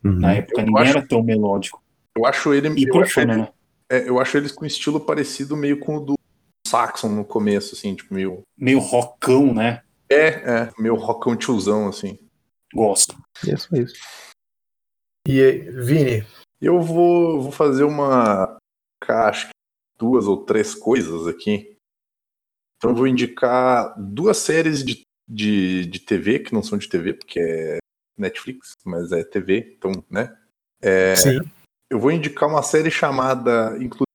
na 0.01 0.33
época. 0.33 0.61
Eu 0.61 0.65
Ninguém 0.65 0.81
acho- 0.81 0.97
era 0.97 1.07
tão 1.07 1.21
melódico. 1.21 1.83
Eu 2.17 2.25
acho 2.25 2.53
ele. 2.53 2.69
E 2.69 2.87
eu, 2.87 3.01
acho 3.01 3.19
ele 3.19 3.35
né? 3.35 3.49
é, 3.89 4.09
eu 4.09 4.19
acho 4.19 4.37
eles 4.37 4.51
com 4.51 4.65
estilo 4.65 4.99
parecido 4.99 5.55
meio 5.55 5.77
com 5.79 5.97
o 5.97 5.99
do 5.99 6.13
Saxon 6.65 7.09
no 7.09 7.25
começo, 7.25 7.75
assim, 7.75 7.93
tipo, 7.95 8.13
meio. 8.13 8.41
Meio 8.57 8.79
rockão, 8.79 9.53
né? 9.53 9.81
É, 10.09 10.27
é, 10.27 10.71
meio 10.79 10.95
rockão 10.95 11.35
tiozão, 11.35 11.87
assim. 11.87 12.17
Gosto. 12.73 13.15
Isso, 13.45 13.67
isso. 13.75 13.95
E 15.31 15.59
Vini, 15.69 16.25
Eu 16.59 16.81
vou, 16.81 17.39
vou 17.39 17.51
fazer 17.51 17.83
uma. 17.83 18.57
Acho 19.07 19.45
que 19.45 19.51
duas 19.95 20.25
ou 20.25 20.43
três 20.43 20.73
coisas 20.73 21.27
aqui. 21.27 21.77
Então 22.77 22.89
eu 22.89 22.95
vou 22.95 23.05
indicar 23.05 23.93
duas 23.95 24.37
séries 24.37 24.83
de, 24.83 25.03
de, 25.29 25.85
de 25.85 25.99
TV, 25.99 26.39
que 26.39 26.51
não 26.51 26.63
são 26.63 26.79
de 26.79 26.89
TV, 26.89 27.13
porque 27.13 27.39
é 27.39 27.77
Netflix, 28.17 28.71
mas 28.83 29.11
é 29.11 29.23
TV, 29.23 29.75
então, 29.77 29.91
né? 30.09 30.35
É, 30.81 31.15
sim. 31.15 31.39
eu 31.91 31.99
vou 31.99 32.11
indicar 32.11 32.49
uma 32.49 32.63
série 32.63 32.89
chamada, 32.89 33.75
inclusive, 33.75 34.05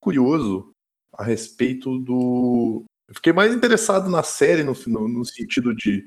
curioso, 0.00 0.70
a 1.12 1.24
respeito 1.24 1.98
do. 1.98 2.84
Eu 3.08 3.16
fiquei 3.16 3.32
mais 3.32 3.52
interessado 3.52 4.08
na 4.08 4.22
série 4.22 4.62
no, 4.62 4.74
no, 4.86 5.08
no 5.08 5.24
sentido 5.24 5.74
de 5.74 6.06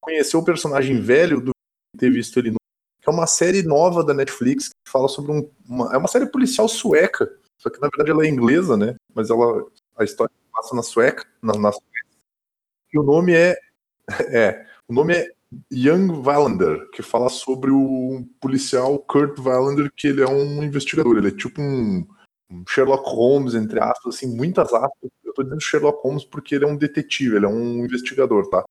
conhecer 0.00 0.36
o 0.36 0.44
personagem 0.44 1.00
velho 1.00 1.40
do 1.40 1.50
que 1.50 1.98
ter 1.98 2.12
visto 2.12 2.38
ele 2.38 2.52
no. 2.52 2.65
Que 3.06 3.10
é 3.10 3.12
uma 3.12 3.26
série 3.28 3.62
nova 3.62 4.02
da 4.02 4.12
Netflix 4.12 4.70
que 4.70 4.90
fala 4.90 5.06
sobre 5.06 5.30
um. 5.30 5.48
Uma, 5.64 5.94
é 5.94 5.96
uma 5.96 6.08
série 6.08 6.26
policial 6.26 6.66
sueca. 6.66 7.32
Só 7.56 7.70
que 7.70 7.80
na 7.80 7.86
verdade 7.88 8.10
ela 8.10 8.26
é 8.26 8.28
inglesa, 8.28 8.76
né? 8.76 8.96
Mas 9.14 9.30
ela. 9.30 9.64
A 9.96 10.02
história 10.02 10.34
passa 10.52 10.74
na 10.74 10.82
sueca. 10.82 11.24
Na, 11.40 11.56
na. 11.56 11.70
E 12.92 12.98
o 12.98 13.04
nome 13.04 13.32
é. 13.32 13.56
É. 14.28 14.66
O 14.88 14.92
nome 14.92 15.14
é 15.14 15.28
Young 15.72 16.20
Wallander, 16.24 16.90
que 16.90 17.00
fala 17.00 17.28
sobre 17.28 17.70
o 17.70 18.26
policial 18.40 18.98
Kurt 18.98 19.38
Wallander, 19.38 19.90
que 19.96 20.08
ele 20.08 20.22
é 20.22 20.28
um 20.28 20.64
investigador. 20.64 21.16
Ele 21.16 21.28
é 21.28 21.30
tipo 21.30 21.62
um 21.62 22.04
Sherlock 22.68 23.08
Holmes, 23.08 23.54
entre 23.54 23.78
aspas, 23.78 24.16
assim, 24.16 24.34
muitas 24.36 24.72
aspas. 24.72 25.10
Eu 25.24 25.32
tô 25.32 25.44
dizendo 25.44 25.60
Sherlock 25.60 26.02
Holmes 26.02 26.24
porque 26.24 26.56
ele 26.56 26.64
é 26.64 26.68
um 26.68 26.76
detetive, 26.76 27.36
ele 27.36 27.46
é 27.46 27.48
um 27.48 27.84
investigador, 27.84 28.48
tá? 28.48 28.64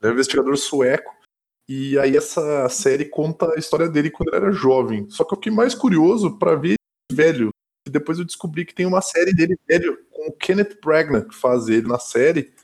Ele 0.00 0.08
é 0.08 0.10
um 0.10 0.14
investigador 0.14 0.56
sueco. 0.56 1.12
E 1.68 1.98
aí 1.98 2.16
essa 2.16 2.68
série 2.68 3.06
conta 3.06 3.52
a 3.54 3.58
história 3.58 3.88
dele 3.88 4.10
quando 4.10 4.28
ele 4.28 4.36
era 4.36 4.52
jovem. 4.52 5.08
Só 5.08 5.24
que 5.24 5.32
eu 5.32 5.36
fiquei 5.36 5.52
mais 5.52 5.74
curioso 5.74 6.38
pra 6.38 6.54
ver 6.54 6.74
velho. 7.10 7.48
E 7.86 7.90
depois 7.90 8.18
eu 8.18 8.24
descobri 8.24 8.64
que 8.64 8.74
tem 8.74 8.86
uma 8.86 9.00
série 9.00 9.34
dele 9.34 9.56
velho 9.68 9.98
com 10.10 10.28
o 10.28 10.32
Kenneth 10.32 10.78
Branagh 10.82 11.28
que 11.28 11.34
faz 11.34 11.68
ele 11.68 11.86
na 11.86 11.98
série 11.98 12.54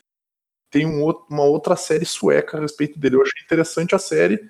tem 0.71 0.85
um 0.85 1.03
outro- 1.03 1.25
uma 1.29 1.43
outra 1.43 1.75
série 1.75 2.05
sueca 2.05 2.57
a 2.57 2.61
respeito 2.61 2.97
dele. 2.97 3.17
Eu 3.17 3.21
achei 3.21 3.43
interessante 3.43 3.93
a 3.93 3.99
série, 3.99 4.49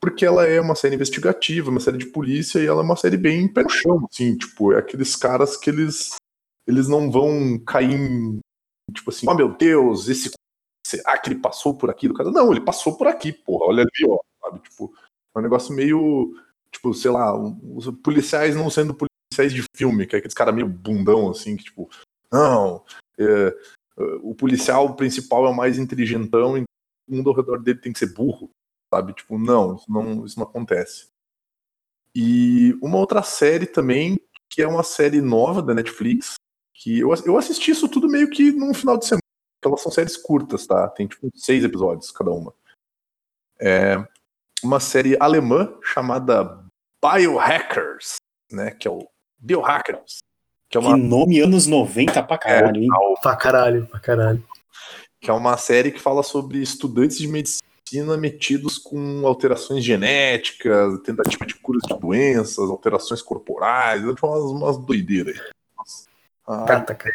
porque 0.00 0.26
ela 0.26 0.46
é 0.46 0.60
uma 0.60 0.74
série 0.74 0.94
investigativa, 0.94 1.70
uma 1.70 1.80
série 1.80 1.96
de 1.96 2.06
polícia, 2.06 2.58
e 2.58 2.66
ela 2.66 2.82
é 2.82 2.84
uma 2.84 2.96
série 2.96 3.16
bem 3.16 3.48
pé 3.48 3.62
no 3.62 3.70
chão, 3.70 4.06
assim, 4.10 4.36
tipo, 4.36 4.72
é 4.72 4.78
aqueles 4.78 5.16
caras 5.16 5.56
que 5.56 5.70
eles, 5.70 6.16
eles 6.66 6.86
não 6.86 7.10
vão 7.10 7.58
cair 7.58 7.94
em, 7.94 8.40
tipo 8.94 9.10
assim, 9.10 9.26
oh 9.26 9.34
meu 9.34 9.56
Deus, 9.56 10.08
esse, 10.08 10.30
será 10.96 11.18
que 11.18 11.28
ele 11.30 11.40
passou 11.40 11.76
por 11.76 11.90
aqui 11.90 12.08
do 12.08 12.14
cara? 12.14 12.30
Não, 12.30 12.50
ele 12.50 12.60
passou 12.60 12.96
por 12.96 13.06
aqui, 13.06 13.32
porra, 13.32 13.66
olha 13.66 13.82
ali, 13.82 14.10
ó, 14.10 14.18
sabe, 14.40 14.60
tipo, 14.60 14.92
é 15.34 15.38
um 15.38 15.42
negócio 15.42 15.74
meio, 15.74 16.34
tipo, 16.70 16.92
sei 16.94 17.10
lá, 17.10 17.34
os 17.36 17.90
policiais 18.02 18.54
não 18.54 18.68
sendo 18.68 18.94
policiais 18.94 19.52
de 19.52 19.64
filme, 19.74 20.06
que 20.06 20.14
é 20.14 20.18
aqueles 20.18 20.34
caras 20.34 20.54
meio 20.54 20.68
bundão, 20.68 21.30
assim, 21.30 21.56
que 21.56 21.64
tipo, 21.64 21.88
não, 22.30 22.84
é, 23.18 23.56
o 24.22 24.34
policial 24.34 24.94
principal 24.94 25.46
é 25.46 25.50
o 25.50 25.56
mais 25.56 25.78
inteligentão 25.78 26.58
e 26.58 26.62
o 26.62 27.14
mundo 27.14 27.30
ao 27.30 27.36
redor 27.36 27.62
dele 27.62 27.80
tem 27.80 27.92
que 27.92 27.98
ser 27.98 28.12
burro, 28.12 28.50
sabe? 28.92 29.14
Tipo, 29.14 29.38
não, 29.38 29.76
isso 29.76 29.90
não, 29.90 30.24
isso 30.24 30.38
não 30.38 30.46
acontece. 30.46 31.08
E 32.14 32.76
uma 32.82 32.98
outra 32.98 33.22
série 33.22 33.66
também, 33.66 34.20
que 34.50 34.60
é 34.60 34.68
uma 34.68 34.82
série 34.82 35.20
nova 35.20 35.62
da 35.62 35.74
Netflix, 35.74 36.34
que 36.74 36.98
eu, 36.98 37.10
eu 37.24 37.38
assisti 37.38 37.70
isso 37.70 37.88
tudo 37.88 38.08
meio 38.08 38.28
que 38.28 38.52
num 38.52 38.74
final 38.74 38.98
de 38.98 39.06
semana, 39.06 39.21
porque 39.62 39.68
elas 39.68 39.80
são 39.80 39.92
séries 39.92 40.16
curtas, 40.16 40.66
tá? 40.66 40.88
Tem 40.88 41.06
tipo 41.06 41.30
seis 41.36 41.62
episódios 41.62 42.10
cada 42.10 42.32
uma. 42.32 42.52
É 43.60 43.96
uma 44.62 44.80
série 44.80 45.16
alemã 45.20 45.72
chamada 45.82 46.58
Biohackers, 47.00 48.16
né? 48.50 48.72
Que 48.72 48.88
é 48.88 48.90
o 48.90 49.06
Biohackers. 49.38 50.18
Que 50.68 50.76
é 50.76 50.80
uma 50.80 50.96
Que 50.96 51.02
nome 51.02 51.38
anos 51.40 51.68
90 51.68 52.22
pra 52.24 52.38
caralho, 52.38 52.82
hein? 52.82 52.88
Pra 53.22 53.36
caralho, 53.36 53.86
pra 53.86 54.00
caralho. 54.00 54.44
que 55.20 55.30
é 55.30 55.32
uma 55.32 55.56
série 55.56 55.92
que 55.92 56.00
fala 56.00 56.24
sobre 56.24 56.58
estudantes 56.58 57.18
de 57.18 57.28
medicina 57.28 58.16
metidos 58.16 58.78
com 58.78 59.24
alterações 59.24 59.84
genéticas, 59.84 60.98
tentativa 61.02 61.46
de 61.46 61.54
curas 61.54 61.82
de 61.86 61.96
doenças, 61.96 62.58
alterações 62.58 63.22
corporais, 63.22 64.02
umas, 64.02 64.42
umas 64.42 64.78
doideiras. 64.78 65.38
aí. 65.38 65.50
Nossa. 65.76 66.08
A 66.48 66.64
Gataca. 66.64 67.12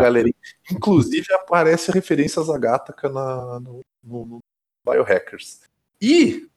Galerinha. 0.00 0.34
Inclusive 0.70 1.32
aparece 1.34 1.90
referências 1.90 2.48
a 2.48 2.58
Gataca 2.58 3.08
na, 3.08 3.60
no, 3.60 3.80
no, 4.02 4.26
no 4.26 4.38
Biohackers. 4.84 5.60
E 6.00 6.48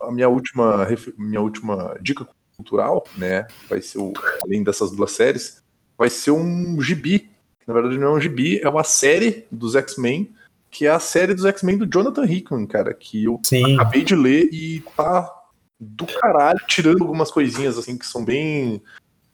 a, 0.00 0.06
a 0.08 0.12
minha 0.12 0.28
última, 0.28 0.86
minha 1.16 1.40
última 1.40 1.96
dica 2.00 2.26
cultural, 2.56 3.04
né, 3.16 3.46
vai 3.68 3.80
ser 3.80 3.98
o, 3.98 4.12
além 4.44 4.62
dessas 4.62 4.90
duas 4.90 5.12
séries, 5.12 5.62
vai 5.96 6.10
ser 6.10 6.30
um 6.30 6.80
gibi. 6.80 7.30
Na 7.66 7.74
verdade 7.74 7.98
não 7.98 8.08
é 8.08 8.10
um 8.12 8.20
gibi, 8.20 8.60
é 8.60 8.68
uma 8.68 8.84
série 8.84 9.46
dos 9.50 9.74
X-Men, 9.76 10.34
que 10.70 10.86
é 10.86 10.90
a 10.90 10.98
série 10.98 11.34
dos 11.34 11.44
X-Men 11.44 11.78
do 11.78 11.86
Jonathan 11.86 12.24
Hickman, 12.24 12.66
cara, 12.66 12.92
que 12.94 13.24
eu 13.24 13.40
Sim. 13.44 13.74
acabei 13.74 14.02
de 14.02 14.16
ler 14.16 14.48
e 14.52 14.80
tá 14.96 15.32
do 15.78 16.06
caralho, 16.06 16.60
tirando 16.66 17.02
algumas 17.02 17.30
coisinhas 17.30 17.76
assim 17.76 17.98
que 17.98 18.06
são 18.06 18.24
bem. 18.24 18.82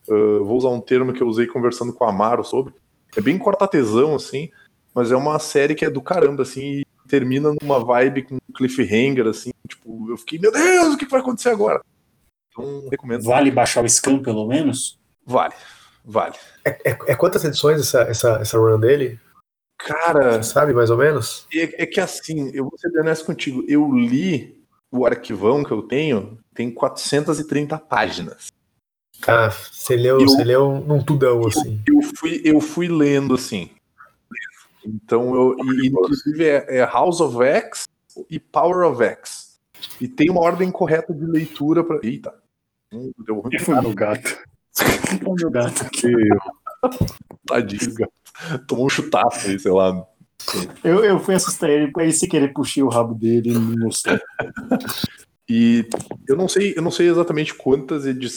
uh, 0.09 0.45
vou 0.45 0.57
usar 0.57 0.71
um 0.71 0.81
termo 0.81 1.13
que 1.13 1.23
eu 1.23 1.29
usei 1.29 1.47
conversando 1.47 1.93
com 1.93 2.05
a 2.05 2.09
Amaro 2.09 2.43
sobre. 2.43 2.75
É 3.19 3.21
bem 3.21 3.37
corta-tesão, 3.37 4.15
assim, 4.15 4.49
mas 4.95 5.11
é 5.11 5.17
uma 5.17 5.41
série 5.41 5.75
que 5.75 5.85
é 5.85 5.91
do 5.91 6.01
caramba, 6.01 6.45
assim, 6.45 6.61
e 6.61 6.87
termina 7.09 7.53
numa 7.61 7.85
vibe 7.85 8.23
com 8.23 8.39
cliffhanger, 8.55 9.27
assim, 9.27 9.51
tipo, 9.67 10.09
eu 10.09 10.17
fiquei, 10.17 10.39
meu 10.39 10.53
Deus, 10.53 10.95
o 10.95 10.97
que 10.97 11.05
vai 11.05 11.21
acontecer 11.21 11.49
agora? 11.49 11.83
Então, 12.53 12.89
recomendo. 12.89 13.25
Vale 13.25 13.51
baixar 13.51 13.83
o 13.83 13.89
scan, 13.89 14.23
pelo 14.23 14.47
menos? 14.47 15.01
Vale, 15.27 15.55
vale. 16.05 16.37
É, 16.65 16.79
é 16.85 17.15
quantas 17.17 17.45
edições 17.45 17.81
essa, 17.81 18.03
essa, 18.03 18.39
essa 18.41 18.57
run 18.57 18.79
dele? 18.79 19.19
Cara, 19.77 20.41
Você 20.41 20.53
sabe 20.53 20.73
mais 20.73 20.89
ou 20.89 20.97
menos? 20.97 21.45
É, 21.53 21.83
é 21.83 21.87
que 21.87 22.01
assim, 22.01 22.53
eu 22.55 22.69
vou 22.69 22.79
ser 22.79 22.89
bem 22.93 23.01
honesto 23.01 23.27
contigo. 23.27 23.65
Eu 23.67 23.93
li 23.93 24.65
o 24.93 25.05
arquivão 25.05 25.65
que 25.65 25.73
eu 25.73 25.83
tenho, 25.83 26.39
tem 26.55 26.71
430 26.71 27.79
páginas. 27.79 28.47
Ah, 29.27 29.51
você 29.51 29.97
leu, 29.97 30.21
Eu- 30.21 30.29
você 30.29 30.45
leu 30.45 30.81
num 30.87 31.03
tudão, 31.03 31.47
assim. 31.47 31.81
Eu 31.87 32.01
fui, 32.03 32.41
eu 32.45 32.61
fui 32.61 32.89
lendo 32.89 33.35
assim. 33.35 33.71
Então, 34.85 35.35
eu, 35.35 35.57
e, 35.59 35.89
inclusive 35.89 36.45
é, 36.45 36.79
é 36.79 36.85
House 36.85 37.21
of 37.21 37.43
X 37.43 37.85
e 38.31 38.39
Power 38.39 38.87
of 38.91 39.03
X. 39.03 39.59
E 40.01 40.09
tem 40.09 40.31
uma 40.31 40.41
ordem 40.41 40.71
correta 40.71 41.13
de 41.13 41.25
leitura 41.25 41.85
para. 41.85 41.99
Eita. 42.03 42.35
Hum, 42.93 43.13
Deu 43.19 43.41
ruim. 43.41 43.59
Foi 43.59 43.81
meu 43.81 43.93
gato. 43.95 44.39
Foi 44.73 45.35
meu 45.41 45.51
gato 45.51 45.83
aqui. 45.85 46.11
Tadinho, 47.47 47.95
cara. 47.95 48.59
Tomou 48.67 48.87
um 48.87 48.89
chutaço 48.89 49.49
aí, 49.49 49.59
sei 49.59 49.73
lá. 49.73 50.07
Eu, 50.83 51.05
eu 51.05 51.19
fui 51.19 51.35
assustar 51.35 51.69
ele, 51.69 51.93
aí 51.99 52.13
sem 52.13 52.29
querer 52.29 52.53
puxei 52.53 52.83
o 52.83 52.89
rabo 52.89 53.13
dele 53.15 53.51
e 53.53 53.59
me 53.59 53.77
mostrou. 53.79 54.19
E 55.49 55.87
eu 56.27 56.37
não 56.37 56.47
sei, 56.49 56.73
eu 56.77 56.83
não 56.83 56.91
sei 56.91 57.09
exatamente 57.09 57.53
quantas 57.55 58.07
edi- 58.07 58.29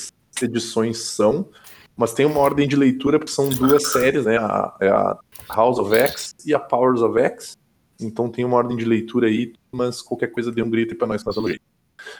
edições 0.44 0.98
são, 1.00 1.48
mas 1.96 2.14
tem 2.14 2.26
uma 2.26 2.40
ordem 2.40 2.68
de 2.68 2.76
leitura 2.76 3.20
porque 3.20 3.32
são 3.32 3.50
duas 3.50 3.92
séries, 3.92 4.26
né? 4.26 4.38
A, 4.38 4.76
é 4.80 4.90
a 4.90 5.18
House 5.56 5.78
of 5.80 5.94
X 5.96 6.34
e 6.46 6.54
a 6.54 6.60
Powers 6.60 7.02
of 7.02 7.20
X. 7.20 7.58
Então 8.00 8.30
tem 8.30 8.44
uma 8.46 8.58
ordem 8.58 8.76
de 8.78 8.86
leitura 8.86 9.28
aí, 9.28 9.54
mas 9.72 10.02
qualquer 10.02 10.28
coisa 10.32 10.52
dê 10.52 10.62
um 10.64 10.70
grito 10.70 10.92
aí 10.94 10.98
pra 10.98 11.08
nós, 11.08 11.24
tá 11.24 11.32
dando 11.36 11.48
jeito. 11.50 11.62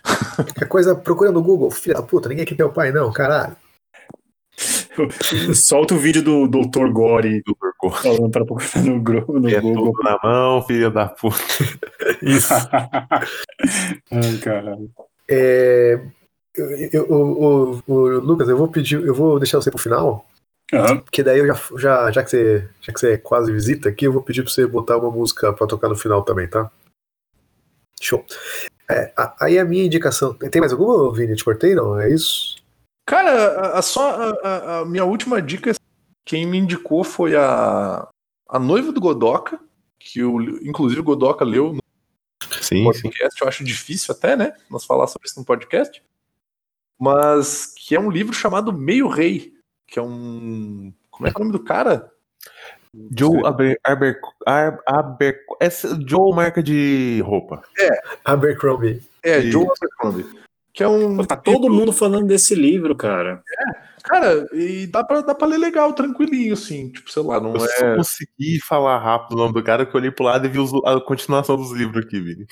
Qualquer 0.36 0.68
coisa, 0.68 0.96
procura 0.96 1.32
no 1.32 1.42
Google, 1.42 1.72
filha 1.72 1.96
da 1.96 2.04
puta, 2.04 2.30
ninguém 2.30 2.44
aqui 2.44 2.54
é 2.54 2.58
teu 2.58 2.72
pai, 2.72 2.92
não, 2.92 3.12
caralho. 3.12 3.56
Solta 5.56 5.96
o 5.96 5.98
vídeo 5.98 6.22
do 6.22 6.48
Dr. 6.48 6.88
Gore 6.92 7.42
falando 8.04 8.30
pra 8.30 8.46
procurar 8.46 8.84
no, 8.84 9.02
Gro- 9.02 9.40
no 9.40 9.50
É 9.50 9.60
Google. 9.60 9.92
tudo 9.92 10.04
na 10.04 10.20
mão, 10.24 10.62
filho 10.68 10.92
da 10.92 11.08
puta. 11.08 11.36
Isso. 12.22 12.54
Ai, 14.12 14.38
caralho. 14.44 14.92
É, 15.28 16.00
eu, 16.56 16.70
eu- 16.92 17.12
o, 17.12 17.72
o- 17.88 17.94
o 17.94 18.20
Lucas, 18.20 18.48
eu 18.50 18.58
vou 18.58 18.68
pedir, 18.68 19.04
eu 19.06 19.14
vou 19.14 19.40
deixar 19.40 19.60
você 19.62 19.70
pro 19.72 19.80
final, 19.80 20.26
Aham. 20.74 21.00
porque 21.00 21.24
daí 21.24 21.40
eu 21.40 21.48
já, 21.48 21.60
já, 21.78 22.12
já, 22.12 22.24
que 22.24 22.30
você, 22.30 22.70
já 22.82 22.94
que 22.94 23.00
você 23.00 23.14
é 23.14 23.18
quase 23.18 23.52
visita 23.52 23.90
aqui, 23.90 24.06
eu 24.06 24.14
vou 24.14 24.22
pedir 24.22 24.44
pra 24.44 24.52
você 24.52 24.66
botar 24.68 24.98
uma 24.98 25.12
música 25.12 25.54
pra 25.54 25.68
tocar 25.68 25.90
no 25.90 25.96
final 25.96 26.24
também, 26.24 26.48
tá? 26.48 26.70
Show. 28.02 28.26
É, 28.90 29.14
a- 29.16 29.36
aí 29.40 29.58
a 29.60 29.66
minha 29.66 29.86
indicação. 29.86 30.34
Tem 30.34 30.60
mais 30.60 30.72
alguma, 30.74 31.14
Vini? 31.14 31.36
Te 31.36 31.44
cortei? 31.44 31.76
Não, 31.76 32.00
é 32.00 32.10
isso? 32.12 32.58
Cara, 33.06 33.32
a, 33.60 33.80
a 33.80 33.82
só 33.82 34.10
a, 34.10 34.30
a- 34.48 34.80
a 34.80 34.86
minha 34.86 35.06
última 35.06 35.42
dica, 35.42 35.72
quem 36.26 36.46
me 36.46 36.58
indicou 36.58 37.04
foi 37.04 37.36
a, 37.36 38.08
a 38.50 38.60
noiva 38.60 38.92
do 38.92 39.00
Godoka, 39.02 39.60
que 40.00 40.24
o, 40.24 40.42
inclusive 40.66 41.00
o 41.02 41.04
Godoka 41.04 41.46
leu 41.46 41.74
no 41.74 41.80
Sim, 42.62 42.92
sim. 42.94 43.02
podcast, 43.04 43.42
eu 43.42 43.48
acho 43.48 43.64
difícil 43.64 44.14
até, 44.14 44.36
né? 44.36 44.54
Nós 44.70 44.86
falar 44.86 45.08
sobre 45.08 45.28
isso 45.28 45.40
no 45.40 45.46
podcast. 45.46 46.02
Mas 47.02 47.74
que 47.76 47.96
é 47.96 48.00
um 48.00 48.12
livro 48.12 48.32
chamado 48.34 48.72
Meio 48.72 49.08
Rei, 49.08 49.54
que 49.88 49.98
é 49.98 50.02
um. 50.04 50.94
Como 51.10 51.28
é 51.28 51.32
que 51.32 51.38
é 51.38 51.42
o 51.42 51.46
nome 51.46 51.58
do 51.58 51.64
cara? 51.64 52.12
Joe 53.18 53.42
Aber, 53.46 53.76
Aber, 53.84 54.20
Ar- 54.46 54.80
Aber, 54.86 55.36
essa, 55.60 55.98
Joe 56.06 56.36
marca 56.36 56.62
de 56.62 57.20
roupa. 57.26 57.64
Abercrombie. 58.24 59.02
É, 59.24 59.40
Isso. 59.40 59.52
Joe 59.52 59.66
Abercrombie. 59.66 60.40
Que 60.74 60.84
é 60.84 60.88
um. 60.88 61.26
Tá 61.26 61.36
todo 61.36 61.70
mundo 61.70 61.92
falando 61.92 62.28
desse 62.28 62.54
livro, 62.54 62.96
cara. 62.96 63.42
Cara, 64.04 64.48
e 64.54 64.86
dá 64.88 65.04
pra, 65.04 65.22
dá 65.22 65.34
pra 65.34 65.48
ler 65.48 65.58
legal, 65.58 65.94
tranquilinho, 65.94 66.54
assim. 66.54 66.90
Tipo, 66.92 67.10
sei 67.12 67.24
lá, 67.24 67.40
não 67.40 67.54
Eu 67.54 67.60
só 67.62 67.86
é. 67.86 67.96
consegui 67.96 68.60
falar 68.62 68.98
rápido 69.00 69.34
o 69.34 69.38
nome 69.38 69.54
do 69.54 69.64
cara 69.64 69.86
que 69.86 69.96
eu 69.96 70.00
olhei 70.00 70.12
pro 70.12 70.26
lado 70.26 70.46
e 70.46 70.50
vi 70.50 70.60
os- 70.60 70.72
a 70.86 71.00
continuação 71.02 71.56
dos 71.58 71.72
livros 71.72 72.06
aqui, 72.06 72.20
Vini. 72.20 72.46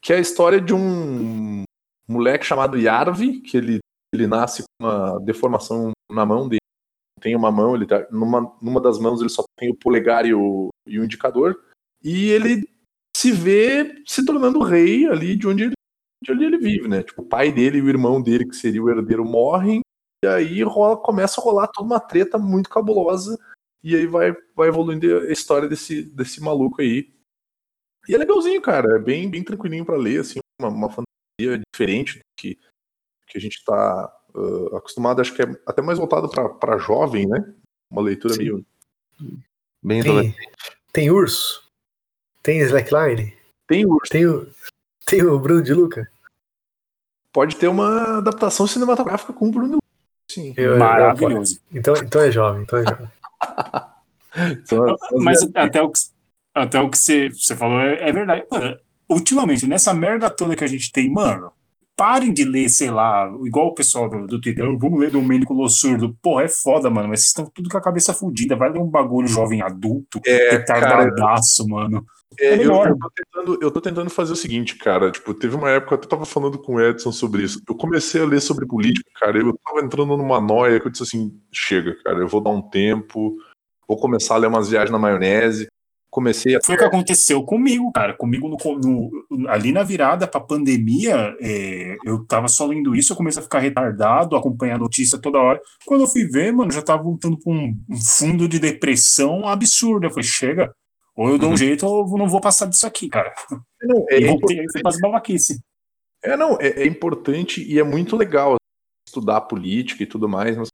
Que 0.00 0.12
é 0.12 0.16
a 0.16 0.20
história 0.20 0.60
de 0.60 0.72
um 0.74 1.64
moleque 2.08 2.46
chamado 2.46 2.78
Yarvi, 2.78 3.40
que 3.40 3.56
ele, 3.56 3.78
ele 4.14 4.26
nasce 4.26 4.62
com 4.62 4.86
uma 4.86 5.18
deformação 5.20 5.92
na 6.10 6.24
mão 6.24 6.48
dele. 6.48 6.60
Tem 7.20 7.34
uma 7.34 7.50
mão, 7.50 7.74
ele 7.74 7.86
tá, 7.86 8.06
numa, 8.10 8.56
numa 8.60 8.80
das 8.80 8.98
mãos 8.98 9.20
ele 9.20 9.30
só 9.30 9.42
tem 9.58 9.70
o 9.70 9.76
polegar 9.76 10.26
e 10.26 10.34
o, 10.34 10.68
e 10.86 10.98
o 10.98 11.04
indicador. 11.04 11.58
E 12.02 12.30
ele 12.30 12.68
se 13.16 13.32
vê 13.32 14.02
se 14.06 14.24
tornando 14.24 14.62
rei 14.62 15.06
ali 15.06 15.34
de 15.36 15.48
onde 15.48 15.64
ele, 15.64 15.72
de 16.22 16.32
onde 16.32 16.44
ele 16.44 16.58
vive, 16.58 16.86
né? 16.86 17.02
Tipo, 17.02 17.22
o 17.22 17.26
pai 17.26 17.50
dele 17.50 17.78
e 17.78 17.82
o 17.82 17.88
irmão 17.88 18.20
dele, 18.20 18.46
que 18.46 18.54
seria 18.54 18.82
o 18.82 18.90
herdeiro, 18.90 19.24
morrem. 19.24 19.80
E 20.24 20.28
aí 20.28 20.62
rola, 20.62 20.96
começa 20.96 21.40
a 21.40 21.44
rolar 21.44 21.68
toda 21.68 21.86
uma 21.86 22.00
treta 22.00 22.38
muito 22.38 22.68
cabulosa. 22.68 23.38
E 23.82 23.94
aí 23.94 24.06
vai, 24.06 24.36
vai 24.54 24.68
evoluindo 24.68 25.20
a 25.20 25.32
história 25.32 25.68
desse, 25.68 26.02
desse 26.02 26.40
maluco 26.40 26.82
aí. 26.82 27.10
E 28.08 28.14
é 28.14 28.18
legalzinho, 28.18 28.60
cara. 28.60 28.96
É 28.96 28.98
bem, 28.98 29.30
bem 29.30 29.42
tranquilinho 29.42 29.84
pra 29.84 29.96
ler, 29.96 30.20
assim, 30.20 30.38
uma, 30.60 30.68
uma 30.68 30.90
fantasia 31.38 31.62
diferente 31.72 32.18
do 32.18 32.24
que, 32.36 32.58
que 33.26 33.38
a 33.38 33.40
gente 33.40 33.62
tá 33.64 34.12
ah, 34.34 34.76
acostumado. 34.76 35.20
Acho 35.20 35.34
que 35.34 35.42
é 35.42 35.46
até 35.66 35.82
mais 35.82 35.98
voltado 35.98 36.28
pra 36.28 36.78
jovem, 36.78 37.26
né? 37.26 37.54
Uma 37.90 38.02
leitura 38.02 38.34
Sim. 38.34 38.40
meio. 38.40 38.66
Bem 39.82 40.02
Tem, 40.02 40.10
adolescente. 40.10 40.48
tem 40.92 41.10
urso? 41.10 41.70
Tem 42.42 42.58
slackline? 42.60 43.36
Tem 43.66 43.86
o. 43.86 43.98
Tem 44.10 44.26
o, 44.26 44.50
tem 45.04 45.22
o 45.22 45.38
Bruno 45.38 45.62
de 45.62 45.72
Luca? 45.72 46.10
Pode 47.32 47.56
ter 47.56 47.68
uma 47.68 48.18
adaptação 48.18 48.66
cinematográfica 48.66 49.32
com 49.32 49.48
o 49.48 49.52
Bruno. 49.52 49.78
Sim. 50.30 50.54
Eu- 50.56 50.72
eu- 50.72 50.78
Maravilhoso. 50.78 51.60
Então, 51.72 51.94
então 51.96 52.20
é 52.20 52.30
jovem, 52.30 52.62
então 52.62 52.78
é 52.78 52.84
jovem. 52.84 53.08
Então, 54.38 54.94
Mas 55.14 55.42
até 55.54 55.80
o 55.80 55.90
que, 55.90 55.98
até 56.54 56.78
o 56.78 56.90
que 56.90 56.98
você, 56.98 57.30
você 57.30 57.56
falou 57.56 57.80
é, 57.80 58.06
é 58.06 58.12
verdade. 58.12 58.44
Ultimamente, 59.08 59.66
nessa 59.66 59.94
merda 59.94 60.28
toda 60.30 60.56
que 60.56 60.64
a 60.64 60.68
gente 60.68 60.90
tem, 60.90 61.10
mano, 61.10 61.50
parem 61.96 62.32
de 62.32 62.44
ler, 62.44 62.68
sei 62.68 62.90
lá, 62.90 63.32
igual 63.44 63.68
o 63.68 63.74
pessoal 63.74 64.08
do, 64.10 64.26
do 64.26 64.40
Twitter, 64.40 64.64
"Ah, 64.64 64.76
vamos 64.78 65.00
ler 65.00 65.10
Domênico 65.10 65.54
Lossurdo. 65.54 66.14
Porra, 66.20 66.42
é 66.44 66.48
foda, 66.48 66.90
mano, 66.90 67.08
mas 67.08 67.20
vocês 67.20 67.28
estão 67.28 67.46
tudo 67.46 67.70
com 67.70 67.78
a 67.78 67.82
cabeça 67.82 68.12
fudida. 68.12 68.56
Vai 68.56 68.70
ler 68.70 68.80
um 68.80 68.90
bagulho 68.90 69.26
jovem 69.28 69.62
adulto, 69.62 70.20
É, 70.26 70.50
retardadaço, 70.50 71.66
mano. 71.68 72.04
É, 72.38 72.48
É 72.48 72.54
eu, 72.54 72.58
melhor. 72.58 72.88
eu 72.88 72.98
tô 72.98 73.10
tentando, 73.10 73.58
eu 73.62 73.70
tô 73.70 73.80
tentando 73.80 74.10
fazer 74.10 74.32
o 74.32 74.36
seguinte, 74.36 74.76
cara. 74.76 75.10
Tipo, 75.10 75.32
teve 75.32 75.54
uma 75.56 75.70
época, 75.70 75.94
eu 75.94 75.98
até 75.98 76.06
tava 76.08 76.26
falando 76.26 76.58
com 76.58 76.74
o 76.74 76.80
Edson 76.80 77.12
sobre 77.12 77.42
isso. 77.44 77.62
Eu 77.66 77.74
comecei 77.74 78.20
a 78.20 78.26
ler 78.26 78.40
sobre 78.40 78.66
política, 78.66 79.08
cara. 79.18 79.38
Eu 79.38 79.56
tava 79.64 79.80
entrando 79.80 80.16
numa 80.16 80.40
noia 80.40 80.78
que 80.80 80.86
eu 80.86 80.90
disse 80.90 81.04
assim: 81.04 81.32
chega, 81.50 81.96
cara, 82.02 82.18
eu 82.18 82.28
vou 82.28 82.42
dar 82.42 82.50
um 82.50 82.60
tempo, 82.60 83.36
vou 83.88 83.96
começar 83.98 84.34
a 84.34 84.38
ler 84.38 84.48
umas 84.48 84.68
viagens 84.68 84.90
na 84.90 84.98
maionese. 84.98 85.68
Comecei 86.16 86.56
a. 86.56 86.60
Foi 86.64 86.76
o 86.76 86.78
que 86.78 86.84
aconteceu 86.84 87.42
comigo, 87.44 87.92
cara. 87.92 88.14
Comigo 88.16 88.48
no, 88.48 88.56
no- 88.78 89.48
ali 89.50 89.70
na 89.70 89.82
virada 89.82 90.26
pra 90.26 90.40
pandemia, 90.40 91.36
é, 91.42 91.94
eu 92.06 92.24
tava 92.24 92.48
só 92.48 92.64
lendo 92.64 92.94
isso, 92.96 93.12
eu 93.12 93.16
comecei 93.18 93.38
a 93.40 93.44
ficar 93.44 93.58
retardado, 93.58 94.34
acompanhar 94.34 94.76
a 94.76 94.78
notícia 94.78 95.18
toda 95.18 95.38
hora. 95.38 95.60
Quando 95.84 96.00
eu 96.04 96.06
fui 96.06 96.24
ver, 96.24 96.54
mano, 96.54 96.70
já 96.72 96.80
tava 96.80 97.02
voltando 97.02 97.38
pra 97.38 97.52
um, 97.52 97.76
um 97.90 97.96
fundo 97.98 98.48
de 98.48 98.58
depressão 98.58 99.46
absurdo. 99.46 100.06
Eu 100.06 100.10
falei, 100.10 100.24
chega, 100.24 100.72
ou 101.14 101.28
eu 101.28 101.36
dou 101.36 101.50
um 101.50 101.56
jeito 101.58 101.84
ou 101.86 102.08
eu 102.10 102.16
não 102.16 102.30
vou 102.30 102.40
passar 102.40 102.64
disso 102.64 102.86
aqui, 102.86 103.10
cara. 103.10 103.34
Não, 103.82 104.06
é, 104.08 104.18
E 104.18 104.26
voltei 104.26 104.58
aí, 104.60 104.66
fui 104.72 104.80
fazer 104.82 105.00
babaquice. 105.02 105.60
É, 106.24 106.34
não, 106.34 106.56
é, 106.58 106.68
é 106.82 106.86
importante 106.86 107.62
e 107.62 107.78
é 107.78 107.82
muito 107.84 108.16
legal 108.16 108.56
estudar 109.06 109.42
política 109.42 110.02
e 110.02 110.06
tudo 110.06 110.26
mais, 110.30 110.56
mas, 110.56 110.68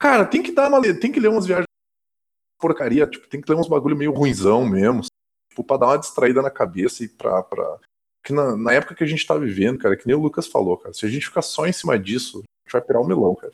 cara, 0.00 0.24
tem 0.24 0.42
que 0.42 0.52
dar 0.52 0.68
uma, 0.70 0.80
tem 0.98 1.12
que 1.12 1.20
ler 1.20 1.28
umas 1.28 1.44
viagens 1.44 1.65
porcaria, 2.58 3.06
tipo, 3.06 3.28
tem 3.28 3.40
que 3.40 3.50
ler 3.52 3.58
uns 3.58 3.68
bagulho 3.68 3.96
meio 3.96 4.12
ruinzão 4.12 4.64
mesmo, 4.66 5.02
tipo, 5.50 5.64
pra 5.64 5.76
dar 5.76 5.86
uma 5.88 5.98
distraída 5.98 6.40
na 6.42 6.50
cabeça 6.50 7.04
e 7.04 7.08
pra, 7.08 7.42
pra... 7.42 7.78
que 8.24 8.32
na, 8.32 8.56
na 8.56 8.72
época 8.72 8.94
que 8.94 9.04
a 9.04 9.06
gente 9.06 9.26
tá 9.26 9.36
vivendo, 9.36 9.78
cara, 9.78 9.96
que 9.96 10.06
nem 10.06 10.16
o 10.16 10.20
Lucas 10.20 10.46
falou, 10.46 10.76
cara, 10.78 10.94
se 10.94 11.04
a 11.04 11.08
gente 11.08 11.26
ficar 11.26 11.42
só 11.42 11.66
em 11.66 11.72
cima 11.72 11.98
disso, 11.98 12.38
a 12.38 12.40
gente 12.68 12.72
vai 12.72 12.80
pirar 12.82 13.02
o 13.02 13.06
melão, 13.06 13.34
cara. 13.34 13.52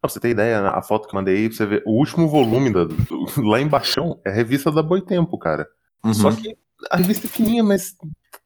Pra 0.00 0.10
você 0.10 0.20
ter 0.20 0.30
ideia, 0.30 0.68
a 0.68 0.82
foto 0.82 1.08
que 1.08 1.14
eu 1.14 1.18
mandei 1.18 1.36
aí, 1.36 1.48
pra 1.48 1.56
você 1.56 1.64
ver, 1.66 1.82
o 1.86 1.92
último 1.92 2.28
volume 2.28 2.70
da, 2.72 2.84
do- 2.84 2.96
lá 3.48 3.60
embaixo 3.60 4.18
é 4.24 4.28
a 4.30 4.32
revista 4.32 4.70
da 4.70 4.82
Boitempo, 4.82 5.38
cara. 5.38 5.68
Só 6.12 6.30
que 6.30 6.54
a 6.90 6.98
revista 6.98 7.26
é 7.26 7.30
fininha, 7.30 7.64
mas 7.64 7.96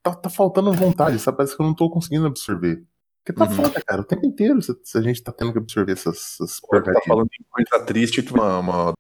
tá, 0.01 0.15
tá 0.15 0.31
faltando 0.31 0.73
vontade, 0.73 1.19
sabe? 1.19 1.39
Parece 1.39 1.57
que 1.57 1.61
eu 1.63 1.67
não 1.67 1.75
tô 1.75 1.91
conseguindo 1.91 2.27
absorver. 2.29 2.85
Porque 3.25 3.37
tá 3.37 3.47
Uhum. 3.47 3.57
foda, 3.57 3.83
cara, 3.85 4.01
o 4.03 4.05
tempo 4.05 4.25
inteiro 4.25 4.63
se, 4.63 4.73
se 4.85 4.97
a 4.97 5.01
gente 5.03 5.21
tá 5.21 5.33
tendo 5.33 5.51
que 5.53 5.59
absorver 5.59 5.91
essas, 5.93 6.17
essas 6.41 6.61
tá 6.61 6.69
porcarias. 6.69 7.05
falando 7.05 7.29
em 7.39 7.45
coisa 7.51 7.85
triste, 7.85 8.21
uma, 8.33 8.59
uma- 8.61 8.93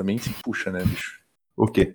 também 0.00 0.18
se 0.18 0.30
puxa, 0.42 0.70
né, 0.70 0.82
bicho? 0.84 1.20
O 1.56 1.66
quê? 1.66 1.94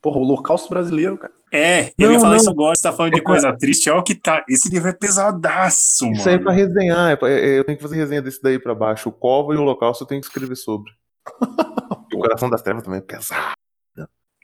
Porra, 0.00 0.18
o 0.18 0.22
holocausto 0.22 0.68
brasileiro, 0.68 1.18
cara. 1.18 1.32
É, 1.52 1.92
eu 1.98 2.10
ia 2.10 2.14
Não, 2.14 2.20
falar 2.20 2.30
não. 2.34 2.40
isso 2.40 2.50
agora, 2.50 2.76
você 2.76 2.82
tá 2.82 2.92
falando 2.92 3.14
de 3.14 3.22
coisa 3.22 3.52
triste, 3.56 3.90
olha 3.90 4.00
o 4.00 4.04
que 4.04 4.14
tá. 4.14 4.44
Esse 4.48 4.68
livro 4.68 4.88
é 4.88 4.92
pesadaço, 4.92 6.06
Isso 6.12 6.28
aí 6.28 6.36
é 6.36 6.38
pra 6.38 6.52
mano. 6.52 6.56
resenhar, 6.66 7.10
é 7.10 7.16
pra- 7.16 7.30
é- 7.30 7.58
eu 7.58 7.64
tenho 7.64 7.76
que 7.76 7.82
fazer 7.82 7.96
resenha 7.96 8.22
desse 8.22 8.40
daí 8.42 8.58
pra 8.58 8.74
baixo. 8.74 9.08
O 9.08 9.12
Cova 9.12 9.52
e 9.54 9.56
o 9.56 9.62
Holocausto 9.62 10.04
eu 10.04 10.08
tenho 10.08 10.20
que 10.20 10.26
escrever 10.28 10.54
sobre. 10.56 10.92
E 10.92 10.94
o 12.16 12.20
Coração 12.20 12.48
das 12.48 12.62
Trevas 12.62 12.82
também 12.84 12.98
é 12.98 13.02
pesado. 13.02 13.54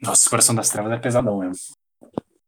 Nossa, 0.02 0.26
o 0.26 0.30
Coração 0.30 0.54
das 0.54 0.68
Trevas 0.68 0.90
é 0.92 0.96
pesadão 0.98 1.38
mesmo. 1.38 1.54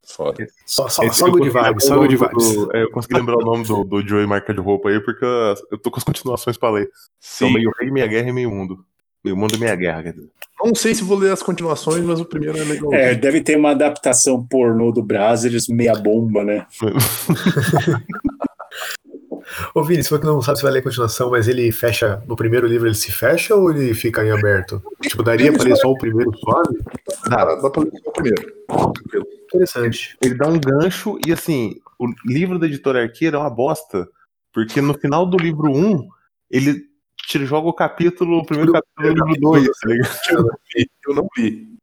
Foda. 0.07 0.45
Só, 0.67 0.89
só, 0.89 1.03
Esse 1.05 1.19
só 1.21 1.27
eu 1.29 1.33
good 1.33 1.49
consegui 1.51 1.67
vibes, 1.69 1.85
só 1.87 1.95
o 1.95 1.99
good 2.01 2.17
nome 2.17 2.29
vibes. 2.29 2.55
do- 2.57 2.77
é, 2.77 2.83
eu 2.83 2.91
consegui 2.91 3.15
lembrar 3.15 3.37
o 3.39 3.45
nome 3.45 3.65
do, 3.65 3.85
do 3.85 4.07
Joey 4.07 4.27
Marca 4.27 4.53
de 4.53 4.61
Roupa 4.61 4.89
aí, 4.91 5.01
porque 5.01 5.25
eu 5.71 5.79
tô 5.79 5.91
com 5.91 5.97
as 5.99 6.05
continuações 6.05 6.57
pra 6.59 6.71
ler. 6.71 6.91
São 7.21 7.49
Sim. 7.49 7.55
meio 7.55 7.71
rei, 7.79 7.91
meia 7.91 8.07
guerra 8.07 8.29
e 8.29 8.33
meio 8.33 8.51
mundo. 8.51 8.85
Meio 9.25 9.37
mundo 9.37 9.55
e 9.55 9.59
meia 9.59 9.75
guerra, 9.75 10.03
quer 10.03 10.13
dizer. 10.13 10.29
Não 10.63 10.75
sei 10.75 10.95
se 10.95 11.03
vou 11.03 11.19
ler 11.19 11.33
as 11.33 11.43
continuações, 11.43 12.05
mas 12.05 12.21
o 12.21 12.25
primeiro 12.25 12.59
é 12.59 12.65
legal. 12.65 12.93
É, 12.93 13.15
deve 13.15 13.41
ter 13.41 13.57
uma 13.57 13.71
adaptação 13.71 14.45
pornô 14.47 14.93
do 14.93 15.03
Brazzers, 15.03 15.69
meia 15.69 15.95
bomba, 15.95 16.45
né? 16.45 16.67
Ô 19.75 19.83
Vini, 19.83 20.03
se 20.03 20.11
você 20.11 20.25
não 20.25 20.41
sabe 20.41 20.59
se 20.59 20.63
vai 20.63 20.73
ler 20.73 20.79
a 20.79 20.83
continuação, 20.83 21.31
mas 21.31 21.49
ele 21.49 21.71
fecha, 21.71 22.23
no 22.27 22.35
primeiro 22.35 22.67
livro 22.67 22.89
ele 22.89 22.95
se 22.95 23.13
fecha 23.13 23.55
ou 23.55 23.71
ele 23.71 23.93
fica 23.93 24.25
em 24.25 24.31
aberto? 24.31 24.83
Tipo, 25.03 25.23
daria 25.23 25.53
pra 25.53 25.65
ler 25.65 25.77
só 25.77 25.91
o 25.91 25.99
primeiro 25.99 26.33
suave? 26.39 26.79
Cara, 27.25 27.55
dá 27.57 27.71
pra 27.71 27.83
ler 27.83 27.93
só 28.03 28.11
o 28.11 28.13
primeiro. 28.13 28.53
Interessante. 29.45 30.17
Ele 30.23 30.35
dá 30.35 30.49
um 30.49 30.59
gancho 30.59 31.19
e 31.27 31.33
assim, 31.33 31.77
o 31.99 32.07
livro 32.25 32.59
da 32.59 32.67
editora 32.67 33.03
Arqueira 33.03 33.37
é 33.37 33.41
uma 33.41 33.51
bosta. 33.51 34.09
Porque 34.53 34.81
no 34.81 34.95
final 34.95 35.27
do 35.27 35.37
livro 35.37 35.69
1, 35.69 36.09
ele 36.51 36.85
te 37.27 37.45
joga 37.47 37.69
o 37.69 37.73
capítulo, 37.73 38.39
o 38.39 38.47
primeiro 38.47 38.73
capítulo 38.73 39.15
do 39.15 39.25
livro 39.27 39.41
2, 39.41 39.67
tá 39.69 39.89
ligado? 39.89 40.17
Eu 40.29 40.43
não 40.43 40.49
li. 40.75 40.91
Eu 41.07 41.15
não 41.15 41.29
li. 41.37 41.75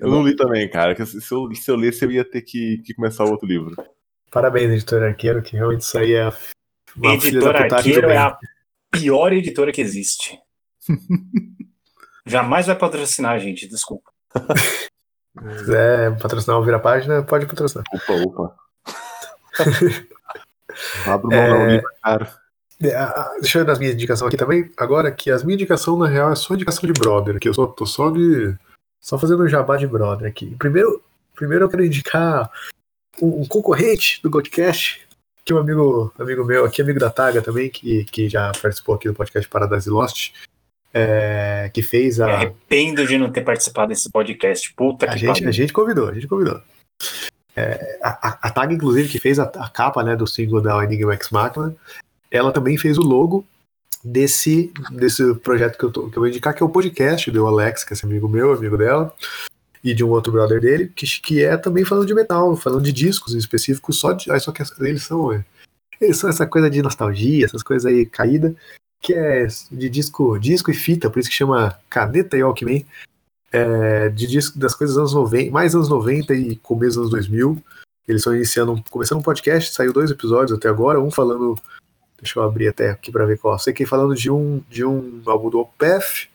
Eu 0.00 0.10
não 0.10 0.22
li 0.26 0.36
também, 0.36 0.68
cara. 0.68 0.94
Se 1.06 1.16
eu, 1.32 1.54
se 1.54 1.70
eu 1.70 1.76
lesse, 1.76 2.04
eu 2.04 2.10
ia 2.10 2.24
ter 2.24 2.42
que, 2.42 2.78
que 2.78 2.94
começar 2.94 3.24
outro 3.24 3.46
livro. 3.46 3.74
Parabéns, 4.30 4.72
editor 4.72 5.02
Arqueiro, 5.02 5.42
que 5.42 5.56
realmente 5.56 5.82
isso 5.82 5.96
aí 5.96 6.12
é 6.12 6.28
uma 6.96 7.16
do 7.16 7.48
Arqueiro 7.48 8.08
bem. 8.08 8.16
é 8.16 8.18
a 8.18 8.36
pior 8.90 9.32
editora 9.32 9.72
que 9.72 9.80
existe. 9.80 10.38
Jamais 12.26 12.66
vai 12.66 12.76
patrocinar 12.76 13.32
a 13.32 13.38
gente, 13.38 13.68
desculpa. 13.68 14.10
Se 14.34 15.58
quiser 15.58 16.18
patrocinar 16.18 16.58
o 16.58 16.64
Vira 16.64 16.80
Página, 16.80 17.22
pode 17.22 17.46
patrocinar. 17.46 17.84
Opa, 17.92 18.12
opa. 18.12 18.56
Abro 21.06 21.28
mão 21.28 21.38
É. 21.38 21.48
não, 21.50 21.68
livro, 21.68 21.88
cara. 22.02 22.43
Deixa 23.40 23.58
eu 23.58 23.62
ir 23.62 23.66
nas 23.66 23.78
minhas 23.78 23.94
indicações 23.94 24.28
aqui 24.28 24.36
também. 24.36 24.70
Agora 24.76 25.10
que 25.10 25.30
as 25.30 25.42
minhas 25.42 25.60
indicações, 25.60 25.98
na 25.98 26.06
real, 26.06 26.32
é 26.32 26.34
só 26.34 26.54
indicação 26.54 26.90
de 26.90 26.98
brother, 26.98 27.38
que 27.38 27.48
eu 27.48 27.54
só, 27.54 27.66
tô 27.66 27.86
só 27.86 28.10
de. 28.10 28.54
Só 29.00 29.18
fazendo 29.18 29.42
um 29.42 29.48
jabá 29.48 29.76
de 29.76 29.86
brother 29.86 30.28
aqui. 30.28 30.54
Primeiro, 30.58 31.02
primeiro 31.34 31.64
eu 31.64 31.68
quero 31.68 31.84
indicar 31.84 32.50
um, 33.20 33.42
um 33.42 33.46
concorrente 33.46 34.22
do 34.22 34.30
Godcast, 34.30 35.06
que 35.44 35.52
é 35.52 35.56
um 35.56 35.58
amigo, 35.58 36.12
amigo 36.18 36.44
meu 36.44 36.64
aqui, 36.64 36.80
amigo 36.80 36.98
da 36.98 37.10
Taga 37.10 37.42
também, 37.42 37.68
que, 37.68 38.04
que 38.04 38.28
já 38.28 38.50
participou 38.60 38.94
aqui 38.94 39.08
do 39.08 39.14
podcast 39.14 39.48
Paradise 39.48 39.90
Lost, 39.90 40.32
é, 40.92 41.70
que 41.74 41.82
fez 41.82 42.18
Me 42.18 42.24
a. 42.24 42.34
arrependo 42.34 43.06
de 43.06 43.18
não 43.18 43.30
ter 43.30 43.42
participado 43.42 43.88
desse 43.88 44.10
podcast. 44.10 44.72
Puta 44.74 45.06
A 45.06 45.12
que 45.12 45.18
gente, 45.18 45.32
pariu. 45.34 45.48
a 45.48 45.52
gente 45.52 45.72
convidou, 45.72 46.08
a 46.08 46.14
gente 46.14 46.26
convidou. 46.26 46.60
É, 47.56 47.98
a, 48.02 48.28
a, 48.28 48.48
a 48.48 48.50
Tag, 48.50 48.74
inclusive, 48.74 49.08
que 49.08 49.18
fez 49.18 49.38
a, 49.38 49.44
a 49.44 49.68
capa 49.68 50.02
né, 50.02 50.16
do 50.16 50.26
single 50.26 50.60
da 50.60 50.82
Enigma 50.82 51.14
X 51.14 51.30
Machina, 51.30 51.74
ela 52.36 52.52
também 52.52 52.76
fez 52.76 52.98
o 52.98 53.02
logo 53.02 53.46
desse, 54.04 54.72
desse 54.90 55.34
projeto 55.36 55.78
que 55.78 55.84
eu, 55.84 55.90
tô, 55.90 56.10
que 56.10 56.16
eu 56.16 56.20
vou 56.20 56.28
indicar, 56.28 56.54
que 56.54 56.62
é 56.62 56.66
o 56.66 56.70
podcast 56.70 57.30
do 57.30 57.46
Alex, 57.46 57.84
que 57.84 57.92
é 57.92 57.94
esse 57.94 58.04
amigo 58.04 58.28
meu, 58.28 58.52
amigo 58.52 58.76
dela, 58.76 59.14
e 59.82 59.94
de 59.94 60.04
um 60.04 60.10
outro 60.10 60.32
brother 60.32 60.60
dele, 60.60 60.92
que, 60.94 61.06
que 61.20 61.42
é 61.42 61.56
também 61.56 61.84
falando 61.84 62.06
de 62.06 62.14
metal, 62.14 62.56
falando 62.56 62.82
de 62.82 62.92
discos 62.92 63.34
em 63.34 63.38
específico, 63.38 63.92
só 63.92 64.12
de. 64.12 64.26
Só 64.40 64.52
que 64.52 64.62
eles 64.80 65.02
são. 65.02 65.32
é, 65.32 65.44
Eles 66.00 66.16
são 66.16 66.28
essa 66.28 66.46
coisa 66.46 66.68
de 66.68 66.82
nostalgia, 66.82 67.44
essas 67.44 67.62
coisas 67.62 67.86
aí 67.86 68.04
caída, 68.04 68.54
que 69.00 69.14
é 69.14 69.46
de 69.70 69.88
disco, 69.88 70.38
disco 70.38 70.70
e 70.70 70.74
fita, 70.74 71.10
por 71.10 71.18
isso 71.18 71.28
que 71.28 71.34
chama 71.34 71.78
Caneta 71.88 72.36
e 72.36 72.42
Walkman 72.42 72.84
é, 73.54 74.08
de 74.08 74.26
disco 74.26 74.58
das 74.58 74.74
coisas 74.74 74.98
anos 74.98 75.14
90, 75.14 75.52
mais 75.52 75.76
anos 75.76 75.88
90 75.88 76.34
e 76.34 76.56
começo 76.56 76.96
dos 77.00 77.12
anos 77.12 77.28
2000. 77.28 77.62
Eles 78.08 78.20
estão 78.20 78.34
iniciando, 78.34 78.82
começando 78.90 79.18
um 79.18 79.22
podcast, 79.22 79.72
saiu 79.72 79.92
dois 79.92 80.10
episódios 80.10 80.58
até 80.58 80.68
agora, 80.68 81.00
um 81.00 81.10
falando, 81.10 81.56
deixa 82.24 82.38
eu 82.38 82.42
abrir 82.42 82.68
até 82.68 82.90
aqui 82.90 83.12
pra 83.12 83.26
ver 83.26 83.38
qual, 83.38 83.58
sei 83.58 83.72
que 83.72 83.86
falando 83.86 84.14
de 84.14 84.30
um, 84.30 84.62
de 84.68 84.84
um 84.84 85.22
álbum 85.26 85.50
do 85.50 85.60
Opeth 85.60 86.28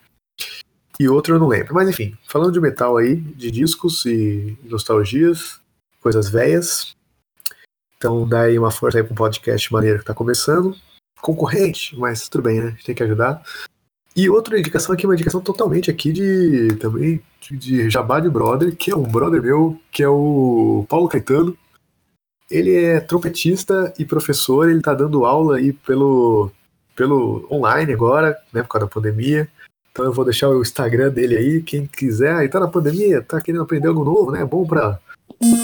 e 0.99 1.09
outro 1.09 1.35
eu 1.35 1.39
não 1.39 1.47
lembro, 1.47 1.73
mas 1.73 1.89
enfim, 1.89 2.17
falando 2.27 2.51
de 2.51 2.61
metal 2.61 2.97
aí, 2.97 3.15
de 3.15 3.49
discos 3.49 4.05
e 4.05 4.57
nostalgias, 4.63 5.59
coisas 6.01 6.29
velhas. 6.29 6.95
Então 7.97 8.27
dá 8.27 8.43
aí 8.43 8.59
uma 8.59 8.71
força 8.71 8.97
aí 8.97 9.03
pro 9.03 9.15
podcast 9.15 9.71
maneiro 9.71 9.99
que 9.99 10.05
tá 10.05 10.13
começando. 10.13 10.75
Concorrente, 11.21 11.97
mas 11.97 12.27
tudo 12.29 12.43
bem, 12.43 12.61
né? 12.61 12.67
A 12.67 12.69
gente 12.71 12.85
tem 12.85 12.95
que 12.95 13.03
ajudar. 13.03 13.41
E 14.15 14.29
outra 14.29 14.59
indicação 14.59 14.93
aqui, 14.93 15.05
uma 15.05 15.13
indicação 15.15 15.39
totalmente 15.39 15.89
aqui 15.89 16.11
de 16.11 16.75
também 16.75 17.21
de, 17.41 17.57
de 17.57 17.89
Jabá 17.89 18.19
de 18.19 18.29
Brother, 18.29 18.75
que 18.75 18.91
é 18.91 18.95
um 18.95 19.03
brother 19.03 19.41
meu, 19.41 19.79
que 19.91 20.03
é 20.03 20.09
o 20.09 20.85
Paulo 20.89 21.07
Caetano. 21.07 21.57
Ele 22.49 22.75
é 22.75 22.99
trompetista 22.99 23.93
e 23.99 24.05
professor, 24.05 24.69
ele 24.69 24.81
tá 24.81 24.93
dando 24.93 25.25
aula 25.25 25.57
aí 25.57 25.71
pelo, 25.71 26.51
pelo 26.95 27.47
online 27.51 27.93
agora, 27.93 28.37
né, 28.51 28.63
por 28.63 28.69
causa 28.69 28.87
da 28.87 28.91
pandemia. 28.91 29.47
Então 29.91 30.05
eu 30.05 30.13
vou 30.13 30.25
deixar 30.25 30.49
o 30.49 30.61
Instagram 30.61 31.11
dele 31.11 31.35
aí, 31.35 31.61
quem 31.61 31.85
quiser, 31.85 32.33
aí 32.35 32.47
tá 32.47 32.59
na 32.59 32.67
pandemia, 32.67 33.21
tá 33.21 33.41
querendo 33.41 33.63
aprender 33.63 33.87
algo 33.87 34.03
novo, 34.03 34.31
né? 34.31 34.41
É 34.41 34.45
bom 34.45 34.65
pra 34.65 34.99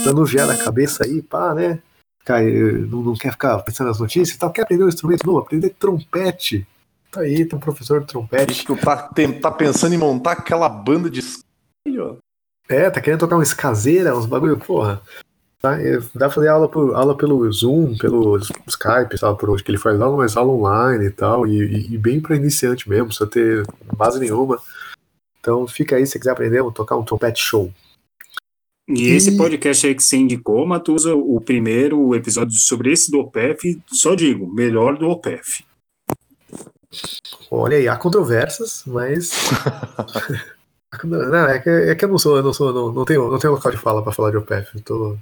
anuviar 0.08 0.48
na 0.48 0.58
cabeça 0.58 1.06
aí, 1.06 1.22
pá, 1.22 1.54
né? 1.54 1.80
Ficar, 2.20 2.44
eh, 2.44 2.72
não, 2.90 3.02
não 3.02 3.14
quer 3.14 3.32
ficar 3.32 3.58
pensando 3.60 3.88
nas 3.88 4.00
notícias 4.00 4.36
e 4.36 4.40
tal, 4.40 4.52
quer 4.52 4.64
aprender 4.64 4.84
um 4.84 4.90
instrumento 4.90 5.26
novo, 5.26 5.40
aprender 5.40 5.70
trompete. 5.70 6.68
Tá 7.12 7.22
aí, 7.22 7.46
tem 7.46 7.58
um 7.58 7.62
professor 7.62 8.02
de 8.02 8.08
trompete. 8.08 8.66
Tu 8.66 8.76
tá, 8.76 9.10
tá 9.42 9.52
pensando 9.52 9.96
em 9.96 9.98
montar 9.98 10.34
aquela 10.34 10.68
banda 10.68 11.10
de. 11.10 11.22
É, 12.68 12.90
tá 12.90 13.00
querendo 13.00 13.20
tocar 13.20 13.36
umas 13.36 13.54
caseiras, 13.54 14.18
uns 14.18 14.26
bagulho, 14.26 14.58
porra. 14.58 15.02
Tá? 15.62 15.82
é, 15.82 15.98
Dá 16.14 16.28
pra 16.28 16.30
fazer 16.30 16.48
aula, 16.50 16.70
por, 16.70 16.96
aula 16.96 17.16
pelo 17.18 17.52
Zoom, 17.52 17.98
pelo 17.98 18.38
Skype, 18.38 19.18
sabe, 19.18 19.38
por 19.40 19.50
hoje 19.50 19.64
que 19.64 19.72
ele 19.72 19.78
faz 19.78 20.00
aula, 20.00 20.18
mas 20.18 20.38
aula 20.38 20.52
online 20.52 21.06
e 21.06 21.12
tal, 21.12 21.48
e, 21.48 21.94
e- 21.94 21.98
bem 21.98 22.20
pra 22.20 22.36
iniciante 22.36 22.88
mesmo, 22.90 23.12
sem 23.12 23.28
ter 23.28 23.66
base 23.96 24.20
nenhuma. 24.20 24.62
Então 25.40 25.68
fica 25.68 25.96
aí 25.96 26.06
se 26.06 26.14
você 26.14 26.20
quiser 26.20 26.32
aprender, 26.32 26.62
vou 26.62 26.72
tocar 26.72 26.98
um 26.98 27.04
trompete 27.04 27.42
show. 27.42 27.72
E 28.88 29.08
esse 29.10 29.36
podcast 29.36 29.88
aí 29.88 29.96
que 29.96 30.04
você 30.04 30.18
indicou, 30.18 30.66
Matusa, 30.66 31.16
o 31.16 31.42
primeiro 31.42 32.14
episódio 32.14 32.56
sobre 32.60 32.92
esse 32.92 33.10
do 33.10 33.20
OPEF, 33.20 33.82
só 33.88 34.14
digo, 34.14 34.46
melhor 34.54 34.96
do 34.98 35.10
OPEF. 35.10 35.66
Olha 37.50 37.78
aí, 37.78 37.88
há 37.88 37.96
controvérsias, 37.98 38.84
mas. 38.86 39.32
não, 41.04 41.48
é 41.48 41.60
que, 41.60 41.70
é 41.70 41.96
que 41.96 42.06
eu 42.06 42.10
não 42.10 42.18
sou, 42.18 42.38
eu 42.38 42.44
não 42.44 42.54
sou, 42.54 42.72
não, 42.74 42.92
não 42.92 43.06
tenho, 43.06 43.30
não 43.30 43.40
tenho 43.40 43.54
local 43.54 43.72
de 43.72 43.78
fala 43.78 44.04
pra 44.04 44.12
falar 44.12 44.32
de 44.32 44.38
OPEF. 44.38 44.76
Eu 44.76 44.82
tô. 44.82 45.18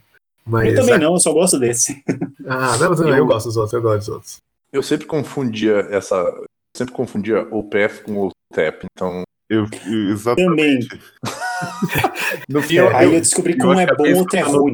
Mas, 0.45 0.69
eu 0.73 0.75
também 0.75 0.97
não, 0.99 1.13
eu 1.13 1.19
só 1.19 1.31
gosto 1.33 1.59
desse. 1.59 2.03
Ah, 2.45 2.77
não, 2.77 2.93
eu, 2.93 3.15
eu 3.15 3.25
gosto 3.25 3.45
dos 3.45 3.55
outros, 3.55 3.73
eu 3.73 3.81
gosto 3.81 3.99
dos 3.99 4.09
outros. 4.09 4.37
Eu 4.71 4.83
sempre 4.83 5.05
confundia 5.05 5.87
essa. 5.91 6.15
eu 6.15 6.43
Sempre 6.75 6.93
confundia 6.93 7.41
o 7.51 7.63
PF 7.63 8.03
com 8.03 8.27
o 8.27 8.31
TEP, 8.53 8.85
então. 8.91 9.21
Eu, 9.49 9.65
eu- 9.85 10.09
exatamente. 10.11 10.89
Também. 10.89 10.99
No 12.49 12.61
fim, 12.61 12.77
É, 12.77 12.81
eu, 12.81 12.95
Aí 12.95 13.05
eu 13.07 13.13
eu, 13.13 13.21
descobri 13.21 13.55
que 13.55 13.65
um 13.65 13.79
é 13.79 13.85
bom, 13.95 14.13
outro 14.15 14.35
é 14.37 14.41
ruim. 14.41 14.73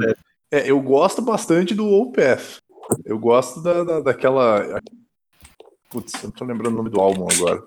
é, 0.51 0.71
eu 0.71 0.81
gosto 0.81 1.21
bastante 1.21 1.75
do 1.75 1.85
OPF. 1.85 2.57
Eu 3.05 3.19
gosto 3.19 3.61
da, 3.61 3.83
da- 3.83 3.99
daquela. 3.99 4.79
Putz, 5.91 6.13
eu 6.15 6.23
não 6.23 6.31
tô 6.31 6.45
lembrando 6.45 6.73
o 6.73 6.77
nome 6.77 6.89
do 6.89 6.99
álbum 6.99 7.27
agora. 7.31 7.61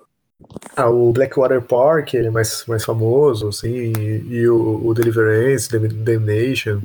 Ah, 0.75 0.89
o 0.89 1.13
Blackwater 1.13 1.61
Park, 1.61 2.13
ele 2.15 2.27
é 2.27 2.31
mais, 2.31 2.65
mais 2.67 2.83
famoso, 2.83 3.47
assim, 3.47 3.93
e, 3.97 4.25
e 4.29 4.47
o, 4.49 4.85
o 4.85 4.93
Deliverance, 4.93 5.69
Dam- 5.69 5.87
Damnation, 6.03 6.81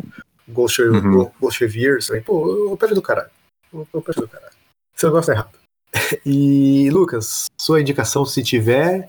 Ghost, 0.48 0.80
Uhum. 0.82 1.30
Ghost 1.40 1.60
Reveres, 1.64 2.06
também. 2.06 2.22
Pô, 2.22 2.72
o 2.72 2.76
pé 2.76 2.88
do 2.88 3.02
caralho. 3.02 3.30
O, 3.72 3.86
o 3.92 4.02
pé 4.02 4.12
do 4.12 4.28
caralho. 4.28 4.52
Você 4.94 5.08
gosta 5.10 5.32
errado. 5.32 5.58
E, 6.24 6.90
Lucas, 6.90 7.46
sua 7.58 7.80
indicação 7.80 8.24
se 8.24 8.42
tiver, 8.42 9.08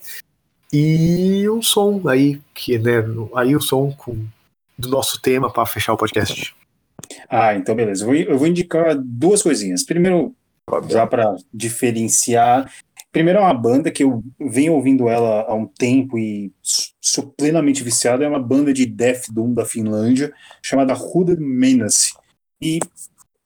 e 0.72 1.50
um 1.50 1.62
som 1.62 2.02
aí, 2.08 2.42
que, 2.54 2.78
né, 2.78 3.04
aí 3.36 3.56
o 3.56 3.62
som 3.62 3.92
com, 3.92 4.26
do 4.78 4.90
nosso 4.90 5.22
tema 5.22 5.52
para 5.52 5.66
fechar 5.66 5.94
o 5.94 5.98
podcast. 5.98 6.56
Ah, 7.30 7.56
então 7.56 7.76
beleza. 7.76 8.04
Eu 8.04 8.08
vou, 8.08 8.16
eu 8.16 8.38
vou 8.38 8.48
indicar 8.48 8.96
duas 8.98 9.42
coisinhas. 9.42 9.84
Primeiro, 9.84 10.34
já 10.90 11.08
para 11.08 11.36
diferenciar. 11.54 12.72
Primeiro 13.12 13.40
é 13.40 13.42
uma 13.42 13.54
banda 13.54 13.90
que 13.90 14.04
eu 14.04 14.24
venho 14.40 14.74
ouvindo 14.74 15.10
ela 15.10 15.42
há 15.48 15.54
um 15.56 15.66
tempo 15.66 16.18
e 16.18 16.54
sou 17.02 17.28
plenamente 17.32 17.84
viciado. 17.84 18.24
É 18.24 18.28
uma 18.28 18.40
banda 18.40 18.72
de 18.72 18.86
Death 18.86 19.32
Doom 19.32 19.54
da 19.54 19.66
Finlândia, 19.66 20.32
chamada 20.64 20.94
Hooded 20.94 21.40
Menace. 21.40 22.14
E, 22.62 22.80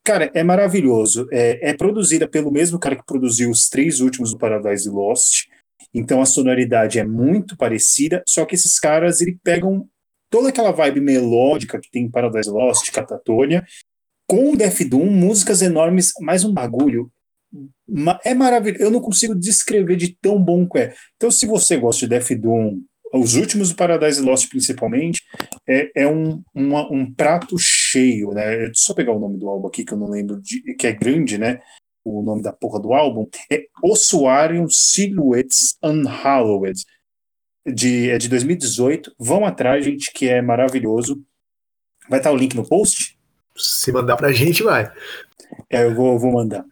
cara, 0.04 0.30
é 0.34 0.44
maravilhoso. 0.44 1.28
É, 1.32 1.70
é 1.70 1.74
produzida 1.74 2.28
pelo 2.28 2.52
mesmo 2.52 2.78
cara 2.78 2.96
que 2.96 3.06
produziu 3.06 3.50
os 3.50 3.70
três 3.70 4.02
últimos 4.02 4.32
do 4.32 4.38
Paradise 4.38 4.90
Lost. 4.90 5.46
Então 5.94 6.22
a 6.22 6.26
sonoridade 6.26 7.00
é 7.00 7.06
muito 7.06 7.56
parecida, 7.56 8.24
só 8.28 8.46
que 8.46 8.56
esses 8.56 8.80
caras 8.80 9.22
ele 9.22 9.38
pegam 9.44 9.88
toda 10.30 10.50
aquela 10.50 10.72
vibe 10.72 11.00
melódica 11.00 11.80
que 11.80 11.92
tem 11.92 12.06
em 12.06 12.12
Paradise 12.12 12.50
Lost, 12.50 12.92
Catatonia, 12.92 13.64
com 14.28 14.52
o 14.52 14.58
Death 14.58 14.82
Doom, 14.90 15.06
músicas 15.06 15.62
enormes, 15.62 16.12
mais 16.20 16.44
um 16.44 16.52
bagulho. 16.52 17.12
É 18.24 18.34
maravilhoso. 18.34 18.84
Eu 18.84 18.92
não 18.92 19.00
consigo 19.02 19.36
descrever 19.36 19.96
de 19.96 20.16
tão 20.22 20.42
bom 20.42 20.68
que 20.68 20.80
é. 20.80 20.94
Então, 21.16 21.30
se 21.30 21.46
você 21.46 21.78
gosta 21.78 22.02
de 22.06 22.10
Death 22.10 22.32
Doom, 22.40 22.82
os 23.14 23.36
últimos 23.36 23.70
do 23.70 23.76
Paradise 23.76 24.20
Lost 24.22 24.50
principalmente, 24.50 25.22
é, 25.68 25.92
é 26.04 26.08
um, 26.08 26.42
uma- 26.54 26.92
um 26.92 27.14
prato 27.14 27.56
cheio, 27.60 28.32
né? 28.32 28.58
Deixa 28.58 28.70
eu 28.72 28.76
só 28.76 28.94
pegar 28.96 29.12
o 29.12 29.20
nome 29.20 29.38
do 29.38 29.48
álbum 29.48 29.68
aqui, 29.68 29.86
que 29.86 29.94
eu 29.94 29.98
não 29.98 30.10
lembro, 30.10 30.42
de, 30.42 30.62
que 30.76 30.88
é 30.88 30.92
grande, 30.94 31.38
né? 31.38 31.62
O 32.04 32.22
nome 32.24 32.42
da 32.42 32.52
porra 32.52 32.80
do 32.82 32.92
álbum. 32.94 33.28
É 33.52 33.66
Ossuarium 33.84 34.68
Silhouettes 34.70 35.78
Unhallowed. 35.84 36.84
De, 37.66 38.10
é 38.10 38.18
de 38.18 38.28
2018. 38.28 39.14
Vão 39.18 39.46
atrás, 39.46 39.86
gente, 39.86 40.12
que 40.12 40.28
é 40.28 40.42
maravilhoso. 40.42 41.22
Vai 42.10 42.20
estar 42.20 42.32
o 42.32 42.36
link 42.36 42.56
no 42.56 42.68
post. 42.68 43.18
Se 43.56 43.92
mandar 43.92 44.18
pra 44.18 44.34
gente, 44.34 44.64
vai. 44.64 44.92
É, 45.74 45.84
eu 45.84 45.96
vou, 45.96 46.20
vou 46.20 46.32
mandar. 46.32 46.64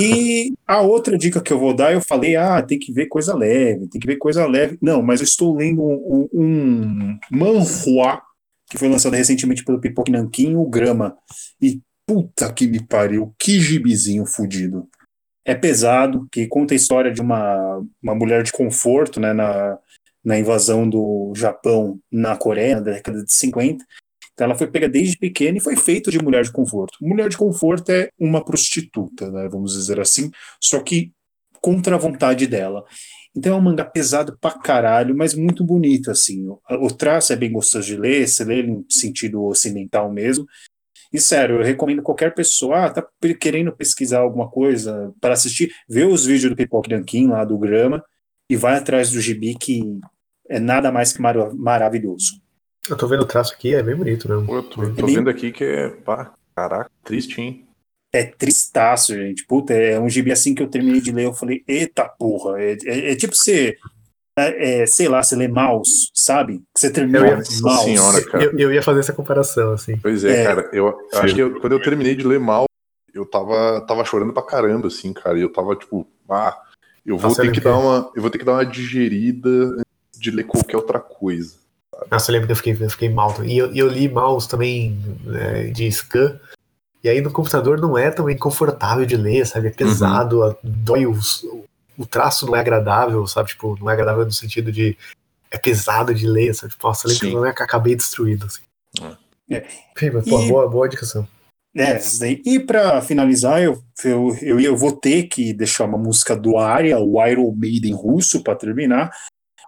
E 0.00 0.54
a 0.66 0.80
outra 0.80 1.18
dica 1.18 1.42
que 1.42 1.52
eu 1.52 1.58
vou 1.58 1.74
dar, 1.74 1.92
eu 1.92 2.00
falei, 2.00 2.36
ah, 2.36 2.62
tem 2.62 2.78
que 2.78 2.90
ver 2.90 3.04
coisa 3.04 3.36
leve, 3.36 3.86
tem 3.86 4.00
que 4.00 4.06
ver 4.06 4.16
coisa 4.16 4.46
leve. 4.46 4.78
Não, 4.80 5.02
mas 5.02 5.20
eu 5.20 5.24
estou 5.24 5.54
lendo 5.54 5.82
um, 5.82 6.28
um 6.32 7.18
manhua 7.30 8.22
que 8.70 8.78
foi 8.78 8.88
lançado 8.88 9.12
recentemente 9.12 9.62
pelo 9.62 9.78
Pipoque 9.78 10.10
Nanquim, 10.10 10.54
o 10.54 10.64
Grama. 10.64 11.14
E 11.60 11.82
puta 12.06 12.50
que 12.50 12.66
me 12.66 12.82
pariu, 12.82 13.34
que 13.38 13.60
gibizinho 13.60 14.24
fudido. 14.24 14.88
É 15.44 15.54
pesado, 15.54 16.26
que 16.32 16.46
conta 16.46 16.72
a 16.72 16.76
história 16.76 17.12
de 17.12 17.20
uma, 17.20 17.82
uma 18.02 18.14
mulher 18.14 18.42
de 18.42 18.52
conforto, 18.52 19.20
né, 19.20 19.34
na, 19.34 19.78
na 20.24 20.38
invasão 20.38 20.88
do 20.88 21.34
Japão 21.36 22.00
na 22.10 22.34
Coreia, 22.38 22.76
na 22.76 22.80
década 22.80 23.22
de 23.22 23.30
50. 23.30 23.84
Então 24.34 24.46
ela 24.46 24.54
foi 24.54 24.66
pega 24.66 24.88
desde 24.88 25.16
pequena 25.16 25.58
e 25.58 25.60
foi 25.60 25.76
feita 25.76 26.10
de 26.10 26.22
mulher 26.22 26.42
de 26.42 26.52
conforto. 26.52 26.98
Mulher 27.00 27.28
de 27.28 27.36
conforto 27.36 27.90
é 27.90 28.10
uma 28.18 28.44
prostituta, 28.44 29.30
né, 29.30 29.48
vamos 29.48 29.72
dizer 29.72 30.00
assim, 30.00 30.30
só 30.60 30.80
que 30.80 31.12
contra 31.60 31.94
a 31.94 31.98
vontade 31.98 32.46
dela. 32.46 32.84
Então 33.36 33.54
é 33.54 33.56
um 33.56 33.60
mangá 33.60 33.84
pesado 33.84 34.36
pra 34.40 34.52
caralho, 34.52 35.16
mas 35.16 35.34
muito 35.34 35.64
bonito, 35.64 36.10
assim. 36.10 36.46
O, 36.70 36.88
traço 36.88 37.32
é 37.32 37.36
bem 37.36 37.50
gostoso 37.50 37.86
de 37.86 37.96
ler, 37.96 38.28
você 38.28 38.44
lê 38.44 38.62
em 38.62 38.84
sentido 38.88 39.42
ocidental 39.44 40.12
mesmo. 40.12 40.46
E 41.12 41.20
sério, 41.20 41.56
eu 41.56 41.64
recomendo 41.64 42.02
qualquer 42.02 42.34
pessoa, 42.34 42.86
ah, 42.86 42.90
tá 42.90 43.06
querendo 43.40 43.72
pesquisar 43.72 44.20
alguma 44.20 44.48
coisa 44.48 45.12
para 45.20 45.34
assistir, 45.34 45.72
vê 45.88 46.04
os 46.04 46.26
vídeos 46.26 46.50
do 46.50 46.56
Pipoque 46.56 46.90
Nanquim 46.90 47.28
lá 47.28 47.44
do 47.44 47.58
Grama 47.58 48.04
e 48.48 48.56
vai 48.56 48.76
atrás 48.76 49.10
do 49.10 49.20
gibi 49.20 49.54
que 49.54 49.98
é 50.48 50.60
nada 50.60 50.92
mais 50.92 51.12
que 51.12 51.22
mar 51.22 51.36
maravilhoso. 51.54 52.43
Eu 52.88 52.96
tô 52.96 53.06
vendo 53.06 53.22
o 53.22 53.26
traço 53.26 53.54
aqui, 53.54 53.74
é 53.74 53.82
bem 53.82 53.96
bonito 53.96 54.28
mesmo. 54.28 54.46
Pô, 54.46 54.56
eu 54.56 54.62
tô, 54.62 54.90
tô 54.94 55.06
vendo 55.06 55.30
aqui 55.30 55.50
que 55.52 55.64
é. 55.64 55.88
Pá, 55.88 56.32
caraca, 56.54 56.90
triste, 57.02 57.40
hein? 57.40 57.66
É 58.12 58.24
tristaço, 58.24 59.14
gente. 59.14 59.44
Puta, 59.46 59.72
é 59.72 59.98
um 59.98 60.08
gibi 60.08 60.30
assim 60.30 60.54
que 60.54 60.62
eu 60.62 60.68
terminei 60.68 61.00
de 61.00 61.10
ler, 61.10 61.24
eu 61.24 61.32
falei, 61.34 61.64
eita 61.66 62.04
porra. 62.04 62.60
É, 62.62 62.76
é, 62.84 63.12
é 63.12 63.16
tipo 63.16 63.34
você, 63.34 63.76
é, 64.38 64.82
é, 64.82 64.86
sei 64.86 65.08
lá, 65.08 65.22
você 65.22 65.34
lê 65.34 65.48
Maus, 65.48 66.10
sabe? 66.14 66.58
Que 66.74 66.80
você 66.80 66.90
termina 66.90 67.18
Eu 67.20 67.26
ia- 67.26 67.42
Maus. 67.62 67.80
senhora, 67.82 68.24
cara. 68.26 68.44
Eu, 68.44 68.58
eu 68.58 68.72
ia 68.72 68.82
fazer 68.82 69.00
essa 69.00 69.12
comparação, 69.12 69.72
assim. 69.72 69.96
Pois 69.96 70.22
é, 70.24 70.42
É. 70.42 70.44
cara. 70.44 70.68
Eu, 70.72 70.86
eu 71.12 71.18
acho 71.20 71.34
que 71.34 71.40
eu- 71.42 71.60
quando 71.60 71.72
eu 71.72 71.82
terminei 71.82 72.14
de 72.14 72.24
ler 72.24 72.38
mal, 72.38 72.66
eu 73.12 73.24
tava, 73.24 73.80
tava 73.86 74.04
chorando 74.04 74.32
pra 74.32 74.42
caramba, 74.42 74.88
assim, 74.88 75.12
cara. 75.12 75.38
E 75.38 75.42
eu 75.42 75.52
tava 75.52 75.74
tipo, 75.74 76.06
ah, 76.28 76.56
eu 77.04 77.16
vou 77.16 77.30
Nossa, 77.30 77.42
ter 77.42 77.50
que 77.52 77.60
dar 77.60 77.76
uma. 77.78 78.12
Eu 78.14 78.22
vou 78.22 78.30
ter 78.30 78.38
que 78.38 78.44
dar 78.44 78.52
uma 78.52 78.66
digerida 78.66 79.48
antes 79.48 80.20
de 80.20 80.30
ler 80.30 80.44
qualquer 80.44 80.76
outra 80.76 81.00
coisa. 81.00 81.63
Nossa, 82.10 82.30
eu 82.30 82.32
lembro 82.34 82.46
que 82.46 82.52
eu 82.52 82.56
fiquei, 82.56 82.76
eu 82.80 82.90
fiquei 82.90 83.08
mal. 83.08 83.34
E 83.44 83.56
eu, 83.58 83.74
eu 83.74 83.88
li 83.88 84.08
mouse 84.08 84.48
também 84.48 84.98
é, 85.34 85.64
de 85.68 85.90
scan. 85.90 86.38
E 87.02 87.08
aí 87.08 87.20
no 87.20 87.30
computador 87.30 87.80
não 87.80 87.98
é 87.98 88.10
também 88.10 88.36
confortável 88.36 89.04
de 89.04 89.16
ler, 89.16 89.46
sabe? 89.46 89.68
É 89.68 89.70
pesado, 89.70 90.42
a- 90.42 90.56
dói 90.62 91.06
os, 91.06 91.44
o 91.98 92.06
traço 92.06 92.46
não 92.46 92.56
é 92.56 92.60
agradável, 92.60 93.26
sabe? 93.26 93.50
Tipo, 93.50 93.76
não 93.78 93.90
é 93.90 93.92
agradável 93.92 94.24
no 94.24 94.32
sentido 94.32 94.72
de 94.72 94.96
é 95.50 95.58
pesado 95.58 96.14
de 96.14 96.26
ler, 96.26 96.54
sabe? 96.54 96.72
Tipo, 96.72 96.86
nossa, 96.88 97.06
eu 97.06 97.10
lembro 97.10 97.20
que 97.20 97.26
Sim. 97.26 97.34
eu 97.36 97.40
lembro 97.40 97.56
que 97.56 97.62
acabei 97.62 97.94
destruído, 97.94 98.46
assim. 98.46 98.62
É. 99.50 99.64
Enfim, 99.94 100.10
mas, 100.10 100.28
pô, 100.28 100.40
E- 100.40 100.48
boa, 100.48 100.68
boa 100.68 100.86
indicação. 100.86 101.28
É. 101.76 101.98
E 102.46 102.60
pra 102.60 103.02
finalizar, 103.02 103.60
eu, 103.60 103.82
eu, 104.04 104.36
eu, 104.40 104.60
eu 104.60 104.76
vou 104.76 104.92
ter 104.92 105.24
que 105.24 105.52
deixar 105.52 105.84
uma 105.84 105.98
música 105.98 106.36
do 106.36 106.56
Aria, 106.56 106.98
o 107.00 107.24
Iron 107.26 107.50
Maiden 107.52 107.92
russo, 107.94 108.42
pra 108.44 108.54
terminar. 108.54 109.10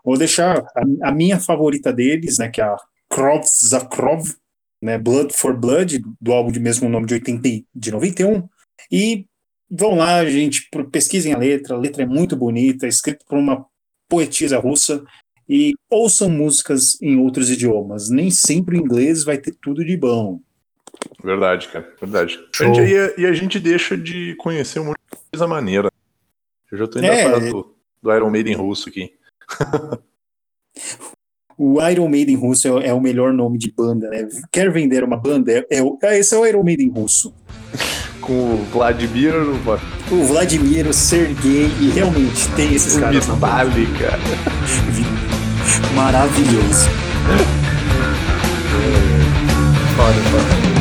Vou 0.07 0.17
deixar 0.17 0.59
a, 0.61 1.09
a 1.09 1.13
minha 1.13 1.39
favorita 1.41 1.93
deles, 1.93 2.39
né, 2.39 2.49
que 2.49 2.61
é 2.61 2.65
a 2.65 2.77
Krov 3.11 3.43
Zakrov, 3.45 4.25
né, 4.81 4.97
Blood 4.97 5.35
for 5.35 5.55
Blood, 5.59 6.01
do 6.21 6.33
álbum 6.33 6.53
de 6.53 6.61
mesmo 6.61 6.89
nome 6.89 7.07
de, 7.07 7.15
80, 7.15 7.49
e- 7.49 7.67
de 7.75 7.91
91. 7.91 8.49
E 8.93 9.27
vão 9.69 9.97
lá, 9.97 10.25
gente, 10.25 10.69
pesquisem 10.93 11.33
a 11.35 11.39
letra, 11.39 11.75
a 11.75 11.79
letra 11.79 12.05
é 12.05 12.07
muito 12.07 12.37
bonita, 12.37 12.87
é 12.87 12.89
escrita 12.89 13.25
por 13.29 13.37
uma 13.37 13.67
poetisa 14.09 14.59
russa. 14.59 15.05
E 15.49 15.75
ouçam 15.91 16.29
músicas 16.29 17.01
em 17.03 17.17
outros 17.19 17.51
idiomas. 17.51 18.09
Nem 18.11 18.31
sempre 18.31 18.77
o 18.77 18.81
inglês 18.81 19.23
vai 19.25 19.39
ter 19.39 19.55
tudo 19.61 19.85
de 19.85 19.97
bom. 19.97 20.41
Verdade, 21.23 21.69
cara. 21.69 21.95
Verdade. 22.01 22.39
A 22.53 22.57
Show. 22.57 22.75
gente- 22.75 22.91
e, 22.91 22.99
a, 22.99 23.15
e 23.19 23.27
a 23.27 23.33
gente 23.33 23.59
deixa 23.61 23.97
de 23.97 24.35
conhecer 24.37 24.81
um 24.81 24.87
monte 24.87 24.97
de 25.13 25.19
coisa 25.31 25.47
maneira. 25.47 25.89
Eu 26.71 26.79
já 26.79 26.87
tô 26.89 26.99
indo 26.99 27.07
É. 27.07 27.25
atrás 27.25 27.53
do, 27.53 27.75
do 28.03 28.13
Iron 28.15 28.31
Maiden 28.31 28.55
russo 28.55 28.89
aqui. 28.89 29.13
o 31.59 31.81
Iron 31.89 32.09
Maiden 32.09 32.37
russo 32.37 32.79
é, 32.79 32.93
o 32.93 33.01
melhor 33.01 33.33
nome 33.33 33.59
de 33.59 33.73
banda, 33.73 34.09
né? 34.11 34.29
Quer 34.51 34.71
vender 34.71 35.03
uma 35.05 35.17
banda? 35.17 35.53
É, 35.53 35.65
é, 35.71 35.81
ah, 36.03 36.17
esse 36.17 36.35
é 36.35 36.39
o 36.39 36.47
Iron 36.47 36.63
Maiden 36.63 36.91
russo. 36.91 37.35
Com 38.21 38.55
o 38.55 38.65
Vladimir 38.73 39.35
não 39.35 39.59
pode? 39.63 39.83
O 40.11 40.25
Vladimir, 40.25 40.89
o 40.89 40.93
Sergei, 40.93 41.71
e 41.81 41.91
realmente 41.91 42.49
tem 42.57 42.75
esses 42.75 42.97
o 42.97 43.01
caras. 43.01 43.25
Vitali, 43.25 43.87
cara. 43.99 44.19
Maravilhoso. 45.95 46.89
Olha, 49.99 50.23
mano. 50.31 50.76